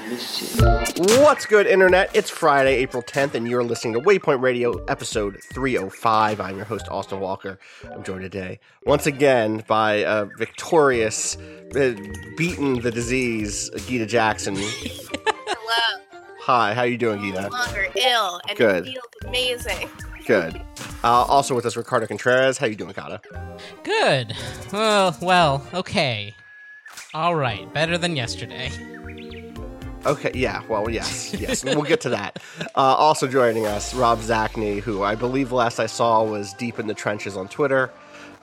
Miss 0.00 0.56
you. 0.56 0.62
What's 1.22 1.44
good, 1.44 1.66
Internet? 1.66 2.10
It's 2.14 2.30
Friday, 2.30 2.76
April 2.76 3.02
10th, 3.02 3.34
and 3.34 3.46
you're 3.46 3.62
listening 3.62 3.92
to 3.94 4.00
Waypoint 4.00 4.40
Radio, 4.40 4.82
episode 4.86 5.38
305. 5.52 6.40
I'm 6.40 6.56
your 6.56 6.64
host, 6.64 6.88
Austin 6.90 7.20
Walker. 7.20 7.58
I'm 7.92 8.02
joined 8.02 8.22
today, 8.22 8.58
once 8.86 9.06
again, 9.06 9.62
by 9.66 10.26
victorious, 10.38 11.36
uh, 11.76 11.94
beaten 12.36 12.80
the 12.80 12.90
disease, 12.90 13.68
Gita 13.86 14.06
Jackson. 14.06 14.56
Hello. 14.56 16.02
Hi, 16.40 16.72
how 16.72 16.84
you 16.84 16.96
doing, 16.96 17.20
Gita? 17.20 17.42
No 17.42 17.48
longer 17.48 17.88
ill, 17.96 18.40
and 18.48 18.56
good. 18.56 18.86
it 18.86 18.92
feels 18.92 19.04
amazing. 19.26 19.90
Good. 20.26 20.56
Uh, 21.04 21.24
also 21.24 21.54
with 21.54 21.66
us, 21.66 21.76
Ricardo 21.76 22.06
Contreras. 22.06 22.56
How 22.56 22.66
you 22.66 22.76
doing, 22.76 22.94
Cado? 22.94 23.20
Good. 23.82 24.34
Uh, 24.72 25.12
well, 25.20 25.66
okay. 25.74 26.34
All 27.12 27.34
right, 27.34 27.70
better 27.74 27.98
than 27.98 28.16
yesterday. 28.16 28.70
Okay, 30.04 30.32
yeah, 30.34 30.62
well, 30.68 30.90
yes, 30.90 31.32
yes, 31.38 31.64
we'll 31.64 31.82
get 31.82 32.00
to 32.02 32.08
that. 32.10 32.42
Uh, 32.74 32.80
also 32.80 33.28
joining 33.28 33.66
us, 33.66 33.94
Rob 33.94 34.18
Zacny, 34.18 34.80
who 34.80 35.02
I 35.02 35.14
believe 35.14 35.52
last 35.52 35.78
I 35.78 35.86
saw 35.86 36.24
was 36.24 36.52
deep 36.54 36.80
in 36.80 36.88
the 36.88 36.94
trenches 36.94 37.36
on 37.36 37.48
Twitter, 37.48 37.92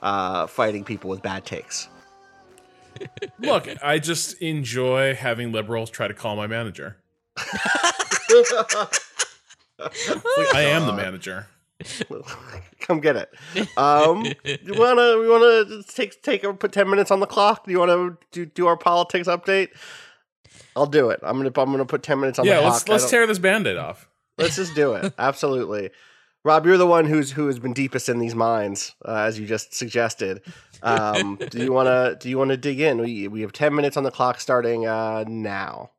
uh, 0.02 0.46
fighting 0.46 0.84
people 0.84 1.10
with 1.10 1.20
bad 1.20 1.44
takes. 1.44 1.88
Look, 3.40 3.68
I 3.82 3.98
just 3.98 4.40
enjoy 4.40 5.14
having 5.14 5.52
liberals 5.52 5.90
try 5.90 6.08
to 6.08 6.14
call 6.14 6.34
my 6.34 6.46
manager. 6.46 6.96
Like, 7.36 7.46
I 10.54 10.62
am 10.62 10.86
the 10.86 10.94
manager. 10.94 11.46
Come 12.80 13.00
get 13.00 13.16
it. 13.16 13.30
Um, 13.78 14.24
you 14.44 14.74
wanna 14.74 15.18
we 15.18 15.28
wanna 15.28 15.82
take 15.84 16.22
take 16.22 16.44
a, 16.44 16.52
put 16.52 16.72
ten 16.72 16.90
minutes 16.90 17.10
on 17.10 17.20
the 17.20 17.26
clock? 17.26 17.64
Do 17.64 17.70
you 17.70 17.78
wanna 17.78 18.16
do 18.32 18.44
do 18.44 18.66
our 18.66 18.76
politics 18.76 19.28
update? 19.28 19.68
I'll 20.76 20.86
do 20.86 21.10
it. 21.10 21.20
I'm 21.22 21.36
gonna 21.36 21.52
I'm 21.56 21.70
gonna 21.70 21.84
put 21.84 22.02
ten 22.02 22.20
minutes 22.20 22.38
on 22.38 22.46
Yeah, 22.46 22.56
the 22.56 22.60
clock. 22.62 22.72
let's 22.72 22.88
let's 22.88 23.10
tear 23.10 23.26
this 23.26 23.38
band-aid 23.38 23.76
off. 23.76 24.08
Let's 24.38 24.56
just 24.56 24.74
do 24.74 24.94
it. 24.94 25.12
Absolutely. 25.18 25.90
Rob, 26.42 26.64
you're 26.64 26.78
the 26.78 26.86
one 26.86 27.04
who's 27.04 27.32
who 27.32 27.46
has 27.48 27.58
been 27.58 27.74
deepest 27.74 28.08
in 28.08 28.18
these 28.18 28.34
minds, 28.34 28.94
uh, 29.04 29.14
as 29.14 29.38
you 29.38 29.46
just 29.46 29.74
suggested. 29.74 30.40
Um, 30.82 31.38
do 31.50 31.62
you 31.62 31.72
wanna 31.72 32.16
do 32.18 32.30
you 32.30 32.38
wanna 32.38 32.56
dig 32.56 32.80
in? 32.80 32.98
We 32.98 33.28
we 33.28 33.42
have 33.42 33.52
ten 33.52 33.74
minutes 33.74 33.96
on 33.96 34.04
the 34.04 34.10
clock 34.10 34.40
starting 34.40 34.86
uh, 34.86 35.24
now. 35.28 35.90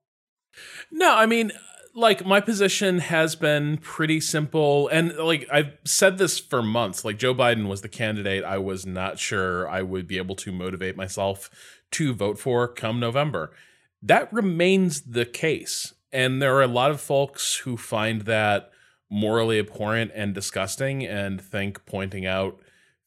No, 0.91 1.15
I 1.15 1.27
mean, 1.27 1.51
like 1.93 2.25
my 2.25 2.39
position 2.41 2.99
has 2.99 3.35
been 3.35 3.77
pretty 3.77 4.19
simple, 4.19 4.87
and 4.87 5.15
like 5.17 5.47
I've 5.51 5.73
said 5.85 6.17
this 6.17 6.39
for 6.39 6.63
months. 6.63 7.05
Like 7.05 7.17
Joe 7.19 7.35
Biden 7.35 7.67
was 7.67 7.81
the 7.81 7.89
candidate 7.89 8.43
I 8.43 8.57
was 8.57 8.85
not 8.85 9.19
sure 9.19 9.69
I 9.69 9.81
would 9.83 10.07
be 10.07 10.17
able 10.17 10.35
to 10.37 10.51
motivate 10.51 10.95
myself 10.95 11.49
to 11.91 12.13
vote 12.13 12.39
for 12.39 12.67
come 12.67 12.99
November. 12.99 13.51
That 14.01 14.31
remains 14.33 15.01
the 15.01 15.25
case, 15.25 15.93
and 16.11 16.41
there 16.41 16.55
are 16.55 16.63
a 16.63 16.67
lot 16.67 16.91
of 16.91 16.99
folks 17.01 17.57
who 17.57 17.77
find 17.77 18.21
that 18.21 18.71
morally 19.09 19.59
abhorrent 19.59 20.11
and 20.15 20.33
disgusting, 20.33 21.05
and 21.05 21.39
think 21.41 21.85
pointing 21.85 22.25
out 22.25 22.59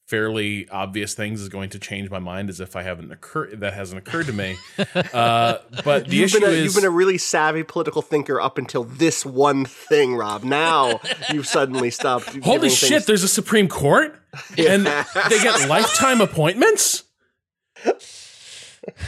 fairly 0.07 0.69
obvious 0.69 1.15
things 1.15 1.41
is 1.41 1.49
going 1.49 1.67
to 1.67 1.79
change 1.79 2.11
my 2.11 2.19
mind 2.19 2.47
as 2.47 2.59
if 2.59 2.75
I 2.75 2.83
haven't 2.83 3.11
occurred 3.11 3.59
that 3.61 3.73
hasn't 3.73 3.97
occurred 3.97 4.27
to 4.27 4.33
me. 4.33 4.55
Uh, 5.13 5.59
but 5.83 6.07
the 6.07 6.17
you've 6.17 6.25
issue 6.25 6.39
been 6.41 6.49
a, 6.49 6.51
is 6.51 6.63
you've 6.65 6.75
been 6.75 6.85
a 6.85 6.89
really 6.89 7.17
savvy 7.17 7.63
political 7.63 8.01
thinker 8.01 8.39
up 8.39 8.57
until 8.57 8.83
this 8.83 9.25
one 9.25 9.65
thing, 9.65 10.15
Rob. 10.15 10.43
Now 10.43 10.99
you've 11.31 11.47
suddenly 11.47 11.89
stopped. 11.89 12.27
Holy 12.27 12.41
giving 12.41 12.69
shit, 12.69 12.89
things- 12.89 13.05
there's 13.05 13.23
a 13.23 13.27
Supreme 13.27 13.67
Court? 13.67 14.19
And 14.57 14.85
they 14.85 15.39
get 15.41 15.67
lifetime 15.69 16.21
appointments? 16.21 17.03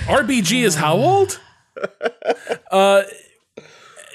RBG 0.05 0.63
is 0.63 0.75
how 0.75 0.95
old? 0.95 1.39
Uh, 2.69 3.03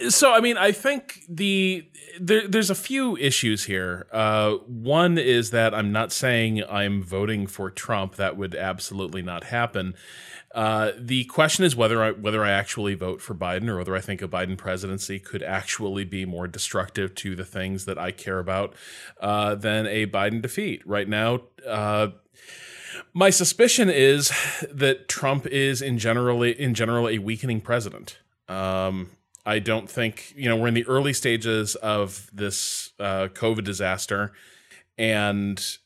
so, 0.09 0.33
I 0.33 0.41
mean, 0.41 0.59
I 0.59 0.73
think 0.73 1.21
the 1.29 1.89
there, 2.21 2.47
there's 2.47 2.71
a 2.71 2.75
few 2.75 3.17
issues 3.17 3.65
here. 3.65 4.07
Uh, 4.13 4.55
one 4.67 5.19
is 5.19 5.51
that 5.51 5.75
I'm 5.75 5.93
not 5.93 6.13
saying 6.13 6.63
I'm 6.69 7.03
voting 7.03 7.47
for 7.47 7.71
Trump. 7.71 8.17
That 8.17 8.37
would 8.37 8.55
absolutely 8.55 9.23
not 9.23 9.45
happen. 9.45 9.95
Uh, 10.55 10.93
the 10.99 11.25
question 11.25 11.65
is 11.65 11.75
whether 11.75 12.03
I 12.03 12.11
whether 12.11 12.45
I 12.45 12.51
actually 12.51 12.95
vote 12.95 13.23
for 13.23 13.35
Biden 13.35 13.69
or 13.69 13.79
whether 13.79 13.97
I 13.97 14.01
think 14.01 14.21
a 14.21 14.29
Biden 14.29 14.59
presidency 14.59 15.19
could 15.19 15.43
actually 15.43 16.05
be 16.05 16.27
more 16.27 16.47
destructive 16.47 17.15
to 17.17 17.35
the 17.35 17.45
things 17.45 17.87
that 17.87 17.99
I 17.99 18.11
care 18.11 18.39
about 18.39 18.75
uh, 19.21 19.55
than 19.55 19.87
a 19.87 20.07
Biden 20.07 20.43
defeat. 20.43 20.87
Right 20.87 21.09
now, 21.09 21.41
uh, 21.67 22.09
my 23.15 23.31
suspicion 23.31 23.91
is 23.91 24.33
that 24.71 25.09
Trump 25.09 25.47
is 25.47 25.83
in 25.83 25.99
generally 25.99 26.59
in 26.59 26.75
general 26.75 27.09
a 27.09 27.19
weakening 27.19 27.61
president. 27.61 28.19
Um, 28.49 29.11
I 29.45 29.59
don't 29.59 29.91
think 29.91 30.33
you 30.37 30.49
know 30.49 30.57
we're 30.57 30.69
in 30.69 30.75
the 30.75 30.87
early 30.87 31.13
stages 31.13 31.75
of 31.77 32.31
this 32.33 32.93
uh, 32.99 33.29
COVID 33.29 33.65
disaster, 33.65 34.33
and 34.97 35.79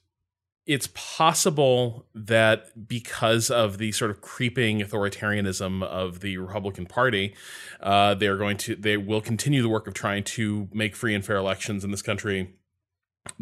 it's 0.66 0.88
possible 0.94 2.06
that 2.14 2.88
because 2.88 3.50
of 3.50 3.78
the 3.78 3.92
sort 3.92 4.10
of 4.10 4.20
creeping 4.20 4.80
authoritarianism 4.80 5.82
of 5.84 6.20
the 6.20 6.38
Republican 6.38 6.86
Party, 6.86 7.34
uh, 7.80 8.14
they're 8.14 8.36
going 8.36 8.56
to 8.58 8.76
they 8.76 8.96
will 8.96 9.20
continue 9.20 9.62
the 9.62 9.68
work 9.68 9.86
of 9.86 9.94
trying 9.94 10.24
to 10.24 10.68
make 10.72 10.94
free 10.94 11.14
and 11.14 11.24
fair 11.24 11.36
elections 11.36 11.84
in 11.84 11.90
this 11.90 12.02
country 12.02 12.54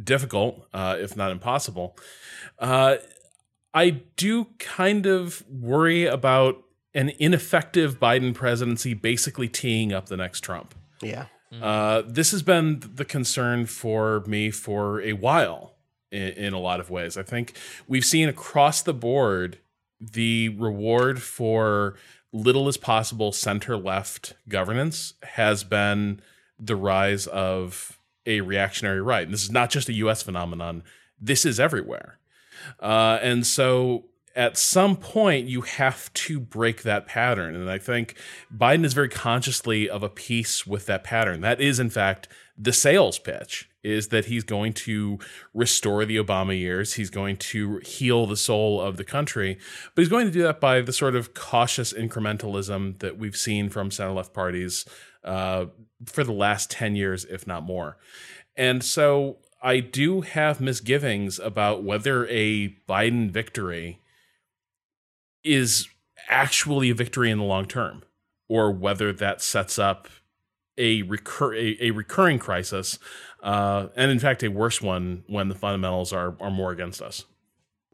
difficult, 0.02 0.66
uh, 0.72 0.96
if 0.98 1.16
not 1.16 1.30
impossible. 1.30 1.96
Uh, 2.58 2.96
I 3.74 3.90
do 4.16 4.46
kind 4.58 5.04
of 5.04 5.44
worry 5.48 6.06
about 6.06 6.62
an 6.94 7.10
ineffective 7.18 7.98
Biden 7.98 8.32
presidency 8.32 8.94
basically 8.94 9.48
teeing 9.48 9.92
up 9.92 10.06
the 10.06 10.16
next 10.16 10.40
Trump. 10.40 10.74
yeah. 11.02 11.26
Uh, 11.62 12.02
this 12.06 12.32
has 12.32 12.42
been 12.42 12.82
the 12.94 13.04
concern 13.04 13.66
for 13.66 14.24
me 14.26 14.50
for 14.50 15.00
a 15.02 15.12
while 15.12 15.74
in, 16.10 16.28
in 16.30 16.52
a 16.52 16.58
lot 16.58 16.80
of 16.80 16.90
ways. 16.90 17.16
I 17.16 17.22
think 17.22 17.56
we've 17.86 18.04
seen 18.04 18.28
across 18.28 18.82
the 18.82 18.94
board 18.94 19.58
the 20.00 20.48
reward 20.50 21.22
for 21.22 21.94
little 22.32 22.66
as 22.66 22.76
possible 22.76 23.30
center 23.30 23.76
left 23.76 24.34
governance 24.48 25.14
has 25.22 25.62
been 25.62 26.20
the 26.58 26.76
rise 26.76 27.26
of 27.28 28.00
a 28.26 28.40
reactionary 28.40 29.00
right. 29.00 29.22
And 29.22 29.32
this 29.32 29.44
is 29.44 29.52
not 29.52 29.70
just 29.70 29.88
a 29.88 29.92
US 29.94 30.22
phenomenon, 30.22 30.82
this 31.20 31.44
is 31.44 31.60
everywhere. 31.60 32.18
Uh, 32.80 33.18
and 33.22 33.46
so 33.46 34.04
at 34.36 34.58
some 34.58 34.96
point, 34.96 35.46
you 35.46 35.60
have 35.62 36.12
to 36.12 36.40
break 36.40 36.82
that 36.82 37.06
pattern. 37.06 37.54
And 37.54 37.70
I 37.70 37.78
think 37.78 38.16
Biden 38.54 38.84
is 38.84 38.92
very 38.92 39.08
consciously 39.08 39.88
of 39.88 40.02
a 40.02 40.08
piece 40.08 40.66
with 40.66 40.86
that 40.86 41.04
pattern. 41.04 41.40
That 41.40 41.60
is, 41.60 41.78
in 41.78 41.90
fact, 41.90 42.28
the 42.58 42.72
sales 42.72 43.18
pitch 43.18 43.68
is 43.84 44.08
that 44.08 44.24
he's 44.24 44.44
going 44.44 44.72
to 44.72 45.18
restore 45.52 46.04
the 46.04 46.16
Obama 46.16 46.58
years. 46.58 46.94
He's 46.94 47.10
going 47.10 47.36
to 47.36 47.78
heal 47.78 48.26
the 48.26 48.36
soul 48.36 48.80
of 48.80 48.96
the 48.96 49.04
country, 49.04 49.58
but 49.94 50.02
he's 50.02 50.08
going 50.08 50.26
to 50.26 50.32
do 50.32 50.42
that 50.42 50.60
by 50.60 50.80
the 50.80 50.92
sort 50.92 51.14
of 51.14 51.34
cautious 51.34 51.92
incrementalism 51.92 52.98
that 53.00 53.18
we've 53.18 53.36
seen 53.36 53.68
from 53.68 53.90
center 53.90 54.12
left 54.12 54.32
parties 54.32 54.86
uh, 55.22 55.66
for 56.06 56.24
the 56.24 56.32
last 56.32 56.70
10 56.70 56.96
years, 56.96 57.24
if 57.26 57.46
not 57.46 57.62
more. 57.62 57.98
And 58.56 58.82
so 58.82 59.38
I 59.64 59.80
do 59.80 60.20
have 60.20 60.60
misgivings 60.60 61.38
about 61.38 61.82
whether 61.82 62.26
a 62.26 62.76
Biden 62.86 63.30
victory 63.30 63.98
is 65.42 65.88
actually 66.28 66.90
a 66.90 66.94
victory 66.94 67.30
in 67.30 67.38
the 67.38 67.44
long 67.44 67.64
term 67.64 68.02
or 68.46 68.70
whether 68.70 69.10
that 69.14 69.40
sets 69.40 69.78
up 69.78 70.08
a 70.76 71.00
recur 71.02 71.54
a, 71.54 71.78
a 71.80 71.90
recurring 71.92 72.38
crisis 72.38 72.98
uh, 73.42 73.88
and 73.96 74.10
in 74.10 74.18
fact 74.18 74.42
a 74.42 74.48
worse 74.48 74.82
one 74.82 75.24
when 75.28 75.48
the 75.48 75.54
fundamentals 75.54 76.12
are 76.12 76.36
are 76.40 76.50
more 76.50 76.70
against 76.70 77.00
us 77.00 77.24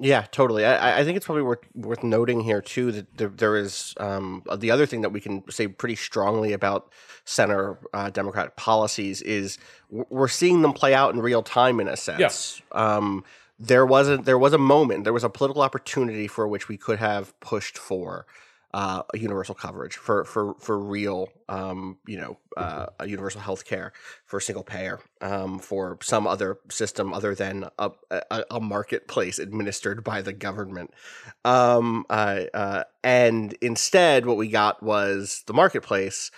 Yeah, 0.02 0.24
totally. 0.30 0.64
I, 0.64 1.00
I 1.00 1.04
think 1.04 1.18
it's 1.18 1.26
probably 1.26 1.42
worth 1.42 1.60
worth 1.74 2.02
noting 2.02 2.40
here 2.40 2.62
too 2.62 2.90
that 2.90 3.18
there, 3.18 3.28
there 3.28 3.56
is 3.56 3.94
um, 3.98 4.42
the 4.56 4.70
other 4.70 4.86
thing 4.86 5.02
that 5.02 5.10
we 5.10 5.20
can 5.20 5.48
say 5.50 5.68
pretty 5.68 5.94
strongly 5.94 6.54
about 6.54 6.90
center 7.26 7.78
uh, 7.92 8.08
Democratic 8.08 8.56
policies 8.56 9.20
is 9.20 9.58
we're 9.90 10.26
seeing 10.26 10.62
them 10.62 10.72
play 10.72 10.94
out 10.94 11.12
in 11.12 11.20
real 11.20 11.42
time 11.42 11.80
in 11.80 11.86
a 11.86 11.98
sense. 11.98 12.18
Um, 12.72 13.24
there 13.58 13.84
was 13.84 14.08
a 14.08 14.16
there 14.16 14.38
was 14.38 14.54
a 14.54 14.58
moment, 14.58 15.04
there 15.04 15.12
was 15.12 15.24
a 15.24 15.28
political 15.28 15.60
opportunity 15.60 16.26
for 16.26 16.48
which 16.48 16.66
we 16.66 16.78
could 16.78 16.98
have 16.98 17.38
pushed 17.40 17.76
for 17.76 18.24
uh, 18.72 19.02
a 19.12 19.18
universal 19.18 19.54
coverage 19.54 19.96
for 19.96 20.24
for 20.24 20.54
for 20.58 20.78
real, 20.78 21.28
um, 21.48 21.98
you 22.06 22.16
know, 22.16 22.36
uh, 22.56 22.86
a 23.00 23.08
universal 23.08 23.40
health 23.40 23.64
care 23.64 23.92
for 24.24 24.40
single 24.40 24.62
payer, 24.62 25.00
um, 25.20 25.58
for 25.58 25.98
some 26.02 26.26
other 26.26 26.58
system 26.70 27.12
other 27.12 27.34
than 27.34 27.64
a, 27.78 27.90
a, 28.10 28.44
a 28.50 28.60
marketplace 28.60 29.38
administered 29.38 30.04
by 30.04 30.22
the 30.22 30.32
government. 30.32 30.92
Um, 31.44 32.06
uh, 32.10 32.84
and 33.02 33.54
instead, 33.60 34.26
what 34.26 34.36
we 34.36 34.48
got 34.48 34.82
was 34.82 35.42
the 35.46 35.54
marketplace. 35.54 36.30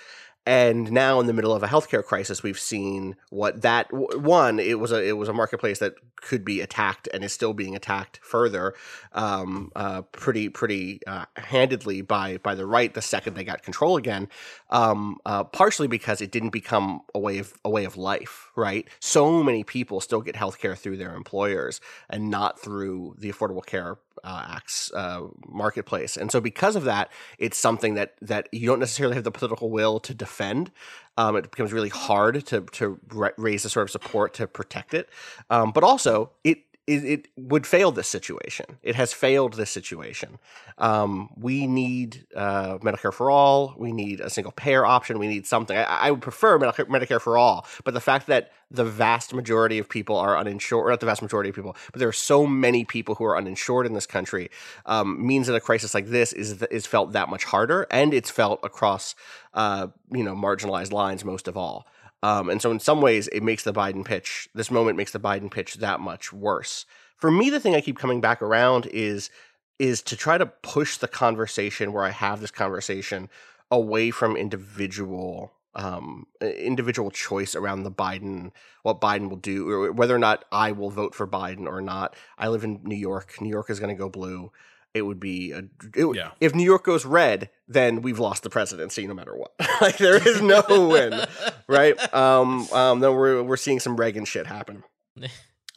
And 0.44 0.90
now, 0.90 1.20
in 1.20 1.26
the 1.26 1.32
middle 1.32 1.54
of 1.54 1.62
a 1.62 1.68
healthcare 1.68 2.04
crisis, 2.04 2.42
we've 2.42 2.58
seen 2.58 3.14
what 3.30 3.62
that 3.62 3.92
one. 3.92 4.58
It 4.58 4.80
was 4.80 4.90
a 4.90 5.00
it 5.00 5.12
was 5.12 5.28
a 5.28 5.32
marketplace 5.32 5.78
that 5.78 5.94
could 6.16 6.44
be 6.44 6.60
attacked 6.60 7.08
and 7.14 7.22
is 7.22 7.32
still 7.32 7.52
being 7.52 7.76
attacked 7.76 8.18
further, 8.22 8.74
um, 9.12 9.70
uh, 9.76 10.02
pretty 10.02 10.48
pretty 10.48 11.00
uh, 11.06 11.26
handedly 11.36 12.00
by 12.00 12.38
by 12.38 12.56
the 12.56 12.66
right 12.66 12.92
the 12.92 13.02
second 13.02 13.34
they 13.34 13.44
got 13.44 13.62
control 13.62 13.96
again. 13.96 14.28
Um, 14.70 15.18
uh, 15.24 15.44
partially 15.44 15.86
because 15.86 16.20
it 16.20 16.32
didn't 16.32 16.50
become 16.50 17.02
a 17.14 17.20
way 17.20 17.38
of 17.38 17.54
a 17.64 17.70
way 17.70 17.84
of 17.84 17.96
life, 17.96 18.50
right? 18.56 18.88
So 18.98 19.44
many 19.44 19.62
people 19.62 20.00
still 20.00 20.22
get 20.22 20.34
healthcare 20.34 20.76
through 20.76 20.96
their 20.96 21.14
employers 21.14 21.80
and 22.10 22.30
not 22.30 22.58
through 22.58 23.14
the 23.16 23.30
Affordable 23.30 23.64
Care 23.64 23.98
uh, 24.24 24.46
Act's 24.56 24.92
uh, 24.92 25.22
marketplace, 25.46 26.16
and 26.16 26.30
so 26.30 26.40
because 26.40 26.76
of 26.76 26.84
that, 26.84 27.10
it's 27.38 27.58
something 27.58 27.94
that 27.94 28.14
that 28.20 28.48
you 28.52 28.66
don't 28.66 28.80
necessarily 28.80 29.14
have 29.14 29.24
the 29.24 29.30
political 29.30 29.70
will 29.70 30.00
to 30.00 30.14
defend. 30.14 30.70
Um, 31.18 31.36
it 31.36 31.50
becomes 31.50 31.72
really 31.72 31.88
hard 31.88 32.46
to 32.46 32.62
to 32.62 32.98
ra- 33.12 33.30
raise 33.36 33.62
the 33.62 33.68
sort 33.68 33.84
of 33.84 33.90
support 33.90 34.34
to 34.34 34.46
protect 34.46 34.94
it, 34.94 35.08
um, 35.50 35.72
but 35.72 35.84
also 35.84 36.30
it. 36.44 36.58
It, 36.86 37.04
it 37.04 37.28
would 37.36 37.64
fail 37.64 37.92
this 37.92 38.08
situation. 38.08 38.66
It 38.82 38.96
has 38.96 39.12
failed 39.12 39.54
this 39.54 39.70
situation. 39.70 40.38
Um, 40.78 41.30
we 41.36 41.68
need 41.68 42.26
uh, 42.34 42.78
Medicare 42.78 43.12
for 43.12 43.30
all. 43.30 43.74
We 43.78 43.92
need 43.92 44.20
a 44.20 44.28
single 44.28 44.50
payer 44.50 44.84
option. 44.84 45.20
We 45.20 45.28
need 45.28 45.46
something. 45.46 45.76
I, 45.76 45.84
I 45.84 46.10
would 46.10 46.22
prefer 46.22 46.58
Medicare, 46.58 47.20
for 47.20 47.38
all, 47.38 47.66
but 47.84 47.94
the 47.94 48.00
fact 48.00 48.26
that 48.26 48.50
the 48.68 48.84
vast 48.84 49.32
majority 49.32 49.78
of 49.78 49.88
people 49.88 50.16
are 50.16 50.36
uninsured, 50.36 50.88
not 50.88 51.00
the 51.00 51.06
vast 51.06 51.22
majority 51.22 51.50
of 51.50 51.54
people, 51.54 51.76
but 51.92 51.98
there 51.98 52.08
are 52.08 52.12
so 52.12 52.46
many 52.46 52.84
people 52.84 53.14
who 53.14 53.24
are 53.24 53.36
uninsured 53.36 53.86
in 53.86 53.92
this 53.92 54.06
country, 54.06 54.50
um, 54.86 55.24
means 55.24 55.46
that 55.46 55.54
a 55.54 55.60
crisis 55.60 55.94
like 55.94 56.06
this 56.06 56.32
is 56.32 56.62
is 56.64 56.86
felt 56.86 57.12
that 57.12 57.28
much 57.28 57.44
harder, 57.44 57.86
and 57.90 58.12
it's 58.12 58.30
felt 58.30 58.58
across 58.64 59.14
uh, 59.54 59.86
you 60.10 60.24
know 60.24 60.34
marginalized 60.34 60.92
lines 60.92 61.24
most 61.24 61.46
of 61.46 61.56
all. 61.56 61.86
Um, 62.22 62.48
and 62.48 62.62
so, 62.62 62.70
in 62.70 62.80
some 62.80 63.00
ways, 63.00 63.28
it 63.28 63.42
makes 63.42 63.64
the 63.64 63.72
Biden 63.72 64.04
pitch. 64.04 64.48
This 64.54 64.70
moment 64.70 64.96
makes 64.96 65.12
the 65.12 65.20
Biden 65.20 65.50
pitch 65.50 65.74
that 65.74 66.00
much 66.00 66.32
worse. 66.32 66.86
For 67.16 67.30
me, 67.30 67.50
the 67.50 67.60
thing 67.60 67.74
I 67.74 67.80
keep 67.80 67.98
coming 67.98 68.20
back 68.20 68.42
around 68.42 68.86
is 68.86 69.30
is 69.78 70.02
to 70.02 70.16
try 70.16 70.38
to 70.38 70.46
push 70.46 70.96
the 70.96 71.08
conversation 71.08 71.92
where 71.92 72.04
I 72.04 72.10
have 72.10 72.40
this 72.40 72.50
conversation 72.50 73.28
away 73.70 74.10
from 74.10 74.36
individual 74.36 75.52
um, 75.74 76.26
individual 76.40 77.10
choice 77.10 77.54
around 77.54 77.82
the 77.82 77.90
Biden, 77.90 78.52
what 78.82 79.00
Biden 79.00 79.30
will 79.30 79.38
do, 79.38 79.68
or 79.70 79.92
whether 79.92 80.14
or 80.14 80.18
not 80.18 80.44
I 80.52 80.72
will 80.72 80.90
vote 80.90 81.14
for 81.14 81.26
Biden 81.26 81.66
or 81.66 81.80
not. 81.80 82.14
I 82.36 82.48
live 82.48 82.64
in 82.64 82.80
New 82.84 82.96
York. 82.96 83.40
New 83.40 83.48
York 83.48 83.70
is 83.70 83.80
going 83.80 83.94
to 83.94 83.98
go 83.98 84.08
blue. 84.08 84.52
It 84.94 85.02
would 85.02 85.20
be 85.20 85.52
a, 85.52 85.64
it, 85.94 86.16
Yeah. 86.16 86.32
if 86.40 86.54
New 86.54 86.64
York 86.64 86.84
goes 86.84 87.04
red, 87.06 87.48
then 87.66 88.02
we've 88.02 88.18
lost 88.18 88.42
the 88.42 88.50
presidency 88.50 89.06
no 89.06 89.14
matter 89.14 89.34
what. 89.34 89.52
like 89.80 89.96
there 89.96 90.16
is 90.16 90.42
no 90.42 90.62
win, 90.90 91.24
right? 91.66 92.14
Um, 92.14 92.68
um, 92.72 93.00
then 93.00 93.14
we're 93.14 93.42
we're 93.42 93.56
seeing 93.56 93.80
some 93.80 93.96
Reagan 93.96 94.24
shit 94.26 94.46
happen, 94.46 94.84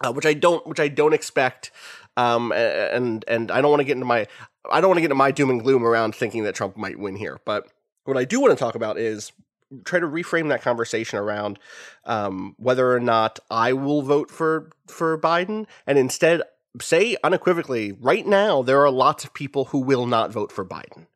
uh, 0.02 0.12
which 0.12 0.26
I 0.26 0.34
don't 0.34 0.66
which 0.68 0.80
I 0.80 0.90
don't 0.90 1.14
expect. 1.14 1.72
Um, 2.18 2.52
and 2.52 3.24
and 3.28 3.52
I 3.52 3.62
don't 3.62 3.72
want 3.72 3.82
to 3.82 3.86
get 3.86 3.94
into 3.94 4.06
my 4.06 4.28
I 4.70 4.82
don't 4.82 4.90
want 4.90 4.98
to 4.98 5.02
get 5.02 5.06
into 5.06 5.16
my 5.16 5.32
doom 5.32 5.50
and 5.50 5.62
gloom 5.62 5.84
around 5.86 6.16
thinking 6.16 6.44
that 6.44 6.56
Trump 6.56 6.76
might 6.76 7.00
win 7.00 7.16
here. 7.16 7.40
But 7.46 7.68
what 8.04 8.18
I 8.18 8.26
do 8.26 8.40
want 8.42 8.52
to 8.52 8.62
talk 8.64 8.76
about 8.76 8.98
is 8.98 9.32
try 9.84 10.00
to 10.00 10.08
reframe 10.08 10.50
that 10.50 10.62
conversation 10.62 11.20
around 11.20 11.58
um, 12.06 12.56
whether 12.58 12.94
or 12.94 13.00
not 13.00 13.40
I 13.50 13.74
will 13.74 14.02
vote 14.02 14.30
for 14.30 14.72
for 14.88 15.18
Biden, 15.18 15.68
and 15.88 15.98
instead 15.98 16.42
say 16.82 17.18
unequivocally, 17.24 17.94
right 17.94 18.26
now 18.26 18.62
there 18.62 18.82
are 18.82 18.92
lots 18.92 19.24
of 19.24 19.34
people 19.34 19.66
who 19.66 19.80
will 19.80 20.06
not 20.06 20.32
vote 20.32 20.52
for 20.52 20.66
Biden. 20.66 21.08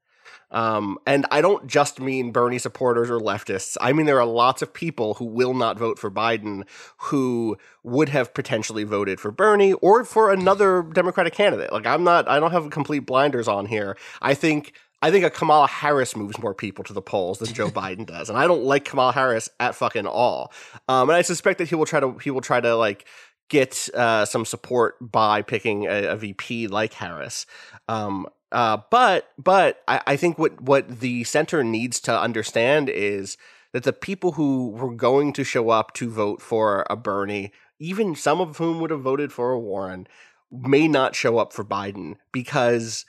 Um, 0.51 0.97
and 1.05 1.25
I 1.31 1.41
don't 1.41 1.67
just 1.67 1.99
mean 1.99 2.31
Bernie 2.31 2.57
supporters 2.57 3.09
or 3.09 3.19
leftists. 3.19 3.77
I 3.79 3.93
mean, 3.93 4.05
there 4.05 4.19
are 4.19 4.25
lots 4.25 4.61
of 4.61 4.73
people 4.73 5.15
who 5.15 5.25
will 5.25 5.53
not 5.53 5.77
vote 5.77 5.99
for 5.99 6.09
Biden 6.09 6.63
who 6.97 7.57
would 7.83 8.09
have 8.09 8.33
potentially 8.33 8.83
voted 8.83 9.19
for 9.19 9.31
Bernie 9.31 9.73
or 9.73 10.03
for 10.03 10.31
another 10.31 10.81
Democratic 10.81 11.33
candidate. 11.33 11.71
Like, 11.71 11.85
I'm 11.85 12.03
not, 12.03 12.27
I 12.27 12.39
don't 12.39 12.51
have 12.51 12.69
complete 12.71 12.99
blinders 13.01 13.47
on 13.47 13.65
here. 13.65 13.97
I 14.21 14.33
think. 14.33 14.73
I 15.01 15.11
think 15.11 15.23
a 15.23 15.29
Kamala 15.29 15.65
Harris 15.65 16.13
moves 16.13 16.37
more 16.39 16.53
people 16.53 16.83
to 16.83 16.91
the 16.91 17.01
polls 17.01 17.39
than 17.39 17.53
Joe 17.53 17.67
Biden 17.69 18.05
does, 18.05 18.27
and 18.27 18.37
I 18.37 18.47
don't 18.47 18.65
like 18.65 18.83
Kamala 18.83 19.13
Harris 19.13 19.47
at 19.57 19.73
fucking 19.73 20.05
all. 20.05 20.51
Um, 20.89 21.09
and 21.09 21.15
I 21.15 21.21
suspect 21.21 21.59
that 21.59 21.69
he 21.69 21.75
will 21.75 21.85
try 21.85 22.01
to 22.01 22.17
he 22.17 22.31
will 22.31 22.41
try 22.41 22.59
to 22.59 22.75
like 22.75 23.05
get 23.49 23.89
uh, 23.93 24.25
some 24.25 24.45
support 24.45 24.95
by 25.01 25.41
picking 25.41 25.85
a, 25.85 26.09
a 26.09 26.15
VP 26.15 26.67
like 26.67 26.93
Harris. 26.93 27.45
Um, 27.87 28.27
uh, 28.51 28.77
but 28.89 29.29
but 29.37 29.81
I, 29.87 30.01
I 30.07 30.15
think 30.15 30.37
what 30.39 30.61
what 30.61 30.99
the 31.01 31.23
center 31.23 31.63
needs 31.63 31.99
to 32.01 32.19
understand 32.19 32.89
is 32.89 33.37
that 33.73 33.83
the 33.83 33.93
people 33.93 34.33
who 34.33 34.69
were 34.69 34.93
going 34.93 35.33
to 35.33 35.43
show 35.43 35.69
up 35.69 35.93
to 35.95 36.09
vote 36.09 36.41
for 36.41 36.85
a 36.89 36.95
Bernie, 36.95 37.51
even 37.79 38.15
some 38.15 38.41
of 38.41 38.57
whom 38.57 38.79
would 38.79 38.89
have 38.89 39.01
voted 39.01 39.31
for 39.31 39.51
a 39.51 39.59
Warren, 39.59 40.07
may 40.51 40.87
not 40.87 41.15
show 41.15 41.37
up 41.37 41.53
for 41.53 41.63
Biden 41.63 42.15
because 42.31 43.05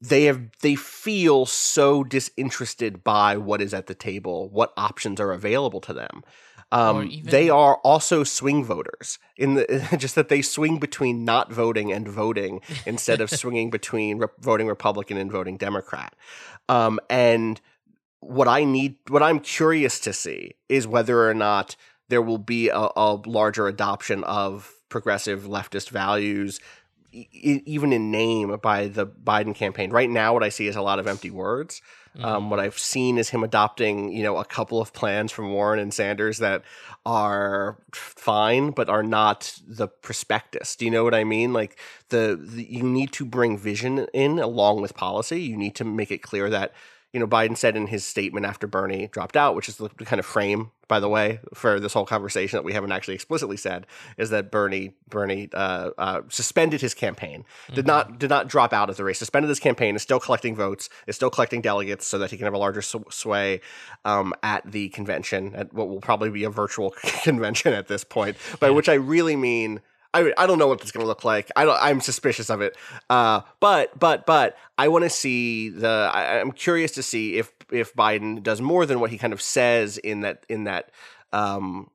they 0.00 0.24
have 0.24 0.40
they 0.62 0.74
feel 0.74 1.44
so 1.44 2.02
disinterested 2.02 3.04
by 3.04 3.36
what 3.36 3.60
is 3.60 3.74
at 3.74 3.86
the 3.86 3.94
table, 3.94 4.48
what 4.48 4.72
options 4.76 5.20
are 5.20 5.32
available 5.32 5.80
to 5.82 5.92
them. 5.92 6.22
Um, 6.72 7.08
even- 7.10 7.30
they 7.30 7.50
are 7.50 7.76
also 7.76 8.22
swing 8.24 8.64
voters 8.64 9.18
in 9.36 9.54
the 9.54 9.88
just 9.98 10.14
that 10.14 10.28
they 10.28 10.42
swing 10.42 10.78
between 10.78 11.24
not 11.24 11.52
voting 11.52 11.92
and 11.92 12.06
voting 12.08 12.60
instead 12.86 13.20
of 13.20 13.30
swinging 13.30 13.70
between 13.70 14.18
re- 14.18 14.28
voting 14.38 14.68
Republican 14.68 15.16
and 15.16 15.30
voting 15.32 15.56
Democrat. 15.56 16.14
Um, 16.68 17.00
and 17.08 17.60
what 18.20 18.48
I 18.48 18.64
need, 18.64 18.96
what 19.08 19.22
I'm 19.22 19.40
curious 19.40 19.98
to 20.00 20.12
see 20.12 20.54
is 20.68 20.86
whether 20.86 21.28
or 21.28 21.34
not 21.34 21.74
there 22.08 22.22
will 22.22 22.38
be 22.38 22.68
a, 22.68 22.88
a 22.96 23.14
larger 23.26 23.66
adoption 23.66 24.22
of 24.24 24.72
progressive 24.88 25.44
leftist 25.44 25.90
values, 25.90 26.60
e- 27.12 27.62
even 27.66 27.92
in 27.92 28.10
name, 28.10 28.56
by 28.62 28.88
the 28.88 29.06
Biden 29.06 29.54
campaign. 29.54 29.90
Right 29.90 30.10
now, 30.10 30.32
what 30.32 30.42
I 30.42 30.48
see 30.48 30.66
is 30.66 30.76
a 30.76 30.82
lot 30.82 30.98
of 30.98 31.06
empty 31.06 31.30
words. 31.30 31.82
Um, 32.18 32.50
what 32.50 32.58
I've 32.58 32.78
seen 32.78 33.18
is 33.18 33.30
him 33.30 33.44
adopting, 33.44 34.12
you 34.12 34.24
know, 34.24 34.38
a 34.38 34.44
couple 34.44 34.80
of 34.80 34.92
plans 34.92 35.30
from 35.30 35.52
Warren 35.52 35.78
and 35.78 35.94
Sanders 35.94 36.38
that 36.38 36.62
are 37.06 37.78
fine, 37.92 38.72
but 38.72 38.88
are 38.88 39.04
not 39.04 39.56
the 39.66 39.86
prospectus. 39.86 40.74
Do 40.74 40.84
you 40.84 40.90
know 40.90 41.04
what 41.04 41.14
I 41.14 41.22
mean? 41.22 41.52
Like 41.52 41.78
the, 42.08 42.38
the 42.42 42.64
you 42.64 42.82
need 42.82 43.12
to 43.12 43.24
bring 43.24 43.56
vision 43.56 44.08
in 44.12 44.40
along 44.40 44.82
with 44.82 44.94
policy. 44.94 45.40
You 45.40 45.56
need 45.56 45.76
to 45.76 45.84
make 45.84 46.10
it 46.10 46.18
clear 46.18 46.50
that 46.50 46.72
you 47.12 47.18
know 47.18 47.26
Biden 47.26 47.56
said 47.56 47.76
in 47.76 47.88
his 47.88 48.04
statement 48.04 48.46
after 48.46 48.66
Bernie 48.66 49.08
dropped 49.08 49.36
out, 49.36 49.54
which 49.54 49.68
is 49.68 49.76
the 49.76 49.88
kind 49.88 50.20
of 50.20 50.26
frame, 50.26 50.70
by 50.86 51.00
the 51.00 51.08
way, 51.08 51.40
for 51.54 51.80
this 51.80 51.92
whole 51.92 52.06
conversation 52.06 52.56
that 52.56 52.62
we 52.62 52.72
haven't 52.72 52.92
actually 52.92 53.14
explicitly 53.14 53.56
said, 53.56 53.86
is 54.16 54.30
that 54.30 54.50
Bernie 54.50 54.94
Bernie 55.08 55.48
uh, 55.52 55.90
uh, 55.98 56.22
suspended 56.28 56.80
his 56.80 56.94
campaign, 56.94 57.44
did 57.74 57.86
not 57.86 58.18
did 58.18 58.30
not 58.30 58.48
drop 58.48 58.72
out 58.72 58.90
of 58.90 58.96
the 58.96 59.04
race, 59.04 59.18
suspended 59.18 59.48
his 59.48 59.58
campaign, 59.58 59.96
is 59.96 60.02
still 60.02 60.20
collecting 60.20 60.54
votes, 60.54 60.88
is 61.06 61.16
still 61.16 61.30
collecting 61.30 61.60
delegates 61.60 62.06
so 62.06 62.18
that 62.18 62.30
he 62.30 62.36
can 62.36 62.44
have 62.44 62.54
a 62.54 62.58
larger 62.58 62.82
sw- 62.82 63.10
sway 63.10 63.60
um, 64.04 64.32
at 64.42 64.70
the 64.70 64.88
convention, 64.90 65.54
at 65.54 65.72
what 65.72 65.88
will 65.88 66.00
probably 66.00 66.30
be 66.30 66.44
a 66.44 66.50
virtual 66.50 66.90
convention 67.22 67.72
at 67.72 67.88
this 67.88 68.04
point, 68.04 68.36
by 68.60 68.70
which 68.70 68.88
I 68.88 68.94
really 68.94 69.36
mean. 69.36 69.80
I, 70.12 70.32
I 70.36 70.46
don't 70.46 70.58
know 70.58 70.66
what 70.66 70.80
it's 70.80 70.90
going 70.90 71.04
to 71.04 71.06
look 71.06 71.24
like. 71.24 71.50
I 71.54 71.64
don't, 71.64 71.78
I'm 71.80 72.00
suspicious 72.00 72.50
of 72.50 72.60
it. 72.60 72.76
Uh, 73.08 73.42
but 73.60 73.98
but 73.98 74.26
but 74.26 74.56
I 74.76 74.88
want 74.88 75.04
to 75.04 75.10
see 75.10 75.68
the. 75.68 76.10
I, 76.12 76.40
I'm 76.40 76.52
curious 76.52 76.92
to 76.92 77.02
see 77.02 77.36
if 77.36 77.52
if 77.70 77.94
Biden 77.94 78.42
does 78.42 78.60
more 78.60 78.86
than 78.86 79.00
what 79.00 79.10
he 79.10 79.18
kind 79.18 79.32
of 79.32 79.40
says 79.40 79.98
in 79.98 80.22
that 80.22 80.44
in 80.48 80.64
that 80.64 80.90
um, 81.32 81.90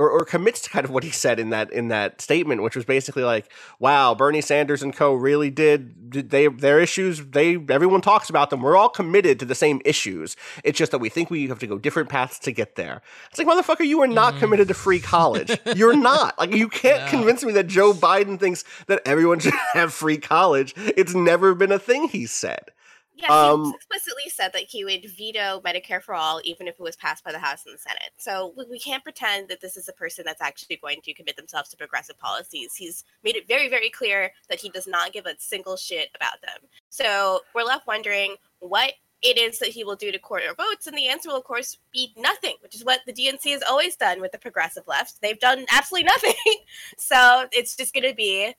or, 0.00 0.10
or 0.10 0.24
commits 0.24 0.62
to 0.62 0.70
kind 0.70 0.84
of 0.84 0.90
what 0.90 1.04
he 1.04 1.10
said 1.10 1.38
in 1.38 1.50
that 1.50 1.70
in 1.70 1.88
that 1.88 2.20
statement, 2.20 2.62
which 2.62 2.74
was 2.74 2.84
basically 2.84 3.22
like, 3.22 3.52
"Wow, 3.78 4.14
Bernie 4.14 4.40
Sanders 4.40 4.82
and 4.82 4.96
co 4.96 5.12
really 5.14 5.50
did, 5.50 6.10
did 6.10 6.30
they 6.30 6.48
their 6.48 6.80
issues. 6.80 7.24
They 7.26 7.56
everyone 7.68 8.00
talks 8.00 8.30
about 8.30 8.50
them. 8.50 8.62
We're 8.62 8.76
all 8.76 8.88
committed 8.88 9.38
to 9.40 9.44
the 9.44 9.54
same 9.54 9.82
issues. 9.84 10.36
It's 10.64 10.78
just 10.78 10.92
that 10.92 10.98
we 10.98 11.10
think 11.10 11.30
we 11.30 11.48
have 11.48 11.58
to 11.58 11.66
go 11.66 11.78
different 11.78 12.08
paths 12.08 12.38
to 12.40 12.52
get 12.52 12.76
there. 12.76 13.02
It's 13.28 13.38
like, 13.38 13.46
motherfucker, 13.46 13.86
you 13.86 14.00
are 14.00 14.06
not 14.06 14.34
mm. 14.34 14.38
committed 14.40 14.68
to 14.68 14.74
free 14.74 15.00
college. 15.00 15.58
You're 15.76 15.96
not. 15.96 16.38
Like, 16.38 16.52
you 16.54 16.68
can't 16.68 17.00
No. 17.12 17.18
convince 17.18 17.44
me 17.44 17.52
that 17.52 17.66
Joe 17.66 17.92
Biden 17.92 18.38
thinks 18.40 18.64
that 18.86 19.02
everyone 19.04 19.38
should 19.40 19.54
have 19.74 19.92
free 19.92 20.18
college. 20.18 20.74
It's 20.76 21.14
never 21.14 21.54
been 21.54 21.72
a 21.72 21.78
thing 21.78 22.08
he 22.08 22.26
said. 22.26 22.70
Yeah, 23.20 23.28
Um, 23.28 23.64
he 23.64 23.74
explicitly 23.74 24.28
said 24.28 24.52
that 24.52 24.62
he 24.62 24.84
would 24.84 25.04
veto 25.10 25.60
Medicare 25.60 26.02
for 26.02 26.14
all, 26.14 26.40
even 26.44 26.66
if 26.68 26.74
it 26.74 26.80
was 26.80 26.96
passed 26.96 27.22
by 27.24 27.32
the 27.32 27.38
House 27.38 27.66
and 27.66 27.74
the 27.74 27.78
Senate. 27.78 28.12
So 28.16 28.54
we- 28.56 28.64
we 28.66 28.78
can't 28.80 29.02
pretend 29.02 29.48
that 29.48 29.60
this 29.60 29.76
is 29.76 29.88
a 29.88 29.92
person 29.92 30.24
that's 30.24 30.40
actually 30.40 30.76
going 30.76 31.02
to 31.02 31.12
commit 31.14 31.36
themselves 31.36 31.68
to 31.70 31.76
progressive 31.76 32.18
policies. 32.18 32.74
He's 32.74 33.04
made 33.22 33.36
it 33.36 33.46
very, 33.46 33.68
very 33.68 33.90
clear 33.90 34.32
that 34.48 34.60
he 34.60 34.68
does 34.70 34.86
not 34.86 35.12
give 35.12 35.26
a 35.26 35.38
single 35.38 35.76
shit 35.76 36.10
about 36.14 36.40
them. 36.40 36.68
So 36.88 37.42
we're 37.54 37.64
left 37.64 37.86
wondering 37.86 38.36
what 38.60 38.94
it 39.22 39.36
is 39.36 39.58
that 39.58 39.68
he 39.68 39.84
will 39.84 39.96
do 39.96 40.10
to 40.10 40.18
court 40.18 40.44
our 40.46 40.54
votes, 40.54 40.86
and 40.86 40.96
the 40.96 41.08
answer 41.08 41.28
will, 41.28 41.36
of 41.36 41.44
course, 41.44 41.76
be 41.92 42.14
nothing, 42.16 42.56
which 42.62 42.74
is 42.74 42.84
what 42.84 43.00
the 43.04 43.12
DNC 43.12 43.50
has 43.52 43.62
always 43.62 43.94
done 43.96 44.18
with 44.20 44.32
the 44.32 44.38
progressive 44.38 44.86
left. 44.88 45.20
They've 45.20 45.38
done 45.38 45.66
absolutely 45.70 46.06
nothing. 46.06 46.34
so 46.96 47.46
it's 47.52 47.76
just 47.76 47.92
going 47.92 48.08
to 48.08 48.14
be 48.14 48.54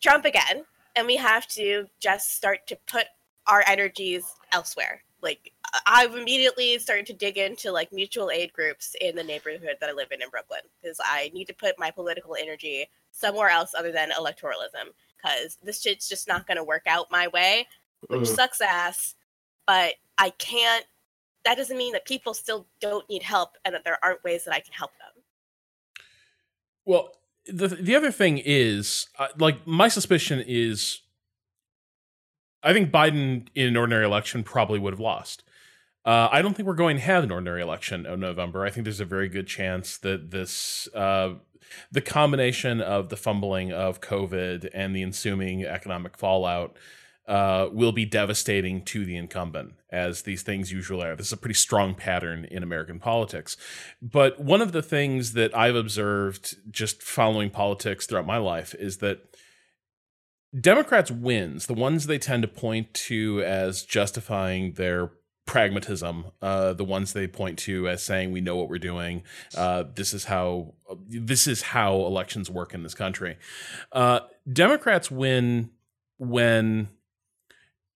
Trump 0.00 0.26
again, 0.26 0.66
and 0.96 1.06
we 1.06 1.16
have 1.16 1.46
to 1.48 1.88
just 1.98 2.34
start 2.36 2.66
to 2.66 2.76
put 2.86 3.06
our 3.46 3.64
energies 3.66 4.24
elsewhere. 4.52 5.02
Like 5.22 5.52
I've 5.86 6.16
immediately 6.16 6.78
started 6.78 7.06
to 7.06 7.12
dig 7.12 7.38
into 7.38 7.70
like 7.72 7.92
mutual 7.92 8.30
aid 8.30 8.52
groups 8.52 8.96
in 9.00 9.14
the 9.16 9.22
neighborhood 9.24 9.76
that 9.80 9.88
I 9.88 9.92
live 9.92 10.10
in 10.12 10.20
in 10.22 10.28
Brooklyn 10.30 10.60
because 10.80 10.98
I 11.02 11.30
need 11.32 11.46
to 11.46 11.54
put 11.54 11.78
my 11.78 11.90
political 11.90 12.34
energy 12.34 12.88
somewhere 13.12 13.48
else 13.48 13.72
other 13.76 13.92
than 13.92 14.10
electoralism 14.10 14.90
because 15.16 15.58
this 15.62 15.80
shit's 15.80 16.08
just 16.08 16.26
not 16.26 16.46
going 16.46 16.56
to 16.56 16.64
work 16.64 16.82
out 16.86 17.10
my 17.10 17.28
way, 17.28 17.68
which 18.08 18.22
Mhm. 18.22 18.34
sucks 18.34 18.60
ass. 18.60 19.14
But 19.66 19.94
I 20.18 20.30
can't. 20.30 20.84
That 21.44 21.56
doesn't 21.56 21.76
mean 21.76 21.92
that 21.92 22.04
people 22.04 22.34
still 22.34 22.66
don't 22.80 23.08
need 23.08 23.22
help 23.22 23.56
and 23.64 23.74
that 23.74 23.84
there 23.84 23.98
aren't 24.04 24.22
ways 24.24 24.44
that 24.44 24.54
I 24.54 24.60
can 24.60 24.72
help 24.72 24.90
them. 24.98 25.22
Well, 26.84 27.16
the 27.46 27.68
the 27.68 27.94
other 27.94 28.10
thing 28.10 28.38
is, 28.44 29.08
uh, 29.18 29.28
like, 29.38 29.66
my 29.66 29.88
suspicion 29.88 30.42
is, 30.46 31.01
I 32.62 32.72
think 32.72 32.90
Biden 32.90 33.48
in 33.54 33.68
an 33.68 33.76
ordinary 33.76 34.04
election 34.04 34.42
probably 34.44 34.78
would 34.78 34.92
have 34.92 35.00
lost. 35.00 35.42
Uh, 36.04 36.28
I 36.32 36.42
don't 36.42 36.54
think 36.54 36.66
we're 36.66 36.74
going 36.74 36.96
to 36.96 37.02
have 37.02 37.24
an 37.24 37.30
ordinary 37.30 37.62
election 37.62 38.06
in 38.06 38.20
November. 38.20 38.64
I 38.64 38.70
think 38.70 38.84
there's 38.84 39.00
a 39.00 39.04
very 39.04 39.28
good 39.28 39.46
chance 39.46 39.96
that 39.98 40.30
this, 40.32 40.88
uh, 40.94 41.34
the 41.92 42.00
combination 42.00 42.80
of 42.80 43.08
the 43.08 43.16
fumbling 43.16 43.72
of 43.72 44.00
COVID 44.00 44.68
and 44.74 44.96
the 44.96 45.02
ensuing 45.02 45.64
economic 45.64 46.16
fallout, 46.16 46.76
uh, 47.28 47.68
will 47.70 47.92
be 47.92 48.04
devastating 48.04 48.82
to 48.82 49.04
the 49.04 49.16
incumbent, 49.16 49.74
as 49.90 50.22
these 50.22 50.42
things 50.42 50.72
usually 50.72 51.06
are. 51.06 51.14
This 51.14 51.28
is 51.28 51.32
a 51.32 51.36
pretty 51.36 51.54
strong 51.54 51.94
pattern 51.94 52.46
in 52.46 52.64
American 52.64 52.98
politics. 52.98 53.56
But 54.02 54.40
one 54.40 54.60
of 54.60 54.72
the 54.72 54.82
things 54.82 55.34
that 55.34 55.56
I've 55.56 55.76
observed 55.76 56.56
just 56.72 57.00
following 57.00 57.50
politics 57.50 58.06
throughout 58.06 58.26
my 58.26 58.38
life 58.38 58.74
is 58.74 58.98
that 58.98 59.31
Democrats' 60.58 61.10
wins, 61.10 61.66
the 61.66 61.74
ones 61.74 62.06
they 62.06 62.18
tend 62.18 62.42
to 62.42 62.48
point 62.48 62.92
to 62.92 63.42
as 63.42 63.84
justifying 63.84 64.72
their 64.74 65.10
pragmatism, 65.46 66.26
uh, 66.40 66.72
the 66.72 66.84
ones 66.84 67.12
they 67.12 67.26
point 67.26 67.58
to 67.58 67.88
as 67.88 68.02
saying 68.02 68.32
we 68.32 68.40
know 68.40 68.56
what 68.56 68.68
we're 68.68 68.78
doing, 68.78 69.22
uh, 69.56 69.84
this 69.94 70.12
is 70.14 70.24
how 70.24 70.74
this 71.08 71.46
is 71.46 71.62
how 71.62 71.94
elections 71.94 72.50
work 72.50 72.74
in 72.74 72.82
this 72.82 72.94
country. 72.94 73.36
Uh, 73.92 74.20
Democrats 74.50 75.10
win 75.10 75.70
when 76.18 76.88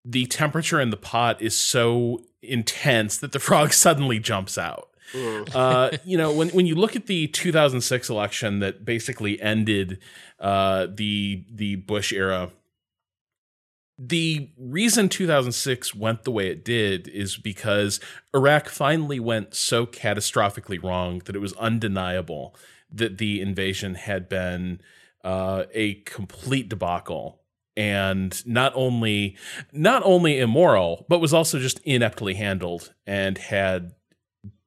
the 0.05 0.27
temperature 0.27 0.81
in 0.81 0.91
the 0.91 0.97
pot 0.97 1.43
is 1.43 1.57
so 1.57 2.21
intense 2.43 3.19
that 3.19 3.33
the 3.33 3.39
frog 3.41 3.73
suddenly 3.73 4.19
jumps 4.19 4.57
out. 4.57 4.86
Uh, 5.55 5.91
you 6.05 6.17
know, 6.17 6.33
when 6.33 6.49
when 6.51 6.67
you 6.67 6.75
look 6.75 6.97
at 6.97 7.07
the 7.07 7.29
2006 7.29 8.09
election 8.09 8.61
that 8.61 8.85
basically 8.85 9.41
ended 9.41 9.99
uh, 10.41 10.87
the 10.93 11.45
the 11.51 11.77
Bush 11.77 12.13
era, 12.13 12.51
the 13.99 14.51
reason 14.59 15.09
2006 15.09 15.95
went 15.95 16.25
the 16.25 16.31
way 16.31 16.49
it 16.49 16.65
did 16.65 17.09
is 17.09 17.37
because 17.37 17.99
Iraq 18.35 18.69
finally 18.69 19.19
went 19.19 19.55
so 19.55 19.87
catastrophically 19.87 20.83
wrong 20.83 21.23
that 21.25 21.37
it 21.37 21.41
was 21.41 21.55
undeniable 21.55 22.55
that 22.91 23.19
the 23.19 23.41
invasion 23.41 23.95
had 23.95 24.29
been 24.29 24.81
uh, 25.25 25.65
a 25.73 25.95
complete 25.95 26.69
debacle 26.69 27.41
and 27.77 28.47
not 28.47 28.73
only 28.75 29.37
not 29.73 30.03
only 30.05 30.39
immoral 30.39 31.05
but 31.09 31.21
was 31.21 31.35
also 31.35 31.59
just 31.59 31.81
ineptly 31.81 32.35
handled 32.35 32.95
and 33.07 33.37
had 33.39 33.93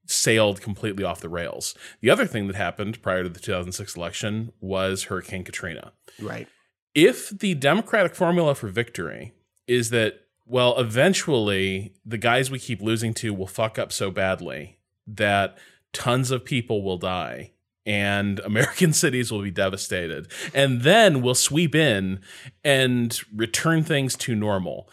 sailed 0.09 0.61
completely 0.61 1.03
off 1.03 1.21
the 1.21 1.29
rails. 1.29 1.75
The 2.01 2.09
other 2.09 2.25
thing 2.25 2.47
that 2.47 2.55
happened 2.55 3.01
prior 3.01 3.23
to 3.23 3.29
the 3.29 3.39
2006 3.39 3.95
election 3.95 4.51
was 4.59 5.03
Hurricane 5.03 5.43
Katrina. 5.43 5.93
Right. 6.19 6.47
If 6.95 7.29
the 7.29 7.53
Democratic 7.53 8.15
formula 8.15 8.55
for 8.55 8.67
victory 8.67 9.33
is 9.67 9.91
that, 9.91 10.21
well, 10.45 10.77
eventually 10.79 11.93
the 12.03 12.17
guys 12.17 12.49
we 12.49 12.59
keep 12.59 12.81
losing 12.81 13.13
to 13.15 13.33
will 13.33 13.47
fuck 13.47 13.77
up 13.77 13.91
so 13.91 14.09
badly 14.09 14.79
that 15.05 15.57
tons 15.93 16.31
of 16.31 16.43
people 16.43 16.83
will 16.83 16.97
die 16.97 17.51
and 17.85 18.39
American 18.45 18.93
cities 18.93 19.31
will 19.31 19.41
be 19.41 19.51
devastated, 19.51 20.27
and 20.53 20.81
then 20.81 21.21
we'll 21.21 21.35
sweep 21.35 21.75
in 21.75 22.19
and 22.63 23.19
return 23.35 23.83
things 23.83 24.15
to 24.15 24.35
normal. 24.35 24.89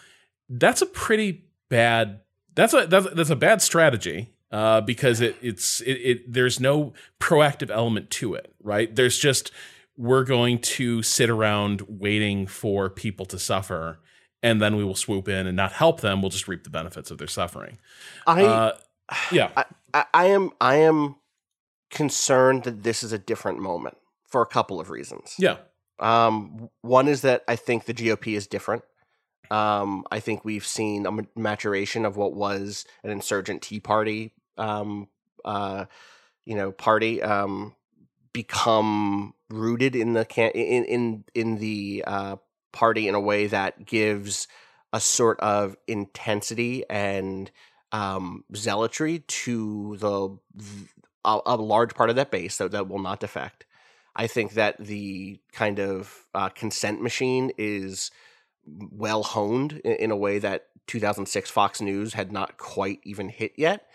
That's 0.48 0.82
a 0.82 0.86
pretty 0.86 1.46
bad. 1.68 2.20
That's 2.54 2.72
a 2.72 2.86
that's, 2.86 3.10
that's 3.12 3.30
a 3.30 3.36
bad 3.36 3.60
strategy 3.60 4.32
uh, 4.56 4.80
because 4.80 5.20
it 5.20 5.36
it's 5.42 5.82
it, 5.82 5.92
it 5.92 6.32
there's 6.32 6.58
no 6.58 6.94
proactive 7.20 7.70
element 7.70 8.08
to 8.08 8.32
it, 8.32 8.54
right? 8.62 8.96
There's 8.96 9.18
just 9.18 9.50
we're 9.98 10.24
going 10.24 10.60
to 10.60 11.02
sit 11.02 11.28
around 11.28 11.82
waiting 11.82 12.46
for 12.46 12.88
people 12.88 13.26
to 13.26 13.38
suffer, 13.38 13.98
and 14.42 14.62
then 14.62 14.76
we 14.76 14.82
will 14.82 14.94
swoop 14.94 15.28
in 15.28 15.46
and 15.46 15.58
not 15.58 15.72
help 15.72 16.00
them. 16.00 16.22
We'll 16.22 16.30
just 16.30 16.48
reap 16.48 16.64
the 16.64 16.70
benefits 16.70 17.10
of 17.10 17.18
their 17.18 17.26
suffering. 17.26 17.76
I, 18.26 18.44
Uh, 18.44 18.76
yeah, 19.30 19.50
I, 19.58 19.64
I, 19.92 20.04
I 20.14 20.24
am 20.28 20.52
I 20.58 20.76
am 20.76 21.16
concerned 21.90 22.64
that 22.64 22.82
this 22.82 23.02
is 23.02 23.12
a 23.12 23.18
different 23.18 23.58
moment 23.58 23.98
for 24.26 24.40
a 24.40 24.46
couple 24.46 24.80
of 24.80 24.88
reasons. 24.88 25.34
yeah, 25.38 25.58
Um, 25.98 26.70
one 26.80 27.08
is 27.08 27.20
that 27.20 27.44
I 27.46 27.56
think 27.56 27.84
the 27.84 27.92
GOP 27.92 28.34
is 28.34 28.46
different. 28.46 28.84
Um, 29.50 30.04
I 30.10 30.18
think 30.20 30.46
we've 30.46 30.66
seen 30.66 31.04
a 31.04 31.12
maturation 31.38 32.06
of 32.06 32.16
what 32.16 32.32
was 32.32 32.86
an 33.04 33.10
insurgent 33.10 33.60
Tea 33.60 33.80
Party, 33.80 34.32
um, 34.58 35.08
uh, 35.44 35.86
you 36.44 36.54
know, 36.54 36.72
party 36.72 37.22
um, 37.22 37.74
become 38.32 39.34
rooted 39.48 39.94
in 39.96 40.12
the 40.12 40.24
can- 40.24 40.50
in 40.52 40.84
in 40.84 41.24
in 41.34 41.56
the 41.56 42.04
uh, 42.06 42.36
party 42.72 43.08
in 43.08 43.14
a 43.14 43.20
way 43.20 43.46
that 43.46 43.84
gives 43.86 44.48
a 44.92 45.00
sort 45.00 45.38
of 45.40 45.76
intensity 45.86 46.84
and 46.88 47.50
um, 47.92 48.44
zealotry 48.54 49.20
to 49.26 49.96
the 49.98 50.38
a, 51.24 51.40
a 51.46 51.56
large 51.56 51.94
part 51.94 52.10
of 52.10 52.16
that 52.16 52.30
base 52.30 52.58
that, 52.58 52.70
that 52.70 52.88
will 52.88 52.98
not 52.98 53.20
defect. 53.20 53.66
I 54.14 54.26
think 54.26 54.52
that 54.52 54.78
the 54.78 55.40
kind 55.52 55.78
of 55.78 56.26
uh, 56.34 56.48
consent 56.48 57.02
machine 57.02 57.52
is 57.58 58.10
well 58.66 59.22
honed 59.22 59.80
in, 59.84 59.92
in 59.92 60.10
a 60.10 60.16
way 60.16 60.38
that 60.38 60.68
2006 60.86 61.50
Fox 61.50 61.80
News 61.80 62.14
had 62.14 62.32
not 62.32 62.56
quite 62.56 63.00
even 63.02 63.28
hit 63.28 63.52
yet. 63.56 63.86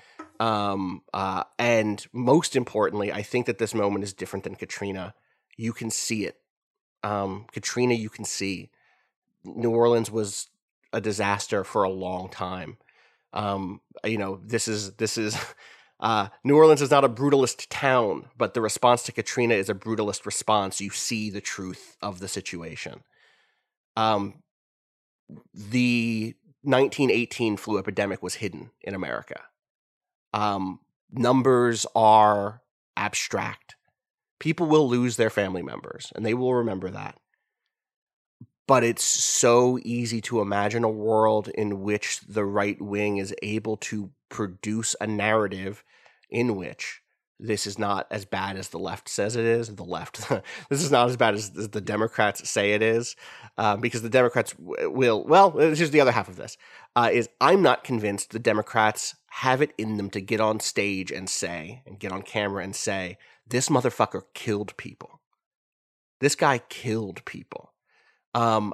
Um, 0.41 1.03
uh, 1.13 1.43
and 1.60 2.03
most 2.12 2.55
importantly, 2.55 3.13
I 3.13 3.21
think 3.21 3.45
that 3.45 3.60
this 3.60 3.75
moment 3.75 4.03
is 4.03 4.12
different 4.12 4.43
than 4.43 4.55
Katrina. 4.55 5.13
You 5.55 5.71
can 5.71 5.91
see 5.91 6.25
it. 6.25 6.38
Um, 7.03 7.45
Katrina, 7.51 7.93
you 7.93 8.10
can 8.10 8.25
see. 8.25 8.71
New 9.43 9.69
Orleans 9.69 10.10
was 10.10 10.48
a 10.91 11.00
disaster 11.00 11.63
for 11.63 11.83
a 11.83 11.91
long 11.91 12.27
time. 12.27 12.77
Um, 13.33 13.81
you 14.03 14.17
know, 14.17 14.39
this 14.43 14.67
is 14.67 14.93
this 14.93 15.15
is 15.15 15.38
uh, 16.00 16.29
New 16.43 16.57
Orleans 16.57 16.81
is 16.81 16.89
not 16.89 17.05
a 17.05 17.10
brutalist 17.10 17.67
town, 17.69 18.25
but 18.36 18.55
the 18.55 18.62
response 18.62 19.03
to 19.03 19.12
Katrina 19.12 19.53
is 19.53 19.69
a 19.69 19.75
brutalist 19.75 20.25
response. 20.25 20.81
You 20.81 20.89
see 20.89 21.29
the 21.29 21.41
truth 21.41 21.98
of 22.01 22.19
the 22.19 22.27
situation. 22.27 23.03
Um, 23.95 24.41
the 25.53 26.33
1918 26.63 27.57
flu 27.57 27.77
epidemic 27.77 28.24
was 28.24 28.36
hidden 28.36 28.71
in 28.81 28.95
America. 28.95 29.43
Um, 30.33 30.79
numbers 31.11 31.85
are 31.95 32.61
abstract. 32.95 33.75
People 34.39 34.67
will 34.67 34.89
lose 34.89 35.17
their 35.17 35.29
family 35.29 35.61
members, 35.61 36.11
and 36.15 36.25
they 36.25 36.33
will 36.33 36.53
remember 36.53 36.89
that. 36.89 37.17
But 38.67 38.83
it's 38.83 39.03
so 39.03 39.79
easy 39.83 40.21
to 40.21 40.41
imagine 40.41 40.83
a 40.83 40.89
world 40.89 41.50
in 41.50 41.81
which 41.81 42.21
the 42.21 42.45
right 42.45 42.81
wing 42.81 43.17
is 43.17 43.35
able 43.43 43.77
to 43.77 44.11
produce 44.29 44.95
a 45.01 45.07
narrative 45.07 45.83
in 46.29 46.55
which 46.55 47.01
this 47.41 47.65
is 47.65 47.79
not 47.79 48.07
as 48.11 48.23
bad 48.23 48.55
as 48.55 48.69
the 48.69 48.77
left 48.77 49.09
says 49.09 49.35
it 49.35 49.45
is. 49.45 49.75
The 49.75 49.83
left, 49.83 50.29
this 50.69 50.83
is 50.83 50.91
not 50.91 51.09
as 51.09 51.17
bad 51.17 51.33
as, 51.33 51.51
the 51.51 51.81
Democrats 51.81 52.47
say 52.50 52.73
it 52.73 52.81
is, 52.81 53.15
uh, 53.57 53.75
because 53.77 54.03
the 54.03 54.09
Democrats 54.09 54.53
will. 54.57 55.25
Well, 55.25 55.51
here's 55.51 55.91
the 55.91 56.01
other 56.01 56.11
half 56.11 56.29
of 56.29 56.35
this: 56.38 56.55
uh, 56.95 57.09
is 57.11 57.29
I'm 57.41 57.61
not 57.61 57.83
convinced 57.83 58.29
the 58.29 58.39
Democrats 58.39 59.15
have 59.35 59.61
it 59.61 59.73
in 59.77 59.95
them 59.95 60.09
to 60.09 60.19
get 60.19 60.41
on 60.41 60.59
stage 60.59 61.09
and 61.09 61.29
say 61.29 61.81
and 61.85 62.00
get 62.00 62.11
on 62.11 62.21
camera 62.21 62.61
and 62.61 62.75
say 62.75 63.17
this 63.47 63.69
motherfucker 63.69 64.23
killed 64.33 64.75
people. 64.75 65.21
This 66.19 66.35
guy 66.35 66.59
killed 66.69 67.23
people. 67.23 67.71
Um, 68.35 68.73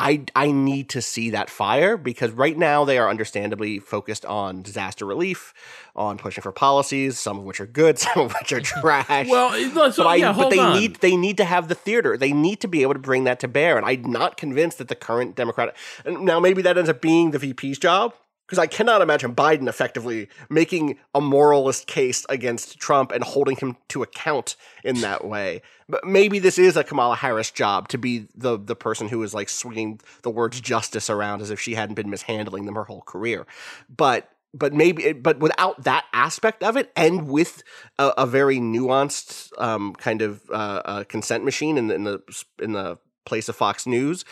I 0.00 0.24
I 0.34 0.50
need 0.50 0.88
to 0.90 1.02
see 1.02 1.30
that 1.30 1.48
fire 1.48 1.96
because 1.96 2.32
right 2.32 2.58
now 2.58 2.84
they 2.84 2.98
are 2.98 3.08
understandably 3.08 3.78
focused 3.78 4.24
on 4.24 4.62
disaster 4.62 5.06
relief, 5.06 5.54
on 5.94 6.18
pushing 6.18 6.42
for 6.42 6.50
policies, 6.50 7.16
some 7.16 7.38
of 7.38 7.44
which 7.44 7.60
are 7.60 7.66
good, 7.66 7.96
some 8.00 8.24
of 8.24 8.34
which 8.40 8.52
are 8.52 8.60
trash. 8.60 9.28
Well, 9.28 9.52
so, 9.92 10.02
but, 10.02 10.06
I, 10.08 10.16
yeah, 10.16 10.32
but 10.32 10.50
they 10.50 10.58
on. 10.58 10.80
need 10.80 10.96
they 10.96 11.16
need 11.16 11.36
to 11.36 11.44
have 11.44 11.68
the 11.68 11.76
theater. 11.76 12.16
They 12.16 12.32
need 12.32 12.60
to 12.62 12.68
be 12.68 12.82
able 12.82 12.94
to 12.94 13.00
bring 13.00 13.22
that 13.24 13.38
to 13.40 13.48
bear. 13.48 13.76
And 13.76 13.86
I'm 13.86 14.10
not 14.10 14.36
convinced 14.36 14.78
that 14.78 14.88
the 14.88 14.96
current 14.96 15.36
Democratic 15.36 15.76
now 16.04 16.40
maybe 16.40 16.60
that 16.62 16.76
ends 16.76 16.90
up 16.90 17.00
being 17.00 17.30
the 17.30 17.38
VP's 17.38 17.78
job 17.78 18.14
because 18.52 18.62
I 18.62 18.66
cannot 18.66 19.00
imagine 19.00 19.34
Biden 19.34 19.66
effectively 19.66 20.28
making 20.50 20.98
a 21.14 21.22
moralist 21.22 21.86
case 21.86 22.26
against 22.28 22.78
Trump 22.78 23.10
and 23.10 23.24
holding 23.24 23.56
him 23.56 23.78
to 23.88 24.02
account 24.02 24.56
in 24.84 25.00
that 25.00 25.24
way. 25.24 25.62
But 25.88 26.04
maybe 26.04 26.38
this 26.38 26.58
is 26.58 26.76
a 26.76 26.84
Kamala 26.84 27.16
Harris 27.16 27.50
job 27.50 27.88
to 27.88 27.96
be 27.96 28.26
the 28.34 28.58
the 28.58 28.76
person 28.76 29.08
who 29.08 29.22
is 29.22 29.32
like 29.32 29.48
swinging 29.48 30.00
the 30.20 30.28
words 30.28 30.60
justice 30.60 31.08
around 31.08 31.40
as 31.40 31.48
if 31.48 31.58
she 31.58 31.76
hadn't 31.76 31.94
been 31.94 32.10
mishandling 32.10 32.66
them 32.66 32.74
her 32.74 32.84
whole 32.84 33.00
career. 33.00 33.46
But 33.88 34.28
but 34.52 34.74
maybe 34.74 35.14
but 35.14 35.38
without 35.38 35.84
that 35.84 36.04
aspect 36.12 36.62
of 36.62 36.76
it 36.76 36.92
and 36.94 37.28
with 37.28 37.62
a, 37.98 38.12
a 38.18 38.26
very 38.26 38.58
nuanced 38.58 39.50
um, 39.58 39.94
kind 39.94 40.20
of 40.20 40.42
uh, 40.50 40.82
uh, 40.84 41.04
consent 41.04 41.42
machine 41.42 41.78
in 41.78 41.90
in 41.90 42.04
the 42.04 42.44
in 42.60 42.72
the 42.72 42.98
place 43.24 43.48
of 43.48 43.56
Fox 43.56 43.86
News, 43.86 44.24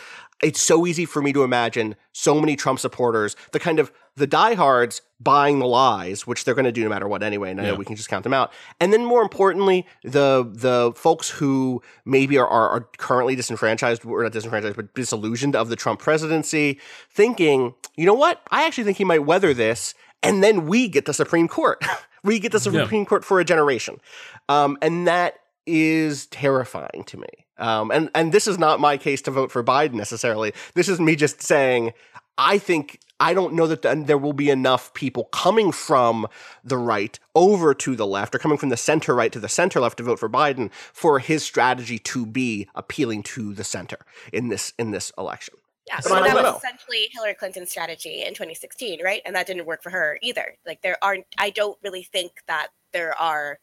it's 0.43 0.61
so 0.61 0.87
easy 0.87 1.05
for 1.05 1.21
me 1.21 1.33
to 1.33 1.43
imagine 1.45 1.97
so 2.13 2.41
many 2.41 2.57
Trump 2.57 2.79
supporters, 2.81 3.37
the 3.53 3.61
kind 3.61 3.79
of 3.79 3.93
the 4.17 4.27
diehards 4.27 5.03
buying 5.21 5.59
the 5.59 5.67
lies, 5.67 6.27
which 6.27 6.45
they're 6.45 6.55
going 6.55 6.65
to 6.65 6.73
do 6.73 6.83
no 6.83 6.89
matter 6.89 7.07
what 7.07 7.23
anyway. 7.23 7.51
And 7.51 7.61
I 7.61 7.67
know 7.67 7.75
we 7.75 7.85
can 7.85 7.95
just 7.95 8.09
count 8.09 8.25
them 8.25 8.33
out. 8.33 8.51
And 8.81 8.91
then 8.93 9.05
more 9.05 9.21
importantly, 9.21 9.87
the 10.03 10.51
the 10.51 10.93
folks 10.97 11.29
who 11.29 11.83
maybe 12.07 12.39
are, 12.39 12.47
are, 12.49 12.69
are 12.71 12.81
currently 12.97 13.37
disenfranchised, 13.37 14.05
or 14.07 14.23
not 14.23 14.33
disenfranchised, 14.33 14.77
but 14.77 14.95
disillusioned 14.95 15.55
of 15.55 15.69
the 15.69 15.77
Trump 15.77 16.01
presidency, 16.01 16.81
thinking, 17.11 17.75
you 17.97 18.07
know 18.07 18.15
what? 18.15 18.41
I 18.51 18.67
actually 18.67 18.85
think 18.85 18.97
he 18.97 19.05
might 19.05 19.27
weather 19.27 19.53
this. 19.53 19.95
And 20.23 20.43
then 20.43 20.67
we 20.67 20.89
get 20.89 21.05
the 21.05 21.15
Supreme 21.15 21.49
Court. 21.49 21.83
we 22.25 22.39
get 22.39 22.53
the 22.53 22.71
Yeah. 22.71 22.83
Supreme 22.83 23.05
Court 23.07 23.25
for 23.25 23.41
a 23.41 23.45
generation. 23.45 24.01
Um, 24.49 24.79
and 24.83 25.07
that 25.07 25.35
is 25.67 26.27
terrifying 26.27 27.05
to 27.07 27.19
me. 27.19 27.29
Um, 27.61 27.91
and 27.91 28.11
and 28.15 28.33
this 28.33 28.47
is 28.47 28.59
not 28.59 28.81
my 28.81 28.97
case 28.97 29.23
to 29.23 29.31
vote 29.31 29.53
for 29.53 29.63
Biden 29.63 29.95
necessarily. 29.95 30.53
This 30.75 30.89
is 30.89 30.99
me 30.99 31.15
just 31.15 31.43
saying 31.43 31.93
I 32.39 32.59
think 32.59 32.99
I 33.21 33.35
don't 33.35 33.53
know 33.53 33.67
that 33.67 33.83
th- 33.83 34.07
there 34.07 34.17
will 34.17 34.33
be 34.33 34.49
enough 34.49 34.95
people 34.95 35.25
coming 35.25 35.73
from 35.73 36.27
the 36.65 36.79
right 36.79 37.19
over 37.35 37.75
to 37.75 37.95
the 37.95 38.07
left 38.07 38.35
or 38.35 38.39
coming 38.39 38.57
from 38.57 38.71
the 38.71 38.79
center 38.79 39.15
right 39.15 39.31
to 39.33 39.39
the 39.39 39.49
center 39.49 39.79
left 39.79 39.99
to 39.99 40.03
vote 40.03 40.19
for 40.19 40.31
Biden 40.31 40.73
for 40.73 41.19
his 41.19 41.45
strategy 41.45 41.99
to 41.99 42.25
be 42.25 42.67
appealing 42.75 43.23
to 43.25 43.53
the 43.53 43.65
center 43.65 43.99
in 44.33 44.49
this 44.49 44.73
in 44.79 44.91
this 44.91 45.13
election. 45.19 45.55
Yeah, 45.87 46.01
so 46.01 46.15
that 46.15 46.35
was 46.35 46.43
know. 46.43 46.57
essentially 46.57 47.09
Hillary 47.13 47.35
Clinton's 47.35 47.71
strategy 47.71 48.23
in 48.23 48.29
2016, 48.29 49.03
right? 49.03 49.23
And 49.27 49.35
that 49.35 49.47
didn't 49.47 49.67
work 49.67 49.83
for 49.83 49.91
her 49.91 50.19
either. 50.23 50.57
Like 50.67 50.83
there 50.83 50.97
aren't 51.03 51.27
I 51.37 51.51
don't 51.51 51.77
really 51.83 52.05
think 52.05 52.33
that 52.49 52.69
there 52.93 53.19
are 53.21 53.59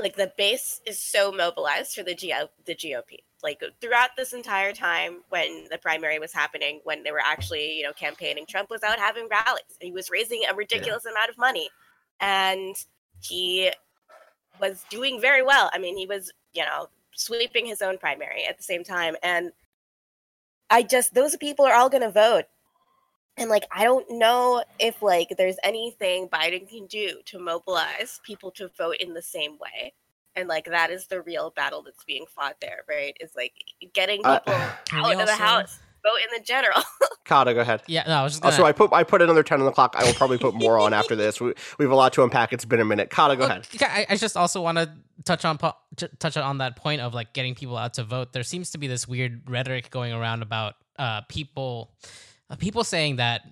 like 0.00 0.16
the 0.16 0.32
base 0.36 0.80
is 0.86 0.98
so 0.98 1.32
mobilized 1.32 1.94
for 1.94 2.02
the 2.02 2.14
GO, 2.14 2.48
the 2.66 2.74
GOP. 2.74 3.18
Like 3.42 3.62
throughout 3.80 4.10
this 4.16 4.32
entire 4.32 4.72
time 4.72 5.22
when 5.30 5.66
the 5.70 5.78
primary 5.78 6.18
was 6.18 6.32
happening, 6.32 6.80
when 6.84 7.02
they 7.02 7.12
were 7.12 7.22
actually, 7.24 7.78
you 7.78 7.84
know, 7.84 7.92
campaigning, 7.92 8.44
Trump 8.46 8.68
was 8.70 8.82
out 8.82 8.98
having 8.98 9.28
rallies. 9.30 9.76
He 9.80 9.92
was 9.92 10.10
raising 10.10 10.42
a 10.50 10.54
ridiculous 10.54 11.06
amount 11.06 11.30
of 11.30 11.38
money. 11.38 11.70
And 12.20 12.76
he 13.22 13.70
was 14.60 14.84
doing 14.90 15.20
very 15.20 15.42
well. 15.42 15.70
I 15.72 15.78
mean, 15.78 15.96
he 15.96 16.06
was, 16.06 16.30
you 16.52 16.64
know, 16.64 16.88
sweeping 17.12 17.66
his 17.66 17.80
own 17.80 17.98
primary 17.98 18.44
at 18.44 18.56
the 18.58 18.62
same 18.62 18.84
time. 18.84 19.16
And 19.22 19.52
I 20.68 20.82
just 20.82 21.14
those 21.14 21.36
people 21.36 21.64
are 21.64 21.74
all 21.74 21.88
going 21.88 22.02
to 22.02 22.10
vote. 22.10 22.44
And 23.40 23.48
like 23.48 23.66
I 23.72 23.84
don't 23.84 24.06
know 24.10 24.62
if 24.78 25.02
like 25.02 25.34
there's 25.38 25.56
anything 25.64 26.28
Biden 26.28 26.68
can 26.68 26.86
do 26.86 27.20
to 27.24 27.38
mobilize 27.38 28.20
people 28.24 28.50
to 28.52 28.68
vote 28.76 28.96
in 29.00 29.14
the 29.14 29.22
same 29.22 29.52
way. 29.58 29.94
And 30.36 30.46
like 30.46 30.66
that 30.66 30.90
is 30.90 31.06
the 31.06 31.22
real 31.22 31.50
battle 31.50 31.82
that's 31.82 32.04
being 32.04 32.26
fought 32.28 32.56
there, 32.60 32.84
right? 32.88 33.16
Is 33.20 33.30
like 33.34 33.54
getting 33.94 34.20
Uh, 34.24 34.40
people 34.40 34.60
Can 34.84 35.00
out 35.00 35.06
we 35.08 35.20
of 35.20 35.26
the 35.26 35.34
house, 35.34 35.78
vote 36.02 36.18
in 36.22 36.38
the 36.38 36.44
general. 36.44 36.82
Cado, 37.24 37.54
go 37.54 37.60
ahead. 37.60 37.82
Yeah, 37.86 38.04
no, 38.06 38.12
I 38.12 38.22
was 38.22 38.34
just 38.34 38.42
gonna. 38.42 38.52
Also, 38.52 38.64
I 38.64 38.72
put 38.72 38.92
I 38.92 39.04
put 39.04 39.22
another 39.22 39.42
ten 39.42 39.58
on 39.60 39.66
the 39.66 39.72
clock. 39.72 39.94
I 39.96 40.04
will 40.04 40.14
probably 40.14 40.38
put 40.38 40.54
more 40.54 40.78
on 40.78 40.92
after 40.92 41.16
this. 41.16 41.40
We, 41.40 41.54
we 41.78 41.84
have 41.84 41.92
a 41.92 41.96
lot 41.96 42.12
to 42.14 42.22
unpack. 42.22 42.52
It's 42.52 42.66
been 42.66 42.80
a 42.80 42.84
minute. 42.84 43.08
Cado, 43.10 43.38
go 43.38 43.44
ahead. 43.44 43.66
Okay, 43.74 43.86
I, 43.86 44.06
I 44.10 44.16
just 44.16 44.36
also 44.36 44.60
want 44.60 44.76
to 44.76 44.90
touch 45.24 45.46
on 45.46 45.56
po- 45.56 45.76
touch 46.18 46.36
on 46.36 46.58
that 46.58 46.76
point 46.76 47.00
of 47.00 47.14
like 47.14 47.32
getting 47.32 47.54
people 47.54 47.76
out 47.78 47.94
to 47.94 48.04
vote. 48.04 48.32
There 48.34 48.42
seems 48.42 48.70
to 48.72 48.78
be 48.78 48.86
this 48.86 49.08
weird 49.08 49.48
rhetoric 49.48 49.90
going 49.90 50.12
around 50.12 50.42
about 50.42 50.74
uh, 50.98 51.22
people 51.22 51.92
uh, 52.04 52.08
people 52.58 52.84
saying 52.84 53.16
that 53.16 53.42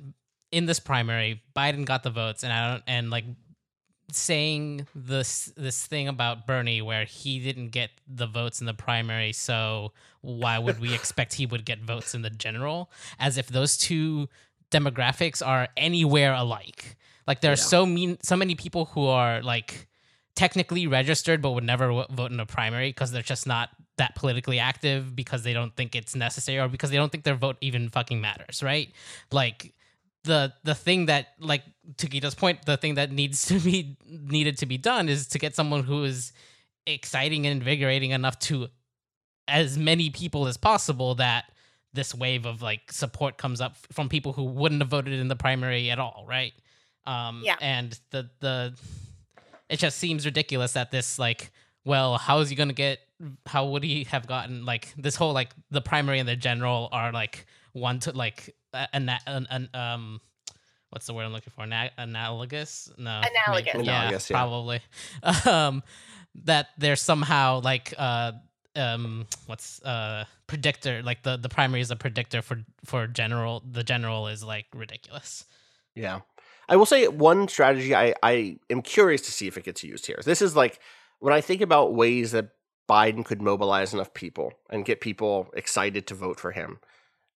in 0.50 0.66
this 0.66 0.80
primary 0.80 1.42
Biden 1.56 1.84
got 1.84 2.02
the 2.02 2.10
votes, 2.10 2.42
and 2.42 2.52
I 2.52 2.70
don't 2.70 2.82
and 2.86 3.10
like 3.10 3.24
saying 4.10 4.86
this 4.94 5.52
this 5.56 5.86
thing 5.86 6.08
about 6.08 6.46
Bernie 6.46 6.80
where 6.80 7.04
he 7.04 7.40
didn't 7.40 7.68
get 7.68 7.90
the 8.06 8.26
votes 8.26 8.60
in 8.60 8.66
the 8.66 8.74
primary, 8.74 9.32
so 9.32 9.92
why 10.20 10.58
would 10.58 10.80
we 10.80 10.94
expect 11.00 11.34
he 11.34 11.46
would 11.46 11.64
get 11.64 11.80
votes 11.80 12.14
in 12.14 12.22
the 12.22 12.30
general? 12.30 12.90
As 13.18 13.38
if 13.38 13.48
those 13.48 13.76
two 13.76 14.28
demographics 14.70 15.46
are 15.46 15.68
anywhere 15.76 16.34
alike. 16.34 16.96
Like 17.26 17.40
there 17.40 17.52
are 17.52 17.56
so 17.56 17.84
mean 17.84 18.18
so 18.22 18.36
many 18.36 18.54
people 18.54 18.86
who 18.86 19.06
are 19.06 19.42
like 19.42 19.86
technically 20.38 20.86
registered 20.86 21.42
but 21.42 21.50
would 21.50 21.64
never 21.64 21.88
w- 21.88 22.06
vote 22.10 22.30
in 22.30 22.38
a 22.38 22.46
primary 22.46 22.90
because 22.90 23.10
they're 23.10 23.22
just 23.22 23.44
not 23.44 23.70
that 23.96 24.14
politically 24.14 24.60
active 24.60 25.16
because 25.16 25.42
they 25.42 25.52
don't 25.52 25.74
think 25.74 25.96
it's 25.96 26.14
necessary 26.14 26.60
or 26.60 26.68
because 26.68 26.90
they 26.90 26.96
don't 26.96 27.10
think 27.10 27.24
their 27.24 27.34
vote 27.34 27.56
even 27.60 27.88
fucking 27.88 28.20
matters, 28.20 28.62
right? 28.62 28.92
Like 29.32 29.74
the 30.22 30.52
the 30.62 30.76
thing 30.76 31.06
that 31.06 31.28
like 31.40 31.64
to 31.96 32.06
Gita's 32.06 32.36
point, 32.36 32.64
the 32.66 32.76
thing 32.76 32.94
that 32.94 33.10
needs 33.10 33.46
to 33.46 33.58
be 33.58 33.96
needed 34.06 34.58
to 34.58 34.66
be 34.66 34.78
done 34.78 35.08
is 35.08 35.26
to 35.28 35.40
get 35.40 35.56
someone 35.56 35.82
who 35.82 36.04
is 36.04 36.32
exciting 36.86 37.44
and 37.44 37.60
invigorating 37.60 38.12
enough 38.12 38.38
to 38.38 38.68
as 39.48 39.76
many 39.76 40.08
people 40.10 40.46
as 40.46 40.56
possible 40.56 41.16
that 41.16 41.46
this 41.94 42.14
wave 42.14 42.46
of 42.46 42.62
like 42.62 42.92
support 42.92 43.38
comes 43.38 43.60
up 43.60 43.74
from 43.92 44.08
people 44.08 44.32
who 44.34 44.44
wouldn't 44.44 44.80
have 44.82 44.90
voted 44.90 45.14
in 45.14 45.26
the 45.26 45.34
primary 45.36 45.90
at 45.90 45.98
all, 45.98 46.24
right? 46.28 46.52
Um, 47.06 47.42
Yeah. 47.44 47.56
And 47.60 47.98
the 48.10 48.30
the 48.38 48.78
it 49.68 49.78
just 49.78 49.98
seems 49.98 50.24
ridiculous 50.24 50.72
that 50.74 50.90
this 50.90 51.18
like, 51.18 51.50
well, 51.84 52.16
how 52.18 52.38
is 52.40 52.48
he 52.50 52.56
gonna 52.56 52.72
get? 52.72 52.98
How 53.46 53.66
would 53.66 53.82
he 53.84 54.04
have 54.04 54.26
gotten 54.26 54.64
like 54.64 54.92
this 54.96 55.16
whole 55.16 55.32
like 55.32 55.50
the 55.70 55.80
primary 55.80 56.18
and 56.20 56.28
the 56.28 56.36
general 56.36 56.88
are 56.92 57.12
like 57.12 57.46
one 57.72 57.98
to 58.00 58.12
like 58.12 58.54
a- 58.72 58.88
an 58.92 59.08
an, 59.26 59.46
an 59.50 59.68
um. 59.74 60.20
What's 60.90 61.04
the 61.06 61.12
word 61.12 61.24
I'm 61.26 61.32
looking 61.34 61.52
for? 61.54 61.62
Ana- 61.64 61.90
analogous? 61.98 62.90
No. 62.96 63.20
maybe- 63.22 63.34
Analogous. 63.46 63.74
Yeah, 63.86 63.98
Analogous, 64.00 64.30
yeah. 64.30 64.36
probably. 64.36 64.80
Um, 65.46 65.82
that 66.44 66.68
they're 66.78 66.96
somehow 66.96 67.60
like 67.60 67.92
uh 67.98 68.32
um 68.76 69.26
what's 69.46 69.82
uh 69.82 70.24
predictor 70.46 71.02
like 71.02 71.22
the 71.24 71.36
the 71.36 71.48
primary 71.48 71.80
is 71.80 71.90
a 71.90 71.96
predictor 71.96 72.40
for 72.42 72.64
for 72.84 73.06
general 73.08 73.62
the 73.70 73.82
general 73.82 74.28
is 74.28 74.44
like 74.44 74.66
ridiculous 74.72 75.44
Yeah. 75.96 76.20
I 76.68 76.76
will 76.76 76.86
say 76.86 77.08
one 77.08 77.48
strategy 77.48 77.94
I, 77.94 78.14
I 78.22 78.58
am 78.70 78.82
curious 78.82 79.22
to 79.22 79.32
see 79.32 79.46
if 79.46 79.56
it 79.56 79.64
gets 79.64 79.82
used 79.82 80.06
here. 80.06 80.18
This 80.24 80.42
is 80.42 80.54
like 80.54 80.80
when 81.20 81.32
I 81.32 81.40
think 81.40 81.60
about 81.62 81.94
ways 81.94 82.32
that 82.32 82.50
Biden 82.88 83.24
could 83.24 83.42
mobilize 83.42 83.92
enough 83.92 84.14
people 84.14 84.52
and 84.70 84.84
get 84.84 85.00
people 85.00 85.50
excited 85.54 86.06
to 86.08 86.14
vote 86.14 86.40
for 86.40 86.52
him. 86.52 86.78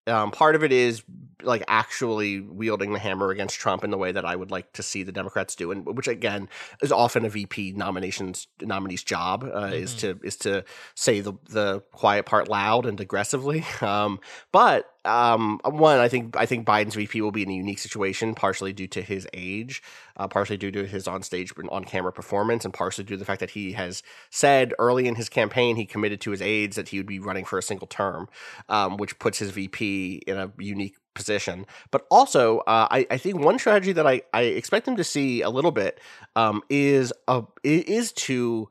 Um, 0.05 0.31
part 0.31 0.55
of 0.55 0.63
it 0.65 0.73
is 0.73 1.01
like 1.41 1.63
actually 1.69 2.41
wielding 2.41 2.91
the 2.91 2.99
hammer 2.99 3.29
against 3.29 3.57
Trump 3.57 3.85
in 3.85 3.89
the 3.89 3.97
way 3.97 4.11
that 4.11 4.25
I 4.25 4.35
would 4.35 4.51
like 4.51 4.73
to 4.73 4.83
see 4.83 5.01
the 5.03 5.13
Democrats 5.13 5.55
do, 5.55 5.71
and 5.71 5.85
which 5.85 6.09
again 6.09 6.49
is 6.81 6.91
often 6.91 7.23
a 7.23 7.29
VP 7.29 7.71
nominations 7.77 8.47
nominee's 8.61 9.03
job 9.03 9.43
uh, 9.45 9.67
is 9.73 9.93
Mhm. 9.93 9.99
to 9.99 10.19
is 10.23 10.35
to 10.37 10.65
say 10.95 11.21
the 11.21 11.33
the 11.49 11.81
quiet 11.93 12.25
part 12.25 12.49
loud 12.49 12.85
and 12.85 12.99
aggressively. 12.99 13.63
Um, 13.81 14.19
but 14.51 14.92
um, 15.05 15.59
one, 15.65 15.99
I 15.99 16.07
think 16.07 16.37
I 16.37 16.45
think 16.45 16.65
Biden's 16.65 16.95
VP 16.95 17.21
will 17.21 17.31
be 17.31 17.43
in 17.43 17.49
a 17.49 17.53
unique 17.53 17.79
situation, 17.79 18.35
partially 18.35 18.73
due 18.73 18.87
to 18.87 19.01
his 19.01 19.27
age, 19.33 19.83
uh, 20.17 20.27
partially 20.27 20.57
due 20.57 20.71
to 20.71 20.85
his 20.85 21.07
on 21.07 21.23
stage 21.23 21.51
on 21.69 21.83
camera 21.83 22.11
performance, 22.11 22.63
and 22.63 22.73
partially 22.73 23.03
due 23.03 23.15
to 23.15 23.19
the 23.19 23.25
fact 23.25 23.39
that 23.41 23.51
he 23.51 23.73
has 23.73 24.03
said 24.29 24.73
early 24.79 25.07
in 25.07 25.15
his 25.15 25.29
campaign 25.29 25.75
he 25.75 25.85
committed 25.85 26.21
to 26.21 26.31
his 26.31 26.41
aides 26.41 26.75
that 26.75 26.89
he 26.89 26.97
would 26.97 27.07
be 27.07 27.19
running 27.19 27.45
for 27.45 27.57
a 27.57 27.63
single 27.63 27.87
term, 27.87 28.29
um, 28.69 28.97
which 28.97 29.19
puts 29.19 29.39
his 29.39 29.51
VP 29.51 30.23
in 30.27 30.37
a 30.37 30.51
unique 30.57 30.95
position. 31.13 31.65
But 31.91 32.05
also, 32.09 32.59
uh, 32.59 32.87
I, 32.89 33.05
I 33.11 33.17
think 33.17 33.39
one 33.39 33.59
strategy 33.59 33.93
that 33.93 34.07
I, 34.07 34.21
I 34.33 34.43
expect 34.43 34.87
him 34.87 34.95
to 34.97 35.03
see 35.03 35.41
a 35.41 35.49
little 35.49 35.71
bit 35.71 35.99
um, 36.35 36.61
is 36.69 37.13
a, 37.27 37.43
is 37.63 38.11
to 38.13 38.69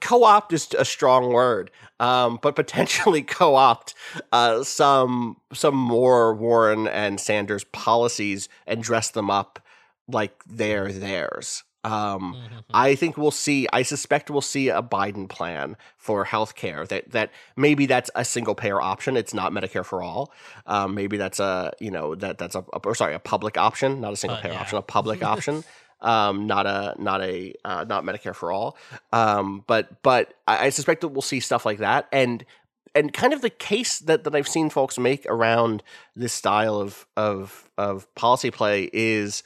co-opt 0.00 0.52
is 0.52 0.68
a 0.78 0.84
strong 0.84 1.32
word, 1.32 1.70
um, 2.00 2.38
but 2.42 2.54
potentially 2.62 3.22
co-opt 3.22 3.94
uh, 4.32 4.62
some 4.62 5.36
some 5.52 5.74
more 5.76 6.34
Warren 6.34 6.86
and 6.88 7.20
Sanders 7.20 7.64
policies 7.64 8.48
and 8.66 8.82
dress 8.82 9.10
them 9.10 9.30
up 9.30 9.60
like 10.08 10.34
they're 10.46 10.92
theirs. 10.92 11.62
Um, 11.84 12.34
Mm-hmm. 12.34 12.60
I 12.72 12.94
think 12.94 13.18
we'll 13.18 13.30
see. 13.30 13.68
I 13.72 13.82
suspect 13.82 14.30
we'll 14.30 14.40
see 14.40 14.70
a 14.70 14.80
Biden 14.82 15.28
plan 15.28 15.76
for 15.98 16.24
healthcare 16.24 16.88
that 16.88 17.10
that 17.10 17.30
maybe 17.56 17.84
that's 17.86 18.10
a 18.14 18.24
single 18.24 18.54
payer 18.54 18.80
option. 18.80 19.16
It's 19.18 19.34
not 19.34 19.52
Medicare 19.52 19.84
for 19.84 20.02
all. 20.02 20.32
Um, 20.66 20.94
maybe 20.94 21.18
that's 21.18 21.40
a 21.40 21.72
you 21.80 21.90
know 21.90 22.14
that 22.16 22.38
that's 22.38 22.54
a, 22.54 22.64
a 22.72 22.78
or 22.84 22.94
sorry 22.94 23.14
a 23.14 23.18
public 23.18 23.58
option, 23.58 24.00
not 24.00 24.14
a 24.14 24.16
single 24.16 24.38
Uh, 24.38 24.42
payer 24.42 24.52
yeah. 24.52 24.60
option, 24.60 24.78
a 24.78 24.82
public 24.82 25.22
option. 25.32 25.62
Um, 26.04 26.46
not 26.46 26.66
a 26.66 26.94
not 26.98 27.22
a 27.22 27.54
uh, 27.64 27.84
not 27.88 28.04
Medicare 28.04 28.34
for 28.34 28.52
all. 28.52 28.76
Um, 29.12 29.64
but 29.66 30.02
but 30.02 30.34
I, 30.46 30.66
I 30.66 30.68
suspect 30.68 31.00
that 31.00 31.08
we'll 31.08 31.22
see 31.22 31.40
stuff 31.40 31.64
like 31.64 31.78
that 31.78 32.08
and 32.12 32.44
and 32.94 33.12
kind 33.12 33.32
of 33.32 33.40
the 33.40 33.50
case 33.50 33.98
that, 34.00 34.24
that 34.24 34.34
I've 34.34 34.48
seen 34.48 34.70
folks 34.70 34.98
make 34.98 35.26
around 35.26 35.82
this 36.14 36.32
style 36.32 36.80
of 36.80 37.06
of 37.16 37.68
of 37.76 38.12
policy 38.14 38.50
play 38.50 38.88
is 38.92 39.42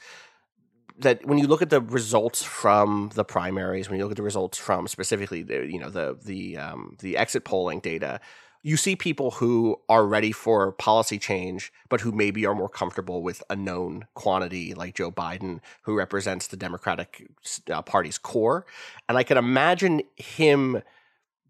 that 0.99 1.25
when 1.25 1.37
you 1.37 1.47
look 1.47 1.61
at 1.61 1.69
the 1.69 1.81
results 1.81 2.43
from 2.43 3.09
the 3.15 3.23
primaries, 3.23 3.89
when 3.89 3.97
you 3.97 4.05
look 4.05 4.11
at 4.11 4.17
the 4.17 4.23
results 4.23 4.57
from 4.57 4.87
specifically 4.87 5.43
the 5.43 5.65
you 5.65 5.79
know 5.79 5.89
the 5.89 6.17
the 6.23 6.57
um, 6.57 6.97
the 6.99 7.17
exit 7.17 7.43
polling 7.43 7.79
data, 7.79 8.19
you 8.61 8.75
see 8.77 8.95
people 8.95 9.31
who 9.31 9.79
are 9.87 10.05
ready 10.05 10.31
for 10.31 10.71
policy 10.73 11.17
change, 11.17 11.71
but 11.87 12.01
who 12.01 12.11
maybe 12.11 12.45
are 12.45 12.55
more 12.55 12.69
comfortable 12.69 13.21
with 13.23 13.41
a 13.49 13.55
known 13.55 14.05
quantity, 14.15 14.73
like 14.73 14.95
Joe 14.95 15.11
Biden, 15.11 15.61
who 15.83 15.95
represents 15.95 16.47
the 16.47 16.57
Democratic 16.57 17.27
uh, 17.71 17.81
Party's 17.81 18.17
core, 18.17 18.65
and 19.07 19.17
I 19.17 19.23
can 19.23 19.37
imagine 19.37 20.01
him 20.15 20.81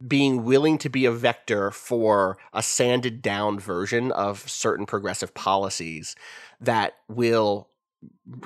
being 0.07 0.45
willing 0.45 0.77
to 0.77 0.89
be 0.89 1.05
a 1.05 1.11
vector 1.11 1.71
for 1.71 2.37
a 2.53 2.63
sanded 2.63 3.21
down 3.21 3.59
version 3.59 4.11
of 4.11 4.47
certain 4.49 4.85
progressive 4.85 5.33
policies 5.33 6.15
that 6.61 6.93
will 7.09 7.67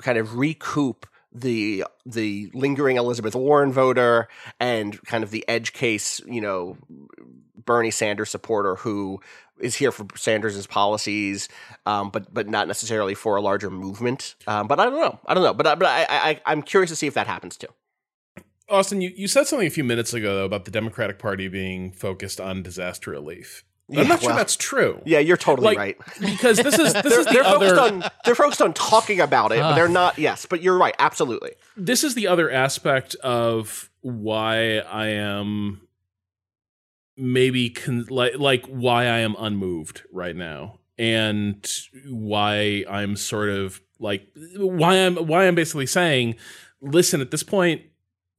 kind 0.02 0.18
of 0.18 0.36
recoup 0.38 1.06
the 1.32 1.84
the 2.06 2.50
lingering 2.54 2.98
Elizabeth 2.98 3.36
Warren 3.36 3.72
voter 3.72 4.28
and 4.60 5.02
kind 5.04 5.24
of 5.24 5.32
the 5.32 5.48
edge 5.48 5.74
case, 5.74 6.22
you 6.28 6.42
know, 6.42 6.78
Bernie 7.66 7.92
Sanders 7.92 8.30
supporter 8.30 8.76
who 8.76 9.20
is 9.60 9.76
here 9.76 9.92
for 9.92 10.06
Sanders's 10.16 10.68
policies, 10.68 11.48
um, 11.86 12.10
but 12.10 12.34
but 12.34 12.48
not 12.48 12.68
necessarily 12.68 13.14
for 13.16 13.36
a 13.36 13.42
larger 13.42 13.70
movement. 13.70 14.36
Um, 14.48 14.68
but 14.68 14.80
I 14.80 14.86
don't 14.86 15.00
know. 15.00 15.20
I 15.26 15.34
don't 15.34 15.44
know. 15.44 15.54
But 15.54 15.68
I- 15.68 15.76
but 15.76 15.88
I, 15.88 16.06
I 16.10 16.42
I'm 16.46 16.62
curious 16.62 16.90
to 16.92 16.96
see 16.96 17.08
if 17.08 17.14
that 17.14 17.28
happens 17.28 17.58
too. 17.58 17.68
Austin, 18.70 19.02
you, 19.02 19.12
you 19.16 19.28
said 19.28 19.46
something 19.46 19.68
a 19.68 19.72
few 19.72 19.84
minutes 19.84 20.14
ago 20.14 20.36
though, 20.36 20.46
about 20.46 20.66
the 20.66 20.72
Democratic 20.72 21.20
Party 21.20 21.48
being 21.48 21.92
focused 21.92 22.40
on 22.40 22.64
disaster 22.64 23.12
relief. 23.12 23.64
Yeah, 23.90 24.02
I'm 24.02 24.08
not 24.08 24.22
sure 24.22 24.34
that's 24.34 24.56
true. 24.56 25.02
Yeah, 25.06 25.20
you're 25.20 25.36
totally 25.38 25.76
Like, 25.76 25.78
right. 25.78 25.98
because 26.22 26.58
this 26.58 26.80
is 26.80 26.94
this 26.94 27.04
they're, 27.04 27.20
is 27.20 27.26
the 27.26 27.34
they're 27.34 27.44
other 27.44 27.76
focused 27.76 27.92
on 28.06 28.12
they're 28.24 28.34
focused 28.36 28.62
on 28.62 28.74
talking 28.74 29.20
about 29.20 29.52
it, 29.52 29.60
but 29.60 29.72
Ah. 29.74 29.76
they're 29.76 29.90
not. 29.90 30.18
Yes, 30.18 30.46
but 30.46 30.62
you're 30.64 30.78
right. 30.78 30.96
Absolutely. 30.98 31.52
this 31.76 32.04
is 32.06 32.16
the 32.16 32.28
other 32.28 32.50
aspect 32.50 33.16
of 33.16 33.90
why 34.02 34.78
I 34.80 35.08
am 35.08 35.82
maybe 37.18 37.70
con- 37.70 38.08
like 38.10 38.38
like 38.38 38.66
why 38.66 39.04
I 39.04 39.20
am 39.20 39.36
unmoved 39.38 40.04
right 40.12 40.36
now 40.36 40.80
and 40.98 41.70
why 42.10 42.86
I'm 42.90 43.16
sort 43.16 43.50
of 43.50 43.82
like 44.00 44.28
why 44.58 44.96
I'm 44.96 45.16
why 45.16 45.48
I'm 45.48 45.56
basically 45.56 45.86
saying 45.86 46.36
listen 46.82 47.22
at 47.22 47.32
this 47.32 47.44
point 47.44 47.82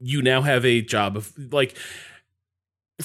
you 0.00 0.22
now 0.22 0.42
have 0.42 0.64
a 0.64 0.82
job 0.82 1.16
of 1.16 1.32
like 1.52 1.76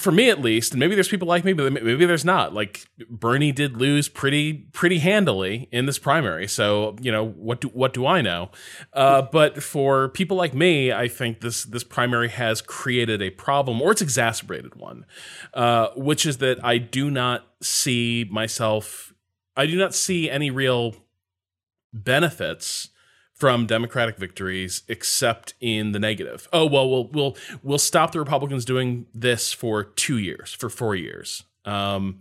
for 0.00 0.10
me 0.10 0.30
at 0.30 0.40
least, 0.40 0.72
and 0.72 0.80
maybe 0.80 0.94
there's 0.94 1.08
people 1.08 1.28
like 1.28 1.44
me, 1.44 1.52
but 1.52 1.72
maybe 1.72 2.06
there's 2.06 2.24
not. 2.24 2.54
Like 2.54 2.86
Bernie 3.08 3.52
did 3.52 3.76
lose 3.76 4.08
pretty 4.08 4.54
pretty 4.72 4.98
handily 4.98 5.68
in 5.70 5.86
this 5.86 5.98
primary, 5.98 6.48
so 6.48 6.96
you 7.00 7.12
know 7.12 7.26
what 7.26 7.60
do 7.60 7.68
what 7.68 7.92
do 7.92 8.06
I 8.06 8.22
know? 8.22 8.50
Uh, 8.92 9.22
but 9.22 9.62
for 9.62 10.08
people 10.08 10.36
like 10.36 10.54
me, 10.54 10.92
I 10.92 11.06
think 11.06 11.40
this 11.40 11.64
this 11.64 11.84
primary 11.84 12.30
has 12.30 12.62
created 12.62 13.20
a 13.20 13.30
problem, 13.30 13.80
or 13.82 13.92
it's 13.92 14.02
exacerbated 14.02 14.74
one, 14.74 15.04
uh, 15.54 15.88
which 15.94 16.24
is 16.24 16.38
that 16.38 16.64
I 16.64 16.78
do 16.78 17.10
not 17.10 17.46
see 17.62 18.26
myself. 18.30 19.12
I 19.56 19.66
do 19.66 19.76
not 19.76 19.94
see 19.94 20.30
any 20.30 20.50
real 20.50 20.94
benefits 21.92 22.88
from 23.40 23.64
Democratic 23.66 24.18
victories 24.18 24.82
except 24.86 25.54
in 25.60 25.92
the 25.92 25.98
negative. 25.98 26.46
Oh 26.52 26.66
well, 26.66 26.88
we'll 26.88 27.08
we'll 27.08 27.36
we'll 27.62 27.78
stop 27.78 28.12
the 28.12 28.18
Republicans 28.18 28.66
doing 28.66 29.06
this 29.14 29.52
for 29.52 29.82
two 29.82 30.18
years, 30.18 30.52
for 30.52 30.68
four 30.68 30.94
years. 30.94 31.42
Um, 31.64 32.20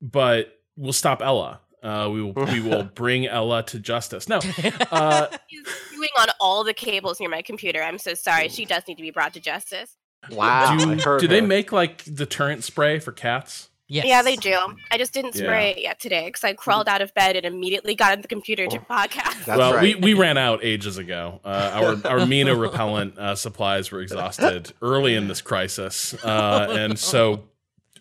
but 0.00 0.60
we'll 0.76 0.92
stop 0.92 1.22
Ella. 1.22 1.60
Uh, 1.82 2.10
we 2.12 2.22
will 2.22 2.34
we 2.34 2.60
will 2.60 2.82
bring 2.94 3.26
Ella 3.26 3.62
to 3.64 3.78
justice. 3.78 4.28
No, 4.28 4.36
uh, 4.90 5.28
She's 5.48 5.66
chewing 5.90 6.10
on 6.20 6.28
all 6.38 6.62
the 6.64 6.74
cables 6.74 7.18
near 7.18 7.30
my 7.30 7.42
computer. 7.42 7.82
I'm 7.82 7.98
so 7.98 8.12
sorry. 8.12 8.48
She 8.50 8.66
does 8.66 8.82
need 8.86 8.96
to 8.96 9.02
be 9.02 9.10
brought 9.10 9.32
to 9.34 9.40
justice. 9.40 9.96
Wow. 10.30 10.76
Do, 10.76 11.18
do 11.20 11.28
they 11.28 11.40
make 11.40 11.72
like 11.72 12.04
deterrent 12.04 12.64
spray 12.64 12.98
for 12.98 13.12
cats? 13.12 13.70
Yes. 13.88 14.04
Yeah, 14.06 14.22
they 14.22 14.34
do. 14.36 14.58
I 14.90 14.98
just 14.98 15.12
didn't 15.12 15.36
Yeah. 15.36 15.42
spray 15.42 15.70
it 15.70 15.78
yet 15.80 16.00
today 16.00 16.26
because 16.26 16.42
I 16.42 16.54
crawled 16.54 16.88
out 16.88 17.02
of 17.02 17.14
bed 17.14 17.36
and 17.36 17.46
immediately 17.46 17.94
got 17.94 18.12
on 18.12 18.20
the 18.20 18.28
computer 18.28 18.66
to 18.66 18.78
podcast. 18.90 19.44
That's 19.44 19.58
well, 19.58 19.74
right. 19.74 19.82
we, 20.00 20.12
we 20.12 20.14
ran 20.14 20.36
out 20.36 20.64
ages 20.64 20.98
ago. 20.98 21.40
Uh, 21.44 21.98
our 22.04 22.10
our 22.20 22.26
Mina 22.26 22.54
repellent 22.56 23.16
uh, 23.16 23.36
supplies 23.36 23.92
were 23.92 24.00
exhausted 24.00 24.72
early 24.82 25.14
in 25.14 25.28
this 25.28 25.40
crisis, 25.40 26.14
uh, 26.24 26.66
and 26.70 26.98
so 26.98 27.44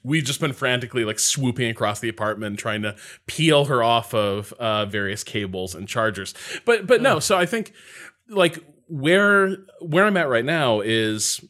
we've 0.04 0.24
just 0.24 0.40
been 0.40 0.54
frantically 0.54 1.06
like 1.06 1.20
swooping 1.20 1.70
across 1.70 2.00
the 2.00 2.10
apartment 2.10 2.58
trying 2.60 2.82
to 2.84 2.96
peel 3.28 3.66
her 3.66 3.84
off 3.84 4.14
of 4.14 4.54
uh, 4.54 4.86
various 4.86 5.24
cables 5.24 5.76
and 5.76 5.88
chargers. 5.88 6.34
But 6.66 6.88
but 6.88 7.02
no, 7.02 7.20
so 7.20 7.38
I 7.38 7.46
think 7.46 7.74
like 8.28 8.58
where 8.88 9.56
where 9.82 10.06
I'm 10.06 10.18
at 10.18 10.30
right 10.30 10.46
now 10.46 10.80
is 10.80 11.44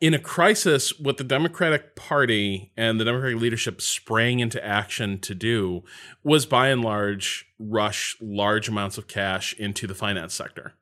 in 0.00 0.14
a 0.14 0.18
crisis, 0.18 0.98
what 0.98 1.16
the 1.16 1.24
Democratic 1.24 1.96
Party 1.96 2.72
and 2.76 3.00
the 3.00 3.04
Democratic 3.04 3.40
leadership 3.40 3.80
sprang 3.80 4.40
into 4.40 4.64
action 4.64 5.18
to 5.20 5.34
do 5.34 5.82
was 6.22 6.46
by 6.46 6.68
and 6.68 6.82
large 6.82 7.46
rush 7.58 8.16
large 8.20 8.68
amounts 8.68 8.98
of 8.98 9.06
cash 9.06 9.54
into 9.54 9.86
the 9.86 9.94
finance 9.94 10.34
sector. 10.34 10.74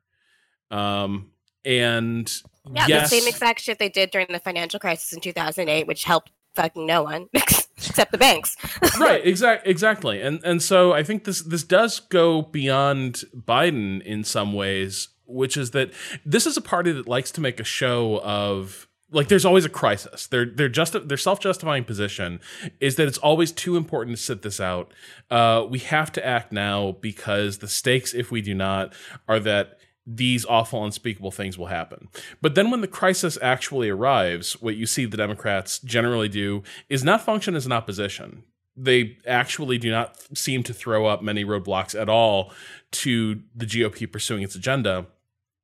Um, 0.69 1.31
and 1.65 2.31
Yeah, 2.73 2.85
yes, 2.87 3.09
the 3.09 3.19
same 3.19 3.27
exact 3.27 3.61
shit 3.61 3.79
they 3.79 3.89
did 3.89 4.11
during 4.11 4.27
the 4.29 4.39
financial 4.39 4.79
crisis 4.79 5.13
in 5.13 5.19
2008, 5.19 5.87
which 5.87 6.03
helped 6.03 6.31
fucking 6.55 6.85
no 6.85 7.03
one 7.03 7.27
except 7.33 8.11
the 8.11 8.17
banks. 8.17 8.55
right, 8.99 9.25
exact, 9.25 9.67
exactly. 9.67 10.21
And 10.21 10.41
and 10.43 10.61
so 10.61 10.93
I 10.93 11.03
think 11.03 11.23
this 11.23 11.41
this 11.41 11.63
does 11.63 11.99
go 11.99 12.41
beyond 12.41 13.23
Biden 13.35 14.01
in 14.03 14.23
some 14.23 14.53
ways, 14.53 15.09
which 15.25 15.57
is 15.57 15.71
that 15.71 15.91
this 16.25 16.45
is 16.45 16.57
a 16.57 16.61
party 16.61 16.91
that 16.91 17.07
likes 17.07 17.31
to 17.31 17.41
make 17.41 17.59
a 17.59 17.63
show 17.63 18.19
of 18.23 18.87
like 19.11 19.27
there's 19.27 19.45
always 19.45 19.65
a 19.65 19.69
crisis. 19.69 20.27
Their 20.27 20.45
their 20.45 20.69
just 20.69 21.07
their 21.07 21.17
self 21.17 21.39
justifying 21.39 21.83
position 21.83 22.39
is 22.79 22.95
that 22.95 23.07
it's 23.07 23.17
always 23.17 23.51
too 23.51 23.75
important 23.75 24.17
to 24.17 24.23
sit 24.23 24.41
this 24.41 24.59
out. 24.59 24.93
Uh, 25.29 25.65
we 25.69 25.79
have 25.79 26.11
to 26.13 26.25
act 26.25 26.51
now 26.51 26.93
because 27.01 27.59
the 27.59 27.67
stakes, 27.67 28.13
if 28.13 28.31
we 28.31 28.41
do 28.41 28.53
not, 28.53 28.93
are 29.27 29.39
that 29.39 29.77
these 30.05 30.45
awful, 30.45 30.83
unspeakable 30.83 31.31
things 31.31 31.57
will 31.57 31.67
happen. 31.67 32.07
But 32.41 32.55
then 32.55 32.71
when 32.71 32.81
the 32.81 32.87
crisis 32.87 33.37
actually 33.41 33.89
arrives, 33.89 34.53
what 34.61 34.75
you 34.75 34.85
see 34.85 35.05
the 35.05 35.17
Democrats 35.17 35.79
generally 35.79 36.29
do 36.29 36.63
is 36.89 37.03
not 37.03 37.21
function 37.21 37.55
as 37.55 37.65
an 37.65 37.71
opposition. 37.71 38.43
They 38.75 39.17
actually 39.27 39.77
do 39.77 39.91
not 39.91 40.17
seem 40.35 40.63
to 40.63 40.73
throw 40.73 41.05
up 41.05 41.21
many 41.21 41.45
roadblocks 41.45 41.99
at 41.99 42.09
all 42.09 42.51
to 42.91 43.41
the 43.55 43.65
GOP 43.65 44.11
pursuing 44.11 44.41
its 44.41 44.55
agenda. 44.55 45.05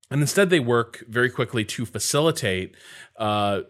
And 0.10 0.22
instead, 0.22 0.50
they 0.50 0.60
work 0.60 1.04
very 1.08 1.30
quickly 1.30 1.65
to 1.65 1.86
facilitate 1.86 2.76
uh, 3.17 3.62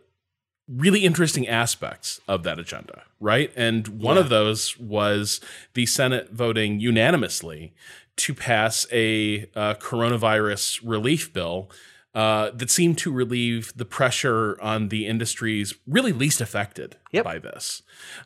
really 0.67 1.05
interesting 1.05 1.47
aspects 1.47 2.19
of 2.27 2.43
that 2.43 2.59
agenda, 2.59 3.03
right? 3.19 3.51
And 3.55 3.87
one 3.87 4.17
of 4.17 4.29
those 4.29 4.77
was 4.77 5.39
the 5.73 5.85
Senate 5.85 6.31
voting 6.31 6.79
unanimously 6.79 7.73
to 8.17 8.33
pass 8.33 8.85
a 8.91 9.49
uh, 9.55 9.75
coronavirus 9.75 10.81
relief 10.83 11.31
bill 11.33 11.71
uh, 12.13 12.49
that 12.51 12.71
seemed 12.71 12.97
to 12.97 13.11
relieve 13.11 13.71
the 13.75 13.85
pressure 13.85 14.59
on 14.59 14.89
the 14.89 15.05
industries 15.05 15.75
really 15.85 16.11
least 16.11 16.41
affected 16.41 16.97
Yep. 17.11 17.23
by 17.23 17.37
this. 17.37 17.83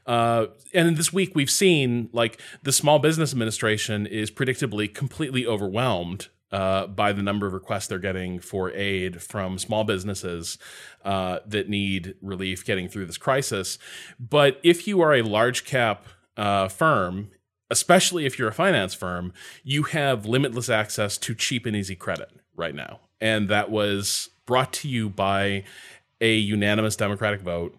Uh, 0.07 0.47
and 0.73 0.95
this 0.95 1.11
week 1.11 1.35
we've 1.35 1.51
seen 1.51 2.09
like 2.13 2.39
the 2.63 2.71
Small 2.71 2.99
Business 2.99 3.33
Administration 3.33 4.05
is 4.07 4.31
predictably 4.31 4.91
completely 4.93 5.45
overwhelmed 5.45 6.29
uh, 6.51 6.87
by 6.87 7.13
the 7.13 7.21
number 7.21 7.47
of 7.47 7.53
requests 7.53 7.87
they're 7.87 7.99
getting 7.99 8.39
for 8.39 8.71
aid 8.71 9.21
from 9.21 9.57
small 9.57 9.83
businesses 9.83 10.57
uh, 11.05 11.39
that 11.45 11.69
need 11.69 12.15
relief 12.21 12.65
getting 12.65 12.87
through 12.87 13.05
this 13.05 13.17
crisis. 13.17 13.77
But 14.19 14.59
if 14.63 14.87
you 14.87 15.01
are 15.01 15.13
a 15.13 15.21
large 15.21 15.65
cap 15.65 16.05
uh, 16.37 16.67
firm, 16.67 17.31
especially 17.69 18.25
if 18.25 18.37
you're 18.37 18.49
a 18.49 18.53
finance 18.53 18.93
firm, 18.93 19.33
you 19.63 19.83
have 19.83 20.25
limitless 20.25 20.69
access 20.69 21.17
to 21.19 21.33
cheap 21.33 21.65
and 21.65 21.75
easy 21.75 21.95
credit 21.95 22.29
right 22.55 22.75
now. 22.75 22.99
And 23.21 23.49
that 23.49 23.71
was 23.71 24.29
brought 24.45 24.73
to 24.73 24.89
you 24.89 25.09
by 25.09 25.63
a 26.19 26.35
unanimous 26.35 26.95
Democratic 26.95 27.41
vote 27.41 27.77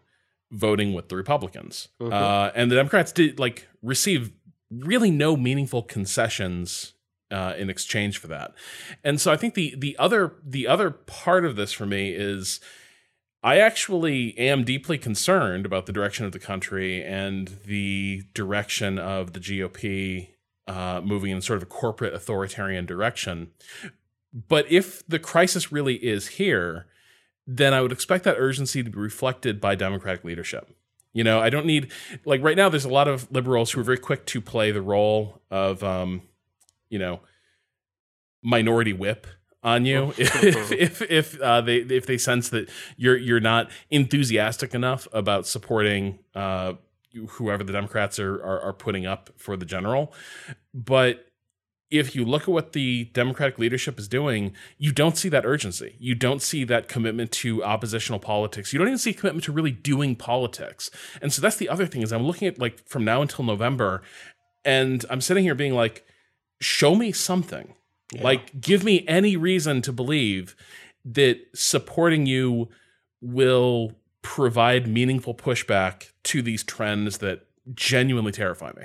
voting 0.51 0.95
with 0.95 1.09
the 1.09 1.17
Republicans. 1.17 1.89
Uh, 2.01 2.51
and 2.55 2.71
the 2.71 2.77
Democrats 2.77 3.13
did 3.13 3.39
like 3.39 3.69
receive 3.83 4.33
really 4.71 5.11
no 5.11 5.37
meaningful 5.37 5.83
concessions 5.83 6.95
uh, 7.33 7.55
in 7.57 7.71
exchange 7.71 8.19
for 8.19 8.29
that. 8.29 8.53
And 9.03 9.21
so 9.21 9.33
I 9.33 9.37
think 9.37 9.55
the 9.55 9.75
the 9.77 9.97
other 9.99 10.35
the 10.45 10.69
other 10.69 10.91
part 10.91 11.45
of 11.45 11.57
this 11.57 11.73
for 11.73 11.87
me 11.87 12.11
is 12.11 12.61
I 13.43 13.59
actually 13.59 14.39
am 14.39 14.63
deeply 14.63 14.99
concerned 14.99 15.67
about 15.67 15.87
the 15.87 15.93
direction 15.93 16.25
of 16.25 16.33
the 16.33 16.39
country 16.39 17.03
and 17.03 17.59
the 17.65 18.23
direction 18.35 18.99
of 18.99 19.33
the 19.33 19.41
GOP 19.41 20.29
uh, 20.69 21.01
moving 21.03 21.33
in 21.33 21.43
sort 21.43 21.57
of 21.57 21.65
a 21.65 21.67
corporate 21.67 22.15
authoritarian 22.15 22.87
direction. 22.87 23.51
But 24.33 24.71
if 24.71 25.05
the 25.09 25.19
crisis 25.19 25.73
really 25.73 25.97
is 25.97 26.29
here, 26.29 26.87
then 27.47 27.75
I 27.75 27.81
would 27.81 27.93
expect 27.93 28.23
that 28.25 28.37
urgency 28.39 28.83
to 28.83 28.91
be 28.91 28.99
reflected 28.99 29.61
by 29.61 29.75
Democratic 29.75 30.25
leadership. 30.25 30.71
You 31.13 31.25
know, 31.25 31.41
I 31.41 31.51
don't 31.51 31.67
need 31.67 31.91
like 32.25 32.43
right 32.43 32.57
now. 32.57 32.69
There's 32.69 32.87
a 32.87 32.89
lot 32.89 33.09
of 33.09 33.31
liberals 33.31 33.73
who 33.73 33.81
are 33.81 33.85
very 33.85 33.99
quick 33.99 34.25
to 34.27 34.41
play 34.41 34.71
the 34.71 34.81
role 34.81 35.43
of, 35.51 35.83
um, 35.83 36.23
you 36.93 36.99
know, 36.99 37.21
minority 38.43 38.93
whip 38.93 39.27
on 39.65 39.87
you 39.87 40.13
if 40.19 40.73
if 40.73 41.03
if 41.03 41.41
uh, 41.41 41.61
they 41.63 41.77
if 41.77 42.07
they 42.07 42.19
sense 42.19 42.51
that 42.51 42.69
you're 42.97 43.17
you're 43.17 43.41
not 43.41 43.71
enthusiastic 43.91 44.75
enough 44.75 45.09
about 45.13 45.47
supporting 45.47 46.19
uh, 46.35 46.75
whoever 47.31 47.65
the 47.65 47.73
Democrats 47.73 48.19
are, 48.19 48.35
are 48.35 48.61
are 48.61 48.73
putting 48.73 49.07
up 49.07 49.31
for 49.37 49.57
the 49.57 49.65
general. 49.65 50.13
But 50.75 51.27
if 51.91 52.15
you 52.15 52.25
look 52.25 52.43
at 52.43 52.49
what 52.49 52.73
the 52.73 53.05
Democratic 53.13 53.59
leadership 53.59 53.99
is 53.99 54.09
doing, 54.09 54.55
you 54.79 54.93
don't 54.93 55.17
see 55.17 55.29
that 55.29 55.45
urgency. 55.45 55.97
You 55.99 56.15
don't 56.15 56.41
see 56.41 56.65
that 56.65 56.89
commitment 56.89 57.33
to 57.33 57.63
oppositional 57.63 58.19
politics. 58.19 58.73
You 58.73 58.79
don't 58.79 58.89
even 58.89 58.99
see 58.99 59.13
commitment 59.13 59.45
to 59.45 59.53
really 59.53 59.73
doing 59.73 60.17
politics. 60.17 60.91
And 61.21 61.33
so 61.33 61.43
that's 61.43 61.57
the 61.57 61.69
other 61.69 61.87
thing 61.87 62.01
is 62.03 62.13
I'm 62.13 62.25
looking 62.25 62.49
at 62.49 62.59
like 62.59 62.87
from 62.89 63.05
now 63.05 63.21
until 63.23 63.45
November, 63.45 64.03
and 64.65 65.05
I'm 65.11 65.21
sitting 65.21 65.45
here 65.45 65.55
being 65.55 65.75
like, 65.75 66.07
show 66.63 66.95
me 66.95 67.13
something. 67.13 67.75
Like, 68.21 68.61
give 68.61 68.85
me 68.85 69.07
any 69.09 69.37
reason 69.37 69.81
to 69.83 69.93
believe 69.93 70.55
that 71.05 71.41
supporting 71.55 72.27
you 72.27 72.69
will 73.23 73.93
provide 74.21 74.87
meaningful 74.87 75.35
pushback 75.35 76.11
to 76.25 76.43
these 76.43 76.63
trends 76.63 77.19
that 77.19 77.47
genuinely 77.75 78.33
terrify 78.33 78.73
me. 78.77 78.85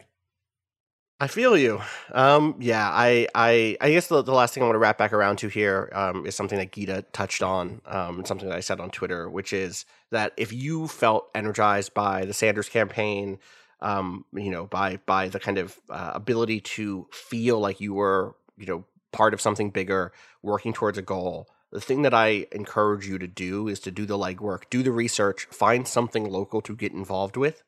I 1.19 1.27
feel 1.27 1.57
you. 1.57 1.81
Um, 2.11 2.55
yeah, 2.59 2.89
I, 2.89 3.27
I, 3.33 3.75
I 3.81 3.89
guess 3.91 4.07
the, 4.07 4.21
the 4.21 4.33
last 4.33 4.53
thing 4.53 4.61
I 4.61 4.67
want 4.67 4.75
to 4.75 4.79
wrap 4.79 4.99
back 4.99 5.13
around 5.13 5.37
to 5.37 5.47
here 5.47 5.89
um, 5.93 6.27
is 6.27 6.35
something 6.35 6.59
that 6.59 6.71
Gita 6.71 7.05
touched 7.11 7.41
on, 7.41 7.81
um, 7.85 8.19
and 8.19 8.27
something 8.27 8.47
that 8.47 8.55
I 8.55 8.59
said 8.61 8.79
on 8.79 8.91
Twitter, 8.91 9.27
which 9.27 9.51
is 9.51 9.85
that 10.11 10.33
if 10.37 10.53
you 10.53 10.87
felt 10.87 11.29
energized 11.33 11.95
by 11.95 12.23
the 12.23 12.33
Sanders 12.33 12.69
campaign, 12.69 13.39
um, 13.81 14.25
you 14.33 14.49
know, 14.49 14.65
by 14.65 14.97
by 15.05 15.29
the 15.29 15.39
kind 15.39 15.57
of 15.57 15.79
uh, 15.89 16.11
ability 16.15 16.61
to 16.61 17.07
feel 17.11 17.59
like 17.59 17.81
you 17.81 17.93
were, 17.93 18.35
you 18.57 18.65
know, 18.65 18.85
part 19.11 19.33
of 19.33 19.41
something 19.41 19.69
bigger, 19.69 20.11
working 20.41 20.73
towards 20.73 20.97
a 20.97 21.01
goal. 21.01 21.47
The 21.71 21.81
thing 21.81 22.03
that 22.03 22.13
I 22.13 22.47
encourage 22.53 23.07
you 23.07 23.17
to 23.17 23.27
do 23.27 23.67
is 23.67 23.79
to 23.81 23.91
do 23.91 24.05
the 24.05 24.17
legwork, 24.17 24.63
do 24.69 24.83
the 24.83 24.91
research, 24.91 25.47
find 25.51 25.87
something 25.87 26.29
local 26.29 26.61
to 26.61 26.75
get 26.75 26.93
involved 26.93 27.35
with 27.35 27.63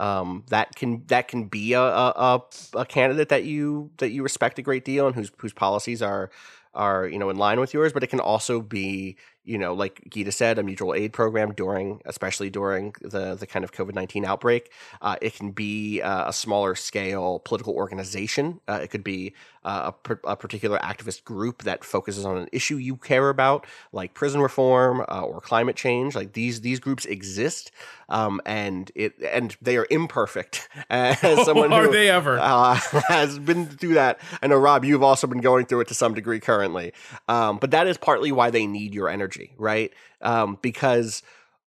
um, 0.00 0.44
that 0.48 0.74
can 0.74 1.04
that 1.08 1.28
can 1.28 1.44
be 1.44 1.74
a, 1.74 1.80
a 1.80 2.42
a 2.74 2.86
candidate 2.86 3.28
that 3.28 3.44
you 3.44 3.90
that 3.98 4.10
you 4.10 4.22
respect 4.22 4.58
a 4.58 4.62
great 4.62 4.84
deal 4.84 5.06
and 5.06 5.14
whose 5.14 5.30
whose 5.36 5.52
policies 5.52 6.00
are 6.00 6.30
are 6.72 7.06
you 7.06 7.18
know 7.18 7.28
in 7.28 7.36
line 7.36 7.60
with 7.60 7.74
yours, 7.74 7.92
but 7.92 8.02
it 8.02 8.06
can 8.06 8.18
also 8.18 8.62
be 8.62 9.18
you 9.44 9.58
know 9.58 9.74
like 9.74 10.02
Gita 10.08 10.32
said 10.32 10.58
a 10.58 10.62
mutual 10.62 10.94
aid 10.94 11.12
program 11.12 11.52
during 11.52 12.00
especially 12.04 12.50
during 12.50 12.94
the 13.00 13.34
the 13.34 13.46
kind 13.46 13.64
of 13.64 13.72
COVID 13.72 13.94
nineteen 13.94 14.24
outbreak. 14.24 14.72
Uh, 15.00 15.16
it 15.20 15.34
can 15.34 15.50
be 15.52 16.00
uh, 16.02 16.28
a 16.28 16.32
smaller 16.32 16.74
scale 16.74 17.38
political 17.40 17.74
organization. 17.74 18.60
Uh, 18.68 18.80
it 18.82 18.90
could 18.90 19.04
be 19.04 19.34
uh, 19.64 19.92
a, 20.08 20.16
a 20.24 20.36
particular 20.36 20.78
activist 20.78 21.24
group 21.24 21.62
that 21.64 21.84
focuses 21.84 22.24
on 22.24 22.36
an 22.36 22.48
issue 22.52 22.76
you 22.76 22.96
care 22.96 23.28
about, 23.28 23.66
like 23.92 24.14
prison 24.14 24.40
reform 24.40 25.04
uh, 25.08 25.20
or 25.22 25.40
climate 25.40 25.76
change. 25.76 26.14
Like 26.14 26.32
these 26.32 26.60
these 26.62 26.80
groups 26.80 27.04
exist, 27.04 27.70
um, 28.08 28.40
and 28.46 28.90
it 28.94 29.14
and 29.30 29.56
they 29.60 29.76
are 29.76 29.86
imperfect. 29.90 30.68
As 30.90 31.18
someone 31.44 31.72
Are 31.72 31.90
they 31.90 32.08
ever? 32.10 32.38
uh, 32.38 32.74
has 33.08 33.38
been 33.38 33.66
through 33.66 33.94
that, 33.94 34.18
I 34.42 34.46
know 34.46 34.56
Rob, 34.56 34.84
you've 34.84 35.02
also 35.02 35.26
been 35.26 35.40
going 35.40 35.66
through 35.66 35.80
it 35.80 35.88
to 35.88 35.94
some 35.94 36.14
degree 36.14 36.40
currently. 36.40 36.92
Um, 37.28 37.58
but 37.58 37.70
that 37.72 37.86
is 37.86 37.96
partly 37.98 38.32
why 38.32 38.50
they 38.50 38.66
need 38.66 38.94
your 38.94 39.08
energy, 39.08 39.29
right? 39.58 39.92
Um, 40.20 40.58
because 40.62 41.22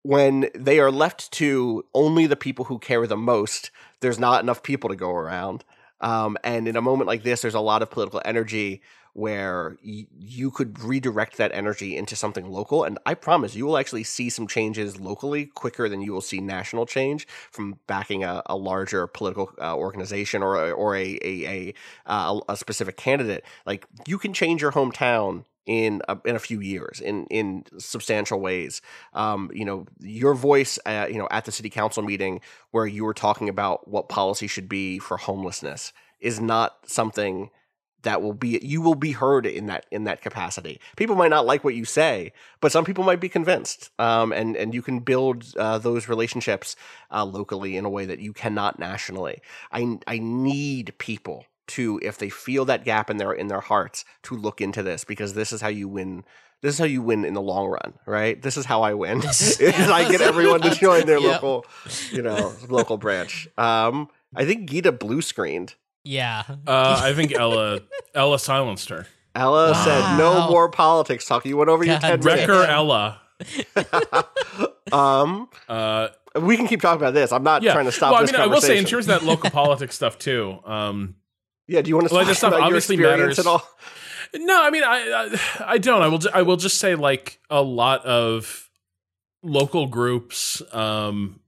when 0.04 0.50
they 0.54 0.80
are 0.80 0.92
left 0.92 1.32
to 1.34 1.86
only 1.94 2.28
the 2.28 2.36
people 2.36 2.66
who 2.66 2.78
care 2.78 3.08
the 3.08 3.18
most, 3.18 3.72
there's 4.02 4.20
not 4.20 4.44
enough 4.44 4.62
people 4.62 4.90
to 4.90 4.96
go 4.96 5.12
around. 5.12 5.64
Um, 6.02 6.38
and 6.44 6.68
in 6.68 6.76
a 6.76 6.82
moment 6.82 7.08
like 7.08 7.24
this, 7.24 7.42
there's 7.42 7.54
a 7.54 7.62
lot 7.62 7.82
of 7.82 7.90
political 7.90 8.22
energy 8.26 8.82
where 9.14 9.78
y- 9.86 10.08
you 10.20 10.52
could 10.52 10.80
redirect 10.80 11.38
that 11.38 11.52
energy 11.54 11.96
into 11.96 12.16
something 12.16 12.50
local. 12.50 12.84
And 12.84 13.00
I 13.06 13.14
promise 13.14 13.56
you 13.56 13.66
will 13.66 13.78
actually 13.78 14.04
see 14.04 14.30
some 14.30 14.48
changes 14.48 15.00
locally 15.00 15.46
quicker 15.46 15.88
than 15.88 16.02
you 16.02 16.12
will 16.12 16.22
see 16.22 16.42
national 16.42 16.86
change 16.86 17.28
from 17.52 17.80
backing 17.88 18.24
a, 18.24 18.42
a 18.48 18.58
larger 18.58 19.08
political 19.08 19.52
uh, 19.62 19.76
organization 19.76 20.44
or 20.44 20.72
or 20.72 20.96
a 20.96 21.18
a, 21.22 21.46
a, 21.46 21.74
uh, 22.06 22.40
a 22.50 22.58
specific 22.58 22.98
candidate. 22.98 23.46
Like 23.66 23.86
you 24.08 24.18
can 24.18 24.34
change 24.34 24.62
your 24.62 24.72
hometown 24.72 25.46
in 25.66 26.02
a, 26.08 26.18
in 26.26 26.36
a 26.36 26.40
few 26.40 26.60
years 26.60 27.00
in 27.00 27.26
in 27.28 27.64
substantial 27.78 28.40
ways. 28.40 28.82
Um, 29.14 29.50
you 29.54 29.66
know, 29.66 29.86
your 30.00 30.34
voice, 30.34 30.80
uh, 30.86 31.08
you 31.10 31.18
know, 31.18 31.28
at 31.32 31.46
the 31.46 31.52
city 31.52 31.70
council 31.70 32.04
meeting 32.04 32.42
where 32.72 32.86
you 32.86 33.04
were 33.06 33.14
talking 33.14 33.50
about 33.50 33.88
what 33.88 34.10
policy 34.10 34.48
should 34.48 34.68
be 34.68 35.00
for 35.00 35.18
homelessness 35.18 35.94
is 36.20 36.40
not 36.40 36.78
something 36.86 37.50
that 38.04 38.22
will 38.22 38.34
be 38.34 38.60
you 38.62 38.82
will 38.82 38.96
be 38.96 39.14
heard 39.14 39.46
in 39.46 39.66
that 39.68 39.86
in 39.92 40.04
that 40.04 40.22
capacity. 40.22 40.80
People 40.96 41.16
might 41.16 41.30
not 41.30 41.46
like 41.46 41.64
what 41.64 41.76
you 41.76 41.86
say, 41.86 42.34
but 42.62 42.72
some 42.72 42.86
people 42.86 43.04
might 43.04 43.20
be 43.20 43.30
convinced. 43.30 43.90
Um, 43.98 44.32
and 44.32 44.56
and 44.56 44.74
you 44.74 44.82
can 44.82 45.00
build 45.00 45.56
uh, 45.58 45.78
those 45.78 46.08
relationships 46.08 46.76
uh, 47.12 47.26
locally 47.26 47.76
in 47.78 47.86
a 47.86 47.90
way 47.90 48.06
that 48.06 48.20
you 48.20 48.34
cannot 48.34 48.78
nationally. 48.78 49.42
I 49.72 50.00
I 50.06 50.20
need 50.20 50.94
people 50.98 51.46
to 51.68 52.00
if 52.04 52.18
they 52.18 52.30
feel 52.30 52.66
that 52.66 52.84
gap 52.86 53.10
in 53.10 53.18
their 53.18 53.32
in 53.34 53.48
their 53.48 53.62
hearts 53.62 54.06
to 54.24 54.36
look 54.36 54.62
into 54.62 54.84
this 54.84 55.04
because 55.04 55.34
this 55.34 55.52
is 55.54 55.62
how 55.62 55.70
you 55.70 55.88
win. 55.88 56.24
This 56.62 56.76
is 56.76 56.80
how 56.80 56.86
you 56.86 57.02
win 57.02 57.26
in 57.26 57.34
the 57.34 57.42
long 57.42 57.68
run, 57.68 57.94
right? 58.06 58.42
This 58.42 58.56
is 58.56 58.66
how 58.66 58.84
I 58.84 58.94
win. 58.94 59.18
is 59.24 59.60
I 59.62 60.10
get 60.10 60.22
everyone 60.32 60.62
to 60.62 60.70
join 60.72 61.06
their 61.06 61.20
Yep. 61.20 61.32
local, 61.44 61.66
you 62.12 62.22
know, 62.22 62.54
local 62.70 62.98
branch. 62.98 63.48
Um, 63.58 64.08
I 64.36 64.46
think 64.46 64.70
Gita 64.70 64.92
blue 64.94 65.22
screened. 65.22 65.76
Yeah. 66.06 66.44
Uh, 66.66 67.02
I 67.04 67.14
think 67.14 67.34
Ella 67.34 67.82
Ella 68.14 68.40
silenced 68.40 68.90
her. 68.90 69.08
Ella 69.36 69.74
said, 69.76 70.18
"No 70.18 70.48
more 70.50 70.70
politics 70.70 71.26
talk." 71.26 71.46
You 71.46 71.58
went 71.58 71.70
over 71.70 71.84
your 71.84 71.96
God 71.96 72.02
ten 72.02 72.20
damn. 72.20 72.26
minutes. 72.26 72.48
Wrecker 72.50 72.64
Ella. 72.66 73.22
Um, 74.92 75.50
Uh, 75.68 76.10
we 76.36 76.58
can 76.58 76.68
keep 76.68 76.82
talking 76.82 77.02
about 77.02 77.14
this. 77.14 77.32
I'm 77.32 77.44
not 77.44 77.62
yeah. 77.64 77.74
trying 77.74 77.86
to 77.86 77.92
stop 77.92 78.12
well, 78.12 78.22
this 78.22 78.32
I 78.34 78.38
mean, 78.38 78.42
I 78.42 78.48
will 78.48 78.62
say 78.62 78.78
in 78.78 78.84
conversation. 78.86 78.90
terms 78.98 79.08
of 79.10 79.22
that 79.22 79.26
local 79.28 79.50
politics 79.50 79.96
stuff 79.96 80.18
too. 80.18 80.60
Um, 80.66 81.16
yeah, 81.68 81.82
do 81.82 81.90
you 81.90 81.96
want 81.96 82.08
to 82.10 82.14
Well, 82.14 82.26
talk 82.26 82.36
stuff 82.36 82.50
about 82.50 82.58
your 82.58 82.66
obviously 82.68 82.96
experience 82.96 83.20
matters. 83.22 83.40
at 83.40 83.46
all? 83.48 83.68
No, 84.36 84.64
I 84.64 84.70
mean, 84.72 84.84
I, 84.84 85.30
I 85.60 85.74
I 85.74 85.78
don't. 85.78 86.02
I 86.02 86.08
will. 86.08 86.18
ju- 86.18 86.30
I 86.34 86.42
will 86.42 86.58
just 86.58 86.80
say 86.80 86.96
like 86.96 87.40
a 87.50 87.62
lot 87.62 88.04
of 88.06 88.70
local 89.44 89.88
groups. 89.88 90.62
Um, 90.74 91.40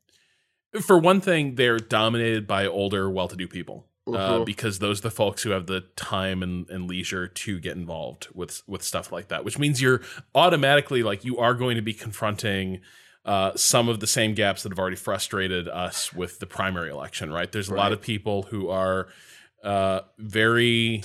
for 0.86 0.97
one 0.99 1.21
thing, 1.21 1.56
they're 1.56 1.80
dominated 1.80 2.45
by 2.45 2.67
older, 2.67 3.10
well-to-do 3.10 3.47
people. 3.47 3.88
Uh, 4.08 4.12
Mhm. 4.41 4.45
because 4.45 4.78
those 4.78 4.99
are 4.99 5.01
the 5.04 5.10
folks 5.10 5.41
who 5.41 5.49
have 5.49 5.65
the 5.65 5.82
time 5.95 6.43
and, 6.43 6.69
and 6.69 6.88
leisure 6.88 7.28
to 7.28 7.60
get 7.60 7.75
involved 7.75 8.28
with 8.36 8.62
with 8.67 8.84
stuff 8.84 9.12
like 9.12 9.30
that, 9.30 9.43
which 9.43 9.58
means 9.58 9.82
you're 9.82 9.99
automatically 10.36 11.01
like 11.01 11.25
you 11.25 11.39
are 11.39 11.56
going 11.56 11.75
to 11.75 11.82
be 11.82 11.91
confronting 11.93 12.82
uh, 13.25 13.51
some 13.56 13.89
of 13.89 13.99
the 14.01 14.06
same 14.06 14.36
gaps 14.36 14.62
that 14.62 14.71
have 14.71 14.78
already 14.78 14.95
frustrated 14.95 15.67
us 15.67 16.13
with 16.13 16.38
the 16.38 16.45
primary 16.45 16.91
election. 16.91 17.34
Right? 17.34 17.51
There's 17.51 17.67
a 17.69 17.73
lot 17.73 17.91
of 17.93 17.99
people 17.99 18.43
who 18.43 18.69
are 18.69 19.08
uh, 19.65 20.01
very 20.17 21.04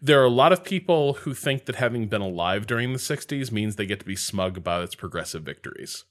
there 0.00 0.20
are 0.20 0.24
a 0.24 0.30
lot 0.30 0.52
of 0.52 0.62
people 0.64 1.14
who 1.14 1.34
think 1.34 1.64
that 1.64 1.76
having 1.76 2.06
been 2.06 2.20
alive 2.20 2.66
during 2.66 2.92
the 2.92 2.98
60s 2.98 3.50
means 3.50 3.76
they 3.76 3.86
get 3.86 4.00
to 4.00 4.06
be 4.06 4.16
smug 4.16 4.56
about 4.56 4.84
its 4.84 4.94
progressive 4.94 5.42
victories. 5.42 6.04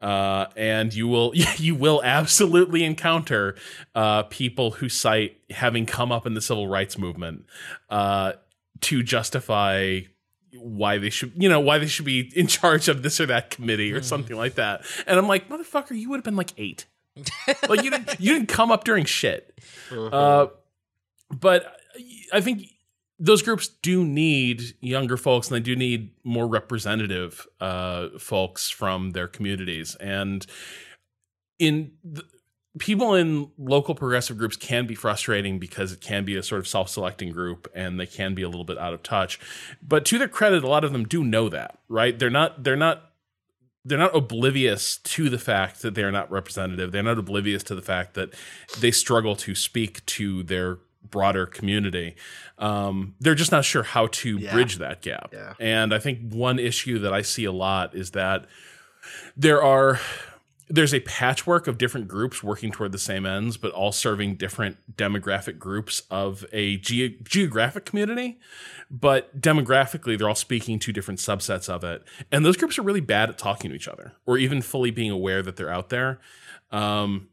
Uh, 0.00 0.46
and 0.56 0.92
you 0.94 1.06
will 1.06 1.32
you 1.56 1.74
will 1.74 2.00
absolutely 2.02 2.82
encounter 2.82 3.54
uh, 3.94 4.24
people 4.24 4.72
who 4.72 4.88
cite 4.88 5.36
having 5.50 5.86
come 5.86 6.10
up 6.10 6.26
in 6.26 6.34
the 6.34 6.40
civil 6.40 6.66
rights 6.66 6.98
movement 6.98 7.44
uh, 7.88 8.32
to 8.80 9.02
justify 9.02 10.00
why 10.54 10.98
they 10.98 11.08
should 11.08 11.32
you 11.36 11.48
know 11.48 11.60
why 11.60 11.78
they 11.78 11.86
should 11.86 12.04
be 12.04 12.32
in 12.34 12.46
charge 12.48 12.88
of 12.88 13.02
this 13.02 13.20
or 13.20 13.26
that 13.26 13.50
committee 13.50 13.92
or 13.92 14.02
something 14.02 14.36
like 14.36 14.56
that. 14.56 14.84
And 15.06 15.18
I'm 15.18 15.28
like, 15.28 15.48
motherfucker, 15.48 15.96
you 15.96 16.10
would 16.10 16.16
have 16.16 16.24
been 16.24 16.36
like 16.36 16.52
eight. 16.58 16.86
Like 17.68 17.82
you 17.82 17.90
didn't 17.90 18.20
you 18.20 18.32
didn't 18.32 18.48
come 18.48 18.70
up 18.70 18.84
during 18.84 19.04
shit. 19.04 19.60
Uh, 19.90 20.46
but 21.30 21.76
I 22.32 22.40
think 22.40 22.64
those 23.18 23.42
groups 23.42 23.68
do 23.68 24.04
need 24.04 24.62
younger 24.80 25.16
folks 25.16 25.48
and 25.48 25.54
they 25.54 25.60
do 25.60 25.76
need 25.76 26.10
more 26.24 26.46
representative 26.46 27.46
uh, 27.60 28.08
folks 28.18 28.68
from 28.68 29.10
their 29.10 29.28
communities. 29.28 29.94
And 29.96 30.44
in 31.58 31.92
the, 32.02 32.24
people 32.78 33.14
in 33.14 33.50
local 33.58 33.94
progressive 33.94 34.38
groups 34.38 34.56
can 34.56 34.86
be 34.86 34.94
frustrating 34.94 35.58
because 35.58 35.92
it 35.92 36.00
can 36.00 36.24
be 36.24 36.36
a 36.36 36.42
sort 36.42 36.58
of 36.58 36.66
self-selecting 36.66 37.30
group 37.30 37.70
and 37.74 38.00
they 38.00 38.06
can 38.06 38.34
be 38.34 38.42
a 38.42 38.48
little 38.48 38.64
bit 38.64 38.78
out 38.78 38.94
of 38.94 39.02
touch. 39.02 39.38
But 39.82 40.04
to 40.06 40.18
their 40.18 40.28
credit, 40.28 40.64
a 40.64 40.68
lot 40.68 40.82
of 40.82 40.92
them 40.92 41.04
do 41.04 41.22
know 41.22 41.48
that, 41.48 41.78
right? 41.88 42.18
They're 42.18 42.30
not 42.30 42.64
they're 42.64 42.76
not 42.76 43.11
they're 43.84 43.98
not 43.98 44.14
oblivious 44.14 44.98
to 44.98 45.28
the 45.28 45.38
fact 45.38 45.82
that 45.82 45.94
they're 45.94 46.12
not 46.12 46.30
representative. 46.30 46.92
They're 46.92 47.02
not 47.02 47.18
oblivious 47.18 47.62
to 47.64 47.74
the 47.74 47.82
fact 47.82 48.14
that 48.14 48.30
they 48.80 48.90
struggle 48.92 49.34
to 49.36 49.54
speak 49.54 50.04
to 50.06 50.42
their 50.44 50.78
broader 51.10 51.46
community. 51.46 52.14
Um, 52.58 53.14
they're 53.20 53.34
just 53.34 53.50
not 53.50 53.64
sure 53.64 53.82
how 53.82 54.06
to 54.08 54.38
Yeah. 54.38 54.52
bridge 54.52 54.76
that 54.78 55.02
gap. 55.02 55.30
Yeah. 55.32 55.54
And 55.58 55.92
I 55.92 55.98
think 55.98 56.32
one 56.32 56.58
issue 56.60 56.98
that 57.00 57.12
I 57.12 57.22
see 57.22 57.44
a 57.44 57.52
lot 57.52 57.94
is 57.94 58.12
that 58.12 58.46
there 59.36 59.60
are 59.62 59.98
there's 60.72 60.94
a 60.94 61.00
patchwork 61.00 61.66
of 61.66 61.76
different 61.76 62.08
groups 62.08 62.42
working 62.42 62.72
toward 62.72 62.92
the 62.92 62.98
same 62.98 63.26
ends, 63.26 63.58
but 63.58 63.72
all 63.72 63.92
serving 63.92 64.36
different 64.36 64.78
demographic 64.96 65.58
groups 65.58 66.02
of 66.10 66.46
a 66.50 66.78
ge- 66.78 67.22
geographic 67.22 67.84
community. 67.84 68.38
But 68.90 69.38
demographically, 69.38 70.16
they're 70.16 70.30
all 70.30 70.34
speaking 70.34 70.78
to 70.78 70.90
different 70.90 71.20
subsets 71.20 71.68
of 71.68 71.84
it, 71.84 72.02
and 72.32 72.42
those 72.42 72.56
groups 72.56 72.78
are 72.78 72.82
really 72.82 73.02
bad 73.02 73.28
at 73.28 73.36
talking 73.36 73.68
to 73.70 73.76
each 73.76 73.86
other 73.86 74.12
or 74.24 74.38
even 74.38 74.62
fully 74.62 74.90
being 74.90 75.10
aware 75.10 75.42
that 75.42 75.56
they're 75.56 75.70
out 75.70 75.90
there. 75.90 76.20
Um, 76.70 77.28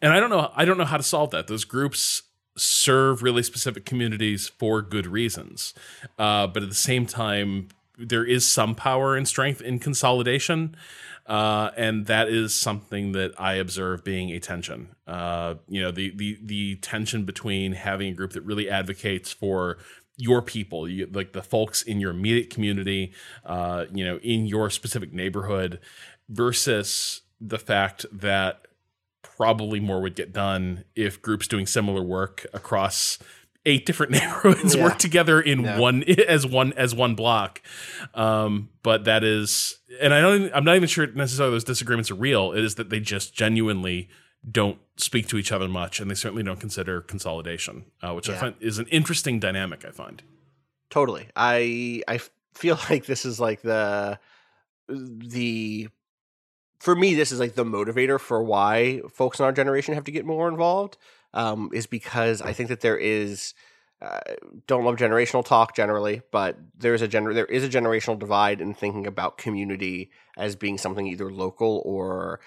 and 0.00 0.12
I 0.12 0.20
don't 0.20 0.30
know. 0.30 0.52
I 0.54 0.64
don't 0.64 0.78
know 0.78 0.84
how 0.84 0.96
to 0.96 1.02
solve 1.02 1.32
that. 1.32 1.48
Those 1.48 1.64
groups 1.64 2.22
serve 2.56 3.24
really 3.24 3.42
specific 3.42 3.84
communities 3.84 4.46
for 4.46 4.82
good 4.82 5.08
reasons, 5.08 5.74
uh, 6.16 6.46
but 6.46 6.62
at 6.62 6.68
the 6.68 6.76
same 6.76 7.06
time, 7.06 7.70
there 7.98 8.24
is 8.24 8.46
some 8.46 8.76
power 8.76 9.16
and 9.16 9.26
strength 9.26 9.60
in 9.60 9.80
consolidation. 9.80 10.76
Uh, 11.26 11.70
and 11.76 12.06
that 12.06 12.28
is 12.28 12.54
something 12.54 13.12
that 13.12 13.32
I 13.38 13.54
observe 13.54 14.02
being 14.02 14.30
a 14.30 14.40
tension. 14.40 14.88
Uh, 15.06 15.54
you 15.68 15.80
know, 15.80 15.90
the 15.90 16.10
the 16.16 16.38
the 16.42 16.76
tension 16.76 17.24
between 17.24 17.72
having 17.72 18.08
a 18.08 18.14
group 18.14 18.32
that 18.32 18.42
really 18.42 18.68
advocates 18.68 19.32
for 19.32 19.78
your 20.16 20.42
people, 20.42 20.88
you, 20.88 21.08
like 21.12 21.32
the 21.32 21.42
folks 21.42 21.82
in 21.82 22.00
your 22.00 22.10
immediate 22.10 22.50
community, 22.50 23.12
uh, 23.44 23.86
you 23.92 24.04
know, 24.04 24.18
in 24.18 24.46
your 24.46 24.68
specific 24.68 25.12
neighborhood, 25.12 25.78
versus 26.28 27.22
the 27.40 27.58
fact 27.58 28.04
that 28.12 28.66
probably 29.22 29.80
more 29.80 30.00
would 30.00 30.14
get 30.14 30.32
done 30.32 30.84
if 30.94 31.22
groups 31.22 31.48
doing 31.48 31.66
similar 31.66 32.02
work 32.02 32.46
across 32.52 33.18
eight 33.64 33.86
different 33.86 34.12
neighborhoods 34.12 34.74
Yeah. 34.74 34.82
work 34.84 34.98
together 34.98 35.40
in 35.40 35.60
Yeah. 35.60 35.78
one 35.78 36.02
as 36.28 36.46
one 36.46 36.72
as 36.74 36.94
one 36.94 37.14
block. 37.14 37.62
Um, 38.14 38.70
but 38.82 39.04
that 39.04 39.22
is, 39.24 39.78
and 40.00 40.12
I 40.12 40.20
don't. 40.20 40.40
even- 40.42 40.54
I'm 40.54 40.64
not 40.64 40.76
even 40.76 40.88
sure 40.88 41.06
necessarily 41.08 41.54
those 41.54 41.64
disagreements 41.64 42.10
are 42.10 42.14
real. 42.16 42.52
It 42.52 42.64
is 42.64 42.74
that 42.76 42.90
they 42.90 43.00
just 43.00 43.34
genuinely 43.34 44.08
don't 44.50 44.78
speak 44.96 45.28
to 45.28 45.38
each 45.38 45.52
other 45.52 45.68
much, 45.68 46.00
and 46.00 46.10
they 46.10 46.14
certainly 46.16 46.42
don't 46.42 46.58
consider 46.58 47.00
consolidation, 47.00 47.84
uh, 48.02 48.12
which 48.12 48.28
I 48.28 48.34
find 48.36 48.54
is 48.58 48.78
an 48.78 48.86
interesting 48.88 49.38
dynamic. 49.38 49.84
I 49.84 49.90
find. 49.92 50.20
Totally. 50.90 51.28
I 51.36 52.02
I 52.08 52.18
feel 52.54 52.78
like 52.90 53.06
this 53.06 53.24
is 53.24 53.38
like 53.38 53.62
the 53.62 54.18
the 54.88 55.88
for 56.80 56.96
me 56.96 57.14
this 57.14 57.30
is 57.32 57.38
like 57.38 57.54
the 57.54 57.64
motivator 57.64 58.18
for 58.18 58.42
why 58.42 59.00
folks 59.12 59.38
in 59.38 59.44
our 59.44 59.52
generation 59.52 59.94
have 59.94 60.04
to 60.04 60.10
get 60.10 60.24
more 60.26 60.48
involved 60.48 60.98
um, 61.34 61.70
is 61.72 61.86
because 61.86 62.42
I 62.42 62.52
think 62.52 62.68
that 62.68 62.80
there 62.80 62.96
is 62.98 63.54
uh, 64.02 64.18
don't 64.66 64.84
love 64.84 64.96
generational 64.96 65.44
talk 65.44 65.76
generally, 65.76 66.22
but 66.32 66.58
there's 66.76 67.02
a 67.02 67.08
gener- 67.08 67.34
there 67.34 67.46
is 67.46 67.62
a 67.62 67.68
generational 67.68 68.18
divide 68.18 68.60
in 68.60 68.74
thinking 68.74 69.06
about 69.06 69.38
community 69.38 70.10
as 70.36 70.56
being 70.56 70.76
something 70.76 71.06
either 71.06 71.30
local 71.30 71.82
or 71.84 72.40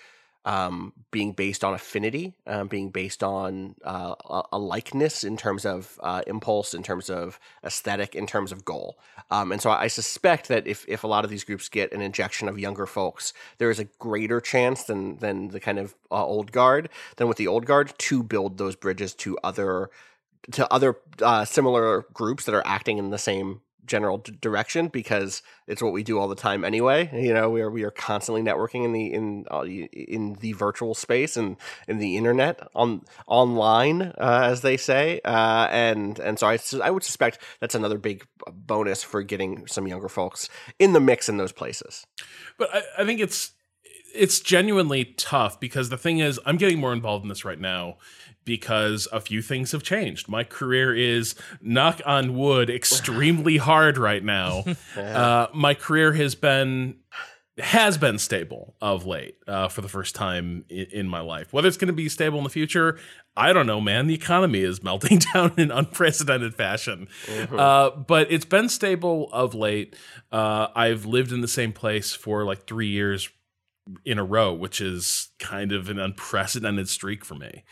um, 0.45 0.93
being 1.09 1.33
based 1.33 1.63
on 1.63 1.73
affinity, 1.73 2.35
um, 2.45 2.67
being 2.67 2.91
based 2.91 3.23
on 3.23 3.75
uh, 3.83 4.13
a, 4.51 4.59
likeness 4.59 5.23
in 5.23 5.37
terms 5.37 5.65
of 5.65 5.99
uh, 6.03 6.21
impulse, 6.27 6.73
in 6.73 6.83
terms 6.83 7.09
of 7.09 7.39
aesthetic, 7.63 8.13
in 8.13 8.27
terms 8.27 8.51
of 8.51 8.63
goal. 8.63 8.99
Um, 9.31 9.51
and 9.51 9.59
so 9.59 9.71
I 9.71 9.87
suspect 9.87 10.47
that 10.49 10.67
if, 10.67 10.85
if 10.87 11.03
a 11.03 11.07
lot 11.07 11.23
of 11.23 11.31
these 11.31 11.43
groups 11.43 11.67
get 11.67 11.91
an 11.91 12.01
injection 12.01 12.47
of 12.47 12.59
younger 12.59 12.85
folks, 12.85 13.33
there 13.57 13.71
is 13.71 13.79
a 13.79 13.85
greater 13.97 14.39
chance 14.39 14.83
than 14.83 15.17
than 15.17 15.47
the 15.49 15.59
kind 15.59 15.79
of 15.79 15.95
uh, 16.11 16.23
old 16.23 16.51
guard 16.51 16.89
than 17.17 17.27
with 17.27 17.37
the 17.37 17.47
old 17.47 17.65
guard 17.65 17.93
to 17.97 18.21
build 18.21 18.57
those 18.57 18.75
bridges 18.75 19.15
to 19.15 19.37
other 19.43 19.89
to 20.51 20.71
other 20.71 20.97
uh, 21.21 21.43
similar 21.43 22.05
groups 22.13 22.45
that 22.45 22.53
are 22.53 22.65
acting 22.65 22.99
in 22.99 23.09
the 23.09 23.17
same 23.17 23.61
general 23.85 24.17
d- 24.17 24.37
direction 24.41 24.87
because 24.87 25.41
it's 25.67 25.81
what 25.81 25.93
we 25.93 26.03
do 26.03 26.19
all 26.19 26.27
the 26.27 26.35
time 26.35 26.63
anyway. 26.63 27.09
You 27.13 27.33
know 27.33 27.49
we 27.49 27.61
are 27.61 27.71
we 27.71 27.83
are 27.83 27.91
constantly 27.91 28.41
networking 28.41 28.85
in 28.85 28.93
the 28.93 29.13
in 29.13 29.45
uh, 29.51 29.63
in 29.63 30.33
the 30.39 30.53
virtual 30.53 30.93
space 30.93 31.37
and 31.37 31.57
in 31.87 31.97
the 31.99 32.17
internet 32.17 32.59
on 32.75 33.01
online 33.27 34.01
uh, 34.17 34.47
as 34.51 34.61
they 34.61 34.77
say. 34.77 35.21
Uh, 35.23 35.67
and 35.71 36.19
and 36.19 36.39
so 36.39 36.47
I, 36.47 36.57
I 36.83 36.91
would 36.91 37.03
suspect 37.03 37.39
that's 37.59 37.75
another 37.75 37.97
big 37.97 38.25
bonus 38.51 39.03
for 39.03 39.23
getting 39.23 39.67
some 39.67 39.87
younger 39.87 40.09
folks 40.09 40.49
in 40.79 40.93
the 40.93 40.99
mix 40.99 41.29
in 41.29 41.37
those 41.37 41.51
places. 41.51 42.05
But 42.57 42.73
I, 42.73 42.81
I 42.99 43.05
think 43.05 43.19
it's 43.19 43.51
it's 44.15 44.39
genuinely 44.39 45.05
tough 45.17 45.59
because 45.59 45.89
the 45.89 45.97
thing 45.97 46.19
is, 46.19 46.39
I'm 46.45 46.57
getting 46.57 46.79
more 46.79 46.93
involved 46.93 47.23
in 47.25 47.29
this 47.29 47.45
right 47.45 47.59
now 47.59 47.97
because 48.45 49.07
a 49.11 49.19
few 49.19 49.41
things 49.41 49.71
have 49.71 49.83
changed. 49.83 50.29
My 50.29 50.43
career 50.43 50.95
is 50.95 51.35
knock 51.61 52.01
on 52.05 52.35
wood 52.35 52.69
extremely 52.69 53.57
hard 53.69 53.97
right 53.97 54.23
now. 54.23 54.63
Uh, 54.95 55.47
my 55.53 55.73
career 55.73 56.13
has 56.13 56.35
been 56.35 56.95
has 57.57 57.97
been 57.97 58.17
stable 58.17 58.75
of 58.81 59.05
late 59.05 59.37
uh, 59.47 59.67
for 59.67 59.81
the 59.81 59.87
first 59.87 60.13
time 60.13 60.65
in, 60.69 60.85
in 60.91 61.07
my 61.07 61.21
life. 61.21 61.53
Whether 61.53 61.67
it's 61.67 61.77
going 61.77 61.87
to 61.87 61.93
be 61.93 62.09
stable 62.09 62.37
in 62.37 62.43
the 62.43 62.49
future, 62.49 62.99
I 63.37 63.53
don't 63.53 63.65
know, 63.65 63.79
man. 63.79 64.07
The 64.07 64.13
economy 64.13 64.61
is 64.61 64.83
melting 64.83 65.19
down 65.33 65.53
in 65.57 65.71
unprecedented 65.71 66.55
fashion. 66.55 67.07
Uh, 67.51 67.91
but 67.91 68.31
it's 68.31 68.45
been 68.45 68.69
stable 68.69 69.29
of 69.31 69.55
late. 69.55 69.95
Uh, 70.31 70.67
I've 70.75 71.05
lived 71.05 71.31
in 71.31 71.41
the 71.41 71.47
same 71.47 71.71
place 71.71 72.13
for 72.13 72.43
like 72.43 72.65
three 72.65 72.89
years 72.89 73.29
in 74.03 74.17
a 74.17 74.23
row, 74.23 74.53
which 74.53 74.81
is 74.81 75.29
kind 75.39 75.71
of 75.71 75.89
an 75.89 75.99
unprecedented 75.99 76.89
streak 76.89 77.23
for 77.23 77.35
me. 77.35 77.63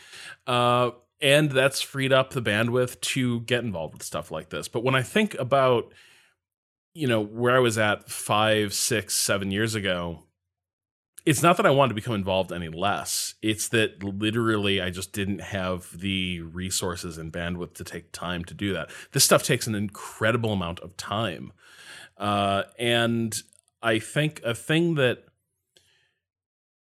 Uh, 0.46 0.90
and 1.20 1.50
that's 1.50 1.80
freed 1.80 2.12
up 2.12 2.30
the 2.30 2.42
bandwidth 2.42 3.00
to 3.00 3.40
get 3.40 3.64
involved 3.64 3.94
with 3.94 4.02
stuff 4.02 4.30
like 4.30 4.50
this. 4.50 4.68
But 4.68 4.84
when 4.84 4.94
I 4.94 5.02
think 5.02 5.34
about, 5.34 5.92
you 6.92 7.06
know, 7.06 7.20
where 7.20 7.56
I 7.56 7.60
was 7.60 7.78
at 7.78 8.10
five, 8.10 8.74
six, 8.74 9.14
seven 9.14 9.50
years 9.50 9.74
ago, 9.74 10.24
it's 11.24 11.42
not 11.42 11.56
that 11.56 11.66
I 11.66 11.70
wanted 11.70 11.90
to 11.90 11.94
become 11.94 12.14
involved 12.14 12.52
any 12.52 12.68
less. 12.68 13.34
It's 13.40 13.68
that 13.68 14.02
literally 14.04 14.80
I 14.82 14.90
just 14.90 15.12
didn't 15.12 15.40
have 15.40 15.98
the 15.98 16.42
resources 16.42 17.16
and 17.16 17.32
bandwidth 17.32 17.74
to 17.74 17.84
take 17.84 18.12
time 18.12 18.44
to 18.44 18.54
do 18.54 18.74
that. 18.74 18.90
This 19.12 19.24
stuff 19.24 19.42
takes 19.42 19.66
an 19.66 19.74
incredible 19.74 20.52
amount 20.52 20.80
of 20.80 20.96
time. 20.96 21.52
Uh, 22.18 22.64
and 22.78 23.34
I 23.82 23.98
think 23.98 24.42
a 24.44 24.54
thing 24.54 24.96
that 24.96 25.24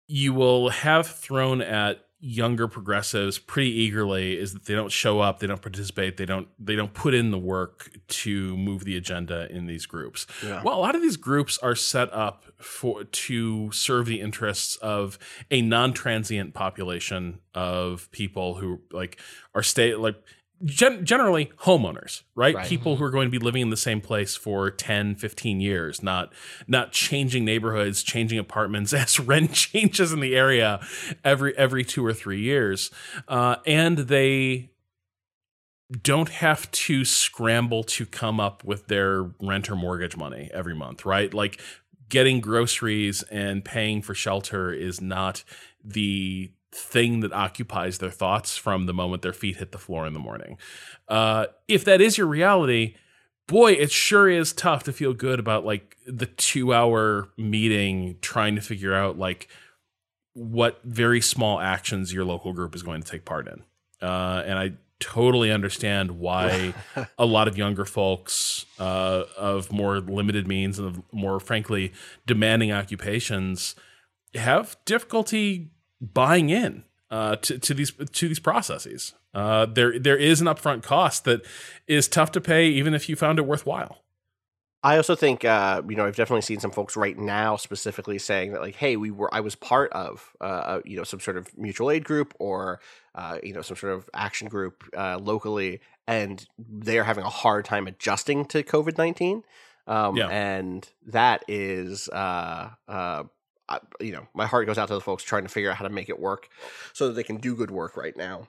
you 0.07 0.33
will 0.33 0.69
have 0.69 1.07
thrown 1.07 1.61
at 1.61 2.05
younger 2.19 2.67
progressives 2.67 3.37
pretty 3.37 3.69
eagerly 3.69 4.35
is 4.35 4.53
that 4.53 4.65
they 4.65 4.73
don't 4.73 4.91
show 4.91 5.19
up, 5.19 5.39
they 5.39 5.47
don't 5.47 5.61
participate, 5.61 6.17
they 6.17 6.25
don't 6.25 6.47
they 6.57 6.75
don't 6.75 6.93
put 6.93 7.13
in 7.13 7.29
the 7.29 7.37
work 7.37 7.91
to 8.07 8.57
move 8.57 8.83
the 8.83 8.97
agenda 8.97 9.47
in 9.51 9.67
these 9.67 9.85
groups. 9.85 10.25
Yeah. 10.43 10.63
Well, 10.63 10.75
a 10.75 10.81
lot 10.81 10.95
of 10.95 11.03
these 11.03 11.17
groups 11.17 11.57
are 11.59 11.75
set 11.75 12.11
up 12.11 12.45
for 12.57 13.03
to 13.03 13.71
serve 13.71 14.07
the 14.07 14.21
interests 14.21 14.75
of 14.77 15.19
a 15.51 15.61
non-transient 15.61 16.55
population 16.55 17.39
of 17.53 18.09
people 18.11 18.55
who 18.55 18.81
like 18.91 19.19
are 19.53 19.63
stay 19.63 19.93
like 19.93 20.15
gen- 20.63 21.05
generally 21.05 21.51
homeowners, 21.63 22.23
right? 22.35 22.55
Right. 22.55 22.67
People 22.67 22.95
who 22.95 23.03
are 23.03 23.11
going 23.11 23.27
to 23.27 23.31
be 23.31 23.43
living 23.43 23.61
in 23.61 23.69
the 23.69 23.77
same 23.77 24.01
place 24.01 24.35
for 24.35 24.71
10, 24.71 25.15
15 25.15 25.59
years, 25.59 26.01
not 26.01 26.33
not 26.67 26.91
changing 26.91 27.45
neighborhoods, 27.45 28.03
changing 28.03 28.39
apartments 28.39 28.93
as 28.93 29.19
rent 29.19 29.53
changes 29.53 30.13
in 30.13 30.19
the 30.19 30.35
area 30.35 30.79
every 31.23 31.57
every 31.57 31.83
2 31.83 32.05
or 32.05 32.13
3 32.13 32.39
years. 32.39 32.91
Uh, 33.27 33.57
and 33.65 33.97
they 33.97 34.71
don't 36.01 36.29
have 36.29 36.69
to 36.71 37.05
scramble 37.05 37.83
to 37.83 38.05
come 38.05 38.39
up 38.39 38.63
with 38.63 38.87
their 38.87 39.23
rent 39.39 39.69
or 39.69 39.75
mortgage 39.75 40.17
money 40.17 40.49
every 40.51 40.73
month, 40.73 41.05
right? 41.05 41.31
Like 41.31 41.61
getting 42.09 42.39
groceries 42.39 43.23
and 43.23 43.63
paying 43.63 44.01
for 44.01 44.15
shelter 44.15 44.71
is 44.71 44.99
not 44.99 45.43
the 45.83 46.51
thing 46.75 47.21
that 47.21 47.31
occupies 47.31 47.99
their 47.99 48.11
thoughts 48.11 48.57
from 48.57 48.85
the 48.85 48.93
moment 48.93 49.21
their 49.21 49.33
feet 49.33 49.57
hit 49.57 49.71
the 49.71 49.77
floor 49.77 50.05
in 50.05 50.13
the 50.13 50.19
morning. 50.19 50.57
Uh, 51.07 51.47
if 51.67 51.85
that 51.85 52.01
is 52.01 52.17
your 52.17 52.27
reality, 52.27 52.95
boy, 53.47 53.71
it 53.71 53.91
sure 53.91 54.29
is 54.29 54.51
tough 54.51 54.83
to 54.83 54.93
feel 54.93 55.13
good 55.13 55.39
about 55.39 55.65
like 55.65 55.97
the 56.05 56.25
two 56.25 56.73
hour 56.73 57.29
meeting 57.37 58.17
trying 58.21 58.55
to 58.55 58.61
figure 58.61 58.93
out 58.93 59.17
like 59.17 59.47
what 60.33 60.81
very 60.83 61.21
small 61.21 61.61
actions 61.61 62.13
your 62.13 62.25
local 62.25 62.51
group 62.51 62.75
is 62.75 62.83
going 62.83 63.01
to 63.01 63.09
take 63.09 63.23
part 63.23 63.47
in. 63.47 63.63
Uh, 64.01 64.43
and 64.45 64.59
I 64.59 64.73
totally 64.99 65.51
understand 65.51 66.11
why 66.11 66.73
a 67.17 67.25
lot 67.25 67.47
of 67.47 67.57
younger 67.57 67.85
folks 67.85 68.65
uh, 68.79 69.23
of 69.37 69.71
more 69.71 69.99
limited 69.99 70.45
means 70.45 70.77
and 70.77 70.89
of 70.89 71.01
more 71.13 71.39
frankly 71.39 71.93
demanding 72.25 72.71
occupations 72.71 73.75
have 74.33 74.75
difficulty 74.83 75.69
buying 76.13 76.49
in 76.49 76.83
uh, 77.09 77.35
to, 77.37 77.59
to 77.59 77.73
these 77.73 77.91
to 77.91 78.27
these 78.27 78.39
processes. 78.39 79.13
Uh, 79.33 79.65
there 79.65 79.99
there 79.99 80.17
is 80.17 80.41
an 80.41 80.47
upfront 80.47 80.83
cost 80.83 81.25
that 81.25 81.45
is 81.87 82.07
tough 82.07 82.31
to 82.31 82.41
pay, 82.41 82.67
even 82.67 82.93
if 82.93 83.09
you 83.09 83.15
found 83.15 83.39
it 83.39 83.43
worthwhile. 83.43 84.01
I 84.83 84.97
also 84.97 85.15
think 85.15 85.43
uh, 85.43 85.81
you 85.87 85.95
know 85.95 86.05
I've 86.05 86.15
definitely 86.15 86.41
seen 86.43 86.59
some 86.59 86.71
folks 86.71 86.95
right 86.95 87.17
now 87.17 87.55
specifically 87.55 88.19
saying 88.19 88.51
that 88.53 88.61
like, 88.61 88.75
hey, 88.75 88.97
we 88.97 89.09
were 89.11 89.33
I 89.33 89.39
was 89.39 89.55
part 89.55 89.91
of 89.93 90.31
uh, 90.39 90.79
you 90.85 90.95
know 90.95 91.03
some 91.03 91.19
sort 91.19 91.37
of 91.37 91.47
mutual 91.57 91.89
aid 91.91 92.03
group 92.05 92.33
or 92.39 92.79
uh, 93.15 93.39
you 93.41 93.53
know 93.53 93.61
some 93.61 93.77
sort 93.77 93.93
of 93.93 94.09
action 94.13 94.47
group 94.47 94.83
uh, 94.95 95.17
locally, 95.19 95.81
and 96.07 96.45
they 96.57 96.99
are 96.99 97.03
having 97.03 97.23
a 97.23 97.29
hard 97.29 97.65
time 97.65 97.87
adjusting 97.87 98.45
to 98.45 98.63
COVID 98.63 98.97
nineteen. 98.97 99.43
Um, 99.87 100.17
Yeah. 100.17 100.29
and 100.29 100.87
that 101.07 101.43
is 101.47 102.09
uh, 102.09 102.69
uh, 102.87 103.23
I- 103.67 103.79
you 103.99 104.11
know 104.11 104.27
my 104.33 104.45
heart 104.45 104.67
goes 104.67 104.77
out 104.77 104.87
to 104.89 104.93
the 104.93 105.01
folks 105.01 105.23
trying 105.23 105.43
to 105.43 105.49
figure 105.49 105.69
out 105.71 105.77
how 105.77 105.83
to 105.87 105.93
make 105.93 106.09
it 106.09 106.19
work 106.19 106.49
so 106.93 107.07
that 107.07 107.13
they 107.13 107.23
can 107.23 107.37
do 107.37 107.55
good 107.55 107.71
work 107.71 107.97
right 107.97 108.15
now. 108.15 108.47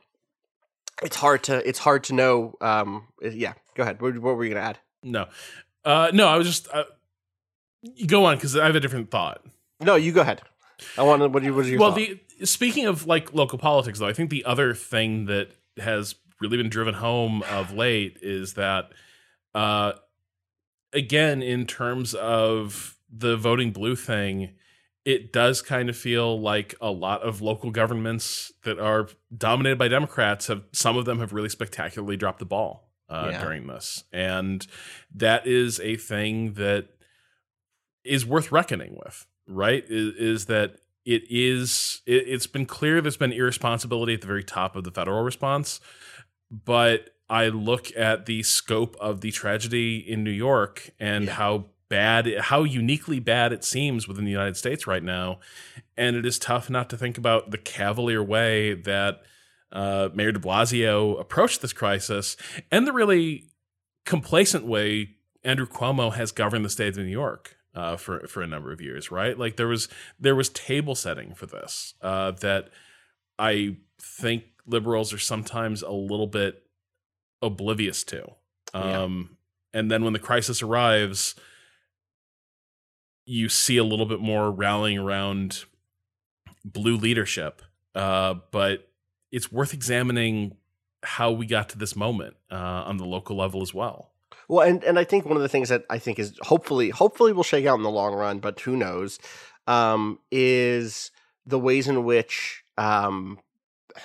It's 1.02 1.16
hard 1.16 1.42
to 1.44 1.66
it's 1.68 1.78
hard 1.78 2.04
to 2.04 2.14
know. 2.14 2.54
Um, 2.60 3.08
yeah, 3.22 3.54
go 3.74 3.82
ahead. 3.82 4.00
What, 4.00 4.18
what 4.18 4.36
were 4.36 4.44
you 4.44 4.54
gonna 4.54 4.66
add? 4.66 4.78
No, 5.02 5.26
uh, 5.84 6.10
no, 6.12 6.26
I 6.28 6.36
was 6.36 6.46
just 6.46 6.68
uh, 6.72 6.84
you 7.82 8.06
go 8.06 8.24
on 8.24 8.36
because 8.36 8.56
I 8.56 8.66
have 8.66 8.76
a 8.76 8.80
different 8.80 9.10
thought. 9.10 9.44
No, 9.80 9.94
you 9.96 10.12
go 10.12 10.22
ahead. 10.22 10.42
I 10.98 11.02
want 11.02 11.22
to. 11.22 11.28
What 11.28 11.42
you? 11.42 11.54
What 11.54 11.64
do 11.64 11.70
you? 11.70 11.78
well, 11.78 11.92
the 11.92 12.20
speaking 12.44 12.86
of 12.86 13.06
like 13.06 13.32
local 13.34 13.58
politics, 13.58 13.98
though, 13.98 14.08
I 14.08 14.12
think 14.12 14.30
the 14.30 14.44
other 14.44 14.74
thing 14.74 15.26
that 15.26 15.50
has 15.78 16.14
really 16.40 16.56
been 16.56 16.68
driven 16.68 16.94
home 16.94 17.42
of 17.44 17.72
late 17.72 18.18
is 18.20 18.54
that, 18.54 18.90
uh, 19.54 19.92
again, 20.92 21.42
in 21.42 21.66
terms 21.66 22.14
of 22.14 22.96
the 23.10 23.36
voting 23.36 23.70
blue 23.70 23.96
thing, 23.96 24.50
it 25.06 25.32
does 25.32 25.62
kind 25.62 25.88
of 25.88 25.96
feel 25.96 26.38
like 26.38 26.74
a 26.80 26.90
lot 26.90 27.22
of 27.22 27.40
local 27.40 27.70
governments 27.70 28.52
that 28.64 28.78
are 28.78 29.08
dominated 29.34 29.78
by 29.78 29.88
Democrats 29.88 30.48
have 30.48 30.64
some 30.72 30.98
of 30.98 31.04
them 31.06 31.20
have 31.20 31.32
really 31.32 31.48
spectacularly 31.48 32.16
dropped 32.18 32.40
the 32.40 32.44
ball 32.44 32.90
uh, 33.08 33.28
Yeah. 33.30 33.40
during 33.42 33.66
this, 33.68 34.04
and 34.12 34.66
that 35.14 35.46
is 35.46 35.80
a 35.80 35.96
thing 35.96 36.52
that 36.54 36.88
is 38.04 38.26
worth 38.26 38.52
reckoning 38.52 38.98
with. 39.04 39.26
Right? 39.48 39.84
Is, 39.88 40.14
is 40.16 40.46
that 40.46 40.76
it 41.04 41.22
is 41.30 42.02
it, 42.04 42.24
it's 42.26 42.48
been 42.48 42.66
clear 42.66 43.00
there's 43.00 43.16
been 43.16 43.32
irresponsibility 43.32 44.14
at 44.14 44.20
the 44.22 44.26
very 44.26 44.42
top 44.42 44.74
of 44.74 44.82
the 44.82 44.90
federal 44.90 45.22
response 45.22 45.78
but 46.50 47.10
i 47.30 47.46
look 47.46 47.96
at 47.96 48.26
the 48.26 48.42
scope 48.42 48.96
of 49.00 49.20
the 49.20 49.30
tragedy 49.30 49.98
in 49.98 50.24
new 50.24 50.32
york 50.32 50.90
and 50.98 51.26
Yeah. 51.26 51.32
how 51.34 51.66
bad 51.88 52.32
how 52.38 52.64
uniquely 52.64 53.20
bad 53.20 53.52
it 53.52 53.64
seems 53.64 54.08
within 54.08 54.24
the 54.24 54.30
united 54.30 54.56
states 54.56 54.86
right 54.86 55.02
now 55.02 55.38
and 55.96 56.16
it 56.16 56.26
is 56.26 56.38
tough 56.38 56.68
not 56.68 56.90
to 56.90 56.96
think 56.96 57.16
about 57.16 57.50
the 57.50 57.58
cavalier 57.58 58.22
way 58.22 58.74
that 58.74 59.22
uh, 59.72 60.08
mayor 60.14 60.32
de 60.32 60.38
blasio 60.38 61.18
approached 61.20 61.62
this 61.62 61.72
crisis 61.72 62.36
and 62.70 62.86
the 62.86 62.92
really 62.92 63.44
complacent 64.04 64.66
way 64.66 65.10
andrew 65.44 65.66
cuomo 65.66 66.12
has 66.12 66.32
governed 66.32 66.64
the 66.64 66.70
state 66.70 66.88
of 66.88 66.96
new 66.96 67.04
york 67.04 67.56
uh, 67.76 67.96
for 67.96 68.26
for 68.26 68.42
a 68.42 68.46
number 68.46 68.72
of 68.72 68.80
years, 68.80 69.10
right? 69.10 69.38
Like 69.38 69.56
there 69.56 69.68
was 69.68 69.88
there 70.18 70.34
was 70.34 70.48
table 70.48 70.94
setting 70.94 71.34
for 71.34 71.46
this 71.46 71.94
uh, 72.00 72.30
that 72.40 72.70
I 73.38 73.76
think 74.00 74.44
liberals 74.66 75.12
are 75.12 75.18
sometimes 75.18 75.82
a 75.82 75.90
little 75.90 76.26
bit 76.26 76.62
oblivious 77.42 78.02
to. 78.04 78.32
Yeah. 78.74 79.02
Um, 79.02 79.36
And 79.74 79.90
then 79.90 80.04
when 80.04 80.14
the 80.14 80.18
crisis 80.18 80.62
arrives, 80.62 81.34
you 83.26 83.48
see 83.48 83.76
a 83.76 83.84
little 83.84 84.06
bit 84.06 84.20
more 84.20 84.50
rallying 84.50 84.98
around 84.98 85.64
blue 86.64 86.96
leadership. 86.96 87.60
Uh, 87.94 88.34
but 88.50 88.88
it's 89.32 89.50
worth 89.50 89.74
examining 89.74 90.56
how 91.02 91.30
we 91.30 91.46
got 91.46 91.68
to 91.70 91.78
this 91.78 91.96
moment 91.96 92.36
uh, 92.50 92.54
on 92.54 92.96
the 92.96 93.04
local 93.04 93.36
level 93.36 93.62
as 93.62 93.74
well. 93.74 94.10
Well, 94.48 94.66
and 94.66 94.82
and 94.84 94.98
I 94.98 95.04
think 95.04 95.24
one 95.24 95.36
of 95.36 95.42
the 95.42 95.48
things 95.48 95.68
that 95.68 95.84
I 95.90 95.98
think 95.98 96.18
is 96.18 96.38
hopefully 96.42 96.90
hopefully 96.90 97.32
will 97.32 97.42
shake 97.42 97.66
out 97.66 97.76
in 97.76 97.82
the 97.82 97.90
long 97.90 98.14
run, 98.14 98.38
but 98.38 98.60
who 98.60 98.76
knows, 98.76 99.18
um, 99.66 100.20
is 100.30 101.10
the 101.44 101.58
ways 101.58 101.88
in 101.88 102.04
which 102.04 102.62
um, 102.78 103.40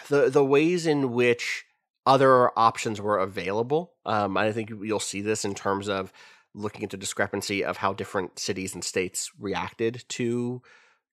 the 0.10 0.30
the 0.30 0.44
ways 0.44 0.88
in 0.88 1.12
which 1.14 1.66
other 2.06 2.58
options 2.58 3.00
were 3.00 3.20
available. 3.20 3.94
Um, 4.06 4.36
I 4.38 4.52
think 4.52 4.70
you'll 4.70 5.00
see 5.00 5.22
this 5.22 5.46
in 5.46 5.54
terms 5.54 5.88
of 5.88 6.12
looking 6.54 6.84
at 6.84 6.90
the 6.90 6.98
discrepancy 6.98 7.64
of 7.64 7.78
how 7.78 7.94
different 7.94 8.40
cities 8.40 8.74
and 8.74 8.84
states 8.84 9.32
reacted 9.40 10.04
to 10.10 10.62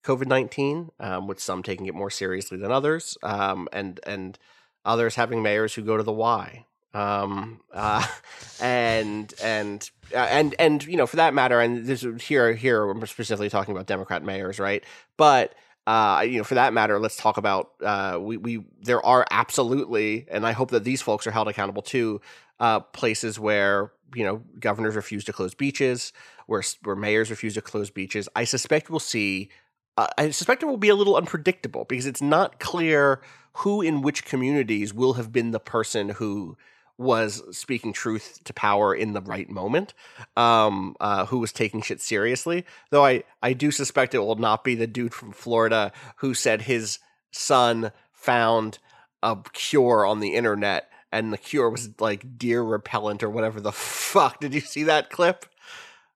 COVID 0.05 0.26
nineteen, 0.26 0.91
um, 1.01 1.26
with 1.26 1.41
some 1.41 1.62
taking 1.62 1.86
it 1.86 1.95
more 1.95 2.11
seriously 2.11 2.59
than 2.59 2.72
others, 2.72 3.18
um, 3.22 3.68
and 3.72 4.01
and 4.07 4.39
others 4.84 5.14
having 5.14 5.43
mayors 5.43 5.74
who 5.74 5.82
go 5.82 5.97
to 5.97 6.03
the 6.03 6.12
Y. 6.12 6.66
Um, 6.95 7.61
uh, 7.72 8.07
and 8.61 9.32
and 9.43 9.91
uh, 10.14 10.18
and 10.18 10.55
and 10.59 10.84
you 10.84 10.97
know, 10.97 11.07
for 11.07 11.16
that 11.16 11.34
matter, 11.34 11.61
and 11.61 11.86
this 11.86 12.07
here 12.22 12.55
here 12.55 12.86
we're 12.86 13.07
specifically 13.07 13.51
talking 13.51 13.72
about 13.72 13.86
Democrat 13.86 14.22
mayors, 14.22 14.59
right? 14.59 14.82
But 15.16 15.55
uh, 15.86 16.20
you 16.20 16.36
know, 16.36 16.45
for 16.45 16.55
that 16.55 16.74
matter, 16.74 16.99
let's 16.99 17.16
talk 17.16 17.39
about 17.39 17.70
uh, 17.82 18.18
we 18.20 18.36
we 18.36 18.64
there 18.82 19.05
are 19.05 19.26
absolutely, 19.30 20.26
and 20.30 20.47
I 20.47 20.53
hope 20.53 20.70
that 20.70 20.84
these 20.84 21.01
folks 21.01 21.26
are 21.26 21.30
held 21.30 21.49
accountable 21.49 21.82
too. 21.82 22.20
Uh, 22.61 22.80
places 22.80 23.39
where 23.39 23.93
you 24.14 24.24
know 24.24 24.42
governors 24.59 24.96
refuse 24.96 25.24
to 25.24 25.32
close 25.32 25.54
beaches, 25.54 26.12
where 26.46 26.62
where 26.82 26.96
mayors 26.96 27.30
refuse 27.30 27.54
to 27.54 27.62
close 27.62 27.90
beaches. 27.90 28.28
I 28.34 28.44
suspect 28.44 28.90
we'll 28.90 29.00
see. 29.00 29.50
Uh, 29.96 30.06
I 30.16 30.30
suspect 30.30 30.62
it 30.62 30.66
will 30.66 30.76
be 30.76 30.90
a 30.90 30.94
little 30.94 31.16
unpredictable 31.16 31.84
because 31.84 32.06
it's 32.06 32.22
not 32.22 32.61
clear 32.61 33.20
who 33.54 33.82
in 33.82 34.02
which 34.02 34.24
communities 34.24 34.94
will 34.94 35.14
have 35.14 35.32
been 35.32 35.50
the 35.50 35.61
person 35.61 36.11
who 36.11 36.56
was 36.98 37.42
speaking 37.56 37.92
truth 37.92 38.40
to 38.44 38.52
power 38.52 38.92
in 38.92 39.12
the 39.12 39.20
right 39.20 39.48
moment, 39.48 39.94
um, 40.36 40.96
uh, 41.00 41.26
who 41.26 41.38
was 41.38 41.52
taking 41.52 41.80
shit 41.80 42.00
seriously. 42.00 42.64
Though 42.90 43.04
I, 43.04 43.22
I 43.40 43.52
do 43.52 43.70
suspect 43.70 44.14
it 44.14 44.18
will 44.18 44.36
not 44.36 44.64
be 44.64 44.74
the 44.74 44.88
dude 44.88 45.14
from 45.14 45.32
Florida 45.32 45.92
who 46.16 46.34
said 46.34 46.62
his 46.62 46.98
son 47.30 47.92
found 48.12 48.78
a 49.22 49.36
cure 49.52 50.04
on 50.04 50.20
the 50.20 50.34
internet 50.34 50.90
and 51.12 51.32
the 51.32 51.38
cure 51.38 51.70
was 51.70 51.90
like 52.00 52.38
deer 52.38 52.62
repellent 52.62 53.22
or 53.22 53.30
whatever 53.30 53.61
the 53.61 53.72
fuck. 53.72 54.40
Did 54.40 54.54
you 54.54 54.61
see 54.61 54.84
that 54.84 55.11
clip? 55.11 55.46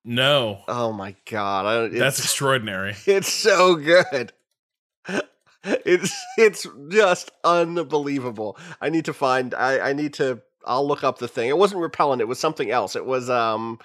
No, 0.05 0.63
Oh 0.67 0.93
my 0.93 1.15
god, 1.31 1.67
I, 1.67 1.99
that's 1.99 2.19
extraordinary. 2.19 2.97
it's 3.07 3.33
so 3.33 3.77
good. 3.77 4.33
It's 5.65 6.13
it's 6.37 6.67
just 6.89 7.31
unbelievable. 7.45 8.59
I 8.81 8.89
need 8.89 9.05
to 9.05 9.13
find. 9.13 9.55
I 9.55 9.91
I 9.91 9.93
need 9.93 10.15
to. 10.15 10.41
I'll 10.65 10.87
look 10.87 11.05
up 11.05 11.19
the 11.19 11.29
thing. 11.29 11.49
It 11.49 11.59
wasn't 11.59 11.83
repellent. 11.83 12.21
It 12.21 12.29
was 12.29 12.39
something 12.41 12.71
else. 12.71 12.97
It 12.97 13.07
was 13.07 13.31
um, 13.31 13.79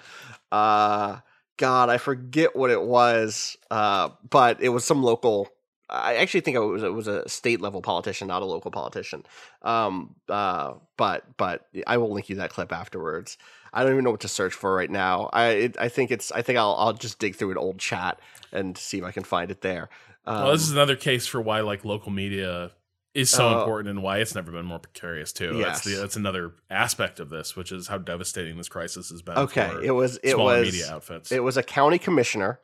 uh, 0.50 1.18
God, 1.56 1.88
I 1.88 1.98
forget 1.98 2.56
what 2.56 2.70
it 2.70 2.82
was. 2.82 3.56
Uh, 3.70 4.10
but 4.28 4.60
it 4.60 4.70
was 4.70 4.84
some 4.84 5.02
local. 5.02 5.48
I 5.90 6.16
actually 6.16 6.40
think 6.40 6.56
it 6.56 6.60
was 6.60 6.82
it 6.82 6.92
was 6.92 7.06
a 7.08 7.28
state 7.28 7.60
level 7.60 7.80
politician, 7.82 8.28
not 8.28 8.42
a 8.42 8.44
local 8.44 8.70
politician. 8.70 9.24
Um, 9.62 10.14
uh, 10.28 10.74
but 10.96 11.24
but 11.36 11.66
I 11.86 11.96
will 11.96 12.12
link 12.12 12.28
you 12.28 12.36
that 12.36 12.50
clip 12.50 12.72
afterwards. 12.72 13.38
I 13.72 13.82
don't 13.82 13.92
even 13.92 14.04
know 14.04 14.10
what 14.10 14.20
to 14.20 14.28
search 14.28 14.52
for 14.54 14.74
right 14.74 14.90
now. 14.90 15.30
I 15.32 15.46
it, 15.48 15.76
I 15.78 15.88
think 15.88 16.10
it's 16.10 16.30
I 16.32 16.42
think 16.42 16.58
I'll 16.58 16.74
I'll 16.78 16.92
just 16.92 17.18
dig 17.18 17.36
through 17.36 17.52
an 17.52 17.58
old 17.58 17.78
chat 17.78 18.20
and 18.52 18.76
see 18.76 18.98
if 18.98 19.04
I 19.04 19.12
can 19.12 19.24
find 19.24 19.50
it 19.50 19.60
there. 19.62 19.88
Um, 20.26 20.42
well, 20.44 20.52
this 20.52 20.62
is 20.62 20.72
another 20.72 20.96
case 20.96 21.26
for 21.26 21.40
why 21.40 21.60
like 21.60 21.84
local 21.84 22.10
media 22.12 22.72
is 23.14 23.30
so 23.30 23.48
Uh, 23.48 23.58
important 23.60 23.88
and 23.88 24.02
why 24.02 24.18
it's 24.18 24.34
never 24.34 24.52
been 24.52 24.66
more 24.66 24.78
precarious 24.78 25.32
too. 25.32 25.54
That's 25.58 25.82
the 25.84 25.94
that's 25.94 26.16
another 26.16 26.52
aspect 26.70 27.18
of 27.18 27.30
this, 27.30 27.56
which 27.56 27.72
is 27.72 27.88
how 27.88 27.96
devastating 27.98 28.56
this 28.58 28.68
crisis 28.68 29.08
has 29.10 29.22
been. 29.22 29.38
okay. 29.38 29.70
for 29.70 29.82
It 29.82 29.92
was 29.92 30.18
it 30.22 30.38
was 30.38 30.66
media 30.66 30.92
outfits. 30.92 31.32
it 31.32 31.42
was 31.42 31.56
a 31.56 31.62
county 31.62 31.98
commissioner 31.98 32.60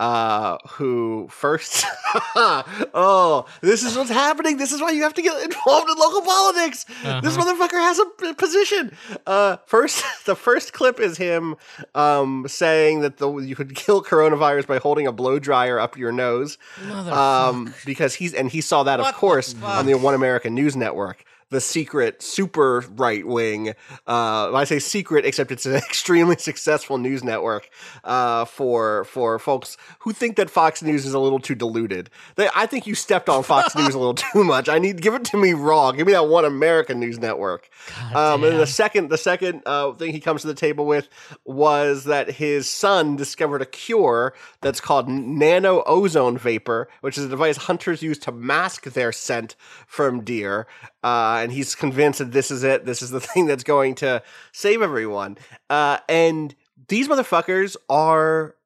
uh, 0.00 0.58
who 0.70 1.28
first, 1.30 1.84
oh, 2.36 3.46
this 3.60 3.82
is 3.82 3.96
what's 3.96 4.10
happening. 4.10 4.56
This 4.56 4.72
is 4.72 4.80
why 4.80 4.90
you 4.90 5.02
have 5.02 5.14
to 5.14 5.22
get 5.22 5.40
involved 5.42 5.88
in 5.88 5.96
local 5.96 6.22
politics. 6.22 6.84
This 6.84 6.96
Uh-huh. 7.04 7.20
motherfucker 7.54 7.80
has 7.80 7.98
a 7.98 8.34
position. 8.34 8.96
Uh, 9.26 9.56
first, 9.66 10.04
the 10.26 10.34
first 10.36 10.72
clip 10.72 11.00
is 11.00 11.16
him 11.16 11.56
um, 11.94 12.46
saying 12.48 13.00
that 13.00 13.18
the, 13.18 13.30
you 13.38 13.54
could 13.56 13.74
kill 13.74 14.02
coronavirus 14.02 14.66
by 14.66 14.78
holding 14.78 15.06
a 15.06 15.12
blow 15.12 15.38
dryer 15.38 15.78
up 15.78 15.96
your 15.96 16.12
nose. 16.12 16.58
Um, 16.90 17.72
because 17.86 18.14
he's 18.14 18.34
and 18.34 18.50
he 18.50 18.60
saw 18.60 18.82
that, 18.84 18.98
What 19.00 19.10
of 19.10 19.14
course, 19.20 19.54
on 19.62 19.86
the 19.86 19.94
One 19.94 20.14
American 20.14 20.54
News 20.54 20.76
Network. 20.76 21.24
The 21.50 21.60
secret, 21.60 22.22
super 22.22 22.84
right 22.96 23.26
wing. 23.26 23.70
Uh, 24.06 24.52
I 24.54 24.64
say 24.64 24.78
secret, 24.78 25.24
except 25.24 25.52
it's 25.52 25.66
an 25.66 25.74
extremely 25.76 26.36
successful 26.36 26.98
news 26.98 27.22
network 27.22 27.68
uh, 28.02 28.44
for 28.44 29.04
for 29.04 29.38
folks 29.38 29.76
who 30.00 30.12
think 30.12 30.36
that 30.36 30.50
Fox 30.50 30.82
News 30.82 31.06
is 31.06 31.14
a 31.14 31.18
little 31.18 31.38
too 31.40 31.54
diluted. 31.54 32.10
They, 32.36 32.48
I 32.54 32.66
think 32.66 32.86
you 32.86 32.94
stepped 32.94 33.28
on 33.28 33.42
Fox 33.42 33.74
News 33.76 33.94
a 33.94 33.98
little 33.98 34.14
too 34.14 34.44
much. 34.44 34.68
I 34.68 34.78
need 34.78 35.00
give 35.00 35.14
it 35.14 35.24
to 35.26 35.36
me 35.36 35.52
raw. 35.52 35.92
Give 35.92 36.06
me 36.06 36.12
that 36.12 36.28
One 36.28 36.44
American 36.44 37.00
News 37.00 37.18
Network. 37.18 37.68
Um, 38.14 38.44
and 38.44 38.58
the 38.58 38.66
second, 38.66 39.08
the 39.10 39.18
second 39.18 39.62
uh, 39.66 39.92
thing 39.92 40.12
he 40.12 40.20
comes 40.20 40.42
to 40.42 40.46
the 40.46 40.54
table 40.54 40.86
with 40.86 41.08
was 41.44 42.04
that 42.04 42.30
his 42.30 42.68
son 42.68 43.16
discovered 43.16 43.62
a 43.62 43.66
cure 43.66 44.34
that's 44.60 44.80
called 44.80 45.08
nano 45.08 45.82
ozone 45.86 46.38
vapor, 46.38 46.88
which 47.00 47.18
is 47.18 47.24
a 47.24 47.28
device 47.28 47.56
hunters 47.56 48.02
use 48.02 48.18
to 48.18 48.32
mask 48.32 48.84
their 48.84 49.12
scent 49.12 49.56
from 49.86 50.22
deer. 50.22 50.66
Uh, 51.04 51.40
and 51.42 51.52
he's 51.52 51.74
convinced 51.74 52.18
that 52.18 52.32
this 52.32 52.50
is 52.50 52.64
it. 52.64 52.86
This 52.86 53.02
is 53.02 53.10
the 53.10 53.20
thing 53.32 53.46
that's 53.46 53.62
going 53.62 53.94
to 53.96 54.22
save 54.52 54.80
everyone. 54.80 55.36
Uh, 55.68 55.98
and 56.08 56.54
these 56.88 57.08
motherfuckers 57.08 57.76
are 57.88 58.56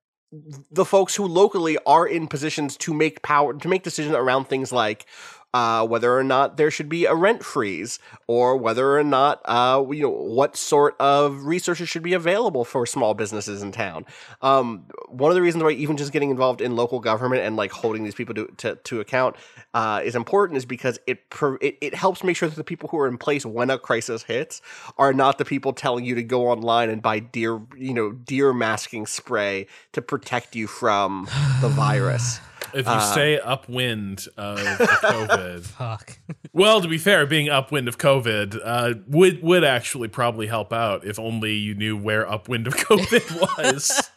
the 0.71 0.85
folks 0.85 1.17
who 1.17 1.27
locally 1.27 1.79
are 1.87 2.07
in 2.07 2.29
positions 2.29 2.77
to 2.77 2.93
make 2.93 3.23
power 3.23 3.55
to 3.55 3.69
make 3.69 3.83
decisions 3.83 4.15
around 4.15 4.45
things 4.45 4.71
like 4.71 5.07
uh, 5.55 5.87
whether 5.87 6.17
or 6.17 6.23
not 6.23 6.57
there 6.59 6.71
should 6.71 6.89
be 6.89 7.07
a 7.07 7.15
rent 7.15 7.43
freeze, 7.43 7.99
or 8.27 8.57
whether 8.57 8.99
or 8.99 9.05
not 9.05 9.41
uh, 9.47 9.83
you 9.91 10.03
know 10.03 10.11
what 10.11 10.57
sort 10.57 10.95
of 11.01 11.45
resources 11.45 11.89
should 11.89 12.03
be 12.03 12.13
available 12.13 12.65
for 12.65 12.85
small 12.85 13.15
businesses 13.15 13.63
in 13.63 13.73
town. 13.73 14.05
Um, 14.43 14.85
one 15.09 15.31
of 15.31 15.35
the 15.35 15.43
reasons 15.43 15.65
why 15.65 15.71
even 15.71 15.97
just 15.97 16.13
getting 16.13 16.31
involved 16.31 16.61
in 16.61 16.77
local 16.77 17.01
government 17.01 17.43
and 17.43 17.57
like 17.57 17.73
holding 17.73 18.05
these 18.05 18.15
people 18.15 18.35
to 18.35 18.47
to, 18.59 18.77
to 18.77 19.01
account 19.01 19.37
uh, 19.73 20.03
is 20.05 20.15
important 20.15 20.59
is 20.59 20.67
because 20.67 20.99
it, 21.07 21.31
pro- 21.31 21.57
it 21.63 21.79
it 21.81 21.95
helps 21.95 22.23
make 22.23 22.37
sure 22.37 22.49
that 22.49 22.57
the 22.57 22.65
people 22.65 22.89
who 22.91 22.99
are 22.99 23.09
in 23.09 23.17
place 23.17 23.47
when 23.47 23.71
a 23.71 23.79
crisis 23.79 24.23
hits 24.25 24.61
are 24.99 25.15
not 25.15 25.39
the 25.39 25.45
people 25.45 25.73
telling 25.73 26.05
you 26.05 26.15
to 26.15 26.23
go 26.23 26.49
online 26.49 26.91
and 26.91 27.01
buy 27.01 27.19
deer 27.19 27.61
you 27.77 27.95
know 27.95 28.13
deer 28.13 28.53
masking 28.53 29.07
spray 29.07 29.67
to 29.93 30.03
protect 30.03 30.55
you 30.55 30.67
from 30.67 31.27
the 31.63 31.69
virus. 31.75 32.41
If 32.75 32.87
you 32.87 32.93
Uh, 32.93 33.01
stay 33.13 33.39
upwind 33.41 34.27
of 34.37 34.59
COVID, 34.59 35.65
Fuck. 35.65 36.19
well, 36.53 36.81
to 36.81 36.89
be 36.89 36.99
fair, 36.99 37.27
being 37.27 37.49
upwind 37.49 37.89
of 37.89 37.99
COVID 37.99 38.61
uh, 38.63 38.95
would 39.07 39.43
would 39.43 39.65
actually 39.65 40.09
probably 40.09 40.47
help 40.47 40.73
out 40.73 41.05
if 41.05 41.19
only 41.19 41.55
you 41.55 41.75
knew 41.75 41.97
where 41.97 42.29
upwind 42.31 42.67
of 42.67 42.77
COVID 42.89 43.59
was. 43.59 44.11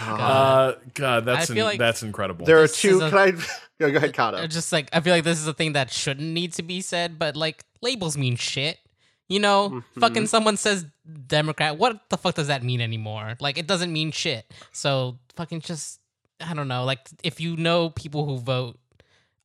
uh, 0.00 0.72
God, 0.94 1.24
that's 1.24 1.50
in- 1.50 1.56
like 1.58 1.78
that's 1.78 2.02
incredible. 2.02 2.46
There 2.46 2.62
are 2.62 2.68
two. 2.68 3.00
a- 3.00 3.10
Can 3.10 3.18
I? 3.18 3.30
Go 3.78 3.90
go 3.90 3.98
ahead, 3.98 4.14
Cado. 4.14 4.48
Just 4.48 4.72
like 4.72 4.88
I 4.94 5.00
feel 5.00 5.12
like 5.14 5.24
this 5.24 5.38
is 5.38 5.46
a 5.46 5.52
thing 5.52 5.74
that 5.74 5.90
shouldn't 5.90 6.26
need 6.32 6.54
to 6.54 6.62
be 6.62 6.80
said, 6.80 7.18
but 7.18 7.36
like 7.36 7.62
labels 7.82 8.16
mean 8.16 8.36
shit. 8.36 8.78
You 9.28 9.38
know, 9.40 9.68
Mm-hmm. 9.70 10.00
fucking 10.00 10.26
someone 10.28 10.56
says 10.56 10.86
Democrat. 11.26 11.76
What 11.76 12.00
the 12.08 12.16
fuck 12.16 12.36
does 12.36 12.46
that 12.46 12.62
mean 12.62 12.80
anymore? 12.80 13.36
Like 13.40 13.58
it 13.58 13.66
doesn't 13.66 13.92
mean 13.92 14.12
shit. 14.12 14.50
So 14.72 15.18
fucking 15.34 15.60
just 15.60 16.00
I 16.40 16.54
don't 16.54 16.68
know. 16.68 16.84
Like 16.84 17.00
if 17.22 17.40
you 17.40 17.56
know 17.56 17.90
people 17.90 18.26
who 18.26 18.38
vote 18.38 18.78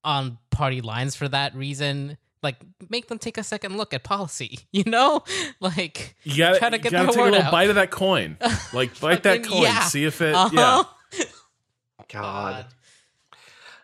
on 0.04 0.38
party 0.50 0.82
lines 0.82 1.16
for 1.16 1.28
that 1.30 1.56
reason, 1.56 2.18
like 2.44 2.58
make 2.90 3.08
them 3.08 3.18
take 3.20 3.38
a 3.38 3.44
second 3.44 3.78
look 3.78 3.94
at 3.94 4.04
policy. 4.04 4.60
You 4.72 4.84
know, 4.86 5.24
like 5.60 6.16
you 6.24 6.38
gotta, 6.38 6.58
try 6.60 6.70
to 6.70 6.78
you 6.78 6.84
get 6.84 6.92
gotta 6.92 7.08
the 7.08 7.12
take 7.14 7.22
a 7.22 7.24
little 7.26 7.42
out. 7.42 7.52
bite 7.52 7.70
of 7.70 7.76
that 7.76 7.92
coin. 7.92 8.38
Like 8.74 9.00
bite 9.00 9.24
that 9.24 9.44
coin, 9.44 9.62
yeah. 9.64 9.84
see 9.84 10.06
if 10.06 10.22
it. 10.22 10.34
Uh-huh. 10.34 10.84
Yeah. 11.14 11.24
God. 12.12 12.66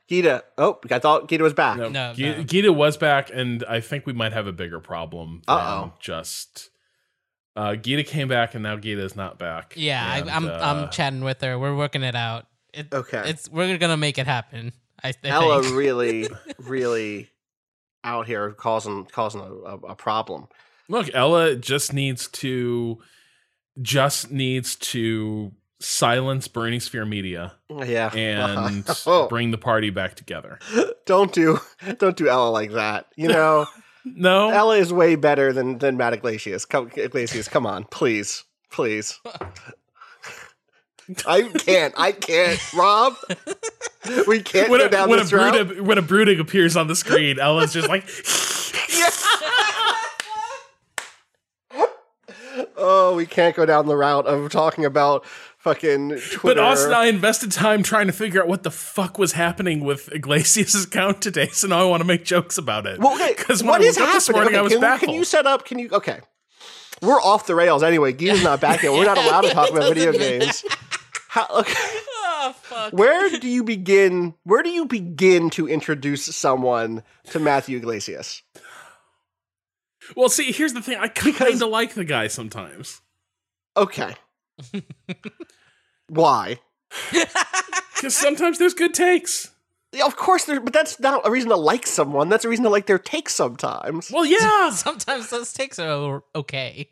Gita. 0.08 0.44
Oh, 0.58 0.80
I 0.90 1.00
thought 1.00 1.28
Gita 1.28 1.44
was 1.44 1.54
back. 1.54 1.78
No, 1.78 1.90
No, 1.90 2.14
Gi- 2.14 2.24
no. 2.38 2.44
Gita 2.44 2.72
was 2.74 2.96
back, 2.98 3.30
and 3.34 3.64
I 3.68 3.82
think 3.82 4.06
we 4.06 4.14
might 4.14 4.32
have 4.34 4.48
a 4.48 4.54
bigger 4.54 4.80
problem 4.80 5.42
than 5.46 5.56
Uh-oh. 5.58 5.94
just. 6.00 6.70
Uh, 7.56 7.76
Gita 7.76 8.04
came 8.04 8.28
back, 8.30 8.54
and 8.54 8.64
now 8.64 8.78
Gita 8.78 9.04
is 9.04 9.16
not 9.16 9.38
back. 9.38 9.74
Yeah, 9.76 10.16
And, 10.18 10.30
I, 10.30 10.36
I'm 10.36 10.48
uh, 10.48 10.52
I'm 10.62 10.90
chatting 10.92 11.24
with 11.24 11.42
her. 11.42 11.60
We're 11.60 11.76
working 11.76 12.04
it 12.04 12.16
out. 12.16 12.46
It, 12.78 12.94
Okay. 12.94 13.24
it's 13.30 13.50
we're 13.50 13.78
gonna 13.78 13.98
make 13.98 14.18
it 14.18 14.28
happen. 14.28 14.72
I, 15.04 15.10
I 15.10 15.14
Ella 15.28 15.64
think. 15.64 15.76
really, 15.78 16.28
really 16.60 17.30
out 18.04 18.28
here 18.28 18.52
causing 18.52 19.06
causing 19.06 19.42
a, 19.42 19.46
a, 19.46 19.76
a 19.90 19.96
problem. 19.96 20.48
Look, 20.90 21.10
Ella 21.14 21.56
just 21.56 21.92
needs 21.92 22.28
to, 22.30 23.00
just 23.82 24.32
needs 24.32 24.76
to 24.78 25.52
silence 25.80 26.48
Bernie 26.48 26.80
Sphere 26.80 27.06
Media 27.06 27.54
Yeah. 27.70 28.10
and 28.16 28.86
Oh, 29.06 29.28
bring 29.28 29.52
the 29.52 29.58
party 29.58 29.90
back 29.90 30.16
together. 30.16 30.60
don't 31.06 31.34
do 31.34 31.60
don't 32.00 32.16
do 32.16 32.28
Ella 32.30 32.50
like 32.50 32.72
that. 32.72 33.08
You 33.16 33.28
know, 33.28 33.66
No, 34.06 34.50
Ella 34.50 34.78
is 34.78 34.94
way 34.94 35.16
better 35.16 35.52
than 35.52 35.78
than 35.80 35.98
Matt 35.98 36.14
Yglesias. 36.14 36.64
Come, 36.66 36.90
Yglesias, 36.96 37.48
come 37.50 37.66
on, 37.68 37.84
please, 37.86 38.44
please. 38.72 39.20
I 41.26 41.44
can't. 41.44 41.94
I 41.98 42.12
can't, 42.12 42.60
Rob. 42.74 43.16
We 44.28 44.42
can't 44.42 44.70
when 44.70 44.80
go 44.80 44.86
a, 44.88 44.90
down 44.90 45.10
when, 45.10 45.20
a 45.20 45.24
this 45.24 45.34
route. 45.34 45.68
brood, 45.68 45.82
when 45.82 45.98
a 45.98 46.02
brooding 46.02 46.40
appears 46.40 46.76
on 46.78 46.88
the 46.88 46.96
screen, 46.96 47.40
Ella's 47.40 47.74
just 47.74 47.88
like, 47.90 48.08
Oh, 52.80 53.16
we 53.16 53.26
can't 53.26 53.56
go 53.56 53.66
down 53.66 53.86
the 53.88 53.96
route 53.96 54.26
of 54.26 54.50
talking 54.52 54.84
about 54.86 55.26
fucking 55.60 56.10
Twitter. 56.10 56.40
But 56.44 56.58
Austin 56.60 56.94
I 56.94 57.06
invested 57.06 57.52
time 57.52 57.84
trying 57.84 58.08
to 58.08 58.14
figure 58.14 58.42
out 58.42 58.48
what 58.48 58.64
the 58.64 58.72
fuck 58.72 59.18
was 59.20 59.34
happening 59.34 59.82
with 59.84 60.12
Yglesias' 60.12 60.86
account 60.86 61.22
today, 61.22 61.48
so 61.52 61.68
now 61.68 61.82
I 61.82 61.86
want 61.86 62.02
to 62.02 62.08
make 62.08 62.24
jokes 62.26 62.58
about 62.58 62.86
it. 62.88 63.00
Well, 63.00 63.14
okay, 63.16 63.34
because 63.38 63.62
when 63.62 63.70
what 63.72 63.82
I 63.82 63.86
is 63.86 64.00
woke 64.00 64.12
this 64.14 64.28
happening? 64.28 64.36
morning, 64.42 64.54
Okay, 64.56 64.60
I 64.60 64.62
was 64.64 64.72
can, 64.74 64.82
baffled. 64.82 65.08
can 65.10 65.16
you 65.16 65.24
set 65.24 65.46
up? 65.46 65.66
Can 65.66 65.80
you? 65.80 65.90
Okay, 65.92 66.20
we're 67.02 67.22
off 67.22 67.46
the 67.46 67.56
rails 67.56 67.84
anyway. 67.84 68.14
Gita's 68.14 68.44
not 68.44 68.60
back 68.62 68.82
yet. 68.84 68.92
We're 68.92 69.06
not 69.06 69.18
allowed 69.18 69.42
to 69.42 69.50
talk 69.52 69.70
about 69.70 69.94
video 69.94 70.12
games. 70.18 70.64
How, 71.38 71.46
okay, 71.60 71.74
oh 71.78 72.56
fuck. 72.64 72.94
where 72.94 73.30
do 73.30 73.48
you 73.48 73.64
begin? 73.64 74.34
Where 74.44 74.64
do 74.64 74.70
you 74.70 74.88
begin 74.88 75.52
to 75.52 75.68
introduce 75.68 76.26
someone 76.36 77.04
to 77.26 77.40
Matthew 77.40 77.78
Yglesias? 77.78 78.42
well, 80.16 80.30
see, 80.30 80.52
here's 80.52 80.74
the 80.74 80.82
thing: 80.82 80.98
I 80.98 81.10
kind 81.10 81.62
of 81.62 81.70
like 81.70 81.94
the 81.94 82.06
guy 82.06 82.28
sometimes 82.28 83.02
Okay, 83.78 84.16
why? 86.10 86.60
because 87.96 88.16
sometimes 88.16 88.58
there's 88.58 88.74
good 88.74 88.96
takes. 88.96 89.52
Yeah, 89.94 90.08
of 90.08 90.16
course, 90.16 90.46
there, 90.46 90.60
but 90.60 90.74
that's 90.74 91.00
not 91.00 91.22
a 91.24 91.30
reason 91.30 91.52
to 91.52 91.56
like 91.56 91.86
someone. 91.86 92.30
That's 92.30 92.46
a 92.46 92.50
reason 92.50 92.64
to 92.64 92.72
like 92.72 92.88
their 92.88 92.98
takes 92.98 93.36
sometimes. 93.36 94.10
Well, 94.10 94.26
yeah, 94.26 94.70
Sometimes 94.72 95.30
those 95.30 95.54
takes 95.54 95.78
are 95.78 96.24
okay, 96.34 96.90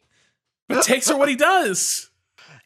but 0.70 0.84
takes 0.84 1.10
are 1.10 1.18
what 1.18 1.30
he 1.30 1.36
does. 1.36 2.12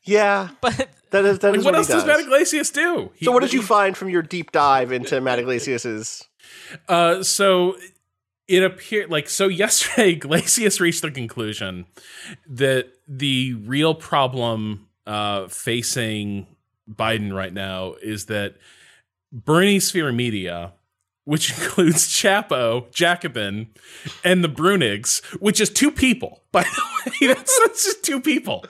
Yeah, 0.04 0.50
but 0.62 0.88
that 1.12 1.26
is 1.26 1.40
that 1.40 1.50
Like, 1.52 1.60
is 1.60 1.66
what 1.66 1.74
what, 1.74 1.76
else 1.80 1.88
he 1.88 1.94
does 1.94 2.04
does. 2.04 2.08
Matt 2.18 2.26
Yglesias 2.26 2.72
do? 2.72 3.12
He- 3.16 3.26
so, 3.26 3.32
what 3.32 3.42
did 3.42 3.54
you 3.54 3.62
he- 3.62 3.66
find 3.68 3.96
from 3.98 4.10
your 4.10 4.22
deep 4.22 4.52
dive 4.52 4.92
into 4.92 5.20
Matt 5.22 5.40
Yglesias's? 5.40 6.28
Uh, 6.88 7.22
so 7.24 7.76
it 8.48 8.64
appeared 8.64 9.10
like 9.12 9.30
so 9.30 9.48
yesterday 9.48 10.12
Yglesias 10.14 10.80
reached 10.80 11.02
the 11.02 11.12
conclusion 11.12 11.86
that 12.48 12.88
the 13.08 13.54
real 13.54 13.94
problem 13.94 14.88
uh, 15.06 15.48
facing 15.48 16.48
Biden 16.92 17.34
right 17.36 17.54
now 17.54 17.94
is 18.02 18.26
that 18.28 18.56
Bernie 19.32 19.80
Sphere 19.80 20.12
Media, 20.12 20.74
which 21.30 21.52
includes 21.60 22.08
Chapo, 22.08 22.92
Jacobin, 22.92 23.68
and 24.24 24.44
the 24.44 24.50
Bruenigs, 24.50 25.24
which 25.36 25.62
is 25.62 25.70
two 25.70 25.92
people, 25.92 26.42
by 26.52 26.64
the 26.64 27.12
way, 27.22 27.34
that's, 27.34 27.60
that's 27.60 27.86
just 27.86 28.04
two 28.04 28.20
people 28.20 28.66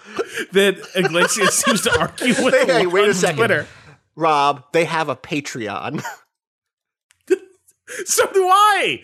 that 0.52 0.78
Yglesias 0.94 1.56
seems 1.64 1.82
to 1.84 1.98
argue 1.98 2.36
with 2.44 2.54
Hey, 2.54 2.66
hey, 2.66 2.86
wait 2.86 3.08
a 3.08 3.14
second. 3.14 3.38
Twitter. 3.38 3.66
Rob, 4.18 4.66
they 4.74 4.84
have 4.84 5.08
a 5.08 5.16
Patreon. 5.16 6.04
So 8.06 8.32
do 8.32 8.46
I. 8.48 9.02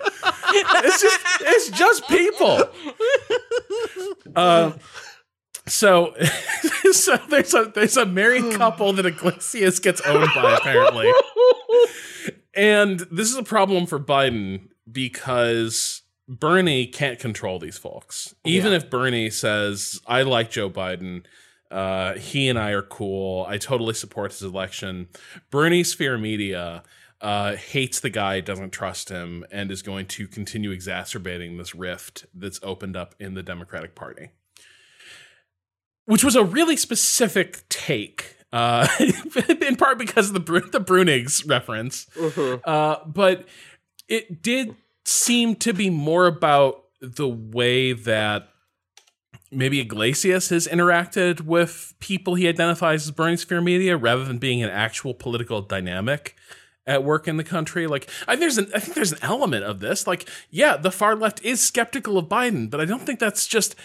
it's 0.84 1.02
just 1.02 1.20
it's 1.42 1.70
just 1.72 2.08
people. 2.08 2.60
Uh, 4.36 4.74
so 5.66 6.14
so 6.92 7.18
there's 7.30 7.54
a 7.56 7.72
there's 7.74 7.98
a 7.98 8.06
married 8.06 8.54
couple 8.54 8.94
that 8.94 9.08
Yglesias 9.08 9.80
gets 9.80 10.02
owned 10.02 10.30
by 10.36 10.54
apparently, 10.54 11.12
and 12.56 13.00
this 13.12 13.30
is 13.30 13.36
a 13.36 13.44
problem 13.44 13.86
for 13.86 14.00
Biden 14.00 14.70
because 14.92 16.02
Bernie 16.28 16.88
can't 16.88 17.20
control 17.20 17.60
these 17.60 17.78
folks. 17.78 18.34
Even 18.46 18.74
if 18.74 18.90
Bernie 18.90 19.30
says 19.30 20.02
I 20.08 20.24
like 20.24 20.52
Joe 20.52 20.70
Biden, 20.70 21.26
Uh, 21.72 22.14
he 22.14 22.48
and 22.48 22.60
I 22.60 22.72
are 22.72 22.84
cool. 22.84 23.46
I 23.50 23.58
totally 23.58 23.96
support 23.96 24.32
his 24.32 24.44
election. 24.44 25.08
Bernie 25.50 25.84
Sphere 25.84 26.18
Media 26.18 26.84
uh, 27.22 27.56
hates 27.56 28.00
the 28.00 28.12
guy, 28.12 28.40
doesn't 28.40 28.72
trust 28.72 29.10
him, 29.10 29.44
and 29.52 29.72
is 29.72 29.82
going 29.82 30.06
to 30.08 30.28
continue 30.28 30.72
exacerbating 30.72 31.58
this 31.58 31.74
rift 31.74 32.28
that's 32.36 32.60
opened 32.62 32.96
up 32.96 33.16
in 33.20 33.34
the 33.34 33.44
Democratic 33.44 33.96
Party. 33.96 34.30
Which 36.06 36.24
was 36.24 36.36
a 36.36 36.44
really 36.44 36.78
specific 36.78 37.68
take, 37.68 38.35
uh, 38.56 38.88
in 39.62 39.76
part 39.76 39.98
because 39.98 40.30
of 40.30 40.34
the 40.34 40.40
Bru- 40.40 40.70
the 40.70 40.80
Bruenigs 40.80 41.48
reference, 41.48 42.08
uh, 42.64 42.98
but 43.06 43.46
it 44.08 44.42
did 44.42 44.76
seem 45.04 45.56
to 45.56 45.74
be 45.74 45.90
more 45.90 46.26
about 46.26 46.86
the 47.02 47.28
way 47.28 47.92
that 47.92 48.48
maybe 49.52 49.82
Yglesias 49.82 50.50
has 50.50 50.68
interacted 50.68 51.42
with 51.42 51.94
people 52.00 52.36
he 52.36 52.48
identifies 52.48 53.06
as 53.06 53.12
Bernie 53.12 53.36
Sphere 53.36 53.60
media 53.60 53.98
rather 53.98 54.24
than 54.24 54.38
being 54.38 54.64
an 54.64 54.70
actual 54.70 55.14
political 55.14 55.62
dynamic 55.62 56.36
at 56.88 57.04
work 57.04 57.28
in 57.28 57.36
the 57.36 57.44
country. 57.44 57.88
Like 57.88 58.10
I 58.26 58.38
there's 58.38 58.58
an 58.58 58.72
I 58.74 58.80
think 58.80 58.96
there's 58.96 59.12
an 59.12 59.20
element 59.22 59.66
of 59.66 59.82
this. 59.82 60.08
Like, 60.08 60.30
yeah, 60.50 60.78
the 60.78 60.92
far 60.92 61.16
left 61.16 61.44
is 61.44 61.62
skeptical 61.62 62.18
of 62.18 62.30
Biden, 62.30 62.70
but 62.70 62.80
I 62.80 62.86
don't 62.86 63.06
think 63.06 63.20
that's 63.20 63.48
just 63.48 63.76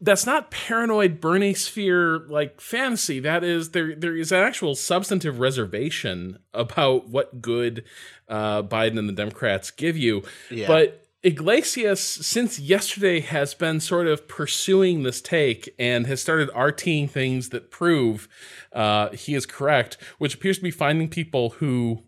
that's 0.00 0.26
not 0.26 0.50
paranoid 0.50 1.20
Bernie 1.20 1.54
sphere 1.54 2.18
like 2.28 2.60
fantasy. 2.60 3.20
That 3.20 3.42
is 3.42 3.70
there 3.70 3.94
there 3.94 4.16
is 4.16 4.32
an 4.32 4.40
actual 4.42 4.74
substantive 4.74 5.38
reservation 5.38 6.38
about 6.52 7.08
what 7.08 7.40
good 7.40 7.84
uh, 8.28 8.62
Biden 8.62 8.98
and 8.98 9.08
the 9.08 9.12
Democrats 9.12 9.70
give 9.70 9.96
you. 9.96 10.22
Yeah. 10.50 10.66
But 10.66 11.06
Yglesias, 11.22 12.00
since 12.00 12.58
yesterday, 12.58 13.20
has 13.20 13.54
been 13.54 13.80
sort 13.80 14.06
of 14.06 14.28
pursuing 14.28 15.02
this 15.02 15.20
take 15.20 15.74
and 15.78 16.06
has 16.06 16.20
started 16.20 16.50
RTing 16.50 17.10
things 17.10 17.48
that 17.48 17.70
prove 17.70 18.28
uh, 18.72 19.08
he 19.10 19.34
is 19.34 19.46
correct, 19.46 19.96
which 20.18 20.34
appears 20.34 20.58
to 20.58 20.62
be 20.62 20.70
finding 20.70 21.08
people 21.08 21.50
who 21.50 22.04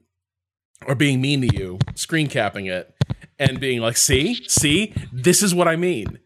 are 0.86 0.95
being 0.95 1.20
mean 1.20 1.41
to 1.41 1.57
you, 1.57 1.78
screen 1.95 2.28
capping 2.28 2.66
it, 2.66 2.95
and 3.39 3.59
being 3.59 3.80
like, 3.80 3.97
"See, 3.97 4.34
see, 4.47 4.95
this 5.12 5.43
is 5.43 5.55
what 5.55 5.66
I 5.66 5.74
mean." 5.74 6.20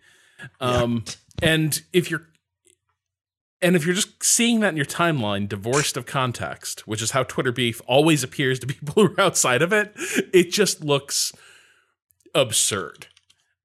Um, 0.61 1.05
and 1.41 1.83
if 1.93 2.11
you're 2.11 2.29
and 3.63 3.77
if 3.77 3.87
you're 3.87 3.95
just 3.95 4.23
seeing 4.25 4.61
that 4.61 4.71
in 4.71 4.77
your 4.77 4.85
timeline, 4.85 5.49
divorced 5.49 5.97
of 5.97 6.05
context, 6.05 6.87
which 6.89 7.01
is 7.01 7.13
how 7.13 7.23
Twitter 7.23 7.53
beef 7.53 7.81
always 7.87 8.25
appears 8.25 8.59
to 8.59 8.67
people 8.69 8.95
who 8.95 9.15
are 9.15 9.21
outside 9.21 9.63
of 9.63 9.73
it, 9.73 9.93
it 10.35 10.51
just 10.51 10.85
looks 10.85 11.33
absurd. 12.35 13.07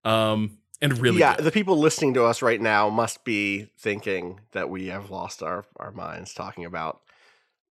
Um, 0.06 0.60
and 0.82 1.00
really, 1.00 1.20
yeah, 1.20 1.36
good. 1.36 1.46
the 1.46 1.52
people 1.52 1.78
listening 1.78 2.14
to 2.14 2.24
us 2.26 2.44
right 2.44 2.62
now 2.62 2.90
must 2.90 3.24
be 3.26 3.70
thinking 3.80 4.40
that 4.52 4.70
we 4.70 4.88
have 4.88 5.10
lost 5.10 5.42
our, 5.42 5.66
our 5.78 5.92
minds 5.92 6.36
talking 6.36 6.66
about 6.66 7.02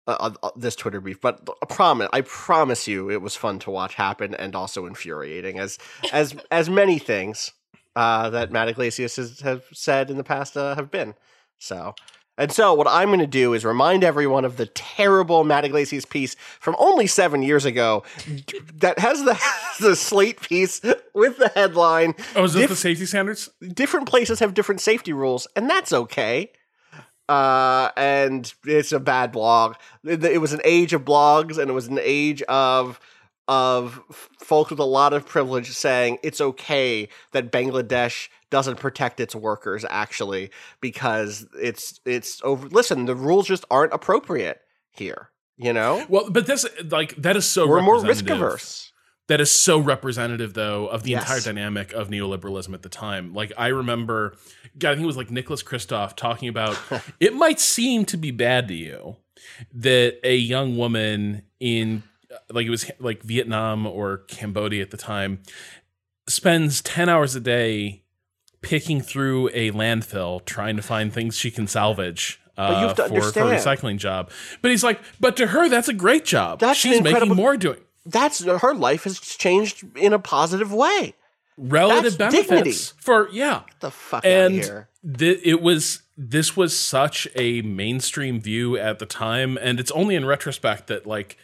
uh, 0.07 0.31
uh, 0.43 0.51
this 0.55 0.77
Twitter 0.77 1.01
beef. 1.01 1.21
But 1.21 1.49
I 1.61 1.67
promise, 1.67 2.09
I 2.13 2.21
promise 2.21 2.87
you, 2.87 3.11
it 3.11 3.21
was 3.21 3.35
fun 3.35 3.59
to 3.61 3.71
watch 3.71 3.95
happen 3.95 4.35
and 4.35 4.55
also 4.55 4.87
infuriating, 4.87 5.59
as 5.59 5.79
as 6.13 6.37
as 6.53 6.71
many 6.71 7.01
things 7.01 7.51
uh, 7.97 8.31
that 8.31 8.53
Matt 8.53 8.69
Yglesias 8.69 9.17
has 9.17 9.41
have 9.41 9.65
said 9.73 10.11
in 10.11 10.17
the 10.17 10.25
past 10.25 10.57
uh, 10.57 10.75
have 10.75 10.91
been. 10.91 11.15
So. 11.59 11.95
And 12.39 12.51
so, 12.51 12.73
what 12.73 12.87
I'm 12.89 13.09
going 13.09 13.19
to 13.21 13.27
do 13.27 13.53
is 13.53 13.63
remind 13.63 14.03
everyone 14.03 14.47
of 14.47 14.57
the 14.57 14.65
terrible 14.65 15.45
Matt 15.45 15.67
Yglesias 15.67 16.07
piece 16.07 16.35
from 16.61 16.75
only 16.79 17.07
seven 17.07 17.43
years 17.43 17.67
ago 17.67 18.05
that 18.77 18.99
has 18.99 19.23
the, 19.23 19.39
the 19.81 19.95
slate 19.95 20.41
piece 20.41 20.81
with 21.15 21.37
the 21.37 21.53
headline 21.55 22.15
oh, 22.35 22.45
is 22.45 22.55
this 22.55 22.71
the 22.71 22.77
safety 22.77 23.05
standards? 23.05 23.51
different 23.75 24.09
places 24.09 24.41
have 24.41 24.55
different 24.55 24.81
safety 24.81 25.13
rules, 25.13 25.47
and 25.57 25.69
that's 25.69 25.93
okay. 25.93 26.51
Uh, 27.29 27.91
and 27.97 28.53
it's 28.65 28.93
a 28.93 29.01
bad 29.01 29.31
blog. 29.31 29.77
It, 30.03 30.25
it 30.25 30.41
was 30.41 30.53
an 30.55 30.61
age 30.65 30.93
of 30.95 31.05
blogs, 31.05 31.59
and 31.59 31.71
it 31.71 31.75
was 31.75 31.87
an 31.87 32.01
age 32.03 32.43
of 32.43 32.99
of 33.57 34.01
folks 34.39 34.71
with 34.71 34.79
a 34.81 34.85
lot 34.85 35.13
of 35.13 35.27
privilege 35.27 35.71
saying 35.73 36.19
it's 36.23 36.41
okay 36.41 37.09
that 37.33 37.53
Bangladesh 37.53 38.29
doesn't 38.51 38.77
protect 38.77 39.21
its 39.21 39.35
workers 39.35 39.85
actually 39.91 40.51
because 40.81 41.47
it's 41.61 42.01
it's 42.07 42.41
over. 42.45 42.69
Listen, 42.69 43.05
the 43.07 43.15
rules 43.15 43.47
just 43.47 43.65
aren't 43.71 43.93
appropriate 43.93 44.61
here. 44.91 45.29
You 45.59 45.73
know, 45.75 46.05
Well, 46.09 46.31
but 46.31 46.47
this 46.47 46.67
like 46.91 47.15
that 47.17 47.37
is 47.37 47.45
so 47.47 47.69
we're 47.69 47.83
more 47.83 48.03
risk 48.03 48.29
averse. 48.31 48.91
that 49.29 49.41
is 49.41 49.51
so 49.51 49.79
representative 49.79 50.55
though 50.55 50.87
of 50.89 51.03
the 51.03 51.11
Yes. 51.13 51.23
entire 51.23 51.41
dynamic 51.41 51.93
of 51.93 52.09
neoliberalism 52.09 52.73
at 52.75 52.83
the 52.83 52.89
time 52.89 53.33
like 53.35 53.53
i 53.57 53.69
remember 53.69 54.35
God, 54.79 54.91
i 54.91 54.95
think 54.95 55.05
it 55.05 55.07
was 55.07 55.17
like 55.19 55.31
nicholas 55.31 55.63
kristof 55.63 56.17
talking 56.17 56.49
about 56.49 56.77
it 57.21 57.35
might 57.35 57.61
seem 57.61 58.05
to 58.07 58.17
be 58.17 58.31
bad 58.33 58.67
to 58.69 58.75
you 58.75 59.17
that 59.75 60.19
a 60.25 60.35
young 60.37 60.77
woman 60.77 61.43
in 61.61 62.03
like 62.51 62.67
it 62.67 62.71
was 62.71 62.91
like 62.99 63.23
vietnam 63.23 63.87
or 63.87 64.19
cambodia 64.29 64.83
at 64.83 64.91
the 64.91 64.97
time 64.97 65.41
spends 66.29 66.81
10 66.83 67.09
hours 67.09 67.35
a 67.35 67.41
day 67.41 68.03
picking 68.61 69.01
through 69.01 69.49
a 69.53 69.71
landfill 69.73 70.45
trying 70.45 70.77
to 70.77 70.83
find 70.83 71.13
things 71.13 71.37
she 71.37 71.51
can 71.51 71.67
salvage 71.67 72.41
uh, 72.57 72.69
But 72.69 72.81
you 72.81 72.87
have 72.87 72.97
to 72.97 73.09
for, 73.09 73.33
for 73.33 73.41
a 73.53 73.57
recycling 73.57 73.99
job 73.99 74.31
but 74.61 74.71
he's 74.71 74.85
like 74.85 75.01
but 75.21 75.37
to 75.39 75.49
her 75.49 75.69
that's 75.69 75.89
a 75.89 75.93
great 75.95 76.25
job 76.25 76.61
That's 76.61 76.79
she's 76.79 77.01
making 77.01 77.35
more 77.35 77.57
doing 77.57 77.81
That's 78.07 78.45
her 78.45 78.75
life 78.75 79.05
has 79.05 79.19
changed 79.19 79.85
in 79.97 80.13
a 80.13 80.19
positive 80.19 80.73
way. 80.73 81.15
relative 81.57 82.19
That's 82.19 82.35
benefits 82.35 82.49
dignity. 82.49 82.77
for 82.99 83.29
yeah 83.33 83.63
Get 83.67 83.81
the 83.81 83.91
fuck 83.91 84.25
and 84.25 84.55
out 84.55 84.59
of 84.61 84.65
here. 84.67 84.89
th- 85.19 85.41
it 85.45 85.61
was 85.63 86.03
this 86.17 86.57
was 86.57 86.79
such 86.79 87.27
a 87.35 87.63
mainstream 87.63 88.41
view 88.41 88.77
at 88.77 88.99
the 88.99 89.07
time 89.07 89.59
and 89.61 89.81
it's 89.81 89.91
only 89.93 90.15
in 90.15 90.25
retrospect 90.27 90.87
that 90.89 91.07
like 91.07 91.39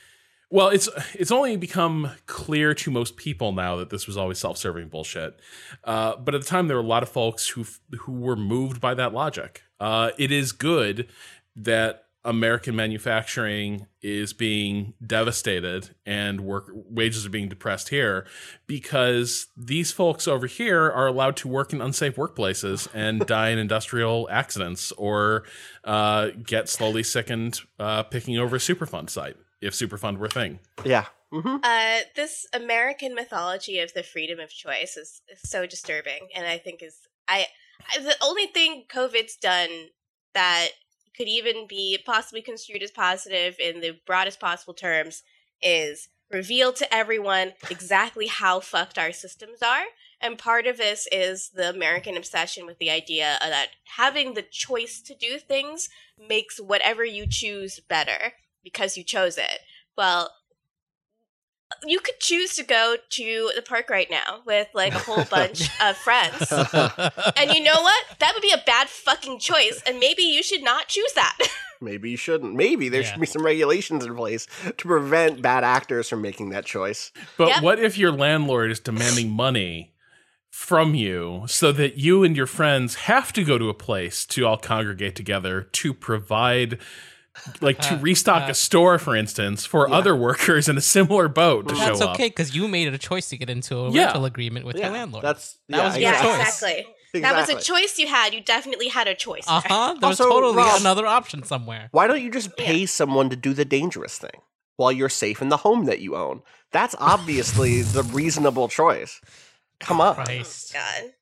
well 0.51 0.69
it's 0.69 0.89
it's 1.15 1.31
only 1.31 1.57
become 1.57 2.11
clear 2.27 2.75
to 2.75 2.91
most 2.91 3.17
people 3.17 3.53
now 3.53 3.77
that 3.77 3.91
this 3.91 4.07
was 4.07 4.17
always 4.17 4.39
self-serving 4.39 4.89
bullshit. 4.89 5.39
Uh, 5.85 6.17
but 6.17 6.35
at 6.35 6.41
the 6.41 6.47
time 6.47 6.69
there 6.69 6.77
were 6.77 6.83
a 6.83 6.87
lot 6.87 7.03
of 7.03 7.09
folks 7.09 7.49
who 7.49 7.65
who 8.01 8.13
were 8.13 8.37
moved 8.37 8.81
by 8.81 8.95
that 8.95 9.13
logic. 9.13 9.63
Uh, 9.81 10.11
it 10.19 10.33
is 10.33 10.53
good 10.53 11.09
that 11.55 12.05
American 12.25 12.77
manufacturing 12.77 13.87
is 14.03 14.33
being 14.33 14.93
devastated 15.05 15.95
and 16.05 16.41
work 16.41 16.71
wages 16.73 17.25
are 17.25 17.31
being 17.31 17.49
depressed 17.49 17.89
here 17.89 18.27
because 18.67 19.47
these 19.57 19.93
folks 19.93 20.29
over 20.29 20.47
here 20.47 20.91
are 20.91 21.07
allowed 21.07 21.37
to 21.37 21.49
work 21.49 21.73
in 21.73 21.81
unsafe 21.81 22.17
workplaces 22.17 22.89
and 22.93 23.21
die 23.27 23.49
in 23.49 23.59
industrial 23.59 24.29
accidents 24.31 24.93
or 24.93 25.45
uh, 25.85 26.29
get 26.45 26.69
slowly 26.69 27.03
sickened 27.03 27.61
uh, 27.79 28.03
picking 28.03 28.37
over 28.37 28.57
a 28.57 28.61
Superfund 28.61 29.11
site 29.11 29.37
if 29.61 29.75
Superfund 29.75 30.19
were 30.19 30.27
a 30.27 30.31
thing. 30.31 30.61
Yeah. 30.85 31.07
hmm 31.33 31.57
Uh, 31.63 32.01
this 32.17 32.47
American 32.53 33.15
mythology 33.15 33.81
of 33.81 33.93
the 33.95 34.03
freedom 34.03 34.39
of 34.41 34.51
choice 34.51 34.97
is, 34.97 35.23
is 35.29 35.41
so 35.49 35.67
disturbing, 35.67 36.29
and 36.35 36.47
I 36.47 36.59
think 36.59 36.83
is 36.83 36.97
I, 37.29 37.47
I 37.95 38.01
the 38.01 38.17
only 38.23 38.47
thing 38.47 38.85
COVID's 38.89 39.37
done 39.37 39.89
that 40.35 40.69
could 41.17 41.29
even 41.29 41.67
be 41.67 41.99
possibly 42.05 42.43
construed 42.43 42.83
as 42.83 42.91
positive 42.91 43.57
in 43.59 43.81
the 43.81 43.99
broadest 44.07 44.39
possible 44.41 44.75
terms 44.75 45.23
is 45.61 46.09
reveal 46.31 46.73
to 46.73 46.95
everyone 46.95 47.53
exactly 47.71 48.27
how 48.27 48.61
fucked 48.61 48.99
our 48.99 49.13
systems 49.13 49.63
are. 49.63 49.85
And 50.21 50.39
part 50.39 50.67
of 50.67 50.77
this 50.77 51.09
is 51.11 51.51
the 51.55 51.71
American 51.71 52.17
obsession 52.17 52.67
with 52.67 52.79
the 52.79 52.91
idea 52.91 53.39
that 53.41 53.69
having 53.97 54.35
the 54.35 54.43
choice 54.43 55.01
to 55.03 55.15
do 55.15 55.39
things 55.39 55.89
makes 56.19 56.61
whatever 56.61 57.05
you 57.05 57.27
choose 57.27 57.81
better 57.81 58.35
because 58.73 58.97
you 58.97 59.05
chose 59.05 59.39
it. 59.39 59.61
Well, 59.97 60.31
you 61.85 62.01
could 62.01 62.19
choose 62.19 62.55
to 62.57 62.65
go 62.65 62.97
to 63.11 63.51
the 63.55 63.63
park 63.63 63.91
right 63.91 64.11
now 64.11 64.41
with 64.47 64.69
like 64.75 64.95
a 64.95 64.99
whole 64.99 65.25
bunch 65.31 65.69
of 65.83 65.97
friends. 65.99 66.51
And 67.37 67.53
you 67.53 67.63
know 67.63 67.81
what? 67.83 68.05
That 68.21 68.33
would 68.35 68.43
be 68.43 68.53
a 68.53 68.63
bad 68.65 68.89
fucking 68.89 69.39
choice, 69.39 69.83
and 69.87 69.99
maybe 69.99 70.23
you 70.23 70.43
should 70.43 70.63
not 70.63 70.89
choose 70.89 71.13
that. 71.15 71.37
Maybe 71.81 72.11
you 72.11 72.17
shouldn't. 72.17 72.57
Maybe 72.57 72.89
there 72.89 73.03
Yeah. 73.03 73.13
should 73.13 73.21
be 73.21 73.27
some 73.27 73.45
regulations 73.45 74.05
in 74.05 74.17
place 74.17 74.49
to 74.65 74.89
prevent 74.89 75.41
bad 75.41 75.63
actors 75.63 76.09
from 76.09 76.21
making 76.23 76.49
that 76.51 76.65
choice. 76.67 77.13
But 77.37 77.49
Yep. 77.51 77.63
what 77.63 77.79
if 77.79 77.97
your 77.97 78.11
landlord 78.11 78.73
is 78.73 78.81
demanding 78.81 79.31
money 79.31 79.93
from 80.51 80.97
you 80.97 81.45
so 81.47 81.71
that 81.71 81.97
you 81.97 82.25
and 82.25 82.37
your 82.37 82.49
friends 82.49 82.97
have 83.07 83.33
to 83.35 83.45
go 83.45 83.59
to 83.59 83.69
a 83.69 83.75
place 83.75 84.25
to 84.27 84.45
all 84.45 84.57
congregate 84.57 85.15
together 85.15 85.63
to 85.63 85.95
provide 85.95 86.81
like 87.61 87.79
to 87.81 87.97
restock 88.01 88.49
uh, 88.49 88.53
a 88.53 88.55
store 88.55 88.99
for 88.99 89.15
instance 89.17 89.65
for 89.67 89.91
other 89.91 90.15
workers 90.17 90.69
in 90.69 90.77
a 90.77 90.81
similar 90.81 91.29
boat 91.29 91.69
to 91.69 91.75
show 91.75 91.81
up. 91.83 91.89
That's 91.89 92.03
okay 92.03 92.29
because 92.29 92.55
you 92.55 92.69
made 92.69 92.89
it 92.89 92.95
a 92.95 92.99
choice 92.99 93.29
to 93.31 93.37
get 93.37 93.51
into 93.51 93.77
a 93.79 93.91
Yeah. 93.91 94.05
rental 94.07 94.25
agreement 94.25 94.67
with 94.67 94.77
your 94.77 94.91
landlord. 94.91 95.25
That's 95.25 95.59
That 95.69 95.77
yeah, 95.79 95.85
was 95.87 95.95
your 95.97 96.03
yeah, 96.13 96.23
choice. 96.23 96.63
exactly. 96.63 96.87
That 97.23 97.35
was 97.37 97.49
a 97.49 97.61
choice 97.61 97.99
you 97.99 98.07
had. 98.07 98.35
You 98.35 98.41
definitely 98.43 98.89
had 98.89 99.09
a 99.09 99.15
choice. 99.15 99.45
uh 99.49 99.63
huh. 99.65 99.95
There 99.99 100.09
was 100.11 100.19
totally 100.19 100.55
Rob- 100.57 100.81
another 100.81 101.07
option 101.07 101.43
somewhere. 101.43 101.89
Why 101.93 102.07
don't 102.07 102.21
you 102.23 102.31
just 102.31 102.57
pay 102.57 102.85
someone 102.87 103.31
to 103.31 103.37
do 103.37 103.55
the 103.55 103.65
dangerous 103.65 104.19
thing 104.19 104.43
while 104.77 104.93
you're 104.93 105.09
safe 105.09 105.41
in 105.41 105.49
the 105.49 105.57
home 105.59 105.87
that 105.87 106.01
you 106.01 106.15
own? 106.17 106.43
That's 106.71 106.95
obviously 106.99 107.81
the 107.83 108.03
reasonable 108.03 108.69
choice. 108.69 109.21
Come 109.81 110.01
on. 110.03 110.17
Christ. 110.17 110.75
God. 110.75 111.13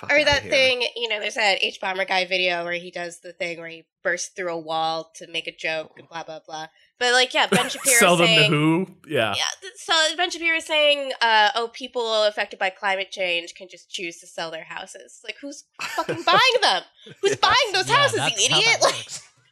Fuck 0.00 0.12
Or 0.12 0.24
that 0.24 0.42
thing, 0.42 0.86
you 0.94 1.08
know, 1.08 1.20
there's 1.20 1.36
that 1.36 1.60
hbomberguy 1.62 2.28
video 2.28 2.64
where 2.64 2.74
he 2.74 2.90
does 2.90 3.20
the 3.20 3.32
thing 3.32 3.58
where 3.58 3.68
he 3.68 3.84
bursts 4.02 4.28
through 4.28 4.52
a 4.52 4.58
wall 4.58 5.10
to 5.16 5.26
make 5.26 5.46
a 5.46 5.56
joke 5.56 5.92
and 5.96 6.06
blah 6.08 6.22
blah 6.22 6.40
blah. 6.46 6.66
But 6.98 7.12
like, 7.12 7.32
yeah, 7.32 7.46
Ben 7.46 7.68
Shapiro 7.70 7.84
saying, 7.84 7.98
Sell 7.98 8.16
them 8.16 8.26
saying, 8.26 8.50
to 8.50 8.56
who? 8.56 8.86
Yeah. 9.08 9.34
yeah, 9.36 9.68
so 9.76 9.94
Ben 10.16 10.30
Shapiro 10.30 10.56
is 10.56 10.66
saying, 10.66 11.12
uh, 11.22 11.50
oh, 11.54 11.70
people 11.72 12.24
affected 12.24 12.58
by 12.58 12.70
climate 12.70 13.10
change 13.10 13.54
can 13.54 13.68
just 13.70 13.90
choose 13.90 14.18
to 14.20 14.26
sell 14.26 14.50
their 14.50 14.64
houses. 14.64 15.20
Like, 15.24 15.36
who's 15.40 15.64
fucking 15.80 16.22
buying 16.26 16.40
them? 16.62 16.82
Who's 17.22 17.36
buying 17.36 17.54
those 17.72 17.88
Yeah, 17.88 17.96
houses, 17.96 18.20
you 18.48 18.56
idiot? 18.56 18.76
Like. 18.82 19.08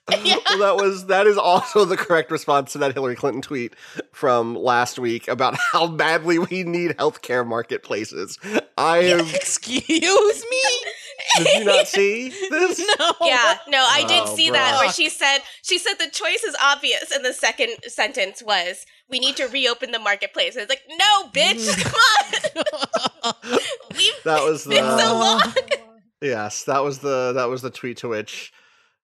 yeah. 0.22 0.36
well, 0.50 0.58
that 0.58 0.76
was 0.84 1.06
that 1.06 1.26
is 1.26 1.38
also 1.38 1.86
the 1.86 1.96
correct 1.96 2.30
response 2.30 2.72
to 2.72 2.78
that 2.78 2.92
Hillary 2.92 3.16
Clinton 3.16 3.40
tweet 3.40 3.74
from 4.12 4.54
last 4.54 4.98
week 4.98 5.28
about 5.28 5.56
how 5.72 5.86
badly 5.86 6.38
we 6.38 6.62
need 6.62 6.90
healthcare 6.98 7.46
marketplaces. 7.46 8.38
I 8.76 8.98
am. 8.98 9.20
Excuse 9.20 9.90
me? 10.50 10.62
Did 11.38 11.46
you 11.60 11.64
not 11.64 11.88
see 11.88 12.28
this? 12.50 12.78
No. 12.98 13.12
Yeah, 13.22 13.56
no, 13.68 13.78
I 13.88 14.04
did 14.06 14.24
Oh, 14.26 14.36
see 14.36 14.50
that 14.50 14.72
bro. 14.72 14.80
where 14.80 14.92
she 14.92 15.08
said 15.08 15.38
she 15.62 15.78
said 15.78 15.94
the 15.98 16.10
choice 16.10 16.44
is 16.44 16.54
obvious, 16.62 17.10
and 17.10 17.24
the 17.24 17.32
second 17.32 17.70
sentence 17.88 18.42
was, 18.42 18.84
"We 19.08 19.18
need 19.20 19.36
to 19.36 19.46
reopen 19.48 19.90
the 19.92 19.98
marketplace." 19.98 20.54
And 20.54 20.62
it's 20.62 20.70
like, 20.70 20.82
no, 20.90 21.28
bitch, 21.30 21.82
come 21.82 22.62
on, 23.24 23.32
we've 23.96 24.12
That 24.24 24.42
was 24.42 24.64
been 24.66 24.84
the 24.84 24.98
so 24.98 25.18
long. 25.18 25.54
yes. 26.20 26.64
That 26.64 26.84
was 26.84 26.98
the 26.98 27.32
that 27.34 27.48
was 27.48 27.62
the 27.62 27.70
tweet 27.70 27.96
to 27.98 28.08
which. 28.08 28.52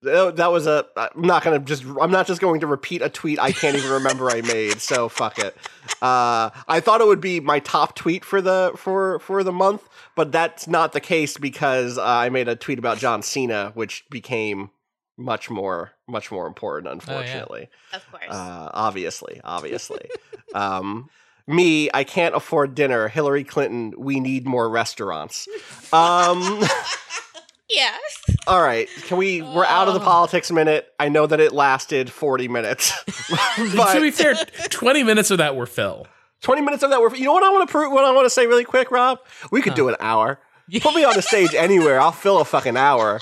That 0.02 0.36
that 0.36 0.50
was 0.50 0.66
a. 0.66 0.86
I'm 0.96 1.22
not 1.22 1.44
gonna 1.44 1.58
just. 1.58 1.84
I'm 2.00 2.10
not 2.10 2.26
just 2.26 2.40
going 2.40 2.60
to 2.60 2.66
repeat 2.66 3.02
a 3.02 3.10
tweet 3.10 3.38
I 3.38 3.52
can't 3.52 3.76
even 3.76 3.90
remember 3.90 4.30
I 4.30 4.40
made. 4.40 4.80
So 4.80 5.08
fuck 5.10 5.38
it. 5.38 5.54
Uh, 6.00 6.50
I 6.66 6.80
thought 6.80 7.00
it 7.02 7.06
would 7.06 7.20
be 7.20 7.40
my 7.40 7.58
top 7.58 7.94
tweet 7.96 8.24
for 8.24 8.40
the 8.40 8.72
for 8.76 9.18
for 9.18 9.44
the 9.44 9.52
month, 9.52 9.86
but 10.16 10.32
that's 10.32 10.66
not 10.66 10.92
the 10.94 11.00
case 11.00 11.36
because 11.36 11.98
uh, 11.98 12.04
I 12.04 12.30
made 12.30 12.48
a 12.48 12.56
tweet 12.56 12.78
about 12.78 12.96
John 12.98 13.22
Cena, 13.22 13.72
which 13.74 14.04
became 14.10 14.70
much 15.18 15.50
more 15.50 15.92
much 16.08 16.32
more 16.32 16.46
important. 16.46 16.90
Unfortunately, 16.90 17.68
Of 17.92 18.10
course. 18.10 18.24
uh, 18.30 18.70
obviously, 18.72 19.40
obviously. 19.44 20.08
um, 20.54 21.10
me, 21.46 21.90
I 21.92 22.04
can't 22.04 22.34
afford 22.34 22.74
dinner. 22.74 23.08
Hillary 23.08 23.44
Clinton, 23.44 23.92
we 23.98 24.18
need 24.20 24.46
more 24.46 24.70
restaurants. 24.70 25.46
Um, 25.92 26.62
yes. 27.70 28.36
all 28.46 28.60
right, 28.60 28.88
can 29.06 29.16
we? 29.16 29.42
We're 29.42 29.64
out 29.64 29.88
of 29.88 29.94
the 29.94 30.00
oh. 30.00 30.04
politics 30.04 30.50
minute. 30.50 30.92
I 30.98 31.08
know 31.08 31.26
that 31.26 31.40
it 31.40 31.52
lasted 31.52 32.10
forty 32.10 32.48
minutes, 32.48 32.92
to 33.04 33.70
be 33.70 33.76
but 33.76 34.14
fair, 34.14 34.34
20 34.68 35.02
minutes 35.02 35.30
of 35.30 35.38
that 35.38 35.56
were 35.56 35.66
Phil. 35.66 36.06
twenty 36.40 36.62
minutes 36.62 36.82
of 36.82 36.90
that 36.90 37.00
were. 37.00 37.14
You 37.14 37.24
know 37.24 37.32
what 37.32 37.44
I 37.44 37.50
want 37.50 37.68
to 37.68 37.72
prove? 37.72 37.92
What 37.92 38.04
I 38.04 38.12
want 38.12 38.26
to 38.26 38.30
say 38.30 38.46
really 38.46 38.64
quick, 38.64 38.90
Rob? 38.90 39.18
We 39.50 39.62
could 39.62 39.74
do 39.74 39.88
an 39.88 39.96
hour. 40.00 40.38
Put 40.80 40.94
me 40.94 41.04
on 41.04 41.14
the 41.14 41.22
stage 41.22 41.54
anywhere. 41.54 42.00
I'll 42.00 42.12
fill 42.12 42.40
a 42.40 42.44
fucking 42.44 42.76
hour. 42.76 43.20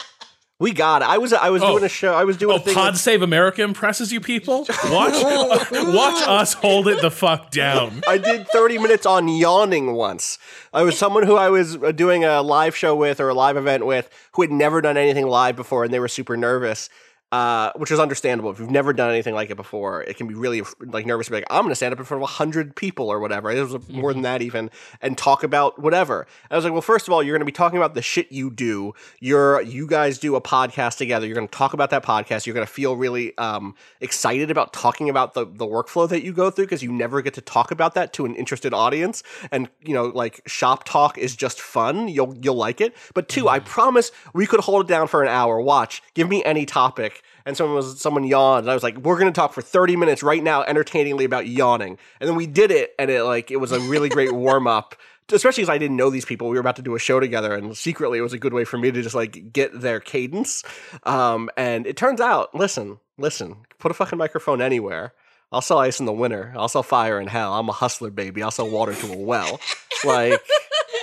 We 0.61 0.73
got 0.73 1.03
it. 1.03 1.09
I 1.09 1.19
was 1.19 1.33
I 1.33 1.51
was 1.51 1.63
Oh. 1.63 1.71
doing 1.73 1.85
a 1.85 1.89
show. 1.89 2.15
I 2.15 2.25
was 2.25 2.37
doing 2.37 2.55
Oh, 2.55 2.57
a 2.57 2.61
thing. 2.61 2.75
Pod 2.75 2.95
with- 2.95 3.01
Save 3.01 3.23
America 3.23 3.63
impresses 3.63 4.13
you 4.13 4.21
people? 4.21 4.67
Watch, 4.91 5.15
watch 5.73 6.29
us 6.29 6.55
hold 6.55 6.89
it 6.89 7.01
the 7.01 7.13
fuck 7.13 7.53
down. 7.53 8.03
I 8.09 8.19
did 8.19 8.49
30 8.49 8.79
minutes 8.79 9.07
on 9.07 9.29
yawning 9.29 9.93
once. 9.93 10.37
I 10.75 10.83
was 10.83 10.99
someone 10.99 11.23
who 11.23 11.37
I 11.37 11.49
was 11.49 11.77
uh, 11.77 11.93
doing 11.93 12.25
a 12.25 12.43
live 12.43 12.75
show 12.75 12.97
with 12.97 13.21
or 13.21 13.29
a 13.29 13.35
live 13.35 13.57
event 13.57 13.87
with 13.87 14.11
who 14.33 14.43
had 14.43 14.51
never 14.51 14.81
done 14.81 14.97
anything 14.97 15.29
live 15.29 15.55
before 15.55 15.85
and 15.85 15.95
they 15.95 16.01
were 16.01 16.09
super 16.09 16.37
nervous. 16.37 16.89
Uh, 17.31 17.71
which 17.77 17.91
is 17.91 18.01
understandable. 18.01 18.51
If 18.51 18.59
you've 18.59 18.71
never 18.71 18.95
done 18.95 19.11
anything 19.11 19.35
like 19.35 19.51
it 19.51 19.57
before, 19.57 20.03
it 20.03 20.17
can 20.17 20.29
be 20.29 20.35
really 20.35 20.63
like 20.81 21.05
nervous. 21.05 21.27
To 21.27 21.33
be 21.33 21.37
like, 21.37 21.47
I'm 21.51 21.61
going 21.61 21.71
to 21.71 21.77
stand 21.77 21.93
up 21.93 21.99
in 21.99 22.07
front 22.07 22.23
of 22.23 22.31
hundred 22.31 22.75
people 22.75 23.11
or 23.13 23.21
whatever. 23.21 23.51
It 23.51 23.61
was 23.61 23.87
more 23.91 24.15
than 24.15 24.23
that 24.23 24.41
even, 24.41 24.71
and 25.03 25.19
talk 25.19 25.43
about 25.43 25.79
whatever. 25.79 26.23
And 26.23 26.53
I 26.53 26.57
was 26.57 26.65
like, 26.65 26.73
well, 26.73 26.81
first 26.81 27.07
of 27.07 27.13
all, 27.13 27.23
you're 27.23 27.35
going 27.35 27.41
to 27.41 27.45
be 27.45 27.53
talking 27.53 27.77
about 27.77 27.93
the 27.93 28.01
shit 28.01 28.33
you 28.33 28.51
do. 28.51 28.95
You're 29.21 29.61
you 29.61 29.87
guys 29.87 30.17
do 30.17 30.37
a 30.37 30.41
podcast 30.41 30.97
together. 30.97 31.27
You're 31.27 31.35
going 31.35 31.49
to 31.49 31.55
talk 31.55 31.75
about 31.75 31.91
that 31.91 32.03
podcast. 32.03 32.47
You're 32.47 32.55
going 32.55 32.67
to 32.67 32.73
feel 32.73 32.97
really 32.97 33.37
um, 33.37 33.75
excited 34.01 34.51
about 34.51 34.73
talking 34.73 35.11
about 35.11 35.35
the 35.35 35.45
the 35.45 35.67
workflow 35.67 36.09
that 36.09 36.23
you 36.23 36.33
go 36.33 36.51
through 36.51 36.65
because 36.65 36.83
you 36.83 36.91
never 36.91 37.21
get 37.21 37.35
to 37.35 37.43
talk 37.43 37.71
about 37.71 37.93
that 37.93 38.15
to 38.15 38.25
an 38.25 38.37
interested 38.37 38.73
audience. 38.73 39.23
And 39.53 39.69
you 39.83 39.93
know, 39.93 40.07
like 40.07 40.41
shop 40.47 40.85
talk 40.85 41.19
is 41.19 41.37
just 41.37 41.61
fun. 41.61 42.09
You'll 42.09 42.35
you'll 42.41 42.55
like 42.55 42.81
it. 42.81 42.97
But 43.13 43.29
2 43.29 43.51
I 43.51 43.59
promise 43.59 44.13
we 44.33 44.47
could 44.47 44.61
hold 44.61 44.87
it 44.87 44.89
down 44.89 45.09
for 45.09 45.23
an 45.23 45.29
hour. 45.29 45.61
Watch, 45.61 46.03
give 46.15 46.27
me 46.27 46.43
any 46.45 46.65
topic. 46.65 47.18
And 47.49 47.57
someone 47.57 47.77
was 47.77 48.01
someone 48.01 48.25
yawned, 48.25 48.65
and 48.65 48.71
I 48.71 48.75
was 48.75 48.83
like, 48.83 48.99
"We're 48.99 49.19
going 49.19 49.33
to 49.33 49.37
talk 49.37 49.55
for 49.55 49.63
thirty 49.63 49.97
minutes 49.97 50.23
right 50.23 50.43
now, 50.43 50.63
entertainingly 50.63 51.25
about 51.25 51.49
yawning." 51.49 51.99
And 52.21 52.29
then 52.29 52.37
we 52.37 52.47
did 52.47 52.71
it, 52.71 52.95
and 52.99 53.11
it 53.11 53.25
like 53.25 53.51
it 53.51 53.57
was 53.57 53.73
a 53.73 53.81
really 53.81 54.11
great 54.11 54.33
warm 54.33 54.67
up 54.67 54.95
especially 55.33 55.63
because 55.63 55.75
I 55.75 55.79
didn't 55.79 55.97
know 55.97 56.11
these 56.11 56.25
people. 56.25 56.49
We 56.49 56.57
were 56.57 56.61
about 56.61 56.77
to 56.77 56.83
do 56.83 56.95
a 56.95 56.99
show 56.99 57.21
together, 57.21 57.55
and 57.55 57.77
secretly, 57.77 58.19
it 58.19 58.23
was 58.23 58.33
a 58.33 58.39
good 58.39 58.55
way 58.55 58.65
for 58.65 58.79
me 58.79 58.91
to 58.91 59.03
just 59.03 59.15
like 59.15 59.53
get 59.53 59.79
their 59.81 60.01
cadence. 60.01 60.65
Um, 61.05 61.51
and 61.57 61.87
it 61.87 61.97
turns 61.97 62.21
out, 62.21 62.55
listen, 62.55 62.99
listen, 63.19 63.57
put 63.79 63.91
a 63.91 63.95
fucking 63.95 64.19
microphone 64.19 64.63
anywhere. 64.63 65.13
I'll 65.51 65.63
sell 65.63 65.79
ice 65.79 66.01
in 66.01 66.07
the 66.07 66.13
winter. 66.13 66.53
I'll 66.57 66.69
sell 66.69 66.83
fire 66.83 67.21
in 67.21 67.27
hell. 67.27 67.55
I'm 67.55 67.69
a 67.69 67.73
hustler, 67.73 68.11
baby. 68.11 68.43
I'll 68.43 68.51
sell 68.51 68.69
water 68.69 68.95
to 68.95 69.13
a 69.13 69.17
well. 69.17 69.61
like 70.05 70.41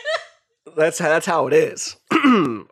that's 0.77 0.97
that's 0.97 1.25
how 1.25 1.47
it 1.47 1.53
is. 1.53 1.97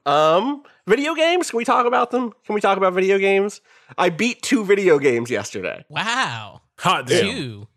um, 0.05 0.63
video 0.88 1.16
games. 1.16 1.50
Can 1.50 1.58
we 1.58 1.66
talk 1.66 1.86
about 1.86 2.12
them? 2.12 2.34
Can 2.46 2.56
we 2.56 2.62
talk 2.62 2.78
about 2.78 2.94
video 2.94 3.18
games? 3.18 3.62
I 3.98 4.10
beat 4.10 4.42
two 4.42 4.66
video 4.66 5.00
games 5.00 5.30
yesterday. 5.30 5.84
Wow. 5.90 6.62
Hot 6.80 7.08
damn. 7.08 7.36
Two. 7.36 7.68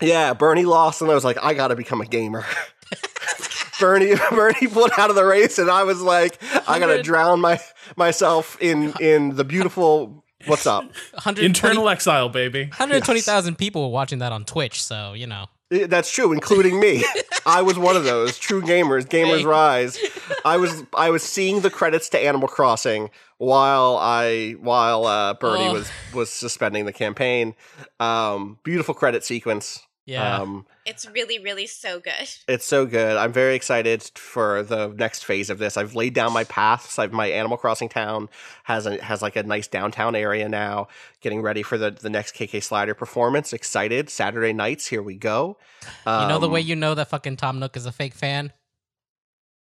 Yeah, 0.00 0.34
Bernie 0.34 0.66
lost, 0.66 1.00
and 1.00 1.10
I 1.10 1.14
was 1.14 1.24
like, 1.24 1.42
I 1.42 1.54
gotta 1.54 1.74
become 1.74 2.00
a 2.00 2.06
gamer. 2.06 2.44
Bernie, 3.80 4.14
Bernie 4.30 4.66
pulled 4.68 4.90
out 4.98 5.10
of 5.10 5.16
the 5.16 5.24
race, 5.24 5.58
and 5.58 5.70
I 5.70 5.84
was 5.84 6.00
like, 6.00 6.38
I 6.68 6.78
gotta 6.78 7.02
drown 7.02 7.40
my 7.40 7.60
myself 7.96 8.56
in 8.60 8.92
in 9.00 9.36
the 9.36 9.44
beautiful. 9.44 10.22
What's 10.46 10.66
up? 10.66 10.84
Internal 11.38 11.88
exile, 11.88 12.28
baby. 12.28 12.64
120,000 12.64 13.56
people 13.56 13.82
were 13.82 13.92
watching 13.92 14.20
that 14.20 14.32
on 14.32 14.44
Twitch, 14.44 14.82
so, 14.82 15.14
you 15.14 15.26
know. 15.26 15.46
That's 15.70 16.10
true, 16.12 16.32
including 16.32 16.78
me. 16.78 17.04
I 17.46 17.62
was 17.62 17.78
one 17.78 17.96
of 17.96 18.04
those 18.04 18.38
true 18.38 18.62
gamers. 18.62 19.04
Gamers 19.06 19.44
rise. 19.44 19.98
I 20.44 20.56
was 20.58 20.84
I 20.96 21.10
was 21.10 21.22
seeing 21.22 21.60
the 21.60 21.70
credits 21.70 22.08
to 22.10 22.18
Animal 22.18 22.48
Crossing 22.48 23.10
while 23.38 23.96
I 24.00 24.52
while 24.60 25.06
uh, 25.06 25.34
Bernie 25.34 25.66
Oh. 25.68 25.72
was 25.72 25.90
was 26.14 26.30
suspending 26.30 26.84
the 26.86 26.92
campaign. 26.92 27.54
Um, 27.98 28.58
beautiful 28.62 28.94
credit 28.94 29.24
sequence. 29.24 29.80
Yeah. 30.06 30.38
Um, 30.38 30.66
It's 30.84 31.04
really, 31.10 31.40
really 31.40 31.66
so 31.66 31.98
good. 31.98 32.12
It's 32.48 32.64
so 32.64 32.86
good. 32.86 33.16
I'm 33.16 33.32
very 33.32 33.56
excited 33.56 34.04
for 34.14 34.62
the 34.62 34.86
next 34.88 35.24
phase 35.24 35.50
of 35.50 35.58
this. 35.58 35.76
I've 35.76 35.96
laid 35.96 36.14
down 36.14 36.32
my 36.32 36.44
paths. 36.44 36.96
I've 36.98 37.12
my 37.12 37.26
Animal 37.26 37.56
Crossing 37.58 37.88
town 37.88 38.28
has 38.64 38.86
a 38.86 39.02
has 39.02 39.20
like 39.20 39.34
a 39.34 39.42
nice 39.42 39.66
downtown 39.66 40.14
area 40.14 40.48
now. 40.48 40.86
Getting 41.20 41.42
ready 41.42 41.62
for 41.64 41.76
the 41.76 41.90
the 41.90 42.08
next 42.10 42.36
KK 42.36 42.62
Slider 42.62 42.94
performance. 42.94 43.52
Excited. 43.52 44.08
Saturday 44.08 44.52
nights. 44.52 44.86
Here 44.86 45.02
we 45.02 45.16
go. 45.16 45.58
you 46.06 46.12
know 46.28 46.38
the 46.38 46.46
Um, 46.46 46.52
way 46.52 46.60
you 46.60 46.76
know 46.76 46.94
that 46.94 47.08
fucking 47.08 47.36
Tom 47.36 47.58
Nook 47.58 47.76
is 47.76 47.84
a 47.86 47.92
fake 47.92 48.14
fan? 48.14 48.52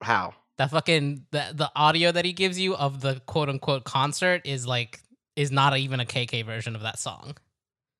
how 0.02 0.34
That 0.58 0.70
fucking 0.70 1.26
the, 1.30 1.52
the 1.54 1.70
audio 1.76 2.10
that 2.10 2.24
he 2.24 2.32
gives 2.32 2.58
you 2.58 2.74
of 2.74 3.00
the 3.02 3.20
quote 3.26 3.48
unquote 3.48 3.84
concert 3.84 4.42
is 4.46 4.66
like 4.66 5.00
is 5.36 5.50
not 5.50 5.76
even 5.76 6.00
a 6.00 6.04
KK 6.04 6.44
version 6.44 6.74
of 6.74 6.82
that 6.82 6.98
song. 6.98 7.36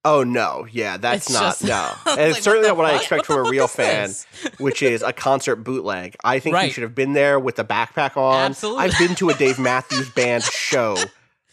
Oh 0.05 0.25
no, 0.25 0.67
yeah, 0.71 0.97
that's 0.97 1.27
It's 1.27 1.33
not 1.33 1.59
just- 1.59 1.65
no, 1.65 1.91
and 2.13 2.21
it's 2.21 2.37
like, 2.39 2.43
certainly 2.43 2.69
what 2.71 2.77
not 2.79 2.85
what 2.85 2.95
I 2.95 2.97
expect 2.97 3.27
from 3.27 3.47
a 3.47 3.49
real 3.51 3.69
fan, 3.69 4.09
this? 4.09 4.27
which 4.59 4.83
is 4.83 5.01
a 5.03 5.13
concert 5.13 5.57
bootleg. 5.57 6.17
I 6.25 6.41
think 6.41 6.55
you 6.55 6.59
Right. 6.59 6.73
should 6.73 6.83
have 6.83 6.95
been 6.95 7.13
there 7.13 7.39
with 7.39 7.55
the 7.57 7.65
backpack 7.65 8.17
on. 8.17 8.51
Absolutely. 8.51 8.83
I've 8.85 8.99
been 8.99 9.15
to 9.17 9.31
a 9.31 9.35
Dave 9.35 9.59
Matthews 9.61 10.11
Band 10.11 10.43
show, 10.43 10.97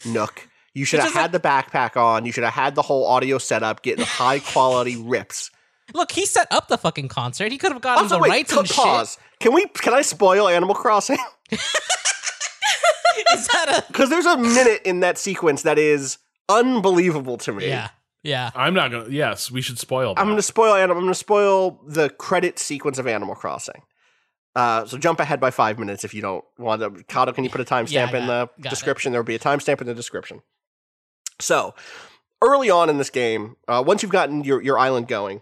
Nook. 0.04 0.48
You 0.74 0.84
should 0.84 1.00
have 1.00 1.12
had 1.12 1.32
the 1.32 1.40
backpack 1.40 1.96
on. 1.96 2.24
You 2.26 2.32
should 2.32 2.44
have 2.44 2.52
had 2.52 2.74
the 2.76 2.82
whole 2.82 3.06
audio 3.06 3.38
setup, 3.38 3.82
getting 3.82 4.04
high 4.04 4.38
quality 4.40 4.96
rips. 4.96 5.50
Look, 5.94 6.12
he 6.12 6.24
set 6.26 6.46
up 6.52 6.68
the 6.68 6.78
fucking 6.78 7.08
concert. 7.08 7.50
He 7.50 7.58
could 7.58 7.72
have 7.72 7.80
gotten 7.82 8.04
Also, 8.04 8.16
the 8.16 8.22
wait, 8.22 8.28
rights 8.30 8.52
and 8.56 8.68
pause. 8.68 9.18
Can 9.40 9.52
we? 9.52 9.66
Can 9.66 9.92
I 9.94 10.02
spoil 10.02 10.46
Animal 10.48 10.74
Crossing? 10.76 11.18
Is 11.50 13.48
that 13.48 13.84
Because 13.88 14.10
there's 14.10 14.26
a 14.26 14.36
minute 14.36 14.82
in 14.84 15.00
that 15.00 15.18
sequence 15.18 15.62
that 15.62 15.78
is 15.78 16.18
unbelievable 16.48 17.36
to 17.38 17.52
me. 17.52 17.68
Yeah. 17.68 17.88
Yeah. 18.22 18.50
I'm 18.54 18.74
not 18.74 18.90
gonna. 18.90 19.08
Yes, 19.10 19.50
we 19.50 19.62
should 19.62 19.78
spoil. 19.78 20.14
That. 20.14 20.20
I'm 20.20 20.26
going 20.26 20.36
to 20.36 20.42
spoil. 20.42 20.74
Anim- 20.74 20.90
I'm 20.96 21.02
going 21.02 21.08
to 21.12 21.14
spoil 21.14 21.80
the 21.86 22.10
credit 22.10 22.58
sequence 22.58 22.98
of 22.98 23.06
Animal 23.06 23.34
Crossing. 23.34 23.82
Uh, 24.54 24.84
so 24.84 24.98
jump 24.98 25.20
ahead 25.20 25.40
by 25.40 25.50
five 25.50 25.78
minutes 25.78 26.04
if 26.04 26.12
you 26.12 26.20
don't 26.20 26.44
want 26.58 26.82
to. 26.82 26.90
Cado, 27.04 27.34
can 27.34 27.44
you 27.44 27.50
put 27.50 27.60
a 27.60 27.64
timestamp 27.64 27.90
Yeah, 27.92 28.16
in 28.16 28.26
the 28.26 28.46
got 28.60 28.66
it. 28.66 28.70
description? 28.70 29.12
There 29.12 29.20
will 29.20 29.26
be 29.26 29.36
a 29.36 29.38
timestamp 29.38 29.80
in 29.80 29.86
the 29.86 29.94
description. 29.94 30.42
So 31.40 31.74
early 32.42 32.68
on 32.68 32.90
in 32.90 32.98
this 32.98 33.10
game, 33.10 33.56
uh, 33.68 33.82
once 33.86 34.02
you've 34.02 34.12
gotten 34.12 34.44
your 34.44 34.60
your 34.60 34.78
island 34.78 35.08
going, 35.08 35.40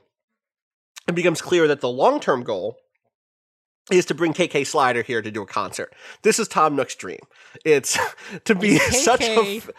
it 1.09 1.14
becomes 1.14 1.41
clear 1.43 1.66
that 1.68 1.81
the 1.81 1.89
long 1.89 2.20
term 2.20 2.45
goal 2.45 2.76
is 3.91 4.05
to 4.05 4.14
bring 4.14 4.35
KK 4.35 4.66
Slider 4.66 5.03
here 5.03 5.22
to 5.22 5.31
do 5.31 5.43
a 5.43 5.47
concert. 5.47 5.93
This 6.22 6.39
is 6.39 6.47
Tom 6.47 6.76
Nook's 6.76 6.95
dream. 6.95 7.20
It's 7.64 7.99
to 8.45 8.55
be 8.55 8.76
Is 8.76 9.03
such 9.05 9.22
a. 9.22 9.37
KK 9.37 9.57
f- 9.57 9.70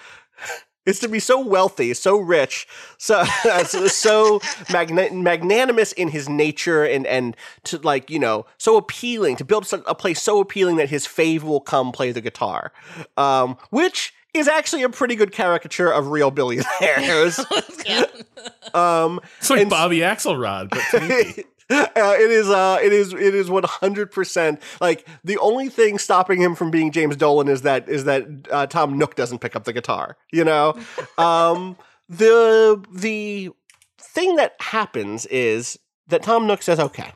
is 0.90 1.00
to 1.00 1.08
be 1.08 1.20
so 1.20 1.40
wealthy, 1.40 1.94
so 1.94 2.18
rich, 2.18 2.68
so 2.98 3.24
so, 3.66 3.88
so 3.88 4.42
magna- 4.72 5.12
magnanimous 5.14 5.94
in 5.94 6.10
his 6.10 6.28
nature, 6.28 6.84
and 6.84 7.06
and 7.08 7.36
to 7.66 7.78
like 7.80 8.10
you 8.10 8.20
know 8.20 8.46
so 8.58 8.76
appealing 8.78 9.36
to 9.38 9.46
build 9.46 9.72
a 9.88 9.96
place 9.96 10.22
so 10.22 10.40
appealing 10.40 10.76
that 10.78 10.90
his 10.90 11.06
fave 11.08 11.44
will 11.44 11.62
come 11.62 11.92
play 11.92 12.12
the 12.12 12.22
guitar, 12.22 12.72
um, 13.18 13.58
which 13.70 14.14
is 14.34 14.48
actually 14.48 14.84
a 14.84 14.90
pretty 14.90 15.16
good 15.16 15.32
caricature 15.32 15.92
of 15.92 16.08
real 16.10 16.32
billionaires. 16.32 17.40
Yeah. 17.86 18.06
um, 18.76 19.20
It's 19.40 19.50
like 19.50 19.62
And- 19.62 19.70
Bobby 19.70 20.00
Axelrod, 20.00 20.70
but 20.70 20.82
sneaky. 20.92 21.46
uh, 21.80 21.88
it 21.96 22.32
is 22.32 22.50
uh 22.50 22.80
it 22.82 22.92
is 22.92 23.14
it 23.14 23.36
is 23.36 23.50
100% 23.50 24.62
like 24.82 25.08
the 25.24 25.38
only 25.38 25.70
thing 25.70 26.00
stopping 26.00 26.42
him 26.42 26.56
from 26.56 26.72
being 26.72 26.92
James 26.92 27.16
Dolan 27.16 27.48
is 27.48 27.62
that 27.62 27.88
is 27.88 28.06
that 28.06 28.26
uh, 28.52 28.66
Tom 28.66 28.98
Nook 28.98 29.16
doesn't 29.16 29.40
pick 29.40 29.56
up 29.56 29.66
the 29.66 29.74
guitar 29.74 30.18
you 30.32 30.44
know 30.44 30.76
um 31.18 31.78
the 32.08 32.84
the 32.92 33.52
thing 34.00 34.36
that 34.38 34.56
happens 34.60 35.26
is 35.28 35.78
that 36.08 36.24
Tom 36.24 36.48
Nook 36.48 36.64
says 36.64 36.80
okay 36.80 37.12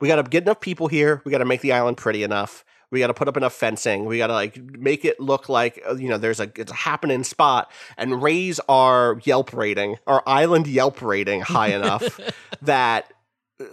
we 0.00 0.08
got 0.08 0.16
to 0.16 0.24
get 0.24 0.42
enough 0.42 0.60
people 0.60 0.88
here 0.88 1.22
we 1.24 1.30
got 1.30 1.38
to 1.38 1.44
make 1.44 1.60
the 1.60 1.72
island 1.72 1.96
pretty 1.96 2.22
enough 2.24 2.64
we 2.90 3.00
got 3.00 3.08
to 3.08 3.14
put 3.14 3.28
up 3.28 3.36
enough 3.36 3.52
fencing. 3.52 4.06
We 4.06 4.18
got 4.18 4.28
to 4.28 4.32
like 4.32 4.56
make 4.56 5.04
it 5.04 5.20
look 5.20 5.48
like 5.48 5.82
uh, 5.88 5.96
you 5.96 6.08
know 6.08 6.18
there's 6.18 6.40
a 6.40 6.50
it's 6.56 6.72
a 6.72 6.74
happening 6.74 7.24
spot 7.24 7.70
and 7.96 8.22
raise 8.22 8.60
our 8.68 9.20
Yelp 9.24 9.52
rating, 9.52 9.96
our 10.06 10.22
island 10.26 10.66
Yelp 10.66 11.02
rating 11.02 11.42
high 11.42 11.68
enough 11.68 12.18
that 12.62 13.12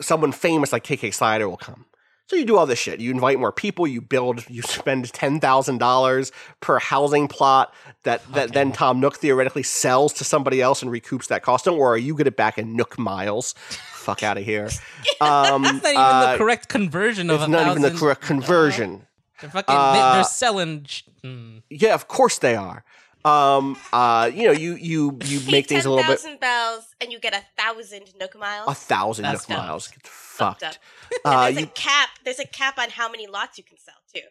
someone 0.02 0.32
famous 0.32 0.72
like 0.72 0.84
KK 0.84 1.14
Slider 1.14 1.48
will 1.50 1.58
come. 1.58 1.86
So 2.28 2.36
you 2.36 2.46
do 2.46 2.58
all 2.58 2.66
this 2.66 2.80
shit. 2.80 3.00
You 3.00 3.12
invite 3.12 3.40
more 3.40 3.52
people. 3.52 3.86
You 3.86 4.02
build. 4.02 4.50
You 4.50 4.64
spend 4.64 5.14
ten 5.14 5.40
thousand 5.40 5.78
dollars 5.78 6.32
per 6.60 6.80
housing 6.80 7.28
plot 7.28 7.72
that 8.02 8.22
that 8.34 8.52
then 8.54 8.72
Tom 8.72 9.00
Nook 9.00 9.18
theoretically 9.18 9.62
sells 9.62 10.12
to 10.14 10.24
somebody 10.24 10.60
else 10.60 10.82
and 10.82 10.90
recoups 10.92 11.28
that 11.28 11.44
cost. 11.44 11.66
Don't 11.66 11.78
worry, 11.78 12.02
you 12.02 12.16
get 12.16 12.26
it 12.26 12.36
back 12.36 12.58
in 12.58 12.76
Nook 12.76 12.98
miles. 12.98 13.54
Fuck 13.94 14.24
out 14.24 14.38
of 14.38 14.44
here. 14.44 14.70
Um, 15.22 15.62
That's 15.62 15.82
not 15.84 15.90
even 15.92 15.96
uh, 16.02 16.32
the 16.34 16.38
correct 16.38 16.68
conversion 16.68 17.30
of 17.30 17.42
it's 17.42 17.50
not 17.50 17.68
even 17.70 17.82
the 17.82 17.92
correct 17.92 18.22
conversion. 18.22 19.08
They're 19.40 19.50
fucking. 19.50 19.74
Uh, 19.74 20.16
they're 20.16 20.24
selling. 20.26 20.82
mm. 21.24 21.62
Yeah, 21.70 21.94
of 21.94 22.08
course 22.10 22.38
they 22.40 22.56
are. 22.56 22.84
Um, 23.26 23.76
uh, 23.92 24.30
you 24.34 24.44
know, 24.46 24.52
you 24.52 24.76
you 24.76 25.18
you 25.26 25.40
Pay 25.40 25.52
make 25.52 25.68
things 25.68 25.86
a 25.86 25.90
little 25.90 26.04
bit 26.04 26.20
10,000 26.22 26.40
bells 26.40 26.86
and 27.02 27.12
you 27.12 27.20
get 27.20 27.34
a 27.34 27.42
thousand 27.62 28.14
Nook 28.20 28.38
miles. 28.40 28.70
a 28.70 28.76
thousand 28.76 29.24
That's 29.24 29.50
Nook 29.50 29.58
dumb. 29.58 29.66
miles. 29.68 29.88
Get 29.88 30.06
Fucked 30.08 30.62
fucked. 30.62 30.64
up. 30.64 30.76
Uh, 31.26 31.46
and 31.48 31.58
there's 31.58 31.66
you, 31.66 31.70
a 31.70 31.74
cap. 31.74 32.10
There's 32.24 32.40
a 32.40 32.46
cap 32.46 32.78
on 32.78 32.90
how 32.90 33.10
many 33.10 33.26
lots 33.28 33.58
you 33.58 33.64
can 33.64 33.78
sell 33.80 33.96
too. 34.14 34.22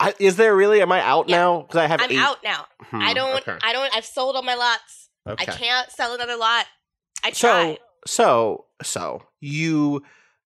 I, 0.00 0.14
is 0.18 0.36
there 0.36 0.54
really? 0.56 0.80
Am 0.80 0.90
I 0.90 1.00
out 1.02 1.28
Yeah. 1.28 1.36
now? 1.36 1.62
Because 1.62 1.76
I 1.76 1.86
have 1.86 2.00
I'm 2.00 2.10
eight. 2.10 2.18
out 2.18 2.38
now. 2.42 2.66
Hmm, 2.80 3.02
I 3.02 3.12
don't. 3.14 3.46
okay. 3.46 3.58
I 3.62 3.72
don't. 3.72 3.94
I've 3.94 4.04
sold 4.06 4.36
all 4.36 4.42
my 4.42 4.54
lots. 4.54 5.10
Okay. 5.28 5.42
I 5.42 5.44
can't 5.46 5.90
sell 5.90 6.14
another 6.14 6.36
lot. 6.36 6.66
I 7.22 7.32
so 7.32 7.76
so 8.06 8.66
so 8.82 9.22
you 9.40 10.02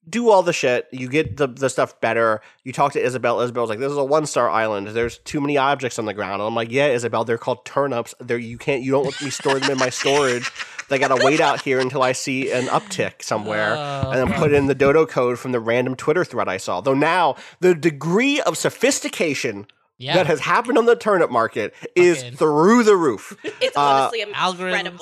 do 0.09 0.31
all 0.31 0.43
the 0.43 0.53
shit 0.53 0.89
you 0.93 1.09
get 1.09 1.37
the, 1.37 1.47
the 1.47 1.69
stuff 1.69 2.01
better. 2.01 2.41
You 2.65 2.73
talk 2.73 2.93
to 2.93 3.01
isabelle 3.05 3.41
isabelle's 3.41 3.69
like 3.71 3.79
this 3.79 3.91
is 3.93 3.99
a 3.99 4.05
one 4.05 4.27
star 4.27 4.49
island. 4.49 4.89
There's 4.89 5.19
too 5.19 5.41
many 5.41 5.57
objects 5.59 5.99
on 5.99 6.05
the 6.07 6.15
ground. 6.15 6.35
And 6.35 6.43
i'm 6.43 6.55
like 6.55 6.71
yeah 6.71 6.87
isabelle 6.89 7.25
they're 7.25 7.39
called 7.39 7.65
turnips. 7.65 8.15
They're 8.21 8.39
you 8.39 8.59
can't 8.59 8.83
you 8.83 8.93
don't 8.93 9.05
let 9.05 9.21
me 9.23 9.31
store 9.31 9.59
them 9.59 9.71
in 9.71 9.79
my 9.79 9.91
storage. 9.91 10.51
They 10.89 10.99
gotta 10.99 11.23
wait 11.25 11.41
out 11.41 11.61
here 11.63 11.81
until 11.81 12.03
i 12.03 12.13
see 12.13 12.51
an 12.53 12.67
uptick 12.67 13.23
somewhere. 13.23 13.75
Oh, 13.77 14.11
and 14.11 14.31
then 14.31 14.39
put 14.39 14.53
in 14.53 14.67
the 14.67 14.75
dodo 14.75 15.05
code 15.07 15.39
from 15.39 15.53
the 15.53 15.61
random 15.61 15.95
twitter 15.97 16.25
thread 16.25 16.49
i 16.49 16.57
saw. 16.57 16.81
Though 16.81 16.95
now 16.95 17.37
the 17.61 17.75
degree 17.75 18.41
of 18.41 18.57
sophistication 18.57 19.67
Yeah. 19.99 20.15
that 20.15 20.27
has 20.27 20.41
happened 20.41 20.79
on 20.79 20.87
the 20.87 20.97
turnip 20.97 21.31
market 21.31 21.75
is 21.95 22.19
Fucking- 22.23 22.37
through 22.39 22.85
the 22.85 22.97
roof. 22.97 23.37
It's 23.61 23.77
uh, 23.77 23.81
honestly 23.81 24.25
algorithms. 24.33 25.01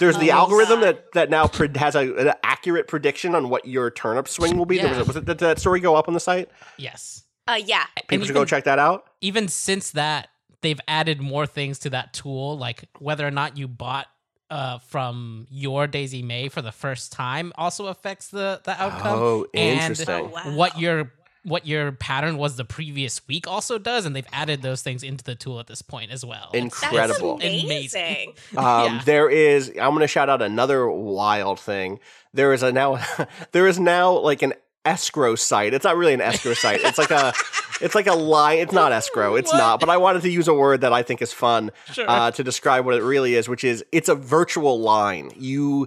Incredible. 0.00 0.20
there's 0.20 0.26
the 0.28 0.30
algorithm 0.34 0.80
God. 0.80 0.86
that, 0.96 1.12
that 1.12 1.30
now 1.30 1.46
pre- 1.46 1.70
has 1.76 1.94
a, 1.94 2.14
an 2.16 2.32
accurate 2.42 2.88
prediction 2.88 3.34
on 3.34 3.48
what 3.48 3.66
your 3.66 3.90
turnip 3.90 4.28
swing 4.28 4.56
will 4.56 4.66
be. 4.66 4.78
There 4.78 4.88
was, 4.88 4.98
Yeah. 4.98 5.02
was 5.04 5.16
it, 5.16 5.24
did 5.24 5.38
that 5.38 5.58
story 5.58 5.80
go 5.80 5.94
up 5.96 6.08
on 6.08 6.14
the 6.14 6.20
site? 6.20 6.48
yes. 6.76 7.22
Uh, 7.46 7.54
yeah. 7.64 7.84
People 7.96 8.16
And 8.16 8.26
should 8.26 8.34
go 8.34 8.44
check 8.44 8.64
that 8.64 8.78
out. 8.78 9.06
even 9.22 9.48
since 9.48 9.92
that, 9.92 10.28
they've 10.60 10.80
added 10.86 11.20
more 11.22 11.46
things 11.46 11.78
to 11.78 11.90
that 11.90 12.12
tool, 12.12 12.58
like 12.58 12.84
whether 12.98 13.26
or 13.26 13.30
not 13.30 13.56
you 13.56 13.66
bought 13.66 14.06
uh, 14.50 14.78
from 14.78 15.46
your 15.50 15.86
Daisy 15.86 16.22
Mae 16.22 16.48
for 16.48 16.60
the 16.62 16.72
first 16.72 17.10
time 17.12 17.52
also 17.56 17.86
affects 17.86 18.28
the 18.28 18.60
the 18.64 18.72
outcome. 18.82 19.18
Oh, 19.18 19.46
And 19.54 19.80
interesting. 19.80 20.08
Oh, 20.14 20.24
wow. 20.24 20.56
What 20.56 20.78
your 20.78 21.12
what 21.48 21.66
your 21.66 21.92
pattern 21.92 22.36
was 22.38 22.56
the 22.56 22.64
previous 22.64 23.20
week 23.26 23.46
also 23.48 23.78
does, 23.78 24.04
and 24.06 24.14
they've 24.14 24.26
added 24.32 24.62
those 24.62 24.82
things 24.82 25.02
into 25.02 25.24
the 25.24 25.34
tool 25.34 25.58
at 25.60 25.66
this 25.66 25.82
point 25.82 26.10
as 26.10 26.24
well. 26.24 26.50
It's- 26.54 26.72
That's 26.80 26.92
Incredible. 26.92 27.34
amazing. 27.36 28.34
Um, 28.56 28.64
Yeah. 28.96 29.02
There 29.04 29.28
is. 29.30 29.68
I'm 29.70 29.90
going 29.90 30.00
to 30.00 30.06
shout 30.08 30.28
out 30.28 30.42
another 30.42 30.88
wild 30.88 31.58
thing. 31.60 32.00
There 32.34 32.52
is 32.52 32.62
a 32.62 32.70
now. 32.72 32.98
there 33.52 33.66
is 33.66 33.78
now 33.80 34.12
like 34.18 34.42
an 34.42 34.54
escrow 34.84 35.34
site. 35.34 35.74
It's 35.74 35.84
not 35.84 35.96
really 35.96 36.14
an 36.14 36.20
escrow 36.20 36.54
site. 36.54 36.80
It's 36.82 36.98
like 36.98 37.10
a. 37.10 37.32
It's 37.80 37.94
like 37.94 38.08
a 38.08 38.14
line. 38.14 38.58
It's 38.58 38.72
not 38.72 38.90
escrow. 38.90 39.36
It's 39.36 39.52
not. 39.52 39.78
But 39.78 39.88
I 39.88 39.98
wanted 39.98 40.22
to 40.22 40.28
use 40.28 40.48
a 40.48 40.52
word 40.52 40.80
that 40.80 40.92
I 40.92 41.04
think 41.04 41.22
is 41.22 41.32
fun 41.32 41.70
Sure. 41.92 42.06
uh, 42.10 42.32
to 42.32 42.42
describe 42.42 42.84
what 42.84 42.96
it 42.96 43.04
really 43.04 43.36
is, 43.36 43.48
which 43.48 43.62
is 43.62 43.84
it's 43.92 44.08
a 44.08 44.16
virtual 44.16 44.80
line. 44.80 45.30
You. 45.36 45.86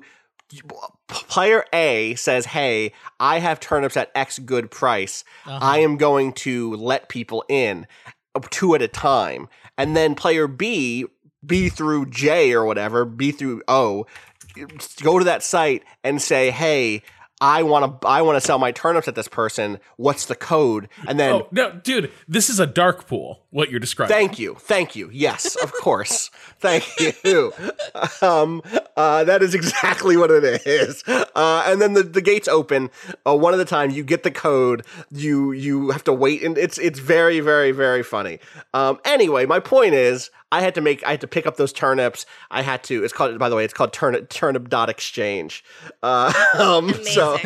Player 1.07 1.65
A 1.73 2.15
says, 2.15 2.45
"Hey, 2.45 2.93
I 3.19 3.39
have 3.39 3.59
turnips 3.59 3.97
at 3.97 4.11
X 4.15 4.39
good 4.39 4.71
price. 4.71 5.23
Uh-huh. 5.45 5.59
I 5.61 5.79
am 5.79 5.97
going 5.97 6.33
to 6.33 6.75
let 6.75 7.09
people 7.09 7.43
in 7.49 7.87
two 8.49 8.75
at 8.75 8.81
a 8.81 8.87
time. 8.87 9.47
And 9.77 9.95
then 9.95 10.15
player 10.15 10.47
B, 10.47 11.05
B 11.45 11.69
through 11.69 12.07
J 12.07 12.53
or 12.53 12.65
whatever, 12.65 13.05
B 13.05 13.31
through 13.31 13.63
O, 13.67 14.05
go 15.01 15.19
to 15.19 15.25
that 15.25 15.43
site 15.43 15.83
and 16.03 16.21
say, 16.21 16.51
"Hey, 16.51 17.03
I 17.41 17.63
want 17.63 18.01
to 18.01 18.07
I 18.07 18.21
want 18.21 18.37
to 18.37 18.41
sell 18.41 18.59
my 18.59 18.71
turnips 18.71 19.07
at 19.07 19.15
this 19.15 19.27
person. 19.27 19.79
What's 19.97 20.27
the 20.27 20.35
code?" 20.35 20.87
And 21.07 21.19
then 21.19 21.33
Oh 21.33 21.47
no, 21.51 21.71
dude, 21.71 22.11
this 22.27 22.49
is 22.49 22.59
a 22.59 22.67
dark 22.67 23.07
pool. 23.07 23.41
What 23.49 23.71
you're 23.71 23.79
describing? 23.79 24.15
Thank 24.15 24.39
you, 24.39 24.55
thank 24.59 24.95
you. 24.95 25.09
Yes, 25.11 25.55
of 25.55 25.73
course. 25.73 26.29
thank 26.59 26.85
you. 27.23 27.51
Um, 28.21 28.61
uh, 28.95 29.23
that 29.23 29.41
is 29.41 29.55
exactly 29.55 30.15
what 30.15 30.29
it 30.31 30.65
is. 30.65 31.03
Uh, 31.07 31.63
and 31.65 31.81
then 31.81 31.93
the, 31.93 32.03
the 32.03 32.21
gates 32.21 32.47
open 32.47 32.89
uh, 33.27 33.35
one 33.35 33.53
at 33.53 33.59
a 33.59 33.65
time. 33.65 33.89
You 33.89 34.03
get 34.03 34.23
the 34.23 34.31
code. 34.31 34.85
You 35.11 35.51
you 35.51 35.89
have 35.89 36.03
to 36.05 36.13
wait, 36.13 36.43
and 36.43 36.57
it's 36.57 36.77
it's 36.77 36.99
very 36.99 37.39
very 37.39 37.71
very 37.71 38.03
funny. 38.03 38.39
Um, 38.73 38.99
anyway, 39.03 39.45
my 39.45 39.59
point 39.59 39.95
is, 39.95 40.29
I 40.51 40.61
had 40.61 40.75
to 40.75 40.81
make 40.81 41.03
I 41.05 41.11
had 41.11 41.21
to 41.21 41.27
pick 41.27 41.45
up 41.45 41.57
those 41.57 41.73
turnips. 41.73 42.25
I 42.49 42.61
had 42.61 42.83
to. 42.85 43.03
It's 43.03 43.13
called 43.13 43.37
by 43.39 43.49
the 43.49 43.55
way. 43.55 43.63
It's 43.63 43.73
called 43.73 43.93
turnip 43.93 44.29
turnip 44.29 44.69
dot 44.69 44.89
exchange. 44.89 45.63
Uh, 46.03 46.33
um, 46.59 46.93
so. 47.03 47.37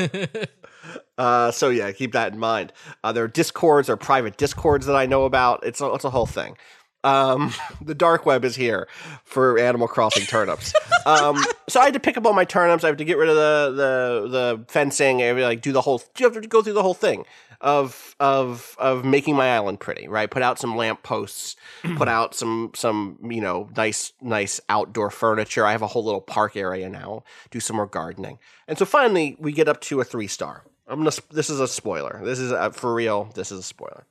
Uh, 1.17 1.49
so 1.49 1.69
yeah, 1.69 1.91
keep 1.91 2.11
that 2.11 2.33
in 2.33 2.39
mind. 2.39 2.73
Uh, 3.03 3.11
there 3.11 3.23
are 3.23 3.27
discords 3.27 3.89
or 3.89 3.97
private 3.97 4.37
discords 4.37 4.85
that 4.85 4.95
I 4.95 5.05
know 5.05 5.25
about. 5.25 5.65
It's 5.65 5.81
a, 5.81 5.91
it's 5.93 6.03
a 6.03 6.09
whole 6.09 6.25
thing. 6.25 6.57
Um, 7.05 7.53
the 7.81 7.95
dark 7.95 8.25
web 8.25 8.43
is 8.43 8.55
here 8.55 8.87
for 9.23 9.57
Animal 9.59 9.87
Crossing 9.87 10.25
turnips. 10.25 10.73
Um, 11.05 11.43
so 11.69 11.79
I 11.79 11.85
had 11.85 11.93
to 11.93 11.99
pick 11.99 12.17
up 12.17 12.25
all 12.25 12.33
my 12.33 12.45
turnips. 12.45 12.83
I 12.83 12.87
have 12.87 12.97
to 12.97 13.05
get 13.05 13.17
rid 13.17 13.29
of 13.29 13.35
the 13.35 13.71
the 13.75 14.27
the 14.29 14.65
fencing. 14.67 15.21
I 15.21 15.25
have 15.25 15.37
to, 15.37 15.43
like 15.43 15.61
do 15.61 15.71
the 15.71 15.81
whole. 15.81 16.01
You 16.17 16.25
have 16.25 16.41
to 16.41 16.47
go 16.47 16.61
through 16.61 16.73
the 16.73 16.83
whole 16.83 16.93
thing 16.93 17.25
of 17.61 18.15
of 18.19 18.75
of 18.79 19.05
making 19.05 19.35
my 19.35 19.55
island 19.55 19.79
pretty. 19.79 20.07
Right. 20.07 20.29
Put 20.29 20.41
out 20.41 20.59
some 20.59 20.75
lamp 20.75 21.03
posts. 21.03 21.55
put 21.95 22.07
out 22.07 22.33
some 22.33 22.71
some 22.73 23.19
you 23.23 23.41
know 23.41 23.69
nice 23.77 24.13
nice 24.21 24.59
outdoor 24.67 25.11
furniture. 25.11 25.65
I 25.65 25.71
have 25.71 25.83
a 25.83 25.87
whole 25.87 26.03
little 26.03 26.21
park 26.21 26.57
area 26.57 26.89
now. 26.89 27.23
Do 27.51 27.59
some 27.59 27.75
more 27.75 27.87
gardening. 27.87 28.39
And 28.67 28.77
so 28.77 28.85
finally 28.85 29.37
we 29.39 29.51
get 29.51 29.67
up 29.67 29.79
to 29.81 30.01
a 30.01 30.03
three 30.03 30.27
star. 30.27 30.65
I'm 30.87 30.99
gonna. 30.99 31.11
This 31.31 31.49
is 31.49 31.59
a 31.59 31.67
spoiler. 31.67 32.21
This 32.23 32.39
is 32.39 32.51
uh, 32.51 32.69
for 32.69 32.93
real. 32.93 33.29
This 33.33 33.51
is 33.51 33.59
a 33.59 33.63
spoiler. 33.63 34.05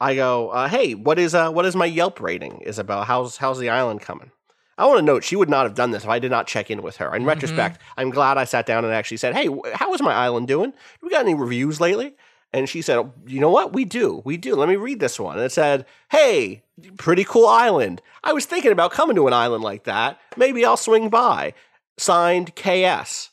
I 0.00 0.14
go, 0.14 0.48
uh, 0.50 0.68
hey, 0.68 0.94
what 0.94 1.18
is 1.18 1.34
uh, 1.34 1.50
what 1.50 1.66
is 1.66 1.76
my 1.76 1.86
Yelp 1.86 2.20
rating, 2.20 2.62
Isabelle? 2.62 3.04
How's 3.04 3.36
how's 3.36 3.58
the 3.58 3.68
island 3.68 4.00
coming? 4.00 4.30
I 4.78 4.86
want 4.86 4.98
to 4.98 5.04
note 5.04 5.24
she 5.24 5.36
would 5.36 5.50
not 5.50 5.64
have 5.66 5.74
done 5.74 5.90
this 5.90 6.04
if 6.04 6.08
I 6.08 6.18
did 6.18 6.30
not 6.30 6.46
check 6.46 6.70
in 6.70 6.80
with 6.80 6.96
her. 6.96 7.14
In 7.14 7.26
retrospect, 7.26 7.80
I'm 7.98 8.08
glad 8.08 8.38
I 8.38 8.44
sat 8.44 8.64
down 8.64 8.82
and 8.82 8.94
actually 8.94 9.18
said, 9.18 9.34
hey, 9.36 9.46
how 9.74 9.92
is 9.92 10.00
my 10.00 10.14
island 10.14 10.48
doing? 10.48 10.72
We 11.02 11.10
got 11.10 11.20
any 11.20 11.34
reviews 11.34 11.82
lately? 11.82 12.14
And 12.54 12.66
she 12.66 12.80
said, 12.80 12.96
"Oh, 12.96 13.12
you 13.26 13.40
know 13.40 13.50
what? 13.50 13.74
We 13.74 13.84
do. 13.84 14.22
We 14.24 14.38
do. 14.38 14.56
Let 14.56 14.70
me 14.70 14.76
read 14.76 14.98
this 14.98 15.20
one. 15.20 15.36
And 15.36 15.44
it 15.44 15.52
said, 15.52 15.84
hey, 16.10 16.62
pretty 16.96 17.24
cool 17.24 17.46
island. 17.46 18.00
I 18.24 18.32
was 18.32 18.46
thinking 18.46 18.72
about 18.72 18.90
coming 18.90 19.14
to 19.16 19.26
an 19.26 19.34
island 19.34 19.62
like 19.62 19.84
that. 19.84 20.18
Maybe 20.36 20.64
I'll 20.64 20.78
swing 20.78 21.10
by. 21.10 21.52
Signed 21.98 22.56
KS. 22.56 23.30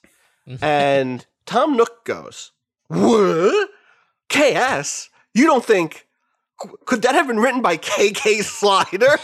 and 0.62 1.26
Tom 1.46 1.78
Nook 1.78 2.04
goes, 2.04 2.52
what? 2.90 3.70
KS? 4.30 5.10
You 5.34 5.46
don't 5.46 5.64
think 5.66 6.08
could 6.86 7.04
that 7.04 7.16
have 7.16 7.28
been 7.28 7.40
written 7.40 7.62
by 7.62 7.78
KK 7.78 8.44
Slider? 8.44 9.18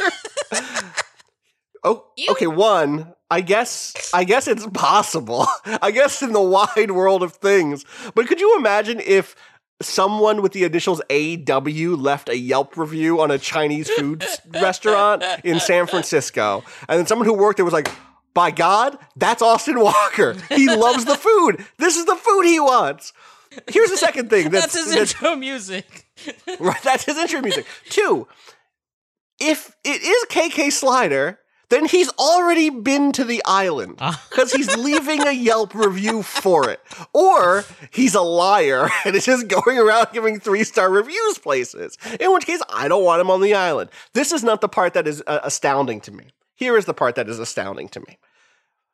oh, 1.84 2.06
You- 2.18 2.32
okay. 2.32 2.48
One, 2.48 3.14
I 3.30 3.42
guess, 3.42 4.12
I 4.14 4.24
guess 4.24 4.48
it's 4.48 4.68
possible. 4.68 5.48
I 5.82 5.92
guess 5.92 6.22
in 6.22 6.34
the 6.34 6.42
wide 6.42 6.92
world 6.92 7.24
of 7.24 7.34
things, 7.34 7.86
but 8.14 8.28
could 8.28 8.40
you 8.40 8.58
imagine 8.58 9.00
if 9.00 9.36
someone 9.82 10.42
with 10.42 10.54
the 10.54 10.64
initials 10.64 11.02
AW 11.10 11.96
left 11.96 12.30
a 12.30 12.38
Yelp 12.38 12.78
review 12.78 13.20
on 13.22 13.32
a 13.32 13.38
Chinese 13.38 13.90
food 13.90 14.24
restaurant 14.54 15.24
in 15.44 15.60
San 15.60 15.88
Francisco. 15.88 16.64
And 16.88 17.00
then 17.00 17.06
someone 17.08 17.28
who 17.28 17.34
worked 17.34 17.58
there 17.58 17.66
was 17.66 17.74
like, 17.74 17.90
by 18.34 18.52
God, 18.52 18.98
that's 19.16 19.42
Austin 19.42 19.80
Walker. 19.80 20.36
He 20.50 20.68
loves 20.74 21.06
the 21.06 21.16
food. 21.16 21.66
This 21.78 21.98
is 21.98 22.06
the 22.06 22.16
food 22.16 22.44
he 22.44 22.60
wants. 22.60 23.14
Here's 23.68 23.90
the 23.90 23.98
second 23.98 24.30
thing. 24.30 24.50
That's 24.50 24.74
That's, 24.74 24.94
his 24.94 25.14
intro 25.14 25.36
music. 25.36 26.03
Right, 26.60 26.82
that's 26.84 27.06
his 27.06 27.18
intro 27.18 27.42
music. 27.42 27.66
Two, 27.90 28.28
if 29.40 29.76
it 29.84 30.02
is 30.02 30.26
KK 30.30 30.72
Slider, 30.72 31.40
then 31.70 31.86
he's 31.86 32.10
already 32.20 32.70
been 32.70 33.12
to 33.14 33.24
the 33.24 33.42
island 33.46 33.96
Ah. 34.00 34.24
because 34.30 34.52
he's 34.54 34.76
leaving 34.78 35.26
a 35.26 35.32
Yelp 35.32 35.74
review 35.74 36.22
for 36.22 36.70
it. 36.70 36.80
Or 37.14 37.66
he's 37.92 38.14
a 38.14 38.22
liar 38.22 38.90
and 39.06 39.16
is 39.16 39.26
just 39.26 39.48
going 39.48 39.80
around 39.80 40.08
giving 40.14 40.40
three 40.40 40.64
star 40.64 40.90
reviews 40.90 41.40
places, 41.40 41.98
in 42.20 42.32
which 42.32 42.46
case 42.46 42.62
I 42.70 42.88
don't 42.88 43.04
want 43.04 43.22
him 43.22 43.32
on 43.32 43.42
the 43.42 43.56
island. 43.56 43.90
This 44.14 44.32
is 44.32 44.44
not 44.44 44.62
the 44.62 44.70
part 44.70 44.94
that 44.94 45.08
is 45.08 45.24
uh, 45.26 45.40
astounding 45.44 46.00
to 46.02 46.12
me. 46.12 46.26
Here 46.56 46.78
is 46.78 46.86
the 46.86 46.94
part 46.94 47.16
that 47.16 47.28
is 47.28 47.40
astounding 47.40 47.90
to 47.90 48.00
me. 48.02 48.20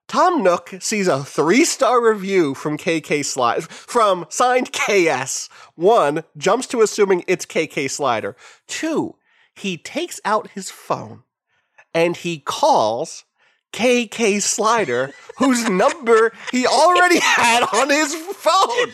Tom 0.10 0.42
Nook 0.42 0.74
sees 0.80 1.08
a 1.08 1.24
three 1.24 1.64
star 1.64 2.04
review 2.04 2.56
from 2.56 2.80
KK 2.80 3.24
Slider, 3.24 3.62
from 3.62 4.26
signed 4.28 4.74
KS. 4.74 5.50
One, 5.76 6.24
jumps 6.36 6.66
to 6.68 6.82
assuming 6.82 7.24
it's 7.28 7.46
KK 7.46 7.90
Slider. 7.92 8.36
Two, 8.68 9.16
he 9.56 9.78
takes 9.78 10.20
out 10.26 10.50
his 10.50 10.72
phone 10.72 11.22
and 11.94 12.18
he 12.18 12.40
calls 12.40 13.24
KK 13.72 14.42
Slider, 14.42 15.12
whose 15.38 15.70
number 15.70 16.34
he 16.52 16.66
already 16.66 17.20
had 17.20 17.64
on 17.72 17.92
his 17.92 18.16
phone. 18.16 18.94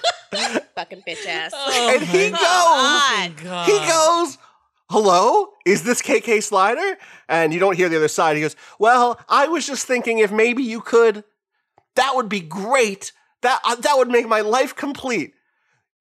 Fucking 0.75 1.01
bitch 1.07 1.25
ass. 1.27 1.53
Oh 1.55 1.93
and 1.95 2.03
he 2.03 2.29
goes, 2.29 2.39
God. 2.41 3.31
God. 3.41 3.65
he 3.69 3.77
goes, 3.87 4.37
Hello? 4.89 5.47
Is 5.65 5.83
this 5.83 6.01
KK 6.01 6.43
Slider? 6.43 6.97
And 7.27 7.53
you 7.53 7.59
don't 7.59 7.75
hear 7.75 7.89
the 7.89 7.97
other 7.97 8.07
side. 8.07 8.35
He 8.35 8.41
goes, 8.41 8.55
Well, 8.79 9.19
I 9.27 9.47
was 9.47 9.65
just 9.65 9.87
thinking 9.87 10.19
if 10.19 10.31
maybe 10.31 10.63
you 10.63 10.79
could. 10.81 11.23
That 11.95 12.11
would 12.15 12.29
be 12.29 12.41
great. 12.41 13.11
That 13.41 13.59
uh, 13.63 13.75
that 13.75 13.97
would 13.97 14.09
make 14.09 14.27
my 14.27 14.41
life 14.41 14.75
complete. 14.75 15.33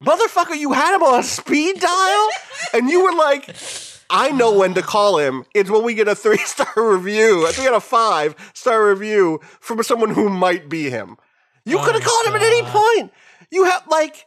Motherfucker, 0.02 0.56
you 0.58 0.72
had 0.72 0.94
him 0.94 1.02
on 1.02 1.22
speed 1.22 1.80
dial? 1.80 2.28
and 2.74 2.90
you 2.90 3.04
were 3.04 3.14
like, 3.14 3.54
I 4.10 4.30
know 4.30 4.52
when 4.58 4.74
to 4.74 4.82
call 4.82 5.18
him. 5.18 5.44
It's 5.54 5.70
when 5.70 5.82
we 5.82 5.94
get 5.94 6.08
a 6.08 6.14
three 6.14 6.36
star 6.38 6.66
review, 6.76 7.46
a 7.46 7.52
three 7.52 7.66
out 7.66 7.74
of 7.74 7.84
five 7.84 8.34
star 8.54 8.86
review 8.88 9.40
from 9.60 9.82
someone 9.82 10.10
who 10.10 10.28
might 10.28 10.68
be 10.68 10.90
him. 10.90 11.16
You 11.64 11.78
could 11.78 11.94
have 11.94 12.02
Oh, 12.04 12.10
called 12.24 12.26
him 12.26 12.42
at 12.42 12.46
any 12.46 12.62
point. 12.62 13.12
You 13.50 13.64
have 13.64 13.86
like 13.88 14.26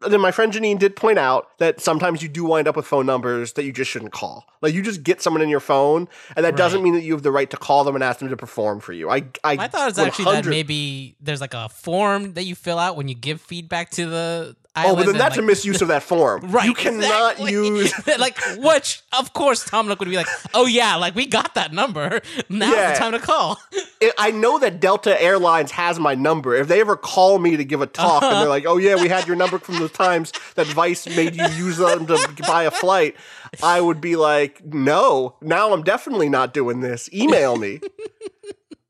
then 0.00 0.20
my 0.20 0.30
friend 0.30 0.52
Janine 0.52 0.78
did 0.78 0.96
point 0.96 1.18
out 1.18 1.58
that 1.58 1.80
sometimes 1.80 2.22
you 2.22 2.28
do 2.28 2.44
wind 2.44 2.66
up 2.66 2.76
with 2.76 2.86
phone 2.86 3.06
numbers 3.06 3.52
that 3.54 3.64
you 3.64 3.72
just 3.72 3.90
shouldn't 3.90 4.12
call. 4.12 4.46
Like 4.62 4.74
you 4.74 4.82
just 4.82 5.02
get 5.02 5.20
someone 5.20 5.42
in 5.42 5.48
your 5.48 5.60
phone, 5.60 6.08
and 6.36 6.44
that 6.44 6.56
doesn't 6.56 6.82
mean 6.82 6.94
that 6.94 7.02
you 7.02 7.12
have 7.12 7.22
the 7.22 7.32
right 7.32 7.50
to 7.50 7.56
call 7.56 7.84
them 7.84 7.94
and 7.94 8.04
ask 8.04 8.20
them 8.20 8.28
to 8.28 8.36
perform 8.36 8.80
for 8.80 8.92
you. 8.92 9.10
I 9.10 9.24
I, 9.44 9.56
My 9.56 9.68
thought 9.68 9.90
is 9.90 9.98
actually 9.98 10.32
that 10.32 10.46
maybe 10.46 11.16
there's 11.20 11.40
like 11.40 11.54
a 11.54 11.68
form 11.68 12.34
that 12.34 12.44
you 12.44 12.54
fill 12.54 12.78
out 12.78 12.96
when 12.96 13.08
you 13.08 13.14
give 13.14 13.40
feedback 13.40 13.90
to 13.90 14.06
the 14.06 14.56
Oh, 14.76 14.94
but 14.94 15.06
then 15.06 15.16
that's 15.18 15.36
a 15.36 15.42
misuse 15.42 15.82
of 15.82 15.88
that 15.88 16.02
form. 16.02 16.42
Right. 16.50 16.64
You 16.64 16.74
cannot 16.74 17.32
exactly. 17.32 17.52
use 17.52 17.92
like 18.18 18.38
which 18.58 19.02
of 19.18 19.32
course 19.32 19.64
Tom 19.64 19.88
Nook 19.88 19.98
would 19.98 20.08
be 20.08 20.16
like, 20.16 20.28
oh 20.54 20.66
yeah, 20.66 20.94
like 20.96 21.14
we 21.16 21.26
got 21.26 21.54
that 21.54 21.72
number. 21.72 22.20
Now's 22.48 22.70
Yeah. 22.74 22.92
the 22.92 22.98
time 22.98 23.12
to 23.12 23.18
call. 23.18 23.58
it, 24.00 24.14
I 24.16 24.30
know 24.30 24.58
that 24.60 24.78
Delta 24.80 25.20
Airlines 25.20 25.72
has 25.72 25.98
my 25.98 26.14
number. 26.14 26.54
If 26.54 26.68
they 26.68 26.80
ever 26.80 26.96
call 26.96 27.38
me 27.40 27.56
to 27.56 27.64
give 27.64 27.80
a 27.80 27.86
talk 27.86 28.22
and 28.22 28.36
they're 28.36 28.48
like, 28.48 28.64
"Oh 28.66 28.76
yeah, 28.78 28.94
we 28.94 29.08
had 29.08 29.26
your 29.26 29.36
number 29.36 29.58
from 29.58 29.78
the 29.80 29.88
times 29.88 30.32
that 30.54 30.66
Vice 30.68 31.06
made 31.16 31.34
you 31.34 31.46
use 31.48 31.76
them 31.78 32.06
to 32.06 32.18
buy 32.46 32.62
a 32.64 32.70
flight," 32.70 33.16
I 33.62 33.80
would 33.80 34.00
be 34.00 34.14
like, 34.16 34.64
"No, 34.64 35.34
now 35.40 35.72
I'm 35.72 35.82
definitely 35.82 36.28
not 36.28 36.54
doing 36.54 36.80
this. 36.80 37.08
Email 37.12 37.56
me." 37.56 37.80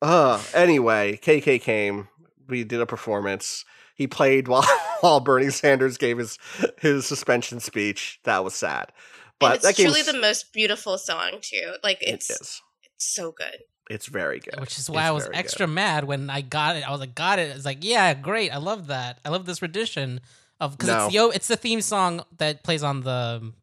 uh, 0.02 0.42
anyway, 0.54 1.18
KK 1.22 1.60
came. 1.60 2.08
We 2.48 2.64
did 2.64 2.80
a 2.80 2.86
performance. 2.86 3.64
He 4.00 4.06
played 4.06 4.48
while 4.48 4.64
while 5.02 5.20
Bernie 5.20 5.50
Sanders 5.50 5.98
gave 5.98 6.16
his 6.16 6.38
his 6.78 7.04
suspension 7.04 7.60
speech. 7.60 8.18
That 8.24 8.42
was 8.42 8.54
sad, 8.54 8.86
and 8.88 8.92
but 9.38 9.54
it's 9.56 9.64
that 9.66 9.76
truly 9.76 10.00
the 10.00 10.18
most 10.18 10.54
beautiful 10.54 10.96
song 10.96 11.32
too. 11.42 11.74
Like 11.84 12.02
it 12.02 12.08
it's 12.14 12.30
it's 12.30 12.62
so 12.96 13.30
good. 13.30 13.58
It's 13.90 14.06
very 14.06 14.38
good. 14.40 14.58
Which 14.58 14.78
is 14.78 14.88
why 14.88 15.02
It's 15.02 15.08
I 15.08 15.10
was 15.10 15.24
very 15.24 15.36
extra 15.36 15.66
mad 15.66 16.04
when 16.04 16.30
I 16.30 16.40
got 16.40 16.76
it. 16.76 16.88
I 16.88 16.92
was 16.92 17.00
like, 17.00 17.14
got 17.14 17.38
it. 17.38 17.54
It's 17.54 17.66
like, 17.66 17.84
yeah, 17.84 18.14
great. 18.14 18.50
I 18.50 18.56
love 18.56 18.86
that. 18.86 19.18
I 19.22 19.28
love 19.28 19.44
this 19.44 19.60
rendition 19.60 20.22
of 20.60 20.78
because 20.78 20.88
No. 20.88 21.04
it's 21.06 21.12
the 21.14 21.28
it's 21.36 21.48
the 21.48 21.56
theme 21.56 21.82
song 21.82 22.24
that 22.38 22.62
plays 22.62 22.82
on 22.82 23.02
the 23.02 23.40
um, 23.42 23.54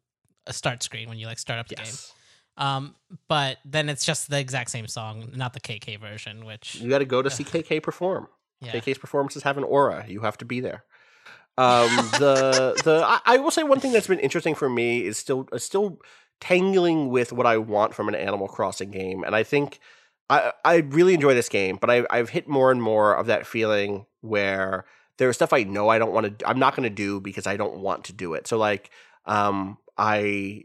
start 0.50 0.84
screen 0.84 1.08
when 1.08 1.18
you 1.18 1.26
like 1.26 1.40
start 1.40 1.58
up 1.58 1.66
the 1.66 1.74
good. 1.74 1.84
game. 1.86 1.94
Um, 2.58 2.94
but 3.26 3.58
then 3.64 3.88
it's 3.88 4.04
just 4.04 4.30
the 4.30 4.38
exact 4.38 4.70
same 4.70 4.86
song, 4.86 5.32
not 5.34 5.52
the 5.52 5.60
KK 5.60 5.98
version. 5.98 6.44
Which 6.44 6.76
You 6.76 6.88
got 6.88 6.98
to 6.98 7.04
go 7.06 7.22
to 7.22 7.28
see 7.30 7.42
KK 7.42 7.82
perform. 7.82 8.28
Yeah, 8.60 8.72
KK's 8.72 8.98
performances 8.98 9.42
have 9.42 9.58
an 9.58 9.64
aura. 9.64 10.04
You 10.08 10.20
have 10.20 10.38
to 10.38 10.44
be 10.44 10.60
there. 10.60 10.84
Um, 11.56 11.88
the 12.18 12.80
the 12.84 13.02
I, 13.04 13.20
I 13.24 13.36
will 13.38 13.50
say 13.50 13.62
one 13.62 13.80
thing 13.80 13.92
that's 13.92 14.06
been 14.06 14.20
interesting 14.20 14.54
for 14.54 14.68
me 14.68 15.04
is 15.04 15.16
still 15.18 15.48
still 15.56 15.98
tangling 16.40 17.08
with 17.08 17.32
what 17.32 17.46
I 17.46 17.56
want 17.58 17.94
from 17.94 18.08
an 18.08 18.14
Animal 18.14 18.48
Crossing 18.48 18.90
game, 18.90 19.24
and 19.24 19.34
I 19.34 19.42
think 19.42 19.80
I 20.30 20.52
I 20.64 20.76
really 20.76 21.14
enjoy 21.14 21.34
this 21.34 21.48
game, 21.48 21.76
but 21.80 21.90
I 21.90 22.06
I've 22.10 22.30
hit 22.30 22.48
more 22.48 22.70
and 22.70 22.82
more 22.82 23.14
of 23.14 23.26
that 23.26 23.46
feeling 23.46 24.06
where 24.20 24.84
there's 25.18 25.36
stuff 25.36 25.52
I 25.52 25.64
know 25.64 25.88
I 25.88 25.98
don't 25.98 26.12
want 26.12 26.38
to 26.38 26.48
I'm 26.48 26.58
not 26.58 26.76
going 26.76 26.88
to 26.88 26.94
do 26.94 27.20
because 27.20 27.46
I 27.46 27.56
don't 27.56 27.78
want 27.78 28.04
to 28.04 28.12
do 28.12 28.34
it. 28.34 28.46
So 28.46 28.56
like 28.56 28.90
um 29.26 29.78
I 29.96 30.64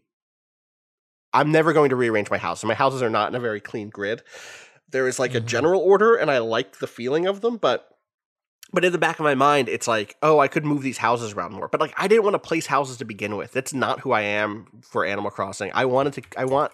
I'm 1.34 1.52
never 1.52 1.74
going 1.74 1.90
to 1.90 1.96
rearrange 1.96 2.30
my 2.30 2.38
house. 2.38 2.62
And 2.62 2.68
my 2.68 2.76
houses 2.76 3.02
are 3.02 3.10
not 3.10 3.30
in 3.30 3.36
a 3.36 3.40
very 3.40 3.60
clean 3.60 3.90
grid. 3.90 4.22
There 4.94 5.08
is 5.10 5.20
like 5.20 5.36
a 5.36 5.42
Mhm. 5.42 5.46
general 5.46 5.82
order 5.82 6.16
and 6.16 6.32
I 6.32 6.38
like 6.38 6.80
the 6.80 6.88
feeling 6.88 7.26
of 7.26 7.42
them, 7.42 7.58
but 7.58 7.90
but 8.72 8.84
in 8.84 8.92
the 8.92 8.98
back 8.98 9.20
of 9.20 9.24
my 9.24 9.36
mind 9.36 9.68
it's 9.70 9.88
like, 9.88 10.16
oh, 10.24 10.40
I 10.40 10.48
could 10.48 10.66
move 10.66 10.82
these 10.82 10.98
houses 11.00 11.34
around 11.34 11.52
more. 11.54 11.68
But 11.68 11.82
like 11.82 11.94
I 11.98 12.08
didn't 12.08 12.24
want 12.24 12.36
to 12.36 12.40
place 12.40 12.68
houses 12.68 12.98
to 12.98 13.06
begin 13.06 13.36
with. 13.36 13.52
That's 13.52 13.74
not 13.74 14.00
who 14.00 14.12
I 14.14 14.22
am 14.22 14.68
for 14.82 15.06
Animal 15.06 15.30
Crossing. 15.32 15.70
I 15.74 15.84
wanted 15.86 16.14
to 16.14 16.22
I 16.40 16.46
want 16.46 16.72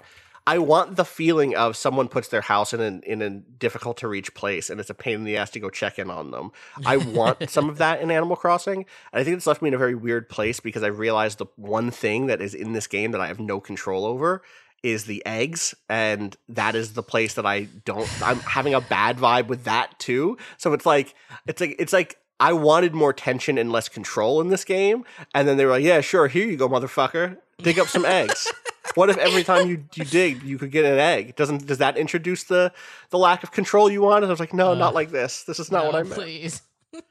I 0.48 0.58
want 0.58 0.96
the 0.96 1.06
feeling 1.06 1.56
of 1.56 1.76
someone 1.78 2.08
puts 2.08 2.30
their 2.30 2.42
house 2.42 2.74
in 2.74 2.80
an 2.80 3.02
in 3.06 3.22
a 3.22 3.30
difficult 3.30 3.98
to 3.98 4.08
reach 4.08 4.34
place 4.34 4.70
and 4.70 4.80
it's 4.80 4.90
a 4.90 4.94
pain 4.96 5.16
in 5.16 5.24
the 5.24 5.38
ass 5.38 5.50
to 5.52 5.60
go 5.60 5.70
check 5.70 6.00
in 6.00 6.10
on 6.10 6.32
them. 6.32 6.52
I 6.86 6.98
want 6.98 7.50
some 7.50 7.70
of 7.70 7.78
that 7.80 8.02
in 8.02 8.10
Animal 8.12 8.36
Crossing. 8.38 8.86
And 9.14 9.22
I 9.22 9.24
think 9.24 9.38
it's 9.38 9.46
left 9.48 9.62
me 9.62 9.68
in 9.68 9.74
a 9.74 9.78
very 9.78 9.96
weird 9.96 10.28
place 10.30 10.60
because 10.60 10.84
I 10.84 10.88
realized 10.88 11.38
the 11.38 11.48
one 11.56 11.92
thing 11.92 12.28
that 12.28 12.42
is 12.42 12.54
in 12.56 12.74
this 12.74 12.88
game 12.88 13.12
that 13.12 13.22
I 13.22 13.28
have 13.28 13.40
no 13.40 13.60
control 13.60 14.06
over 14.06 14.42
is 14.84 15.06
the 15.06 15.26
eggs 15.26 15.76
and 15.90 16.36
that 16.48 16.76
is 16.76 16.94
the 16.94 17.04
place 17.04 17.34
that 17.36 17.46
I 17.46 17.68
don't 17.86 18.10
I'm 18.24 18.40
having 18.40 18.74
a 18.74 18.82
bad 18.82 19.18
vibe 19.18 19.48
with 19.48 19.64
that 19.66 19.98
too. 20.00 20.38
So 20.58 20.74
it's 20.74 20.86
like 20.86 21.14
it's 21.48 21.62
like 21.62 21.76
it's 21.80 21.94
like 21.94 22.18
I 22.40 22.54
wanted 22.54 22.94
more 22.94 23.12
tension 23.12 23.58
and 23.58 23.72
less 23.72 23.90
control 23.90 24.40
in 24.42 24.48
this 24.50 24.64
game 24.64 25.04
and 25.36 25.48
then 25.48 25.58
they 25.58 25.66
were 25.66 25.72
like, 25.72 25.84
"Yeah, 25.84 26.02
sure, 26.02 26.28
here 26.28 26.48
you 26.48 26.56
go, 26.58 26.70
motherfucker. 26.70 27.38
Dig 27.58 27.80
up 27.80 27.88
some 27.88 28.06
eggs." 28.06 28.52
What 28.96 29.12
if 29.12 29.18
every 29.18 29.44
time 29.44 29.70
you 29.70 29.86
you 29.94 30.04
dig, 30.04 30.42
you 30.42 30.58
could 30.58 30.72
get 30.72 30.84
an 30.84 30.98
egg? 30.98 31.36
Doesn't 31.36 31.68
does 31.68 31.78
that 31.78 31.96
introduce 31.96 32.46
the 32.46 32.74
the 33.12 33.20
lack 33.20 33.44
of 33.44 33.52
control 33.52 33.88
you 33.92 34.02
wanted? 34.02 34.26
I 34.26 34.30
was 34.32 34.40
like, 34.40 34.54
no, 34.54 34.72
Uh, 34.72 34.76
not 34.76 34.96
like 34.96 35.12
this. 35.12 35.44
This 35.44 35.60
is 35.60 35.72
not 35.72 35.86
what 35.86 35.94
I 35.96 36.02
meant. 36.04 36.16
Please. 36.16 36.64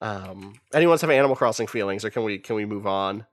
Um, 0.00 0.54
anyone 0.74 0.94
else 0.94 1.00
have 1.02 1.10
Animal 1.10 1.36
Crossing 1.36 1.68
feelings, 1.68 2.04
or 2.04 2.10
can 2.10 2.24
we 2.24 2.38
can 2.38 2.56
we 2.56 2.64
move 2.64 2.86
on? 2.88 3.24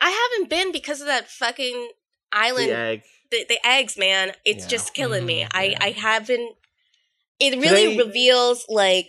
I 0.00 0.10
haven't 0.10 0.50
been 0.50 0.72
because 0.72 1.00
of 1.00 1.06
that 1.06 1.28
fucking 1.28 1.90
island. 2.32 2.70
The 2.70 2.76
egg. 2.76 3.02
The, 3.30 3.44
the 3.48 3.66
eggs, 3.66 3.96
man. 3.98 4.32
It's 4.44 4.64
Yeah. 4.64 4.68
just 4.70 4.94
killing 4.94 5.26
me. 5.26 5.42
Mhm, 5.42 5.48
I 5.52 5.62
yeah. 5.64 5.78
I 5.80 5.90
haven't. 5.90 6.56
It 7.40 7.52
really 7.58 7.94
Today- 7.94 7.98
reveals 7.98 8.64
like. 8.68 9.08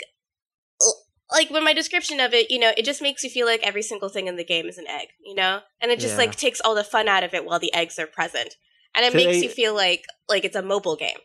Like 1.31 1.51
when 1.51 1.63
my 1.63 1.73
description 1.73 2.19
of 2.19 2.33
it, 2.33 2.49
you 2.49 2.57
know, 2.57 2.71
it 2.75 2.83
just 2.85 3.03
makes 3.03 3.23
you 3.23 3.29
feel 3.29 3.45
like 3.45 3.61
every 3.61 3.83
single 3.83 4.09
thing 4.09 4.25
in 4.25 4.35
the 4.35 4.43
game 4.43 4.65
is 4.65 4.79
an 4.79 4.87
egg, 4.87 5.09
you 5.23 5.35
know, 5.35 5.59
and 5.79 5.91
it 5.91 5.99
just 5.99 6.13
Yeah. 6.13 6.17
like 6.25 6.35
takes 6.35 6.59
all 6.59 6.73
the 6.73 6.83
fun 6.83 7.07
out 7.07 7.23
of 7.23 7.35
it 7.35 7.45
while 7.45 7.59
the 7.59 7.71
eggs 7.71 7.99
are 7.99 8.07
present, 8.07 8.55
and 8.95 9.05
it 9.05 9.13
makes 9.13 9.27
Today- 9.35 9.43
you 9.43 9.49
feel 9.49 9.75
like 9.75 10.05
like 10.27 10.43
it's 10.43 10.55
a 10.55 10.63
mobile 10.63 10.95
game, 10.95 11.19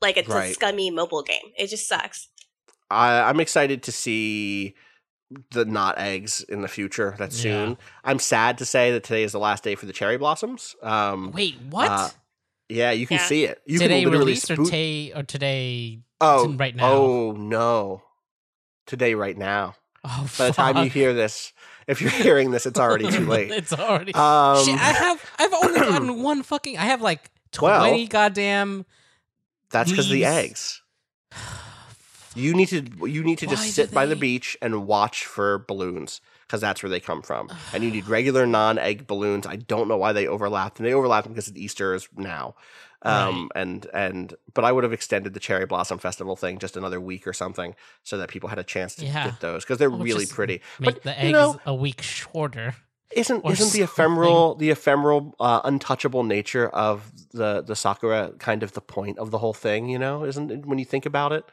like 0.00 0.16
it's 0.16 0.28
a 0.32 0.52
scummy 0.54 0.90
mobile 0.92 1.24
game. 1.24 1.52
It 1.58 1.66
just 1.68 1.88
sucks. 1.88 2.28
I, 2.88 3.22
I'm 3.28 3.40
excited 3.40 3.82
to 3.82 3.90
see 3.92 4.76
the 5.50 5.64
not 5.64 5.98
eggs 5.98 6.42
in 6.48 6.62
the 6.62 6.68
future. 6.68 7.14
That's 7.18 7.36
soon. 7.36 7.76
I'm 8.04 8.18
sad 8.18 8.58
to 8.58 8.64
say 8.64 8.92
that 8.92 9.04
today 9.04 9.22
is 9.24 9.32
the 9.32 9.38
last 9.38 9.62
day 9.64 9.74
for 9.74 9.86
the 9.86 9.92
cherry 9.92 10.16
blossoms. 10.16 10.74
Um, 10.82 11.32
Wait, 11.32 11.56
what? 11.70 11.90
uh, 11.90 12.08
yeah, 12.68 12.90
you 12.92 13.06
can 13.06 13.18
Yeah. 13.18 13.24
see 13.26 13.44
it. 13.44 13.60
You 13.66 13.78
today 13.78 14.02
can 14.02 14.10
literally 14.10 14.18
release 14.32 14.50
or, 14.50 14.54
spook- 14.56 14.70
ta- 14.70 15.18
or 15.18 15.22
today? 15.24 16.00
oh 16.20 16.52
right 16.54 16.74
now? 16.74 16.92
Oh 16.92 17.32
no, 17.32 18.02
today 18.86 19.14
right 19.14 19.36
now. 19.36 19.74
Oh, 20.04 20.28
By 20.38 20.46
the 20.48 20.52
time 20.54 20.76
you 20.84 20.88
hear 20.90 21.12
this, 21.12 21.52
if 21.86 22.00
you're 22.00 22.10
hearing 22.10 22.50
this, 22.50 22.66
it's 22.66 22.78
already 22.78 23.10
too 23.10 23.26
late. 23.26 23.50
it's 23.52 23.72
already. 23.72 24.14
Um, 24.14 24.64
Shit, 24.64 24.74
I 24.80 24.92
have. 24.92 25.30
I've 25.38 25.52
only 25.52 25.80
gotten 25.88 26.22
one 26.22 26.42
fucking. 26.42 26.78
I 26.78 26.84
have 26.86 27.02
like 27.02 27.30
Well- 27.60 27.80
twenty 27.80 28.06
goddamn. 28.06 28.86
That's 29.70 29.90
because 29.90 30.06
of 30.06 30.12
the 30.12 30.24
eggs. 30.24 30.80
You 32.38 32.54
need 32.54 32.68
to 32.68 32.82
you 33.08 33.22
need 33.24 33.38
to 33.38 33.46
Why 33.46 33.52
just 33.54 33.74
sit 33.74 33.92
by 33.92 34.06
the 34.06 34.14
they- 34.14 34.20
beach 34.20 34.56
and 34.62 34.86
watch 34.86 35.24
for 35.26 35.58
balloons 35.58 36.20
because 36.46 36.60
that's 36.60 36.82
where 36.82 36.88
they 36.90 37.00
come 37.00 37.20
from. 37.22 37.50
And 37.74 37.84
you 37.84 37.90
need 37.90 38.06
regular 38.18 38.46
non-egg 38.46 39.06
balloons. 39.06 39.46
I 39.46 39.56
don't 39.56 39.88
know 39.88 39.96
why 39.98 40.12
they 40.12 40.26
overlap. 40.26 40.78
And 40.78 40.86
they 40.86 40.94
overlap 40.94 41.24
them 41.24 41.32
because 41.34 41.54
Easter 41.56 41.94
is 41.94 42.08
now. 42.16 42.54
Um, 43.02 43.48
and 43.54 43.86
and 43.94 44.34
but 44.54 44.64
I 44.64 44.72
would 44.72 44.82
have 44.82 44.92
extended 44.92 45.32
the 45.32 45.38
cherry 45.40 45.66
blossom 45.66 45.98
festival 45.98 46.34
thing 46.34 46.58
just 46.58 46.76
another 46.76 47.00
week 47.00 47.28
or 47.28 47.32
something 47.32 47.76
so 48.02 48.18
that 48.18 48.28
people 48.28 48.48
had 48.48 48.58
a 48.58 48.64
chance 48.64 48.96
to 48.96 49.04
Yeah. 49.06 49.26
get 49.26 49.40
those 49.40 49.64
because 49.64 49.78
they're 49.78 49.88
Or 49.92 49.96
really 49.98 50.24
just 50.24 50.32
pretty. 50.34 50.60
Make 50.80 50.94
But, 50.94 51.02
the 51.04 51.10
you 51.10 51.16
eggs 51.28 51.32
know, 51.32 51.60
a 51.64 51.74
week 51.74 52.02
shorter. 52.02 52.74
isn't 53.12 53.42
or 53.44 53.52
isn't 53.52 53.72
the 53.72 53.82
ephemeral 53.82 54.56
the 54.56 54.70
ephemeral 54.70 55.36
uh, 55.38 55.60
untouchable 55.64 56.24
nature 56.24 56.68
of 56.70 57.12
the 57.32 57.62
the 57.62 57.76
sakura 57.76 58.32
kind 58.40 58.62
of 58.64 58.72
the 58.72 58.80
point 58.80 59.16
of 59.18 59.30
the 59.30 59.38
whole 59.38 59.54
thing? 59.54 59.88
You 59.88 59.98
know, 60.00 60.24
isn't 60.24 60.50
it, 60.50 60.66
when 60.66 60.78
you 60.80 60.84
think 60.84 61.06
about 61.06 61.32
it? 61.32 61.44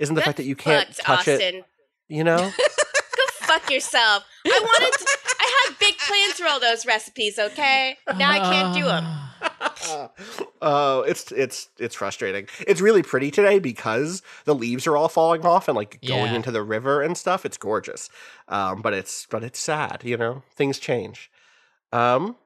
Isn't 0.00 0.14
the 0.16 0.22
fact 0.22 0.38
that 0.38 0.44
you 0.44 0.56
can't 0.56 0.88
fucked, 0.88 1.26
touch 1.26 1.28
it? 1.28 1.64
You 2.08 2.24
know, 2.24 2.38
Go 2.58 3.24
fuck 3.46 3.70
yourself. 3.70 4.24
I 4.46 4.60
wanted. 4.60 4.98
To, 4.98 5.06
I 5.38 5.64
had 5.68 5.78
big 5.78 5.96
plans 5.98 6.34
for 6.40 6.46
all 6.48 6.58
those 6.58 6.84
recipes. 6.86 7.38
Okay, 7.38 7.96
now 8.16 8.30
I 8.30 8.38
can't 8.38 8.74
do 8.74 8.84
them. 8.84 10.10
uh, 10.62 11.02
it's 11.06 11.30
it's 11.32 11.68
it's 11.78 11.94
frustrating. 11.94 12.46
It's 12.66 12.80
really 12.80 13.02
pretty 13.02 13.30
today 13.30 13.58
because 13.58 14.22
the 14.44 14.54
leaves 14.54 14.86
are 14.86 14.96
all 14.96 15.08
falling 15.08 15.44
off 15.44 15.68
and 15.68 15.76
like 15.76 16.00
going 16.04 16.30
Yeah. 16.32 16.34
into 16.36 16.50
the 16.50 16.62
river 16.62 17.02
and 17.02 17.16
stuff. 17.16 17.44
It's 17.46 17.56
gorgeous, 17.58 18.08
um, 18.48 18.82
but 18.82 18.92
it's 18.94 19.26
but 19.26 19.44
it's 19.44 19.58
sad. 19.60 20.02
You 20.04 20.16
know, 20.16 20.42
things 20.54 20.78
change. 20.78 21.30
Um, 21.92 22.36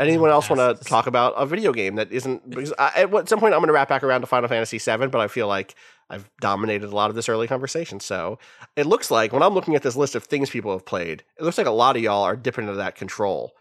anyone 0.00 0.30
else 0.30 0.50
want 0.50 0.60
to 0.60 0.74
Passes. 0.74 0.86
talk 0.86 1.06
about 1.06 1.34
a 1.36 1.46
video 1.46 1.72
game 1.72 1.94
that 1.96 2.10
isn't? 2.12 2.48
Because 2.48 2.72
I, 2.78 3.02
at 3.12 3.28
some 3.28 3.38
point, 3.40 3.54
I'm 3.54 3.60
going 3.60 3.68
to 3.68 3.72
wrap 3.72 3.88
back 3.88 4.02
around 4.02 4.20
to 4.22 4.26
Final 4.26 4.48
Fantasy 4.48 4.78
VII, 4.78 5.06
but 5.08 5.20
I 5.20 5.28
feel 5.28 5.46
like 5.48 5.74
I've 6.12 6.30
dominated 6.40 6.86
a 6.86 6.94
lot 6.94 7.10
of 7.10 7.16
this 7.16 7.28
early 7.28 7.48
conversation. 7.48 7.98
So 8.00 8.38
it 8.76 8.86
looks 8.86 9.10
like 9.10 9.32
when 9.32 9.42
I'm 9.42 9.54
looking 9.54 9.74
at 9.74 9.82
this 9.82 9.96
list 9.96 10.14
of 10.14 10.24
things 10.24 10.50
people 10.50 10.70
have 10.72 10.84
played, 10.86 11.24
it 11.38 11.42
looks 11.42 11.58
like 11.58 11.66
a 11.66 11.70
lot 11.72 11.96
of 11.96 12.02
y'all 12.02 12.22
are 12.22 12.36
dipping 12.36 12.64
into 12.64 12.76
that 12.76 12.94
control. 12.94 13.52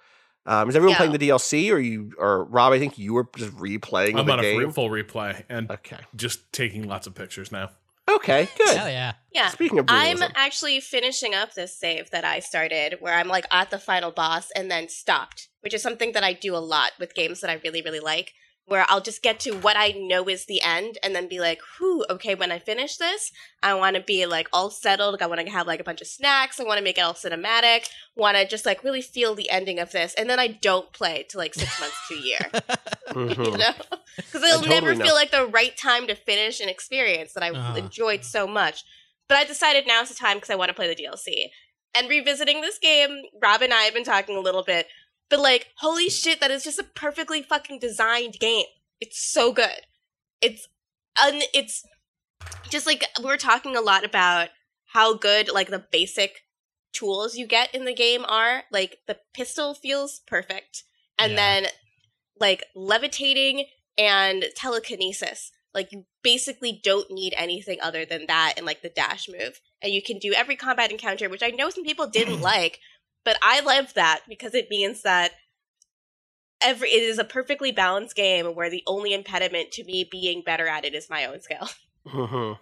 Um, 0.45 0.69
is 0.69 0.75
everyone 0.75 0.93
Yeah. 0.93 0.97
playing 0.97 1.11
the 1.13 1.19
DLC, 1.19 1.71
or 1.71 1.77
you, 1.79 2.13
or 2.17 2.43
Rob? 2.45 2.73
I 2.73 2.79
think 2.79 2.97
you 2.97 3.13
were 3.13 3.27
just 3.37 3.51
replaying 3.57 4.17
I'm 4.19 4.25
the 4.25 4.33
on 4.33 4.39
a 4.39 4.41
game. 4.41 4.61
free, 4.61 4.71
full 4.71 4.89
replay 4.89 5.43
and 5.49 5.69
okay, 5.69 5.99
just 6.15 6.51
taking 6.51 6.87
lots 6.87 7.05
of 7.07 7.13
pictures 7.13 7.51
now. 7.51 7.69
okay, 8.09 8.49
good. 8.57 8.75
Hell 8.75 8.89
yeah. 8.89 9.13
Yeah. 9.31 9.49
Speaking 9.49 9.77
of 9.79 9.85
I'm 9.87 10.17
actually 10.35 10.79
finishing 10.81 11.33
up 11.35 11.53
this 11.53 11.77
save 11.77 12.09
that 12.09 12.25
I 12.25 12.39
started 12.39 12.97
where 12.99 13.13
I'm 13.13 13.27
like 13.27 13.45
at 13.51 13.69
the 13.69 13.77
final 13.77 14.09
boss 14.11 14.49
and 14.55 14.69
then 14.71 14.89
stopped, 14.89 15.47
which 15.61 15.73
is 15.75 15.81
something 15.83 16.11
that 16.13 16.23
I 16.23 16.33
do 16.33 16.55
a 16.55 16.57
lot 16.57 16.91
with 16.99 17.13
games 17.13 17.39
that 17.41 17.49
I 17.51 17.61
really, 17.63 17.81
really 17.83 17.99
like, 18.01 18.33
where 18.65 18.85
I'll 18.87 19.01
just 19.01 19.21
get 19.21 19.39
to 19.41 19.51
what 19.51 19.75
I 19.75 19.89
know 19.97 20.29
is 20.29 20.45
the 20.45 20.61
end 20.61 20.97
and 21.03 21.13
then 21.13 21.27
be 21.27 21.39
like, 21.39 21.59
whew, 21.77 22.05
okay, 22.09 22.35
when 22.35 22.51
I 22.51 22.59
finish 22.59 22.95
this, 22.97 23.31
I 23.61 23.73
want 23.73 23.95
to 23.97 24.01
be 24.01 24.25
like 24.25 24.47
all 24.53 24.69
settled. 24.69 25.21
I 25.21 25.25
want 25.27 25.41
to 25.41 25.51
have 25.51 25.67
like 25.67 25.79
a 25.81 25.83
bunch 25.83 25.99
of 26.01 26.07
snacks. 26.07 26.59
I 26.59 26.63
want 26.63 26.77
to 26.77 26.83
make 26.83 26.97
it 26.97 27.01
all 27.01 27.13
cinematic. 27.13 27.87
Want 28.15 28.37
to 28.37 28.47
just 28.47 28.65
like 28.65 28.83
really 28.83 29.01
feel 29.01 29.35
the 29.35 29.49
ending 29.49 29.79
of 29.79 29.91
this. 29.91 30.13
And 30.13 30.29
then 30.29 30.39
I 30.39 30.47
don't 30.47 30.93
play 30.93 31.25
to 31.29 31.37
like 31.37 31.53
six 31.53 31.79
months 31.81 31.97
to 32.09 32.15
a 32.15 32.21
year. 32.21 32.39
Mhm. 33.09 33.45
you 33.51 33.57
know 33.57 33.71
because 34.15 34.43
it'll 34.43 34.61
totally 34.61 34.69
never 34.69 34.95
know. 34.95 35.05
feel 35.05 35.15
like 35.15 35.31
the 35.31 35.45
right 35.47 35.75
time 35.75 36.07
to 36.07 36.15
finish 36.15 36.59
an 36.61 36.69
experience 36.69 37.33
that 37.33 37.43
i 37.43 37.49
Uh-huh. 37.49 37.77
enjoyed 37.77 38.23
so 38.23 38.47
much 38.47 38.83
but 39.27 39.37
i 39.37 39.43
decided 39.43 39.85
now's 39.87 40.07
the 40.09 40.15
time 40.15 40.37
because 40.37 40.49
i 40.49 40.55
want 40.55 40.69
to 40.69 40.73
play 40.73 40.87
the 40.93 41.01
dlc 41.03 41.27
and 41.95 42.09
revisiting 42.09 42.61
this 42.61 42.77
game 42.79 43.23
rob 43.41 43.61
and 43.61 43.73
i 43.73 43.81
have 43.83 43.93
been 43.93 44.03
talking 44.05 44.35
a 44.37 44.39
little 44.39 44.63
bit 44.63 44.87
but 45.31 45.39
like 45.39 45.69
holy 45.77 46.09
shit 46.09 46.39
that 46.41 46.51
is 46.51 46.63
just 46.63 46.77
a 46.77 46.83
perfectly 46.83 47.41
fucking 47.41 47.79
designed 47.79 48.37
game. 48.39 48.65
It's 48.99 49.19
so 49.19 49.51
good. 49.51 49.87
It's 50.41 50.67
un- 51.23 51.41
it's 51.55 51.83
just 52.69 52.85
like 52.85 53.05
we're 53.23 53.37
talking 53.37 53.75
a 53.75 53.81
lot 53.81 54.05
about 54.05 54.49
how 54.93 55.15
good 55.15 55.49
like 55.51 55.69
the 55.69 55.83
basic 55.91 56.41
tools 56.93 57.35
you 57.35 57.47
get 57.47 57.73
in 57.73 57.85
the 57.85 57.93
game 57.95 58.25
are. 58.27 58.63
Like 58.71 58.99
the 59.07 59.17
pistol 59.33 59.73
feels 59.73 60.19
perfect. 60.27 60.83
And 61.17 61.31
Yeah. 61.31 61.37
then 61.37 61.71
like 62.39 62.65
levitating 62.75 63.65
and 63.97 64.45
telekinesis. 64.55 65.51
Like 65.73 65.93
you 65.93 66.05
basically 66.21 66.81
don't 66.83 67.09
need 67.09 67.33
anything 67.37 67.79
other 67.81 68.03
than 68.03 68.25
that 68.27 68.55
and 68.57 68.65
like 68.65 68.81
the 68.81 68.89
dash 68.89 69.29
move. 69.29 69.61
And 69.81 69.93
you 69.93 70.01
can 70.01 70.19
do 70.19 70.33
every 70.33 70.55
combat 70.57 70.91
encounter 70.91 71.29
which 71.29 71.41
i 71.41 71.49
know 71.49 71.69
some 71.69 71.83
people 71.83 72.07
didn't 72.07 72.41
like 72.53 72.79
but 73.25 73.37
i 73.41 73.59
love 73.61 73.93
that 73.93 74.21
because 74.27 74.53
it 74.53 74.67
means 74.69 75.01
that 75.03 75.31
every 76.61 76.89
it 76.89 77.03
is 77.03 77.17
a 77.17 77.23
perfectly 77.23 77.71
balanced 77.71 78.15
game 78.15 78.47
where 78.55 78.69
the 78.69 78.83
only 78.87 79.13
impediment 79.13 79.71
to 79.71 79.83
me 79.83 80.07
being 80.09 80.41
better 80.45 80.67
at 80.67 80.85
it 80.85 80.93
is 80.93 81.09
my 81.09 81.25
own 81.25 81.41
skill 81.41 81.69
Mhm. 82.07 82.57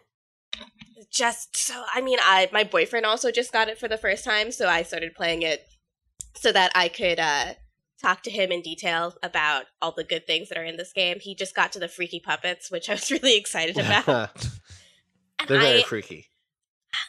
just 1.11 1.55
so 1.57 1.83
i 1.93 2.01
mean 2.01 2.17
i 2.21 2.49
my 2.51 2.63
boyfriend 2.63 3.05
also 3.05 3.31
just 3.31 3.51
got 3.53 3.67
it 3.69 3.77
for 3.77 3.87
the 3.87 3.97
first 3.97 4.23
time 4.25 4.51
so 4.51 4.67
i 4.67 4.83
started 4.83 5.13
playing 5.15 5.41
it 5.41 5.65
so 6.35 6.51
that 6.51 6.71
i 6.75 6.87
could 6.87 7.19
uh 7.19 7.53
talk 8.01 8.23
to 8.23 8.31
him 8.31 8.51
in 8.51 8.61
detail 8.61 9.13
about 9.21 9.65
all 9.81 9.91
the 9.91 10.03
good 10.05 10.25
things 10.25 10.47
that 10.49 10.57
are 10.57 10.63
in 10.63 10.77
this 10.77 10.93
game 10.93 11.17
he 11.19 11.35
just 11.35 11.53
got 11.55 11.71
to 11.73 11.79
the 11.79 11.87
freaky 11.87 12.19
puppets 12.19 12.71
which 12.71 12.89
i 12.89 12.93
was 12.93 13.11
really 13.11 13.37
excited 13.37 13.77
about 13.77 14.31
They're 15.47 15.59
very 15.59 15.79
I- 15.79 15.83
freaky. 15.83 16.28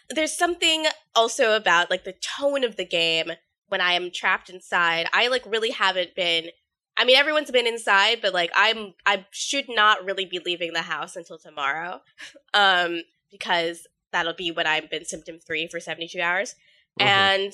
There's 0.09 0.37
something 0.37 0.87
also 1.15 1.55
about 1.57 1.91
like 1.91 2.05
the 2.05 2.15
tone 2.15 2.65
of 2.65 2.77
the 2.77 2.85
game 2.85 3.33
when 3.69 3.81
I 3.81 3.93
am 3.93 4.11
trapped 4.11 4.51
inside. 4.51 5.07
I 5.13 5.29
like 5.29 5.45
really 5.47 5.71
haven't 5.71 6.15
been 6.15 6.51
I 6.97 7.05
mean 7.05 7.17
everyone's 7.17 7.51
been 7.51 7.67
inside, 7.67 8.19
but 8.21 8.35
like 8.35 8.51
I'm 8.55 8.95
I 9.07 9.27
should 9.31 9.67
not 9.69 10.05
really 10.05 10.25
be 10.25 10.41
leaving 10.45 10.73
the 10.73 10.83
house 10.83 11.17
until 11.17 11.39
tomorrow. 11.39 12.01
Um 12.55 13.03
because 13.31 13.87
that'll 14.13 14.35
be 14.35 14.51
when 14.51 14.67
I've 14.67 14.91
been 14.91 15.05
symptom 15.05 15.39
free 15.39 15.69
for 15.69 15.79
72 15.79 16.21
hours. 16.21 16.57
Mhm. 17.01 17.07
And 17.07 17.53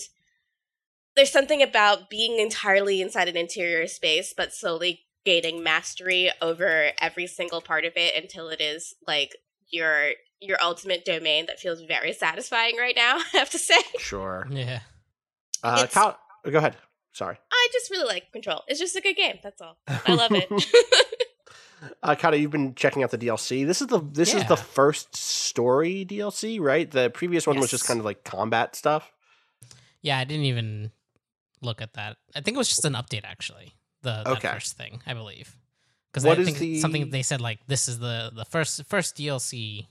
there's 1.14 1.30
something 1.30 1.62
about 1.62 2.08
being 2.10 2.38
entirely 2.38 3.00
inside 3.00 3.28
an 3.28 3.36
interior 3.36 3.86
space 3.86 4.34
but 4.36 4.54
slowly 4.54 5.02
gaining 5.24 5.62
mastery 5.62 6.30
over 6.40 6.92
every 7.00 7.26
single 7.26 7.60
part 7.60 7.84
of 7.84 7.92
it 7.96 8.14
until 8.20 8.48
it 8.48 8.60
is 8.60 8.94
like 9.06 9.36
your 9.68 10.12
your 10.40 10.58
ultimate 10.62 11.04
domain 11.04 11.46
that 11.46 11.58
feels 11.60 11.80
very 11.82 12.12
satisfying 12.12 12.76
right 12.76 12.94
now, 12.96 13.16
I 13.34 13.38
have 13.38 13.50
to 13.50 13.58
say. 13.58 13.78
Sure. 13.98 14.46
Yeah. 14.50 14.80
Uh, 15.62 15.74
It's- 15.84 15.94
Kyle, 15.94 16.18
go 16.50 16.58
ahead. 16.58 16.76
Sorry. 17.12 17.36
I 17.50 17.68
just 17.72 17.90
really 17.90 18.04
like 18.06 18.30
Control. 18.32 18.62
It's 18.68 18.78
just 18.78 18.94
a 18.96 19.00
good 19.00 19.16
game, 19.16 19.38
that's 19.42 19.60
all. 19.62 19.78
I 19.88 20.12
love 20.14 20.32
it. 20.32 20.48
Uh, 22.02 22.14
Cado, 22.14 22.40
you've 22.40 22.50
been 22.50 22.74
checking 22.74 23.02
out 23.02 23.10
the 23.10 23.18
DLC. 23.18 23.66
This 23.66 23.82
is 23.82 23.88
the 23.88 24.00
this 24.00 24.32
is 24.32 24.42
the 24.46 24.56
first 24.56 25.14
story 25.14 26.06
DLC, 26.08 26.58
right? 26.58 26.90
The 26.90 27.10
previous 27.10 27.46
one 27.46 27.60
was 27.60 27.70
just 27.70 27.86
kind 27.86 27.98
of 28.00 28.06
like 28.06 28.24
combat 28.24 28.74
stuff. 28.74 29.12
Yeah, 30.00 30.18
I 30.18 30.24
didn't 30.24 30.46
even 30.46 30.90
look 31.60 31.82
at 31.82 31.92
that. 31.92 32.16
I 32.34 32.40
think 32.40 32.54
it 32.54 32.58
was 32.58 32.70
just 32.70 32.86
an 32.86 32.94
update 32.94 33.24
actually. 33.24 33.74
The 34.02 34.22
that 34.24 34.26
Okay. 34.38 34.48
first 34.48 34.78
thing, 34.78 35.02
I 35.06 35.12
believe. 35.12 35.54
Because 36.10 36.24
What 36.24 36.38
I 36.38 36.44
think 36.44 36.56
the- 36.58 36.80
something 36.80 37.10
they 37.10 37.22
said 37.22 37.42
like 37.42 37.58
this 37.66 37.88
is 37.88 37.98
the 37.98 38.32
the 38.34 38.46
first 38.46 38.82
first 38.86 39.14
DLC. 39.16 39.86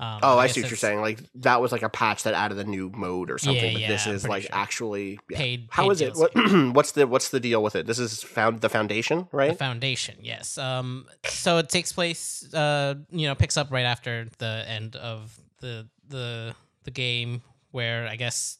Um, 0.00 0.20
Oh, 0.22 0.38
I 0.38 0.46
guess 0.46 0.54
see 0.54 0.62
what 0.62 0.70
you're 0.70 0.76
saying. 0.78 1.00
Like 1.02 1.20
that 1.36 1.60
was 1.60 1.72
like 1.72 1.82
a 1.82 1.88
patch 1.90 2.22
that 2.22 2.32
added 2.32 2.58
a 2.58 2.64
new 2.64 2.90
mode 2.94 3.30
or 3.30 3.36
something. 3.38 3.76
Yeah, 3.76 3.86
but 3.88 3.92
this 3.92 4.06
is 4.06 4.26
like 4.26 4.44
sure. 4.44 4.50
actually 4.54 5.20
yeah. 5.28 5.36
Paid. 5.38 5.68
How 5.70 5.82
paid 5.84 5.92
is 5.92 6.00
it? 6.00 6.16
What, 6.16 6.32
what's 6.74 6.92
the 6.92 7.06
what's 7.06 7.28
the 7.28 7.38
deal 7.40 7.62
with 7.62 7.76
it? 7.76 7.86
This 7.86 7.98
is 7.98 8.22
found 8.22 8.62
the 8.62 8.70
foundation, 8.70 9.28
The 9.30 9.36
right? 9.36 9.58
Foundation, 9.58 10.16
yes. 10.22 10.56
Um, 10.56 11.06
so 11.26 11.58
it 11.58 11.68
takes 11.68 11.92
place, 11.92 12.52
uh, 12.54 12.94
you 13.10 13.26
know, 13.26 13.34
picks 13.34 13.56
up 13.58 13.70
right 13.70 13.84
after 13.84 14.26
the 14.38 14.64
end 14.66 14.96
of 14.96 15.38
the 15.60 15.86
the 16.08 16.54
the 16.84 16.90
game, 16.90 17.42
where 17.70 18.08
I 18.08 18.16
guess 18.16 18.56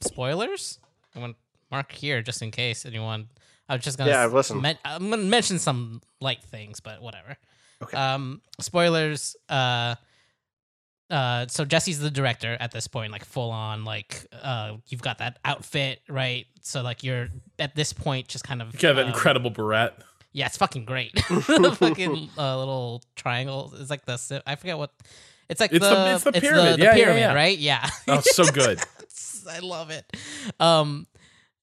spoilers. 0.00 0.78
I 1.14 1.18
want 1.20 1.36
mark 1.70 1.92
here 1.92 2.22
just 2.22 2.42
in 2.42 2.50
case 2.50 2.84
anyone. 2.86 3.28
I 3.68 3.76
was 3.76 3.84
just 3.84 3.98
gonna 3.98 4.10
Yeah, 4.10 4.26
s- 4.26 4.32
listen. 4.32 4.60
men- 4.60 4.78
I'm 4.84 5.10
gonna 5.10 5.22
mention 5.22 5.58
some 5.58 6.02
light 6.20 6.42
things, 6.42 6.80
but 6.80 7.00
whatever. 7.00 7.36
Okay. 7.82 7.96
Um, 7.96 8.42
spoilers. 8.60 9.36
Uh, 9.48 9.94
uh, 11.12 11.46
so 11.46 11.64
Jesse's 11.64 12.00
the 12.00 12.10
director 12.10 12.56
at 12.58 12.72
this 12.72 12.88
point, 12.88 13.12
like 13.12 13.24
full 13.24 13.50
on, 13.50 13.84
like 13.84 14.26
uh, 14.42 14.76
you've 14.88 15.02
got 15.02 15.18
that 15.18 15.38
outfit, 15.44 16.00
right? 16.08 16.46
So 16.62 16.82
like 16.82 17.04
you're 17.04 17.28
at 17.60 17.76
this 17.76 17.92
point 17.92 18.26
just 18.28 18.44
kind 18.44 18.60
of 18.62 18.82
Yeah, 18.82 18.92
that 18.94 19.02
um, 19.04 19.08
incredible 19.12 19.50
barrette. 19.50 19.98
yeah, 20.32 20.46
it's 20.46 20.56
fucking 20.56 20.86
great. 20.86 21.14
the 21.14 21.76
fucking 21.78 22.30
uh, 22.38 22.58
little 22.58 23.02
triangle 23.14 23.72
is 23.78 23.90
like 23.90 24.04
the 24.06 24.42
I 24.46 24.56
forget 24.56 24.78
what 24.78 24.90
it's 25.48 25.60
like. 25.60 25.72
It's 25.72 25.84
the, 25.86 25.94
the- 25.94 26.14
it's 26.14 26.24
the 26.24 26.32
pyramid. 26.32 26.78
the 26.80 26.82
Yeah, 26.84 26.90
yeah, 26.90 26.94
pyramid, 26.94 27.20
yeah. 27.20 27.34
right? 27.34 27.58
Yeah. 27.58 27.90
Oh, 28.08 28.20
so 28.20 28.44
good. 28.46 28.80
I 29.50 29.58
love 29.58 29.90
it. 29.90 30.04
Um, 30.60 31.06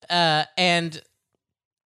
uh, 0.09 0.43
and 0.57 1.01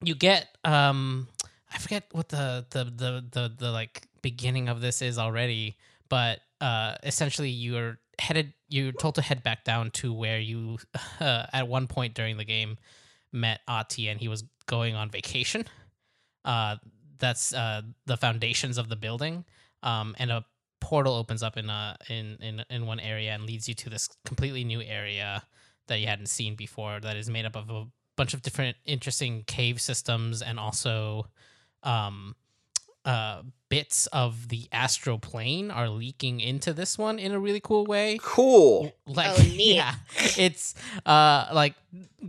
you 0.02 0.14
get 0.14 0.46
um, 0.64 1.28
I 1.72 1.78
forget 1.78 2.04
what 2.12 2.28
the 2.28 2.66
the 2.70 2.84
the 2.84 3.24
the 3.30 3.52
the 3.56 3.70
like 3.70 4.02
beginning 4.20 4.68
of 4.68 4.80
this 4.80 5.00
is 5.00 5.16
already, 5.18 5.76
but 6.08 6.40
uh, 6.60 6.94
essentially 7.02 7.50
you're 7.50 7.98
headed. 8.18 8.52
You're 8.68 8.92
told 8.92 9.16
to 9.16 9.22
head 9.22 9.42
back 9.42 9.64
down 9.64 9.90
to 9.92 10.12
where 10.12 10.38
you 10.38 10.78
uh, 11.20 11.46
at 11.52 11.68
one 11.68 11.86
point 11.86 12.14
during 12.14 12.36
the 12.36 12.44
game 12.44 12.78
met 13.32 13.60
Ahti, 13.68 14.08
and 14.08 14.20
he 14.20 14.28
was 14.28 14.44
going 14.66 14.94
on 14.94 15.10
vacation. 15.10 15.64
Uh, 16.44 16.76
that's 17.18 17.54
uh 17.54 17.82
the 18.04 18.16
foundations 18.16 18.78
of 18.78 18.88
the 18.88 18.96
building. 18.96 19.44
Um, 19.82 20.14
and 20.18 20.30
a 20.30 20.44
portal 20.80 21.14
opens 21.14 21.42
up 21.42 21.56
in 21.56 21.70
uh 21.70 21.96
in 22.08 22.36
in 22.40 22.64
in 22.70 22.86
one 22.86 23.00
area 23.00 23.32
and 23.32 23.44
leads 23.44 23.68
you 23.68 23.74
to 23.74 23.90
this 23.90 24.08
completely 24.24 24.64
new 24.64 24.82
area 24.82 25.42
that 25.88 26.00
you 26.00 26.06
hadn't 26.06 26.28
seen 26.28 26.54
before. 26.54 27.00
That 27.00 27.16
is 27.16 27.30
made 27.30 27.46
up 27.46 27.56
of 27.56 27.70
a 27.70 27.86
bunch 28.16 28.34
of 28.34 28.42
different 28.42 28.76
interesting 28.84 29.44
cave 29.46 29.80
systems 29.80 30.42
and 30.42 30.58
also 30.58 31.28
um, 31.82 32.34
uh, 33.06 33.42
bits 33.68 34.06
of 34.08 34.48
the 34.48 34.68
astral 34.72 35.18
plane 35.18 35.70
are 35.70 35.88
leaking 35.88 36.40
into 36.40 36.72
this 36.72 36.98
one 36.98 37.18
in 37.18 37.32
a 37.32 37.38
really 37.40 37.60
cool 37.60 37.84
way 37.86 38.18
Cool. 38.22 38.92
like 39.06 39.30
Oh, 39.38 39.42
neat. 39.42 39.74
yeah 39.76 39.94
it's 40.36 40.74
uh 41.06 41.46
like 41.52 41.74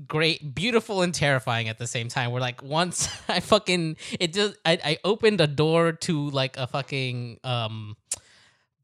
great 0.07 0.55
beautiful 0.55 1.01
and 1.03 1.13
terrifying 1.13 1.67
at 1.69 1.77
the 1.77 1.85
same 1.87 2.07
time 2.09 2.31
We're 2.31 2.39
like 2.39 2.63
once 2.63 3.09
i 3.27 3.39
fucking 3.39 3.97
it 4.19 4.33
just 4.33 4.55
I, 4.65 4.79
I 4.83 4.97
opened 5.03 5.41
a 5.41 5.47
door 5.47 5.91
to 5.91 6.29
like 6.31 6.57
a 6.57 6.65
fucking 6.67 7.39
um 7.43 7.97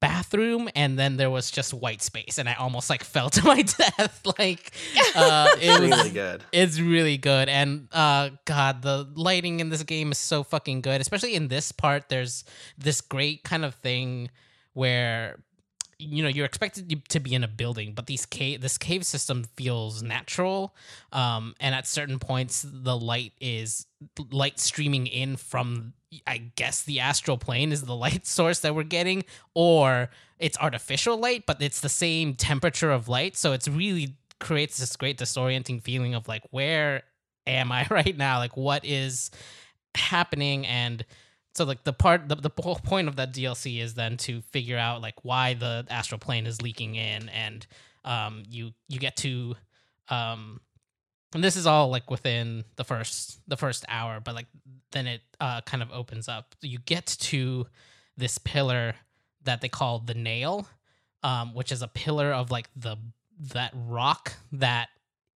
bathroom 0.07 0.67
and 0.75 0.99
then 0.99 1.15
there 1.15 1.29
was 1.29 1.49
just 1.49 1.73
white 1.73 2.01
space 2.01 2.37
and 2.37 2.49
i 2.49 2.53
almost 2.55 2.89
like 2.89 3.03
fell 3.13 3.29
to 3.29 3.41
my 3.45 3.61
death 3.61 4.21
like 4.37 4.71
uh 5.15 5.47
it 5.61 5.79
Really 5.79 6.09
good. 6.09 6.43
it's 6.51 6.77
really 6.79 7.17
good 7.17 7.47
and 7.47 7.87
uh 7.93 8.29
god 8.43 8.81
the 8.81 9.07
lighting 9.15 9.61
in 9.61 9.69
this 9.69 9.83
game 9.83 10.11
is 10.11 10.17
so 10.17 10.43
fucking 10.43 10.81
good 10.81 10.99
especially 10.99 11.35
in 11.35 11.47
this 11.47 11.71
part 11.71 12.09
there's 12.09 12.43
this 12.77 12.99
great 12.99 13.43
kind 13.43 13.63
of 13.63 13.75
thing 13.75 14.29
where 14.73 15.37
you 16.03 16.23
know 16.23 16.29
you're 16.29 16.45
expected 16.45 17.07
to 17.09 17.19
be 17.19 17.33
in 17.33 17.43
a 17.43 17.47
building 17.47 17.93
but 17.93 18.07
these 18.07 18.25
cave 18.25 18.61
this 18.61 18.77
cave 18.77 19.05
system 19.05 19.43
feels 19.55 20.03
natural 20.03 20.75
um 21.11 21.55
and 21.59 21.73
at 21.75 21.87
certain 21.87 22.19
points 22.19 22.65
the 22.67 22.97
light 22.97 23.33
is 23.39 23.87
light 24.31 24.59
streaming 24.59 25.07
in 25.07 25.35
from 25.35 25.93
i 26.27 26.37
guess 26.55 26.83
the 26.83 26.99
astral 26.99 27.37
plane 27.37 27.71
is 27.71 27.83
the 27.83 27.95
light 28.05 28.25
source 28.27 28.59
that 28.59 28.75
we're 28.75 28.83
getting 28.83 29.23
or 29.53 30.09
it's 30.43 30.57
artificial 30.59 31.17
light 31.17 31.45
but 31.45 31.61
it's 31.61 31.79
the 31.79 31.89
same 31.89 32.35
temperature 32.35 32.91
of 32.91 33.07
light. 33.07 33.37
So 33.37 33.53
it's 33.53 33.67
really 33.67 34.17
creates 34.39 34.77
this 34.77 34.95
great 34.97 35.17
disorienting 35.17 35.81
feeling 35.81 36.15
of 36.15 36.27
like 36.27 36.43
where 36.51 37.03
am 37.47 37.71
i 37.71 37.87
right 37.89 38.15
now? 38.15 38.39
Like 38.39 38.57
what 38.57 38.83
is 38.83 39.31
happening? 39.95 40.67
And 40.67 41.05
so 41.55 41.63
like 41.65 41.83
the 41.83 41.93
part 41.93 42.27
the, 42.29 42.35
the 42.35 42.49
whole 42.61 42.75
point 42.75 43.07
of 43.07 43.15
that 43.15 43.33
dlc 43.33 43.79
is 43.81 43.93
then 43.93 44.17
to 44.17 44.41
figure 44.41 44.77
out 44.77 45.01
like 45.01 45.15
why 45.23 45.53
the 45.53 45.85
astral 45.89 46.19
plane 46.19 46.45
is 46.47 46.61
leaking 46.61 46.95
in 46.95 47.29
and 47.29 47.67
um 48.05 48.43
you 48.49 48.71
you 48.89 48.99
get 48.99 49.15
to 49.15 49.55
um 50.09 50.59
and 51.33 51.43
this 51.43 51.55
is 51.55 51.65
all 51.65 51.89
like 51.89 52.09
within 52.11 52.63
the 52.75 52.83
first 52.83 53.39
the 53.47 53.57
first 53.57 53.85
hour 53.87 54.19
but 54.19 54.35
like 54.35 54.47
then 54.91 55.07
it 55.07 55.21
uh 55.39 55.61
kind 55.61 55.81
of 55.83 55.91
opens 55.91 56.27
up 56.27 56.55
you 56.61 56.79
get 56.79 57.05
to 57.05 57.65
this 58.17 58.37
pillar 58.37 58.95
that 59.43 59.61
they 59.61 59.69
call 59.69 59.99
the 59.99 60.13
nail 60.13 60.67
um 61.23 61.53
which 61.53 61.71
is 61.71 61.81
a 61.81 61.87
pillar 61.87 62.31
of 62.33 62.51
like 62.51 62.69
the 62.75 62.95
that 63.39 63.71
rock 63.75 64.33
that 64.51 64.89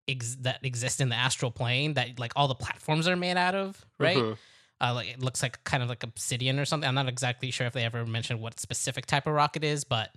ex- 0.08 0.36
that 0.40 0.64
exists 0.64 1.00
in 1.00 1.08
the 1.08 1.14
astral 1.16 1.50
plane 1.50 1.94
that 1.94 2.18
like 2.18 2.32
all 2.36 2.46
the 2.48 2.54
platforms 2.54 3.08
are 3.08 3.16
made 3.16 3.36
out 3.36 3.54
of 3.54 3.84
right 3.98 4.16
Mhm. 4.16 4.36
Uh, 4.80 4.92
like 4.94 5.08
it 5.08 5.20
looks 5.22 5.42
like 5.42 5.62
kind 5.64 5.82
of 5.82 5.88
like 5.88 6.02
obsidian 6.02 6.58
or 6.58 6.64
something. 6.64 6.86
I'm 6.88 6.94
not 6.94 7.08
exactly 7.08 7.50
sure 7.50 7.66
if 7.66 7.72
they 7.72 7.84
ever 7.84 8.04
mentioned 8.06 8.40
what 8.40 8.60
specific 8.60 9.06
type 9.06 9.26
of 9.26 9.32
rock 9.34 9.56
it 9.56 9.64
is, 9.64 9.84
but 9.84 10.10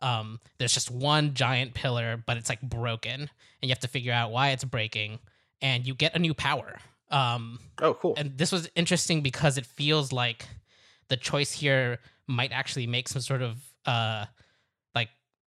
um, 0.00 0.40
there's 0.58 0.72
just 0.74 0.90
one 0.90 1.34
giant 1.34 1.74
pillar, 1.74 2.22
but 2.26 2.36
it's 2.36 2.48
like 2.48 2.60
broken, 2.62 3.20
and 3.20 3.28
you 3.62 3.68
have 3.70 3.80
to 3.80 3.88
figure 3.88 4.12
out 4.12 4.30
why 4.30 4.50
it's 4.50 4.64
breaking, 4.64 5.18
and 5.62 5.86
you 5.86 5.94
get 5.94 6.14
a 6.14 6.18
new 6.18 6.34
power. 6.34 6.78
Um, 7.10 7.58
Oh, 7.80 7.94
cool. 7.94 8.14
and 8.16 8.36
this 8.36 8.50
was 8.52 8.68
interesting 8.74 9.20
because 9.22 9.56
it 9.58 9.66
feels 9.66 10.12
like 10.12 10.46
the 11.08 11.16
choice 11.16 11.52
here 11.52 11.98
might 12.26 12.52
actually 12.52 12.86
make 12.86 13.08
some 13.08 13.20
sort 13.22 13.42
of 13.42 13.56
uh 13.86 14.24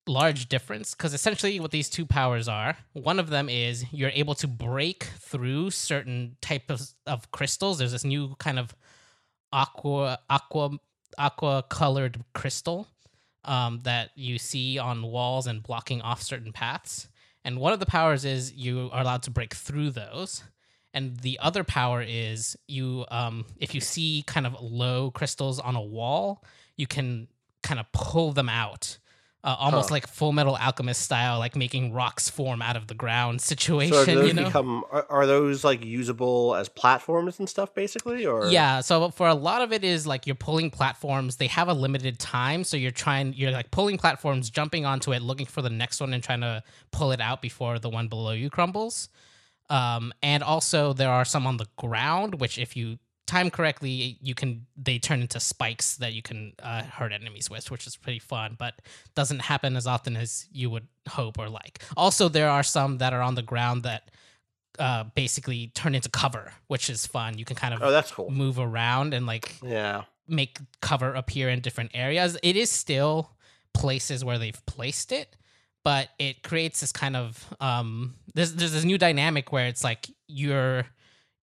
large 0.08 0.48
difference 0.48 0.94
because 0.94 1.14
essentially 1.14 1.60
what 1.60 1.72
these 1.72 1.90
two 1.90 2.06
powers 2.06 2.48
are 2.48 2.78
one 2.94 3.20
of 3.20 3.30
them 3.30 3.50
is 3.50 3.92
you're 3.92 4.12
able 4.14 4.36
to 4.36 4.48
break 4.48 5.06
through 5.18 5.72
certain 5.72 6.38
type 6.42 6.70
of, 6.70 6.82
of 7.08 7.32
crystals. 7.32 7.80
There's 7.80 7.92
this 7.92 8.04
new 8.04 8.36
kind 8.36 8.60
of 8.60 8.76
aqua 9.52 10.20
aqua 10.30 10.72
aqua 11.18 11.64
colored 11.70 12.24
crystal 12.34 12.88
um, 13.46 13.82
that 13.84 14.12
you 14.16 14.38
see 14.38 14.78
on 14.78 15.04
walls 15.04 15.48
and 15.48 15.64
blocking 15.64 16.02
off 16.02 16.22
certain 16.22 16.52
paths. 16.52 17.08
And 17.44 17.60
one 17.60 17.74
of 17.74 17.80
the 17.80 17.86
powers 17.86 18.26
is 18.26 18.54
you 18.54 18.90
are 18.92 19.02
allowed 19.02 19.24
to 19.24 19.32
break 19.32 19.54
through 19.54 19.92
those. 19.92 20.44
And 20.94 21.18
the 21.18 21.40
other 21.40 21.64
power 21.64 22.04
is 22.08 22.56
you 22.68 23.06
um 23.10 23.46
if 23.58 23.74
you 23.74 23.82
see 23.82 24.24
kind 24.28 24.46
of 24.46 24.56
low 24.62 25.12
crystals 25.12 25.60
on 25.60 25.76
a 25.76 25.82
wall 25.82 26.44
you 26.78 26.88
can 26.88 27.28
kind 27.64 27.80
of 27.80 27.92
pull 27.92 28.32
them 28.32 28.48
out 28.48 28.98
uh, 29.46 29.56
almost 29.60 29.90
Huh. 29.90 29.96
like 29.96 30.08
full 30.08 30.32
metal 30.34 30.58
alchemist 30.58 31.02
style 31.04 31.38
like 31.40 31.56
making 31.56 31.94
rocks 31.94 32.30
form 32.30 32.62
out 32.64 32.76
of 32.76 32.88
the 32.88 32.96
ground 32.96 33.40
situation 33.54 33.94
So 33.94 34.06
those 34.16 34.28
you 34.30 34.34
know 34.34 34.46
become 34.46 34.84
are, 34.92 35.06
are 35.10 35.26
those 35.28 35.64
like 35.64 35.86
usable 35.86 36.56
as 36.56 36.68
platforms 36.68 37.38
and 37.40 37.48
stuff 37.48 37.74
basically 37.74 38.26
or 38.26 38.50
Yeah, 38.52 38.82
so 38.82 39.12
for 39.12 39.28
a 39.28 39.36
lot 39.36 39.62
of 39.62 39.72
it 39.72 39.84
is 39.84 40.08
like 40.08 40.26
you're 40.28 40.36
pulling 40.36 40.72
platforms. 40.72 41.36
They 41.38 41.48
have 41.48 41.68
a 41.70 41.74
limited 41.74 42.18
time, 42.20 42.64
so 42.64 42.76
you're 42.76 42.90
trying 42.92 43.34
you're 43.34 43.52
like 43.52 43.70
pulling 43.72 43.98
platforms, 44.00 44.50
jumping 44.50 44.84
onto 44.86 45.14
it, 45.14 45.22
looking 45.22 45.46
for 45.46 45.62
the 45.62 45.70
next 45.70 46.02
one 46.02 46.12
and 46.14 46.24
trying 46.24 46.42
to 46.42 46.64
pull 46.92 47.12
it 47.12 47.22
out 47.22 47.42
before 47.42 47.78
the 47.80 47.90
one 47.90 48.08
below 48.08 48.32
you 48.32 48.50
crumbles. 48.50 49.10
Um 49.70 50.12
and 50.24 50.42
also 50.44 50.94
there 50.94 51.10
are 51.12 51.26
some 51.26 51.46
on 51.48 51.58
the 51.58 51.68
ground 51.78 52.40
which 52.42 52.58
if 52.58 52.76
you 52.76 52.98
time 53.28 53.50
correctly, 53.50 54.18
you 54.22 54.36
can 54.36 54.66
they 54.78 55.00
turn 55.00 55.22
into 55.22 55.40
spikes 55.40 55.98
that 55.98 56.14
you 56.14 56.22
can 56.22 56.54
uh, 56.62 56.84
hurt 56.84 57.12
enemies 57.12 57.50
with, 57.50 57.72
which 57.72 57.88
is 57.88 57.96
pretty 57.96 58.20
fun, 58.20 58.56
but 58.58 58.76
doesn't 59.16 59.40
happen 59.42 59.76
as 59.76 59.88
often 59.88 60.16
as 60.16 60.48
you 60.52 60.70
would 60.70 60.88
hope 61.10 61.38
or 61.40 61.50
like. 61.50 61.82
Also 61.98 62.30
there 62.30 62.50
are 62.50 62.64
some 62.64 62.98
that 63.00 63.14
are 63.14 63.22
on 63.22 63.36
the 63.36 63.42
ground 63.42 63.84
that 63.84 64.12
uh, 64.78 65.06
basically 65.16 65.72
turn 65.74 65.96
into 65.96 66.10
cover, 66.10 66.52
which 66.68 66.90
is 66.90 67.06
fun. 67.08 67.38
You 67.38 67.46
can 67.46 67.56
kind 67.56 67.74
of 67.74 67.82
Oh, 67.82 67.92
that's 67.92 68.12
cool. 68.12 68.30
move 68.30 68.60
around 68.60 69.14
and 69.14 69.26
like 69.26 69.56
Yeah. 69.64 70.04
make 70.28 70.60
cover 70.82 71.14
appear 71.14 71.50
in 71.50 71.62
different 71.62 71.92
areas. 71.94 72.38
It 72.44 72.56
is 72.56 72.70
still 72.70 73.32
places 73.74 74.24
where 74.24 74.38
they've 74.38 74.66
placed 74.66 75.12
it, 75.12 75.36
but 75.84 76.10
it 76.20 76.44
creates 76.44 76.82
this 76.82 76.92
kind 76.92 77.16
of 77.16 77.54
um 77.60 78.16
there's 78.34 78.54
there's 78.56 78.74
this 78.74 78.84
new 78.84 78.98
dynamic 78.98 79.52
where 79.52 79.68
it's 79.68 79.84
like 79.84 80.08
you're 80.28 80.86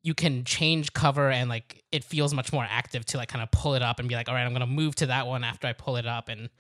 you 0.03 0.15
can 0.15 0.45
change 0.45 0.93
cover 0.93 1.31
and 1.31 1.49
like 1.49 1.83
it 1.93 2.05
feels 2.05 2.35
much 2.35 2.53
more 2.53 2.67
active 2.69 3.05
to 3.07 3.17
like 3.17 3.29
kind 3.29 3.43
of 3.43 3.51
pull 3.51 3.75
it 3.75 3.83
up 3.83 4.01
and 4.01 4.09
be 4.09 4.15
like, 4.15 4.29
all 4.29 4.35
right, 4.35 4.45
I'm 4.45 4.53
gonna 4.53 4.67
move 4.67 4.95
to 4.97 5.07
that 5.07 5.27
one 5.27 5.45
after 5.45 5.67
I 5.67 5.73
pull 5.73 5.97
it 5.97 6.07
up, 6.07 6.29
and 6.29 6.51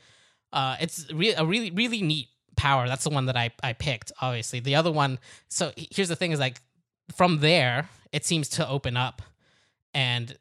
uh, 0.52 0.77
it's 0.81 1.12
re- 1.12 1.35
a 1.35 1.44
really 1.44 1.70
really 1.70 2.02
neat 2.02 2.28
power. 2.56 2.86
That's 2.86 3.05
the 3.05 3.10
one 3.10 3.27
that 3.27 3.36
I 3.36 3.51
I 3.62 3.73
picked. 3.73 4.12
Obviously, 4.20 4.60
the 4.60 4.77
other 4.77 4.93
one. 4.93 5.19
So 5.48 5.73
here's 5.77 6.09
the 6.09 6.16
thing: 6.16 6.32
is 6.32 6.40
like 6.40 6.60
from 7.16 7.40
there, 7.40 7.89
it 8.12 8.24
seems 8.24 8.48
to 8.51 8.69
open 8.69 8.97
up, 8.97 9.23
and 9.93 10.36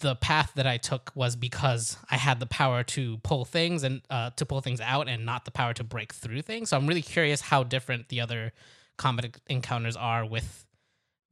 the 0.00 0.14
path 0.14 0.52
that 0.56 0.66
I 0.66 0.76
took 0.76 1.10
was 1.14 1.36
because 1.36 1.96
I 2.10 2.16
had 2.16 2.38
the 2.38 2.46
power 2.46 2.82
to 2.84 3.16
pull 3.18 3.44
things 3.44 3.82
and 3.82 4.02
uh, 4.10 4.30
to 4.36 4.46
pull 4.46 4.60
things 4.60 4.80
out, 4.80 5.08
and 5.08 5.26
not 5.26 5.44
the 5.44 5.50
power 5.50 5.74
to 5.74 5.84
break 5.84 6.12
through 6.12 6.42
things. 6.42 6.70
So 6.70 6.76
I'm 6.76 6.86
really 6.86 7.02
curious 7.02 7.40
how 7.40 7.64
different 7.64 8.08
the 8.08 8.20
other 8.20 8.52
combat 8.98 9.38
encounters 9.48 9.96
are 9.96 10.24
with 10.24 10.66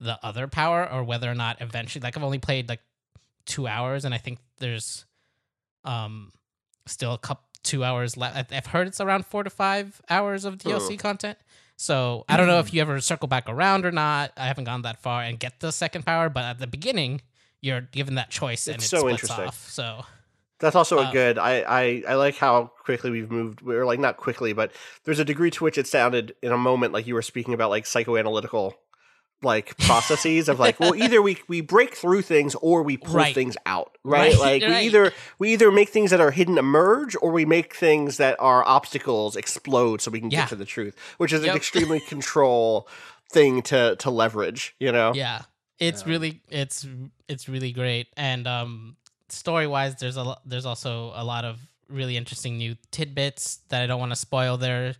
the 0.00 0.18
other 0.24 0.46
power, 0.48 0.88
or 0.90 1.02
whether 1.04 1.30
or 1.30 1.34
not 1.34 1.60
eventually, 1.60 2.02
like 2.02 2.16
I've 2.16 2.22
only 2.24 2.38
played 2.38 2.68
like 2.68 2.80
two 3.46 3.66
hours, 3.66 4.04
and 4.04 4.14
I 4.14 4.18
think 4.18 4.38
there's 4.58 5.04
um 5.84 6.32
still 6.86 7.14
a 7.14 7.18
couple 7.18 7.44
two 7.62 7.84
hours 7.84 8.16
left. 8.16 8.52
I've 8.52 8.66
heard 8.66 8.86
it's 8.86 9.00
around 9.00 9.26
four 9.26 9.42
to 9.44 9.50
five 9.50 10.00
hours 10.08 10.44
of 10.44 10.58
DLC 10.58 10.98
content. 10.98 11.36
So 11.76 12.24
I 12.28 12.36
don't 12.36 12.46
know 12.46 12.58
if 12.60 12.72
you 12.72 12.80
ever 12.80 13.00
circle 13.00 13.28
back 13.28 13.48
around 13.48 13.84
or 13.84 13.92
not. 13.92 14.32
I 14.36 14.46
haven't 14.46 14.64
gone 14.64 14.82
that 14.82 15.00
far 15.02 15.22
and 15.22 15.38
get 15.38 15.60
the 15.60 15.70
second 15.70 16.04
power, 16.06 16.28
but 16.28 16.44
at 16.44 16.58
the 16.58 16.66
beginning, 16.66 17.20
you're 17.60 17.82
given 17.82 18.14
that 18.16 18.30
choice 18.30 18.66
and 18.66 18.76
It's 18.76 18.86
it 18.86 18.88
so 18.88 18.98
splits 19.00 19.22
interesting. 19.22 19.46
off. 19.46 19.68
So 19.70 20.04
That's 20.60 20.74
also 20.74 20.98
a 20.98 21.02
Uh, 21.02 21.12
good. 21.12 21.38
I, 21.38 21.60
I 21.60 22.02
I 22.08 22.14
like 22.14 22.36
how 22.36 22.72
quickly 22.84 23.10
we've 23.10 23.30
moved. 23.30 23.60
We're 23.60 23.86
like 23.86 24.00
not 24.00 24.16
quickly, 24.16 24.52
but 24.52 24.72
there's 25.04 25.18
a 25.20 25.24
degree 25.24 25.50
to 25.52 25.62
which 25.64 25.78
it 25.78 25.86
sounded 25.86 26.34
in 26.42 26.50
a 26.52 26.58
moment 26.58 26.92
like 26.92 27.06
you 27.06 27.14
were 27.14 27.22
speaking 27.22 27.54
about 27.54 27.70
like 27.70 27.84
psychoanalytical 27.84 28.72
like 29.42 29.76
processes 29.78 30.48
of 30.48 30.58
like 30.58 30.80
well 30.80 30.94
either 30.96 31.22
we 31.22 31.38
we 31.46 31.60
break 31.60 31.94
through 31.94 32.22
things 32.22 32.54
or 32.56 32.82
we 32.82 32.96
pull 32.96 33.14
Right. 33.14 33.34
things 33.34 33.56
out 33.66 33.96
right, 34.02 34.32
Right, 34.34 34.38
like 34.38 34.62
we 34.62 34.76
either 34.86 35.12
we 35.38 35.52
either 35.52 35.70
make 35.70 35.90
things 35.90 36.10
that 36.10 36.20
are 36.20 36.32
hidden 36.32 36.58
emerge 36.58 37.14
or 37.22 37.30
we 37.30 37.44
make 37.44 37.74
things 37.74 38.16
that 38.16 38.36
are 38.40 38.66
obstacles 38.66 39.36
explode 39.36 40.00
so 40.00 40.10
we 40.10 40.20
can 40.20 40.30
Yeah. 40.30 40.40
get 40.40 40.48
to 40.48 40.56
the 40.56 40.64
truth 40.64 40.96
which 41.18 41.32
is 41.32 41.44
an 41.44 41.50
extremely 41.54 42.00
control 42.14 42.88
thing 43.30 43.62
to 43.62 43.94
to 44.00 44.10
leverage 44.10 44.74
you 44.80 44.90
know 44.90 45.12
yeah, 45.14 45.42
it's 45.78 46.06
really 46.06 46.40
it's 46.50 46.84
it's 47.28 47.48
really 47.48 47.70
great. 47.72 48.08
And 48.16 48.46
um, 48.48 48.96
story 49.28 49.66
wise, 49.68 49.94
there's 49.96 50.16
a 50.16 50.22
lo- 50.24 50.38
there's 50.46 50.66
also 50.66 51.12
a 51.14 51.22
lot 51.22 51.44
of 51.44 51.60
really 51.88 52.16
interesting 52.16 52.56
new 52.58 52.74
tidbits 52.90 53.58
that 53.68 53.82
I 53.82 53.86
don't 53.86 54.00
want 54.00 54.10
to 54.12 54.16
spoil. 54.16 54.56
There, 54.56 54.94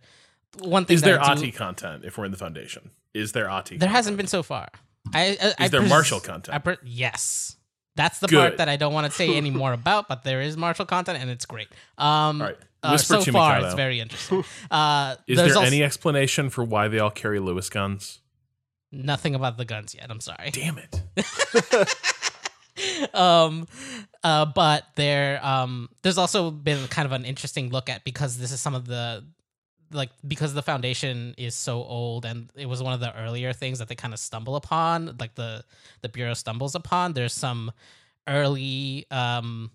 one 0.59 0.85
thing 0.85 0.93
Is 0.95 1.01
that 1.01 1.07
there 1.07 1.21
I 1.21 1.33
do- 1.35 1.41
Ahti 1.41 1.51
content 1.51 2.05
if 2.05 2.17
we're 2.17 2.25
in 2.25 2.31
the 2.31 2.37
foundation? 2.37 2.91
Is 3.13 3.31
there 3.31 3.49
Ahti? 3.49 3.77
There 3.77 3.89
hasn't 3.89 4.17
been 4.17 4.27
so 4.27 4.43
far. 4.43 4.67
I, 5.13 5.37
I, 5.41 5.53
I 5.59 5.65
Is 5.65 5.71
there 5.71 5.79
pres- 5.81 5.89
Marshall 5.89 6.19
content? 6.19 6.53
I 6.55 6.59
pre- 6.59 6.77
yes, 6.83 7.55
That's 7.95 8.19
the 8.19 8.27
part 8.27 8.57
that 8.57 8.69
I 8.69 8.75
don't 8.77 8.93
want 8.93 9.05
to 9.07 9.11
say 9.11 9.35
any 9.35 9.49
more 9.51 9.73
about, 9.81 10.07
but 10.07 10.23
there 10.23 10.41
is 10.41 10.55
Marshall 10.57 10.85
content 10.85 11.17
and 11.21 11.29
it's 11.29 11.45
great. 11.45 11.67
Um, 11.97 12.41
All 12.41 12.47
right. 12.49 12.57
uh, 12.83 12.97
so 12.97 13.21
far, 13.21 13.53
Mikado. 13.55 13.65
it's 13.67 13.75
very 13.75 13.99
interesting. 13.99 14.43
Uh, 14.71 15.15
Is 15.27 15.37
there 15.37 15.45
also 15.47 15.61
any 15.61 15.83
explanation 15.83 16.49
for 16.49 16.63
why 16.63 16.87
they 16.87 16.99
all 16.99 17.11
carry 17.11 17.39
Lewis 17.39 17.69
guns? 17.69 18.19
nothing 18.91 19.35
about 19.35 19.55
the 19.57 19.65
guns 19.65 19.93
yet? 19.93 20.07
I'm 20.09 20.19
sorry. 20.19 20.49
Damn 20.51 20.79
it. 20.79 21.03
um 23.13 23.67
uh 24.23 24.45
but 24.45 24.83
there 24.95 25.45
um 25.45 25.89
there's 26.01 26.17
also 26.17 26.49
been 26.49 26.87
kind 26.87 27.05
of 27.05 27.11
an 27.11 27.25
interesting 27.25 27.69
look 27.71 27.89
at 27.89 28.03
because 28.05 28.37
this 28.37 28.51
is 28.51 28.61
some 28.61 28.73
of 28.73 28.85
the 28.87 29.23
like 29.91 30.09
because 30.27 30.53
the 30.53 30.61
foundation 30.61 31.33
is 31.37 31.55
so 31.55 31.83
old 31.83 32.25
and 32.25 32.51
it 32.55 32.67
was 32.67 32.81
one 32.83 32.93
of 32.93 32.99
the 32.99 33.15
earlier 33.19 33.53
things 33.53 33.79
that 33.79 33.87
they 33.87 33.95
kind 33.95 34.13
of 34.13 34.19
stumble 34.19 34.55
upon 34.55 35.15
like 35.19 35.35
the 35.35 35.63
the 36.01 36.09
bureau 36.09 36.33
stumbles 36.33 36.75
upon 36.75 37.13
there's 37.13 37.33
some 37.33 37.71
early 38.27 39.05
um 39.11 39.71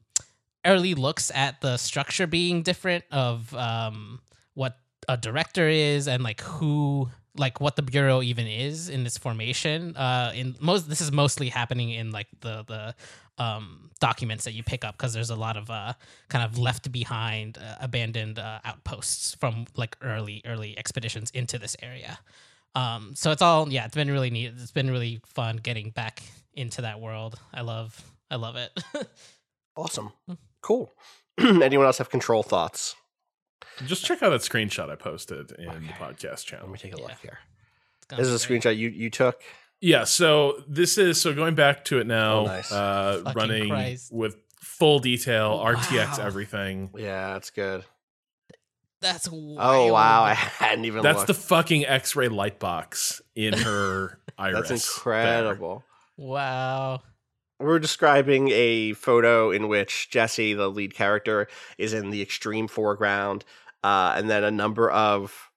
early 0.65 0.95
looks 0.95 1.31
at 1.35 1.61
the 1.61 1.77
structure 1.77 2.27
being 2.27 2.63
different 2.63 3.05
of 3.11 3.55
um 3.55 4.21
what 4.55 4.79
a 5.09 5.17
director 5.17 5.69
is 5.69 6.09
and 6.09 6.23
like 6.23 6.41
who 6.41 7.09
like 7.37 7.61
what 7.61 7.77
the 7.77 7.83
bureau 7.83 8.23
even 8.23 8.47
is 8.47 8.89
in 8.89 9.05
its 9.07 9.19
formation 9.19 9.97
uh 9.97 10.33
in 10.35 10.55
most 10.61 10.89
this 10.89 11.01
is 11.01 11.11
mostly 11.11 11.49
happening 11.49 11.91
in 11.91 12.11
like 12.11 12.29
the 12.41 12.65
the 12.69 12.95
um 13.43 13.91
documents 14.01 14.45
that 14.45 14.53
you 14.53 14.63
pick 14.63 14.85
up 14.85 14.97
because 14.97 15.13
there's 15.13 15.31
a 15.31 15.37
lot 15.37 15.57
of 15.57 15.71
uh 15.71 15.93
kind 16.29 16.45
of 16.45 16.59
left 16.59 16.93
behind 16.93 17.59
uh, 17.59 17.77
abandoned 17.81 18.39
uh, 18.39 18.61
outposts 18.65 19.35
from 19.35 19.67
like 19.77 19.97
early 20.03 20.43
early 20.47 20.77
expeditions 20.79 21.31
into 21.33 21.59
this 21.59 21.77
area 21.83 22.19
um 22.77 23.13
so 23.15 23.31
it's 23.33 23.43
all 23.43 23.69
yeah 23.73 23.85
it's 23.85 23.95
been 23.95 24.11
really 24.11 24.31
neat 24.31 24.53
it's 24.61 24.71
been 24.71 24.91
really 24.91 25.21
fun 25.27 25.57
getting 25.57 25.91
back 25.91 26.23
into 26.55 26.83
that 26.83 27.01
world 27.01 27.39
i 27.53 27.61
love 27.61 28.01
i 28.31 28.37
love 28.37 28.57
it 28.57 28.71
Awesome. 29.77 30.13
Cool. 30.63 30.93
Anyone 31.39 31.87
else 31.87 31.99
have 31.99 32.09
control 32.09 32.43
thoughts? 32.43 32.95
Just 33.87 34.05
check 34.05 34.23
out 34.23 34.31
that 34.31 34.41
screenshot 34.43 34.91
I 34.91 34.95
posted 34.97 35.53
in 35.53 35.67
the 35.67 35.93
podcast 35.95 36.45
channel. 36.47 36.67
Let 36.67 36.73
me 36.73 36.79
take 36.79 36.95
a 36.95 37.01
look 37.01 37.11
Yeah. 37.11 37.17
here. 37.23 37.39
This 38.11 38.29
is 38.29 38.45
a 38.45 38.47
great. 38.49 38.63
screenshot 38.63 38.77
you, 38.77 38.89
you 38.91 39.11
took. 39.11 39.41
Yeah, 39.81 40.05
so 40.05 40.63
this 40.69 40.97
is 40.99 41.21
so 41.21 41.35
going 41.35 41.55
back 41.55 41.85
to 41.87 41.99
it 41.99 42.07
now, 42.07 42.39
Oh, 42.41 42.45
nice. 42.47 42.73
uh, 42.73 43.33
running 43.35 43.69
Christ. 43.69 44.13
with 44.13 44.37
full 44.61 44.99
detail, 44.99 45.59
RTX 45.59 46.19
everything. 46.19 46.91
Yeah, 46.97 47.33
that's 47.35 47.51
good. 47.51 47.85
that's 49.01 49.29
Oh 49.33 49.93
wow, 49.93 50.23
I 50.25 50.35
hadn't 50.35 50.85
even 50.87 51.03
That's 51.03 51.19
looked. 51.19 51.27
the 51.29 51.35
fucking 51.35 51.85
X-ray 51.87 52.29
light 52.29 52.59
box 52.59 53.21
in 53.35 53.53
her 53.55 54.19
iris. 54.39 54.69
That's 54.69 55.03
there. 55.05 55.15
incredible. 55.15 55.85
wow 56.17 57.03
We're 57.61 57.79
describing 57.79 58.49
a 58.51 58.95
photo 58.95 59.51
in 59.51 59.69
which 59.69 60.09
Jesse, 60.11 60.55
the 60.55 60.69
lead 60.71 60.95
character, 60.95 61.49
is 61.79 61.93
in 61.93 62.11
the 62.11 62.23
extreme 62.23 62.67
foreground, 62.69 63.45
uh, 63.85 64.15
and 64.17 64.31
then 64.31 64.43
a 64.43 64.51
number 64.51 64.91
of 64.91 65.51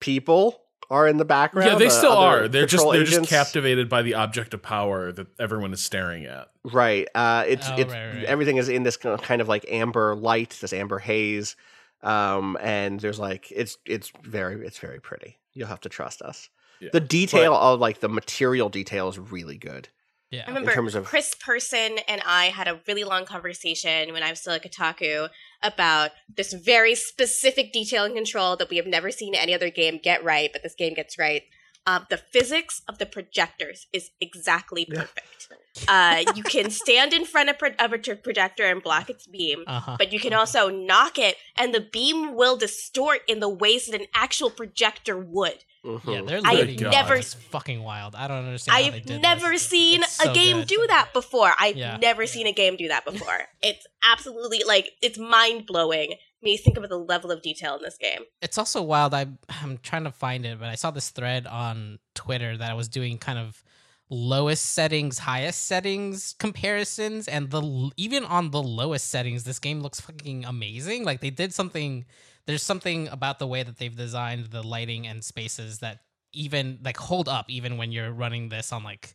people 0.00 0.60
are 0.90 1.06
in 1.06 1.16
the 1.16 1.24
background. 1.24 1.70
Yeah, 1.70 1.78
they 1.78 1.86
uh, 1.86 1.90
still 1.90 2.12
other 2.12 2.44
are. 2.44 2.48
They're 2.48 2.66
just 2.66 2.82
patrol 2.82 2.92
they're 2.92 3.02
agents. 3.02 3.28
just 3.28 3.30
captivated 3.30 3.88
by 3.88 4.02
the 4.02 4.14
object 4.14 4.52
of 4.52 4.60
power 4.60 5.12
that 5.12 5.28
everyone 5.38 5.72
is 5.72 5.80
staring 5.80 6.26
at. 6.26 6.48
Right. 6.64 7.08
Uh, 7.14 7.44
it's 7.46 7.68
Oh, 7.68 7.76
it's 7.78 7.92
right, 7.92 8.14
right. 8.16 8.24
everything 8.24 8.56
is 8.56 8.68
in 8.68 8.82
this 8.82 8.96
kind 8.96 9.40
of 9.40 9.48
like 9.48 9.64
amber 9.70 10.16
light, 10.16 10.58
this 10.60 10.72
amber 10.72 10.98
haze, 10.98 11.56
um, 12.02 12.58
and 12.60 12.98
there's 12.98 13.20
like 13.20 13.50
it's 13.54 13.78
it's 13.86 14.12
very 14.22 14.66
it's 14.66 14.78
very 14.78 15.00
pretty. 15.00 15.38
You'll 15.54 15.68
have 15.68 15.80
to 15.82 15.88
trust 15.88 16.20
us. 16.20 16.50
Yeah. 16.80 16.90
The 16.92 17.00
detail 17.00 17.54
of 17.54 17.78
like 17.78 18.00
the 18.00 18.08
material 18.08 18.68
detail 18.68 19.08
is 19.08 19.18
really 19.20 19.56
good. 19.56 19.88
Yeah 20.32 20.42
I 20.44 20.48
remember 20.48 20.72
terms 20.72 20.96
of- 20.96 21.04
Chris 21.04 21.36
Person 21.36 21.98
and 22.08 22.20
I 22.26 22.46
had 22.46 22.66
a 22.66 22.80
really 22.88 23.04
long 23.04 23.24
conversation 23.24 24.12
when 24.12 24.24
I 24.24 24.30
was 24.30 24.40
still 24.40 24.54
at 24.54 24.64
Kotaku 24.64 25.28
about 25.62 26.10
this 26.36 26.52
very 26.52 26.96
specific 26.96 27.72
detail 27.72 28.04
and 28.04 28.14
control 28.14 28.56
that 28.56 28.68
we 28.68 28.76
have 28.78 28.86
never 28.86 29.12
seen 29.12 29.36
any 29.36 29.54
other 29.54 29.70
game 29.70 30.00
get 30.02 30.24
right, 30.24 30.50
but 30.52 30.64
this 30.64 30.74
game 30.74 30.94
gets 30.94 31.16
right. 31.18 31.42
Um, 31.84 32.06
the 32.10 32.16
physics 32.16 32.80
of 32.88 32.98
the 32.98 33.06
projectors 33.06 33.86
is 33.92 34.10
exactly 34.20 34.86
Yeah. 34.88 35.00
perfect. 35.00 35.48
Uh, 35.88 36.22
you 36.36 36.42
can 36.44 36.70
stand 36.82 37.12
in 37.12 37.24
front 37.24 37.48
of, 37.48 37.58
pro- 37.58 37.70
of 37.78 37.92
a 37.92 37.98
tr- 37.98 38.14
projector 38.14 38.64
and 38.64 38.82
block 38.82 39.10
its 39.10 39.26
beam, 39.26 39.64
uh-huh 39.66 39.96
but 39.98 40.12
you 40.12 40.20
can 40.20 40.32
also 40.32 40.68
knock 40.68 41.18
it, 41.18 41.36
and 41.56 41.74
the 41.74 41.80
beam 41.80 42.34
will 42.36 42.56
distort 42.56 43.20
in 43.26 43.40
the 43.40 43.48
ways 43.48 43.86
that 43.86 44.00
an 44.00 44.06
actual 44.14 44.48
projector 44.50 45.18
would. 45.18 45.64
Mhm. 45.84 46.00
Yeah, 46.14 46.22
they're 46.22 46.40
I've 46.44 46.78
never- 46.78 47.16
It's 47.16 47.34
fucking 47.34 47.82
wild. 47.82 48.14
I 48.14 48.28
don't 48.28 48.44
understand. 48.44 48.76
how 48.84 48.90
they 48.92 48.96
I've 48.98 49.04
did 49.06 49.20
never 49.22 49.50
this. 49.50 49.66
seen 49.66 50.02
It's 50.04 50.20
a 50.20 50.26
so 50.26 50.34
game 50.34 50.58
good. 50.58 50.68
do 50.68 50.84
that 50.88 51.12
before. 51.12 51.52
I've 51.58 51.76
Yeah. 51.76 51.96
never 51.96 52.26
seen 52.26 52.46
a 52.46 52.52
game 52.52 52.76
do 52.76 52.86
that 52.88 53.04
before. 53.04 53.48
it's 53.60 53.84
absolutely 54.08 54.62
like 54.64 54.90
it's 55.02 55.18
mind 55.18 55.66
blowing. 55.66 56.14
Me 56.42 56.56
think 56.56 56.76
about 56.76 56.90
the 56.90 56.98
level 56.98 57.30
of 57.30 57.40
detail 57.40 57.76
in 57.76 57.82
this 57.82 57.96
game. 57.96 58.22
It's 58.40 58.58
also 58.58 58.82
wild. 58.82 59.14
I 59.14 59.26
I'm 59.62 59.78
trying 59.78 60.04
to 60.04 60.10
find 60.10 60.44
it, 60.44 60.58
but 60.58 60.68
I 60.68 60.74
saw 60.74 60.90
this 60.90 61.10
thread 61.10 61.46
on 61.46 61.98
Twitter 62.14 62.56
that 62.56 62.70
I 62.70 62.74
was 62.74 62.88
doing 62.88 63.18
kind 63.18 63.38
of 63.38 63.62
lowest 64.10 64.64
settings, 64.74 65.18
highest 65.18 65.66
settings 65.66 66.34
comparisons, 66.38 67.28
and 67.28 67.50
the 67.50 67.90
even 67.96 68.24
on 68.24 68.50
the 68.50 68.62
lowest 68.62 69.08
settings, 69.08 69.44
this 69.44 69.58
game 69.58 69.80
looks 69.80 70.00
fucking 70.00 70.44
amazing. 70.44 71.04
Like 71.04 71.20
they 71.20 71.30
did 71.30 71.54
something. 71.54 72.04
There's 72.46 72.62
something 72.62 73.08
about 73.08 73.38
the 73.38 73.46
way 73.46 73.62
that 73.62 73.78
they've 73.78 73.94
designed 73.94 74.46
the 74.46 74.62
lighting 74.62 75.06
and 75.06 75.22
spaces 75.24 75.78
that 75.78 76.00
even 76.32 76.80
like 76.84 76.96
hold 76.96 77.28
up 77.28 77.46
even 77.48 77.76
when 77.76 77.92
you're 77.92 78.10
running 78.10 78.48
this 78.48 78.72
on 78.72 78.82
like 78.82 79.14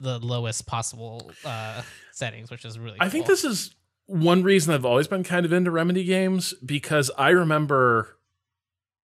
the 0.00 0.18
lowest 0.20 0.66
possible 0.66 1.30
uh 1.44 1.82
settings, 2.12 2.50
which 2.50 2.64
is 2.64 2.78
really. 2.78 2.96
I 3.00 3.08
think 3.08 3.26
this 3.26 3.44
is 3.44 3.74
one 4.08 4.42
reason 4.42 4.74
I've 4.74 4.86
always 4.86 5.06
been 5.06 5.22
kind 5.22 5.44
of 5.44 5.52
into 5.52 5.70
Remedy 5.70 6.02
games 6.02 6.54
because 6.64 7.10
I 7.18 7.28
remember 7.28 8.16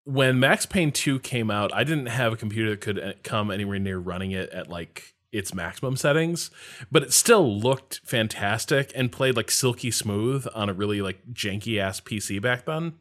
when 0.05 0.41
Max 0.41 0.65
Payne 0.65 0.93
2 0.93 1.21
came 1.21 1.51
out, 1.51 1.73
I 1.75 1.85
didn't 1.85 2.07
have 2.07 2.33
a 2.33 2.37
computer 2.37 2.71
that 2.71 2.81
could 2.81 2.99
uh, 2.99 3.13
come 3.23 3.51
anywhere 3.51 3.79
near 3.79 3.99
running 3.99 4.33
it 4.33 4.49
at 4.51 4.69
like 4.69 5.15
its 5.31 5.53
maximum 5.53 5.97
settings, 5.97 6.51
but 6.91 7.03
it 7.03 7.13
still 7.13 7.55
looked 7.59 8.01
fantastic 8.05 8.93
and 8.95 9.13
played 9.13 9.37
like 9.37 9.51
silky 9.51 9.91
smooth 9.91 10.47
on 10.55 10.71
a 10.71 10.73
really 10.73 11.03
like 11.03 11.21
janky 11.33 11.79
ass 11.79 12.01
PC 12.01 12.41
back 12.41 12.65
then. 12.65 12.95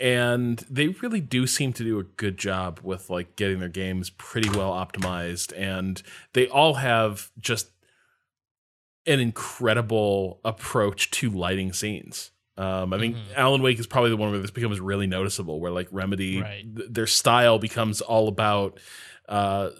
And 0.00 0.60
they 0.70 0.88
really 0.88 1.20
do 1.20 1.46
seem 1.46 1.74
to 1.74 1.84
do 1.84 1.98
a 1.98 2.04
good 2.04 2.38
job 2.38 2.80
with 2.82 3.10
like 3.10 3.36
getting 3.36 3.58
their 3.58 3.68
games 3.68 4.08
pretty 4.10 4.48
well 4.48 4.72
optimized 4.72 5.52
and 5.56 6.00
they 6.32 6.48
all 6.48 6.74
have 6.74 7.30
just 7.38 7.68
an 9.08 9.18
incredible 9.20 10.40
approach 10.44 11.10
to 11.10 11.30
lighting 11.30 11.72
scenes. 11.72 12.30
Um, 12.56 12.92
I 12.92 12.98
think 12.98 13.16
Mhm. 13.16 13.20
Alan 13.36 13.62
Wake 13.62 13.78
is 13.78 13.86
probably 13.86 14.10
the 14.10 14.16
one 14.16 14.30
where 14.30 14.40
this 14.40 14.50
becomes 14.50 14.80
really 14.80 15.06
noticeable, 15.06 15.60
where 15.60 15.70
like 15.72 15.88
Remedy, 15.90 16.40
Right. 16.40 16.64
th- 16.76 16.88
their 16.90 17.06
style 17.06 17.58
becomes 17.58 18.00
all 18.00 18.28
about 18.28 18.78
uh, 19.28 19.70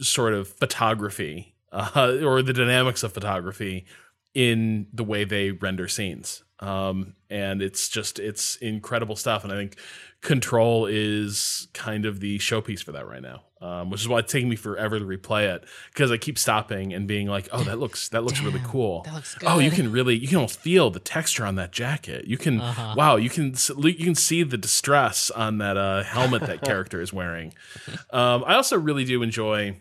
sort 0.00 0.34
of 0.34 0.48
photography 0.48 1.54
uh, 1.72 2.18
or 2.22 2.42
the 2.42 2.52
dynamics 2.52 3.02
of 3.02 3.12
photography 3.12 3.86
in 4.34 4.86
the 4.92 5.02
way 5.04 5.24
they 5.24 5.50
render 5.50 5.88
scenes. 5.88 6.44
Um, 6.60 7.14
and 7.30 7.62
it's 7.62 7.88
just 7.88 8.18
it's 8.18 8.56
incredible 8.56 9.14
stuff. 9.16 9.44
And 9.44 9.52
I 9.52 9.56
think 9.56 9.76
Control 10.20 10.86
is 10.86 11.68
kind 11.72 12.04
of 12.04 12.18
the 12.18 12.38
showpiece 12.38 12.82
for 12.82 12.90
that 12.92 13.06
right 13.06 13.22
now, 13.22 13.42
um, 13.60 13.90
which 13.90 14.00
is 14.00 14.08
why 14.08 14.18
it's 14.18 14.32
taking 14.32 14.48
me 14.48 14.56
forever 14.56 14.98
to 14.98 15.04
replay 15.04 15.54
it 15.54 15.64
because 15.92 16.10
I 16.10 16.16
keep 16.16 16.36
stopping 16.36 16.92
and 16.92 17.06
being 17.06 17.28
like, 17.28 17.48
"Oh, 17.52 17.62
that 17.62 17.78
looks 17.78 18.08
that 18.08 18.24
looks 18.24 18.40
really 18.42 18.60
cool." 18.64 19.02
That 19.02 19.14
looks 19.14 19.36
good. 19.36 19.46
Oh, 19.48 19.60
you 19.60 19.70
can 19.70 19.92
really 19.92 20.16
you 20.16 20.26
can 20.26 20.38
almost 20.38 20.58
feel 20.58 20.90
the 20.90 20.98
texture 20.98 21.46
on 21.46 21.54
that 21.54 21.70
jacket. 21.70 22.24
You 22.24 22.36
can 22.36 22.60
Uh-huh. 22.60 22.94
wow, 22.96 23.14
you 23.14 23.30
can 23.30 23.54
you 23.78 23.94
can 23.94 24.16
see 24.16 24.42
the 24.42 24.58
distress 24.58 25.30
on 25.30 25.58
that 25.58 25.76
uh, 25.76 26.02
helmet 26.02 26.42
that 26.42 26.62
character 26.62 27.00
is 27.00 27.12
wearing. 27.12 27.54
Um, 28.10 28.42
I 28.46 28.54
also 28.54 28.76
really 28.78 29.04
do 29.04 29.22
enjoy 29.22 29.76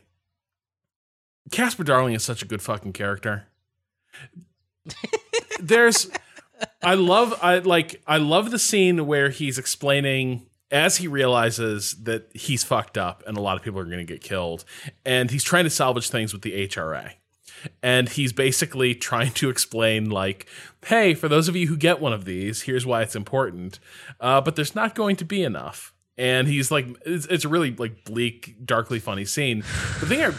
Casper 1.50 1.84
Darling 1.84 2.14
is 2.14 2.24
such 2.24 2.44
a 2.44 2.46
good 2.46 2.62
fucking 2.62 2.94
character. 2.94 3.48
There's 5.60 6.10
I 6.82 6.96
love 6.96 7.38
I 7.42 7.60
like 7.60 8.02
I 8.08 8.18
love 8.18 8.52
the 8.52 8.60
scene 8.60 9.06
where 9.08 9.30
he's 9.30 9.58
explaining 9.58 10.48
as 10.70 10.98
he 10.98 11.08
realizes 11.08 11.94
that 12.04 12.30
he's 12.34 12.64
fucked 12.64 12.98
up 12.98 13.24
and 13.26 13.38
a 13.38 13.42
lot 13.42 13.58
of 13.58 13.64
people 13.64 13.80
are 13.80 13.86
going 13.86 13.98
to 14.00 14.04
get 14.04 14.22
killed 14.22 14.66
and 15.06 15.32
he's 15.32 15.44
trying 15.44 15.64
to 15.64 15.70
salvage 15.70 16.10
things 16.10 16.34
with 16.34 16.42
the 16.42 16.68
HRA 16.68 17.12
and 17.82 18.10
he's 18.10 18.34
basically 18.34 18.94
trying 18.94 19.32
to 19.32 19.50
explain 19.50 20.10
like 20.10 20.48
hey 20.86 21.14
for 21.14 21.28
those 21.28 21.48
of 21.48 21.56
you 21.56 21.68
who 21.68 21.78
get 21.78 22.02
one 22.02 22.14
of 22.14 22.26
these 22.26 22.64
here's 22.64 22.86
why 22.86 23.02
it's 23.02 23.16
important 23.16 23.80
uh, 24.20 24.42
but 24.42 24.56
there's 24.56 24.76
not 24.76 24.96
going 24.96 25.16
to 25.18 25.26
be 25.26 25.44
enough. 25.44 25.94
And 26.20 26.48
he's 26.48 26.72
like 26.72 26.88
it's, 27.06 27.28
it's 27.28 27.46
a 27.46 27.50
really 27.50 27.76
like 27.76 28.04
bleak 28.04 28.56
darkly 28.66 29.00
funny 29.00 29.26
scene. 29.26 29.60
The 30.00 30.06
thing 30.08 30.24
i 30.24 30.34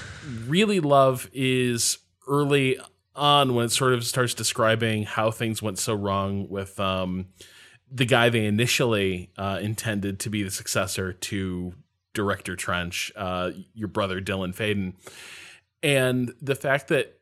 really 0.48 0.80
love 0.80 1.30
is 1.32 1.98
early 2.26 2.78
on 3.18 3.54
when 3.54 3.66
it 3.66 3.72
sort 3.72 3.92
of 3.92 4.04
starts 4.04 4.34
describing 4.34 5.02
how 5.02 5.30
things 5.30 5.62
went 5.62 5.78
so 5.78 5.94
wrong 5.94 6.48
with 6.48 6.78
um, 6.80 7.26
the 7.90 8.06
guy 8.06 8.28
they 8.28 8.46
initially 8.46 9.30
uh, 9.36 9.58
intended 9.60 10.18
to 10.20 10.30
be 10.30 10.42
the 10.42 10.50
successor 10.50 11.12
to 11.12 11.74
director 12.14 12.56
trench 12.56 13.12
uh, 13.16 13.50
your 13.74 13.88
brother 13.88 14.20
dylan 14.20 14.54
faden 14.54 14.94
and 15.82 16.32
the 16.40 16.54
fact 16.54 16.88
that 16.88 17.18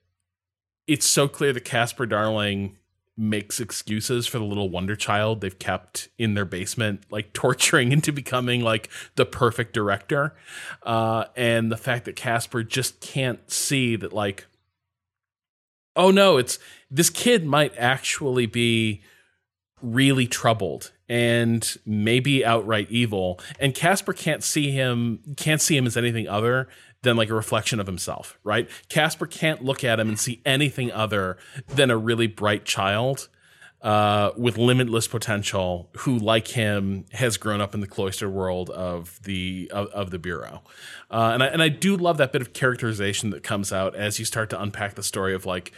it's 0.87 1.07
so 1.07 1.29
clear 1.29 1.53
that 1.53 1.65
Casper 1.65 2.07
Darling 2.07 2.79
makes 3.19 3.61
excuses 3.61 4.27
for 4.27 4.39
the 4.39 4.45
little 4.45 4.69
wonder 4.69 4.95
child 4.95 5.41
they've 5.41 5.59
kept 5.59 6.09
in 6.19 6.35
their 6.35 6.45
basement, 6.45 7.05
like 7.11 7.33
torturing 7.33 7.93
into 7.93 8.13
becoming 8.13 8.63
like 8.63 8.91
the 9.17 9.27
perfect 9.27 9.73
director. 9.73 10.35
Uh, 10.83 11.25
and 11.35 11.73
the 11.73 11.77
fact 11.77 12.05
that 12.05 12.15
Casper 12.15 12.63
just 12.63 13.01
can't 13.01 13.51
see 13.51 13.97
that, 13.97 14.13
like, 14.13 14.47
oh 15.97 16.11
no, 16.11 16.37
it's 16.37 16.59
this 16.91 17.11
kid 17.11 17.45
might 17.45 17.75
actually 17.77 18.47
be 18.47 19.03
really 19.83 20.27
troubled 20.27 20.93
and 21.09 21.77
maybe 21.85 22.45
outright 22.45 22.91
evil 22.91 23.39
and 23.61 23.75
Casper 23.75 24.13
can't 24.13 24.43
see 24.43 24.71
him 24.71 25.21
can't 25.37 25.61
see 25.61 25.77
him 25.77 25.87
as 25.87 25.97
anything 25.97 26.27
other 26.27 26.69
than 27.03 27.17
like 27.17 27.29
a 27.29 27.35
reflection 27.35 27.79
of 27.79 27.87
himself, 27.87 28.39
right? 28.43 28.69
Casper 28.89 29.27
can't 29.27 29.63
look 29.63 29.85
at 29.85 30.01
him 30.01 30.09
and 30.09 30.19
see 30.19 30.41
anything 30.45 30.91
other 30.91 31.37
than 31.69 31.91
a 31.91 31.97
really 31.97 32.27
bright 32.27 32.65
child 32.65 33.29
uh, 33.83 34.31
with 34.37 34.59
limitless 34.59 35.07
potential 35.07 35.91
who, 35.99 36.19
like 36.19 36.49
him, 36.49 37.05
has 37.13 37.37
grown 37.37 37.61
up 37.61 37.75
in 37.75 37.81
the 37.81 37.87
cloistered 37.87 38.33
world 38.33 38.71
of 38.71 39.23
the 39.23 39.71
of, 39.73 39.89
of 39.89 40.11
the 40.11 40.19
bureau. 40.19 40.63
Uh, 41.11 41.31
and 41.35 41.43
I 41.43 41.47
and 41.47 41.63
I 41.63 41.69
do 41.69 41.97
love 41.97 42.17
that 42.19 42.33
bit 42.33 42.43
of 42.43 42.53
characterization 42.53 43.31
that 43.31 43.43
comes 43.43 43.73
out 43.73 43.95
as 43.95 44.19
you 44.19 44.25
start 44.25 44.51
to 44.51 44.61
unpack 44.61 44.95
the 44.95 45.03
story 45.03 45.35
of 45.35 45.47
like 45.47 45.73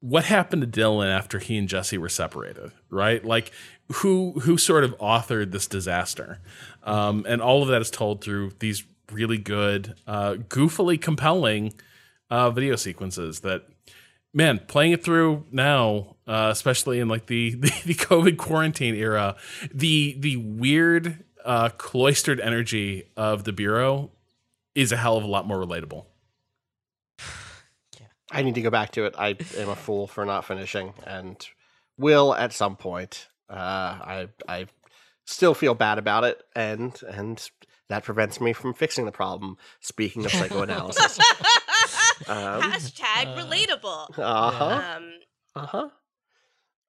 what 0.00 0.24
happened 0.24 0.60
to 0.60 0.68
Dylan 0.68 1.10
after 1.10 1.38
he 1.38 1.56
and 1.56 1.68
Jesse 1.68 1.96
were 1.96 2.08
separated, 2.08 2.72
right? 2.90 3.24
Like 3.24 3.52
who 3.92 4.32
who 4.40 4.58
sort 4.58 4.84
of 4.84 4.96
authored 4.98 5.52
this 5.52 5.66
disaster, 5.66 6.40
um, 6.82 7.24
and 7.28 7.40
all 7.40 7.62
of 7.62 7.68
that 7.68 7.80
is 7.80 7.90
told 7.90 8.22
through 8.22 8.52
these 8.58 8.84
really 9.12 9.38
good, 9.38 9.94
uh, 10.06 10.34
goofily 10.34 11.00
compelling 11.00 11.74
uh, 12.30 12.50
video 12.50 12.76
sequences 12.76 13.40
that 13.40 13.66
man 14.34 14.60
playing 14.66 14.92
it 14.92 15.02
through 15.02 15.44
now 15.50 16.16
uh, 16.26 16.48
especially 16.50 17.00
in 17.00 17.08
like 17.08 17.26
the, 17.26 17.50
the, 17.54 17.72
the 17.86 17.94
covid 17.94 18.36
quarantine 18.36 18.94
era 18.94 19.36
the 19.72 20.16
the 20.18 20.36
weird 20.36 21.24
uh, 21.44 21.68
cloistered 21.70 22.40
energy 22.40 23.04
of 23.16 23.44
the 23.44 23.52
bureau 23.52 24.10
is 24.74 24.92
a 24.92 24.96
hell 24.96 25.16
of 25.16 25.24
a 25.24 25.26
lot 25.26 25.46
more 25.46 25.58
relatable 25.58 26.04
I 28.34 28.42
need 28.42 28.56
to 28.56 28.62
go 28.62 28.70
back 28.70 28.90
to 28.92 29.04
it. 29.04 29.14
I 29.16 29.36
am 29.58 29.68
a 29.68 29.76
fool 29.76 30.08
for 30.08 30.24
not 30.24 30.44
finishing, 30.44 30.92
and 31.06 31.36
will 31.96 32.34
at 32.34 32.52
some 32.52 32.74
point. 32.74 33.28
Uh, 33.48 33.54
I 33.54 34.28
I 34.48 34.66
still 35.24 35.54
feel 35.54 35.74
bad 35.74 35.98
about 35.98 36.24
it, 36.24 36.42
and 36.56 37.00
and 37.08 37.48
that 37.88 38.02
prevents 38.02 38.40
me 38.40 38.52
from 38.52 38.74
fixing 38.74 39.04
the 39.04 39.12
problem. 39.12 39.56
Speaking 39.80 40.24
of 40.24 40.32
psychoanalysis, 40.32 41.18
um, 42.28 42.62
Hashtag 42.62 43.26
uh, 43.26 43.36
relatable. 43.36 44.18
uh 44.18 44.50
huh, 44.50 44.96
Um, 44.96 45.10
uh 45.56 45.66
huh. 45.66 45.88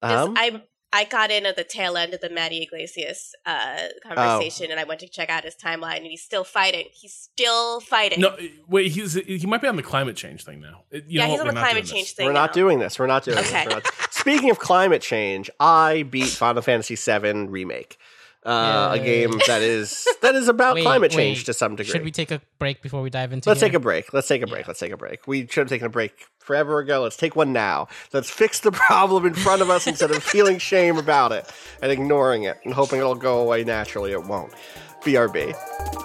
Um, 0.02 0.34
I 0.38 0.62
I 0.94 1.04
got 1.04 1.30
in 1.32 1.46
at 1.46 1.56
the 1.58 1.64
tail 1.64 1.98
end 1.98 2.14
of 2.14 2.22
the 2.22 2.30
Matty 2.30 2.62
Yglesias 2.64 3.34
uh, 3.46 3.78
conversation, 4.04 4.72
and 4.72 4.80
I 4.80 4.84
went 4.86 5.00
to 5.02 5.10
check 5.10 5.30
out 5.30 5.44
his 5.44 5.56
timeline, 5.56 5.98
and 5.98 6.06
he's 6.06 6.22
still 6.24 6.44
fighting. 6.44 6.86
He's 6.94 7.14
still 7.14 7.80
fighting. 7.82 8.22
no 8.22 8.38
wait 8.68 8.92
he's 8.92 9.14
he 9.14 9.46
might 9.48 9.62
be 9.62 9.68
on 9.68 9.76
the 9.78 9.84
climate 9.84 10.16
change 10.16 10.44
thing 10.46 10.62
now 10.62 10.84
you 10.92 11.02
yeah, 11.08 11.26
know 11.26 11.32
he's 11.32 11.40
what? 11.40 11.48
on 11.48 11.48
the 11.48 11.54
We're 11.54 11.54
not 11.54 11.66
climate 11.68 11.84
doing 11.86 11.96
change 11.96 12.08
this. 12.10 12.14
thing. 12.14 12.26
we're 12.28 12.34
not 12.34 12.54
doing 12.54 12.80
this. 12.80 13.00
We're 13.00 13.08
not 13.08 13.24
doing 13.24 13.38
Okay. 13.40 13.66
this. 13.66 13.74
Not- 13.74 13.88
Speaking 14.12 14.50
of 14.50 14.58
climate 14.60 15.02
change, 15.02 15.50
I 15.60 16.04
beat 16.04 16.30
Final 16.30 16.62
Fantasy 16.62 16.96
VII 16.96 17.48
remake, 17.48 17.98
uh, 18.46 18.92
a 18.94 19.00
game 19.00 19.32
that 19.48 19.62
is 19.62 20.08
that 20.22 20.36
is 20.36 20.48
about 20.48 20.76
Wait, 20.76 20.84
climate 20.84 21.12
change 21.12 21.40
wait. 21.40 21.46
to 21.48 21.54
some 21.54 21.76
degree. 21.76 21.92
Should 21.92 22.04
we 22.04 22.12
take 22.12 22.32
a 22.32 22.42
break 22.60 22.82
before 22.82 23.02
we 23.02 23.10
dive 23.10 23.34
into? 23.34 23.50
Let's 23.50 23.60
here? 23.60 23.70
take 23.70 23.76
a 23.76 23.80
break. 23.80 24.14
Let's 24.14 24.28
take 24.28 24.42
a 24.42 24.48
break. 24.48 24.62
Yeah. 24.62 24.68
Let's 24.68 24.80
take 24.80 24.92
a 24.92 24.98
break. 24.98 25.28
We 25.28 25.48
should 25.48 25.62
have 25.62 25.70
taken 25.70 25.88
a 25.88 25.90
break 25.90 26.28
forever 26.40 26.80
ago. 26.80 27.02
Let's 27.02 27.18
take 27.18 27.36
one 27.36 27.54
now. 27.54 27.88
Let's 28.14 28.30
fix 28.30 28.60
the 28.60 28.72
problem 28.88 29.26
in 29.26 29.34
front 29.34 29.62
of 29.62 29.70
us 29.70 29.88
instead 29.88 30.12
of 30.12 30.22
feeling 30.24 30.60
shame 30.60 30.98
about 30.98 31.32
it 31.32 31.52
and 31.82 31.92
ignoring 31.92 32.44
it 32.44 32.58
and 32.64 32.74
hoping 32.74 33.00
it'll 33.00 33.16
go 33.16 33.40
away 33.40 33.64
naturally. 33.64 34.12
It 34.12 34.24
won't. 34.24 34.54
BRB. 35.02 36.05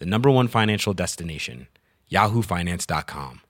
the 0.00 0.06
number 0.06 0.30
one 0.30 0.48
financial 0.48 0.92
destination, 0.92 1.68
yahoofinance.com. 2.10 3.42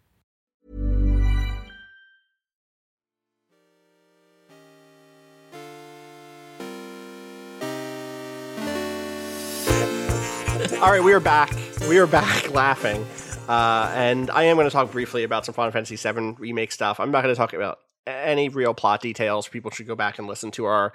All 10.82 10.90
right, 10.90 11.05
we 11.05 11.12
are 11.12 11.20
back. 11.20 11.52
We 11.89 11.98
are 11.98 12.06
back 12.06 12.51
laughing. 12.55 13.06
Uh, 13.48 13.93
and 13.94 14.31
I 14.31 14.44
am 14.44 14.56
going 14.56 14.66
to 14.66 14.70
talk 14.70 14.90
briefly 14.90 15.24
about 15.24 15.44
some 15.44 15.55
Final 15.55 15.72
Fantasy 15.72 15.97
VII 15.97 16.36
remake 16.39 16.72
stuff. 16.72 17.01
I'm 17.01 17.10
not 17.10 17.22
going 17.22 17.35
to 17.35 17.39
talk 17.39 17.52
about 17.52 17.81
any 18.06 18.48
real 18.48 18.74
plot 18.74 19.01
details. 19.01 19.48
People 19.48 19.70
should 19.70 19.86
go 19.86 19.94
back 19.94 20.18
and 20.18 20.27
listen 20.27 20.51
to 20.52 20.64
our 20.64 20.93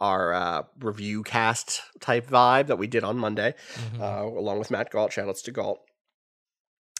our 0.00 0.32
uh, 0.32 0.62
review 0.80 1.22
cast 1.22 1.80
type 2.00 2.28
vibe 2.28 2.66
that 2.68 2.76
we 2.78 2.86
did 2.86 3.02
on 3.04 3.18
Monday, 3.18 3.54
Mhm. 3.94 4.00
uh, 4.00 4.26
along 4.26 4.58
with 4.58 4.70
Matt 4.70 4.90
Gault. 4.90 5.10
Shoutouts 5.10 5.42
to 5.44 5.50
Galt. 5.52 5.80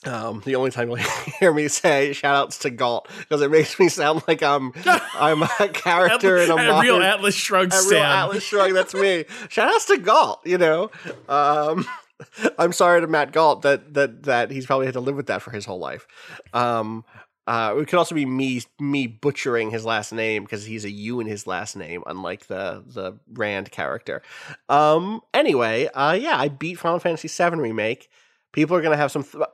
Um, 0.05 0.43
the 0.44 0.55
only 0.55 0.70
time 0.70 0.89
you'll 0.89 0.97
hear 1.40 1.52
me 1.52 1.66
say 1.66 2.10
shoutouts 2.12 2.60
to 2.60 2.70
Galt 2.70 3.09
because 3.18 3.43
it 3.43 3.51
makes 3.51 3.80
me 3.80 3.89
sound 3.89 4.22
like 4.28 4.44
I'm 4.44 4.72
I'm 4.86 5.43
a 5.43 5.68
character 5.72 6.36
in 6.39 6.51
a, 6.52 6.55
a 6.55 6.80
real 6.80 7.02
Atlas 7.02 7.35
Shrugged 7.35 7.72
a 7.74 7.82
real 7.90 8.02
Atlas 8.02 8.44
Shrug. 8.44 8.72
That's 8.74 8.94
me. 8.94 9.24
Shout 9.48 9.68
outs 9.68 9.86
to 9.86 9.98
Galt. 9.98 10.40
You 10.47 10.59
know, 10.59 10.90
um, 11.28 11.85
I'm 12.59 12.72
sorry 12.72 13.01
to 13.01 13.09
Matt 13.09 13.32
Gault 13.32 13.62
that 13.62 13.94
that 13.94 14.22
that 14.22 14.51
he's 14.52 14.66
probably 14.66 14.86
had 14.86 14.93
to 14.94 15.01
live 15.01 15.16
with 15.16 15.26
that 15.26 15.43
for 15.43 15.51
his 15.51 15.64
whole 15.64 15.80
life. 15.80 16.06
Um, 16.55 17.05
uh, 17.49 17.75
it 17.79 17.89
could 17.89 17.99
also 17.99 18.15
be 18.15 18.27
me 18.27 18.61
me 18.79 19.07
butchering 19.07 19.70
his 19.70 19.87
last 19.87 20.12
name 20.12 20.45
because 20.45 20.66
he's 20.66 20.85
a 20.85 20.91
U 20.91 21.19
in 21.19 21.27
his 21.27 21.47
last 21.47 21.77
name, 21.77 22.03
unlike 22.07 22.47
the 22.47 22.85
the 22.87 23.19
Rand 23.33 23.70
character. 23.70 24.20
Um, 24.69 25.23
anyway, 25.33 25.87
uh, 25.95 26.12
yeah, 26.12 26.37
I 26.39 26.49
beat 26.49 26.79
Final 26.79 26.99
Fantasy 26.99 27.27
VII 27.27 27.57
remake. 27.57 28.11
People 28.53 28.77
are 28.77 28.83
gonna 28.83 28.99
have 28.99 29.11
some. 29.11 29.25
Th- 29.25 29.47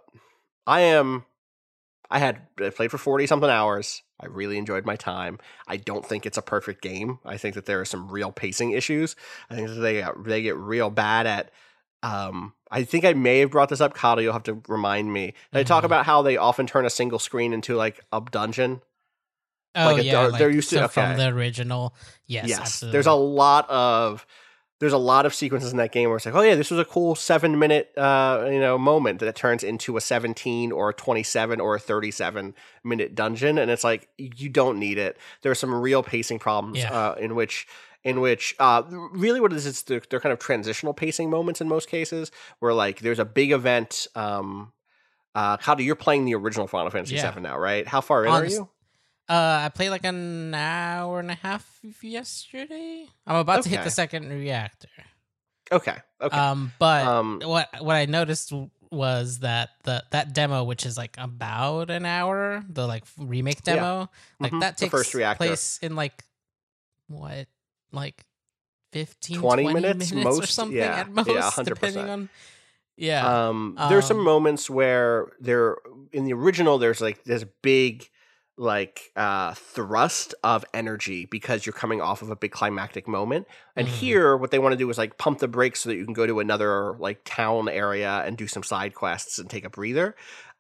I 0.67 0.81
am. 0.81 1.25
I 2.11 2.19
had 2.19 2.41
I 2.61 2.71
played 2.71 2.91
for 2.91 2.99
forty 2.99 3.29
something 3.29 3.49
hours. 3.49 4.03
I 4.19 4.27
really 4.27 4.59
enjoyed 4.59 4.85
my 4.85 4.97
time. 4.97 5.39
I 5.69 5.77
don't 5.77 6.05
think 6.05 6.27
it's 6.27 6.39
a 6.39 6.43
perfect 6.43 6.83
game. 6.83 7.21
I 7.25 7.37
think 7.37 7.55
that 7.55 7.67
there 7.67 7.81
are 7.81 7.85
some 7.85 8.11
real 8.11 8.33
pacing 8.33 8.73
issues. 8.73 9.15
I 9.51 9.55
think 9.55 9.69
that 9.69 9.75
they 9.75 10.05
they 10.25 10.43
get 10.43 10.57
real 10.57 10.91
bad 10.91 11.29
at. 11.29 11.53
Um, 12.05 12.53
I 12.71 12.85
think 12.85 13.05
I 13.05 13.13
may 13.15 13.39
have 13.41 13.51
brought 13.51 13.69
this 13.69 13.81
up, 13.81 13.95
Kyle. 13.95 14.21
You'll 14.21 14.33
have 14.33 14.43
to 14.45 14.61
remind 14.69 15.13
me. 15.13 15.35
They 15.53 15.65
talk 15.65 15.83
Mhm. 15.83 15.87
about 15.87 16.07
how 16.07 16.23
they 16.23 16.37
often 16.37 16.67
turn 16.67 16.85
a 16.85 16.91
single 16.91 17.19
screen 17.19 17.53
into 17.53 17.77
like 17.77 18.01
a 18.13 18.21
dungeon. 18.21 18.83
Oh 19.77 19.87
Like 19.87 19.99
a 19.99 20.05
yeah, 20.05 20.21
like, 20.27 20.39
they're 20.39 20.51
used 20.51 20.71
to- 20.71 20.77
so 20.77 20.85
okay. 20.85 20.93
from 20.93 21.17
the 21.17 21.29
original. 21.29 21.95
Yes, 22.27 22.53
absolutely. 22.59 22.93
there's 22.93 23.07
a 23.07 23.13
lot 23.15 23.69
of 23.71 24.27
there's 24.81 24.93
a 24.93 24.99
lot 24.99 25.25
of 25.25 25.33
sequences 25.33 25.71
in 25.71 25.79
that 25.79 25.93
game 25.93 26.09
where 26.11 26.17
it's 26.17 26.27
like, 26.27 26.35
oh 26.35 26.43
yeah, 26.43 26.57
this 26.57 26.71
was 26.71 26.79
a 26.81 26.85
cool 26.85 27.15
seven 27.15 27.59
minute 27.59 27.91
uh, 27.97 28.47
you 28.51 28.61
know 28.61 28.77
moment 28.77 29.21
that 29.21 29.35
turns 29.35 29.65
into 29.65 29.97
a 29.97 30.01
17 30.01 30.73
or 30.73 30.91
a 30.91 30.93
27 30.93 31.61
or 31.61 31.75
a 31.77 31.81
37 31.81 32.55
minute 32.85 33.15
dungeon, 33.15 33.57
and 33.59 33.71
it's 33.71 33.85
like 33.85 34.09
you 34.19 34.49
don't 34.49 34.79
need 34.79 34.99
it. 34.99 35.17
There 35.43 35.51
are 35.51 35.55
some 35.57 35.75
real 35.75 36.03
pacing 36.03 36.39
problems 36.41 36.79
Yeah. 36.79 36.93
uh, 36.93 37.15
in 37.15 37.35
which 37.35 37.67
in 38.05 38.21
which 38.21 38.55
uh, 38.59 38.83
really 39.13 39.41
what 39.41 39.53
it 39.53 39.57
is 39.57 39.67
it's 39.67 39.83
they're, 39.83 40.03
they're 40.11 40.21
kind 40.21 40.33
of 40.33 40.39
transitional 40.39 40.93
pacing 40.95 41.31
moments 41.31 41.61
in 41.61 41.69
most 41.69 41.89
cases 41.89 42.31
where 42.61 42.73
like 42.75 43.01
there's 43.01 43.19
a 43.19 43.25
big 43.25 43.51
event. 43.51 44.07
Um, 44.15 44.73
uh, 45.35 45.57
Kyle, 45.57 45.81
you're 45.81 45.97
playing 45.97 46.27
the 46.27 46.35
original 46.35 46.67
Final 46.69 46.91
Fantasy 46.91 47.17
Yeah. 47.17 47.33
VII 47.33 47.41
now, 47.41 47.59
right? 47.59 47.87
How 47.89 48.01
far 48.01 48.25
in 48.25 48.33
are 48.33 48.45
you? 48.45 48.69
Uh, 49.29 49.63
I 49.65 49.71
played 49.75 49.89
like 49.91 50.05
an 50.05 50.55
hour 50.55 51.19
and 51.19 51.31
a 51.31 51.35
half 51.35 51.81
yesterday. 52.03 53.07
I'm 53.27 53.37
about 53.37 53.63
to 53.65 53.69
hit 53.71 53.83
the 53.83 53.91
second 53.91 54.29
reactor. 54.29 54.89
Okay, 55.73 55.97
okay. 56.21 56.37
Um, 56.37 56.73
but 56.79 57.07
Um, 57.07 57.41
what 57.43 57.69
what 57.81 57.97
I 57.97 58.05
noticed 58.05 58.53
was 58.91 59.39
that 59.39 59.71
the 59.85 60.05
that 60.11 60.35
demo, 60.35 60.63
which 60.63 60.85
is 60.85 60.99
like 60.99 61.17
about 61.19 61.91
an 61.91 62.05
hour, 62.05 62.63
the 62.69 62.87
like 62.87 63.05
remake 63.17 63.61
Yeah. 63.67 63.77
demo, 63.77 64.11
like 64.39 64.53
Mhm. 64.53 64.61
that 64.61 64.77
takes 64.77 65.11
place 65.39 65.79
in 65.83 65.97
like 65.97 66.23
what 67.09 67.49
like 67.95 68.25
15 68.93 69.41
20 69.41 69.63
20, 69.65 69.75
minutes, 69.75 70.13
minutes, 70.13 70.37
or 70.37 70.41
most- 70.41 70.53
something 70.53 70.79
yeah, 70.79 70.97
at 71.01 71.11
most 71.15 71.29
yeah, 71.29 71.51
100%. 71.51 71.65
depending 71.65 72.09
on 72.11 72.29
yeah 72.97 73.49
Um, 73.49 73.77
there's 73.89 74.05
some 74.05 74.19
Um, 74.19 74.25
moments 74.25 74.71
where 74.71 75.33
there 75.41 75.77
in 76.13 76.25
the 76.25 76.33
original 76.33 76.79
there's 76.79 77.01
like 77.01 77.25
this 77.25 77.45
big 77.63 78.09
like 78.57 79.11
uh 79.17 79.53
thrust 79.55 80.33
of 80.45 80.65
energy 80.73 81.25
because 81.27 81.67
you're 81.67 81.73
coming 81.73 82.01
off 82.01 82.23
of 82.23 82.31
a 82.31 82.37
big 82.37 82.53
climactic 82.53 83.09
moment 83.09 83.49
and 83.75 83.89
Mhm. 83.89 83.91
here 83.91 84.37
what 84.37 84.53
they 84.53 84.61
want 84.61 84.73
to 84.73 84.77
do 84.77 84.89
is 84.91 84.97
like 84.97 85.19
pump 85.19 85.41
the 85.41 85.49
brakes 85.49 85.81
so 85.81 85.89
that 85.89 85.97
you 85.97 86.05
can 86.05 86.15
go 86.15 86.25
to 86.25 86.39
another 86.39 86.93
like 87.01 87.21
town 87.25 87.69
area 87.69 88.23
and 88.25 88.37
do 88.39 88.47
some 88.47 88.63
side 88.63 88.95
quests 88.95 89.41
and 89.41 89.51
take 89.51 89.65
a 89.65 89.71
breather 89.71 90.15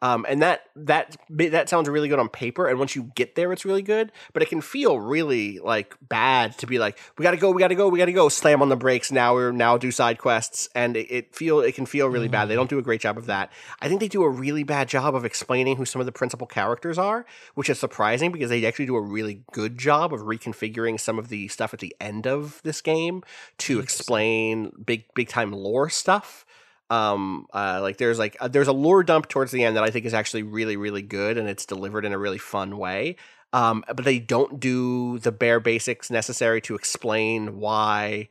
um, 0.05 0.26
and 0.28 0.43
that 0.43 0.68
that 0.76 1.16
that 1.31 1.70
sounds 1.70 1.89
really 1.89 2.09
good 2.09 2.18
on 2.18 2.28
paper 2.28 2.68
and 2.68 2.78
once 2.78 2.94
you 2.94 3.05
get 3.14 3.36
there 3.36 3.55
it's 3.55 3.64
really 3.64 3.81
good 3.81 4.12
but 4.35 4.43
it 4.43 4.51
can 4.51 4.60
feel 4.60 5.01
really 5.01 5.59
like 5.60 5.97
bad 6.10 6.56
to 6.59 6.66
be 6.66 6.78
like 6.78 6.98
we 7.16 7.22
gotta 7.22 7.39
go 7.39 7.51
we 7.51 7.59
gotta 7.59 7.74
go 7.74 7.89
we 7.89 7.98
gotta 7.98 8.12
go 8.12 8.28
slam 8.28 8.60
on 8.60 8.68
the 8.68 8.76
brakes 8.76 9.10
now 9.10 9.32
we're 9.32 9.51
now 9.51 9.78
do 9.78 9.90
side 9.90 10.18
quests 10.18 10.68
and 10.74 10.94
it, 10.94 11.10
it 11.10 11.35
feel 11.35 11.60
it 11.60 11.74
can 11.74 11.86
feel 11.86 12.09
really 12.09 12.28
bad. 12.28 12.48
They 12.48 12.55
don't 12.55 12.68
do 12.68 12.78
a 12.78 12.82
great 12.82 13.01
job 13.01 13.16
of 13.16 13.26
that. 13.26 13.51
I 13.81 13.89
think 13.89 14.01
they 14.01 14.09
do 14.09 14.22
a 14.22 14.28
really 14.28 14.62
bad 14.62 14.89
job 14.90 15.14
of 15.14 15.24
explaining 15.24 15.76
who 15.76 15.86
some 15.86 16.01
of 16.01 16.06
the 16.06 16.12
principal 16.12 16.47
characters 16.47 16.98
are 16.98 17.24
which 17.55 17.70
is 17.70 17.78
surprising 17.78 18.31
because 18.31 18.51
they 18.51 18.66
actually 18.66 18.86
do 18.86 18.97
a 18.97 19.01
really 19.01 19.43
good 19.52 19.78
job 19.78 20.12
of 20.12 20.20
reconfiguring 20.20 21.01
some 21.01 21.18
of 21.18 21.28
the 21.31 21.48
stuff 21.48 21.72
at 21.72 21.81
the 21.81 21.97
end 21.98 22.26
of 22.26 22.60
this 22.62 22.82
game 22.82 23.22
to 23.56 23.81
explain 23.81 24.70
big 24.85 25.05
big 25.14 25.28
time 25.28 25.51
lore 25.51 25.89
stuff 25.89 26.44
um 26.90 27.47
uh 27.55 27.78
like 27.81 27.97
there's 27.97 28.19
like 28.19 28.36
uh, 28.40 28.48
there's 28.48 28.69
a 28.69 28.73
lore 28.73 29.02
dump 29.02 29.28
towards 29.28 29.51
the 29.51 29.65
end 29.65 29.77
that 29.77 29.85
i 29.85 29.90
think 29.90 30.05
is 30.05 30.12
actually 30.15 30.43
really 30.43 30.77
really 30.77 31.02
good 31.02 31.39
and 31.39 31.48
it's 31.48 31.65
delivered 31.65 32.05
in 32.05 32.12
a 32.12 32.19
really 32.19 32.39
fun 32.39 32.77
way. 32.78 33.16
Um 33.52 33.85
but 33.86 34.05
they 34.05 34.19
don't 34.19 34.61
do 34.61 35.19
the 35.19 35.32
bare 35.32 35.61
basics 35.61 36.11
necessary 36.11 36.61
to 36.62 36.74
explain 36.74 37.59
why 37.59 38.28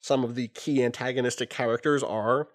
some 0.00 0.22
of 0.22 0.34
the 0.34 0.48
key 0.48 0.84
antagonistic 0.84 1.48
characters 1.48 2.02
are 2.02 2.48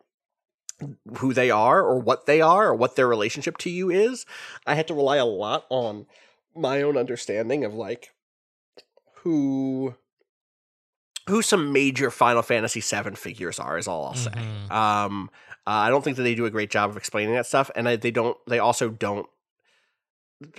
who 1.17 1.33
they 1.33 1.51
are 1.51 1.81
or 1.81 1.99
what 1.99 2.25
they 2.25 2.41
are 2.41 2.67
or 2.67 2.75
what 2.75 2.95
their 2.95 3.07
relationship 3.07 3.57
to 3.57 3.69
you 3.69 3.89
is. 3.89 4.25
I 4.65 4.75
had 4.75 4.87
to 4.87 4.93
rely 4.93 5.17
a 5.17 5.25
lot 5.25 5.65
on 5.69 6.05
my 6.55 6.81
own 6.81 6.97
understanding 6.97 7.63
of 7.63 7.73
like 7.73 8.13
who 9.23 9.95
who 11.29 11.41
some 11.41 11.71
major 11.71 12.11
final 12.11 12.41
fantasy 12.41 12.81
7 12.81 13.15
figures 13.15 13.59
are 13.59 13.77
is 13.77 13.87
all 13.87 14.05
i'll 14.07 14.13
say 14.15 14.31
Mhm. 14.31 14.71
um, 14.71 15.29
uh, 15.67 15.71
I 15.71 15.89
don't 15.89 16.03
think 16.03 16.17
that 16.17 16.23
they 16.23 16.33
do 16.35 16.45
a 16.45 16.49
great 16.49 16.71
job 16.71 16.89
of 16.89 16.97
explaining 16.97 17.33
that 17.35 17.45
stuff, 17.45 17.69
and 17.75 17.87
I, 17.87 17.95
they 17.95 18.09
don't. 18.09 18.35
They 18.47 18.57
also 18.57 18.89
don't. 18.89 19.27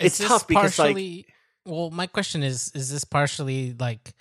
It's 0.00 0.18
tough 0.18 0.46
because 0.46 0.78
like 0.78 1.26
well 1.64 1.90
my 1.90 2.06
question 2.06 2.42
is 2.44 2.70
is 2.74 2.90
this 2.90 3.04
partially 3.04 3.74
like 3.78 4.12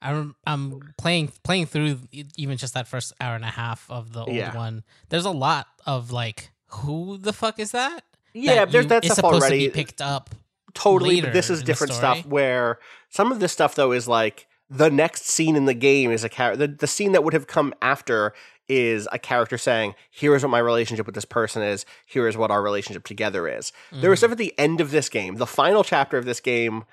I'm 0.00 0.34
I'm 0.46 0.94
playing 0.96 1.30
playing 1.44 1.66
through 1.66 1.98
even 2.36 2.56
just 2.56 2.72
that 2.74 2.88
first 2.88 3.12
hour 3.20 3.34
and 3.36 3.44
a 3.44 3.48
half 3.48 3.90
of 3.90 4.12
the 4.12 4.20
old 4.24 4.34
Yeah. 4.34 4.56
one. 4.56 4.82
There's 5.10 5.26
a 5.26 5.30
lot 5.30 5.66
of 5.86 6.12
like 6.12 6.50
who 6.68 7.18
the 7.18 7.32
fuck 7.34 7.58
is 7.58 7.72
that? 7.72 8.04
yeah, 8.32 8.64
there's 8.64 8.84
you- 8.84 8.88
that 8.88 9.04
stuff 9.04 9.24
already. 9.24 9.66
to 9.66 9.70
be 9.70 9.74
picked 9.74 10.00
up. 10.00 10.30
totally, 10.72 11.20
but 11.20 11.32
this 11.34 11.50
is 11.50 11.62
different 11.62 11.92
stuff. 11.92 12.24
Where 12.24 12.78
some 13.10 13.30
of 13.32 13.38
this 13.40 13.52
stuff 13.52 13.74
though 13.74 13.92
is 13.92 14.08
like 14.08 14.46
the 14.72 14.90
next 14.90 15.26
scene 15.26 15.54
in 15.56 15.66
the 15.66 15.74
game 15.74 16.10
is 16.10 16.24
a 16.24 16.28
character. 16.28 16.66
The, 16.66 16.74
the 16.74 16.86
scene 16.86 17.12
that 17.12 17.22
would 17.24 17.34
have 17.34 17.46
come 17.46 17.74
after 17.82 18.32
is 18.68 19.06
a 19.12 19.18
character 19.18 19.58
saying, 19.58 19.94
"Here 20.10 20.34
is 20.34 20.42
what 20.42 20.48
my 20.50 20.58
relationship 20.58 21.04
with 21.06 21.14
this 21.14 21.24
person 21.26 21.62
is. 21.62 21.84
Here 22.06 22.26
is 22.26 22.36
what 22.36 22.50
our 22.50 22.62
relationship 22.62 23.04
together 23.04 23.46
is." 23.48 23.72
There 23.92 24.08
was 24.10 24.18
Mhm. 24.18 24.20
stuff 24.20 24.32
at 24.32 24.38
the 24.38 24.54
end 24.58 24.80
of 24.80 24.90
this 24.90 25.08
game, 25.08 25.36
the 25.36 25.46
final 25.46 25.84
chapter 25.84 26.16
of 26.16 26.24
this 26.24 26.40
game. 26.40 26.84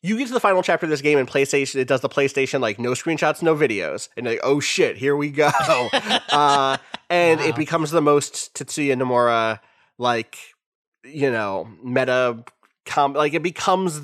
You 0.00 0.16
get 0.16 0.28
to 0.28 0.32
the 0.34 0.40
final 0.40 0.62
chapter 0.62 0.86
of 0.86 0.90
this 0.90 1.00
game, 1.00 1.18
and 1.18 1.28
PlayStation 1.28 1.76
it 1.76 1.88
does 1.88 2.02
the 2.02 2.08
PlayStation 2.08 2.60
like 2.60 2.78
no 2.78 2.90
screenshots, 2.92 3.42
no 3.42 3.54
videos, 3.56 4.08
and 4.16 4.26
like 4.26 4.40
oh 4.44 4.60
shit, 4.60 4.96
here 4.96 5.16
we 5.16 5.30
go, 5.30 5.50
uh, 6.30 6.76
and 7.10 7.40
Wow. 7.40 7.46
it 7.46 7.56
becomes 7.56 7.90
the 7.90 8.02
most 8.02 8.54
Tetsuya 8.54 8.94
Nomura 8.96 9.58
like 9.98 10.36
you 11.04 11.30
know 11.32 11.68
meta 11.82 12.44
com 12.86 13.12
like 13.14 13.34
it 13.34 13.42
becomes 13.42 14.00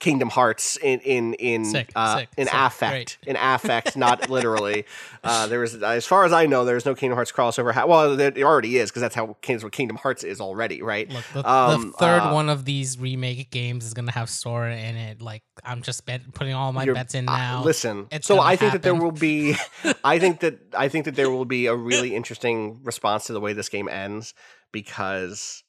Kingdom 0.00 0.28
Hearts 0.28 0.76
in 0.76 1.00
in 1.00 1.34
in 1.34 1.64
Sick, 1.64 1.92
uh, 1.94 2.18
sick, 2.18 2.28
in 2.36 2.46
sick, 2.46 2.54
affect 2.54 3.18
in 3.26 3.36
affect, 3.36 3.96
not 3.96 4.28
literally. 4.36 4.84
Uh, 5.24 5.46
there 5.46 5.60
was, 5.60 5.80
as 5.82 6.06
far 6.06 6.24
as 6.24 6.32
I 6.32 6.46
know, 6.46 6.64
there's 6.64 6.84
no 6.84 6.94
Kingdom 6.94 7.16
Hearts 7.16 7.30
crossover. 7.32 7.72
Ha- 7.72 7.86
well, 7.86 8.16
there 8.16 8.28
it 8.28 8.42
already 8.42 8.78
is 8.78 8.90
because 8.90 9.02
that's 9.02 9.14
how 9.14 9.36
Kingdom, 9.40 9.70
Kingdom 9.70 9.96
Hearts 9.96 10.24
is 10.24 10.40
already, 10.40 10.82
right? 10.82 11.08
Look, 11.10 11.24
the, 11.32 11.48
Um, 11.50 11.92
the 11.92 11.96
third 11.98 12.20
uh, 12.22 12.32
one 12.32 12.48
of 12.48 12.64
these 12.64 12.98
remake 12.98 13.50
games 13.50 13.84
is 13.84 13.94
gonna 13.94 14.12
have 14.12 14.28
Sora 14.28 14.76
in 14.76 14.96
it. 14.96 15.22
Like 15.22 15.42
I'm 15.64 15.82
just 15.82 16.04
bet, 16.06 16.22
putting 16.34 16.54
all 16.54 16.72
my 16.72 16.84
bets 16.86 17.14
in 17.14 17.26
now. 17.26 17.62
listen, 17.62 18.08
It's 18.10 18.26
so 18.26 18.40
I 18.40 18.56
think 18.56 18.72
that 18.72 18.82
there 18.82 18.94
will 18.94 19.12
be, 19.12 19.56
I 20.04 20.18
think 20.18 20.40
that 20.40 20.58
I 20.76 20.88
think 20.88 21.04
that 21.04 21.14
there 21.14 21.30
will 21.30 21.44
be 21.44 21.66
a 21.66 21.74
really 21.74 22.14
interesting 22.14 22.80
response 22.82 23.26
to 23.26 23.32
the 23.32 23.40
way 23.40 23.52
this 23.52 23.68
game 23.68 23.88
ends 23.88 24.34
because. 24.72 25.62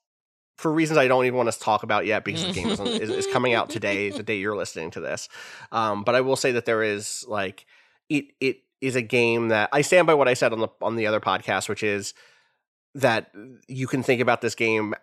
For 0.57 0.71
reasons 0.71 0.97
I 0.97 1.07
don't 1.07 1.25
even 1.25 1.38
want 1.38 1.51
to 1.51 1.59
talk 1.59 1.84
about 1.84 2.05
yet, 2.05 2.23
because 2.23 2.45
the 2.45 2.53
game 2.53 2.69
is, 2.69 2.80
is, 2.80 3.09
is 3.09 3.27
coming 3.27 3.53
out 3.53 3.69
today, 3.71 4.09
the 4.11 4.23
day 4.23 4.38
you're 4.38 4.55
listening 4.55 4.91
to 4.91 4.99
this. 4.99 5.27
Um, 5.71 6.03
but 6.03 6.15
I 6.15 6.21
will 6.21 6.35
say 6.35 6.51
that 6.53 6.65
there 6.65 6.84
is 6.84 7.25
like 7.27 7.65
it. 8.09 8.25
It 8.39 8.57
is 8.81 8.95
a 8.95 9.01
game 9.01 9.47
that 9.47 9.69
I 9.71 9.81
stand 9.81 10.07
by 10.07 10.13
what 10.13 10.27
I 10.27 10.34
said 10.35 10.53
on 10.53 10.59
the 10.59 10.67
on 10.81 10.95
the 10.95 11.07
other 11.07 11.19
podcast, 11.19 11.69
which 11.69 11.84
is 11.84 12.13
that 12.95 13.31
you 13.67 13.88
can 13.88 14.03
think 14.03 14.21
about 14.21 14.41
this 14.41 14.53
game 14.55 14.93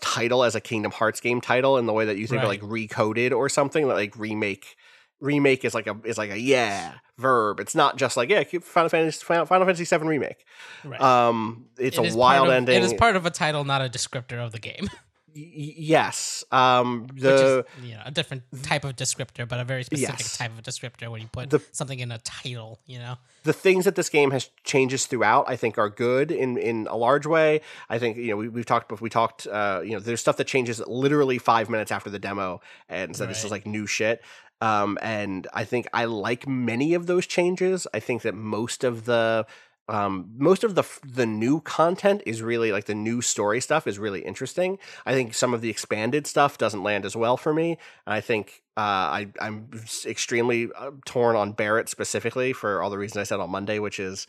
title 0.00 0.44
as 0.44 0.54
a 0.54 0.60
Kingdom 0.60 0.92
Hearts 0.92 1.20
game 1.20 1.40
title 1.40 1.78
in 1.78 1.86
the 1.86 1.92
way 1.92 2.04
that 2.04 2.16
you 2.16 2.26
think 2.26 2.42
of 2.42 2.48
Right. 2.48 2.60
like 2.62 2.70
recoded 2.70 3.32
or 3.32 3.48
something 3.48 3.88
like 3.88 4.16
remake. 4.18 4.76
Remake 5.20 5.64
is 5.64 5.74
like 5.74 5.86
a 5.86 5.96
is 6.04 6.18
like 6.18 6.30
a 6.30 6.38
yeah 6.40 6.94
verb. 7.18 7.60
It's 7.60 7.74
not 7.74 7.96
just 7.96 8.16
like 8.16 8.28
yeah 8.30 8.42
Final 8.62 8.88
Fantasy 8.88 9.24
Final, 9.24 9.46
Final 9.46 9.66
Fantasy 9.66 9.84
Seven 9.84 10.08
remake. 10.08 10.44
Right. 10.84 11.00
Um, 11.00 11.66
it's 11.78 11.98
It 11.98 12.14
a 12.14 12.16
wild 12.16 12.48
of, 12.48 12.54
ending. 12.54 12.76
It 12.76 12.84
is 12.84 12.94
part 12.94 13.16
of 13.16 13.26
a 13.26 13.30
title, 13.30 13.64
not 13.64 13.82
a 13.82 13.88
descriptor 13.88 14.44
of 14.44 14.52
the 14.52 14.58
game. 14.60 14.88
Y- 15.32 15.74
yes. 15.76 16.42
Um, 16.50 17.06
the 17.14 17.64
is 17.80 17.84
you 17.86 17.94
know, 17.94 18.02
a 18.04 18.10
different 18.10 18.42
type 18.64 18.84
of 18.84 18.96
descriptor, 18.96 19.48
but 19.48 19.60
a 19.60 19.64
very 19.64 19.84
specific 19.84 20.18
Yes. 20.18 20.36
type 20.36 20.50
of 20.58 20.64
descriptor 20.64 21.08
when 21.08 21.20
you 21.22 21.28
put 21.28 21.50
The- 21.50 21.62
something 21.70 22.00
in 22.00 22.10
a 22.10 22.18
title. 22.18 22.80
You 22.84 22.98
know, 22.98 23.14
the 23.44 23.52
things 23.52 23.84
that 23.84 23.94
this 23.94 24.08
game 24.08 24.32
has 24.32 24.50
changes 24.64 25.06
throughout 25.06 25.44
i 25.48 25.54
think 25.56 25.78
are 25.78 25.88
good 25.88 26.30
in 26.32 26.58
in 26.58 26.86
a 26.90 26.96
large 26.96 27.26
way 27.26 27.60
i 27.88 27.98
think 27.98 28.16
you 28.18 28.28
know 28.30 28.36
we, 28.36 28.48
we've 28.48 28.66
talked 28.66 28.88
before 28.88 29.02
we 29.04 29.08
talked 29.08 29.46
uh 29.46 29.80
you 29.84 29.92
know 29.92 29.98
there's 30.00 30.20
stuff 30.20 30.36
that 30.36 30.46
changes 30.46 30.80
literally 30.86 31.38
five 31.38 31.70
minutes 31.70 31.90
after 31.90 32.10
the 32.10 32.18
demo 32.18 32.60
and 32.88 33.16
so 33.16 33.24
this 33.24 33.42
is 33.44 33.50
like 33.50 33.66
new 33.66 33.86
shit 33.86 34.20
um 34.60 34.98
and 35.02 35.46
i 35.52 35.64
think 35.64 35.86
i 35.92 36.04
like 36.04 36.46
many 36.46 36.94
of 36.94 37.06
those 37.06 37.26
changes 37.26 37.86
i 37.94 38.00
think 38.00 38.22
that 38.22 38.34
most 38.34 38.84
of 38.84 39.04
the 39.04 39.46
um, 39.90 40.30
most 40.38 40.62
of 40.62 40.76
the 40.76 40.84
the 41.04 41.26
new 41.26 41.60
content 41.60 42.22
is 42.24 42.42
really 42.42 42.70
like 42.70 42.84
the 42.84 42.94
new 42.94 43.20
story 43.20 43.60
stuff 43.60 43.88
is 43.88 43.98
really 43.98 44.20
interesting. 44.20 44.78
I 45.04 45.14
think 45.14 45.34
some 45.34 45.52
of 45.52 45.62
the 45.62 45.68
expanded 45.68 46.28
stuff 46.28 46.58
doesn't 46.58 46.84
land 46.84 47.04
as 47.04 47.16
well 47.16 47.36
for 47.36 47.52
me. 47.52 47.72
And 48.06 48.14
I 48.14 48.20
think 48.20 48.62
uh, 48.76 48.80
I 48.80 49.28
I'm 49.40 49.68
extremely 50.06 50.68
uh, 50.76 50.92
torn 51.06 51.34
on 51.34 51.52
Barret 51.52 51.88
specifically 51.88 52.52
for 52.52 52.80
all 52.80 52.88
the 52.88 52.98
reasons 52.98 53.16
I 53.18 53.24
said 53.24 53.40
on 53.40 53.50
Monday, 53.50 53.80
which 53.80 53.98
is 53.98 54.28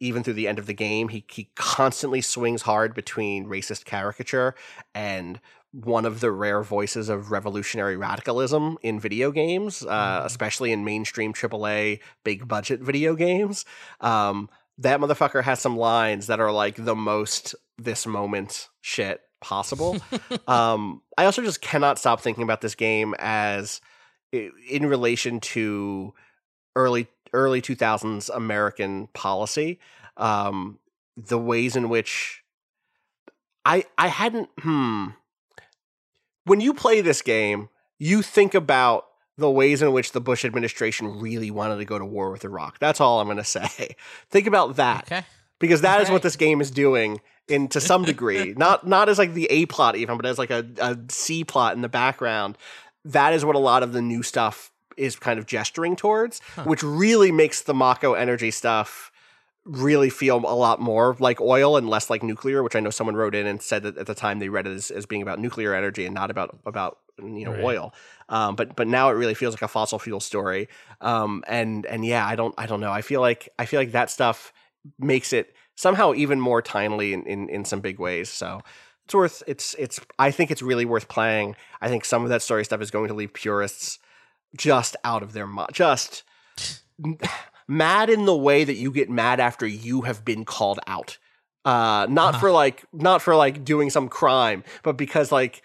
even 0.00 0.24
through 0.24 0.34
the 0.34 0.48
end 0.48 0.58
of 0.58 0.66
the 0.66 0.72
game, 0.72 1.08
he 1.08 1.24
he 1.28 1.50
constantly 1.56 2.22
swings 2.22 2.62
hard 2.62 2.94
between 2.94 3.46
racist 3.46 3.84
caricature 3.84 4.54
and 4.94 5.40
one 5.72 6.04
of 6.04 6.20
the 6.20 6.30
rare 6.30 6.62
voices 6.62 7.08
of 7.08 7.30
revolutionary 7.30 7.96
radicalism 7.96 8.76
in 8.82 9.00
video 9.00 9.30
games, 9.30 9.82
uh, 9.84 10.22
especially 10.24 10.70
in 10.70 10.84
mainstream 10.84 11.32
AAA 11.32 12.00
big 12.24 12.46
budget 12.46 12.80
video 12.80 13.14
games. 13.14 13.64
Um, 14.00 14.50
that 14.78 15.00
motherfucker 15.00 15.42
has 15.42 15.60
some 15.60 15.76
lines 15.76 16.26
that 16.26 16.40
are 16.40 16.52
like 16.52 16.76
the 16.76 16.94
most 16.94 17.54
this 17.78 18.06
moment 18.06 18.68
shit 18.80 19.22
possible. 19.40 19.96
um, 20.46 21.02
I 21.16 21.24
also 21.24 21.42
just 21.42 21.60
cannot 21.60 21.98
stop 21.98 22.20
thinking 22.20 22.44
about 22.44 22.60
this 22.60 22.74
game 22.74 23.14
as 23.18 23.80
in 24.32 24.86
relation 24.86 25.40
to 25.40 26.14
early 26.76 27.08
early 27.32 27.62
2000s 27.62 28.30
American 28.34 29.08
policy, 29.14 29.78
um, 30.18 30.78
the 31.16 31.38
ways 31.38 31.76
in 31.76 31.88
which 31.88 32.42
I 33.64 33.84
I 33.96 34.08
hadn't 34.08 34.50
hmm 34.60 35.08
when 36.44 36.60
you 36.60 36.74
play 36.74 37.00
this 37.00 37.22
game, 37.22 37.68
you 37.98 38.22
think 38.22 38.54
about 38.54 39.06
the 39.38 39.50
ways 39.50 39.80
in 39.82 39.92
which 39.92 40.12
the 40.12 40.20
Bush 40.20 40.44
administration 40.44 41.18
really 41.20 41.50
wanted 41.50 41.76
to 41.78 41.84
go 41.84 41.98
to 41.98 42.04
war 42.04 42.30
with 42.30 42.44
Iraq. 42.44 42.78
That's 42.78 43.00
all 43.00 43.20
I'm 43.20 43.26
going 43.26 43.36
to 43.38 43.44
say. 43.44 43.96
Think 44.30 44.46
about 44.46 44.76
that 44.76 45.04
okay, 45.04 45.24
because 45.58 45.80
that 45.80 46.00
is 46.00 46.08
what 46.08 46.16
Right. 46.16 46.22
this 46.22 46.36
game 46.36 46.60
is 46.60 46.70
doing 46.70 47.20
in 47.48 47.66
to 47.68 47.80
some 47.80 48.04
degree 48.04 48.54
not 48.56 48.86
not 48.86 49.08
as 49.08 49.18
like 49.18 49.34
the 49.34 49.46
a 49.50 49.66
plot 49.66 49.96
even 49.96 50.16
but 50.16 50.24
as 50.26 50.38
like 50.38 50.50
a, 50.50 50.64
a 50.78 50.96
c 51.08 51.42
plot 51.42 51.74
in 51.74 51.82
the 51.82 51.88
background 51.88 52.56
that 53.04 53.32
is 53.32 53.44
what 53.44 53.56
a 53.56 53.58
lot 53.58 53.82
of 53.82 53.92
the 53.92 54.00
new 54.00 54.22
stuff 54.22 54.70
is 54.96 55.16
kind 55.16 55.40
of 55.40 55.46
gesturing 55.46 55.96
towards 55.96 56.40
which 56.64 56.84
really 56.84 57.32
makes 57.32 57.62
the 57.62 57.74
mako 57.74 58.14
energy 58.14 58.52
stuff 58.52 59.10
really 59.64 60.10
feel 60.10 60.36
a 60.38 60.56
lot 60.56 60.80
more 60.80 61.16
like 61.20 61.40
oil 61.40 61.76
and 61.76 61.88
less 61.88 62.10
like 62.10 62.22
nuclear 62.22 62.64
which 62.64 62.74
i 62.74 62.80
know 62.80 62.90
someone 62.90 63.14
wrote 63.14 63.34
in 63.34 63.46
and 63.46 63.62
said 63.62 63.84
that 63.84 63.96
at 63.96 64.06
the 64.06 64.14
time 64.14 64.40
they 64.40 64.48
read 64.48 64.66
it 64.66 64.72
as, 64.72 64.90
as 64.90 65.06
being 65.06 65.22
about 65.22 65.38
nuclear 65.38 65.72
energy 65.72 66.04
and 66.04 66.14
not 66.14 66.30
about 66.32 66.58
about 66.66 66.98
you 67.18 67.44
know 67.44 67.52
Right. 67.52 67.62
oil. 67.62 67.94
Um, 68.28 68.56
but 68.56 68.74
but 68.74 68.88
now 68.88 69.10
it 69.10 69.12
really 69.12 69.34
feels 69.34 69.54
like 69.54 69.62
a 69.62 69.68
fossil 69.68 69.98
fuel 69.98 70.20
story. 70.20 70.68
Um, 71.00 71.44
and 71.46 71.84
and 71.86 72.04
yeah, 72.04 72.26
I 72.26 72.34
don't 72.36 72.54
I 72.56 72.66
don't 72.66 72.80
know. 72.80 72.90
I 72.90 73.02
feel 73.02 73.20
like 73.20 73.48
I 73.58 73.66
feel 73.66 73.78
like 73.80 73.92
that 73.92 74.10
stuff 74.10 74.52
makes 74.98 75.32
it 75.32 75.54
somehow 75.76 76.14
even 76.14 76.40
more 76.40 76.62
timely 76.62 77.12
in, 77.12 77.24
in, 77.26 77.48
in 77.48 77.64
some 77.64 77.80
big 77.80 77.98
ways. 77.98 78.30
So 78.30 78.62
it's 79.04 79.14
worth 79.14 79.42
it's 79.46 79.74
it's 79.78 80.00
I 80.18 80.30
think 80.30 80.50
it's 80.50 80.62
really 80.62 80.84
worth 80.86 81.08
playing. 81.08 81.54
I 81.80 81.88
think 81.88 82.04
some 82.04 82.22
of 82.24 82.30
that 82.30 82.42
story 82.42 82.64
stuff 82.64 82.80
is 82.80 82.90
going 82.90 83.08
to 83.08 83.14
leave 83.14 83.32
purists 83.34 83.98
just 84.56 84.96
out 85.04 85.22
of 85.22 85.34
their 85.34 85.46
mind, 85.46 85.70
just 85.72 86.22
mad 87.76 88.10
in 88.10 88.24
the 88.26 88.36
way 88.36 88.64
that 88.64 88.74
you 88.74 88.90
get 88.92 89.08
mad 89.10 89.40
after 89.40 89.66
you 89.66 90.02
have 90.02 90.24
been 90.24 90.44
called 90.44 90.80
out. 90.86 91.18
Uh, 91.64 92.06
not 92.10 92.40
for 92.40 92.50
like 92.50 92.84
not 92.92 93.22
for 93.22 93.36
like 93.36 93.64
doing 93.64 93.88
some 93.90 94.08
crime, 94.08 94.64
but 94.82 94.96
because 94.96 95.30
like 95.30 95.62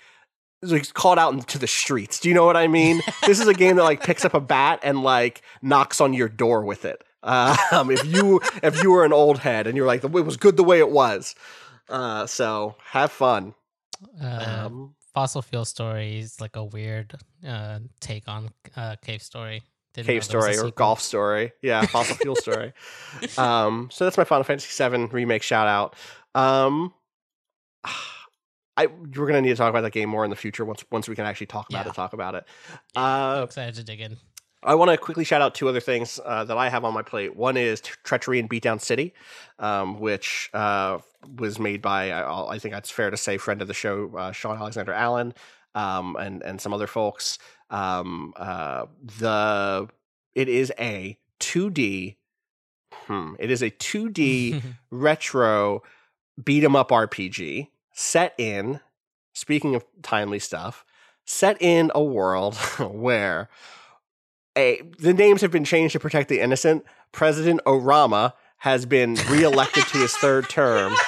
like 0.61 0.93
called 0.93 1.17
out 1.19 1.33
into 1.33 1.57
the 1.57 1.67
streets. 1.67 2.19
Do 2.19 2.29
you 2.29 2.35
know 2.35 2.45
what 2.45 2.57
I 2.57 2.67
mean? 2.67 3.01
this 3.25 3.39
is 3.39 3.47
a 3.47 3.53
game 3.53 3.75
that 3.77 3.83
like 3.83 4.03
picks 4.03 4.23
up 4.25 4.33
a 4.33 4.39
bat 4.39 4.79
and 4.83 5.01
like 5.03 5.41
knocks 5.61 5.99
on 5.99 6.13
your 6.13 6.29
door 6.29 6.63
with 6.63 6.85
it. 6.85 7.03
Um, 7.23 7.89
if 7.91 8.05
you 8.05 8.39
if 8.63 8.81
you 8.83 8.91
were 8.91 9.03
an 9.03 9.11
old 9.13 9.39
head 9.39 9.67
and 9.67 9.75
you're 9.75 9.87
like 9.87 10.03
it 10.03 10.11
was 10.11 10.37
good 10.37 10.55
the 10.55 10.63
way 10.63 10.79
it 10.79 10.91
was, 10.91 11.35
uh, 11.89 12.25
so 12.27 12.75
have 12.91 13.11
fun. 13.11 13.55
Uh, 14.21 14.65
Um, 14.67 14.95
fossil 15.13 15.41
fuel 15.41 15.65
story 15.65 16.19
is 16.19 16.39
like 16.39 16.55
a 16.55 16.63
weird 16.63 17.15
uh, 17.45 17.79
take 17.99 18.27
on 18.27 18.49
uh, 18.75 18.95
cave 19.03 19.23
story. 19.23 19.63
Didn't 19.97 20.07
cave 20.07 20.27
there 20.27 20.37
was 20.39 20.47
a 20.47 20.53
story 20.53 20.69
or 20.69 20.71
golf 20.71 21.01
story, 21.01 21.51
yeah, 21.61 21.85
fossil 21.87 22.15
fuel 22.15 22.35
story. 22.37 22.71
Um, 23.37 23.89
so 23.91 24.05
that's 24.05 24.17
my 24.17 24.23
Final 24.23 24.43
Fantasy 24.45 24.89
VII 24.89 25.05
remake 25.07 25.43
shout 25.43 25.67
out. 25.67 25.95
Um, 26.33 26.93
I 28.77 28.85
we're 28.87 29.25
gonna 29.27 29.41
need 29.41 29.49
to 29.49 29.55
talk 29.55 29.69
about 29.69 29.81
that 29.81 29.91
game 29.93 30.09
more 30.09 30.23
in 30.23 30.29
the 30.29 30.35
future 30.35 30.63
once 30.63 30.83
once 30.91 31.09
we 31.09 31.15
can 31.15 31.25
actually 31.25 31.47
talk 31.47 31.67
about 31.69 31.85
Yeah. 31.85 31.91
it. 31.91 31.95
Talk 31.95 32.13
about 32.13 32.35
it. 32.35 32.45
I'm 32.95 33.39
Uh, 33.39 33.43
excited 33.43 33.75
to 33.75 33.83
dig 33.83 34.01
in. 34.01 34.17
I 34.63 34.75
want 34.75 34.91
to 34.91 34.97
quickly 34.97 35.23
shout 35.23 35.41
out 35.41 35.55
two 35.55 35.69
other 35.69 35.79
things 35.79 36.19
uh, 36.25 36.43
that 36.43 36.57
I 36.57 36.69
have 36.69 36.83
on 36.83 36.93
my 36.93 37.01
plate. 37.03 37.35
One 37.35 37.57
is 37.57 37.79
Treachery 37.79 38.39
in 38.39 38.49
Beatdown 38.49 38.81
City, 38.81 39.13
um, 39.59 39.99
which 39.99 40.49
uh, 40.53 40.97
was 41.37 41.57
made 41.59 41.81
by 41.81 42.11
I, 42.11 42.55
I 42.55 42.59
think 42.59 42.75
it's 42.75 42.89
fair 42.91 43.09
to 43.09 43.17
say 43.17 43.37
friend 43.37 43.61
of 43.61 43.67
the 43.67 43.73
show 43.73 44.11
uh, 44.17 44.31
Shawn 44.31 44.57
Alexander 44.57 44.93
Alleyne 44.93 45.33
um, 45.77 46.15
and 46.15 46.41
and 46.41 46.59
some 46.59 46.73
other 46.73 46.87
folks. 46.87 47.37
Um, 47.69 48.33
uh, 48.35 48.87
the 49.19 49.87
it 50.33 50.49
is 50.49 50.73
a 50.79 51.17
2D. 51.39 52.15
Hmm, 52.91 53.35
it 53.39 53.51
is 53.51 53.61
a 53.61 53.69
2D 53.69 54.61
retro 54.91 55.83
beat 56.43 56.63
'em 56.63 56.75
up 56.75 56.89
RPG 56.89 57.69
set 57.93 58.33
in. 58.37 58.79
Speaking 59.33 59.75
of 59.75 59.85
timely 60.01 60.39
stuff, 60.39 60.83
set 61.25 61.61
in 61.61 61.91
a 61.93 62.03
world 62.03 62.55
where 62.79 63.49
a 64.57 64.81
the 64.97 65.13
names 65.13 65.41
have 65.41 65.51
been 65.51 65.63
changed 65.63 65.93
to 65.93 65.99
protect 65.99 66.27
the 66.27 66.39
innocent. 66.39 66.85
President 67.11 67.61
Orama 67.65 68.33
has 68.57 68.87
been 68.87 69.15
reelected 69.29 69.85
to 69.87 69.99
his 69.99 70.15
third 70.17 70.49
term. 70.49 70.93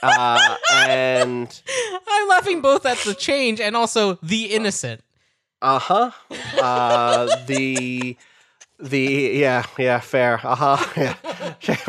Uh, 0.00 0.56
and 0.72 1.60
laughing 2.38 2.60
both 2.60 2.86
at 2.86 2.98
the 2.98 3.14
change 3.14 3.60
and 3.60 3.76
also 3.76 4.14
the 4.22 4.44
innocent. 4.46 5.00
uh-huh. 5.60 6.10
Uh 6.60 7.36
the 7.46 8.16
the 8.80 9.00
yeah, 9.34 9.64
yeah, 9.76 9.98
fair. 9.98 10.40
Uh-huh. 10.44 10.76
Yeah. 10.96 11.16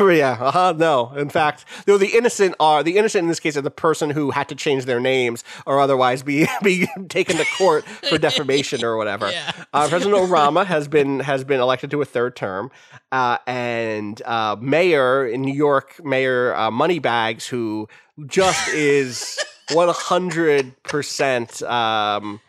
yeah, 0.00 0.36
uh-huh. 0.40 0.74
No. 0.76 1.12
In 1.14 1.28
fact, 1.28 1.64
though 1.86 1.98
the 1.98 2.16
innocent 2.16 2.56
are 2.58 2.82
the 2.82 2.96
innocent 2.98 3.22
in 3.22 3.28
this 3.28 3.38
case 3.38 3.56
are 3.56 3.62
the 3.62 3.70
person 3.70 4.10
who 4.10 4.32
had 4.32 4.48
to 4.48 4.56
change 4.56 4.86
their 4.86 4.98
names 4.98 5.44
or 5.66 5.78
otherwise 5.78 6.24
be 6.24 6.48
be 6.64 6.88
taken 7.08 7.36
to 7.36 7.44
court 7.56 7.84
for 7.84 8.18
defamation 8.18 8.84
or 8.84 8.96
whatever. 8.96 9.30
Yeah. 9.40 9.52
Uh, 9.72 9.86
President 9.88 10.16
Obama 10.20 10.66
has 10.66 10.88
been 10.88 11.20
has 11.20 11.44
been 11.44 11.60
elected 11.60 11.92
to 11.92 12.02
a 12.02 12.04
third 12.04 12.34
term, 12.34 12.72
uh, 13.12 13.38
and 13.46 14.20
uh, 14.22 14.56
Mayor 14.60 15.24
in 15.24 15.42
New 15.42 15.54
York, 15.54 16.04
Mayor 16.04 16.52
uh, 16.56 16.70
Moneybags, 16.72 17.46
who 17.46 17.88
just 18.26 18.68
is 18.70 19.38
one 19.72 19.88
hundred 19.88 20.82
percent. 20.82 21.62
Um, 21.62 22.40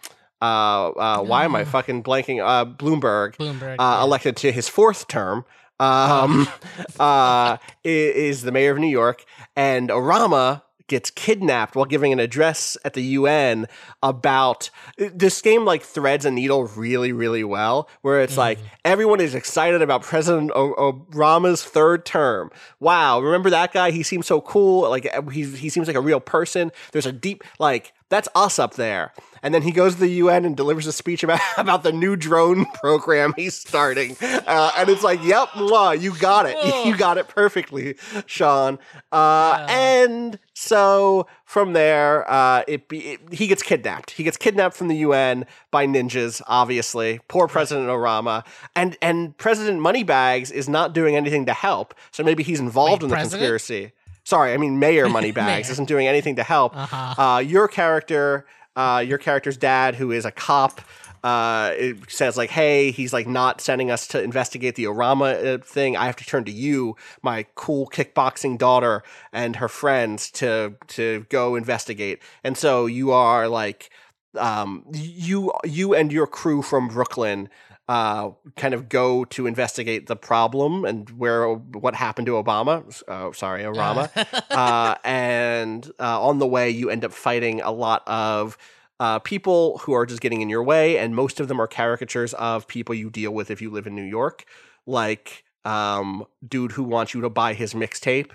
uh, 0.41 0.89
uh, 0.89 1.23
why 1.23 1.45
am 1.45 1.56
I 1.56 1.65
fucking 1.65 2.03
blanking? 2.03 2.43
Uh, 2.43 2.65
Bloomberg, 2.65 3.35
Bloomberg. 3.38 3.73
uh, 3.73 3.76
yeah. 3.80 4.03
elected 4.03 4.38
to 4.38 4.52
his 4.52 4.68
fourth 4.68 5.07
term. 5.07 5.45
Um, 5.80 6.48
uh, 6.99 7.57
is 7.84 8.43
the 8.43 8.52
mayor 8.52 8.72
of 8.72 8.80
New 8.80 8.88
York, 8.88 9.23
and 9.56 9.89
Orama 9.89 10.64
gets 10.87 11.09
kidnapped 11.11 11.75
while 11.75 11.85
giving 11.85 12.13
an 12.13 12.19
address 12.19 12.77
at 12.85 12.93
the 12.93 13.01
UN 13.01 13.67
about 14.03 14.69
uh, 14.99 15.09
this 15.13 15.41
game. 15.41 15.65
Like 15.65 15.83
threads 15.83 16.25
a 16.25 16.31
needle 16.31 16.65
really, 16.65 17.11
really 17.11 17.43
well, 17.43 17.89
where 18.01 18.21
it's 18.21 18.37
like 18.37 18.57
mm-hmm. 18.57 18.67
everyone 18.85 19.21
is 19.21 19.35
excited 19.35 19.81
about 19.81 20.03
President 20.03 20.51
o- 20.55 20.93
Obama's 20.93 21.63
third 21.63 22.05
term. 22.05 22.51
Wow, 22.79 23.19
remember 23.19 23.49
that 23.49 23.73
guy? 23.73 23.91
He 23.91 24.03
seems 24.03 24.27
so 24.27 24.41
cool. 24.41 24.89
Like 24.89 25.07
he 25.31 25.45
he 25.45 25.69
seems 25.69 25.87
like 25.87 25.95
a 25.95 26.01
real 26.01 26.19
person. 26.19 26.71
There's 26.91 27.05
a 27.05 27.11
deep 27.11 27.43
like 27.59 27.93
that's 28.09 28.27
us 28.35 28.59
up 28.59 28.75
there. 28.75 29.13
And 29.43 29.53
then 29.53 29.61
he 29.63 29.72
goes 29.72 29.95
to 29.95 29.99
the 30.01 30.07
UN 30.09 30.45
and 30.45 30.55
delivers 30.55 30.85
a 30.88 30.91
speech 30.91 31.23
about, 31.23 31.39
about 31.57 31.84
the 31.84 31.91
new 31.91 32.15
drone 32.15 32.65
program 32.76 33.34
he's 33.35 33.55
starting. 33.55 34.15
Uh, 34.22 34.72
and 34.77 34.89
it's 34.89 35.03
like, 35.03 35.23
yep, 35.23 35.49
mwah, 35.49 35.99
you 35.99 36.15
got 36.18 36.45
it. 36.45 36.57
You 36.85 36.97
got 36.97 37.18
it 37.18 37.27
perfectly, 37.27 37.95
Sean. 38.26 38.80
Uh, 39.11 39.65
And 39.69 40.39
so 40.53 41.27
from 41.45 41.73
there, 41.73 42.30
uh, 42.30 42.63
it, 42.68 42.88
be, 42.88 42.99
it 43.13 43.19
he 43.34 43.47
gets 43.47 43.61
kidnapped. 43.63 44.11
He 44.11 44.23
gets 44.23 44.38
kidnapped 44.38 44.76
from 44.76 44.88
the 44.88 44.97
UN 44.97 45.45
by 45.69 45.85
ninjas, 45.88 46.41
obviously. 46.47 47.19
Poor 47.27 47.47
President 47.47 47.88
Orama. 47.88 48.45
And, 48.76 48.97
and 49.01 49.38
President 49.38 49.80
Moneybags 49.80 50.51
is 50.51 50.68
not 50.69 50.93
doing 50.93 51.15
anything 51.15 51.45
to 51.47 51.53
help. 51.53 51.93
So 52.11 52.23
maybe 52.23 52.43
he's 52.43 52.59
involved 52.59 53.01
Wait, 53.01 53.05
in 53.05 53.09
the 53.09 53.15
president? 53.15 53.39
conspiracy. 53.41 53.91
Sorry, 54.23 54.53
I 54.53 54.57
mean 54.57 54.77
Mayor 54.80 55.09
Moneybags 55.09 55.68
Mayor. 55.68 55.72
isn't 55.73 55.88
doing 55.88 56.07
anything 56.07 56.35
to 56.35 56.43
help. 56.43 56.76
Uh-huh. 56.76 57.22
Uh, 57.22 57.39
your 57.39 57.68
character, 57.68 58.45
uh, 58.76 59.03
your 59.06 59.18
character's 59.18 59.57
dad, 59.57 59.95
who 59.95 60.11
is 60.11 60.26
a 60.26 60.31
cop, 60.31 60.81
uh, 61.23 61.73
it 61.77 61.98
says 62.10 62.35
like, 62.35 62.49
"Hey, 62.49 62.91
he's 62.91 63.14
like 63.14 63.27
not 63.27 63.61
sending 63.61 63.91
us 63.91 64.07
to 64.07 64.22
investigate 64.22 64.76
the 64.76 64.85
Orama 64.85 65.56
uh, 65.56 65.57
thing. 65.64 65.95
I 65.95 66.06
have 66.06 66.15
to 66.18 66.26
turn 66.26 66.45
to 66.45 66.52
you, 66.52 66.95
my 67.22 67.45
cool 67.56 67.88
kickboxing 67.88 68.57
daughter, 68.57 69.03
and 69.31 69.57
her 69.57 69.68
friends 69.68 70.31
to 70.31 70.76
to 70.88 71.26
go 71.30 71.56
investigate." 71.56 72.22
And 72.43 72.57
so 72.57 72.88
you 72.88 73.11
are 73.11 73.48
like, 73.48 73.91
um, 74.35 74.84
you 74.91 75.52
you 75.64 75.93
and 75.93 76.11
your 76.11 76.27
crew 76.27 76.61
from 76.61 76.88
Brooklyn. 76.88 77.49
Uh, 77.91 78.31
kind 78.55 78.73
of 78.73 78.88
go 78.88 79.26
to 79.26 79.47
investigate 79.47 80.07
the 80.07 80.15
problem 80.15 80.85
and 80.85 81.09
where 81.09 81.53
what 81.53 81.93
happened 81.93 82.26
to 82.26 82.34
Obama. 82.41 82.73
Uh, 83.05 83.34
sorry, 83.34 83.63
Obama. 83.63 84.09
uh, 84.49 84.95
and 85.03 85.91
uh, 85.99 86.22
on 86.22 86.39
the 86.39 86.47
way, 86.47 86.69
you 86.69 86.89
end 86.89 87.03
up 87.03 87.11
fighting 87.11 87.59
a 87.59 87.72
lot 87.72 88.01
of 88.07 88.57
uh, 89.01 89.19
people 89.19 89.80
who 89.80 89.91
are 89.91 90.05
just 90.05 90.22
getting 90.22 90.41
in 90.41 90.47
your 90.47 90.63
way, 90.63 90.97
and 90.99 91.13
most 91.18 91.41
of 91.41 91.49
them 91.49 91.59
are 91.59 91.68
caricatures 91.68 92.34
of 92.35 92.65
people 92.65 92.95
you 92.95 93.09
deal 93.09 93.34
with 93.34 93.51
if 93.51 93.61
you 93.61 93.69
live 93.69 93.85
in 93.85 93.93
New 93.93 94.09
York, 94.19 94.45
like 94.85 95.43
um, 95.65 96.26
dude 96.47 96.72
who 96.72 96.84
wants 96.84 97.13
you 97.13 97.19
to 97.19 97.30
buy 97.30 97.53
his 97.53 97.73
mixtape, 97.73 98.31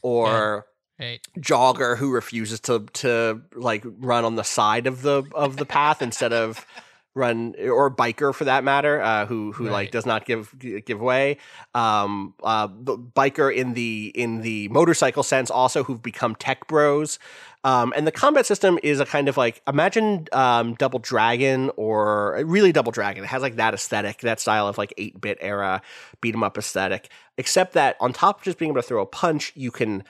or 0.00 0.64
Right. 0.98 1.20
jogger 1.38 1.98
who 1.98 2.10
refuses 2.10 2.60
to 2.60 2.86
to 3.02 3.42
like 3.54 3.82
run 3.84 4.24
on 4.24 4.36
the 4.36 4.44
side 4.44 4.86
of 4.86 5.02
the 5.02 5.24
of 5.34 5.56
the 5.58 5.66
path 5.66 6.00
instead 6.00 6.32
of 6.32 6.64
run 7.14 7.54
or 7.62 7.90
biker 7.90 8.34
for 8.34 8.44
that 8.44 8.64
matter 8.64 9.00
uh 9.00 9.24
who 9.26 9.52
who 9.52 9.68
like 9.68 9.90
does 9.92 10.04
not 10.04 10.24
give 10.24 10.54
give 10.84 11.00
way. 11.00 11.36
Um 11.74 12.34
uh 12.42 12.66
the 12.66 12.96
biker 12.98 13.54
in 13.54 13.74
the 13.74 14.10
in 14.14 14.40
the 14.40 14.68
motorcycle 14.68 15.22
sense 15.22 15.50
also 15.50 15.84
who've 15.84 16.02
become 16.02 16.34
tech 16.34 16.66
bros. 16.66 17.18
Um 17.62 17.92
and 17.96 18.06
the 18.06 18.12
combat 18.12 18.46
system 18.46 18.78
is 18.82 18.98
a 18.98 19.06
kind 19.06 19.28
of 19.28 19.36
like 19.36 19.62
imagine 19.68 20.26
um 20.32 20.74
double 20.74 20.98
dragon 20.98 21.70
or 21.76 22.42
really 22.44 22.72
double 22.72 22.90
dragon. 22.92 23.22
It 23.22 23.28
has 23.28 23.42
like 23.42 23.56
that 23.56 23.74
aesthetic 23.74 24.18
that 24.22 24.40
style 24.40 24.66
of 24.66 24.76
like 24.76 24.92
8-bit 24.98 25.38
era 25.40 25.82
beat 26.20 26.34
'em 26.34 26.42
up 26.42 26.58
aesthetic 26.58 27.08
except 27.38 27.74
that 27.74 27.96
on 28.00 28.12
top 28.12 28.38
of 28.38 28.44
just 28.44 28.58
being 28.58 28.72
able 28.72 28.82
to 28.82 28.88
throw 28.88 29.02
a 29.02 29.06
punch 29.06 29.52
you 29.54 29.70
can 29.70 30.02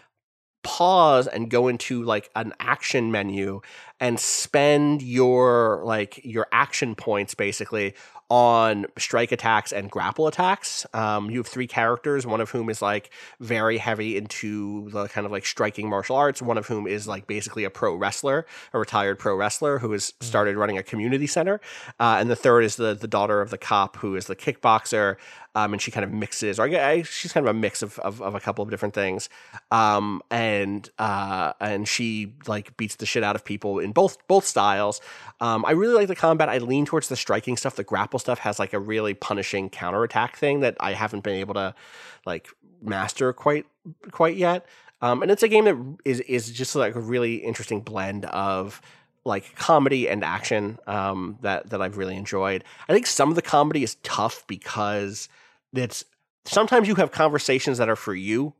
pause 0.65 1.29
and 1.29 1.51
go 1.51 1.69
into 1.69 2.03
like 2.03 2.31
an 2.35 2.53
action 2.59 3.13
menu 3.13 3.61
and 4.01 4.19
spend 4.19 5.03
your 5.03 5.83
like 5.85 6.21
your 6.25 6.49
action 6.51 6.97
points 6.97 7.35
basically 7.35 7.95
on 8.31 8.87
strike 8.99 9.33
attacks 9.33 9.73
and 9.73 9.91
grapple 9.91 10.27
attacks. 10.27 10.87
Um, 10.95 11.31
you 11.31 11.39
have 11.39 11.47
three 11.47 11.67
characters, 11.67 12.27
one 12.27 12.41
of 12.41 12.51
whom 12.51 12.71
is 12.71 12.81
like 12.81 13.11
very 13.39 13.79
heavy 13.79 14.17
into 14.17 14.89
the 14.91 15.09
kind 15.09 15.27
of 15.27 15.33
like 15.33 15.45
striking 15.45 15.89
martial 15.89 16.17
arts, 16.17 16.41
one 16.41 16.57
of 16.57 16.67
whom 16.67 16.87
is 16.87 17.07
like 17.07 17.27
basically 17.27 17.65
a 17.65 17.71
pro 17.71 17.95
wrestler, 17.95 18.47
a 18.73 18.79
retired 18.79 19.19
pro 19.19 19.37
wrestler 19.37 19.79
who 19.79 19.93
has 19.93 20.15
started 20.21 20.57
running 20.57 20.79
a 20.79 20.83
community 20.83 21.27
center, 21.27 21.61
uh, 22.01 22.17
and 22.19 22.31
the 22.31 22.37
third 22.37 22.65
is 22.65 22.77
the 22.77 22.95
the 22.95 23.09
daughter 23.09 23.41
of 23.41 23.51
the 23.51 23.59
cop 23.59 23.97
who 23.99 24.17
is 24.17 24.27
the 24.27 24.37
kickboxer. 24.37 25.17
Um, 25.55 25.73
and 25.73 25.81
she 25.81 25.91
kind 25.91 26.05
of 26.05 26.13
mixes, 26.13 26.59
or 26.59 26.65
I, 26.65 26.91
I, 26.91 27.03
she's 27.03 27.33
kind 27.33 27.47
of 27.47 27.55
a 27.55 27.59
mix 27.59 27.83
of, 27.83 27.99
of, 28.01 28.21
of 28.21 28.35
a 28.35 28.41
couple 28.41 28.65
of 28.65 28.71
different 28.71 28.95
things, 28.95 29.29
um, 29.71 30.23
and 30.31 30.89
uh, 30.99 31.53
and 31.61 31.87
she 31.87 32.35
like 32.47 32.77
beats 32.77 32.97
the 32.97 33.07
shit 33.07 33.23
out 33.23 33.37
of 33.37 33.45
people 33.45 33.79
in 33.79 33.93
both 33.93 34.17
both 34.27 34.45
styles. 34.45 35.01
Um, 35.41 35.65
I 35.65 35.73
really 35.73 35.95
like 35.95 36.09
the 36.09 36.17
combat. 36.17 36.49
I 36.49 36.59
lean 36.59 36.87
towards 36.87 37.09
the 37.09 37.17
striking 37.17 37.57
stuff. 37.57 37.77
The 37.77 37.85
grapple 37.85 38.19
stuff 38.19 38.41
has 38.41 38.59
like 38.59 38.73
a 38.73 38.79
really 38.79 39.15
punishing 39.15 39.71
counterattack 39.71 40.37
thing 40.37 40.61
that 40.61 40.77
I 40.81 40.93
haven't 40.93 41.23
been 41.23 41.37
able 41.37 41.55
to 41.55 41.75
like 42.27 42.49
master 42.83 43.33
quite 43.33 43.67
quite 44.11 44.37
yet. 44.37 44.67
Um, 45.03 45.23
and 45.23 45.31
it's 45.31 45.43
a 45.43 45.49
game 45.49 45.67
that 45.67 45.97
is 46.05 46.21
is 46.21 46.51
just 46.51 46.75
like 46.75 46.97
a 46.97 47.01
really 47.01 47.37
interesting 47.37 47.81
blend 47.81 48.25
of 48.27 48.81
like 49.25 49.55
comedy 49.57 50.09
and 50.09 50.25
action 50.25 50.79
um, 50.87 51.39
that 51.43 51.71
that 51.71 51.81
I've 51.81 51.97
really 51.97 52.17
enjoyed. 52.17 52.65
I 52.89 52.93
think 52.93 53.07
some 53.07 53.29
of 53.31 53.37
the 53.37 53.43
comedy 53.43 53.83
is 53.83 53.97
tough 54.03 54.45
because 54.47 55.29
it's 55.75 56.05
sometimes 56.45 56.89
you 56.89 56.95
have 56.97 57.11
conversations 57.13 57.79
that 57.79 57.89
are 57.89 57.97
for 57.97 58.15
you. 58.15 58.55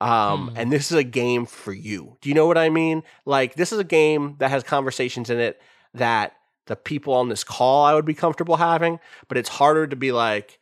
Um, 0.00 0.50
Hmm. 0.50 0.56
and 0.56 0.72
this 0.72 0.92
is 0.92 0.96
a 0.96 1.02
game 1.02 1.44
for 1.44 1.72
you. 1.72 2.18
Do 2.20 2.28
you 2.28 2.34
know 2.34 2.46
what 2.46 2.56
I 2.58 2.68
mean? 2.70 3.02
Like 3.24 3.54
this 3.56 3.72
is 3.72 3.80
a 3.80 3.84
game 3.84 4.36
that 4.38 4.50
has 4.50 4.62
conversations 4.62 5.28
in 5.28 5.40
it 5.40 5.60
that 5.94 6.34
the 6.66 6.76
people 6.76 7.14
on 7.14 7.28
this 7.30 7.42
call 7.42 7.84
I 7.84 7.94
would 7.94 8.04
be 8.04 8.14
comfortable 8.14 8.56
having, 8.58 9.00
but 9.26 9.36
it's 9.36 9.48
harder 9.48 9.86
to 9.88 9.96
be 9.96 10.12
like 10.12 10.60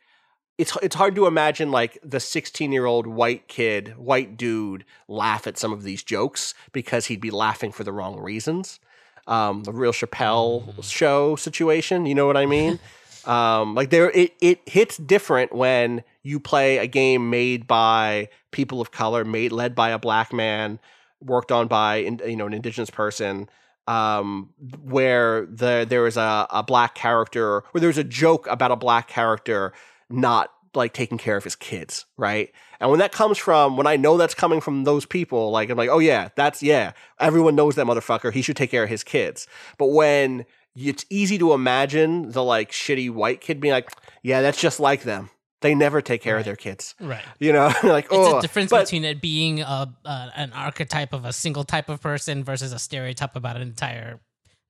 it's 0.57 0.75
it's 0.81 0.95
hard 0.95 1.13
to 1.15 1.27
imagine 1.27 1.69
like 1.69 1.99
the 2.03 2.19
16 2.19 2.71
year 2.71 2.85
old 2.87 3.05
white 3.05 3.47
kid, 3.47 3.95
white 3.97 4.37
dude 4.37 4.85
laugh 5.07 5.45
at 5.45 5.55
some 5.59 5.71
of 5.71 5.83
these 5.83 6.01
jokes 6.01 6.55
because 6.71 7.05
he'd 7.05 7.21
be 7.21 7.29
laughing 7.29 7.71
for 7.71 7.83
the 7.83 7.91
wrong 7.93 8.19
reasons. 8.19 8.79
Um, 9.27 9.65
the 9.65 9.73
real 9.73 9.91
Chappelle 9.91 10.83
show 10.83 11.35
situation, 11.35 12.07
you 12.07 12.15
know 12.15 12.25
what 12.25 12.37
I 12.37 12.45
mean? 12.47 12.79
Um, 13.27 13.75
like 13.75 13.89
there, 13.89 14.09
it 14.11 14.33
it 14.41 14.67
hits 14.67 14.97
different 14.97 15.53
when 15.53 16.03
you 16.23 16.39
play 16.39 16.77
a 16.77 16.87
game 16.87 17.29
made 17.29 17.67
by 17.67 18.29
people 18.51 18.79
of 18.79 18.91
color, 18.91 19.25
made 19.25 19.51
led 19.51 19.75
by 19.75 19.89
a 19.89 19.99
black 19.99 20.31
man, 20.31 20.79
worked 21.21 21.51
on 21.51 21.67
by 21.67 21.97
you 21.97 22.35
know 22.35 22.47
an 22.47 22.53
indigenous 22.53 22.89
person. 22.89 23.49
Um, 23.85 24.49
where 24.81 25.45
the 25.45 25.85
there 25.87 26.07
is 26.07 26.17
a, 26.17 26.47
a 26.49 26.63
black 26.63 26.95
character, 26.95 27.63
where 27.71 27.79
there's 27.81 27.97
a 27.97 28.03
joke 28.03 28.45
about 28.47 28.71
a 28.71 28.75
black 28.75 29.07
character 29.07 29.71
not 30.09 30.51
like 30.73 30.93
taking 30.93 31.17
care 31.17 31.37
of 31.37 31.43
his 31.43 31.55
kids, 31.55 32.05
right? 32.17 32.51
And 32.79 32.89
when 32.89 32.99
that 32.99 33.11
comes 33.11 33.37
from, 33.37 33.77
when 33.77 33.87
I 33.87 33.95
know 33.95 34.17
that's 34.17 34.33
coming 34.33 34.61
from 34.61 34.83
those 34.83 35.05
people, 35.05 35.51
like 35.51 35.69
I'm 35.69 35.77
like, 35.77 35.89
oh 35.89 35.99
yeah, 35.99 36.29
that's 36.35 36.61
yeah, 36.61 36.93
everyone 37.19 37.55
knows 37.55 37.75
that 37.75 37.85
motherfucker. 37.85 38.31
He 38.33 38.41
should 38.41 38.57
take 38.57 38.71
care 38.71 38.83
of 38.83 38.89
his 38.89 39.03
kids. 39.03 39.47
But 39.77 39.87
when 39.87 40.45
it's 40.77 41.05
easy 41.09 41.37
to 41.39 41.53
imagine 41.53 42.31
the 42.31 42.43
like 42.43 42.71
shitty 42.71 43.09
white 43.09 43.41
kid 43.41 43.59
being 43.59 43.73
like, 43.73 43.89
yeah, 44.23 44.41
that's 44.41 44.59
just 44.61 44.79
like 44.79 45.03
them. 45.03 45.29
They 45.61 45.73
never 45.73 46.01
take 46.01 46.21
care 46.21 46.37
of 46.37 46.45
their 46.45 46.55
kids. 46.55 46.93
Right. 47.01 47.23
You 47.39 47.51
know, 47.51 47.73
like 47.83 48.05
It's 48.05 48.13
oh, 48.13 48.37
a 48.37 48.41
difference 48.41 48.69
but- 48.69 48.85
between 48.85 49.03
it 49.05 49.19
being 49.19 49.61
a, 49.61 49.91
uh, 50.05 50.29
an 50.35 50.53
archetype 50.53 51.13
of 51.13 51.25
a 51.25 51.33
single 51.33 51.63
type 51.63 51.89
of 51.89 51.99
person 51.99 52.43
versus 52.43 52.71
a 52.73 52.79
stereotype 52.79 53.35
about 53.35 53.55
an 53.55 53.63
entire. 53.63 54.19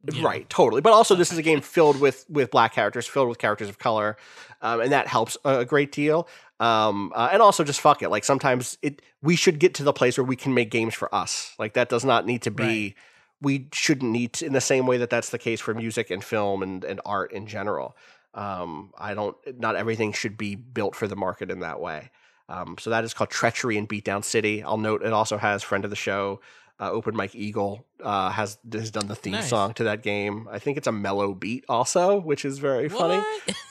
you 0.10 0.22
know, 0.22 0.28
right 0.30 0.48
totally 0.50 0.80
but 0.80 0.94
also 0.94 1.16
this 1.16 1.32
is 1.34 1.38
a 1.38 1.42
game 1.42 1.60
filled 1.60 2.00
with 2.00 2.24
with 2.30 2.52
black 2.52 2.72
characters 2.74 3.06
filled 3.08 3.28
with 3.28 3.40
characters 3.40 3.68
of 3.68 3.78
color 3.80 4.16
um, 4.62 4.80
and 4.80 4.92
that 4.92 5.08
helps 5.08 5.36
a, 5.44 5.60
a 5.60 5.66
great 5.66 5.92
deal 5.92 6.28
um, 6.62 7.12
uh, 7.16 7.30
and 7.34 7.42
also 7.42 7.64
just 7.64 7.82
fuck 7.82 8.02
it 8.02 8.10
like 8.10 8.24
sometimes 8.24 8.78
it 8.82 9.02
we 9.22 9.36
should 9.36 9.60
get 9.60 9.74
to 9.74 9.84
the 9.84 9.92
place 9.92 10.18
where 10.18 10.24
we 10.24 10.36
can 10.38 10.54
make 10.54 10.70
games 10.72 10.94
for 10.94 11.14
us 11.14 11.54
like 11.60 11.74
that 11.74 11.90
does 11.90 12.06
not 12.06 12.26
need 12.26 12.42
to 12.44 12.52
be 12.52 12.64
Right. 12.64 12.96
We 13.42 13.68
shouldn't 13.74 14.12
need 14.12 14.34
to, 14.34 14.46
in 14.46 14.54
the 14.54 14.62
same 14.62 14.88
way 14.88 14.98
that 14.98 15.10
that's 15.10 15.30
the 15.30 15.38
case 15.38 15.62
for 15.62 15.74
music 15.74 16.10
and 16.10 16.24
film 16.24 16.64
and, 16.64 16.84
and 16.84 17.00
art 17.06 17.32
in 17.32 17.48
general. 17.48 17.96
Um, 18.34 18.92
i 18.98 19.16
don't 19.16 19.36
not 19.60 19.76
everything 19.76 20.12
should 20.12 20.38
be 20.38 20.54
built 20.56 20.96
for 20.96 21.08
the 21.08 21.16
market 21.16 21.50
in 21.50 21.62
that 21.62 21.80
way. 21.80 22.12
Um, 22.50 22.76
so 22.80 22.92
that 22.92 23.04
is 23.04 23.14
called 23.14 23.30
treachery 23.30 23.78
in 23.78 23.88
beatdown 23.88 24.24
city. 24.24 24.64
I'll 24.64 24.78
note 24.78 25.04
it 25.04 25.12
also 25.12 25.38
has 25.38 25.64
friend 25.64 25.84
of 25.84 25.90
the 25.90 25.96
show 25.96 26.40
uh, 26.80 26.92
open 26.92 27.16
mike 27.16 27.34
eagle 27.34 27.88
uh, 28.04 28.30
has 28.30 28.60
has 28.72 28.92
done 28.92 29.08
the 29.08 29.16
theme 29.16 29.34
Nice. 29.34 29.50
song 29.50 29.74
to 29.76 29.86
that 29.86 30.04
game. 30.04 30.48
I 30.52 30.60
think 30.60 30.78
it's 30.78 30.86
a 30.88 30.92
mellow 30.92 31.34
beat 31.34 31.66
also 31.68 32.20
which 32.20 32.46
is 32.46 32.60
very 32.60 32.90
funny. 32.90 33.24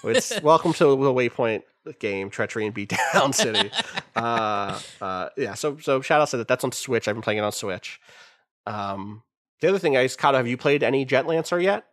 What? 0.02 0.16
it's 0.16 0.40
welcome 0.42 0.72
to 0.74 0.84
the 0.84 0.96
waypoint 0.96 1.62
game 2.00 2.30
treachery 2.30 2.66
and 2.66 2.74
beatdown 2.74 3.32
city. 3.44 3.70
Uh, 4.16 4.78
uh, 5.00 5.28
yeah 5.36 5.54
so 5.54 5.78
so 5.78 6.00
shout 6.00 6.20
out 6.20 6.28
to 6.28 6.38
that. 6.38 6.48
That's 6.48 6.64
on 6.64 6.72
switch. 6.72 7.06
I've 7.06 7.14
been 7.14 7.22
playing 7.22 7.38
it 7.38 7.42
on 7.42 7.52
switch. 7.52 8.00
Um, 8.66 9.22
the 9.60 9.68
other 9.68 9.78
thing 9.78 9.94
Cado, 9.94 10.34
have 10.34 10.46
you 10.46 10.56
played 10.56 10.82
any 10.82 11.04
jet 11.04 11.26
lancer 11.26 11.60
yet 11.60 11.86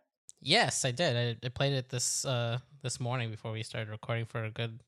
Yes, 0.46 0.84
I 0.84 0.90
did. 0.90 1.16
I, 1.16 1.46
I 1.46 1.48
played 1.48 1.72
it 1.72 1.88
this 1.88 2.24
uh 2.24 2.58
this 2.82 3.00
morning 3.00 3.30
before 3.30 3.50
we 3.52 3.62
started 3.62 3.90
recording 3.90 4.26
for 4.26 4.44
a 4.44 4.50
good 4.50 4.80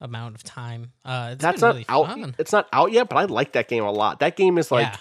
amount 0.00 0.34
of 0.34 0.42
time. 0.42 0.92
Uh, 1.04 1.30
it's 1.32 1.42
that's 1.42 1.60
not 1.60 1.74
really 1.74 1.86
out 1.88 2.06
fun. 2.06 2.34
it's 2.38 2.52
not 2.52 2.66
out 2.72 2.90
yet 2.90 3.08
but 3.08 3.16
i 3.16 3.24
like 3.24 3.52
that 3.52 3.68
game 3.68 3.84
a 3.84 3.92
lot 3.92 4.20
that 4.20 4.34
game 4.36 4.58
is 4.58 4.70
like 4.70 4.86
yeah. 4.86 4.96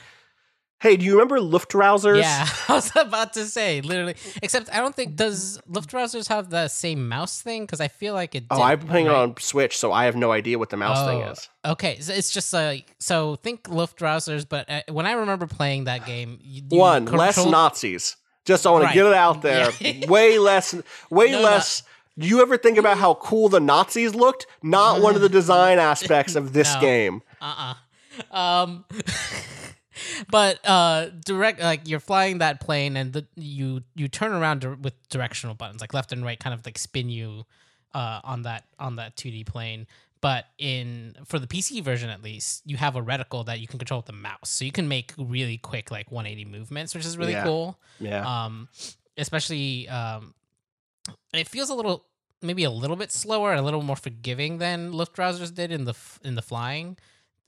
Hey 0.81 0.95
do 0.95 1.03
you 1.05 1.11
remember 1.13 1.39
luftrausers 1.39 2.21
Yeah, 2.21 2.47
I 2.69 2.73
was 2.73 2.91
about 2.95 3.33
to 3.33 3.45
say 3.45 3.81
literally. 3.81 4.15
Except 4.41 4.73
I 4.73 4.77
don't 4.77 4.95
think 4.95 5.15
does 5.15 5.59
Luftrausers 5.69 6.29
have 6.29 6.49
the 6.49 6.67
same 6.69 7.07
mouse 7.09 7.41
thing 7.41 7.63
because 7.63 7.81
I 7.81 7.89
feel 7.89 8.13
like 8.13 8.33
it. 8.35 8.45
oh 8.49 8.61
i've 8.61 8.79
been 8.79 8.87
playing 8.89 9.07
right? 9.07 9.13
it 9.13 9.17
on 9.17 9.37
switch 9.39 9.77
so 9.77 9.91
i 9.91 10.05
have 10.05 10.15
no 10.15 10.31
idea 10.31 10.57
what 10.57 10.69
the 10.69 10.77
mouse 10.77 11.05
thing 11.05 11.21
Oh, 11.23 11.31
is 11.31 11.49
Okay, 11.65 11.99
so 11.99 12.13
it's 12.13 12.31
just 12.31 12.53
like 12.53 12.95
so. 12.99 13.35
Think 13.35 13.63
Luftrausers, 13.63 14.47
but 14.47 14.69
uh, 14.69 14.81
when 14.89 15.05
I 15.05 15.11
remember 15.11 15.45
playing 15.45 15.83
that 15.83 16.05
game, 16.05 16.39
you, 16.41 16.61
one 16.69 17.03
less 17.05 17.37
nazis 17.45 18.15
just 18.45 18.65
i 18.65 18.71
want 18.71 18.85
Right. 18.85 18.91
to 18.91 18.95
get 18.95 19.05
it 19.05 19.13
out 19.13 19.41
there 19.41 19.69
Yeah. 19.81 20.07
way 20.09 20.39
less 20.39 20.73
way 21.09 21.31
No, 21.31 21.39
no. 21.39 21.43
less 21.43 21.83
do 22.17 22.25
you 22.27 22.41
ever 22.41 22.57
think 22.57 22.77
about 22.77 22.97
how 22.97 23.15
cool 23.15 23.49
the 23.49 23.59
nazis 23.59 24.15
looked 24.15 24.47
not 24.63 25.01
one 25.01 25.15
of 25.15 25.21
the 25.21 25.29
design 25.39 25.77
aspects 25.79 26.35
of 26.35 26.53
this 26.53 26.73
No. 26.75 26.79
game 26.81 27.21
Uh 27.41 27.73
uh 28.31 28.35
Um, 28.35 28.85
but 30.29 30.59
uh, 30.67 31.09
direct 31.25 31.59
like 31.61 31.87
you're 31.87 31.99
flying 31.99 32.37
that 32.39 32.59
plane 32.59 32.95
and 32.97 33.13
the, 33.13 33.25
you 33.35 33.81
you 33.95 34.07
turn 34.07 34.31
around 34.33 34.61
dir- 34.61 34.75
with 34.75 34.93
directional 35.09 35.55
buttons 35.55 35.81
like 35.81 35.93
left 35.93 36.11
and 36.11 36.23
right, 36.23 36.39
kind 36.39 36.53
of 36.53 36.65
like 36.65 36.77
spin 36.77 37.09
you 37.09 37.45
uh 37.93 38.19
on 38.23 38.43
that 38.43 38.65
on 38.79 38.95
that 38.97 39.15
2D 39.17 39.45
plane. 39.45 39.87
But 40.21 40.45
in 40.57 41.15
for 41.25 41.39
the 41.39 41.47
PC 41.47 41.81
version 41.81 42.09
at 42.09 42.21
least, 42.21 42.61
you 42.65 42.75
have 42.77 42.95
a 42.97 43.01
reticle 43.01 43.45
that 43.45 43.59
you 43.61 43.67
can 43.67 43.79
control 43.79 43.99
with 43.99 44.07
the 44.07 44.11
mouse, 44.13 44.49
so 44.49 44.65
you 44.65 44.71
can 44.71 44.87
make 44.89 45.13
really 45.17 45.57
quick 45.57 45.91
like 45.91 46.11
180 46.11 46.43
movements, 46.49 46.93
which 46.93 47.05
is 47.05 47.17
really 47.17 47.31
Yeah. 47.31 47.43
cool. 47.43 47.79
yeah 47.99 48.45
Um, 48.45 48.67
especially 49.17 49.87
um, 49.89 50.33
it 51.33 51.47
feels 51.47 51.69
a 51.69 51.73
little 51.73 52.05
maybe 52.41 52.63
a 52.63 52.69
little 52.71 52.95
bit 52.95 53.11
slower, 53.11 53.53
a 53.53 53.61
little 53.61 53.81
more 53.81 53.95
forgiving 53.95 54.57
than 54.59 54.91
Luftrausers 54.91 55.53
did 55.53 55.71
in 55.71 55.85
the 55.85 55.91
f- 55.91 56.19
in 56.23 56.35
the 56.35 56.41
flying. 56.41 56.97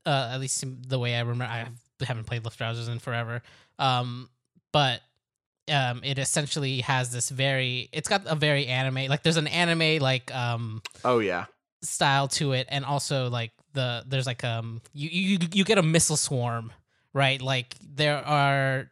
Uh, 0.06 0.32
at 0.34 0.40
least 0.40 0.64
the 0.90 0.98
way 0.98 1.15
I 1.15 1.19
remember, 1.22 1.45
I 1.45 1.68
haven't 2.07 2.26
played 2.26 2.44
Lift 2.44 2.60
Luftrausers 2.60 2.90
in 2.90 2.99
forever. 2.99 3.41
Um, 3.80 4.30
but 4.72 5.02
um, 5.72 6.02
it 6.03 6.18
essentially 6.18 6.82
has 6.82 7.11
this 7.11 7.30
very. 7.30 7.90
It's 7.91 8.10
got 8.10 8.23
a 8.26 8.36
very 8.36 8.68
anime 8.68 9.07
like 9.07 9.23
there's 9.23 9.38
an 9.38 9.48
anime 9.48 10.02
like 10.02 10.34
um 10.34 10.82
oh 11.06 11.19
yeah 11.19 11.45
style 11.84 12.28
to 12.28 12.53
it 12.53 12.68
and 12.69 12.86
also 12.86 13.30
like 13.30 13.52
the 13.73 14.03
there's 14.07 14.28
like 14.28 14.44
um 14.44 14.82
you 14.94 15.10
you 15.10 15.40
you 15.53 15.64
get 15.64 15.78
a 15.78 15.84
missile 15.84 16.18
swarm 16.18 16.72
right 17.14 17.41
like 17.41 17.76
there 17.82 18.18
are 18.18 18.91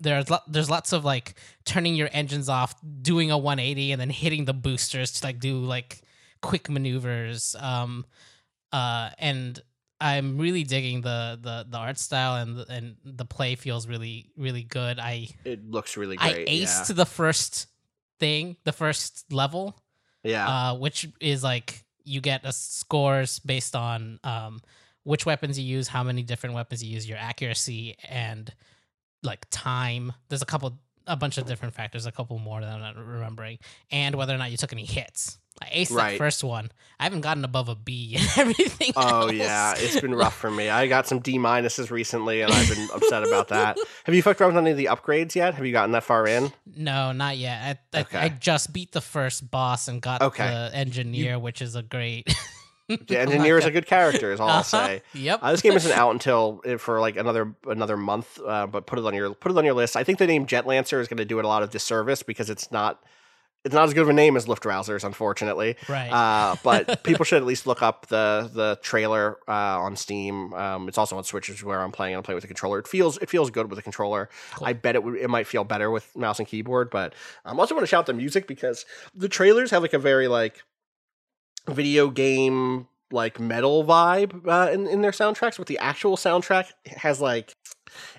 there's 0.00 0.30
lo- 0.30 0.38
there's 0.46 0.68
lots 0.70 0.92
of 0.92 1.04
like 1.04 1.34
turning 1.64 1.94
your 1.94 2.08
engines 2.12 2.48
off 2.48 2.74
doing 3.02 3.30
a 3.30 3.38
180 3.38 3.92
and 3.92 4.00
then 4.00 4.10
hitting 4.10 4.44
the 4.44 4.52
boosters 4.52 5.12
to 5.12 5.26
like 5.26 5.40
do 5.40 5.56
like 5.58 6.02
quick 6.42 6.68
maneuvers 6.68 7.56
um 7.58 8.04
uh 8.72 9.10
and 9.18 9.62
I'm 10.00 10.38
really 10.38 10.64
digging 10.64 11.00
the 11.00 11.38
the 11.40 11.66
the 11.68 11.78
art 11.78 11.98
style 11.98 12.36
and 12.42 12.56
the, 12.56 12.66
and 12.70 12.96
the 13.04 13.24
play 13.24 13.56
feels 13.56 13.86
really 13.88 14.30
really 14.36 14.62
good 14.62 14.98
I 14.98 15.28
it 15.44 15.68
looks 15.68 15.96
really 15.96 16.16
great. 16.16 16.48
I 16.48 16.52
aced 16.52 16.94
the 16.94 17.06
first 17.06 17.66
thing 18.20 18.56
the 18.64 18.72
first 18.72 19.32
level 19.32 19.76
yeah 20.22 20.30
yeah 20.32 20.48
uh, 20.48 20.74
which 20.74 21.08
is 21.20 21.42
like 21.42 21.84
you 22.04 22.20
get 22.20 22.44
a 22.44 22.52
scores 22.52 23.38
based 23.40 23.76
on 23.76 24.18
um, 24.24 24.62
which 25.04 25.26
weapons 25.26 25.58
you 25.58 25.64
use, 25.64 25.88
how 25.88 26.02
many 26.02 26.22
different 26.22 26.54
weapons 26.54 26.82
you 26.82 26.92
use, 26.92 27.08
your 27.08 27.18
accuracy, 27.18 27.96
and 28.08 28.52
like 29.22 29.46
time. 29.50 30.12
There's 30.28 30.42
a 30.42 30.46
couple, 30.46 30.78
a 31.06 31.16
bunch 31.16 31.38
of 31.38 31.46
different 31.46 31.74
factors, 31.74 32.06
a 32.06 32.12
couple 32.12 32.38
more 32.38 32.60
that 32.60 32.68
I'm 32.68 32.80
not 32.80 32.96
remembering, 32.96 33.58
and 33.90 34.14
whether 34.14 34.34
or 34.34 34.38
not 34.38 34.50
you 34.50 34.56
took 34.56 34.72
any 34.72 34.84
hits. 34.84 35.38
I 35.62 35.66
aced 35.70 35.90
Right. 35.92 36.12
that 36.12 36.18
first 36.18 36.44
one. 36.44 36.70
I 37.00 37.04
haven't 37.04 37.20
gotten 37.20 37.44
above 37.44 37.68
a 37.68 37.74
B 37.76 38.16
and 38.18 38.28
everything. 38.36 38.92
Oh 38.96 39.22
else. 39.28 39.32
yeah, 39.32 39.74
it's 39.76 40.00
been 40.00 40.14
rough 40.14 40.36
for 40.36 40.50
me. 40.50 40.68
I 40.68 40.88
got 40.88 41.06
some 41.06 41.20
D 41.20 41.38
minuses 41.38 41.90
recently, 41.90 42.40
and 42.42 42.52
I've 42.52 42.68
been 42.68 42.88
upset 42.94 43.22
about 43.24 43.48
that. 43.48 43.78
Have 44.04 44.14
you 44.14 44.22
fucked 44.22 44.40
around 44.40 44.54
with 44.54 44.58
any 44.64 44.70
of 44.72 44.76
the 44.76 44.86
upgrades 44.86 45.34
yet? 45.36 45.54
Have 45.54 45.64
you 45.64 45.72
gotten 45.72 45.92
that 45.92 46.02
far 46.04 46.26
in? 46.26 46.52
No, 46.76 47.12
not 47.12 47.36
yet. 47.36 47.78
I, 47.94 47.98
I, 47.98 48.00
Okay. 48.02 48.18
I 48.18 48.28
just 48.30 48.72
beat 48.72 48.92
the 48.92 49.00
first 49.00 49.48
boss 49.50 49.86
and 49.88 50.02
got 50.02 50.22
Okay. 50.22 50.44
the 50.48 50.70
engineer, 50.74 51.38
which 51.38 51.62
is 51.62 51.76
a 51.76 51.82
great. 51.82 52.34
The 52.88 53.18
engineer 53.20 53.58
is 53.58 53.66
a 53.66 53.70
good 53.70 53.84
character, 53.84 54.32
is 54.32 54.40
all 54.40 54.48
I'll 54.48 54.60
Uh-huh. 54.60 54.86
say. 54.86 55.02
Yep. 55.12 55.40
Uh, 55.42 55.50
this 55.50 55.60
game 55.60 55.74
isn't 55.74 55.92
out 55.92 56.12
until 56.12 56.62
uh, 56.66 56.78
for 56.78 57.00
like 57.02 57.16
another 57.18 57.54
another 57.66 57.98
month, 57.98 58.40
uh, 58.42 58.66
but 58.66 58.86
put 58.86 58.98
it 58.98 59.04
on 59.04 59.12
your 59.12 59.34
put 59.34 59.52
it 59.52 59.58
on 59.58 59.64
your 59.66 59.74
list. 59.74 59.94
I 59.94 60.04
think 60.04 60.18
the 60.18 60.26
name 60.26 60.46
Jet 60.46 60.66
Lancer 60.66 60.98
is 60.98 61.06
going 61.06 61.18
to 61.18 61.26
do 61.26 61.38
it 61.38 61.44
a 61.44 61.48
lot 61.48 61.62
of 61.62 61.68
disservice 61.68 62.22
because 62.22 62.48
it's 62.48 62.72
not 62.72 63.02
it's 63.64 63.74
not 63.74 63.84
as 63.84 63.92
good 63.92 64.02
of 64.02 64.08
a 64.08 64.12
name 64.12 64.36
as 64.36 64.46
Luftrausers, 64.46 65.04
unfortunately. 65.04 65.76
Right. 65.88 66.10
Uh, 66.10 66.56
but 66.62 67.02
people 67.04 67.24
should 67.24 67.38
at 67.38 67.46
least 67.46 67.66
look 67.66 67.82
up 67.82 68.06
the 68.06 68.50
the 68.52 68.78
trailer 68.82 69.38
uh, 69.48 69.80
on 69.80 69.96
Steam. 69.96 70.54
Um, 70.54 70.88
it's 70.88 70.98
also 70.98 71.16
on 71.16 71.24
Switch, 71.24 71.48
which 71.48 71.58
is 71.58 71.64
where 71.64 71.80
I'm 71.80 71.92
playing. 71.92 72.14
I'm 72.14 72.22
playing 72.22 72.36
with 72.36 72.44
a 72.44 72.48
controller. 72.48 72.78
It 72.78 72.86
feels 72.86 73.18
it 73.18 73.28
feels 73.28 73.50
good 73.50 73.68
with 73.68 73.78
a 73.78 73.82
controller. 73.82 74.28
I 74.62 74.72
bet 74.72 74.94
it 74.94 75.02
would, 75.02 75.16
it 75.16 75.28
might 75.28 75.46
feel 75.46 75.64
better 75.64 75.90
with 75.90 76.14
mouse 76.16 76.38
and 76.38 76.46
keyboard. 76.46 76.90
But 76.90 77.14
I 77.44 77.50
um, 77.50 77.60
also 77.60 77.74
want 77.74 77.82
to 77.82 77.88
shout 77.88 78.06
the 78.06 78.14
music 78.14 78.46
because 78.46 78.86
the 79.14 79.28
trailers 79.28 79.70
have 79.72 79.82
like 79.82 79.92
a 79.92 79.98
very 79.98 80.28
like 80.28 80.62
video 81.66 82.08
game 82.10 82.86
like 83.10 83.40
metal 83.40 83.84
vibe 83.84 84.46
uh, 84.46 84.70
in 84.70 84.86
in 84.86 85.02
their 85.02 85.10
soundtracks. 85.10 85.58
But 85.58 85.66
the 85.66 85.78
actual 85.78 86.16
soundtrack 86.16 86.70
has 86.86 87.20
like 87.20 87.52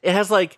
it 0.03 0.11
has 0.11 0.29
like 0.29 0.57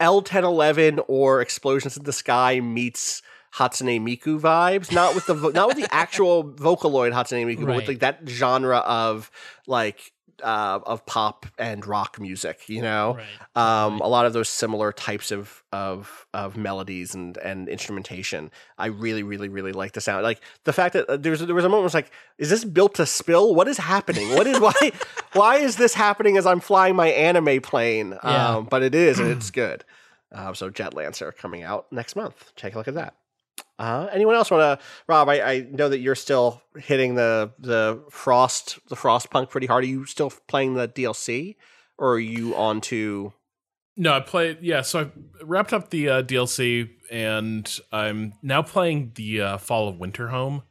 L 0.00 0.22
ten 0.22 0.42
eleven 0.42 1.00
or 1.06 1.42
Explosions 1.42 1.96
in 1.96 2.04
the 2.04 2.12
Sky 2.12 2.60
meets 2.60 3.22
Hatsune 3.56 4.00
Miku 4.00 4.38
vibes, 4.40 4.92
not 4.92 5.14
with 5.14 5.26
the 5.26 5.34
vo- 5.34 5.50
not 5.50 5.68
with 5.68 5.76
the 5.78 5.88
actual 5.94 6.44
Vocaloid 6.44 7.12
Hatsune 7.12 7.46
Miku, 7.46 7.66
but 7.66 7.76
with 7.76 7.88
like 7.88 8.00
that 8.00 8.20
genre 8.26 8.78
of 8.78 9.30
like 9.66 10.12
uh, 10.42 10.78
of 10.84 11.06
pop 11.06 11.46
and 11.58 11.86
rock 11.86 12.20
music. 12.20 12.68
You 12.68 12.82
know, 12.82 13.16
Right. 13.56 13.84
um, 13.86 14.00
a 14.02 14.06
lot 14.08 14.26
of 14.26 14.34
those 14.34 14.50
similar 14.50 14.92
types 14.92 15.30
of 15.30 15.62
of 15.72 16.26
of 16.34 16.58
melodies 16.58 17.14
and 17.14 17.38
and 17.38 17.66
instrumentation. 17.70 18.50
I 18.76 18.86
really, 18.88 19.22
really, 19.22 19.48
really 19.48 19.72
like 19.72 19.92
the 19.92 20.02
sound. 20.02 20.22
Like 20.22 20.42
the 20.64 20.74
fact 20.74 20.92
that 20.92 21.08
uh, 21.08 21.16
there's 21.16 21.40
there 21.40 21.54
was 21.54 21.64
a 21.64 21.68
moment 21.70 21.80
where 21.80 21.86
it's 21.86 21.94
like, 21.94 22.10
is 22.36 22.50
this 22.50 22.64
built 22.66 22.96
to 22.96 23.06
spill? 23.06 23.54
What 23.54 23.68
is 23.68 23.78
happening? 23.78 24.28
What 24.34 24.46
is 24.46 24.60
why 24.66 24.92
why 25.32 25.56
is 25.56 25.76
this 25.76 25.94
happening 25.94 26.36
as 26.36 26.44
I'm 26.44 26.60
flying 26.60 26.94
my 26.94 27.08
anime 27.08 27.62
plane? 27.62 28.18
Yeah. 28.22 28.56
Um, 28.56 28.64
but 28.66 28.82
it 28.82 28.94
is, 28.94 29.18
and 29.18 29.30
it's 29.30 29.50
good. 29.62 29.82
Uh, 30.30 30.52
so 30.52 30.68
Jet 30.68 30.92
Lancer 30.92 31.32
coming 31.32 31.62
out 31.62 31.90
next 31.90 32.14
month. 32.16 32.52
Take 32.56 32.74
a 32.74 32.78
look 32.78 32.88
at 32.88 32.94
that. 32.94 33.14
Uh, 33.78 34.08
anyone 34.12 34.34
else 34.34 34.50
want 34.50 34.80
to? 34.80 34.86
Rob, 35.06 35.28
I, 35.28 35.40
I 35.42 35.60
know 35.70 35.88
that 35.88 35.98
you're 35.98 36.14
still 36.14 36.62
hitting 36.76 37.14
the 37.14 37.52
the 37.58 38.02
frost 38.10 38.78
the 38.88 38.96
Frostpunk 38.96 39.50
pretty 39.50 39.66
hard. 39.66 39.84
Are 39.84 39.86
you 39.86 40.06
still 40.06 40.32
playing 40.48 40.74
the 40.74 40.88
DLC, 40.88 41.56
or 41.98 42.14
are 42.14 42.18
you 42.18 42.54
on 42.56 42.80
to? 42.82 43.32
No, 43.96 44.14
I 44.14 44.20
played. 44.20 44.58
Yeah, 44.62 44.82
so 44.82 45.00
I 45.00 45.10
wrapped 45.42 45.72
up 45.72 45.90
the 45.90 46.08
uh, 46.08 46.22
DLC, 46.22 46.90
and 47.10 47.80
I'm 47.92 48.32
now 48.42 48.62
playing 48.62 49.12
the 49.14 49.42
uh, 49.42 49.58
Fall 49.58 49.88
of 49.88 49.96
Winterhome, 49.96 50.62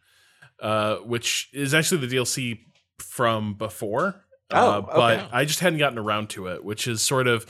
uh, 0.62 0.98
which 0.98 1.50
is 1.54 1.74
actually 1.74 2.06
the 2.08 2.16
DLC 2.16 2.60
from 3.00 3.54
before. 3.54 4.24
Oh, 4.52 4.72
uh, 4.72 4.82
but 4.82 5.20
okay. 5.20 5.28
I 5.32 5.46
just 5.46 5.60
hadn't 5.60 5.80
gotten 5.80 5.98
around 5.98 6.30
to 6.32 6.48
it, 6.48 6.64
which 6.64 6.88
is 6.88 7.02
sort 7.02 7.28
of 7.28 7.46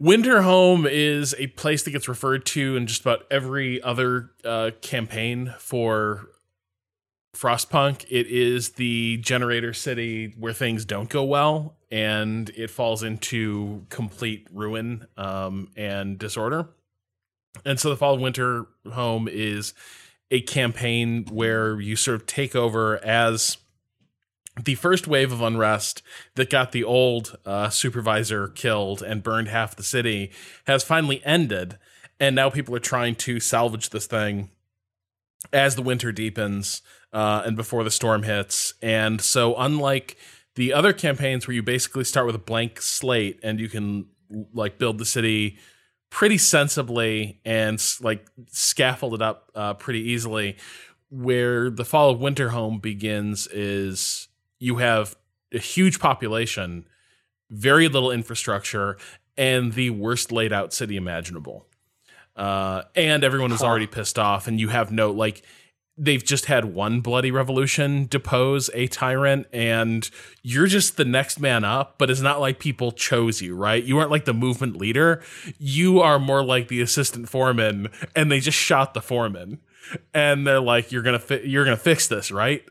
Winterhome 0.00 0.88
is 0.90 1.34
a 1.38 1.48
place 1.48 1.82
that 1.82 1.90
gets 1.90 2.08
referred 2.08 2.44
to 2.46 2.76
in 2.76 2.86
just 2.86 3.02
about 3.02 3.26
every 3.30 3.82
other 3.82 4.30
uh, 4.44 4.70
campaign 4.80 5.54
for 5.58 6.28
Frostpunk. 7.34 8.04
It 8.10 8.26
is 8.26 8.70
the 8.70 9.18
generator 9.18 9.72
city 9.72 10.34
where 10.38 10.52
things 10.52 10.84
don't 10.84 11.08
go 11.08 11.24
well, 11.24 11.76
and 11.90 12.50
it 12.50 12.70
falls 12.70 13.02
into 13.02 13.86
complete 13.88 14.48
ruin 14.52 15.06
um, 15.16 15.70
and 15.76 16.18
disorder. 16.18 16.68
And 17.64 17.78
so, 17.78 17.90
the 17.90 17.96
Fall 17.96 18.14
of 18.14 18.20
Winter 18.20 18.66
Home 18.92 19.28
is 19.28 19.74
a 20.30 20.40
campaign 20.42 21.24
where 21.30 21.80
you 21.80 21.96
sort 21.96 22.14
of 22.16 22.26
take 22.26 22.54
over 22.54 23.02
as 23.04 23.56
the 24.64 24.74
first 24.74 25.06
wave 25.06 25.32
of 25.32 25.40
unrest 25.40 26.02
that 26.34 26.50
got 26.50 26.72
the 26.72 26.84
old 26.84 27.38
uh, 27.46 27.68
supervisor 27.68 28.48
killed 28.48 29.02
and 29.02 29.22
burned 29.22 29.48
half 29.48 29.76
the 29.76 29.82
city 29.82 30.32
has 30.66 30.82
finally 30.82 31.24
ended. 31.24 31.78
And 32.20 32.34
now 32.34 32.50
people 32.50 32.74
are 32.74 32.80
trying 32.80 33.14
to 33.16 33.38
salvage 33.38 33.90
this 33.90 34.06
thing 34.06 34.50
as 35.52 35.76
the 35.76 35.82
winter 35.82 36.10
deepens 36.10 36.82
uh, 37.12 37.42
and 37.46 37.56
before 37.56 37.84
the 37.84 37.90
storm 37.90 38.24
hits. 38.24 38.74
And 38.82 39.20
so, 39.20 39.54
unlike 39.56 40.16
the 40.56 40.72
other 40.72 40.92
campaigns 40.92 41.46
where 41.46 41.54
you 41.54 41.62
basically 41.62 42.04
start 42.04 42.26
with 42.26 42.34
a 42.34 42.40
blank 42.40 42.80
slate 42.80 43.38
and 43.42 43.60
you 43.60 43.68
can 43.68 44.06
like 44.52 44.78
build 44.78 44.98
the 44.98 45.04
city 45.04 45.58
pretty 46.10 46.38
sensibly 46.38 47.40
and 47.44 47.82
like 48.00 48.26
scaffold 48.50 49.14
it 49.14 49.22
up 49.22 49.50
uh, 49.54 49.74
pretty 49.74 50.00
easily, 50.00 50.56
where 51.10 51.70
the 51.70 51.84
fall 51.84 52.10
of 52.10 52.18
Winterhome 52.18 52.82
begins 52.82 53.46
is 53.48 54.27
you 54.58 54.76
have 54.76 55.16
a 55.52 55.58
huge 55.58 55.98
population, 55.98 56.86
very 57.50 57.88
little 57.88 58.10
infrastructure, 58.10 58.96
and 59.36 59.72
the 59.72 59.90
worst 59.90 60.32
laid 60.32 60.52
out 60.52 60.72
city 60.72 60.96
imaginable. 60.96 61.66
Uh, 62.36 62.82
and 62.94 63.24
everyone 63.24 63.52
is 63.52 63.62
already 63.62 63.86
pissed 63.86 64.18
off, 64.18 64.46
and 64.46 64.60
you 64.60 64.68
have 64.68 64.92
no 64.92 65.10
like 65.10 65.42
they've 65.98 66.24
just 66.24 66.44
had 66.44 66.64
one 66.64 67.00
bloody 67.00 67.30
revolution 67.30 68.06
depose 68.06 68.70
a 68.72 68.86
tyrant 68.86 69.46
and 69.52 70.10
you're 70.42 70.68
just 70.68 70.96
the 70.96 71.04
next 71.04 71.40
man 71.40 71.64
up 71.64 71.96
but 71.98 72.08
it's 72.08 72.20
not 72.20 72.40
like 72.40 72.60
people 72.60 72.92
chose 72.92 73.42
you 73.42 73.56
right? 73.56 73.82
You 73.82 73.98
aren't 73.98 74.12
like 74.12 74.24
the 74.24 74.32
movement 74.32 74.76
leader. 74.76 75.20
You 75.58 75.98
are 76.00 76.20
more 76.20 76.44
like 76.44 76.68
the 76.68 76.80
assistant 76.80 77.28
foreman 77.28 77.88
and 78.14 78.30
they 78.30 78.38
just 78.38 78.56
shot 78.56 78.94
the 78.94 79.02
foreman. 79.02 79.58
And 80.14 80.46
they're 80.46 80.60
like 80.60 80.92
you're 80.92 81.02
gonna 81.02 81.18
fi- 81.18 81.42
you're 81.42 81.64
gonna 81.64 81.76
fix 81.76 82.06
this 82.06 82.30
right 82.30 82.62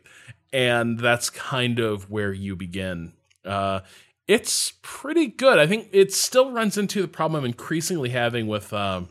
and 0.51 0.99
that's 0.99 1.29
kind 1.29 1.79
of 1.79 2.09
where 2.09 2.33
you 2.33 2.55
begin. 2.55 3.13
Uh 3.45 3.81
it's 4.27 4.73
pretty 4.81 5.27
good. 5.27 5.57
I 5.57 5.67
think 5.67 5.87
it 5.93 6.13
still 6.13 6.51
runs 6.51 6.77
into 6.77 7.01
the 7.01 7.07
problem 7.07 7.39
i'm 7.39 7.45
increasingly 7.45 8.09
having 8.09 8.47
with 8.47 8.73
um 8.73 9.09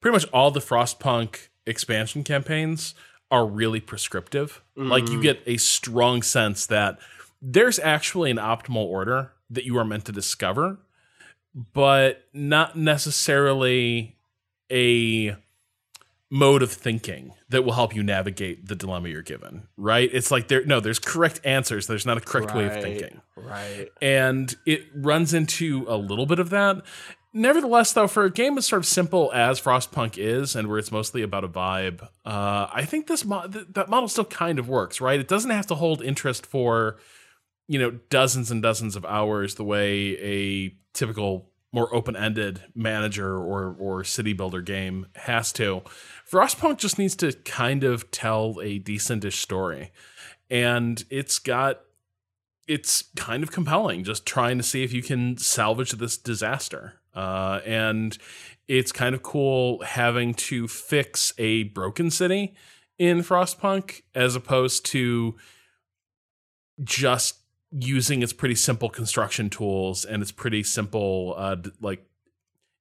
pretty 0.00 0.14
much 0.14 0.26
all 0.32 0.50
the 0.50 0.60
frostpunk 0.60 1.48
expansion 1.66 2.24
campaigns 2.24 2.94
are 3.30 3.46
really 3.46 3.80
prescriptive. 3.80 4.62
Like 4.76 5.08
you 5.08 5.22
get 5.22 5.42
a 5.46 5.56
strong 5.56 6.22
sense 6.22 6.66
that 6.66 6.98
there's 7.40 7.78
actually 7.78 8.30
an 8.30 8.36
optimal 8.36 8.84
order 8.84 9.32
that 9.50 9.64
you 9.64 9.76
are 9.78 9.84
meant 9.84 10.04
to 10.06 10.12
discover, 10.12 10.78
but 11.72 12.24
not 12.32 12.76
necessarily 12.76 14.16
a 14.70 15.36
mode 16.30 16.62
of 16.62 16.72
thinking 16.72 17.32
that 17.50 17.64
will 17.64 17.74
help 17.74 17.94
you 17.94 18.02
navigate 18.02 18.66
the 18.66 18.74
dilemma 18.74 19.08
you're 19.08 19.22
given, 19.22 19.68
right? 19.76 20.08
It's 20.12 20.30
like 20.30 20.48
there 20.48 20.64
no, 20.64 20.80
there's 20.80 20.98
correct 20.98 21.40
answers, 21.44 21.86
there's 21.86 22.06
not 22.06 22.16
a 22.18 22.20
correct 22.20 22.54
way 22.54 22.66
of 22.66 22.82
thinking 22.82 23.20
Right. 23.36 23.88
and 24.02 24.54
it 24.66 24.82
runs 24.94 25.34
into 25.34 25.84
a 25.88 25.96
little 25.96 26.26
bit 26.26 26.38
of 26.38 26.50
that. 26.50 26.82
Nevertheless, 27.36 27.92
though, 27.92 28.06
for 28.06 28.24
a 28.24 28.30
game 28.30 28.56
as 28.58 28.66
sort 28.66 28.78
of 28.78 28.86
simple 28.86 29.32
as 29.32 29.60
Frostpunk 29.60 30.16
is, 30.18 30.54
and 30.54 30.68
where 30.68 30.78
it's 30.78 30.92
mostly 30.92 31.20
about 31.22 31.42
a 31.42 31.48
vibe, 31.48 32.02
uh, 32.24 32.68
I 32.72 32.84
think 32.84 33.08
this 33.08 33.24
mo- 33.24 33.48
th- 33.48 33.66
that 33.72 33.88
model 33.88 34.08
still 34.08 34.24
kind 34.24 34.60
of 34.60 34.68
works, 34.68 35.00
right? 35.00 35.18
It 35.18 35.26
doesn't 35.26 35.50
have 35.50 35.66
to 35.66 35.74
hold 35.74 36.00
interest 36.00 36.46
for 36.46 36.96
you 37.66 37.78
know 37.78 37.90
dozens 38.10 38.50
and 38.52 38.62
dozens 38.62 38.94
of 38.94 39.04
hours 39.04 39.56
the 39.56 39.64
way 39.64 40.16
a 40.20 40.76
typical 40.92 41.50
more 41.74 41.92
open-ended 41.94 42.62
manager 42.74 43.36
or 43.36 43.74
or 43.78 44.04
city 44.04 44.32
builder 44.32 44.62
game 44.62 45.06
has 45.16 45.52
to. 45.52 45.82
Frostpunk 46.30 46.78
just 46.78 46.98
needs 46.98 47.16
to 47.16 47.32
kind 47.32 47.82
of 47.82 48.10
tell 48.12 48.60
a 48.62 48.78
decentish 48.78 49.34
story, 49.34 49.90
and 50.48 51.04
it's 51.10 51.38
got 51.40 51.80
it's 52.66 53.02
kind 53.16 53.42
of 53.42 53.50
compelling 53.50 54.04
just 54.04 54.24
trying 54.24 54.56
to 54.56 54.62
see 54.62 54.84
if 54.84 54.92
you 54.92 55.02
can 55.02 55.36
salvage 55.36 55.90
this 55.92 56.16
disaster. 56.16 56.94
Uh, 57.14 57.60
and 57.66 58.16
it's 58.66 58.90
kind 58.90 59.14
of 59.14 59.22
cool 59.22 59.82
having 59.82 60.32
to 60.34 60.66
fix 60.66 61.32
a 61.38 61.64
broken 61.64 62.10
city 62.10 62.54
in 62.98 63.18
Frostpunk 63.18 64.02
as 64.14 64.34
opposed 64.34 64.86
to 64.86 65.36
just 66.82 67.43
using 67.76 68.22
its 68.22 68.32
pretty 68.32 68.54
simple 68.54 68.88
construction 68.88 69.50
tools 69.50 70.04
and 70.04 70.22
its 70.22 70.32
pretty 70.32 70.62
simple 70.62 71.34
uh, 71.36 71.56
like 71.80 72.06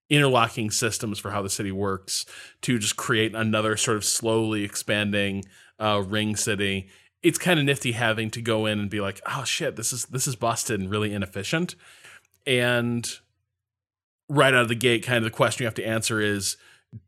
interlocking 0.10 0.70
systems 0.70 1.18
for 1.18 1.32
how 1.32 1.42
the 1.42 1.50
city 1.50 1.72
works 1.72 2.26
to 2.62 2.78
just 2.78 2.96
create 2.96 3.34
another 3.34 3.76
sort 3.76 3.98
of 3.98 4.06
slowly 4.06 4.64
expanding 4.64 5.44
uh, 5.80 6.04
ring 6.06 6.36
city 6.36 6.90
it's 7.24 7.38
kind 7.38 7.58
of 7.58 7.66
nifty 7.66 7.94
having 7.94 8.30
to 8.32 8.42
go 8.42 8.66
in 8.66 8.80
and 8.80 8.90
be 8.90 9.00
like, 9.00 9.22
oh 9.26 9.46
shit, 9.46 9.78
this 9.78 9.94
is 9.94 10.06
this 10.06 10.28
is 10.28 10.36
busted 10.36 10.80
and 10.80 10.92
really 10.92 11.14
inefficient. 11.14 11.76
And 12.46 13.10
right 14.28 14.54
out 14.54 14.64
of 14.64 14.68
the 14.68 14.76
gate, 14.76 15.04
kind 15.04 15.18
of 15.18 15.24
the 15.24 15.32
question 15.32 15.64
you 15.64 15.68
have 15.68 15.74
to 15.76 15.88
answer 15.88 16.20
is, 16.20 16.58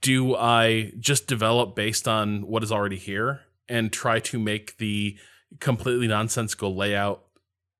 do 0.01 0.35
I 0.35 0.93
just 0.99 1.27
develop 1.27 1.75
based 1.75 2.07
on 2.07 2.47
what 2.47 2.63
is 2.63 2.71
already 2.71 2.97
here 2.97 3.41
and 3.67 3.91
try 3.91 4.19
to 4.21 4.39
make 4.39 4.77
the 4.77 5.17
completely 5.59 6.07
nonsensical 6.07 6.75
layout 6.75 7.24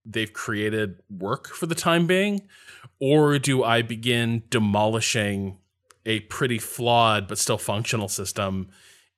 they've 0.06 0.32
created 0.32 1.02
work 1.10 1.48
for 1.48 1.66
the 1.66 1.76
time 1.76 2.08
being? 2.08 2.48
Or 3.00 3.40
do 3.40 3.64
I 3.64 3.82
begin 3.82 4.44
demolishing 4.50 5.58
a 6.06 6.22
pretty 6.22 6.60
flawed 6.60 7.28
but 7.28 7.38
still 7.38 7.58
functional 7.58 8.08
system 8.08 8.70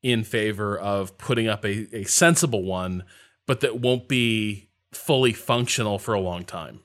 in 0.01 0.23
favor 0.23 0.77
of 0.77 1.17
putting 1.17 1.47
up 1.47 1.65
a, 1.65 1.95
a 1.95 2.03
sensible 2.05 2.63
one, 2.63 3.03
but 3.45 3.59
that 3.59 3.79
won't 3.79 4.07
be 4.07 4.69
fully 4.93 5.33
functional 5.33 5.99
for 5.99 6.13
a 6.13 6.19
long 6.19 6.43
time. 6.43 6.79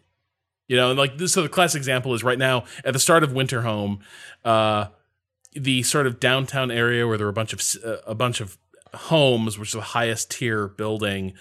You 0.69 0.77
know, 0.77 0.93
like 0.93 1.19
this, 1.19 1.33
so 1.33 1.43
the 1.43 1.49
classic 1.49 1.79
example 1.79 2.15
is 2.15 2.25
right 2.25 2.39
now 2.39 2.65
at 2.85 2.93
the 2.95 2.99
start 2.99 3.23
of 3.23 3.31
Winterhome, 3.31 4.01
uh, 4.45 4.87
the 5.53 5.83
sort 5.83 6.07
of 6.07 6.19
downtown 6.19 6.71
area 6.71 7.07
where 7.07 7.19
there 7.19 7.27
were 7.27 7.31
a 7.31 7.35
bunch 7.35 7.53
of 7.53 7.85
uh, 7.85 7.99
a 8.07 8.15
bunch 8.15 8.41
of 8.41 8.57
homes, 8.95 9.59
which 9.59 9.71
is 9.71 9.75
the 9.75 9.81
highest 9.81 10.31
tier 10.31 10.69
building, 10.69 11.35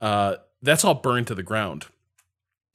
uh, 0.00 0.36
that's 0.62 0.84
all 0.84 0.94
burned 0.94 1.26
to 1.26 1.34
the 1.34 1.42
ground. 1.42 1.86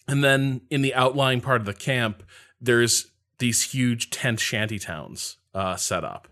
And 0.08 0.24
then 0.24 0.62
in 0.70 0.82
the 0.82 0.94
outlying 0.94 1.42
part 1.42 1.62
of 1.62 1.66
the 1.66 1.74
camp, 1.74 2.24
there's 2.62 3.08
these 3.40 3.64
huge 3.64 4.10
tent 4.10 4.40
shanty 4.40 4.80
towns 4.80 5.38
uh, 5.54 5.76
set 5.76 6.04
up. 6.04 6.28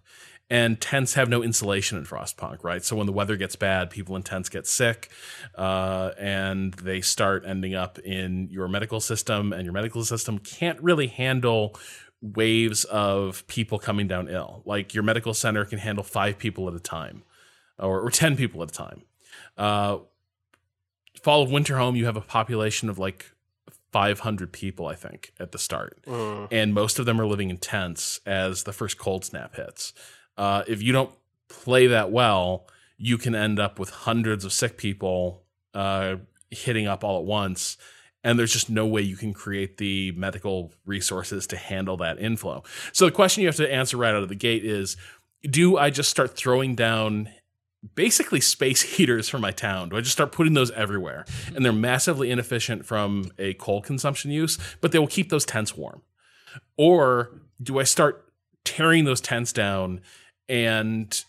And 0.50 0.80
tents 0.80 1.16
have 1.16 1.30
no 1.30 1.41
insulation 1.41 1.98
in 1.98 2.04
Frostpunk, 2.06 2.64
right? 2.64 2.84
So 2.84 2.95
when 2.95 3.08
the 3.08 3.12
weather 3.12 3.38
gets 3.38 3.56
bad, 3.56 3.90
people 3.90 4.16
in 4.16 4.22
tents 4.22 4.50
get 4.50 4.68
sick, 4.68 5.10
uh, 5.56 6.12
and 6.20 6.74
they 6.76 7.02
start 7.02 7.44
ending 7.48 7.74
up 7.74 7.98
in 8.00 8.50
your 8.50 8.68
medical 8.68 9.00
system, 9.00 9.52
and 9.52 9.64
your 9.64 9.74
medical 9.74 10.04
system 10.04 10.38
can't 10.38 10.80
really 10.82 11.08
handle 11.08 11.76
waves 12.22 12.84
of 12.84 13.48
people 13.48 13.80
coming 13.80 14.08
down 14.08 14.30
ill. 14.30 14.62
Like 14.66 14.94
your 14.94 15.04
medical 15.04 15.34
center 15.34 15.66
can 15.66 15.80
handle 15.80 16.04
five 16.04 16.38
people 16.38 16.68
at 16.68 16.76
a 16.76 16.80
time, 16.80 17.24
or, 17.80 18.02
or 18.02 18.12
ten 18.12 18.36
people 18.36 18.62
at 18.62 18.70
a 18.70 18.74
time. 18.74 19.02
Uh, 19.58 20.00
Fall 21.24 21.41
of 21.41 21.50
Winterhome, 21.50 21.98
you 21.98 22.06
have 22.06 22.18
a 22.18 22.22
population 22.22 22.90
of 22.90 23.00
like 23.00 23.32
500 23.94 24.52
people, 24.52 24.88
I 24.88 24.95
think, 24.95 25.32
at 25.40 25.52
the 25.53 25.57
start 25.60 25.99
Mm. 26.06 26.48
and 26.52 26.74
most 26.74 26.99
of 26.99 27.06
them 27.06 27.22
are 27.22 27.26
living 27.28 27.49
in 27.49 27.57
tents 27.57 28.20
as 28.26 28.64
the 28.64 28.74
first 28.74 28.98
cold 28.98 29.24
snap 29.24 29.56
hits. 29.56 29.94
Uh, 30.38 30.64
if 30.68 30.82
you 30.82 30.91
don't 30.91 31.11
play 31.48 31.88
that 31.88 32.11
well, 32.11 32.68
you 32.98 33.18
can 33.18 33.36
end 33.36 33.60
up 33.60 33.80
with 33.80 33.90
hundreds 33.91 34.44
of 34.44 34.52
sick 34.52 34.78
people 34.78 35.44
uh, 35.74 36.15
hitting 36.49 36.88
up 36.88 37.03
all 37.03 37.20
at 37.20 37.26
once, 37.26 37.78
and 38.24 38.38
there's 38.40 38.53
just 38.53 38.70
no 38.70 38.86
way 38.86 39.02
you 39.02 39.15
can 39.15 39.34
create 39.34 39.78
the 39.78 40.11
medical 40.14 40.72
resources 40.86 41.45
to 41.48 41.57
handle 41.57 41.98
that 41.98 42.20
inflow. 42.20 42.64
So 42.94 43.06
the 43.06 43.11
question 43.11 43.41
you 43.41 43.48
have 43.48 43.56
to 43.57 43.72
answer 43.72 43.98
right 43.98 44.14
out 44.14 44.24
of 44.24 44.30
the 44.30 44.36
gate 44.36 44.64
is: 44.65 44.98
Do 45.44 45.78
I 45.78 45.90
just 45.90 46.10
start 46.10 46.36
throwing 46.36 46.74
down? 46.76 47.30
Basically, 47.95 48.41
space 48.41 48.81
heaters 48.97 49.30
for 49.30 49.39
my 49.39 49.51
town. 49.51 49.89
Do 49.89 49.97
I 49.97 50.01
just 50.01 50.14
start 50.14 50.31
putting 50.31 50.53
those 50.53 50.72
everywhere? 50.72 51.26
And 51.55 51.64
they're 51.64 51.73
massively 51.73 52.31
inefficient 52.31 52.85
from 52.85 53.31
a 53.38 53.53
coal 53.55 53.81
consumption 53.81 54.31
use, 54.31 54.57
but 54.81 54.91
they 54.91 54.99
will 54.99 55.07
keep 55.07 55.30
those 55.30 55.45
tents 55.45 55.76
warm. 55.76 56.01
Or 56.77 57.41
do 57.61 57.80
I 57.80 57.84
start 57.84 58.31
tearing 58.64 59.05
those 59.05 59.22
tents 59.22 59.51
down 59.53 60.01
and 60.47 61.23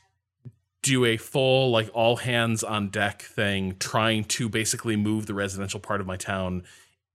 do 0.82 1.04
a 1.06 1.16
full 1.16 1.70
like 1.70 1.90
all 1.94 2.16
hands 2.16 2.62
on 2.62 2.90
deck 2.90 3.22
thing 3.22 3.74
trying 3.78 4.22
to 4.22 4.48
basically 4.48 4.96
move 4.96 5.26
the 5.26 5.34
residential 5.34 5.80
part 5.80 6.00
of 6.00 6.06
my 6.06 6.16
town 6.16 6.62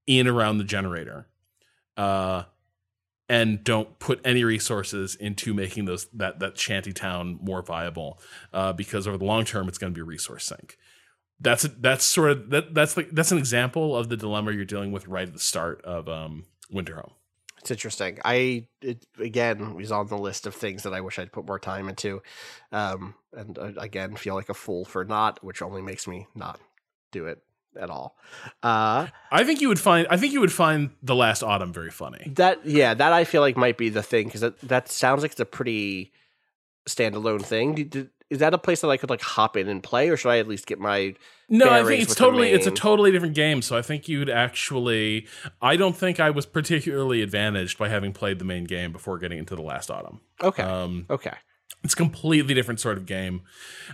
in 0.08 0.28
around 0.28 0.58
the 0.58 0.64
generator 0.64 1.28
uh 1.96 2.44
and 3.30 3.64
don't 3.64 4.00
put 4.00 4.20
any 4.26 4.44
resources 4.44 5.16
into 5.16 5.54
making 5.54 5.86
those 5.86 6.08
that 6.14 6.40
that 6.40 6.58
shanty 6.58 6.92
town 6.92 7.38
more 7.42 7.62
viable 7.62 8.20
uh 8.54 8.74
because 8.74 9.08
over 9.08 9.18
the 9.18 9.26
long 9.26 9.46
term 9.46 9.68
it's 9.70 9.78
going 9.78 9.94
to 9.94 9.96
be 9.96 10.02
a 10.02 10.06
resource 10.06 10.46
sink. 10.46 10.78
That's 11.40 11.64
that's 11.80 12.04
sort 12.04 12.32
of 12.32 12.50
that 12.50 12.74
that's 12.74 12.98
like 12.98 13.12
that's 13.12 13.32
an 13.32 13.38
example 13.38 13.96
of 13.96 14.10
the 14.10 14.18
dilemma 14.18 14.52
you're 14.52 14.66
dealing 14.66 14.92
with 14.92 15.08
right 15.08 15.28
at 15.28 15.34
the 15.34 15.40
start 15.40 15.82
of 15.86 16.10
um 16.10 16.46
winterhome 16.74 17.12
It's 17.60 17.72
interesting. 17.72 18.20
I 18.26 18.68
it, 18.82 19.06
again 19.20 19.76
was 19.76 19.92
on 19.92 20.08
the 20.08 20.18
list 20.18 20.48
of 20.48 20.56
things 20.56 20.84
that 20.84 20.94
I 20.94 21.02
wish 21.02 21.20
I'd 21.20 21.32
put 21.32 21.46
more 21.46 21.60
time 21.60 21.88
into, 21.88 22.22
um, 22.72 23.16
and 23.32 23.58
uh, 23.58 23.72
again 23.78 24.16
feel 24.16 24.36
like 24.36 24.50
a 24.50 24.54
fool 24.54 24.86
for 24.86 25.06
not, 25.06 25.44
which 25.44 25.62
only 25.62 25.82
makes 25.82 26.08
me 26.08 26.28
not 26.36 26.60
do 27.12 27.26
it 27.26 27.42
at 27.80 27.90
all. 27.90 28.16
Uh, 28.64 29.08
I 29.32 29.44
think 29.44 29.62
you 29.62 29.68
would 29.68 29.80
find. 29.80 30.08
I 30.10 30.18
think 30.18 30.34
you 30.34 30.40
would 30.42 30.52
find 30.54 30.92
the 31.04 31.16
last 31.16 31.44
autumn 31.44 31.74
very 31.74 31.92
funny. 31.92 32.32
that 32.36 32.66
yeah, 32.66 32.94
that 32.94 33.14
I 33.14 33.24
feel 33.26 33.42
like 33.42 33.58
might 33.58 33.78
be 33.78 33.90
the 33.90 34.04
thing 34.04 34.26
because 34.26 34.42
that 34.42 34.60
that 34.62 34.90
sounds 34.90 35.22
like 35.22 35.32
it's 35.32 35.40
a 35.40 35.46
pretty 35.46 36.12
standalone 36.88 37.44
thing. 37.44 37.76
Do- 37.76 37.84
do- 37.84 38.10
Is 38.30 38.40
that 38.40 38.54
a 38.54 38.58
place 38.60 38.82
that 38.82 38.90
I 38.90 38.98
could 38.98 39.10
like 39.10 39.22
hop 39.22 39.58
in 39.58 39.68
and 39.68 39.82
play, 39.82 40.10
or 40.10 40.18
should 40.18 40.30
I 40.30 40.38
at 40.40 40.48
least 40.48 40.68
get 40.68 40.80
my 40.80 41.16
No, 41.50 41.70
I 41.70 41.84
think 41.84 42.04
it's 42.04 42.16
totally. 42.16 42.52
It's 42.52 42.68
a 42.68 42.72
totally 42.72 43.12
different 43.12 43.34
game. 43.36 43.62
So 43.62 43.76
I 43.78 43.82
think 43.82 44.08
you'd 44.08 44.30
actually. 44.30 45.28
I 45.62 45.76
don't 45.76 45.96
think 45.98 46.20
I 46.20 46.30
was 46.30 46.46
particularly 46.46 47.22
advantaged 47.22 47.78
by 47.80 47.90
having 47.90 48.14
played 48.14 48.38
the 48.40 48.46
main 48.46 48.66
game 48.66 48.92
before 48.92 49.18
getting 49.18 49.40
into 49.40 49.56
the 49.56 49.62
last 49.64 49.90
autumn. 49.90 50.22
okay 50.44 50.64
Um, 50.64 51.06
okay 51.10 51.34
it's 51.84 51.94
a 51.94 51.98
completely 51.98 52.54
different 52.54 52.80
sort 52.80 52.98
of 52.98 53.06
game. 53.06 53.42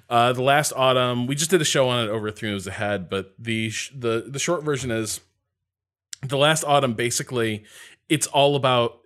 Uh, 0.09 0.33
the 0.33 0.41
last 0.41 0.73
autumn, 0.75 1.27
we 1.27 1.35
just 1.35 1.51
did 1.51 1.61
a 1.61 1.65
show 1.65 1.87
on 1.89 2.05
it 2.05 2.09
over 2.09 2.31
Three 2.31 2.49
Moves 2.49 2.67
Ahead, 2.67 3.09
but 3.09 3.33
the 3.37 3.69
sh- 3.69 3.91
the 3.95 4.25
the 4.27 4.39
short 4.39 4.63
version 4.63 4.91
is 4.91 5.21
the 6.23 6.37
last 6.37 6.63
autumn. 6.63 6.93
Basically, 6.93 7.63
it's 8.09 8.27
all 8.27 8.55
about 8.55 8.99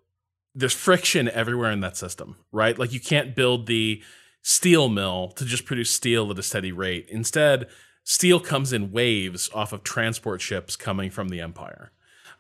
there's 0.56 0.74
friction 0.74 1.30
everywhere 1.30 1.72
in 1.72 1.82
that 1.82 1.98
system, 1.98 2.38
right? 2.52 2.78
Like 2.78 2.94
you 2.94 3.00
can't 3.00 3.36
build 3.36 3.68
the 3.68 4.02
steel 4.42 4.90
mill 4.90 5.30
to 5.36 5.46
just 5.46 5.66
produce 5.66 5.92
steel 5.92 6.32
at 6.32 6.40
a 6.40 6.44
steady 6.44 6.72
rate. 6.72 7.08
Instead, 7.10 7.68
steel 8.04 8.40
comes 8.40 8.74
in 8.74 8.92
waves 8.92 9.50
off 9.54 9.74
of 9.74 9.84
transport 9.84 10.42
ships 10.42 10.76
coming 10.76 11.12
from 11.12 11.30
the 11.30 11.42
Empire. 11.42 11.92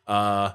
Uh, 0.07 0.51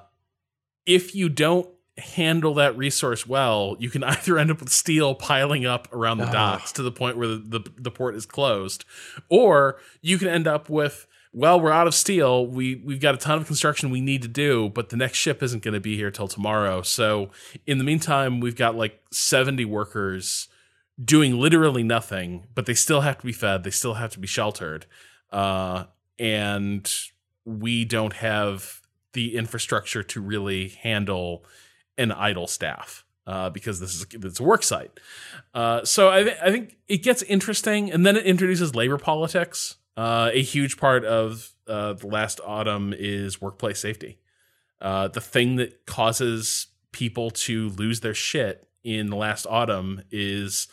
if 0.87 1.15
you 1.15 1.29
don't 1.29 1.69
handle 1.99 2.55
that 2.55 2.77
resource 2.77 3.27
well, 3.27 3.77
you 3.79 3.89
can 3.91 4.03
either 4.05 4.39
end 4.39 4.51
up 4.51 4.61
with 4.61 4.71
steel 4.71 5.15
piling 5.15 5.65
up 5.67 5.89
around 5.93 6.19
the 6.19 6.27
Ah. 6.27 6.33
docks 6.33 6.73
to 6.73 6.83
the 6.83 6.93
point 6.93 7.17
where 7.17 7.29
the, 7.29 7.37
the, 7.61 7.71
the 7.77 7.91
port 7.91 8.15
is 8.17 8.27
closed, 8.27 8.85
or 9.29 9.79
you 10.03 10.19
can 10.19 10.29
end 10.29 10.47
up 10.47 10.69
with 10.69 11.07
well, 11.37 11.61
we're 11.61 11.73
out 11.73 11.89
of 11.89 11.95
steel. 11.97 12.47
We 12.47 12.77
we've 12.77 13.01
got 13.01 13.15
a 13.15 13.19
ton 13.19 13.39
of 13.39 13.47
construction 13.49 13.91
we 13.91 14.01
need 14.01 14.23
to 14.23 14.29
do, 14.29 14.69
but 14.69 14.91
the 14.91 14.97
next 14.97 15.19
ship 15.19 15.43
isn't 15.43 15.65
going 15.65 15.75
to 15.75 15.81
be 15.81 15.97
here 15.97 16.13
till 16.13 16.29
tomorrow. 16.29 16.83
So 16.83 17.31
in 17.67 17.79
the 17.79 17.85
meantime, 17.85 18.39
we've 18.39 18.55
got 18.55 18.77
like 18.77 19.01
seventy 19.11 19.65
workers 19.65 20.47
doing 21.05 21.41
literally 21.41 21.83
nothing, 21.83 22.47
but 22.55 22.67
they 22.67 22.75
still 22.75 23.01
have 23.01 23.19
to 23.19 23.27
be 23.27 23.33
fed. 23.33 23.65
They 23.65 23.71
still 23.71 23.95
have 23.95 24.13
to 24.13 24.21
be 24.21 24.29
sheltered, 24.29 24.87
uh, 25.33 25.87
and 26.21 26.89
we 27.45 27.85
don't 27.85 28.13
have 28.13 28.81
the 29.13 29.37
infrastructure 29.37 30.05
to 30.05 30.21
really 30.21 30.69
handle 30.69 31.45
an 31.99 32.13
idle 32.13 32.47
staff 32.47 33.05
uh, 33.27 33.51
because 33.51 33.81
this 33.81 33.95
is 33.95 34.07
it's 34.13 34.41
a 34.41 34.43
work 34.43 34.63
site. 34.63 34.99
Uh, 35.55 35.85
so 35.85 36.11
I, 36.11 36.23
th- 36.25 36.37
I 36.43 36.51
think 36.51 36.77
it 36.89 37.03
gets 37.03 37.23
interesting, 37.23 37.91
and 37.91 38.05
then 38.05 38.17
it 38.17 38.25
introduces 38.25 38.75
labor 38.75 38.99
politics. 38.99 39.77
Uh, 39.97 40.31
a 40.33 40.43
huge 40.43 40.77
part 40.77 41.05
of 41.05 41.53
uh, 41.69 41.93
the 41.95 42.07
last 42.07 42.41
autumn 42.45 42.93
is 42.97 43.41
workplace 43.41 43.79
safety. 43.79 44.19
Uh, 44.81 45.09
the 45.09 45.21
thing 45.21 45.57
that 45.57 45.87
causes 45.87 46.67
people 46.93 47.31
to 47.31 47.71
lose 47.71 48.01
their 48.01 48.15
shit 48.15 48.69
in 48.83 49.09
the 49.09 49.17
last 49.17 49.47
autumn 49.49 50.03
is 50.11 50.69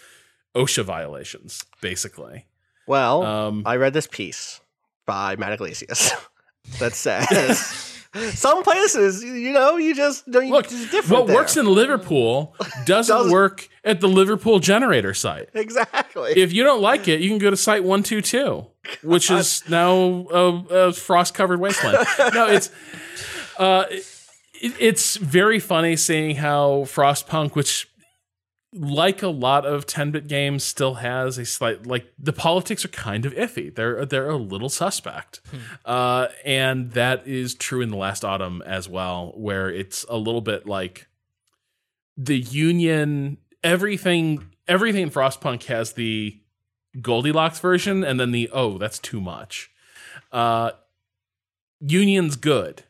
OSHA 0.56 0.84
violations, 0.84 1.64
basically. 1.82 2.46
well 2.88 3.24
Um, 3.24 3.64
I 3.66 3.78
read 3.78 3.94
this 3.94 4.08
piece 4.08 4.60
by 5.06 5.36
Matt 5.36 5.54
Yglesias 5.54 6.12
that 6.80 6.94
says 6.94 7.91
some 8.34 8.64
places, 8.64 9.24
you 9.24 9.52
know, 9.54 9.78
you 9.78 9.96
just 9.96 10.30
don't. 10.30 10.50
Look, 10.50 10.66
it's 10.66 10.92
different. 10.92 11.10
what 11.22 11.28
there. 11.28 11.36
works 11.36 11.56
in 11.58 11.66
Liverpool 11.66 12.56
doesn't 12.86 13.16
Doesn't- 13.16 13.32
work 13.32 13.70
at 13.84 14.02
the 14.02 14.08
Liverpool 14.08 14.60
generator 14.60 15.14
site. 15.14 15.50
exactly. 15.54 16.34
If 16.36 16.54
you 16.54 16.64
don't 16.64 16.82
like 16.82 17.08
it, 17.08 17.22
you 17.22 17.30
can 17.30 17.38
go 17.38 17.50
to 17.50 17.58
site 17.58 17.84
122, 17.84 18.66
which 19.04 19.32
is 19.32 19.64
now 19.70 19.94
a, 20.32 20.64
a 20.90 20.94
frost 20.94 21.34
covered 21.34 21.60
wasteland. 21.60 22.06
no, 22.34 22.48
it's 22.48 22.70
uh, 23.58 23.86
it, 23.90 24.74
it's 24.80 25.16
very 25.18 25.60
funny 25.60 25.96
seeing 25.96 26.36
how 26.36 26.84
Frostpunk, 26.86 27.56
which 27.56 27.90
like 28.74 29.22
a 29.22 29.28
lot 29.28 29.66
of 29.66 29.86
10-bit 29.86 30.28
games 30.28 30.64
still 30.64 30.96
has 30.96 31.38
a 31.38 31.46
slight 31.46 31.86
like 31.86 32.12
the 32.18 32.32
politics 32.32 32.86
are 32.86 32.90
kind 32.90 33.26
of 33.26 33.34
iffy. 33.34 33.74
They're 33.74 34.06
they're 34.06 34.30
a 34.30 34.38
little 34.38 34.70
suspect. 34.70 35.42
Uh 35.84 36.28
and 36.46 36.92
that 36.92 37.28
is 37.28 37.54
true 37.54 37.82
in 37.82 37.90
the 37.90 37.98
last 37.98 38.24
autumn 38.24 38.62
as 38.66 38.88
well 38.88 39.34
where 39.36 39.70
it's 39.70 40.06
a 40.10 40.18
little 40.18 40.42
bit 40.42 40.66
like 40.66 41.08
the 42.16 42.40
union 42.40 43.38
everything 43.64 44.48
everything 44.68 45.04
in 45.04 45.10
frostpunk 45.10 45.64
has 45.66 45.94
the 45.94 46.40
goldilocks 47.02 47.60
version 47.60 48.04
and 48.04 48.20
then 48.20 48.32
the 48.32 48.50
oh 48.54 48.78
that's 48.78 49.00
too 49.00 49.20
much. 49.20 49.70
Uh 50.32 50.72
union's 51.82 52.38
good 52.38 52.84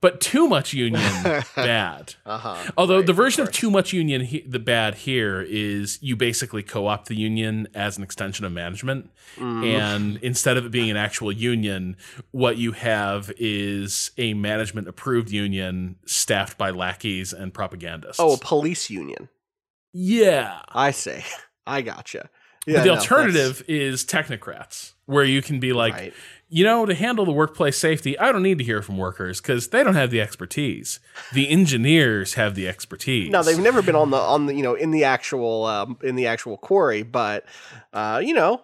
but 0.00 0.20
too 0.20 0.48
much 0.48 0.72
union 0.72 1.02
bad 1.56 2.14
Uh 2.24 2.38
huh. 2.38 2.56
Although 2.76 3.02
the 3.02 3.12
version 3.12 3.42
of 3.42 3.52
too 3.52 3.70
much 3.70 3.92
union, 3.92 4.22
he, 4.22 4.40
the 4.40 4.58
bad 4.58 4.94
here 4.94 5.40
is 5.46 5.98
you 6.00 6.16
basically 6.16 6.62
co-opt 6.62 7.08
the 7.08 7.14
union 7.16 7.68
as 7.74 7.96
an 7.98 8.02
extension 8.02 8.44
of 8.44 8.52
management, 8.52 9.10
Mm. 9.36 9.64
and 9.64 10.16
instead 10.22 10.56
of 10.56 10.66
it 10.66 10.70
being 10.72 10.90
an 10.90 10.96
actual 10.96 11.30
union, 11.30 11.96
what 12.32 12.56
you 12.56 12.72
have 12.72 13.30
is 13.38 14.10
a 14.18 14.34
management-approved 14.34 15.30
union 15.30 15.96
staffed 16.06 16.58
by 16.58 16.70
lackeys 16.70 17.32
and 17.32 17.54
propagandists. 17.54 18.18
Oh, 18.18 18.34
a 18.34 18.38
police 18.38 18.90
union. 18.90 19.28
yeah. 19.92 20.62
I 20.68 20.90
see. 20.90 21.20
I 21.66 21.82
gotcha. 21.82 22.28
But 22.66 22.82
the 22.82 22.86
no, 22.86 22.94
alternative 22.96 23.62
is 23.68 24.04
technocrats, 24.04 24.92
where 25.10 25.24
you 25.24 25.42
can 25.42 25.60
be 25.60 25.72
like, 25.72 25.94
Right. 25.94 26.14
you 26.48 26.64
know, 26.64 26.86
to 26.86 26.94
handle 26.94 27.24
the 27.24 27.32
workplace 27.32 27.76
safety, 27.76 28.18
I 28.18 28.32
don't 28.32 28.42
need 28.42 28.58
to 28.58 28.64
hear 28.64 28.80
from 28.82 28.96
workers 28.96 29.40
because 29.40 29.68
they 29.68 29.82
don't 29.82 29.94
have 29.94 30.10
the 30.10 30.20
expertise. 30.20 31.00
The 31.32 31.48
engineers 31.48 32.34
have 32.34 32.54
the 32.54 32.68
expertise. 32.68 33.30
No, 33.30 33.42
they've 33.42 33.58
never 33.58 33.82
been 33.82 33.96
on 33.96 34.10
the 34.10 34.16
on 34.16 34.46
the 34.46 34.54
you 34.54 34.62
know 34.62 34.74
in 34.74 34.90
the 34.90 35.04
actual 35.04 35.64
um, 35.66 35.98
in 36.02 36.16
the 36.16 36.26
actual 36.26 36.56
quarry, 36.56 37.02
but 37.02 37.44
uh, 37.92 38.20
you 38.24 38.34
know, 38.34 38.62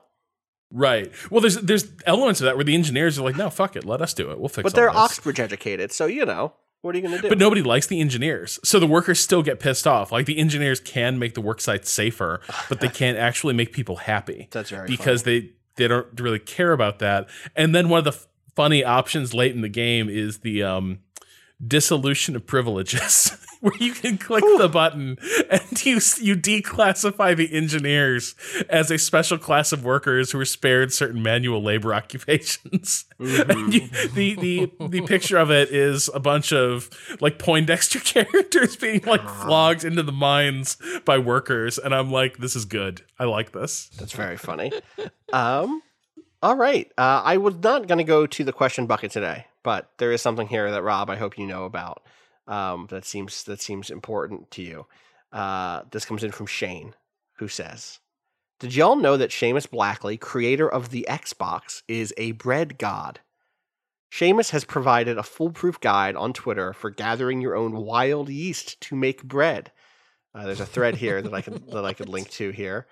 right. 0.70 1.12
Well, 1.30 1.40
there's 1.40 1.56
there's 1.56 1.86
elements 2.06 2.40
of 2.40 2.46
that 2.46 2.56
where 2.56 2.64
the 2.64 2.74
engineers 2.74 3.18
are 3.18 3.22
like, 3.22 3.36
no, 3.36 3.50
fuck 3.50 3.76
it, 3.76 3.84
let 3.84 4.00
us 4.00 4.14
do 4.14 4.30
it. 4.30 4.38
We'll 4.38 4.48
fix. 4.48 4.58
It. 4.58 4.62
But 4.64 4.74
they're 4.74 4.88
this." 4.90 4.96
Oxbridge 4.96 5.40
educated, 5.40 5.92
so 5.92 6.06
you 6.06 6.24
know 6.24 6.54
what 6.82 6.94
are 6.94 6.98
you 6.98 7.02
going 7.02 7.16
to 7.16 7.22
do? 7.22 7.28
But 7.28 7.38
nobody 7.38 7.62
likes 7.62 7.86
the 7.86 8.00
engineers. 8.00 8.58
So 8.62 8.78
the 8.78 8.86
workers 8.86 9.18
still 9.18 9.42
get 9.42 9.58
pissed 9.58 9.86
off. 9.86 10.12
Like 10.12 10.26
the 10.26 10.38
engineers 10.38 10.78
can 10.78 11.18
make 11.18 11.34
the 11.34 11.40
work 11.40 11.60
site 11.60 11.86
safer, 11.86 12.40
but 12.68 12.80
they 12.80 12.88
can't 13.02 13.18
actually 13.18 13.54
make 13.54 13.72
people 13.72 13.96
happy. 13.96 14.48
That's 14.52 14.70
very 14.70 14.86
because 14.86 15.24
they 15.24 15.50
they 15.76 15.88
don't 15.88 16.20
really 16.20 16.38
care 16.38 16.72
about 16.72 16.98
that. 16.98 17.28
And 17.54 17.74
then 17.74 17.88
one 17.88 17.98
of 17.98 18.04
the 18.04 18.12
f- 18.12 18.26
funny 18.54 18.84
options 18.84 19.34
late 19.34 19.54
in 19.54 19.60
the 19.60 19.68
game 19.68 20.08
is 20.08 20.38
the 20.38 20.62
um 20.62 21.00
dissolution 21.64 22.36
of 22.36 22.46
privileges 22.46 23.36
where 23.60 23.72
you 23.78 23.92
can 23.92 24.18
click 24.18 24.44
the 24.58 24.68
button 24.68 25.16
and 25.50 25.84
you 25.84 25.94
you 26.20 26.36
declassify 26.36 27.34
the 27.36 27.52
engineers 27.54 28.34
as 28.68 28.90
a 28.90 28.98
special 28.98 29.38
class 29.38 29.72
of 29.72 29.84
workers 29.84 30.32
who 30.32 30.40
are 30.40 30.44
spared 30.44 30.92
certain 30.92 31.22
manual 31.22 31.62
labor 31.62 31.94
occupations. 32.00 33.04
And 33.18 33.72
you, 33.72 33.88
the 34.14 34.34
the 34.34 34.72
the 34.88 35.00
picture 35.00 35.38
of 35.38 35.50
it 35.50 35.70
is 35.70 36.10
a 36.12 36.20
bunch 36.20 36.52
of 36.52 36.90
like 37.20 37.38
Poindexter 37.38 37.98
characters 38.00 38.76
being 38.76 39.00
like 39.06 39.26
flogged 39.26 39.84
into 39.84 40.02
the 40.02 40.12
mines 40.12 40.76
by 41.06 41.16
workers 41.16 41.78
and 41.78 41.94
I'm 41.94 42.10
like 42.12 42.36
this 42.38 42.54
is 42.54 42.66
good. 42.66 43.02
I 43.18 43.24
like 43.24 43.52
this. 43.52 43.88
That's 43.98 44.12
very 44.12 44.36
funny. 44.36 44.70
um, 45.32 45.82
all 46.42 46.56
right. 46.56 46.90
Uh, 46.98 47.22
I 47.24 47.38
was 47.38 47.54
not 47.56 47.86
going 47.86 47.98
to 47.98 48.04
go 48.04 48.26
to 48.26 48.44
the 48.44 48.52
question 48.52 48.86
bucket 48.86 49.10
today, 49.10 49.46
but 49.66 49.90
there 49.98 50.12
is 50.12 50.22
something 50.22 50.46
here 50.46 50.70
that 50.70 50.84
Rob, 50.84 51.10
I 51.10 51.16
hope 51.16 51.36
you 51.36 51.44
know 51.44 51.64
about. 51.64 52.04
Um, 52.46 52.86
that 52.90 53.04
seems 53.04 53.42
that 53.44 53.60
seems 53.60 53.90
important 53.90 54.48
to 54.52 54.62
you. 54.62 54.86
Uh, 55.32 55.82
this 55.90 56.04
comes 56.04 56.22
in 56.22 56.30
from 56.30 56.46
Shane, 56.46 56.94
who 57.38 57.48
says, 57.48 57.98
"Did 58.60 58.76
y'all 58.76 58.94
know 58.94 59.16
that 59.16 59.30
Seamus 59.30 59.68
Blackley, 59.68 60.18
creator 60.18 60.68
of 60.68 60.90
the 60.90 61.04
Xbox, 61.10 61.82
is 61.88 62.14
a 62.16 62.30
bread 62.30 62.78
god?" 62.78 63.18
Seamus 64.08 64.50
has 64.50 64.64
provided 64.64 65.18
a 65.18 65.24
foolproof 65.24 65.80
guide 65.80 66.14
on 66.14 66.32
Twitter 66.32 66.72
for 66.72 66.90
gathering 66.90 67.40
your 67.40 67.56
own 67.56 67.72
wild 67.72 68.28
yeast 68.28 68.80
to 68.82 68.94
make 68.94 69.24
bread. 69.24 69.72
Uh, 70.36 70.44
there's 70.44 70.60
a 70.60 70.66
thread 70.66 70.94
here 70.94 71.22
that 71.22 71.32
I 71.32 71.40
could 71.40 71.66
that 71.70 71.86
I 71.86 71.94
could 71.94 72.10
link 72.10 72.28
to 72.32 72.50
here. 72.50 72.86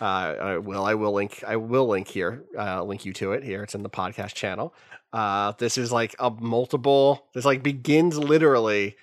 Uh, 0.00 0.04
I 0.04 0.58
will 0.58 0.84
I 0.84 0.94
will 0.94 1.12
link 1.12 1.42
I 1.46 1.56
will 1.56 1.88
link 1.88 2.08
here 2.08 2.44
uh, 2.58 2.82
link 2.82 3.06
you 3.06 3.14
to 3.14 3.32
it 3.32 3.42
here. 3.42 3.62
It's 3.62 3.74
in 3.74 3.82
the 3.82 3.88
podcast 3.88 4.34
channel. 4.34 4.74
Uh, 5.10 5.52
this 5.58 5.78
is 5.78 5.90
like 5.90 6.14
a 6.18 6.30
multiple. 6.30 7.26
This 7.32 7.46
like 7.46 7.62
begins 7.62 8.18
literally 8.18 8.96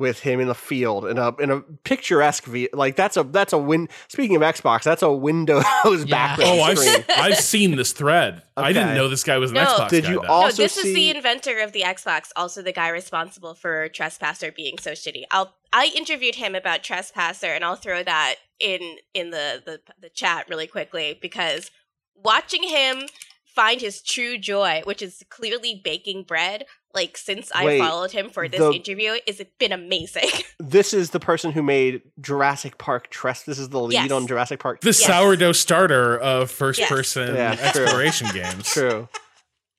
with 0.00 0.20
him 0.20 0.40
in 0.40 0.48
the 0.48 0.54
field 0.54 1.04
in 1.06 1.18
a 1.18 1.36
in 1.36 1.50
a 1.50 1.60
picturesque 1.84 2.44
view. 2.44 2.68
Like 2.72 2.96
that's 2.96 3.16
a 3.16 3.22
that's 3.22 3.52
a 3.52 3.58
win. 3.58 3.88
Speaking 4.08 4.34
of 4.36 4.42
Xbox, 4.42 4.82
that's 4.82 5.02
a 5.02 5.12
Windows 5.12 5.62
background 6.08 6.58
oh 6.58 6.62
I've, 6.62 6.78
screen. 6.78 7.04
I've 7.16 7.36
seen 7.36 7.76
this 7.76 7.92
thread 7.92 8.42
I 8.56 8.72
didn't 8.72 8.94
know 8.94 9.08
this 9.08 9.22
guy 9.24 9.38
was 9.38 9.50
an 9.52 9.56
No. 9.56 9.64
Xbox 9.66 9.88
Did 9.90 10.04
guy 10.04 10.10
you 10.10 10.20
then. 10.20 10.30
all- 10.30 10.40
no, 10.40 10.46
Also 10.46 10.62
this 10.62 10.76
is 10.78 10.94
the 10.94 11.10
inventor 11.10 11.58
of 11.60 11.72
the 11.72 11.82
Xbox, 11.82 12.30
also 12.34 12.62
the 12.62 12.72
guy 12.72 12.88
responsible 12.88 13.54
for 13.54 13.88
Trespasser 13.90 14.50
being 14.50 14.78
so 14.78 14.92
shitty. 14.92 15.22
I'll 15.30 15.54
I 15.72 15.92
interviewed 15.96 16.34
him 16.34 16.54
about 16.56 16.82
Trespasser, 16.82 17.46
and 17.46 17.64
I'll 17.64 17.76
throw 17.76 18.02
that 18.02 18.36
in 18.58 18.96
in 19.14 19.30
the 19.30 19.62
the, 19.64 19.80
the 20.00 20.08
chat 20.08 20.46
really 20.48 20.66
quickly 20.66 21.16
because 21.22 21.70
watching 22.14 22.62
him 22.64 23.02
find 23.46 23.80
his 23.80 24.00
true 24.02 24.38
joy, 24.38 24.80
which 24.84 25.02
is 25.02 25.22
clearly 25.28 25.80
baking 25.82 26.22
bread, 26.24 26.64
like 26.94 27.16
since 27.16 27.50
I 27.54 27.64
Wait, 27.64 27.78
followed 27.78 28.10
him 28.12 28.30
for 28.30 28.48
this 28.48 28.58
the- 28.60 28.72
interview, 28.72 29.12
is 29.26 29.40
it 29.40 29.58
been 29.58 29.72
amazing. 29.72 30.28
This 30.58 30.92
is 30.92 31.10
the 31.10 31.20
person 31.20 31.52
who 31.52 31.62
made 31.62 32.02
Jurassic 32.20 32.76
Park 32.78 33.08
Tress. 33.10 33.44
This 33.44 33.58
is 33.58 33.70
the 33.70 33.80
lead 33.80 33.94
Yes. 33.94 34.10
on 34.12 34.26
Jurassic 34.26 34.60
Park. 34.60 34.80
the 34.82 34.88
Yes. 34.88 34.98
sourdough 35.04 35.52
starter 35.52 36.18
of 36.18 36.50
first 36.50 36.78
Yes. 36.80 36.88
person 36.88 37.34
Yeah, 37.34 37.52
exploration 37.60 38.28
games 38.34 38.68
True. 38.68 39.08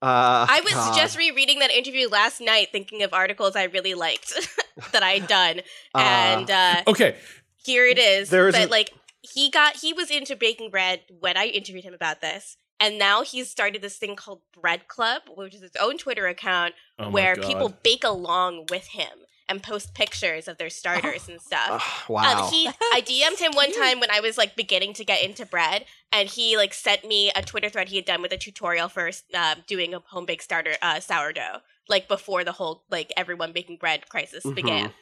Uh, 0.04 0.48
I 0.50 0.62
was 0.64 0.74
God. 0.74 0.96
just 0.98 1.16
rereading 1.18 1.60
that 1.60 1.70
interview 1.70 2.08
last 2.10 2.42
night, 2.42 2.70
thinking 2.72 3.04
of 3.04 3.14
articles 3.14 3.56
I 3.56 3.66
really 3.66 3.94
liked 3.94 4.34
that 4.94 5.04
I'd 5.04 5.28
done, 5.28 5.60
Uh, 5.94 6.00
and 6.00 6.50
uh, 6.50 6.84
okay 6.88 7.16
here 7.64 7.86
it 7.86 8.00
is. 8.00 8.30
There 8.32 8.48
is 8.48 8.56
but 8.56 8.68
a- 8.70 8.72
like 8.72 8.90
he 9.22 9.52
got 9.52 9.76
he 9.78 9.94
was 9.94 10.10
into 10.10 10.36
baking 10.36 10.72
bread 10.72 11.02
when 11.20 11.38
I 11.38 11.46
interviewed 11.46 11.84
him 11.84 11.94
about 11.94 12.22
this. 12.22 12.58
And 12.82 12.98
now 12.98 13.22
he's 13.22 13.49
started 13.49 13.82
this 13.82 13.98
thing 13.98 14.16
called 14.16 14.41
Bread 14.60 14.88
Club, 14.88 15.22
which 15.36 15.53
is 15.56 15.62
his 15.62 15.76
own 15.80 15.98
Twitter 15.99 16.28
account 16.28 16.74
Oh 16.99 17.10
where 17.12 17.36
God. 17.36 17.45
people 17.45 17.70
bake 17.84 18.03
along 18.03 18.66
with 18.72 18.88
him 18.88 19.20
and 19.48 19.62
post 19.62 19.94
pictures 19.94 20.48
of 20.48 20.58
their 20.58 20.70
starters 20.70 21.30
and 21.30 21.40
stuff. 21.41 21.70
Ugh, 21.70 22.10
wow. 22.10 22.45
Um, 22.45 22.52
he, 22.52 22.68
I 22.68 23.02
DM'd 23.06 23.40
him 23.40 23.52
one 23.53 23.72
time 23.72 23.99
when 23.99 24.10
I 24.10 24.20
was 24.20 24.38
like 24.38 24.56
beginning 24.56 24.94
to 24.94 25.06
get 25.06 25.22
into 25.24 25.45
bread, 25.45 25.86
and 26.12 26.28
he 26.28 26.58
like 26.58 26.74
sent 26.74 27.06
me 27.06 27.32
a 27.36 27.41
Twitter 27.44 27.70
thread 27.70 27.90
he 27.90 27.98
had 27.98 28.06
done 28.06 28.22
with 28.22 28.32
a 28.32 28.38
tutorial 28.38 28.90
for 28.90 29.12
uh, 29.34 29.56
doing 29.68 29.94
a 29.94 29.99
home 29.99 30.26
baked 30.26 30.44
starter 30.44 30.74
uh, 30.82 30.99
sourdough, 31.02 31.60
like 31.88 32.08
before 32.08 32.44
the 32.44 32.53
whole 32.53 32.84
like 32.90 33.12
everyone 33.16 33.52
baking 33.52 33.78
bread 33.78 34.10
crisis 34.10 34.44
Mhm. 34.45 34.56
began. 34.56 34.94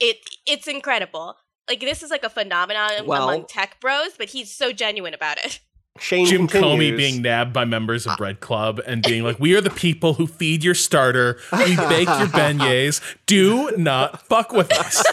It 0.00 0.16
it's 0.46 0.66
incredible. 0.66 1.36
Like 1.68 1.80
this 1.80 2.02
is 2.02 2.10
like 2.10 2.24
a 2.24 2.30
phenomenon 2.30 3.04
Well- 3.04 3.28
among 3.28 3.46
tech 3.46 3.78
bros, 3.78 4.12
but 4.16 4.30
he's 4.30 4.50
so 4.52 4.72
genuine 4.72 5.14
about 5.14 5.38
it. 5.44 5.60
Shane 6.00 6.26
Jim 6.26 6.46
continues. 6.46 6.92
Comey 6.92 6.96
being 6.96 7.22
nabbed 7.22 7.52
by 7.52 7.64
members 7.64 8.06
of 8.06 8.16
Bread 8.16 8.40
Club 8.40 8.80
and 8.86 9.02
being 9.02 9.24
like, 9.24 9.38
"We 9.38 9.56
are 9.56 9.60
the 9.60 9.70
people 9.70 10.14
who 10.14 10.26
feed 10.26 10.64
your 10.64 10.74
starter. 10.74 11.38
We 11.52 11.76
bake 11.76 12.08
your 12.08 12.28
beignets. 12.28 13.00
Do 13.26 13.70
not 13.76 14.26
fuck 14.26 14.52
with 14.52 14.72
us." 14.72 15.04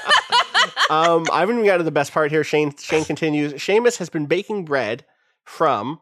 um, 0.89 1.25
I 1.31 1.41
haven't 1.41 1.55
even 1.55 1.65
got 1.65 1.77
to 1.77 1.83
the 1.83 1.91
best 1.91 2.11
part 2.11 2.31
here. 2.31 2.43
Shane 2.43 2.75
Shane 2.77 3.05
continues. 3.05 3.53
Seamus 3.53 3.97
has 3.97 4.09
been 4.09 4.25
baking 4.25 4.65
bread 4.65 5.05
from 5.43 5.99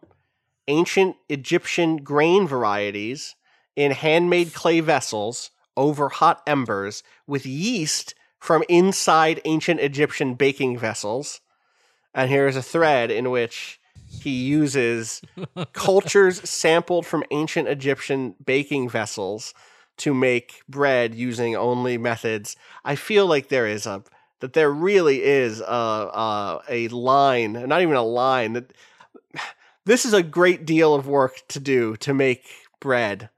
ancient 0.68 1.16
Egyptian 1.30 1.98
grain 1.98 2.48
varieties 2.48 3.36
in 3.76 3.92
handmade 3.92 4.54
clay 4.54 4.80
vessels 4.80 5.52
over 5.76 6.10
hot 6.10 6.42
embers 6.46 7.04
with 7.28 7.46
yeast 7.46 8.16
from 8.40 8.64
inside 8.70 9.42
ancient 9.46 9.80
Egyptian 9.80 10.36
baking 10.36 10.78
vessels. 10.78 11.42
And 12.14 12.30
here's 12.30 12.56
a 12.56 12.62
thread 12.62 13.10
in 13.10 13.32
which 13.32 13.80
he 14.24 14.44
uses 14.44 15.22
cultures 15.74 16.50
sampled 16.50 17.06
from 17.06 17.24
ancient 17.32 17.68
Egyptian 17.68 18.36
baking 18.44 18.90
vessels 18.90 19.54
to 19.98 20.14
make 20.14 20.62
bread 20.68 21.14
using 21.14 21.56
only 21.56 21.98
methods. 21.98 22.56
I 22.86 22.96
feel 22.96 23.28
like 23.28 23.50
there 23.50 23.68
is 23.68 23.86
a 23.86 24.04
that 24.40 24.54
there 24.54 24.72
really 24.72 25.24
is 25.24 25.62
a 25.62 25.64
a, 25.64 26.62
a 26.70 26.88
line, 26.90 27.54
not 27.54 27.82
even 27.82 27.96
a 27.96 28.04
line 28.04 28.54
that 28.54 28.74
this 29.86 30.06
is 30.06 30.14
a 30.14 30.24
great 30.24 30.66
deal 30.66 30.94
of 30.94 31.08
work 31.08 31.42
to 31.50 31.60
do 31.60 31.96
to 31.98 32.14
make 32.14 32.46
bread, 32.80 33.30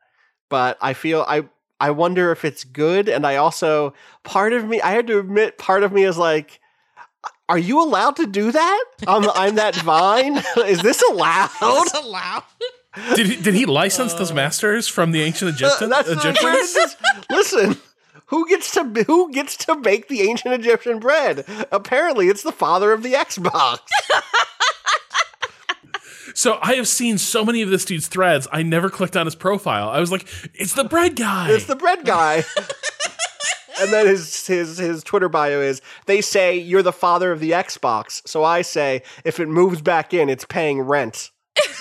but 0.49 0.77
I 0.81 0.93
feel 0.93 1.25
I 1.27 1.45
I 1.79 1.91
wonder 1.91 2.31
if 2.31 2.45
it's 2.45 2.63
good, 2.63 3.09
and 3.09 3.25
I 3.25 3.35
also 3.37 3.93
part 4.23 4.53
of 4.53 4.65
me 4.65 4.81
I 4.81 4.91
had 4.91 5.07
to 5.07 5.19
admit 5.19 5.57
part 5.57 5.83
of 5.83 5.91
me 5.91 6.03
is 6.03 6.17
like. 6.17 6.59
Are 7.47 7.57
you 7.59 7.81
allowed 7.83 8.15
to 8.17 8.25
do 8.25 8.51
that? 8.51 8.83
I'm, 9.07 9.29
I'm 9.29 9.55
that 9.55 9.75
vine. 9.75 10.37
Is 10.65 10.81
this 10.81 11.03
allowed? 11.11 11.49
It's 11.61 11.93
allowed. 11.93 12.43
Did 13.15 13.27
he, 13.27 13.35
did 13.35 13.53
he 13.53 13.65
license 13.65 14.13
those 14.13 14.31
masters 14.31 14.87
from 14.87 15.11
the 15.11 15.21
ancient 15.21 15.51
Egyptian, 15.51 15.91
Uh, 15.93 15.99
Egyptians? 16.07 16.41
where 16.43 16.63
is 16.63 16.95
Listen, 17.29 17.77
who 18.27 18.47
gets 18.47 18.71
to 18.71 18.83
who 19.05 19.31
gets 19.33 19.57
to 19.65 19.75
bake 19.75 20.07
the 20.07 20.21
ancient 20.21 20.53
Egyptian 20.53 20.99
bread? 20.99 21.45
Apparently, 21.73 22.29
it's 22.29 22.41
the 22.41 22.53
father 22.53 22.93
of 22.93 23.03
the 23.03 23.13
Xbox. 23.13 23.79
So 26.37 26.59
I 26.61 26.73
have 26.73 26.87
seen 26.87 27.17
so 27.17 27.45
many 27.45 27.61
of 27.61 27.69
this 27.69 27.85
dude's 27.85 28.07
threads. 28.07 28.45
I 28.51 28.61
never 28.61 28.89
clicked 28.89 29.15
on 29.15 29.25
his 29.25 29.35
profile. 29.35 29.87
I 29.89 30.01
was 30.01 30.11
like, 30.11 30.27
"It's 30.53 30.73
the 30.73 30.83
bread 30.83 31.15
guy." 31.15 31.51
It's 31.51 31.63
the 31.65 31.77
bread 31.77 32.03
guy. 32.03 32.43
And 33.79 33.91
then 33.93 34.05
his 34.07 34.45
his 34.47 34.77
his 34.77 35.03
Twitter 35.03 35.29
bio 35.29 35.61
is 35.61 35.81
they 36.05 36.21
say 36.21 36.55
you're 36.57 36.81
the 36.83 36.93
father 36.93 37.31
of 37.31 37.39
the 37.39 37.51
Xbox. 37.51 38.21
So 38.27 38.43
I 38.43 38.61
say 38.61 39.03
if 39.23 39.39
it 39.39 39.47
moves 39.47 39.81
back 39.81 40.13
in, 40.13 40.29
it's 40.29 40.45
paying 40.45 40.81
rent. 40.81 41.31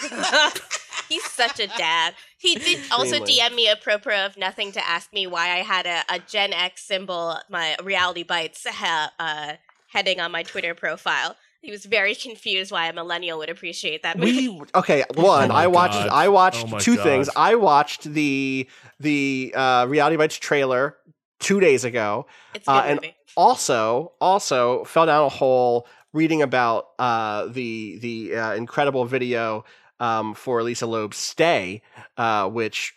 He's 1.09 1.25
such 1.31 1.61
a 1.61 1.67
dad. 1.67 2.15
He 2.39 2.55
did 2.57 2.81
also 2.91 3.17
Extremely. 3.23 3.33
DM 3.53 3.55
me 3.55 3.69
apropos 3.69 4.25
of 4.27 4.37
nothing 4.37 4.73
to 4.73 4.87
ask 4.89 5.13
me 5.13 5.27
why 5.27 5.51
I 5.51 5.59
had 5.59 5.87
a, 5.87 6.03
a 6.09 6.19
Gen 6.19 6.53
X 6.53 6.83
symbol, 6.83 7.37
my 7.51 7.77
Reality 7.83 8.23
Bites 8.23 8.67
ha- 8.67 9.13
uh, 9.19 9.53
heading 9.89 10.21
on 10.21 10.33
my 10.33 10.43
Twitter 10.43 10.75
profile. 10.75 11.37
He 11.61 11.71
was 11.71 11.85
very 11.87 12.15
confused 12.15 12.71
why 12.73 12.89
a 12.89 12.93
millennial 12.93 13.39
would 13.39 13.49
appreciate 13.49 14.03
that 14.03 14.19
movie. 14.19 14.49
We 14.49 14.63
okay. 14.75 15.05
One, 15.15 15.51
Oh 15.51 15.55
I 15.55 15.67
watched. 15.67 15.95
God. 15.95 16.09
I 16.11 16.29
watched 16.29 16.65
Oh 16.65 16.69
my 16.69 16.79
two 16.79 16.97
God. 16.97 17.03
things. 17.05 17.31
I 17.37 17.55
watched 17.55 18.05
the 18.05 18.69
the 19.01 19.53
uh, 19.57 19.87
Reality 19.89 20.17
Bites 20.17 20.37
trailer 20.37 20.97
two 21.41 21.61
days 21.61 21.85
ago. 21.85 22.27
it's 22.55 22.67
a 22.69 22.71
good 22.71 22.77
uh, 22.77 22.83
and 22.87 22.97
movie. 23.01 23.17
also 23.37 24.13
also 24.21 24.85
fell 24.85 25.07
down 25.07 25.25
a 25.25 25.29
hole 25.29 25.87
reading 26.13 26.43
about 26.43 26.89
uh, 26.99 27.47
the 27.47 27.99
the 27.99 28.37
uh, 28.37 28.55
incredible 28.55 29.05
video 29.05 29.65
um, 30.01 30.35
for 30.35 30.63
Lisa 30.63 30.87
Loeb's 30.87 31.17
Stay, 31.17 31.83
uh, 32.17 32.49
which 32.49 32.95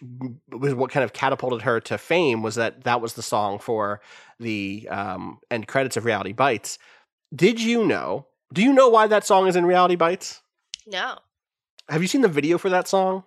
was 0.51 0.73
what 0.73 0.91
kind 0.91 1.03
of 1.03 1.13
catapulted 1.13 1.61
her 1.63 1.79
to 1.81 1.97
fame. 1.97 2.41
Was 2.41 2.55
that 2.55 2.83
that 2.83 3.01
was 3.01 3.13
the 3.13 3.21
song 3.21 3.59
for 3.59 4.01
the 4.39 4.87
um, 4.89 5.39
end 5.51 5.67
credits 5.67 5.97
of 5.97 6.05
Reality 6.05 6.33
Bites? 6.33 6.77
Did 7.35 7.61
you 7.61 7.85
know? 7.85 8.27
Do 8.53 8.61
you 8.63 8.71
know 8.71 8.87
why 8.89 9.07
that 9.07 9.25
song 9.25 9.47
is 9.47 9.55
in 9.55 9.65
Reality 9.65 9.95
Bites? 9.95 10.41
No, 10.85 11.17
Have 11.89 12.01
you 12.01 12.07
seen 12.07 12.21
the 12.21 12.29
video 12.29 12.57
for 12.57 12.69
that 12.69 12.87
song? 12.87 13.23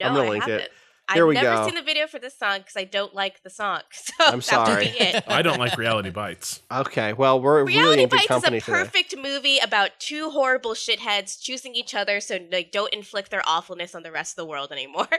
no, 0.00 0.06
I'm 0.08 0.14
gonna 0.14 0.26
I 0.26 0.30
link 0.30 0.48
it. 0.48 0.72
Haven't. 1.08 1.16
Here 1.16 1.28
I've 1.28 1.44
never 1.44 1.56
go. 1.56 1.66
seen 1.66 1.74
the 1.74 1.82
video 1.82 2.06
for 2.06 2.18
this 2.18 2.38
song 2.38 2.58
because 2.58 2.76
I 2.76 2.84
don't 2.84 3.14
like 3.14 3.42
the 3.42 3.50
song. 3.50 3.80
So 3.92 4.12
I'm 4.26 4.38
that 4.38 4.44
sorry. 4.44 4.84
be 4.86 4.90
it. 4.90 5.24
I 5.26 5.42
don't 5.42 5.58
like 5.58 5.76
reality 5.76 6.10
bites. 6.10 6.62
Okay, 6.70 7.12
well 7.12 7.40
we're 7.40 7.64
really 7.64 7.78
Reality 7.78 8.02
in 8.04 8.08
good 8.08 8.16
Bites 8.16 8.24
is 8.24 8.30
a 8.30 8.34
company 8.34 8.60
today. 8.60 8.72
perfect 8.72 9.16
movie 9.16 9.58
about 9.58 9.90
two 9.98 10.30
horrible 10.30 10.72
shitheads 10.72 11.40
choosing 11.40 11.74
each 11.74 11.94
other 11.94 12.20
so 12.20 12.38
they 12.38 12.64
don't 12.64 12.92
inflict 12.94 13.30
their 13.30 13.42
awfulness 13.46 13.94
on 13.94 14.02
the 14.02 14.12
rest 14.12 14.32
of 14.32 14.36
the 14.36 14.46
world 14.46 14.72
anymore. 14.72 15.08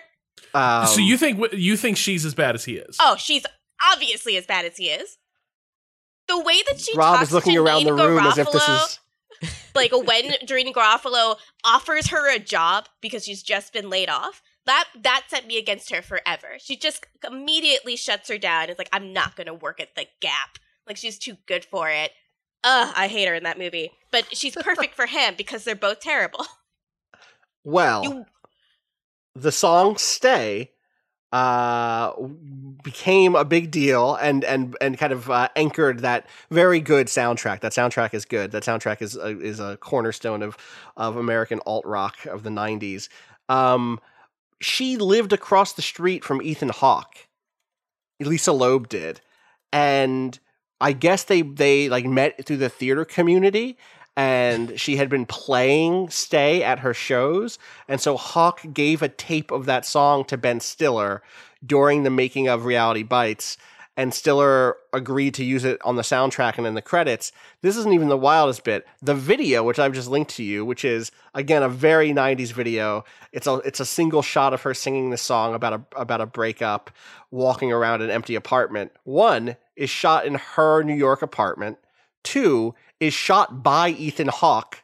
Um, 0.54 0.86
so 0.86 1.00
you 1.00 1.18
think 1.18 1.42
you 1.54 1.78
think 1.78 1.96
she's 1.96 2.26
as 2.26 2.34
bad 2.34 2.56
as 2.56 2.66
he 2.66 2.76
is? 2.76 2.98
Oh, 3.00 3.16
she's 3.18 3.46
obviously 3.94 4.36
as 4.36 4.46
bad 4.46 4.66
as 4.66 4.76
he 4.78 4.88
is. 4.88 5.18
The 6.28 6.38
way 6.38 6.62
that 6.70 6.80
she 6.80 6.96
Rob 6.98 7.18
talks 7.18 7.30
is 7.30 7.34
looking 7.34 7.54
to 7.54 7.64
around 7.64 7.84
the 7.86 7.92
Janeane 7.92 8.08
room 8.08 8.20
as 8.20 8.38
if 8.38 8.52
this 8.52 8.68
is. 8.68 9.00
like 9.76 9.92
when 9.94 10.34
Doreen 10.46 10.74
Garofalo 10.74 11.38
offers 11.64 12.08
her 12.08 12.34
a 12.34 12.40
job 12.40 12.88
because 13.02 13.24
she's 13.26 13.44
just 13.44 13.72
been 13.74 13.90
laid 13.90 14.10
off. 14.10 14.42
That 14.66 14.86
that 15.04 15.26
set 15.28 15.46
me 15.46 15.58
against 15.58 15.92
her 15.92 16.02
forever. 16.02 16.54
She 16.60 16.76
just 16.76 17.06
immediately 17.26 17.96
shuts 17.96 18.30
her 18.30 18.38
down. 18.38 18.70
It's 18.70 18.80
like 18.80 18.90
I'm 18.92 19.14
not 19.14 19.36
gonna 19.36 19.54
work 19.54 19.80
at 19.80 19.96
the 19.96 20.06
Gap. 20.22 20.58
Like 20.88 20.98
she's 20.98 21.20
too 21.20 21.38
good 21.48 21.66
for 21.66 21.90
it. 21.90 22.12
Ugh, 22.64 22.94
I 22.98 23.08
hate 23.08 23.28
her 23.28 23.36
in 23.36 23.44
that 23.44 23.60
movie. 23.60 23.92
But 24.12 24.36
she's 24.36 24.56
perfect 24.56 24.96
for 24.96 25.06
him 25.06 25.36
because 25.38 25.64
they're 25.64 25.76
both 25.76 26.00
terrible. 26.00 26.46
Well, 27.68 28.04
You 28.04 28.26
the 29.34 29.52
song 29.52 29.98
"Stay" 29.98 30.72
uh, 31.32 32.14
became 32.84 33.36
a 33.36 33.44
big 33.44 33.72
deal 33.72 34.16
and 34.16 34.44
and 34.46 34.78
and 34.80 34.98
kind 34.98 35.12
of 35.12 35.30
uh, 35.30 35.50
anchored 35.56 36.00
that 36.00 36.28
very 36.52 36.80
good 36.80 37.08
soundtrack. 37.08 37.62
That 37.62 37.74
soundtrack 37.74 38.14
is 38.14 38.24
good. 38.24 38.52
That 38.52 38.64
soundtrack 38.64 39.02
is 39.02 39.18
a, 39.18 39.40
is 39.40 39.60
a 39.60 39.78
cornerstone 39.78 40.44
of 40.44 40.58
of 40.96 41.18
American 41.18 41.60
alt 41.66 41.86
rock 41.86 42.26
of 42.26 42.44
the 42.44 42.52
'90s. 42.52 43.10
Um, 43.50 44.00
she 44.62 44.98
lived 44.98 45.34
across 45.34 45.74
the 45.74 45.82
street 45.82 46.24
from 46.24 46.42
Ethan 46.42 46.70
Hawke. 46.70 47.28
Lisa 48.20 48.54
Loeb 48.54 48.88
did, 48.88 49.22
and 49.74 50.40
I 50.80 50.94
guess 50.94 51.26
they 51.26 51.42
they 51.42 51.90
like 51.90 52.06
met 52.06 52.46
through 52.46 52.58
the 52.58 52.70
theater 52.70 53.06
community. 53.06 53.78
And 54.18 54.80
she 54.80 54.96
had 54.96 55.10
been 55.10 55.26
playing 55.26 56.10
"Stay" 56.10 56.64
at 56.64 56.80
her 56.80 56.94
shows, 56.94 57.60
and 57.90 58.00
so 58.00 58.16
Hawke 58.16 58.62
gave 58.74 59.02
a 59.02 59.10
tape 59.10 59.52
of 59.52 59.66
that 59.66 59.86
song 59.86 60.24
to 60.26 60.38
Ben 60.38 60.62
Stiller 60.62 61.22
during 61.66 62.04
the 62.04 62.10
making 62.10 62.48
of 62.48 62.64
Reality 62.64 63.04
Bites, 63.04 63.58
and 63.98 64.14
Stiller 64.14 64.76
agreed 64.94 65.34
to 65.36 65.44
use 65.44 65.64
it 65.64 65.80
on 65.84 65.96
the 65.96 66.02
soundtrack 66.02 66.58
and 66.58 66.68
in 66.68 66.74
the 66.74 66.82
credits. 66.82 67.32
This 67.62 67.78
isn't 67.78 67.94
even 67.94 68.10
the 68.10 68.18
wildest 68.18 68.64
bit. 68.64 68.86
The 69.02 69.16
video, 69.16 69.64
which 69.64 69.80
I've 69.80 69.94
just 69.94 70.10
linked 70.10 70.36
to 70.36 70.44
you, 70.44 70.66
which 70.66 70.84
is 70.84 71.12
again 71.34 71.64
a 71.64 71.70
very 71.70 72.12
'90s 72.12 72.52
video. 72.52 73.06
It's 73.32 73.48
a 73.48 73.56
it's 73.66 73.80
a 73.80 73.86
single 73.86 74.22
shot 74.22 74.54
of 74.54 74.62
her 74.64 74.74
singing 74.74 75.10
the 75.10 75.18
song 75.18 75.54
about 75.54 75.74
a 75.74 76.00
about 76.00 76.22
a 76.22 76.26
breakup, 76.26 76.92
walking 77.32 77.72
around 77.72 78.02
an 78.02 78.10
empty 78.10 78.36
apartment. 78.36 78.92
One 79.04 79.58
is 79.76 79.90
shot 79.90 80.26
in 80.26 80.36
her 80.36 80.84
New 80.84 80.96
York 80.96 81.22
apartment. 81.22 81.78
Two 82.24 82.76
is 83.00 83.14
shot 83.14 83.64
by 83.64 83.90
Ethan 83.90 84.28
Hawke 84.28 84.84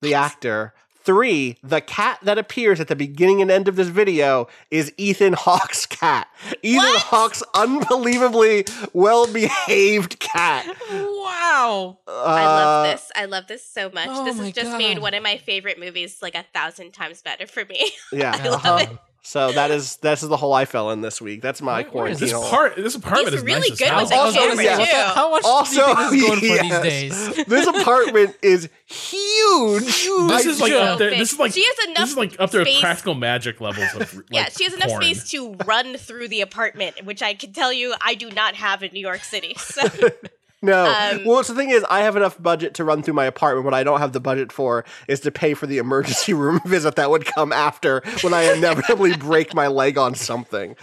the 0.00 0.14
actor. 0.14 0.74
Three, 1.08 1.56
the 1.62 1.80
cat 1.80 2.18
that 2.22 2.36
appears 2.36 2.80
at 2.80 2.88
the 2.88 2.94
beginning 2.94 3.40
and 3.40 3.50
end 3.50 3.66
of 3.66 3.76
this 3.76 3.88
video 3.88 4.46
is 4.70 4.92
Ethan 4.98 5.32
Hawke's 5.32 5.86
cat. 5.86 6.28
Ethan 6.62 6.84
What? 6.84 7.00
Hawke's 7.00 7.42
unbelievably 7.54 8.66
well 8.92 9.26
behaved 9.26 10.18
cat. 10.20 10.66
Wow. 10.90 11.96
I 12.06 12.44
Uh, 12.44 12.44
love 12.44 12.86
this. 12.92 13.10
I 13.16 13.24
love 13.24 13.46
this 13.46 13.64
so 13.64 13.88
much. 13.88 14.08
Oh 14.10 14.26
this 14.26 14.36
has 14.36 14.52
just 14.52 14.76
made 14.76 14.98
one 14.98 15.14
of 15.14 15.22
my 15.22 15.38
favorite 15.38 15.80
movies 15.80 16.18
like 16.20 16.34
a 16.34 16.44
thousand 16.52 16.92
times 16.92 17.22
better 17.22 17.46
for 17.46 17.64
me. 17.64 17.90
Yeah. 18.12 18.32
I 18.34 18.46
love 18.46 18.66
uh-huh. 18.66 18.76
it. 18.92 18.98
So 19.22 19.52
that 19.52 19.70
is 19.70 19.96
that's 19.96 20.22
the 20.22 20.36
hole 20.38 20.54
I 20.54 20.64
fell 20.64 20.90
in 20.90 21.02
this 21.02 21.20
week. 21.20 21.42
That's 21.42 21.60
my 21.60 21.82
Where- 21.82 22.04
where 22.04 22.06
is 22.12 22.18
quarantine 22.18 22.20
This 22.20 22.32
hole. 22.32 22.48
part, 22.50 22.76
this 22.76 22.94
apartment 22.94 23.28
He's 23.32 23.40
is 23.40 23.44
really 23.44 23.60
nice 23.60 23.70
as 23.72 23.78
good 23.78 23.96
with 24.00 24.08
the 24.08 24.14
Also, 24.16 24.38
camera 24.40 24.64
yeah. 24.64 24.76
Too. 24.78 25.14
How 25.14 25.30
much 25.30 25.44
also, 25.44 25.94
do 26.10 26.16
you 26.16 26.36
think 26.36 26.40
this 26.40 26.42
is 26.42 26.58
going 26.58 26.70
for 26.70 26.80
these 26.82 27.34
days? 27.36 27.46
this 27.46 27.66
apartment 27.66 28.36
is 28.42 28.68
huge. 28.86 29.82
This 29.84 30.46
is 30.46 30.60
like 30.60 30.72
so 30.72 30.80
up 30.82 30.98
there. 30.98 31.10
big. 31.10 31.18
This 31.18 31.32
is 31.32 31.38
like 31.38 31.52
She 31.52 31.64
has 31.64 31.76
this 31.76 31.86
enough 31.88 32.08
is 32.08 32.16
like 32.16 32.40
up 32.40 32.50
there 32.52 32.64
with 32.64 32.80
practical 32.80 33.14
magic 33.14 33.60
levels 33.60 33.92
of 33.94 34.14
like, 34.14 34.24
yeah, 34.30 34.48
she 34.48 34.64
has 34.64 34.72
enough 34.74 34.88
porn. 34.88 35.02
space 35.02 35.28
to 35.30 35.54
run 35.66 35.96
through 35.96 36.28
the 36.28 36.40
apartment, 36.40 37.04
which 37.04 37.22
I 37.22 37.34
can 37.34 37.52
tell 37.52 37.72
you 37.72 37.94
I 38.00 38.14
do 38.14 38.30
not 38.30 38.54
have 38.54 38.82
in 38.82 38.92
New 38.92 39.00
York 39.00 39.24
City. 39.24 39.54
So 39.58 39.82
No. 40.60 40.86
Um, 40.86 41.24
well, 41.24 41.42
the 41.42 41.54
thing 41.54 41.70
is, 41.70 41.84
I 41.88 42.00
have 42.00 42.16
enough 42.16 42.40
budget 42.42 42.74
to 42.74 42.84
run 42.84 43.02
through 43.02 43.14
my 43.14 43.26
apartment. 43.26 43.64
What 43.64 43.74
I 43.74 43.84
don't 43.84 44.00
have 44.00 44.12
the 44.12 44.20
budget 44.20 44.50
for 44.50 44.84
is 45.06 45.20
to 45.20 45.30
pay 45.30 45.54
for 45.54 45.66
the 45.66 45.78
emergency 45.78 46.32
room 46.34 46.60
visit 46.66 46.96
that 46.96 47.10
would 47.10 47.24
come 47.24 47.52
after 47.52 48.02
when 48.22 48.34
I 48.34 48.52
inevitably 48.52 49.16
break 49.18 49.54
my 49.54 49.68
leg 49.68 49.98
on 49.98 50.14
something. 50.14 50.76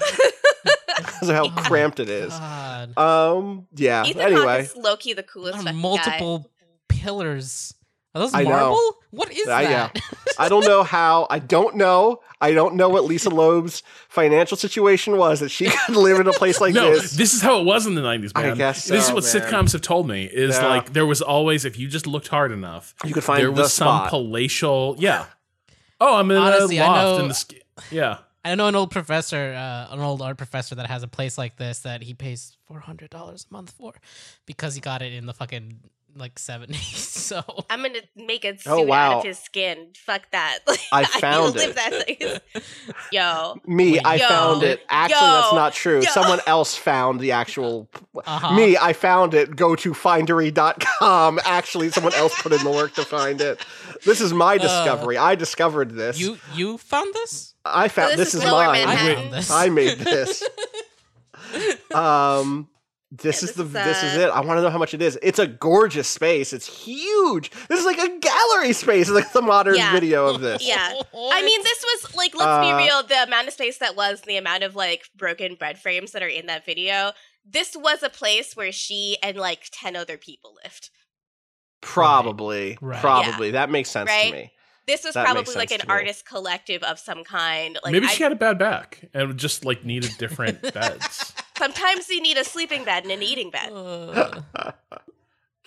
Because 0.98 1.30
of 1.30 1.36
how 1.36 1.50
cramped 1.64 2.00
it 2.00 2.10
is. 2.10 2.32
God. 2.32 2.98
Um. 2.98 3.68
Yeah. 3.76 4.06
Ethan 4.06 4.22
Hawke 4.22 4.32
anyway, 4.32 4.62
is 4.62 4.76
Loki 4.76 5.14
the 5.14 5.24
coolest 5.24 5.54
There 5.54 5.62
are 5.62 5.66
fucking 5.66 5.80
multiple 5.80 6.50
pillars. 6.88 7.74
Are 8.16 8.20
those 8.22 8.34
I 8.34 8.44
know. 8.44 8.50
marble? 8.50 8.98
What 9.12 9.32
is 9.32 9.48
I- 9.48 9.62
yeah. 9.64 9.90
that? 9.94 10.02
I 10.40 10.50
don't 10.50 10.66
know 10.66 10.84
how. 10.84 11.28
I 11.30 11.40
don't 11.40 11.76
know. 11.76 12.22
I 12.42 12.52
don't 12.54 12.76
know 12.76 12.90
what 12.90 13.04
Lisa 13.06 13.30
Loeb's 13.30 13.84
financial 14.10 14.58
situation 14.58 15.18
was 15.18 15.40
that 15.42 15.50
she 15.50 15.66
could 15.86 15.96
live 15.96 16.20
in 16.20 16.28
a 16.28 16.34
place 16.34 16.60
like 16.62 16.74
No, 16.74 16.92
this. 16.94 17.12
this 17.14 17.34
is 17.34 17.42
how 17.42 17.60
it 17.60 17.66
was 17.66 17.86
in 17.88 17.96
the 17.96 18.02
nineties, 18.02 18.32
I 18.36 18.44
man. 18.44 18.58
guess 18.58 18.86
this 18.86 19.08
is 19.08 19.14
what 19.14 19.24
man. 19.24 19.34
sitcoms 19.34 19.72
have 19.74 19.82
told 19.82 20.08
me. 20.08 20.26
Is 20.26 20.56
Yeah. 20.58 20.68
like 20.68 20.94
there 20.94 21.06
was 21.06 21.22
always, 21.22 21.66
if 21.66 21.78
you 21.80 21.88
just 21.88 22.08
looked 22.08 22.28
hard 22.30 22.52
enough, 22.52 22.94
You 23.06 23.14
could 23.14 23.24
find 23.24 23.40
there 23.42 23.52
the 23.52 23.62
was 23.64 23.74
some 23.74 23.86
spot. 23.88 24.10
palatial. 24.10 24.96
Yeah. 25.00 25.26
Oh, 26.02 26.16
I'm 26.18 26.30
in 26.32 26.38
Honestly, 26.38 26.78
a 26.78 26.84
I 26.84 26.88
loft 26.88 27.02
know- 27.18 27.20
in 27.24 27.28
the. 27.30 27.34
sk- 27.34 27.54
Yeah. 27.92 28.18
I 28.44 28.54
know 28.54 28.68
an 28.68 28.76
old 28.76 28.92
professor, 28.92 29.54
uh, 29.54 29.92
an 29.94 30.00
old 30.02 30.22
art 30.22 30.38
professor 30.38 30.76
that 30.76 30.86
has 30.88 31.02
a 31.02 31.08
place 31.08 31.36
like 31.38 31.56
this 31.58 31.80
that 31.80 32.04
he 32.04 32.14
pays 32.14 32.56
four 32.68 32.80
hundred 32.80 33.10
dollars 33.10 33.48
a 33.50 33.54
month 33.54 33.72
for 33.72 33.94
because 34.46 34.76
he 34.76 34.82
got 34.82 35.02
it 35.02 35.14
in 35.14 35.26
the 35.26 35.34
fucking 35.34 35.80
like 36.16 36.40
seventies. 36.40 37.12
So 37.26 37.42
I'm 37.72 37.82
gonna 37.82 38.02
make 38.16 38.46
a 38.46 38.52
suit 38.56 38.68
Oh, 38.68 38.84
wow. 38.84 39.14
out 39.14 39.18
of 39.18 39.24
his 39.24 39.40
skin. 39.40 39.88
Fuck 40.06 40.30
that. 40.30 40.60
Like, 40.68 40.80
I 40.92 41.02
need 41.02 41.10
found 41.10 41.54
to 41.54 41.60
live 41.60 41.70
it. 41.72 41.76
That 41.76 42.08
life. 42.54 43.02
Yo, 43.12 43.56
Me, 43.66 43.94
Wait, 43.94 44.06
I 44.06 44.16
yo, 44.18 44.28
found 44.28 44.62
it. 44.64 44.82
Actually, 44.90 45.20
that's 45.22 45.54
not 45.54 45.74
true. 45.74 45.96
yo. 46.02 46.10
Someone 46.12 46.40
else 46.46 46.76
found 46.76 47.20
the 47.20 47.32
actual. 47.32 47.90
Uh-huh. 48.16 48.54
Me, 48.56 48.78
I 48.78 48.94
found 48.94 49.34
it. 49.34 49.56
Go 49.56 49.76
to 49.76 49.94
findery.com. 49.94 51.40
Actually, 51.46 51.90
someone 51.90 52.14
else 52.14 52.40
put 52.40 52.52
in 52.54 52.64
the 52.64 52.70
work 52.70 52.94
to 52.94 53.04
find 53.04 53.42
it. 53.42 53.66
This 54.04 54.22
is 54.22 54.32
my 54.32 54.60
discovery. 54.60 55.18
I 55.18 55.34
discovered 55.34 55.96
this. 55.96 56.20
you 56.20 56.38
you 56.54 56.78
found 56.78 57.12
this? 57.16 57.56
I 57.66 57.88
found 57.88 58.12
So 58.12 58.18
this, 58.18 58.34
this 58.34 58.36
is 58.36 58.44
is 58.44 58.52
mine. 58.52 58.70
I 58.70 58.86
Manhattan. 58.86 59.16
found 59.16 59.34
this. 59.34 59.50
I 59.50 59.70
made 59.70 59.98
this. 59.98 60.44
um 61.94 62.68
this 63.22 63.42
Yeah, 63.42 63.50
is 63.50 63.56
the 63.56 63.64
this 63.64 63.86
is, 63.98 64.02
this 64.02 64.04
is 64.14 64.18
uh, 64.18 64.28
it. 64.28 64.30
I 64.32 64.42
want 64.42 64.58
to 64.58 64.62
know 64.64 64.70
how 64.70 64.78
much 64.78 64.94
it 64.94 65.02
is. 65.02 65.18
It's 65.22 65.40
a 65.40 65.48
gorgeous 65.48 66.08
space. 66.08 66.54
It's 66.54 66.68
huge. 66.68 67.50
This 67.70 67.80
is 67.80 67.86
like 67.86 67.98
a 68.00 68.18
gallery 68.20 68.74
space. 68.74 69.08
It's 69.08 69.12
like 69.16 69.32
the 69.34 69.42
modern 69.42 69.76
Yeah. 69.76 69.92
video 69.92 70.28
of 70.28 70.42
this. 70.42 70.68
yeah. 70.68 70.94
I 71.14 71.42
mean, 71.44 71.64
this 71.64 71.84
was 72.04 72.16
like, 72.16 72.34
let's 72.36 72.46
Uh, 72.48 72.62
be 72.78 72.84
real. 72.84 73.04
The 73.04 73.24
amount 73.24 73.48
of 73.48 73.54
space 73.54 73.78
that 73.80 73.96
was, 73.96 74.22
the 74.22 74.38
amount 74.38 74.64
of 74.64 74.76
like 74.76 75.04
broken 75.16 75.56
bread 75.56 75.78
frames 75.80 76.12
that 76.14 76.24
are 76.24 76.28
in 76.28 76.46
that 76.48 76.66
video. 76.66 77.12
This 77.46 77.76
was 77.76 78.02
a 78.04 78.10
place 78.10 78.56
where 78.56 78.72
she 78.72 79.18
and 79.22 79.38
like 79.38 79.68
ten 79.72 79.96
other 79.96 80.18
people 80.18 80.56
lived. 80.64 80.90
Probably. 81.82 82.78
Right. 82.82 83.00
Probably. 83.00 83.52
That 83.52 83.70
makes 83.70 83.90
sense 83.90 84.10
Right? 84.10 84.30
to 84.32 84.36
me. 84.36 84.52
This 84.88 85.04
was 85.04 85.14
That 85.16 85.26
probably 85.26 85.56
like 85.56 85.72
an 85.72 85.80
to 85.80 85.88
me. 85.88 85.94
artist 85.94 86.28
collective 86.28 86.84
of 86.84 87.00
some 87.00 87.24
kind. 87.24 87.78
Like 87.84 87.92
Maybe 87.92 88.06
I- 88.08 88.10
she 88.10 88.24
had 88.24 88.32
a 88.32 88.36
bad 88.36 88.60
back 88.60 89.10
and 89.14 89.36
just 89.38 89.66
like 89.66 89.84
needed 89.84 90.12
different 90.18 90.62
beds. 90.74 91.34
Sometimes 91.58 92.10
you 92.10 92.22
need 92.22 92.38
a 92.38 92.44
sleeping 92.44 92.84
bed 92.84 93.04
and 93.04 93.12
an 93.12 93.24
eating 93.24 93.50
bed. 93.52 93.72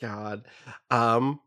God. 0.00 0.44
Um 0.90 1.40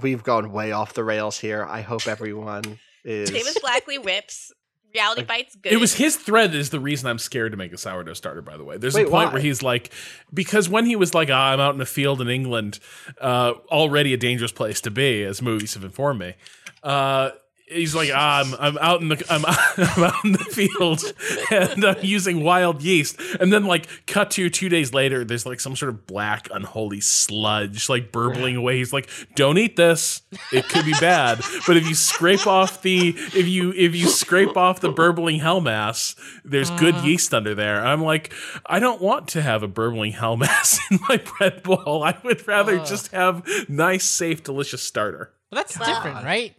we've 0.00 0.22
gone 0.22 0.52
way 0.52 0.72
off 0.72 0.94
the 0.94 1.04
rails 1.04 1.38
here. 1.38 1.64
I 1.64 1.80
hope 1.80 2.06
everyone 2.06 2.78
is 3.04 3.30
Davis 3.30 3.58
Blackley 3.58 3.98
rips. 3.98 4.52
Reality 4.94 5.24
bites 5.24 5.54
good. 5.56 5.72
It 5.72 5.76
was 5.76 5.94
his 5.94 6.16
thread 6.16 6.54
is 6.54 6.70
the 6.70 6.80
reason 6.80 7.08
I'm 7.08 7.18
scared 7.18 7.52
to 7.52 7.58
make 7.58 7.72
a 7.72 7.76
sourdough 7.76 8.14
starter. 8.14 8.40
By 8.40 8.56
the 8.56 8.64
way, 8.64 8.78
there's 8.78 8.94
Wait, 8.94 9.08
a 9.08 9.10
point 9.10 9.28
why? 9.28 9.32
where 9.34 9.42
he's 9.42 9.62
like, 9.62 9.92
because 10.32 10.70
when 10.70 10.86
he 10.86 10.96
was 10.96 11.12
like, 11.12 11.28
ah, 11.30 11.52
I'm 11.52 11.60
out 11.60 11.74
in 11.74 11.80
a 11.82 11.86
field 11.86 12.22
in 12.22 12.28
England, 12.28 12.78
uh, 13.20 13.54
already 13.68 14.14
a 14.14 14.16
dangerous 14.16 14.52
place 14.52 14.80
to 14.82 14.90
be, 14.90 15.22
as 15.22 15.42
movies 15.42 15.74
have 15.74 15.84
informed 15.84 16.20
me. 16.20 16.34
Uh, 16.82 17.30
he's 17.66 17.94
like, 17.94 18.10
ah, 18.14 18.40
I'm 18.40 18.54
I'm 18.58 18.78
out 18.78 19.00
in 19.00 19.08
the 19.08 19.24
I'm, 19.28 19.44
I'm 19.96 20.04
out 20.04 20.24
in 20.24 20.32
the 20.32 20.38
field 20.38 21.02
and 21.50 21.84
I'm 21.84 22.04
using 22.04 22.42
wild 22.42 22.82
yeast. 22.82 23.20
And 23.40 23.52
then 23.52 23.64
like 23.64 23.88
cut 24.06 24.30
to 24.32 24.48
two 24.48 24.68
days 24.68 24.94
later, 24.94 25.24
there's 25.24 25.46
like 25.46 25.60
some 25.60 25.76
sort 25.76 25.90
of 25.90 26.06
black 26.06 26.48
unholy 26.52 27.00
sludge 27.00 27.88
like 27.88 28.12
burbling 28.12 28.56
away. 28.56 28.78
He's 28.78 28.92
like, 28.92 29.08
don't 29.34 29.58
eat 29.58 29.76
this. 29.76 30.22
It 30.52 30.68
could 30.68 30.84
be 30.84 30.94
bad. 31.00 31.40
But 31.66 31.76
if 31.76 31.88
you 31.88 31.94
scrape 31.94 32.46
off 32.46 32.82
the 32.82 33.08
if 33.16 33.48
you 33.48 33.72
if 33.72 33.94
you 33.94 34.08
scrape 34.08 34.56
off 34.56 34.80
the 34.80 34.90
burbling 34.90 35.40
hell 35.40 35.60
mass, 35.60 36.14
there's 36.44 36.70
good 36.72 36.94
yeast 36.96 37.34
under 37.34 37.54
there. 37.54 37.84
I'm 37.84 38.02
like, 38.02 38.32
I 38.64 38.78
don't 38.78 39.00
want 39.00 39.28
to 39.28 39.42
have 39.42 39.62
a 39.62 39.68
burbling 39.68 40.12
hell 40.12 40.36
mass 40.36 40.78
in 40.90 40.98
my 41.08 41.16
bread 41.16 41.62
bowl. 41.62 42.02
I 42.04 42.16
would 42.22 42.46
rather 42.46 42.78
just 42.78 43.12
have 43.12 43.46
nice, 43.68 44.04
safe, 44.04 44.42
delicious 44.42 44.82
starter. 44.82 45.32
But 45.50 45.56
that's 45.56 45.78
different, 45.78 46.24
right? 46.24 46.54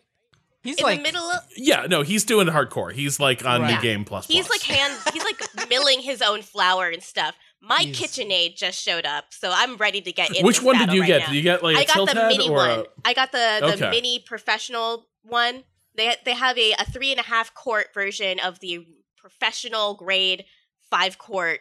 He's 0.68 0.78
in 0.78 0.84
like 0.84 0.98
the 1.00 1.04
middle 1.04 1.24
of 1.30 1.40
Yeah, 1.56 1.86
no, 1.90 2.02
he's 2.04 2.24
doing 2.24 2.48
hardcore. 2.48 2.92
He's 2.92 3.20
like 3.20 3.46
on 3.46 3.62
Right. 3.62 3.76
the 3.76 3.82
game 3.82 4.06
plus. 4.06 4.28
he's 4.28 4.48
plus. 4.48 4.68
like 4.68 4.78
hand 4.78 4.94
he's 5.14 5.24
like 5.24 5.70
milling 5.70 6.02
his 6.02 6.22
own 6.22 6.42
flour 6.42 6.90
and 6.90 7.02
stuff. 7.02 7.36
My 7.62 7.80
He's- 7.80 7.98
KitchenAid 8.00 8.56
just 8.56 8.80
showed 8.82 9.06
up, 9.06 9.26
so 9.32 9.52
I'm 9.54 9.78
ready 9.78 10.00
to 10.02 10.12
get 10.12 10.36
in. 10.36 10.46
Which 10.46 10.58
this 10.58 10.66
one 10.66 10.78
did 10.78 10.92
you 10.94 11.02
right 11.02 11.08
get? 11.08 11.20
now. 11.22 11.26
Did 11.28 11.36
you 11.36 11.42
get 11.42 11.64
like 11.64 11.76
a 11.78 11.80
I 11.80 11.86
got 11.86 11.94
tilt 11.94 12.10
the 12.14 12.28
mini 12.28 12.50
or 12.50 12.54
one. 12.56 12.70
a? 12.82 12.84
I 13.06 13.14
got 13.14 13.32
the 13.32 13.58
the 13.62 13.74
Okay. 13.74 13.90
mini 13.90 14.20
professional 14.20 15.08
one. 15.24 15.64
They 15.96 16.16
they 16.26 16.34
have 16.36 16.58
a, 16.58 16.74
a 16.74 16.86
three 16.86 17.12
and 17.12 17.20
a 17.20 17.24
half 17.24 17.54
quart 17.56 17.88
version 17.94 18.40
of 18.40 18.60
the 18.60 18.86
professional 19.18 19.96
grade 19.96 20.46
five 20.90 21.18
quart 21.18 21.60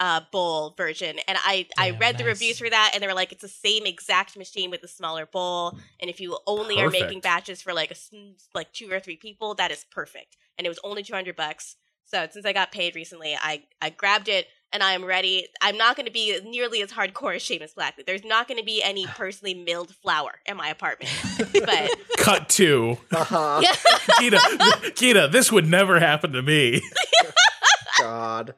uh, 0.00 0.20
bowl 0.30 0.74
version, 0.76 1.18
and 1.26 1.38
I 1.44 1.66
I 1.78 1.90
Damn, 1.90 1.98
read 2.00 2.18
the 2.18 2.24
reviews 2.24 2.58
for 2.58 2.70
that, 2.70 2.90
and 2.94 3.02
they 3.02 3.06
were 3.06 3.14
like 3.14 3.32
it's 3.32 3.42
the 3.42 3.48
same 3.48 3.86
exact 3.86 4.36
machine 4.36 4.70
with 4.70 4.82
a 4.82 4.88
smaller 4.88 5.26
bowl, 5.26 5.76
and 6.00 6.08
if 6.10 6.20
you 6.20 6.38
only 6.46 6.80
are 6.80 6.90
making 6.90 7.20
batches 7.20 7.62
for 7.62 7.72
like 7.72 7.90
a 7.90 7.94
s- 7.94 8.10
like 8.54 8.72
two 8.72 8.90
or 8.90 9.00
three 9.00 9.16
people, 9.16 9.54
that 9.56 9.70
is 9.70 9.84
perfect. 9.90 10.36
And 10.58 10.66
it 10.66 10.70
was 10.70 10.78
only 10.84 11.02
two 11.02 11.14
hundred 11.14 11.36
bucks. 11.36 11.76
So 12.04 12.26
since 12.30 12.44
I 12.44 12.52
got 12.52 12.72
paid 12.72 12.94
recently, 12.94 13.36
I 13.40 13.62
I 13.80 13.90
grabbed 13.90 14.28
it 14.28 14.46
and 14.72 14.82
I 14.82 14.92
am 14.92 15.04
ready. 15.04 15.46
I'm 15.60 15.76
not 15.76 15.96
going 15.96 16.06
to 16.06 16.12
be 16.12 16.38
nearly 16.44 16.82
as 16.82 16.90
hardcore 16.90 17.36
as 17.36 17.42
Seamus 17.42 17.74
Blackley. 17.74 18.04
There's 18.06 18.24
not 18.24 18.48
going 18.48 18.58
to 18.58 18.64
be 18.64 18.82
any 18.82 19.06
personally 19.16 19.54
milled 19.54 19.94
flour 19.96 20.32
in 20.46 20.56
my 20.56 20.68
apartment. 20.68 21.10
but 21.64 21.90
Cut 22.18 22.48
two. 22.48 22.98
Uh-huh. 23.12 23.60
yeah, 23.62 23.72
Kita, 24.18 24.38
Kita, 24.94 25.30
this 25.32 25.50
would 25.52 25.66
never 25.66 26.00
happen 26.00 26.32
to 26.32 26.42
me. 26.42 26.82
God, 27.98 28.54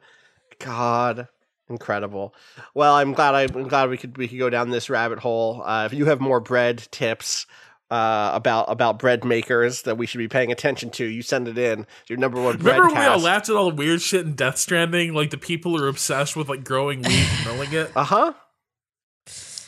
God, 0.59 1.27
incredible. 1.69 2.33
Well, 2.73 2.95
I'm 2.95 3.13
glad 3.13 3.35
I, 3.35 3.43
I'm 3.43 3.67
glad 3.67 3.89
we 3.89 3.97
could 3.97 4.17
we 4.17 4.27
could 4.27 4.39
go 4.39 4.49
down 4.49 4.69
this 4.69 4.89
rabbit 4.89 5.19
hole. 5.19 5.61
Uh, 5.63 5.85
if 5.85 5.93
you 5.93 6.05
have 6.05 6.19
more 6.19 6.39
bread 6.39 6.79
tips 6.91 7.45
uh, 7.91 8.31
about 8.33 8.65
about 8.69 8.99
bread 8.99 9.23
makers 9.23 9.83
that 9.83 9.97
we 9.97 10.05
should 10.05 10.17
be 10.17 10.27
paying 10.27 10.51
attention 10.51 10.89
to, 10.91 11.05
you 11.05 11.21
send 11.21 11.47
it 11.47 11.57
in. 11.57 11.85
Your 12.07 12.17
number 12.17 12.41
one 12.41 12.57
bread 12.57 12.75
Remember 12.77 12.93
when 12.95 13.03
we 13.03 13.05
all 13.07 13.19
laughed 13.19 13.49
at 13.49 13.55
all 13.55 13.69
the 13.69 13.75
weird 13.75 14.01
shit 14.01 14.25
in 14.25 14.33
Death 14.35 14.57
Stranding? 14.57 15.13
Like 15.13 15.29
the 15.29 15.37
people 15.37 15.79
are 15.81 15.87
obsessed 15.87 16.35
with 16.35 16.49
like 16.49 16.63
growing 16.63 16.99
wheat 17.03 17.27
and 17.29 17.45
milling 17.45 17.73
it. 17.73 17.91
Uh 17.95 18.03
huh. 18.03 18.33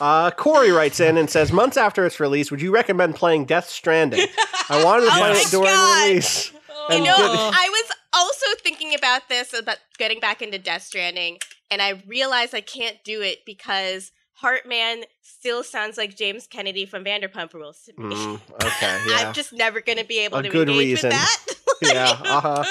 Uh, 0.00 0.30
Corey 0.30 0.70
writes 0.70 1.00
in 1.00 1.16
and 1.18 1.28
says, 1.28 1.50
months 1.50 1.76
after 1.76 2.06
its 2.06 2.20
release, 2.20 2.52
would 2.52 2.62
you 2.62 2.72
recommend 2.72 3.16
playing 3.16 3.46
Death 3.46 3.68
Stranding? 3.68 4.26
I 4.68 4.84
wanted 4.84 5.06
to 5.06 5.08
Oh 5.12 5.18
play 5.18 5.32
my 5.32 5.36
it 5.36 5.50
during 5.50 5.64
God. 5.66 6.06
release. 6.08 6.52
you 6.90 7.02
know, 7.02 7.16
I 7.16 7.68
was 7.68 7.90
also 8.18 8.46
thinking 8.62 8.94
about 8.94 9.28
this 9.28 9.52
about 9.54 9.78
getting 9.98 10.20
back 10.20 10.42
into 10.42 10.58
Death 10.58 10.82
Stranding, 10.82 11.38
and 11.70 11.80
I 11.80 12.02
realized 12.06 12.54
I 12.54 12.60
can't 12.60 12.96
do 13.04 13.22
it 13.22 13.38
because 13.46 14.12
Heartman 14.42 15.02
still 15.22 15.64
sounds 15.64 15.96
like 15.96 16.16
James 16.16 16.46
Kennedy 16.46 16.86
from 16.86 17.04
Vanderpump 17.04 17.54
Rules 17.54 17.80
to 17.86 18.00
me. 18.00 18.14
Mm, 18.14 18.40
okay, 18.64 18.98
yeah. 19.08 19.28
I'm 19.28 19.32
just 19.32 19.52
never 19.52 19.80
going 19.80 19.98
to 19.98 20.04
be 20.04 20.18
able 20.20 20.38
A 20.38 20.42
to 20.42 20.48
good 20.48 20.68
engage 20.68 21.02
reason. 21.02 21.10
with 21.10 21.18
that. 21.18 21.46
yeah, 21.82 22.20
uh 22.24 22.40
huh. 22.40 22.64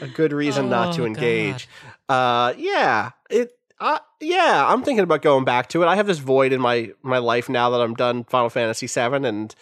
A 0.00 0.08
good 0.08 0.32
reason 0.32 0.68
not 0.68 0.94
to 0.96 1.02
Oh, 1.02 1.06
engage. 1.06 1.68
Uh, 2.08 2.52
yeah, 2.56 3.10
it. 3.30 3.52
Uh, 3.80 3.98
yeah, 4.20 4.64
I'm 4.68 4.82
thinking 4.84 5.02
about 5.02 5.22
going 5.22 5.44
back 5.44 5.68
to 5.70 5.82
it. 5.82 5.86
I 5.86 5.96
have 5.96 6.06
this 6.06 6.18
void 6.18 6.52
in 6.52 6.60
my 6.60 6.92
my 7.02 7.18
life 7.18 7.48
now 7.48 7.70
that 7.70 7.80
I'm 7.80 7.94
done 7.94 8.24
Final 8.24 8.48
Fantasy 8.50 8.86
VII, 8.86 9.26
and 9.26 9.54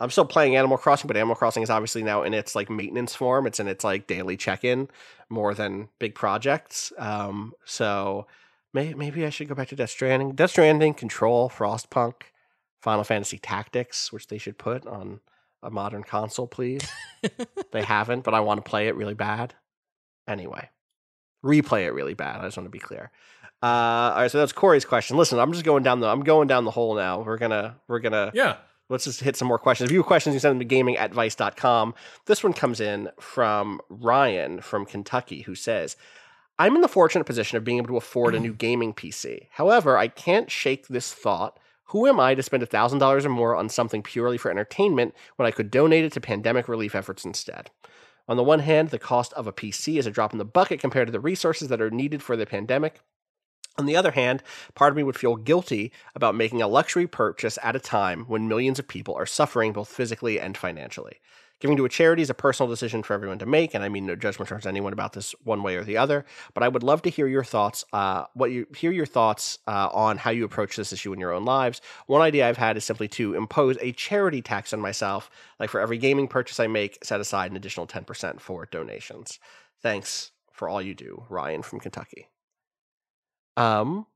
I'm 0.00 0.10
still 0.10 0.24
playing 0.24 0.56
Animal 0.56 0.78
Crossing. 0.78 1.08
But 1.08 1.16
Animal 1.16 1.36
Crossing 1.36 1.62
is 1.62 1.70
obviously 1.70 2.02
now 2.02 2.22
in 2.22 2.34
its 2.34 2.54
like 2.54 2.70
maintenance 2.70 3.14
form. 3.14 3.46
It's 3.46 3.60
in 3.60 3.68
its 3.68 3.84
like 3.84 4.06
daily 4.06 4.36
check 4.36 4.64
in 4.64 4.88
more 5.28 5.54
than 5.54 5.88
big 5.98 6.14
projects. 6.14 6.92
Um, 6.98 7.52
so 7.64 8.26
may, 8.72 8.94
maybe 8.94 9.24
I 9.26 9.30
should 9.30 9.48
go 9.48 9.54
back 9.54 9.68
to 9.68 9.76
Death 9.76 9.90
Stranding. 9.90 10.32
Death 10.32 10.50
Stranding, 10.50 10.94
Control, 10.94 11.48
Frostpunk, 11.50 12.14
Final 12.80 13.04
Fantasy 13.04 13.38
Tactics, 13.38 14.12
which 14.12 14.28
they 14.28 14.38
should 14.38 14.58
put 14.58 14.86
on 14.86 15.20
a 15.62 15.70
modern 15.70 16.04
console, 16.04 16.46
please. 16.46 16.88
they 17.72 17.82
haven't, 17.82 18.22
but 18.22 18.34
I 18.34 18.40
want 18.40 18.64
to 18.64 18.68
play 18.68 18.88
it 18.88 18.94
really 18.94 19.14
bad. 19.14 19.54
Anyway, 20.28 20.70
replay 21.44 21.84
it 21.86 21.92
really 21.92 22.14
bad. 22.14 22.40
I 22.40 22.44
just 22.44 22.56
want 22.56 22.66
to 22.66 22.70
be 22.70 22.78
clear. 22.78 23.10
Uh, 23.60 23.66
all 23.66 24.16
right, 24.18 24.30
so 24.30 24.38
that's 24.38 24.52
Corey's 24.52 24.84
question. 24.84 25.16
Listen, 25.16 25.40
I'm 25.40 25.52
just 25.52 25.64
going 25.64 25.82
down 25.82 25.98
the 25.98 26.06
I'm 26.06 26.20
going 26.20 26.46
down 26.46 26.64
the 26.64 26.70
hole 26.70 26.94
now. 26.94 27.22
We're 27.22 27.38
gonna 27.38 27.76
we're 27.88 27.98
gonna 27.98 28.30
Yeah. 28.32 28.56
Let's 28.88 29.04
just 29.04 29.20
hit 29.20 29.36
some 29.36 29.48
more 29.48 29.58
questions. 29.58 29.90
If 29.90 29.92
you 29.92 30.00
have 30.00 30.06
questions, 30.06 30.34
you 30.34 30.40
send 30.40 30.52
them 30.52 30.60
to 30.60 30.64
gaming 30.64 30.96
at 30.96 31.12
vice.com. 31.12 31.94
This 32.26 32.42
one 32.42 32.52
comes 32.52 32.80
in 32.80 33.10
from 33.20 33.80
Ryan 33.88 34.60
from 34.60 34.86
Kentucky, 34.86 35.42
who 35.42 35.54
says, 35.54 35.96
I'm 36.58 36.74
in 36.74 36.80
the 36.80 36.88
fortunate 36.88 37.24
position 37.24 37.56
of 37.56 37.64
being 37.64 37.78
able 37.78 37.88
to 37.88 37.96
afford 37.96 38.34
a 38.34 38.40
new 38.40 38.52
gaming 38.54 38.92
PC. 38.92 39.48
However, 39.52 39.96
I 39.96 40.08
can't 40.08 40.50
shake 40.50 40.88
this 40.88 41.12
thought. 41.12 41.58
Who 41.86 42.06
am 42.06 42.20
I 42.20 42.34
to 42.34 42.42
spend 42.42 42.62
$1,000 42.62 43.24
or 43.24 43.28
more 43.28 43.56
on 43.56 43.68
something 43.68 44.02
purely 44.02 44.36
for 44.36 44.50
entertainment 44.50 45.14
when 45.36 45.46
I 45.46 45.50
could 45.50 45.70
donate 45.70 46.04
it 46.04 46.12
to 46.12 46.20
pandemic 46.20 46.68
relief 46.68 46.94
efforts 46.94 47.24
instead? 47.24 47.70
On 48.28 48.36
the 48.36 48.44
one 48.44 48.60
hand, 48.60 48.90
the 48.90 48.98
cost 48.98 49.32
of 49.32 49.46
a 49.46 49.52
PC 49.52 49.98
is 49.98 50.06
a 50.06 50.10
drop 50.10 50.32
in 50.32 50.38
the 50.38 50.44
bucket 50.44 50.80
compared 50.80 51.08
to 51.08 51.12
the 51.12 51.20
resources 51.20 51.68
that 51.68 51.80
are 51.80 51.90
needed 51.90 52.22
for 52.22 52.36
the 52.36 52.44
pandemic. 52.44 53.00
On 53.78 53.86
the 53.86 53.96
other 53.96 54.10
hand, 54.10 54.42
part 54.74 54.90
of 54.90 54.96
me 54.96 55.04
would 55.04 55.16
feel 55.16 55.36
guilty 55.36 55.92
about 56.16 56.34
making 56.34 56.60
a 56.60 56.66
luxury 56.66 57.06
purchase 57.06 57.58
at 57.62 57.76
a 57.76 57.80
time 57.80 58.24
when 58.24 58.48
millions 58.48 58.80
of 58.80 58.88
people 58.88 59.14
are 59.14 59.24
suffering 59.24 59.72
both 59.72 59.88
physically 59.88 60.40
and 60.40 60.56
financially. 60.56 61.20
Giving 61.60 61.76
to 61.76 61.84
a 61.84 61.88
charity 61.88 62.22
is 62.22 62.30
a 62.30 62.34
personal 62.34 62.70
decision 62.70 63.02
for 63.04 63.14
everyone 63.14 63.38
to 63.38 63.46
make, 63.46 63.74
and 63.74 63.84
I 63.84 63.88
mean 63.88 64.06
no 64.06 64.16
judgment 64.16 64.48
towards 64.48 64.66
anyone 64.66 64.92
about 64.92 65.12
this 65.12 65.32
one 65.44 65.62
way 65.62 65.76
or 65.76 65.84
the 65.84 65.96
other. 65.96 66.24
But 66.54 66.62
I 66.64 66.68
would 66.68 66.82
love 66.82 67.02
to 67.02 67.10
hear 67.10 67.26
your 67.28 67.42
thoughts. 67.44 67.84
Uh, 67.92 68.24
what 68.34 68.50
you 68.50 68.66
hear 68.76 68.92
your 68.92 69.06
thoughts 69.06 69.58
uh, 69.66 69.88
on 69.92 70.18
how 70.18 70.30
you 70.30 70.44
approach 70.44 70.76
this 70.76 70.92
issue 70.92 71.12
in 71.12 71.20
your 71.20 71.32
own 71.32 71.44
lives. 71.44 71.80
One 72.06 72.22
idea 72.22 72.48
I've 72.48 72.56
had 72.56 72.76
is 72.76 72.84
simply 72.84 73.08
to 73.08 73.34
impose 73.34 73.76
a 73.80 73.92
charity 73.92 74.42
tax 74.42 74.72
on 74.72 74.80
myself, 74.80 75.30
like 75.58 75.70
for 75.70 75.80
every 75.80 75.98
gaming 75.98 76.28
purchase 76.28 76.60
I 76.60 76.66
make, 76.68 76.98
set 77.04 77.20
aside 77.20 77.50
an 77.50 77.56
additional 77.56 77.86
ten 77.86 78.04
percent 78.04 78.40
for 78.40 78.66
donations. 78.66 79.38
Thanks 79.82 80.30
for 80.52 80.68
all 80.68 80.82
you 80.82 80.94
do, 80.94 81.24
Ryan 81.28 81.62
from 81.62 81.80
Kentucky. 81.80 82.28
Um, 83.58 84.06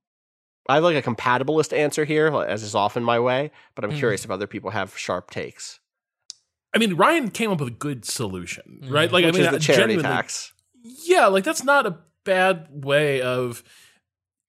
I 0.69 0.77
have 0.77 0.85
like 0.85 0.97
a 0.97 1.03
compatibilist 1.03 1.77
answer 1.77 2.05
here, 2.05 2.29
as 2.43 2.63
is 2.63 2.75
often 2.75 3.03
my 3.03 3.19
way, 3.19 3.51
but 3.75 3.85
I'm 3.85 3.91
Mhm. 3.93 3.99
curious 3.99 4.25
if 4.25 4.31
other 4.31 4.47
people 4.47 4.71
have 4.71 4.97
sharp 4.97 5.31
takes. 5.31 5.81
I 6.75 6.79
mean, 6.79 6.95
Ryan 6.95 7.31
came 7.31 7.51
up 7.51 7.59
with 7.61 7.69
a 7.69 7.77
good 7.77 8.05
solution, 8.05 8.79
right? 8.89 9.11
Mhm. 9.11 9.13
Like, 9.13 9.25
which 9.25 9.35
I 9.35 9.39
mean, 9.39 9.47
is 9.47 9.51
the 9.53 9.59
charity 9.59 9.95
genuinely- 9.95 10.03
tax. 10.17 10.53
Yeah, 10.83 11.27
like 11.27 11.45
that's 11.45 11.65
not 11.65 11.87
a 11.87 11.99
bad 12.25 12.69
way 12.85 13.21
of 13.21 13.63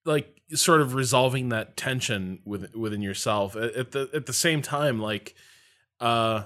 like 0.05 0.41
sort 0.53 0.81
of 0.81 0.93
resolving 0.93 1.49
that 1.49 1.75
tension 1.77 2.39
with, 2.45 2.75
within 2.75 3.01
yourself. 3.01 3.55
At, 3.55 3.73
at 3.75 3.91
the 3.91 4.09
at 4.13 4.25
the 4.27 4.33
same 4.33 4.61
time, 4.61 4.99
like 4.99 5.35
uh 5.99 6.43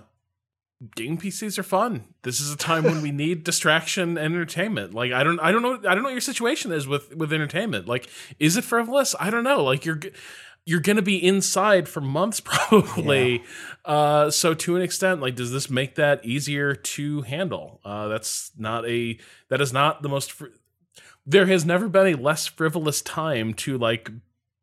game 0.95 1.17
PCs 1.17 1.57
are 1.57 1.63
fun. 1.63 2.05
This 2.23 2.39
is 2.39 2.51
a 2.53 2.57
time 2.57 2.83
when 2.83 3.01
we 3.01 3.11
need 3.23 3.43
distraction 3.43 4.17
and 4.17 4.33
entertainment. 4.33 4.93
Like 4.93 5.11
I 5.11 5.23
don't 5.23 5.39
I 5.39 5.51
don't 5.51 5.61
know 5.61 5.75
I 5.89 5.93
don't 5.93 6.03
know 6.03 6.09
what 6.09 6.11
your 6.11 6.21
situation 6.21 6.71
is 6.71 6.87
with 6.87 7.15
with 7.15 7.33
entertainment. 7.33 7.87
Like 7.87 8.09
is 8.39 8.57
it 8.57 8.63
frivolous? 8.63 9.15
I 9.19 9.29
don't 9.29 9.43
know. 9.43 9.63
Like 9.63 9.85
you're 9.85 9.99
you're 10.65 10.81
going 10.81 10.97
to 10.97 11.01
be 11.01 11.25
inside 11.25 11.87
for 11.87 12.01
months 12.01 12.39
probably. 12.43 13.43
Uh 13.85 14.29
so 14.29 14.53
to 14.53 14.75
an 14.75 14.81
extent 14.81 15.21
like 15.21 15.35
does 15.35 15.51
this 15.51 15.69
make 15.69 15.95
that 15.95 16.23
easier 16.23 16.75
to 16.75 17.21
handle? 17.23 17.81
Uh 17.83 18.07
that's 18.07 18.51
not 18.57 18.87
a 18.87 19.17
that 19.49 19.61
is 19.61 19.73
not 19.73 20.03
the 20.03 20.09
most 20.09 20.31
fr- 20.31 20.47
there 21.25 21.47
has 21.47 21.65
never 21.65 21.89
been 21.89 22.07
a 22.07 22.15
less 22.15 22.45
frivolous 22.47 23.01
time 23.01 23.53
to 23.53 23.77
like 23.77 24.09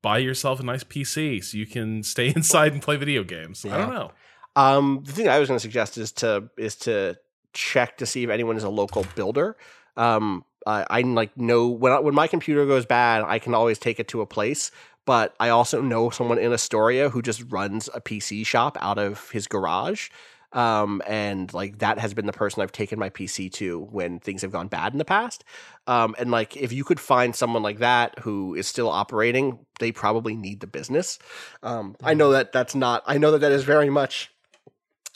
buy 0.00 0.18
yourself 0.18 0.60
a 0.60 0.62
nice 0.62 0.84
PC 0.84 1.42
so 1.42 1.56
you 1.56 1.66
can 1.66 2.02
stay 2.02 2.28
inside 2.36 2.72
and 2.72 2.82
play 2.82 2.96
video 2.96 3.24
games. 3.24 3.64
I 3.64 3.78
don't 3.78 3.92
know. 3.92 4.12
Um, 4.56 5.02
the 5.04 5.12
thing 5.12 5.28
I 5.28 5.38
was 5.38 5.48
going 5.48 5.56
to 5.56 5.62
suggest 5.62 5.98
is 5.98 6.12
to 6.12 6.48
is 6.56 6.76
to 6.76 7.16
check 7.52 7.98
to 7.98 8.06
see 8.06 8.24
if 8.24 8.30
anyone 8.30 8.56
is 8.56 8.64
a 8.64 8.68
local 8.68 9.06
builder. 9.14 9.56
Um, 9.96 10.44
I, 10.66 10.86
I 10.90 11.00
like 11.02 11.36
know 11.36 11.68
when 11.68 11.92
I, 11.92 12.00
when 12.00 12.14
my 12.14 12.26
computer 12.26 12.66
goes 12.66 12.86
bad, 12.86 13.24
I 13.26 13.38
can 13.38 13.54
always 13.54 13.78
take 13.78 14.00
it 14.00 14.08
to 14.08 14.20
a 14.20 14.26
place. 14.26 14.70
But 15.06 15.34
I 15.38 15.50
also 15.50 15.82
know 15.82 16.08
someone 16.08 16.38
in 16.38 16.52
Astoria 16.52 17.10
who 17.10 17.20
just 17.20 17.44
runs 17.50 17.90
a 17.92 18.00
PC 18.00 18.46
shop 18.46 18.78
out 18.80 18.98
of 18.98 19.30
his 19.30 19.46
garage. 19.46 20.08
Um, 20.52 21.02
and 21.06 21.52
like 21.52 21.80
that 21.80 21.98
has 21.98 22.14
been 22.14 22.26
the 22.26 22.32
person 22.32 22.62
I've 22.62 22.72
taken 22.72 22.98
my 22.98 23.10
PC 23.10 23.52
to 23.54 23.80
when 23.90 24.20
things 24.20 24.40
have 24.42 24.52
gone 24.52 24.68
bad 24.68 24.92
in 24.92 24.98
the 24.98 25.04
past. 25.04 25.44
Um, 25.88 26.14
and 26.16 26.30
like 26.30 26.56
if 26.56 26.72
you 26.72 26.84
could 26.84 27.00
find 27.00 27.34
someone 27.34 27.62
like 27.62 27.78
that 27.78 28.18
who 28.20 28.54
is 28.54 28.68
still 28.68 28.88
operating, 28.88 29.58
they 29.80 29.90
probably 29.90 30.36
need 30.36 30.60
the 30.60 30.68
business. 30.68 31.18
Um, 31.64 31.96
I 32.02 32.14
know 32.14 32.30
that 32.30 32.52
that's 32.52 32.74
not. 32.74 33.02
I 33.04 33.18
know 33.18 33.32
that 33.32 33.40
that 33.40 33.52
is 33.52 33.64
very 33.64 33.90
much 33.90 34.30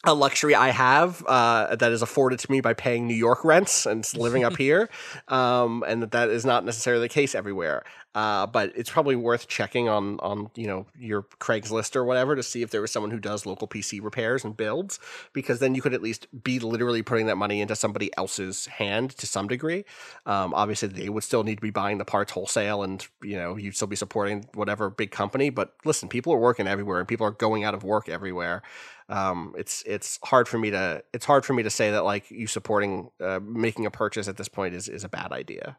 a 0.08 0.14
luxury 0.14 0.54
I 0.54 0.70
have 0.70 1.24
uh, 1.26 1.76
that 1.76 1.92
is 1.92 2.02
afforded 2.02 2.38
to 2.40 2.50
me 2.50 2.60
by 2.60 2.74
paying 2.74 3.06
New 3.06 3.14
York 3.14 3.44
rents 3.44 3.86
and 3.86 4.08
living 4.14 4.42
up 4.42 4.56
here, 4.58 4.88
um, 5.28 5.84
and 5.86 6.02
that 6.02 6.10
that 6.12 6.30
is 6.30 6.44
not 6.44 6.64
necessarily 6.64 7.04
the 7.04 7.08
case 7.08 7.34
everywhere. 7.34 7.84
Uh, 8.18 8.48
but 8.48 8.72
it's 8.74 8.90
probably 8.90 9.14
worth 9.14 9.46
checking 9.46 9.88
on 9.88 10.18
on 10.18 10.50
you 10.56 10.66
know 10.66 10.84
your 10.98 11.22
Craigslist 11.38 11.94
or 11.94 12.04
whatever 12.04 12.34
to 12.34 12.42
see 12.42 12.62
if 12.62 12.70
there 12.72 12.80
was 12.80 12.90
someone 12.90 13.12
who 13.12 13.20
does 13.20 13.46
local 13.46 13.68
PC 13.68 14.02
repairs 14.02 14.44
and 14.44 14.56
builds, 14.56 14.98
because 15.32 15.60
then 15.60 15.76
you 15.76 15.80
could 15.80 15.94
at 15.94 16.02
least 16.02 16.26
be 16.42 16.58
literally 16.58 17.00
putting 17.00 17.26
that 17.26 17.36
money 17.36 17.60
into 17.60 17.76
somebody 17.76 18.10
else's 18.16 18.66
hand 18.66 19.12
to 19.18 19.26
some 19.28 19.46
degree. 19.46 19.84
Um, 20.26 20.52
obviously, 20.52 20.88
they 20.88 21.08
would 21.08 21.22
still 21.22 21.44
need 21.44 21.58
to 21.58 21.62
be 21.62 21.70
buying 21.70 21.98
the 21.98 22.04
parts 22.04 22.32
wholesale, 22.32 22.82
and 22.82 23.06
you 23.22 23.36
know 23.36 23.54
you'd 23.54 23.76
still 23.76 23.86
be 23.86 23.94
supporting 23.94 24.48
whatever 24.54 24.90
big 24.90 25.12
company. 25.12 25.50
But 25.50 25.74
listen, 25.84 26.08
people 26.08 26.32
are 26.32 26.40
working 26.40 26.66
everywhere, 26.66 26.98
and 26.98 27.06
people 27.06 27.24
are 27.24 27.30
going 27.30 27.62
out 27.62 27.74
of 27.74 27.84
work 27.84 28.08
everywhere 28.08 28.64
um, 29.08 29.54
it's 29.56 29.82
it's 29.86 30.18
hard 30.24 30.48
for 30.48 30.58
me 30.58 30.70
to 30.70 31.04
it's 31.14 31.24
hard 31.24 31.46
for 31.46 31.52
me 31.54 31.62
to 31.62 31.70
say 31.70 31.92
that 31.92 32.04
like 32.04 32.30
you 32.32 32.48
supporting 32.48 33.10
uh, 33.20 33.38
making 33.42 33.86
a 33.86 33.90
purchase 33.92 34.26
at 34.26 34.36
this 34.36 34.48
point 34.48 34.74
is 34.74 34.88
is 34.88 35.04
a 35.04 35.08
bad 35.08 35.30
idea. 35.30 35.78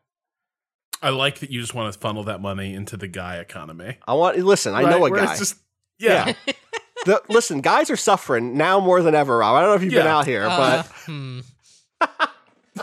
I 1.01 1.09
like 1.09 1.39
that 1.39 1.49
you 1.49 1.61
just 1.61 1.73
want 1.73 1.93
to 1.93 1.99
funnel 1.99 2.23
that 2.25 2.41
money 2.41 2.73
into 2.73 2.97
the 2.97 3.07
guy 3.07 3.37
economy. 3.37 3.97
I 4.07 4.13
want 4.13 4.37
listen. 4.37 4.73
I 4.73 4.83
know 4.83 5.05
a 5.05 5.09
Where 5.09 5.25
guy. 5.25 5.31
it's 5.31 5.39
just- 5.39 5.55
yeah. 5.97 6.33
The, 7.05 7.21
listen, 7.29 7.61
guys 7.61 7.89
are 7.89 7.95
suffering 7.97 8.57
now 8.57 8.79
more 8.81 9.01
than 9.01 9.15
ever. 9.15 9.37
Rob. 9.37 9.55
I 9.55 9.61
don't 9.61 9.69
know 9.69 9.75
if 9.75 9.83
you've 9.83 9.93
been 9.93 10.07
out 10.07 10.25
here, 10.25 10.45
Uh, 10.49 10.83
hmm. 11.05 11.39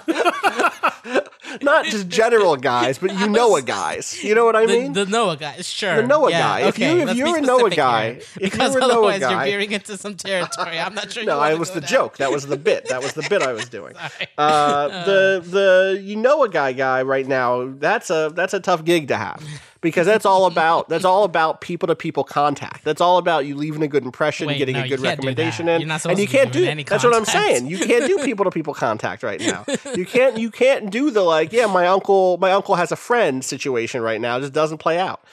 not 1.63 1.87
just 1.87 2.09
general 2.09 2.57
guys, 2.73 2.99
but 2.99 3.13
you 3.19 3.29
know 3.29 3.57
a 3.57 3.63
guys. 3.63 4.23
You 4.23 4.35
know 4.35 4.45
what 4.45 4.57
I 4.57 4.67
mean? 4.67 4.93
the 4.93 5.07
Noah 5.07 5.37
guy, 5.37 5.61
sure. 5.61 5.97
The 6.03 6.07
Noah 6.07 6.31
yeah, 6.31 6.41
guy. 6.41 6.61
If 6.61 6.75
Okay, 6.77 6.95
you 7.01 7.09
if 7.09 7.17
you're 7.17 7.37
a 7.39 7.41
Noah 7.41 7.71
guy, 7.71 8.05
here, 8.13 8.21
if 8.21 8.35
you 8.37 8.51
because 8.51 8.75
were 8.75 8.79
a 8.79 8.81
Noah 8.83 8.93
otherwise 8.93 9.21
guy- 9.21 9.31
you're 9.31 9.45
veering 9.59 9.73
into 9.73 9.97
some 9.97 10.15
territory. 10.17 10.79
I'm 10.79 10.95
not 10.95 11.13
sure. 11.13 11.25
no, 11.33 11.39
I 11.39 11.55
was 11.55 11.71
the 11.71 11.81
down. 11.81 11.89
joke. 11.91 12.17
That 12.19 12.31
was 12.33 12.47
the 12.47 12.57
bit. 12.57 12.89
That 12.89 13.03
was 13.03 13.13
the 13.15 13.27
bit 13.29 13.43
I 13.43 13.53
was 13.53 13.69
doing. 13.69 13.95
Uh, 14.39 15.05
the 15.07 15.43
the 15.45 16.01
you 16.03 16.15
know 16.17 16.43
a 16.45 16.49
guy 16.49 16.73
guy 16.73 17.01
right 17.03 17.27
now 17.27 17.73
that's 17.79 18.11
a 18.11 18.31
that's 18.35 18.53
a 18.53 18.61
tough 18.61 18.85
gig 18.85 19.09
to 19.09 19.17
have 19.17 19.43
because 19.81 20.07
that's 20.07 20.27
all 20.27 20.47
about 20.47 20.89
that's 20.89 21.05
all 21.05 21.25
about 21.25 21.61
people 21.61 21.87
to 21.89 21.95
people 21.95 22.25
contact. 22.25 22.85
That's 22.85 23.01
all 23.01 23.19
about 23.19 23.47
you 23.47 23.57
leaving 23.57 23.83
a 23.83 23.89
good 23.89 24.05
impression 24.05 24.47
Wait, 24.47 24.59
getting 24.59 24.77
no, 24.77 24.83
a 24.83 24.89
good 24.89 25.01
recommendation 25.01 25.69
in. 25.69 25.91
And 25.91 26.19
you 26.19 26.27
can't 26.27 26.53
do 26.53 26.65
that's 26.85 27.05
what 27.05 27.15
i'm 27.15 27.25
saying. 27.25 27.67
You 27.67 27.79
can't 27.79 28.07
do 28.07 28.19
people 28.25 28.45
to 28.45 28.51
people 28.51 28.75
contact 28.75 29.23
right 29.23 29.41
now. 29.41 29.65
You 29.97 30.05
can't 30.05 30.37
you 30.39 30.51
can't 30.51 30.91
do 30.91 31.11
the 31.11 31.23
like 31.23 31.53
yeah 31.53 31.67
my 31.67 31.87
uncle 31.87 32.37
my 32.39 32.51
uncle 32.53 32.75
has 32.75 32.93
a 32.93 32.97
friend 32.97 33.45
situation 33.45 34.03
right 34.03 34.21
now. 34.21 34.37
It 34.37 34.41
just 34.41 34.53
doesn't 34.53 34.79
play 34.79 34.99
out. 34.99 35.25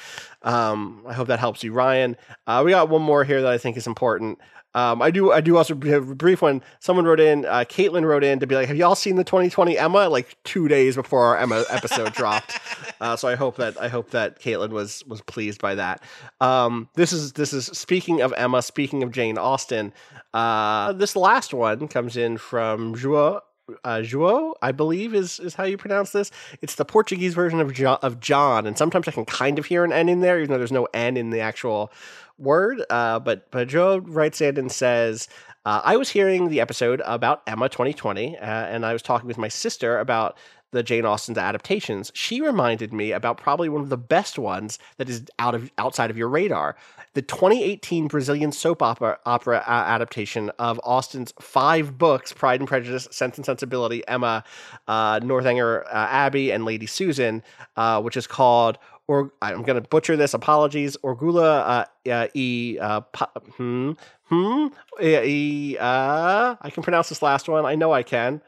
Um, 0.44 1.04
I 1.08 1.14
hope 1.14 1.28
that 1.30 1.40
helps 1.40 1.64
you, 1.64 1.72
Ryan. 1.72 2.18
Uh, 2.46 2.62
we 2.66 2.72
got 2.72 2.90
one 2.90 3.02
more 3.02 3.24
here 3.24 3.42
that 3.42 3.52
I 3.52 3.58
think 3.58 3.78
is 3.78 3.88
important. 3.88 4.40
Um, 4.76 5.02
I 5.02 5.12
do. 5.12 5.32
I 5.32 5.42
do 5.42 5.58
also 5.58 5.76
have 5.82 6.10
a 6.10 6.16
brief 6.16 6.42
one. 6.42 6.62
Someone 6.80 7.06
wrote 7.06 7.20
in. 7.20 7.46
Uh, 7.46 7.66
Caitlin 7.68 8.06
wrote 8.06 8.24
in 8.24 8.40
to 8.40 8.48
be 8.48 8.56
like, 8.56 8.68
"Have 8.68 8.78
y'all 8.78 8.96
seen 8.96 9.16
the 9.16 9.24
2020 9.24 9.78
Emma?" 9.78 10.10
Like 10.10 10.38
two 10.44 10.68
days 10.68 10.96
before 10.96 11.26
our 11.26 11.38
Emma 11.38 11.64
episode 11.70 12.14
dropped. 12.16 12.60
Uh, 13.00 13.16
so 13.16 13.28
I 13.28 13.36
hope 13.36 13.58
that 13.58 13.80
I 13.80 13.88
hope 13.88 14.12
that 14.12 14.40
Caitlin 14.40 14.70
was 14.70 15.04
was 15.06 15.22
pleased 15.22 15.62
by 15.62 15.76
that. 15.76 16.04
Um, 16.42 16.90
this 16.96 17.14
is 17.14 17.34
this 17.34 17.54
is 17.54 17.66
speaking 17.66 18.22
of 18.22 18.34
Emma. 18.36 18.62
Speaking 18.62 19.04
of 19.04 19.12
Jane 19.12 19.38
Austen. 19.38 19.94
Uh, 20.34 20.94
this 20.94 21.16
last 21.16 21.54
one 21.54 21.88
comes 21.88 22.18
in 22.18 22.38
from 22.38 22.96
João 22.96 23.40
uh, 23.84 24.00
João, 24.00 24.54
I 24.62 24.72
believe 24.72 25.14
is 25.14 25.40
is 25.40 25.56
how 25.56 25.64
you 25.64 25.78
pronounce 25.78 26.12
this. 26.12 26.32
It's 26.62 26.76
the 26.76 26.86
Portuguese 26.86 27.34
version 27.34 27.60
of 27.62 27.74
jo- 27.74 28.00
of 28.02 28.20
John, 28.20 28.68
and 28.68 28.78
sometimes 28.78 29.08
I 29.08 29.12
can 29.12 29.26
kind 29.26 29.58
of 29.58 29.66
hear 29.66 29.84
an 29.84 29.94
N 29.94 30.10
in 30.10 30.20
there, 30.20 30.38
even 30.38 30.52
though 30.52 30.58
there's 30.58 30.72
no 30.72 30.88
N 30.94 31.16
in 31.16 31.30
the 31.30 31.40
actual 31.40 31.92
word. 32.38 32.84
Uh, 32.90 33.20
but 33.20 33.50
but 33.52 33.68
Joe 33.68 33.98
writes 33.98 34.42
in 34.42 34.58
and 34.58 34.72
says. 34.72 35.28
Uh, 35.66 35.80
I 35.82 35.96
was 35.96 36.10
hearing 36.10 36.50
the 36.50 36.60
episode 36.60 37.02
about 37.06 37.42
Emma 37.48 37.70
2020, 37.70 38.38
uh, 38.38 38.42
and 38.42 38.86
I 38.86 38.92
was 38.92 39.02
talking 39.02 39.30
with 39.30 39.38
my 39.38 39.48
sister 39.48 39.98
about 39.98 40.38
the 40.74 40.84
Jane 40.84 41.06
Austen's 41.06 41.38
adaptations. 41.38 42.12
She 42.14 42.42
reminded 42.42 42.92
me 42.92 43.14
about 43.14 43.38
probably 43.38 43.70
one 43.70 43.82
of 43.82 43.90
the 43.90 43.98
best 43.98 44.38
ones 44.38 44.78
that 44.98 45.08
is 45.08 45.24
out 45.40 45.56
of 45.56 45.72
outside 45.78 46.10
of 46.10 46.18
your 46.18 46.28
radar, 46.28 46.76
the 47.14 47.22
2018 47.22 48.08
Brazilian 48.08 48.52
soap 48.52 48.82
opera 48.82 49.20
opera 49.26 49.64
uh, 49.68 49.70
adaptation 49.70 50.50
of 50.60 50.80
Austen's 50.84 51.34
five 51.40 51.98
books: 51.98 52.34
Pride 52.34 52.60
and 52.60 52.68
Prejudice, 52.68 53.08
Sense 53.12 53.38
and 53.38 53.46
Sensibility, 53.46 54.08
Emma, 54.08 54.44
uh, 54.88 55.20
Northanger 55.20 55.86
uh, 55.86 55.90
Abbey, 55.94 56.52
and 56.52 56.66
Lady 56.66 56.88
Susan, 56.88 57.44
uh, 57.76 58.02
which 58.02 58.18
is 58.18 58.28
called. 58.28 58.78
Or 59.08 59.34
I'm 59.42 59.64
going 59.64 59.82
to 59.82 59.88
butcher 59.88 60.16
this. 60.16 60.34
Apologies. 60.34 60.96
Orgula 61.04 61.86
uh, 62.06 62.28
e 62.34 62.78
pa, 62.80 63.30
hmm 63.58 63.92
hmm 64.30 64.68
I 65.02 66.70
can 66.72 66.84
pronounce 66.84 67.10
this 67.10 67.22
last 67.22 67.50
one. 67.50 67.66
I 67.66 67.76
know 67.76 67.92
I 67.92 68.04
can. 68.04 68.42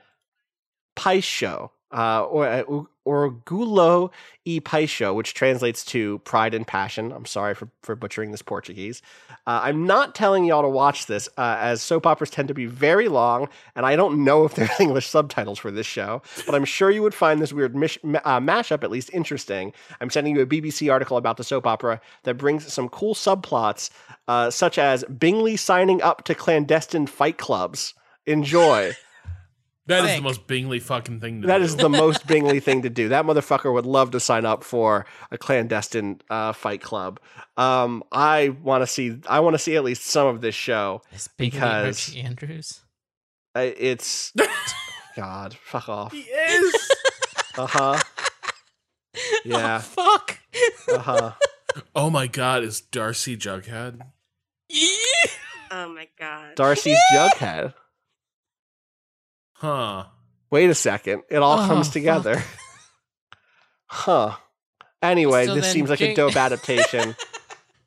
Paisho, 0.96 1.72
uh, 1.96 2.24
or 2.26 2.48
uh, 2.48 2.64
U- 2.70 2.90
e 4.46 4.60
Paixão, 4.60 5.16
which 5.16 5.34
translates 5.34 5.86
to 5.86 6.20
pride 6.20 6.54
and 6.54 6.68
passion. 6.68 7.12
I'm 7.12 7.26
sorry 7.26 7.56
for, 7.56 7.70
for 7.84 7.96
butchering 7.96 8.32
this 8.32 8.42
Portuguese. 8.42 9.02
Uh, 9.48 9.62
I'm 9.64 9.86
not 9.86 10.16
telling 10.16 10.44
y'all 10.46 10.64
to 10.64 10.70
watch 10.70 11.06
this, 11.06 11.30
uh, 11.38 11.58
as 11.60 11.82
soap 11.82 12.06
operas 12.06 12.32
tend 12.32 12.48
to 12.48 12.54
be 12.54 12.66
very 12.66 13.08
long, 13.08 13.48
and 13.76 13.86
I 13.86 13.96
don't 13.96 14.24
know 14.24 14.44
if 14.44 14.56
there's 14.56 14.72
English 14.80 15.08
subtitles 15.08 15.60
for 15.60 15.72
this 15.72 15.86
show, 15.86 16.22
but 16.46 16.56
I'm 16.56 16.66
sure 16.66 16.90
you 16.90 17.04
would 17.04 17.14
find 17.14 17.42
this 17.42 17.54
weird 17.54 17.76
mish- 17.76 18.00
uh, 18.04 18.40
mashup 18.40 18.84
at 18.84 18.92
least 18.92 19.10
interesting. 19.14 19.72
I'm 20.02 20.10
sending 20.10 20.36
you 20.36 20.42
a 20.42 20.48
BBC 20.48 20.92
article 20.92 21.18
about 21.18 21.38
the 21.38 21.44
soap 21.44 21.68
opera 21.68 22.02
that 22.24 22.36
brings 22.36 22.72
some 22.72 22.90
cool 22.90 23.14
subplots, 23.14 23.90
uh, 24.28 24.50
such 24.50 24.78
as 24.78 25.04
Bingley 25.06 25.58
signing 25.58 26.02
up 26.02 26.24
to 26.26 26.36
clandestine 26.36 27.08
fight 27.08 27.38
clubs. 27.38 27.94
Enjoy. 28.26 28.94
That 29.88 30.04
is 30.04 30.10
Sick. 30.12 30.18
the 30.18 30.24
most 30.24 30.48
Bingley 30.48 30.80
fucking 30.80 31.20
thing 31.20 31.42
to 31.42 31.48
That 31.48 31.60
do. 31.60 31.64
is 31.64 31.76
the 31.76 31.90
most 31.90 32.26
Bingley 32.28 32.60
thing 32.60 32.82
to 32.82 32.90
do. 32.90 33.10
That 33.10 33.26
motherfucker 33.26 33.72
would 33.72 33.86
love 33.86 34.12
to 34.12 34.20
sign 34.20 34.44
up 34.46 34.64
for 34.64 35.06
a 35.32 35.38
clandestine 35.38 36.22
uh, 36.30 36.54
fight 36.54 36.82
club. 36.82 37.20
Um, 37.58 38.04
I 38.12 38.50
want 38.64 38.82
to 38.82 38.88
see. 38.88 39.20
I 39.30 39.40
want 39.42 39.54
to 39.54 39.60
see 39.60 39.76
at 39.76 39.84
least 39.84 40.06
some 40.06 40.26
of 40.28 40.42
this 40.42 40.56
show. 40.56 41.02
It's 41.12 41.28
Bingley 41.28 41.60
Because- 41.60 42.08
Archie 42.10 42.22
Andrews. 42.22 42.82
I- 43.54 43.76
It's 43.78 44.34
God, 45.16 45.56
fuck 45.64 45.88
off. 45.88 46.12
He 46.12 46.22
is. 46.22 46.92
Uh 47.58 47.68
huh. 47.68 48.00
Yeah. 49.46 49.80
Fuck. 49.80 50.40
Uh 50.92 50.98
huh. 51.00 51.32
oh 51.96 52.10
my 52.10 52.28
god, 52.28 52.64
is 52.64 52.82
Darcy 52.82 53.38
Jughead? 53.38 54.02
Oh 55.72 55.88
my 55.90 56.08
god. 56.20 56.56
Darcy's 56.56 56.98
Jughead. 57.14 57.74
Huh. 59.66 60.06
Wait 60.52 60.70
a 60.70 60.76
second. 60.76 61.24
It 61.30 61.38
all 61.38 61.60
Oh, 61.60 61.68
comes 61.68 61.88
fuck. 61.88 61.94
together. 61.94 62.44
Huh. 63.88 64.36
Anyway, 65.02 65.46
So 65.46 65.56
this 65.56 65.72
seems 65.72 65.90
like 65.92 66.02
a 66.02 66.16
dope 66.16 66.36
adaptation. 66.36 67.16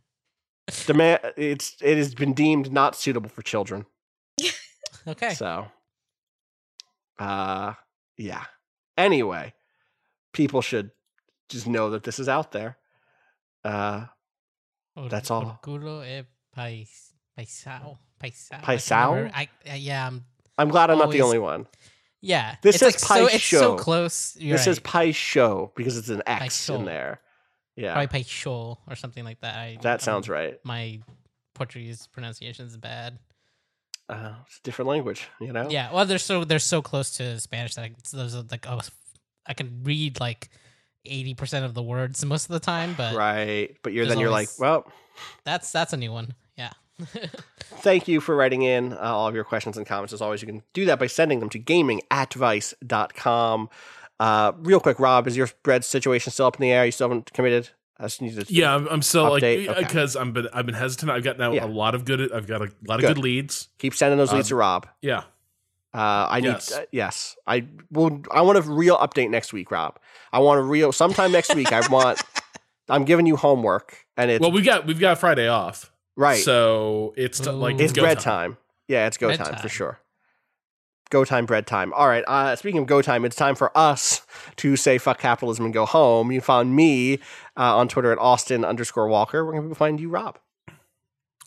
Demand. 0.87 1.21
It's 1.37 1.77
it 1.83 1.97
has 1.99 2.15
been 2.15 2.35
deemed 2.35 2.73
not 2.73 2.95
suitable 2.95 3.29
for 3.29 3.43
children. 3.43 3.85
okay. 5.09 5.35
So, 5.35 5.67
uh, 7.19 7.75
yeah. 8.17 8.45
Anyway, 8.97 9.53
people 10.33 10.63
should 10.63 10.93
just 11.49 11.67
know 11.67 11.91
that 11.91 12.05
this 12.05 12.19
is 12.19 12.29
out 12.29 12.53
there. 12.53 12.79
Uh, 13.65 14.07
that's 15.11 15.31
all. 15.31 15.59
Orgullo 15.63 16.05
e 16.07 16.25
pais, 16.55 17.13
paisao. 17.37 17.99
Paisao. 18.23 18.61
Paisao? 18.63 19.31
I, 19.35 19.49
I, 19.69 19.75
yeah. 19.75 20.07
I'm, 20.07 20.25
I'm 20.59 20.69
glad 20.69 20.91
I'm 20.91 20.99
not 20.99 21.11
the 21.11 21.23
only 21.23 21.39
one. 21.39 21.67
yeah. 22.21 22.57
This 22.63 22.77
says 22.77 22.95
like 22.95 22.99
so, 22.99 23.07
Pai 23.07 23.35
It's 23.35 23.45
so 23.45 23.61
Show. 23.61 23.77
close. 23.77 24.37
You're 24.39 24.57
this 24.59 24.67
is 24.67 24.79
right. 24.79 24.85
Pai 24.85 25.13
Show 25.13 25.73
because 25.77 25.97
it's 25.97 26.09
an 26.09 26.23
X 26.27 26.69
in 26.69 26.85
there. 26.85 27.21
Yeah, 27.77 27.93
Probably 27.93 28.25
paisho 28.25 28.77
or 28.89 28.97
something 28.97 29.25
like 29.25 29.41
that. 29.43 29.55
I, 29.55 29.79
that 29.83 30.03
sounds 30.03 30.29
right. 30.29 30.59
My 30.65 30.99
Portuguese 31.55 32.09
pronunciation 32.09 32.67
is 32.67 32.77
bad. 32.77 33.21
Uh, 34.09 34.33
it's 34.47 34.59
a 34.59 34.63
different 34.65 34.89
language, 34.89 35.29
you 35.41 35.53
know. 35.53 35.69
Yeah, 35.71 35.93
well, 35.93 36.05
they're 36.05 36.19
so 36.19 36.45
they're 36.45 36.59
so 36.59 36.83
close 36.83 37.13
to 37.19 37.39
Spanish 37.39 37.77
that 37.77 37.85
I, 37.85 37.93
those 38.13 38.35
are 38.35 38.43
like 38.51 38.67
oh, 38.69 38.81
I 39.47 39.55
can 39.55 39.83
read 39.85 40.19
like 40.19 40.49
eighty 41.05 41.35
percent 41.35 41.65
of 41.67 41.75
the 41.75 41.83
words 41.83 42.25
most 42.25 42.47
of 42.47 42.53
the 42.53 42.59
time, 42.59 42.95
but 42.97 43.15
Right, 43.15 43.77
but 43.85 43.93
you're 43.93 44.07
then 44.07 44.19
you're 44.19 44.31
like, 44.31 44.49
well, 44.59 44.91
that's 45.45 45.71
that's 45.71 45.93
a 45.93 45.97
new 45.97 46.11
one. 46.11 46.35
Thank 47.81 48.09
you 48.09 48.21
for 48.21 48.35
writing 48.35 48.63
in 48.63 48.93
uh, 48.93 48.97
all 48.99 49.29
of 49.29 49.35
your 49.35 49.45
questions 49.45 49.77
and 49.77 49.87
comments. 49.87 50.13
As 50.13 50.21
always, 50.21 50.43
you 50.43 50.47
can 50.49 50.63
do 50.73 50.85
that 50.87 50.99
by 50.99 51.07
sending 51.07 51.41
them 51.41 51.49
to 51.51 51.59
gaming 51.59 52.01
at 52.11 52.35
vice.com. 52.35 53.69
Uh, 54.21 54.53
real 54.59 54.81
quick, 54.81 54.99
Rob, 54.99 55.27
is 55.29 55.37
your 55.37 55.49
bread 55.63 55.85
situation 55.85 56.33
still 56.33 56.47
up 56.47 56.57
in 56.57 56.63
the 56.63 56.73
air? 56.73 56.85
You 56.85 56.91
still 56.93 57.09
haven't 57.09 57.33
committed? 57.33 57.71
I 58.01 58.05
just 58.05 58.23
need 58.23 58.35
to. 58.37 58.47
Yeah, 58.53 58.75
I'm, 58.75 58.87
I'm 58.89 59.03
still 59.03 59.27
Update, 59.27 59.67
like 59.67 59.77
okay. 59.77 59.87
because 59.87 60.17
I'm 60.17 60.33
been 60.33 60.49
I've 60.53 60.67
been 60.67 60.75
hesitant. 60.75 61.11
I've 61.11 61.25
got 61.25 61.39
now 61.39 61.53
Yeah. 61.53 61.65
a 61.65 61.67
lot 61.67 61.95
of 61.95 62.05
good. 62.05 62.33
I've 62.33 62.47
got 62.47 62.63
a 62.63 62.71
lot 62.87 62.97
of 62.97 63.01
Good. 63.01 63.17
good, 63.17 63.19
leads. 63.19 63.69
Keep 63.79 63.95
sending 63.95 64.19
those 64.19 64.33
leads 64.33 64.47
Um, 64.47 64.51
to 64.51 64.57
Rob. 64.57 64.87
Yeah. 65.03 65.23
Uh, 65.95 66.27
I 66.31 66.41
need, 66.41 66.49
Yes. 66.49 66.73
uh, 66.73 66.85
yes, 66.93 67.37
I 67.47 67.67
will. 67.91 68.23
I 68.31 68.43
want 68.43 68.59
a 68.59 68.63
real 68.63 68.97
update 68.99 69.31
next 69.31 69.53
week, 69.53 69.71
Rob. 69.71 69.99
I 70.33 70.39
want 70.39 70.61
a 70.61 70.63
real 70.63 70.93
sometime 70.93 71.33
next 71.33 71.55
week. 71.55 71.73
I 71.73 71.87
want. 71.89 72.21
I'm 72.91 73.05
giving 73.05 73.27
you 73.27 73.37
homework, 73.37 74.07
and 74.17 74.31
it's 74.31 74.41
Well, 74.41 74.53
we 74.53 74.63
got 74.63 74.87
we've 74.87 75.01
got 75.01 75.19
Friday 75.19 75.49
off, 75.49 75.91
right. 76.19 76.43
So 76.43 77.15
it's 77.17 77.41
t- 77.41 77.49
like 77.51 77.81
Ooh. 77.81 77.85
it's 77.85 77.93
go 77.95 78.03
bread 78.03 78.21
time. 78.21 78.59
Yeah, 78.89 79.07
it's 79.07 79.17
go 79.17 79.29
Bread 79.29 79.39
time, 79.39 79.57
for 79.57 79.69
sure. 79.71 79.99
Go 81.11 81.25
time, 81.25 81.47
bread 81.47 81.67
time. 81.67 81.93
All 81.95 82.07
right. 82.07 82.23
Uh, 82.29 82.55
speaking 82.57 82.81
of 82.83 82.87
go 82.87 83.01
time, 83.01 83.25
it's 83.25 83.35
time 83.37 83.55
for 83.55 83.71
us 83.77 84.21
to 84.57 84.77
say 84.77 84.99
fuck 84.99 85.19
capitalism 85.19 85.65
and 85.65 85.73
go 85.73 85.87
home. 85.87 86.31
You 86.33 86.43
found 86.43 86.77
me 86.77 87.15
uh, 87.57 87.77
on 87.79 87.89
Twitter 87.89 88.13
at 88.13 88.19
Austin 88.19 88.63
underscore 88.65 89.09
Walker. 89.09 89.43
We're 89.45 89.53
going 89.53 89.69
to 89.71 89.75
find 89.75 89.99
you, 90.01 90.11
Rob. 90.11 90.39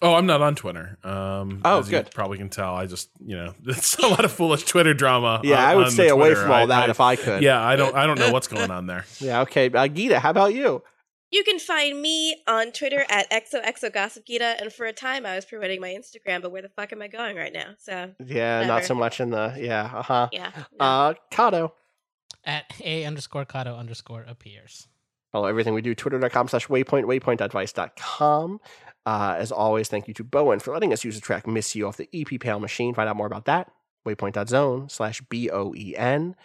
Oh, 0.04 0.16
I'm 0.16 0.26
not 0.26 0.42
on 0.42 0.56
Twitter. 0.56 0.98
Um, 1.04 1.62
Oh, 1.64 1.78
as 1.80 1.86
you 1.88 1.92
good. 1.92 2.10
probably 2.12 2.40
can 2.40 2.50
tell. 2.50 2.74
I 2.74 2.88
just, 2.88 3.10
you 3.24 3.36
know, 3.38 3.54
it's 3.68 3.96
a 4.00 4.08
lot 4.08 4.26
of 4.26 4.32
foolish 4.32 4.64
Twitter 4.64 4.96
drama. 4.96 5.42
Yeah, 5.44 5.58
on- 5.60 5.64
I 5.70 5.76
would 5.76 5.92
stay 5.92 6.10
away 6.10 6.34
from 6.34 6.50
all 6.50 6.64
I- 6.64 6.66
that 6.66 6.88
I- 6.88 6.92
if 6.92 7.00
I 7.00 7.16
could. 7.16 7.44
Yeah, 7.44 7.62
I 7.64 7.76
don't. 7.76 7.96
I 7.96 8.08
don't 8.08 8.18
know 8.18 8.32
what's 8.34 8.48
going 8.48 8.72
on 8.72 8.88
there. 8.88 9.06
Yeah. 9.20 9.42
Okay. 9.42 9.70
Uh, 9.72 9.88
Gita, 9.88 10.20
how 10.20 10.32
about 10.32 10.56
you? 10.56 10.82
You 11.32 11.46
can 11.46 11.60
find 11.60 12.02
me 12.02 12.44
on 12.46 12.74
Twitter 12.74 13.06
at 13.10 13.32
XOXOGossipGita, 13.32 14.62
and 14.62 14.72
for 14.72 14.86
a 14.86 14.92
time 14.92 15.26
I 15.26 15.36
was 15.36 15.46
promoting 15.46 15.80
my 15.80 15.88
Instagram, 15.88 16.42
but 16.42 16.52
where 16.52 16.62
the 16.62 16.70
fuck 16.70 16.92
am 16.92 17.02
I 17.02 17.08
going 17.08 17.38
right 17.38 17.54
now? 17.54 17.76
So, 17.80 18.12
Yeah, 18.26 18.66
not 18.68 18.84
so 18.84 18.94
much 18.94 19.22
in 19.22 19.30
the. 19.30 19.56
Yeah. 19.58 19.90
Uh 19.94 20.02
huh. 20.02 20.30
yeah. 20.34 20.52
no. 20.78 20.86
Uh, 20.86 21.14
Cado. 21.32 21.72
At 22.44 22.66
a 22.84 23.06
underscore 23.06 23.46
Kato 23.46 23.76
underscore 23.78 24.26
appears. 24.28 24.88
Follow 25.32 25.48
everything 25.48 25.74
we 25.74 25.82
do, 25.82 25.96
twitter.com 25.96 26.50
slash 26.50 26.68
waypoint, 26.68 27.06
waypoint.vice.com. 27.06 28.60
Uh, 29.06 29.36
as 29.38 29.52
always, 29.52 29.88
thank 29.88 30.08
you 30.08 30.14
to 30.16 30.24
Boen 30.24 30.60
for 30.62 30.74
letting 30.74 30.92
us 30.92 31.06
use 31.06 31.16
the 31.16 31.22
track 31.22 31.48
Miss 31.48 31.76
You 31.76 31.88
off 31.88 31.98
the 31.98 32.10
EP 32.14 32.40
Pale 32.40 32.60
Machine. 32.60 32.94
Find 32.94 33.08
out 33.08 33.16
more 33.16 33.28
about 33.28 33.46
that, 33.46 33.72
waypoint.zone 34.06 34.90
slash 34.90 35.22
B 35.30 35.50
O 35.50 35.74
E 35.76 35.96
N. 35.96 36.36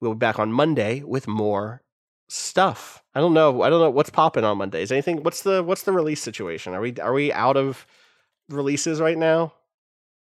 We'll 0.00 0.14
be 0.14 0.18
back 0.18 0.38
on 0.38 0.52
Monday 0.52 1.02
with 1.02 1.26
more 1.26 1.82
stuff. 2.28 3.02
I 3.14 3.20
don't 3.20 3.34
know. 3.34 3.62
I 3.62 3.70
don't 3.70 3.80
know 3.80 3.90
what's 3.90 4.10
popping 4.10 4.44
on 4.44 4.58
Mondays. 4.58 4.92
Anything? 4.92 5.22
What's 5.22 5.42
the 5.42 5.62
what's 5.62 5.82
the 5.82 5.92
release 5.92 6.20
situation? 6.22 6.74
Are 6.74 6.80
we 6.80 6.94
are 6.96 7.12
we 7.12 7.32
out 7.32 7.56
of 7.56 7.86
releases 8.48 9.00
right 9.00 9.18
now? 9.18 9.52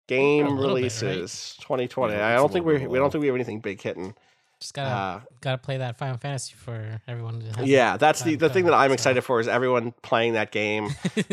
Game 0.09 0.47
little 0.47 0.74
bit, 0.74 0.74
releases 0.74 1.56
2020. 1.60 2.14
Yeah, 2.14 2.27
I 2.27 2.35
don't 2.35 2.52
think 2.52 2.66
we 2.66 2.86
we 2.86 2.98
don't 2.98 3.10
think 3.12 3.20
we 3.22 3.28
have 3.28 3.36
anything 3.36 3.60
big 3.60 3.81
hitting. 3.81 4.14
Just 4.60 4.74
gotta 4.74 4.90
Uh, 4.90 5.20
gotta 5.40 5.59
play 5.59 5.78
that 5.78 5.97
Final 5.97 6.18
Fantasy 6.18 6.55
for 6.55 7.01
everyone. 7.06 7.40
To 7.40 7.52
have 7.59 7.66
yeah, 7.66 7.97
that's 7.97 8.22
the 8.22 8.35
the 8.35 8.51
thing 8.51 8.64
that 8.64 8.74
I'm 8.74 8.90
so. 8.90 8.94
excited 8.94 9.22
for 9.22 9.39
is 9.40 9.47
everyone 9.47 9.94
playing 10.02 10.32
that 10.32 10.51
game 10.51 10.90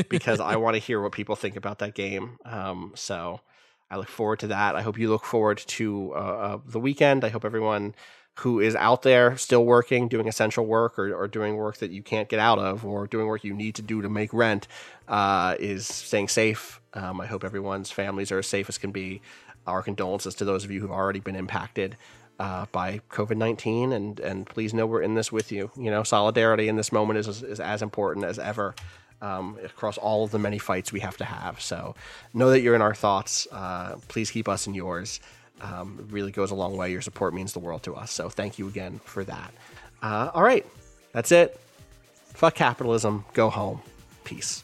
because 0.09 0.39
I 0.39 0.55
want 0.63 0.75
to 0.75 0.79
hear 0.79 1.01
what 1.01 1.11
people 1.11 1.35
think 1.35 1.55
about 1.55 1.79
that 1.79 1.95
game. 1.95 2.37
Um, 2.45 2.93
so 2.95 3.41
I 3.89 3.97
look 3.97 4.07
forward 4.09 4.39
to 4.39 4.47
that. 4.47 4.75
I 4.75 4.81
hope 4.81 4.97
you 4.99 5.09
look 5.09 5.25
forward 5.25 5.57
to 5.57 6.13
uh, 6.13 6.17
uh, 6.19 6.59
the 6.65 6.79
weekend. 6.79 7.25
I 7.25 7.29
hope 7.29 7.43
everyone 7.43 7.95
who 8.39 8.59
is 8.59 8.75
out 8.75 9.01
there 9.01 9.37
still 9.37 9.65
working, 9.65 10.07
doing 10.07 10.27
essential 10.27 10.65
work, 10.65 10.99
or, 10.99 11.13
or 11.13 11.27
doing 11.27 11.55
work 11.55 11.77
that 11.77 11.91
you 11.91 12.03
can't 12.03 12.29
get 12.29 12.39
out 12.39 12.59
of, 12.59 12.85
or 12.85 13.07
doing 13.07 13.27
work 13.27 13.43
you 13.43 13.53
need 13.53 13.75
to 13.75 13.81
do 13.81 14.01
to 14.01 14.09
make 14.09 14.31
rent, 14.33 14.67
uh, 15.07 15.55
is 15.59 15.87
staying 15.87 16.27
safe. 16.27 16.79
Um, 16.93 17.19
I 17.19 17.25
hope 17.25 17.43
everyone's 17.43 17.91
families 17.91 18.31
are 18.31 18.39
as 18.39 18.47
safe 18.47 18.69
as 18.69 18.77
can 18.77 18.91
be. 18.91 19.21
Our 19.65 19.83
condolences 19.83 20.35
to 20.35 20.45
those 20.45 20.63
of 20.63 20.71
you 20.71 20.79
who've 20.79 20.91
already 20.91 21.19
been 21.19 21.35
impacted 21.35 21.97
uh, 22.39 22.67
by 22.71 23.01
COVID 23.09 23.35
nineteen, 23.35 23.91
and 23.91 24.17
and 24.21 24.45
please 24.45 24.73
know 24.73 24.85
we're 24.87 25.01
in 25.01 25.15
this 25.15 25.29
with 25.29 25.51
you. 25.51 25.71
You 25.75 25.91
know, 25.91 26.03
solidarity 26.03 26.69
in 26.69 26.77
this 26.77 26.91
moment 26.91 27.19
is 27.19 27.43
is 27.43 27.59
as 27.59 27.81
important 27.81 28.25
as 28.25 28.39
ever 28.39 28.75
um, 29.21 29.57
across 29.65 29.97
all 29.97 30.23
of 30.23 30.31
the 30.31 30.39
many 30.39 30.57
fights 30.57 30.93
we 30.93 31.01
have 31.01 31.17
to 31.17 31.25
have. 31.25 31.59
So 31.59 31.95
know 32.33 32.49
that 32.51 32.61
you're 32.61 32.75
in 32.75 32.81
our 32.81 32.95
thoughts. 32.95 33.45
Uh, 33.51 33.97
please 34.07 34.31
keep 34.31 34.47
us 34.47 34.67
in 34.67 34.73
yours. 34.73 35.19
Um, 35.61 36.07
really 36.11 36.31
goes 36.31 36.51
a 36.51 36.55
long 36.55 36.77
way. 36.77 36.91
Your 36.91 37.01
support 37.01 37.33
means 37.33 37.53
the 37.53 37.59
world 37.59 37.83
to 37.83 37.95
us. 37.95 38.11
So 38.11 38.29
thank 38.29 38.59
you 38.59 38.67
again 38.67 38.99
for 39.03 39.23
that. 39.23 39.53
Uh, 40.01 40.29
all 40.33 40.43
right, 40.43 40.65
that's 41.11 41.31
it. 41.31 41.59
Fuck 42.33 42.55
capitalism. 42.55 43.25
Go 43.33 43.49
home. 43.49 43.81
Peace. 44.23 44.63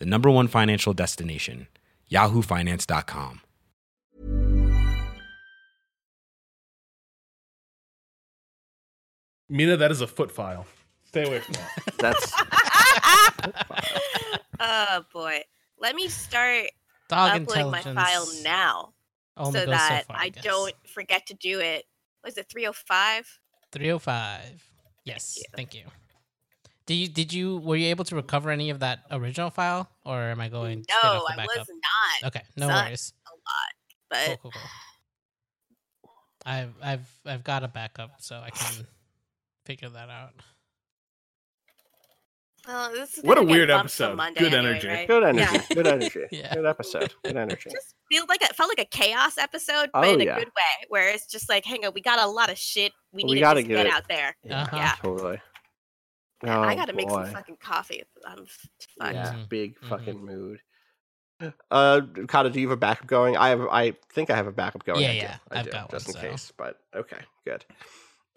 the 0.00 0.06
number 0.06 0.28
one 0.30 0.48
financial 0.48 0.92
destination, 0.92 1.68
yahoofinance.com. 2.10 3.42
Mina, 9.48 9.76
that 9.76 9.90
is 9.90 10.00
a 10.00 10.06
foot 10.06 10.30
file. 10.30 10.66
Stay 11.04 11.26
away 11.26 11.40
from 11.40 11.54
that. 11.54 11.70
That's 11.98 12.32
oh 14.60 15.04
boy. 15.12 15.42
Let 15.78 15.94
me 15.96 16.08
start 16.08 16.66
Dog 17.08 17.42
uploading 17.42 17.70
my 17.70 17.80
file 17.82 18.28
now 18.44 18.92
oh 19.36 19.46
only 19.46 19.60
so 19.60 19.66
goes 19.66 19.74
that 19.74 20.06
far, 20.06 20.16
I 20.18 20.28
guess. 20.28 20.44
don't 20.44 20.74
forget 20.86 21.26
to 21.26 21.34
do 21.34 21.60
it. 21.60 21.84
Was 22.22 22.38
it 22.38 22.48
305? 22.48 23.40
305. 23.72 24.70
Yes, 25.04 25.36
you. 25.36 25.44
thank 25.56 25.74
you. 25.74 25.84
Did 26.86 26.94
you 26.94 27.08
did 27.08 27.32
you 27.32 27.58
were 27.58 27.76
you 27.76 27.86
able 27.88 28.04
to 28.06 28.16
recover 28.16 28.50
any 28.50 28.70
of 28.70 28.80
that 28.80 29.00
original 29.10 29.50
file, 29.50 29.88
or 30.04 30.18
am 30.20 30.40
I 30.40 30.48
going? 30.48 30.82
straight 30.84 30.98
No, 31.04 31.18
off 31.20 31.24
the 31.36 31.42
I 31.42 31.46
was 31.46 31.68
not. 31.68 32.28
Okay, 32.28 32.42
no 32.56 32.66
Sucked 32.68 32.86
worries. 32.88 33.12
A 33.26 33.30
lot. 33.30 33.72
But 34.28 34.40
cool, 34.42 34.50
cool. 34.50 34.62
I've 36.44 36.72
I've 36.82 37.08
I've 37.26 37.44
got 37.44 37.62
a 37.64 37.68
backup, 37.68 38.12
so 38.20 38.36
I 38.44 38.50
can 38.50 38.86
figure 39.66 39.88
that 39.90 40.08
out. 40.08 40.30
well, 42.66 42.90
this 42.92 43.18
is 43.18 43.24
What 43.24 43.38
a 43.38 43.40
gonna 43.42 43.46
get 43.46 43.52
weird 43.52 43.70
episode. 43.70 44.16
Monday 44.16 44.40
Good 44.40 44.54
anyway, 44.54 44.70
energy. 44.70 44.88
right? 44.88 45.06
good 45.08 45.22
energy. 45.24 45.52
Yeah. 45.52 45.74
Good 45.74 45.86
energy. 45.86 46.20
Yeah. 46.32 46.54
Good 46.54 46.66
episode. 46.66 47.14
Good 47.24 47.36
energy. 47.36 47.70
just 47.70 47.94
feel 48.10 48.24
like 48.28 48.42
it 48.42 48.54
felt 48.56 48.68
like 48.70 48.80
a 48.80 48.84
chaos 48.96 49.38
episode, 49.38 49.90
but 49.92 50.04
Oh, 50.06 50.14
in 50.14 50.20
a 50.20 50.24
yeah. 50.24 50.38
good 50.38 50.48
way, 50.48 50.86
where 50.88 51.08
it's 51.10 51.26
just 51.26 51.48
like, 51.48 51.64
hang 51.64 51.84
on, 51.86 51.92
we 51.94 52.00
got 52.00 52.18
a 52.18 52.26
lot 52.26 52.50
of 52.50 52.58
shit 52.58 52.92
we 53.12 53.24
We 53.24 53.34
need 53.34 53.40
gotta 53.40 53.60
just 53.60 53.68
get 53.68 53.84
get 53.84 53.92
out 53.94 54.08
there. 54.08 54.36
Uh-huh. 54.50 54.76
Yeah. 54.76 54.94
Totally. 55.02 55.40
Man, 56.42 56.56
Oh, 56.56 56.62
I 56.62 56.74
gotta 56.74 56.92
make 56.94 57.10
some 57.10 57.26
fucking 57.26 57.56
coffee. 57.60 58.02
I'm 58.26 58.42
f- 58.44 58.68
fucked. 58.98 59.14
Yeah, 59.14 59.32
Mhm. 59.34 59.48
big 59.48 59.78
Mhm. 59.80 59.88
fucking 59.88 60.24
mood. 60.24 60.60
Uh, 61.70 62.00
Cado, 62.02 62.52
do 62.52 62.60
you 62.60 62.68
have 62.68 62.76
a 62.76 62.80
backup 62.80 63.06
going? 63.06 63.34
I 63.36 63.48
have. 63.48 63.62
I 63.70 63.92
think 64.12 64.28
I 64.28 64.36
have 64.36 64.46
a 64.46 64.52
backup 64.52 64.84
going. 64.84 65.00
Yeah, 65.02 65.08
I 65.08 65.12
do. 65.12 65.18
yeah, 65.20 65.36
I 65.50 65.58
I've 65.60 65.64
do, 65.64 65.70
got 65.70 65.90
just 65.90 66.08
one, 66.08 66.16
in 66.16 66.22
so. 66.22 66.28
case. 66.32 66.52
But 66.54 66.78
okay, 66.94 67.16
good. 67.46 67.64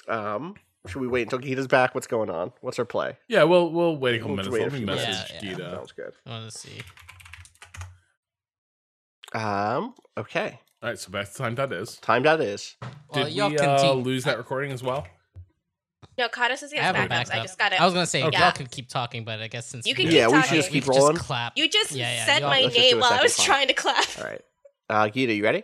Um, 0.08 0.56
should 0.88 1.02
we 1.02 1.08
wait 1.10 1.24
until 1.24 1.40
Gita's 1.40 1.68
back? 1.68 1.94
What's 1.96 2.08
going 2.08 2.30
on? 2.30 2.54
What's 2.62 2.78
her 2.78 2.86
play? 2.86 3.18
Yeah, 3.28 3.44
we'll 3.44 3.70
we'll 3.72 3.98
wait 3.98 4.16
a 4.16 4.18
couple 4.20 4.36
We'll 4.36 4.46
minutes. 4.46 4.54
wait 4.54 4.62
a 4.62 4.64
Let 4.70 4.74
me 4.74 4.86
message 4.86 5.32
Yeah, 5.32 5.36
yeah. 5.36 5.40
Gita. 5.52 5.72
Sounds 5.76 5.92
good. 5.92 6.14
I 6.26 6.30
want 6.30 6.52
to 6.52 6.58
see. 6.58 6.82
Um, 9.34 9.96
okay. 10.18 10.60
All 10.82 10.90
right, 10.90 11.00
so 11.00 11.12
back 11.12 11.30
to 11.30 11.34
time 11.38 11.56
that 11.56 11.72
is. 11.74 11.98
Time 11.98 12.24
that 12.24 12.40
is. 12.42 12.76
Well, 13.10 13.26
Did 13.26 13.34
y'all 13.34 13.50
we 13.50 13.58
can 13.58 13.70
uh, 13.70 13.94
lose 13.94 14.24
that 14.26 14.38
recording 14.38 14.72
as 14.72 14.82
well? 14.84 15.08
No, 16.18 16.28
Cado 16.30 16.56
says 16.58 16.72
he 16.72 16.78
I 16.78 16.84
has 16.84 16.96
have 16.96 17.06
a 17.06 17.10
backups. 17.14 17.32
I 17.34 17.42
just 17.42 17.58
gotta. 17.58 17.82
I 17.82 17.86
was 17.86 17.94
gonna 17.94 18.06
say 18.06 18.24
Okay. 18.24 18.38
y'all 18.38 18.48
Yeah. 18.48 18.52
can 18.52 18.68
keep 18.68 18.88
talking, 18.90 19.24
but 19.26 19.40
I 19.42 19.48
guess 19.48 19.68
since 19.68 19.88
You 19.88 19.96
can 19.96 20.06
keep 20.06 20.14
Yeah, 20.14 20.28
we 20.28 20.36
should 20.36 20.44
talking. 20.44 20.58
just 20.58 20.72
keep 20.72 20.88
rolling. 20.88 21.16
Just 21.16 21.26
clap. 21.28 21.54
You 21.58 21.68
just 21.70 21.92
Yeah, 21.92 22.14
yeah, 22.14 22.26
said 22.26 22.42
my 22.44 22.62
Let's 22.62 22.64
just 22.66 22.76
do 22.76 22.82
name 22.82 23.00
while 23.00 23.14
I 23.14 23.22
was 23.24 23.36
clap. 23.36 23.46
trying 23.48 23.68
to 23.70 23.74
clap. 23.74 24.06
All 24.20 24.24
right. 24.26 24.42
Uh, 24.90 25.10
Gita, 25.10 25.34
you 25.34 25.44
ready? 25.44 25.64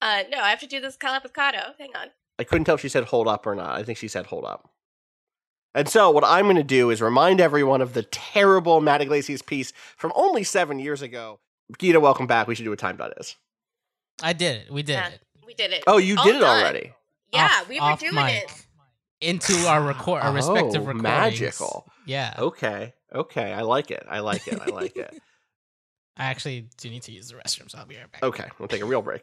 Uh, 0.00 0.22
no, 0.30 0.38
I 0.40 0.50
have 0.50 0.60
to 0.60 0.66
do 0.66 0.80
this 0.80 0.96
clap 0.96 1.22
with 1.22 1.32
Cado. 1.32 1.74
Hang 1.78 1.94
on. 1.94 2.08
I 2.38 2.44
couldn't 2.44 2.64
tell 2.64 2.76
if 2.76 2.80
she 2.80 2.88
said 2.88 3.04
hold 3.04 3.28
up 3.28 3.46
or 3.46 3.54
not. 3.54 3.78
I 3.78 3.82
think 3.82 3.98
she 3.98 4.08
said 4.08 4.26
hold 4.26 4.44
up. 4.44 4.70
And 5.74 5.88
so, 5.88 6.10
what 6.10 6.24
I'm 6.24 6.44
going 6.46 6.56
to 6.56 6.62
do 6.62 6.90
is 6.90 7.00
remind 7.00 7.40
everyone 7.40 7.80
of 7.80 7.94
the 7.94 8.02
terrible 8.02 8.80
Matt 8.80 9.00
Yglesias 9.00 9.40
piece 9.42 9.72
from 9.96 10.12
only 10.14 10.44
seven 10.44 10.78
years 10.78 11.00
ago. 11.02 11.40
Gita, 11.78 11.98
welcome 12.00 12.26
back. 12.26 12.46
We 12.46 12.54
should 12.54 12.64
do 12.64 12.72
a 12.72 12.76
time 12.76 12.96
that 12.98 13.14
is. 13.18 13.36
I 14.22 14.32
did 14.34 14.56
it. 14.62 14.70
We 14.72 14.82
did 14.82 14.92
Yeah. 14.94 15.08
it. 15.08 15.20
We 15.46 15.54
did 15.54 15.72
it. 15.72 15.84
Oh, 15.86 15.96
you 15.98 16.16
All 16.18 16.24
did 16.24 16.36
it 16.36 16.40
done. 16.40 16.58
already. 16.60 16.92
Yeah, 17.32 17.46
Off- 17.46 17.68
we 17.68 17.80
were 17.80 17.96
doing 17.96 18.14
mic. 18.14 18.44
it. 18.44 18.66
Into 19.22 19.54
our 19.68 19.82
record, 19.82 20.22
our 20.22 20.32
respective 20.32 20.82
Oh, 20.82 20.86
recordings. 20.86 21.02
magical. 21.02 21.86
Yeah. 22.06 22.34
Okay. 22.38 22.92
Okay. 23.14 23.52
I 23.52 23.62
like 23.62 23.90
it. 23.90 24.04
I 24.08 24.20
like 24.20 24.46
it. 24.48 24.60
I 24.60 24.70
like 24.70 24.96
it. 24.96 25.14
I 26.16 26.24
actually 26.26 26.68
do 26.76 26.90
need 26.90 27.02
to 27.04 27.12
use 27.12 27.28
the 27.28 27.36
restroom, 27.36 27.70
so 27.70 27.78
I'll 27.78 27.86
be 27.86 27.96
right 27.96 28.10
back. 28.12 28.22
Okay, 28.22 28.44
we'll 28.58 28.68
take 28.68 28.82
a 28.82 28.86
real 28.86 29.00
break. 29.00 29.22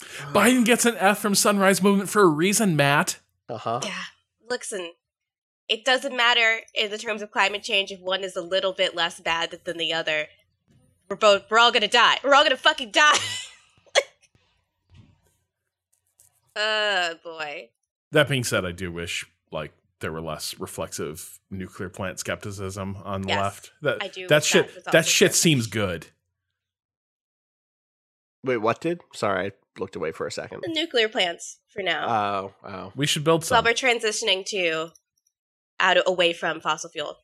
Biden 0.32 0.64
gets 0.64 0.86
an 0.86 0.96
F 0.98 1.18
from 1.18 1.34
Sunrise 1.34 1.82
Movement 1.82 2.08
for 2.08 2.22
a 2.22 2.26
reason, 2.26 2.74
Matt. 2.76 3.18
Uh 3.48 3.58
huh. 3.58 3.80
Yeah. 3.84 3.92
Listen, 4.48 4.92
it 5.68 5.84
doesn't 5.84 6.16
matter 6.16 6.60
in 6.74 6.90
the 6.90 6.98
terms 6.98 7.22
of 7.22 7.30
climate 7.30 7.62
change 7.62 7.90
if 7.90 8.00
one 8.00 8.24
is 8.24 8.34
a 8.36 8.40
little 8.42 8.72
bit 8.72 8.94
less 8.94 9.20
bad 9.20 9.58
than 9.64 9.76
the 9.78 9.92
other. 9.92 10.26
We're 11.08 11.16
both 11.16 11.44
we're 11.50 11.58
all 11.58 11.72
gonna 11.72 11.88
die. 11.88 12.16
We're 12.24 12.34
all 12.34 12.42
gonna 12.42 12.56
fucking 12.56 12.90
die. 12.92 13.16
oh 16.56 17.14
boy. 17.24 17.70
That 18.12 18.28
being 18.28 18.44
said, 18.44 18.64
I 18.64 18.72
do 18.72 18.92
wish 18.92 19.24
like 19.50 19.72
there 20.00 20.12
were 20.12 20.20
less 20.20 20.58
reflexive 20.58 21.38
nuclear 21.50 21.88
plant 21.88 22.18
skepticism 22.18 22.96
on 23.04 23.22
the 23.22 23.28
Yes, 23.28 23.40
left. 23.40 23.72
That 23.82 23.98
I 24.02 24.08
do 24.08 24.26
that 24.28 24.44
shit 24.44 24.84
that 24.84 24.92
that 24.92 25.06
shit 25.06 25.34
seems 25.34 25.66
good. 25.66 26.06
Wait, 28.44 28.56
what 28.58 28.80
did? 28.80 29.00
Sorry, 29.14 29.46
I 29.46 29.52
looked 29.78 29.94
away 29.96 30.12
for 30.12 30.26
a 30.26 30.32
second. 30.32 30.62
The 30.64 30.72
nuclear 30.72 31.08
plants 31.08 31.58
for 31.72 31.82
now. 31.82 32.08
Oh, 32.64 32.68
oh. 32.68 32.92
We 32.96 33.06
should 33.06 33.22
build 33.24 33.42
While 33.42 33.62
some. 33.62 33.64
we're 33.64 33.72
transitioning 33.72 34.44
to 34.46 34.88
out 35.78 35.96
away 36.06 36.32
from 36.32 36.60
fossil 36.60 36.90
fuel. 36.90 37.16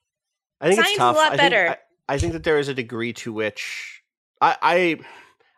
I 0.60 0.68
think 0.68 0.76
Science 0.80 0.90
it's 0.96 0.96
is 0.96 1.00
a 1.02 1.12
lot 1.12 1.16
I 1.18 1.28
think- 1.30 1.40
better. 1.40 1.68
I, 1.70 2.14
I 2.14 2.18
think 2.18 2.32
that 2.34 2.44
there 2.44 2.59
is 2.59 2.68
a 2.68 2.74
degree 2.74 3.12
to 3.14 3.32
which 3.32 4.02
I, 4.40 4.56
I 4.62 4.96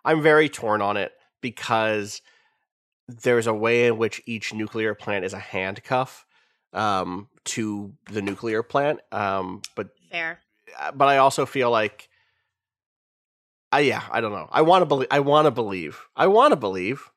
I'm 0.04 0.22
very 0.22 0.48
torn 0.48 0.80
on 0.82 0.96
it 0.96 1.12
because 1.42 2.22
there's 3.22 3.46
a 3.46 3.54
way 3.54 3.86
in 3.86 3.98
which 3.98 4.22
each 4.26 4.54
nuclear 4.54 4.94
plant 4.94 5.24
is 5.24 5.32
a 5.32 5.38
handcuff 5.38 6.26
um, 6.72 7.28
to 7.44 7.92
the 8.10 8.22
nuclear 8.22 8.62
plant. 8.62 9.00
Um, 9.12 9.62
but 9.74 9.90
Fair. 10.10 10.40
but 10.94 11.08
I 11.08 11.18
also 11.18 11.46
feel 11.46 11.70
like 11.70 12.08
I 13.72 13.80
yeah, 13.80 14.02
I 14.10 14.20
don't 14.20 14.32
know. 14.32 14.48
I 14.50 14.62
want 14.62 14.82
to 14.82 14.86
believe 14.86 15.08
I 15.10 15.20
want 15.20 15.46
to 15.46 15.50
believe. 15.50 16.00
I 16.16 16.26
want 16.26 16.52
to 16.52 16.56
believe. 16.56 17.10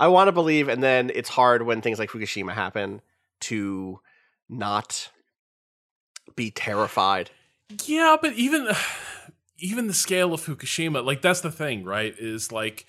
I 0.00 0.08
want 0.08 0.28
to 0.28 0.32
believe 0.32 0.68
and 0.68 0.82
then 0.82 1.10
it's 1.14 1.28
hard 1.28 1.62
when 1.62 1.80
things 1.80 1.98
like 1.98 2.10
Fukushima 2.10 2.52
happen 2.52 3.00
to 3.40 4.00
not 4.48 5.10
be 6.36 6.50
terrified. 6.50 7.30
Yeah, 7.84 8.16
but 8.20 8.32
even 8.34 8.68
even 9.58 9.86
the 9.86 9.94
scale 9.94 10.32
of 10.32 10.44
Fukushima, 10.44 11.04
like 11.04 11.22
that's 11.22 11.40
the 11.40 11.50
thing, 11.50 11.84
right? 11.84 12.14
Is 12.18 12.52
like 12.52 12.86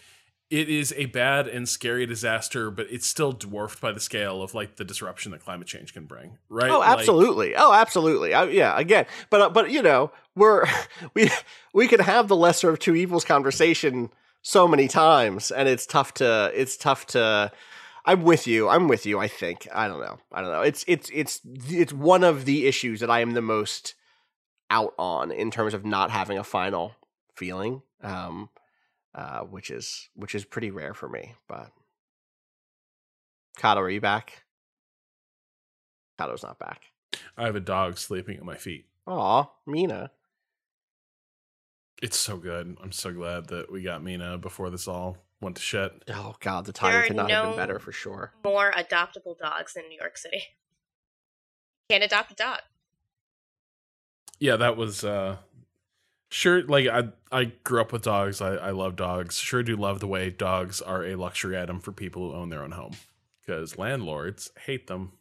it 0.49 0.67
is 0.67 0.93
a 0.97 1.05
bad 1.07 1.47
and 1.47 1.69
scary 1.69 2.05
disaster, 2.07 2.71
but 2.71 2.87
it's 2.89 3.05
still 3.05 3.31
dwarfed 3.31 3.79
by 3.79 3.91
the 3.91 3.99
scale 3.99 4.41
of 4.41 4.55
like 4.55 4.77
the 4.77 4.83
disruption 4.83 5.31
that 5.31 5.41
climate 5.43 5.67
change 5.67 5.93
can 5.93 6.05
bring, 6.05 6.37
right? 6.49 6.71
Oh, 6.71 6.79
Like, 6.79 6.97
absolutely. 6.97 7.55
oh, 7.55 7.71
absolutely. 7.71 8.33
I, 8.33 8.45
yeah. 8.45 8.77
Again, 8.77 9.05
but 9.29 9.41
uh, 9.41 9.49
but 9.49 9.69
you 9.69 9.81
know, 9.83 10.11
we're 10.35 10.65
we 11.13 11.29
we 11.73 11.87
can 11.87 11.99
have 11.99 12.27
the 12.27 12.35
lesser 12.35 12.69
of 12.69 12.79
two 12.79 12.95
evils 12.95 13.23
conversation 13.23 14.09
so 14.41 14.67
many 14.67 14.87
times, 14.87 15.51
and 15.51 15.69
it's 15.69 15.85
tough 15.85 16.13
to 16.15 16.51
it's 16.55 16.77
tough 16.77 17.05
to. 17.07 17.51
I'm 18.05 18.23
with 18.23 18.47
you. 18.47 18.69
I'm 18.69 18.87
with 18.87 19.05
you. 19.05 19.19
I 19.19 19.27
think. 19.27 19.67
I 19.71 19.87
don't 19.87 19.99
know. 19.99 20.17
I 20.31 20.41
don't 20.41 20.51
know. 20.51 20.61
It's 20.61 20.83
it's 20.87 21.11
it's 21.13 21.41
it's 21.67 21.93
one 21.93 22.23
of 22.23 22.45
the 22.45 22.65
issues 22.65 23.01
that 23.01 23.11
I 23.11 23.19
am 23.19 23.31
the 23.31 23.41
most 23.41 23.93
out 24.71 24.95
on 24.97 25.31
in 25.31 25.51
terms 25.51 25.75
of 25.75 25.85
not 25.85 26.09
having 26.09 26.39
a 26.39 26.43
final 26.43 26.95
feeling. 27.35 27.83
Um, 28.01 28.49
uh, 29.15 29.41
which 29.41 29.69
is 29.69 30.09
which 30.15 30.35
is 30.35 30.45
pretty 30.45 30.71
rare 30.71 30.93
for 30.93 31.09
me. 31.09 31.35
But 31.47 31.71
Cado, 33.57 33.77
are 33.77 33.89
you 33.89 34.01
back? 34.01 34.43
Cado's 36.19 36.43
not 36.43 36.59
back. 36.59 36.81
I 37.37 37.45
have 37.45 37.55
a 37.55 37.61
dog 37.61 37.97
sleeping 37.97 38.37
at 38.37 38.43
my 38.43 38.55
feet. 38.55 38.85
Aw, 39.07 39.45
Mina. 39.65 40.11
It's 42.01 42.17
so 42.17 42.37
good. 42.37 42.77
I'm 42.81 42.91
so 42.91 43.11
glad 43.11 43.47
that 43.47 43.71
we 43.71 43.81
got 43.81 44.03
Mina 44.03 44.37
before 44.37 44.69
this 44.69 44.87
all 44.87 45.17
went 45.41 45.55
to 45.57 45.61
shit. 45.61 46.03
Oh 46.09 46.35
God, 46.39 46.65
the 46.65 46.71
There 46.71 46.91
timing 46.91 46.97
are 46.97 47.07
could 47.07 47.15
not 47.15 47.31
have 47.31 47.49
been 47.49 47.57
better 47.57 47.79
for 47.79 47.91
sure. 47.91 48.33
More 48.43 48.71
adoptable 48.71 49.37
dogs 49.37 49.75
in 49.75 49.87
New 49.89 49.97
York 49.99 50.17
City. 50.17 50.43
Can't 51.89 52.03
adopt 52.03 52.31
a 52.31 52.35
dog. 52.35 52.59
Yeah, 54.39 54.55
that 54.57 54.77
was 54.77 55.03
uh 55.03 55.37
sure 56.29 56.63
like 56.63 56.87
I 56.87 57.09
I 57.31 57.45
grew 57.63 57.81
up 57.81 57.91
with 57.91 58.03
dogs. 58.03 58.41
I, 58.41 58.55
I 58.55 58.71
love 58.71 58.95
dogs. 58.95 59.37
Sure 59.37 59.63
do 59.63 59.75
love 59.75 59.99
the 59.99 60.07
way 60.07 60.29
dogs 60.29 60.81
are 60.81 61.03
a 61.05 61.15
luxury 61.15 61.59
item 61.59 61.79
for 61.79 61.91
people 61.91 62.31
who 62.31 62.37
own 62.37 62.49
their 62.49 62.63
own 62.63 62.71
home. 62.71 62.93
Because 63.45 63.77
landlords 63.77 64.51
hate 64.65 64.87
them. 64.87 65.13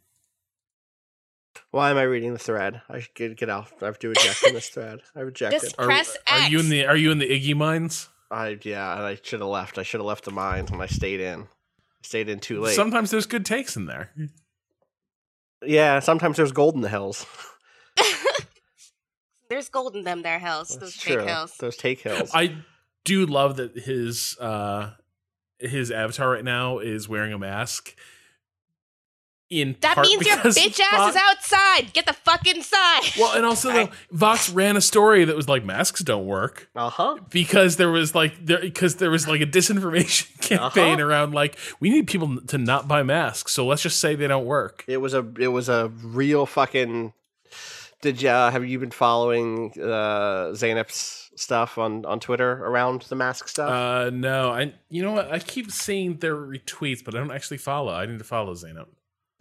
Why 1.70 1.90
am 1.90 1.96
I 1.96 2.02
reading 2.02 2.32
the 2.32 2.38
thread? 2.38 2.82
I 2.88 3.00
should 3.00 3.14
get, 3.14 3.36
get 3.36 3.50
out. 3.50 3.68
I 3.82 3.86
have 3.86 3.98
to 4.00 4.10
eject 4.10 4.36
from 4.36 4.52
this 4.54 4.68
thread. 4.68 5.00
I 5.16 5.20
rejected. 5.32 5.60
This- 5.62 5.74
Are, 5.74 5.86
Press 5.86 6.16
are 6.30 6.48
you 6.48 6.60
in 6.60 6.68
the 6.68 6.86
are 6.86 6.96
you 6.96 7.10
in 7.10 7.18
the 7.18 7.28
Iggy 7.28 7.54
mines? 7.56 8.08
I 8.30 8.58
yeah, 8.62 8.94
and 8.94 9.02
I 9.04 9.14
should 9.22 9.40
have 9.40 9.48
left. 9.48 9.78
I 9.78 9.82
should 9.82 10.00
have 10.00 10.06
left 10.06 10.24
the 10.24 10.30
mines, 10.30 10.70
and 10.70 10.82
I 10.82 10.86
stayed 10.86 11.20
in. 11.20 11.42
I 11.42 11.46
stayed 12.02 12.28
in 12.28 12.38
too 12.40 12.60
late. 12.60 12.76
Sometimes 12.76 13.10
there's 13.10 13.26
good 13.26 13.46
takes 13.46 13.74
in 13.76 13.86
there. 13.86 14.12
yeah, 15.64 15.98
sometimes 16.00 16.36
there's 16.36 16.52
gold 16.52 16.74
in 16.74 16.82
the 16.82 16.88
hills. 16.90 17.24
There's 19.48 19.68
gold 19.68 19.96
in 19.96 20.04
them 20.04 20.22
there 20.22 20.38
hills. 20.38 20.68
That's 20.68 20.80
those 20.80 20.96
true. 20.96 21.16
fake 21.18 21.28
hills. 21.28 21.54
Those 21.58 21.76
take 21.76 22.00
hills. 22.00 22.30
I 22.34 22.56
do 23.04 23.24
love 23.26 23.56
that 23.56 23.76
his 23.78 24.36
uh 24.38 24.90
his 25.58 25.90
avatar 25.90 26.30
right 26.30 26.44
now 26.44 26.78
is 26.78 27.08
wearing 27.08 27.32
a 27.32 27.38
mask. 27.38 27.94
In 29.50 29.76
That 29.80 29.96
means 29.96 30.26
your 30.26 30.36
bitch 30.36 30.78
ass 30.78 30.90
Vox- 30.98 31.16
is 31.16 31.22
outside. 31.24 31.92
Get 31.94 32.04
the 32.04 32.12
fuck 32.12 32.46
inside. 32.46 33.00
Well, 33.18 33.34
and 33.34 33.46
also 33.46 33.72
though, 33.72 33.88
Vox 34.12 34.50
ran 34.50 34.76
a 34.76 34.80
story 34.82 35.24
that 35.24 35.34
was 35.34 35.48
like 35.48 35.64
masks 35.64 36.02
don't 36.02 36.26
work 36.26 36.68
Uh 36.76 36.90
huh. 36.90 37.16
because 37.30 37.76
there 37.76 37.90
was 37.90 38.14
like 38.14 38.44
there 38.44 38.60
because 38.60 38.96
there 38.96 39.10
was 39.10 39.26
like 39.26 39.40
a 39.40 39.46
disinformation 39.46 40.38
campaign 40.42 41.00
Uh-huh. 41.00 41.06
around 41.06 41.32
like 41.32 41.56
we 41.80 41.88
need 41.88 42.06
people 42.06 42.38
to 42.48 42.58
not 42.58 42.88
buy 42.88 43.02
masks, 43.02 43.54
so 43.54 43.64
let's 43.66 43.80
just 43.80 43.98
say 44.00 44.14
they 44.14 44.26
don't 44.28 44.44
work. 44.44 44.84
It 44.86 44.98
was 44.98 45.14
a 45.14 45.26
it 45.40 45.48
was 45.48 45.70
a 45.70 45.88
real 46.04 46.44
fucking. 46.44 47.14
Did 48.00 48.22
you 48.22 48.28
have 48.28 48.64
you 48.64 48.78
been 48.78 48.90
following 48.90 49.72
uh, 49.76 50.52
Zeynep's 50.52 51.30
stuff 51.36 51.78
on 51.78 52.04
on 52.04 52.20
Twitter 52.20 52.64
around 52.64 53.02
the 53.02 53.16
mask 53.16 53.48
stuff? 53.48 53.70
Uh 53.70 54.10
no, 54.10 54.50
I 54.50 54.74
you 54.88 55.02
know 55.02 55.12
what 55.12 55.32
I 55.32 55.38
keep 55.38 55.70
seeing 55.72 56.18
their 56.18 56.36
retweets, 56.36 57.04
but 57.04 57.14
I 57.14 57.18
don't 57.18 57.32
actually 57.32 57.58
follow. 57.58 57.92
I 57.92 58.06
need 58.06 58.18
to 58.18 58.24
follow 58.24 58.54
Zainab. 58.54 58.88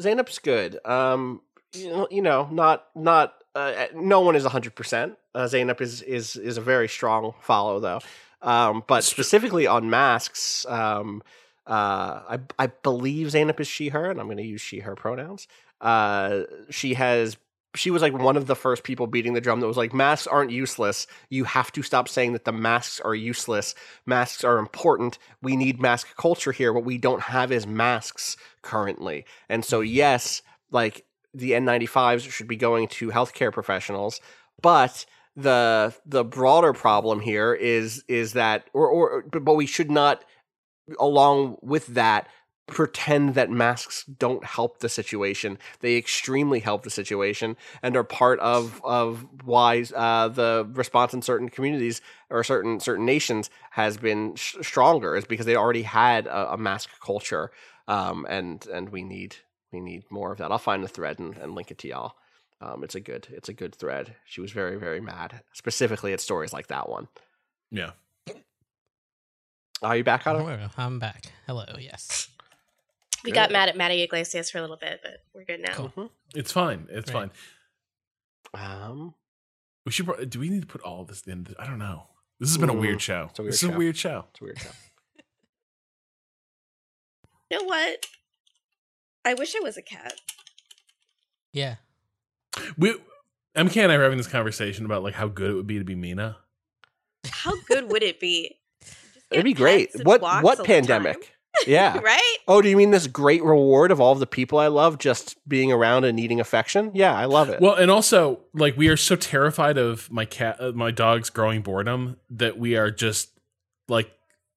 Zeynep's 0.01 0.39
good. 0.39 0.79
Um, 0.85 1.41
you 1.73 1.89
know, 1.89 2.07
you 2.09 2.21
know, 2.21 2.47
not 2.51 2.87
not 2.95 3.33
uh, 3.55 3.87
no 3.93 4.21
one 4.21 4.35
is 4.35 4.45
hundred 4.45 4.75
percent. 4.75 5.17
Uh, 5.33 5.45
Zeynep 5.45 5.81
is 5.81 6.01
is 6.01 6.35
is 6.35 6.57
a 6.57 6.61
very 6.61 6.87
strong 6.87 7.33
follow 7.41 7.79
though. 7.79 7.99
Um, 8.41 8.83
but 8.87 9.03
specifically 9.03 9.65
on 9.65 9.89
masks, 9.89 10.65
um, 10.67 11.23
uh, 11.65 12.21
I 12.29 12.39
I 12.59 12.67
believe 12.67 13.27
Zeynep 13.27 13.59
is 13.59 13.67
she 13.67 13.89
her, 13.89 14.09
and 14.09 14.19
I'm 14.19 14.27
going 14.27 14.37
to 14.37 14.43
use 14.43 14.61
she 14.61 14.79
her 14.79 14.95
pronouns. 14.95 15.47
Uh, 15.81 16.41
she 16.69 16.95
has. 16.95 17.37
She 17.75 17.91
was 17.91 18.01
like 18.01 18.13
one 18.13 18.37
of 18.37 18.47
the 18.47 18.55
first 18.55 18.83
people 18.83 19.07
beating 19.07 19.33
the 19.33 19.41
drum 19.41 19.59
that 19.59 19.67
was 19.67 19.77
like, 19.77 19.93
masks 19.93 20.25
aren't 20.25 20.51
useless. 20.51 21.05
You 21.29 21.43
have 21.43 21.71
to 21.73 21.83
stop 21.83 22.07
saying 22.09 22.33
that 22.33 22.45
the 22.45 22.51
masks 22.51 22.99
are 23.01 23.13
useless. 23.13 23.75
Masks 24.05 24.43
are 24.43 24.57
important. 24.57 25.19
We 25.41 25.55
need 25.55 25.81
mask 25.81 26.15
culture 26.17 26.51
here. 26.51 26.73
What 26.73 26.85
we 26.85 26.97
don't 26.97 27.21
have 27.21 27.51
is 27.51 27.67
masks 27.67 28.37
currently. 28.61 29.25
And 29.49 29.63
so, 29.63 29.81
mm-hmm. 29.81 29.93
yes, 29.93 30.41
like 30.71 31.05
the 31.33 31.51
N95s 31.51 32.29
should 32.29 32.47
be 32.47 32.55
going 32.55 32.87
to 32.87 33.09
healthcare 33.09 33.51
professionals, 33.51 34.21
but 34.61 35.05
the 35.35 35.93
the 36.03 36.23
broader 36.23 36.73
problem 36.73 37.19
here 37.19 37.53
is 37.53 38.03
is 38.07 38.33
that 38.33 38.67
or 38.73 38.87
or 38.87 39.23
but 39.31 39.45
but 39.45 39.53
we 39.53 39.67
should 39.67 39.91
not 39.91 40.25
along 40.99 41.57
with 41.61 41.85
that 41.87 42.27
pretend 42.67 43.33
that 43.35 43.49
masks 43.49 44.03
don't 44.03 44.43
help 44.43 44.79
the 44.79 44.89
situation. 44.89 45.57
They 45.79 45.95
extremely 45.95 46.59
help 46.59 46.83
the 46.83 46.89
situation 46.89 47.55
and 47.81 47.95
are 47.95 48.03
part 48.03 48.39
of 48.39 48.81
of 48.83 49.25
why 49.43 49.85
uh, 49.95 50.27
the 50.27 50.69
response 50.73 51.13
in 51.13 51.21
certain 51.21 51.49
communities 51.49 52.01
or 52.29 52.43
certain 52.43 52.79
certain 52.79 53.05
nations 53.05 53.49
has 53.71 53.97
been 53.97 54.35
sh- 54.35 54.57
stronger 54.61 55.15
is 55.15 55.25
because 55.25 55.45
they 55.45 55.55
already 55.55 55.83
had 55.83 56.27
a, 56.27 56.53
a 56.53 56.57
mask 56.57 56.89
culture 57.01 57.51
um, 57.87 58.25
and 58.29 58.67
and 58.67 58.89
we 58.89 59.01
need 59.01 59.37
we 59.71 59.79
need 59.79 60.03
more 60.09 60.31
of 60.31 60.37
that. 60.39 60.51
I'll 60.51 60.57
find 60.57 60.83
the 60.83 60.89
thread 60.89 61.19
and, 61.19 61.37
and 61.37 61.55
link 61.55 61.71
it 61.71 61.77
to 61.79 61.87
y'all. 61.87 62.15
Um, 62.59 62.83
it's 62.83 62.95
a 62.95 62.99
good 62.99 63.27
it's 63.31 63.49
a 63.49 63.53
good 63.53 63.75
thread. 63.75 64.15
She 64.25 64.41
was 64.41 64.51
very 64.51 64.77
very 64.77 64.99
mad, 64.99 65.41
specifically 65.53 66.11
at 66.13 66.19
stories 66.19 66.53
like 66.53 66.67
that 66.67 66.89
one. 66.89 67.07
Yeah. 67.71 67.91
Are 69.81 69.95
you 69.95 70.03
back, 70.03 70.25
Otto? 70.25 70.69
I'm 70.75 70.97
back. 70.97 71.31
Hello, 71.45 71.65
yes. 71.77 72.29
We 73.23 73.31
got 73.31 73.51
mad 73.51 73.69
at 73.69 73.75
Matty 73.77 74.01
Yglesias 74.03 74.49
for 74.51 74.57
a 74.59 74.61
little 74.61 74.77
bit, 74.77 74.99
but 75.03 75.17
we're 75.33 75.43
good 75.45 75.59
now. 75.61 75.73
Cool. 75.73 76.11
It's 76.35 76.51
fine. 76.51 76.87
It's 76.89 77.11
Right. 77.13 77.29
fine. 78.53 78.81
Um, 78.91 79.15
We 79.85 79.91
should. 79.91 80.05
pro- 80.05 80.23
Do 80.25 80.39
we 80.39 80.49
need 80.49 80.61
to 80.61 80.67
put 80.67 80.81
all 80.81 81.03
this 81.05 81.21
in? 81.27 81.47
I 81.59 81.65
don't 81.65 81.79
know. 81.79 82.07
This 82.39 82.49
has 82.49 82.57
been 82.57 82.69
a 82.69 82.73
Mm, 82.73 82.79
weird 82.81 83.01
show. 83.01 83.27
it's 83.29 83.39
a 83.39 83.41
weird 83.41 83.53
this 83.53 83.63
is 83.63 83.69
show. 83.69 83.75
a 83.75 83.77
weird 83.77 83.97
show. 83.97 84.27
it's 84.31 84.41
a 84.41 84.43
weird 84.43 84.59
show. 84.59 84.69
You 87.49 87.59
know 87.59 87.63
what? 87.65 88.05
I 89.25 89.33
wish 89.33 89.55
I 89.55 89.59
was 89.61 89.77
a 89.77 89.81
cat. 89.81 90.13
Yeah. 91.53 91.75
We 92.77 92.95
MK 93.55 93.77
and 93.83 93.91
I 93.91 93.97
were 93.97 94.03
having 94.03 94.17
this 94.17 94.27
conversation 94.27 94.85
about 94.85 95.03
like 95.03 95.13
how 95.15 95.27
good 95.27 95.51
it 95.51 95.53
would 95.53 95.67
be 95.67 95.79
to 95.79 95.85
be 95.85 95.95
Mina. 95.95 96.37
How 97.29 97.53
good 97.67 97.89
would 97.91 98.03
it 98.03 98.19
be? 98.19 98.59
It'd 99.31 99.45
be 99.45 99.53
great. 99.53 99.89
What 100.03 100.21
what 100.21 100.43
all 100.45 100.55
time. 100.57 100.65
pandemic? 100.65 101.33
Yeah. 101.67 101.97
right? 101.99 102.37
Oh, 102.47 102.61
do 102.61 102.69
you 102.69 102.77
mean 102.77 102.91
this 102.91 103.07
great 103.07 103.43
reward 103.43 103.91
of 103.91 103.99
all 103.99 104.11
of 104.13 104.19
the 104.19 104.27
people 104.27 104.59
I 104.59 104.67
love 104.67 104.97
just 104.99 105.35
being 105.47 105.71
around 105.71 106.03
and 106.05 106.15
needing 106.15 106.39
affection? 106.39 106.91
Yeah, 106.93 107.13
I 107.13 107.25
love 107.25 107.49
it. 107.49 107.59
Well, 107.61 107.73
and 107.75 107.89
also 107.91 108.39
like 108.53 108.77
we 108.77 108.87
are 108.89 108.97
so 108.97 109.15
terrified 109.15 109.77
of 109.77 110.11
my 110.11 110.25
cat, 110.25 110.57
uh, 110.59 110.71
my 110.73 110.91
dog's 110.91 111.29
growing 111.29 111.61
boredom 111.61 112.17
that 112.29 112.57
we 112.57 112.75
are 112.77 112.91
just 112.91 113.29
like 113.87 114.11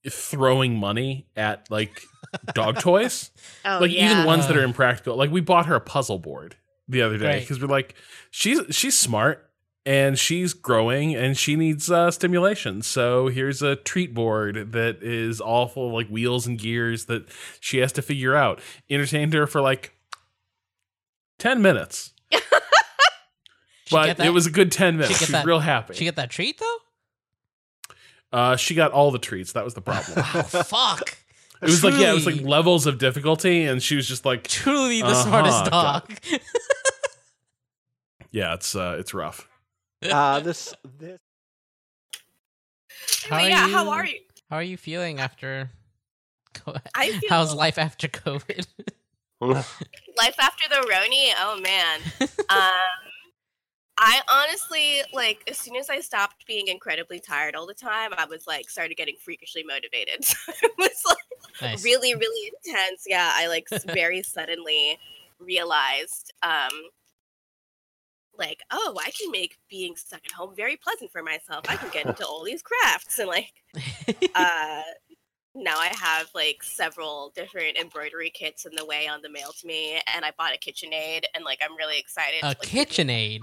throwing 0.09 0.77
money 0.77 1.27
at 1.37 1.71
like 1.71 2.03
dog 2.55 2.79
toys, 2.81 3.31
Oh, 3.65 3.79
like 3.81 3.91
yeah. 3.93 4.13
even 4.13 4.25
ones 4.27 4.47
that 4.47 4.57
are 4.57 4.63
impractical. 4.63 5.17
Like 5.17 5.31
we 5.31 5.41
bought 5.41 5.67
her 5.67 5.75
a 5.75 5.81
puzzle 5.81 6.19
board 6.19 6.57
the 6.89 7.03
other 7.03 7.19
day 7.19 7.27
Right. 7.27 7.41
because 7.41 7.61
we're 7.61 7.69
like, 7.69 7.95
she's 8.31 8.61
she's 8.71 8.97
smart 8.99 9.50
and 9.87 10.19
she's 10.19 10.53
growing 10.53 11.15
and 11.17 11.37
she 11.37 11.57
needs 11.57 11.91
uh, 11.91 12.11
stimulation. 12.11 12.83
So 12.83 13.29
here's 13.29 13.63
a 13.63 13.77
treat 13.77 14.13
board 14.15 14.73
that 14.73 15.03
is 15.03 15.41
all 15.41 15.67
full 15.69 15.89
of 15.89 15.93
like 15.95 16.09
wheels 16.09 16.47
and 16.47 16.59
gears 16.59 17.07
that 17.07 17.29
she 17.61 17.79
has 17.79 17.93
to 17.93 18.03
figure 18.03 18.35
out. 18.35 18.61
Entertained 18.91 19.33
her 19.33 19.47
for 19.47 19.61
like 19.61 19.95
ten 21.39 21.61
minutes. 21.63 22.13
But 23.93 24.21
it 24.21 24.31
was 24.31 24.47
a 24.47 24.51
good 24.53 24.71
10 24.71 24.99
minutes. 24.99 25.19
She 25.19 25.25
was 25.25 25.31
that- 25.31 25.45
real 25.45 25.59
happy. 25.59 25.95
She 25.95 26.05
get 26.05 26.15
that 26.15 26.31
treat 26.31 26.61
though? 26.61 26.77
uh, 28.33 28.55
she 28.55 28.77
got 28.77 28.93
all 28.93 29.11
the 29.11 29.19
treats. 29.19 29.51
That 29.55 29.65
was 29.65 29.75
the 29.75 29.81
problem. 29.81 30.17
Oh 30.19 30.43
fuck! 30.63 31.19
it 31.61 31.65
was 31.67 31.83
like, 31.83 31.95
yeah, 31.95 32.13
it 32.13 32.15
was 32.15 32.25
like 32.25 32.41
levels 32.43 32.87
of 32.87 32.99
difficulty. 32.99 33.65
And 33.65 33.83
she 33.83 33.97
was 33.97 34.07
just 34.07 34.25
like, 34.25 34.45
truly 34.47 35.01
the 35.01 35.09
Uh-huh, 35.09 35.23
smartest 35.25 35.65
dog. 35.73 36.13
yeah, 38.31 38.55
it's 38.55 38.77
uh, 38.77 38.97
it's 39.01 39.13
rough. 39.13 39.49
Uh, 40.11 40.41
this 40.47 40.75
this 40.99 41.19
How 43.29 43.37
are 43.37 43.49
yeah, 43.49 43.67
you- 43.67 43.73
how 43.75 43.91
are 43.91 44.07
you? 44.07 44.21
How 44.49 44.57
are 44.57 44.63
you 44.63 44.77
feeling 44.77 45.21
after? 45.21 45.71
I 46.95 47.11
feel 47.13 47.29
How's 47.29 47.55
life 47.55 47.79
after 47.79 48.09
COVID? 48.09 48.67
life 49.41 49.71
after 50.41 50.69
the 50.69 50.87
Roni. 50.91 51.33
Oh 51.39 51.61
man. 51.61 52.01
um, 52.49 53.11
I 54.03 54.21
honestly 54.29 55.03
like 55.13 55.45
as 55.49 55.59
soon 55.59 55.77
as 55.77 55.89
I 55.91 56.01
stopped 56.01 56.47
being 56.47 56.67
incredibly 56.69 57.21
tired 57.21 57.55
all 57.55 57.67
the 57.67 57.75
time, 57.75 58.13
I 58.17 58.25
was 58.25 58.47
like 58.47 58.69
started 58.71 58.97
getting 58.97 59.17
freakishly 59.23 59.63
motivated. 59.63 60.25
So 60.25 60.37
it 60.63 60.73
was 60.79 61.03
like 61.07 61.19
nice. 61.63 61.85
really, 61.85 62.15
really 62.15 62.53
intense. 62.65 63.05
Yeah, 63.07 63.31
I 63.35 63.47
like 63.47 63.69
very 63.87 64.23
suddenly 64.23 64.99
realized, 65.39 66.33
um, 66.43 66.71
like, 68.41 68.63
oh, 68.71 68.99
I 68.99 69.11
can 69.11 69.31
make 69.31 69.59
being 69.69 69.95
stuck 69.95 70.23
at 70.27 70.33
home 70.33 70.55
very 70.57 70.77
pleasant 70.77 71.13
for 71.13 71.23
myself. 71.23 71.65
I 71.69 71.77
can 71.77 71.91
get 71.91 72.07
into 72.07 72.27
all 72.27 72.43
these 72.43 72.63
crafts 72.63 73.19
and 73.19 73.29
like 73.29 73.53
uh 74.35 74.83
now 75.55 75.77
I 75.79 75.93
have 75.99 76.31
like 76.35 76.63
several 76.63 77.33
different 77.35 77.77
embroidery 77.77 78.31
kits 78.31 78.67
in 78.67 78.75
the 78.75 78.85
way 78.85 79.09
on 79.09 79.21
the 79.23 79.29
mail 79.29 79.53
to 79.61 79.67
me, 79.67 80.01
and 80.15 80.25
I 80.25 80.33
bought 80.37 80.55
a 80.55 80.59
KitchenAid, 80.59 81.25
and 81.35 81.45
like 81.45 81.61
I'm 81.65 81.77
really 81.77 81.99
excited. 81.99 82.41
a 82.43 82.49
like. 82.49 82.63
KitchenAid. 82.63 83.41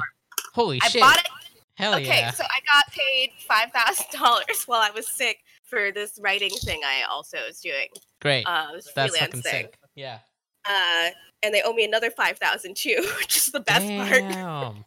Holy 0.53 0.79
shit. 0.79 0.85
I 0.85 0.89
shit! 0.89 1.01
bought 1.01 1.17
it. 1.19 1.27
Hell 1.75 1.93
okay, 1.95 2.05
yeah! 2.21 2.31
so 2.31 2.43
I 2.43 2.59
got 2.73 2.91
paid 2.91 3.31
five 3.47 3.71
thousand 3.71 4.05
dollars 4.19 4.63
while 4.65 4.81
I 4.81 4.89
was 4.91 5.07
sick 5.07 5.39
for 5.63 5.91
this 5.91 6.17
writing 6.21 6.49
thing 6.49 6.81
I 6.83 7.03
also 7.09 7.37
was 7.45 7.59
doing. 7.59 7.87
Great. 8.21 8.45
Uh, 8.45 8.67
was 8.73 8.89
That's 8.95 9.15
fucking 9.17 9.41
freelancing. 9.41 9.43
sick. 9.43 9.77
Yeah. 9.95 10.19
Uh, 10.67 11.09
and 11.43 11.53
they 11.53 11.61
owe 11.63 11.73
me 11.73 11.85
another 11.85 12.11
five 12.11 12.37
thousand 12.37 12.75
too, 12.75 12.97
which 13.19 13.37
is 13.37 13.47
the 13.47 13.59
best 13.59 13.87
part. 13.87 14.23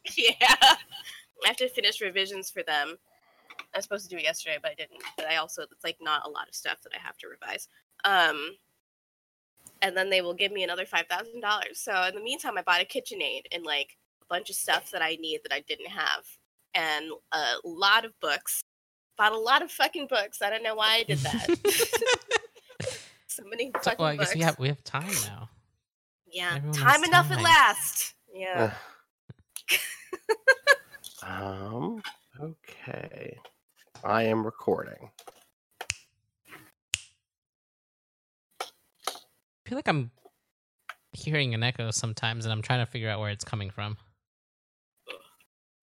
Yeah, 0.16 0.34
I 1.44 1.48
have 1.48 1.56
to 1.56 1.68
finish 1.68 2.00
revisions 2.00 2.50
for 2.50 2.62
them. 2.62 2.98
I 3.74 3.78
was 3.78 3.84
supposed 3.84 4.08
to 4.08 4.10
do 4.10 4.18
it 4.18 4.24
yesterday, 4.24 4.58
but 4.60 4.72
I 4.72 4.74
didn't. 4.74 5.02
But 5.16 5.26
I 5.26 5.36
also 5.36 5.62
it's 5.62 5.84
like 5.84 5.98
not 6.00 6.26
a 6.26 6.30
lot 6.30 6.48
of 6.48 6.54
stuff 6.54 6.80
that 6.82 6.92
I 6.94 6.98
have 6.98 7.16
to 7.18 7.28
revise. 7.28 7.68
Um, 8.04 8.56
and 9.82 9.96
then 9.96 10.10
they 10.10 10.20
will 10.20 10.34
give 10.34 10.52
me 10.52 10.64
another 10.64 10.86
five 10.86 11.06
thousand 11.06 11.40
dollars. 11.40 11.78
So 11.78 12.02
in 12.08 12.14
the 12.14 12.20
meantime, 12.20 12.58
I 12.58 12.62
bought 12.62 12.82
a 12.82 12.84
KitchenAid 12.84 13.42
and 13.52 13.64
like 13.64 13.96
a 14.22 14.26
bunch 14.28 14.50
of 14.50 14.56
stuff 14.56 14.90
that 14.90 15.02
I 15.02 15.16
need 15.20 15.40
that 15.44 15.54
I 15.54 15.60
didn't 15.60 15.88
have, 15.88 16.24
and 16.74 17.06
a 17.32 17.54
lot 17.64 18.04
of 18.04 18.18
books. 18.20 18.62
Bought 19.16 19.32
a 19.32 19.38
lot 19.38 19.62
of 19.62 19.70
fucking 19.70 20.06
books. 20.06 20.40
I 20.40 20.48
don't 20.48 20.62
know 20.62 20.74
why 20.74 21.00
I 21.00 21.02
did 21.02 21.18
that. 21.18 21.46
so 23.26 23.42
many 23.44 23.70
fucking 23.82 23.96
well, 23.98 24.08
I 24.08 24.16
guess 24.16 24.28
books. 24.28 24.34
we 24.34 24.40
have 24.42 24.58
we 24.58 24.68
have 24.68 24.82
time 24.82 25.12
now. 25.26 25.48
Yeah, 26.32 26.54
everyone 26.56 26.72
time 26.78 27.04
enough 27.04 27.28
time. 27.28 27.38
at 27.38 27.44
last. 27.44 28.14
Yeah. 28.34 28.72
um 31.22 32.02
okay. 32.40 33.38
I 34.04 34.22
am 34.24 34.44
recording. 34.44 35.10
I 38.60 39.68
feel 39.68 39.76
like 39.76 39.88
I'm 39.88 40.10
hearing 41.12 41.54
an 41.54 41.62
echo 41.62 41.90
sometimes, 41.90 42.44
and 42.44 42.52
I'm 42.52 42.62
trying 42.62 42.84
to 42.84 42.90
figure 42.90 43.08
out 43.08 43.20
where 43.20 43.30
it's 43.30 43.44
coming 43.44 43.70
from. 43.70 43.96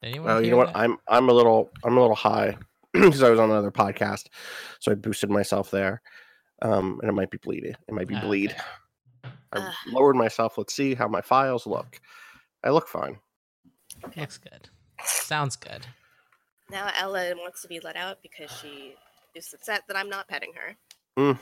Did 0.02 0.10
anyone 0.10 0.30
Oh, 0.32 0.40
you 0.40 0.52
know 0.52 0.58
what? 0.58 0.68
that? 0.74 0.78
I'm 0.78 0.98
I'm 1.08 1.30
a 1.30 1.34
little 1.34 1.70
I'm 1.84 1.98
a 1.98 2.02
little 2.02 2.16
high 2.16 2.58
because 2.94 3.24
I 3.24 3.30
was 3.30 3.40
on 3.40 3.50
another 3.52 3.72
podcast, 3.72 4.26
so 4.80 4.92
I 4.92 4.96
boosted 4.96 5.30
myself 5.30 5.72
there. 5.72 6.02
Um, 6.62 7.00
and 7.02 7.10
it 7.10 7.14
might 7.14 7.30
be 7.30 7.38
bleeding. 7.38 7.76
It 7.88 7.94
might 7.94 8.08
be 8.08 8.16
Ah, 8.16 8.22
bleed. 8.22 8.52
okay. 8.52 8.62
I 9.54 9.60
Ugh. 9.60 9.74
lowered 9.88 10.16
myself. 10.16 10.58
Let's 10.58 10.74
see 10.74 10.96
how 10.96 11.08
my 11.08 11.22
files 11.22 11.66
look. 11.66 12.00
I 12.64 12.70
look 12.70 12.88
fine. 12.88 13.20
Looks 14.16 14.38
good. 14.38 14.70
Sounds 15.04 15.56
good. 15.56 15.86
Now 16.70 16.92
Ella 16.98 17.34
wants 17.36 17.62
to 17.62 17.68
be 17.68 17.80
let 17.80 17.96
out 17.96 18.18
because 18.22 18.52
she 18.52 18.96
is 19.36 19.54
upset 19.54 19.84
that 19.88 19.96
I'm 19.96 20.10
not 20.10 20.28
petting 20.28 20.54
her. 20.56 20.76
Mm. 21.18 21.40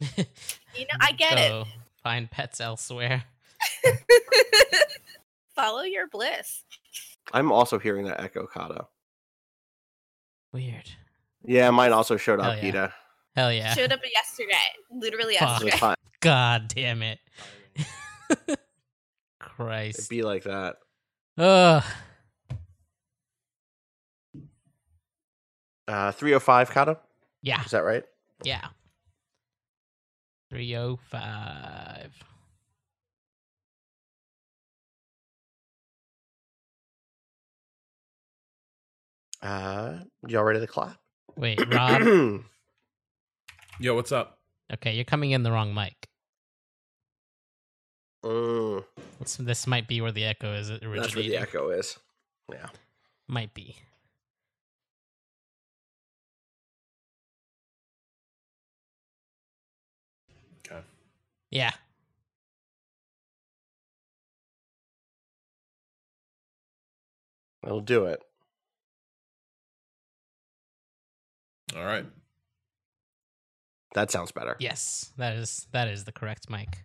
You 0.74 0.84
know, 0.84 0.98
I 1.00 1.12
get 1.12 1.36
Go 1.36 1.64
find 2.04 2.30
pets 2.30 2.60
elsewhere. 2.60 3.24
Follow 5.56 5.82
your 5.82 6.06
bliss. 6.06 6.64
I'm 7.32 7.50
also 7.50 7.78
hearing 7.78 8.04
that 8.06 8.20
echo, 8.20 8.46
Cado. 8.46 8.86
Weird. 10.52 10.88
Yeah, 11.44 11.70
mine 11.70 11.92
also 11.92 12.16
showed 12.16 12.38
up, 12.38 12.46
Hell 12.46 12.56
yeah. 12.56 12.60
Gita. 12.62 12.94
Hell 13.38 13.52
yeah. 13.52 13.72
Showed 13.72 13.92
up 13.92 14.00
yesterday. 14.12 14.56
Literally 14.90 15.36
Fuck. 15.36 15.60
Yesterday. 15.62 15.76
fine. 15.76 15.94
God 16.18 16.66
damn 16.74 17.02
it. 17.04 17.20
Christ. 17.78 18.48
It'd 18.48 18.58
Christ. 19.38 20.10
be 20.10 20.22
like 20.22 20.42
that. 20.42 20.78
Ugh. 21.38 21.84
Uh, 25.86 26.10
305, 26.10 26.70
Cado. 26.70 26.98
Yeah. 27.40 27.62
Is 27.64 27.70
that 27.70 27.84
right? 27.84 28.02
Yeah. 28.42 28.66
305. 30.50 32.12
Uh, 39.40 39.98
y'all 40.26 40.42
ready 40.42 40.58
to 40.58 40.66
clap? 40.66 40.96
Wait, 41.36 41.60
Rob. 41.72 42.42
Yo, 43.80 43.94
what's 43.94 44.12
up? 44.12 44.38
okay, 44.72 44.92
you're 44.94 45.04
coming 45.04 45.30
in 45.30 45.42
the 45.42 45.52
wrong 45.52 45.72
mic. 45.72 46.08
Mm, 48.24 48.84
This, 49.20 49.36
this 49.36 49.66
might 49.66 49.86
be 49.86 50.00
where 50.00 50.10
the 50.12 50.24
echo 50.24 50.52
is 50.52 50.68
that's 50.68 50.82
where 51.14 51.22
the 51.22 51.36
echo 51.36 51.70
is. 51.70 51.98
Yeah. 52.50 52.66
Might 53.28 53.54
be. 53.54 53.76
Okay. 60.66 60.80
Yeah. 61.50 61.72
It'll 67.62 67.80
do 67.80 68.06
it. 68.06 68.22
All 71.76 71.84
right. 71.84 72.06
That 73.98 74.12
sounds 74.12 74.30
better. 74.30 74.54
Yes, 74.60 75.12
that 75.16 75.34
is 75.34 75.66
that 75.72 75.88
is 75.88 76.04
the 76.04 76.12
correct 76.12 76.48
mic. 76.48 76.84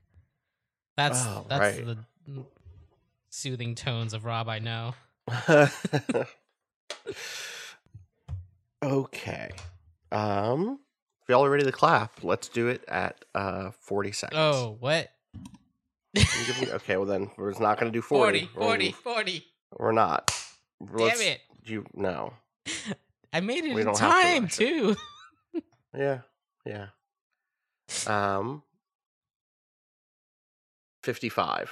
That's 0.97 1.19
Oh, 1.23 1.45
that's 1.47 1.77
right. 1.77 1.85
the 1.85 2.43
soothing 3.29 3.75
tones 3.75 4.15
of 4.15 4.25
Rob 4.25 4.49
I 4.49 4.57
know. 4.57 4.95
okay. 8.83 9.51
Um, 10.11 10.79
if 11.21 11.29
y'all 11.29 11.45
are 11.45 11.51
ready 11.51 11.65
to 11.65 11.71
clap, 11.71 12.23
let's 12.23 12.47
do 12.49 12.67
it 12.67 12.83
at 12.87 13.23
uh 13.35 13.69
40 13.79 14.11
seconds. 14.11 14.39
Oh, 14.39 14.77
what? 14.79 15.11
Okay, 16.17 16.97
well 16.97 17.05
then 17.05 17.29
we're 17.37 17.51
not 17.59 17.79
going 17.79 17.91
to 17.91 17.95
do 17.95 18.01
40. 18.07 18.49
40, 18.55 18.91
40, 18.91 18.91
40. 18.91 19.45
We're, 19.77 19.91
not. 19.91 20.35
Damn 20.97 21.21
it. 21.21 21.41
You 21.63 21.85
no. 21.93 22.33
I 23.33 23.39
made 23.39 23.65
it 23.65 23.75
We 23.75 23.81
in 23.81 23.85
don't 23.85 23.93
to 23.97 24.01
time 24.01 24.47
too. 24.47 24.95
Yeah. 25.95 26.21
Yeah. 26.65 26.87
Um, 28.07 28.63
55. 31.03 31.71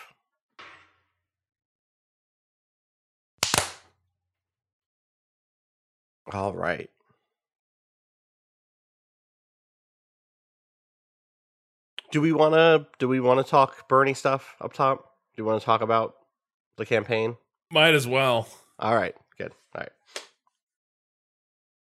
All 6.34 6.54
right. 6.54 6.90
Do 12.12 12.20
we 12.20 12.34
want 12.34 12.54
to 12.56 12.88
do 13.00 13.08
we 13.08 13.20
want 13.20 13.44
to 13.46 13.50
talk 13.50 13.88
Bernie 13.88 14.14
stuff 14.14 14.56
up 14.60 14.74
top? 14.74 15.16
Do 15.36 15.42
you 15.42 15.46
want 15.46 15.62
to 15.62 15.66
talk 15.66 15.82
about 15.82 16.16
the 16.78 16.86
campaign? 16.86 17.38
Might 17.72 17.94
as 17.94 18.06
well. 18.06 18.48
All 18.80 18.96
right. 18.96 19.16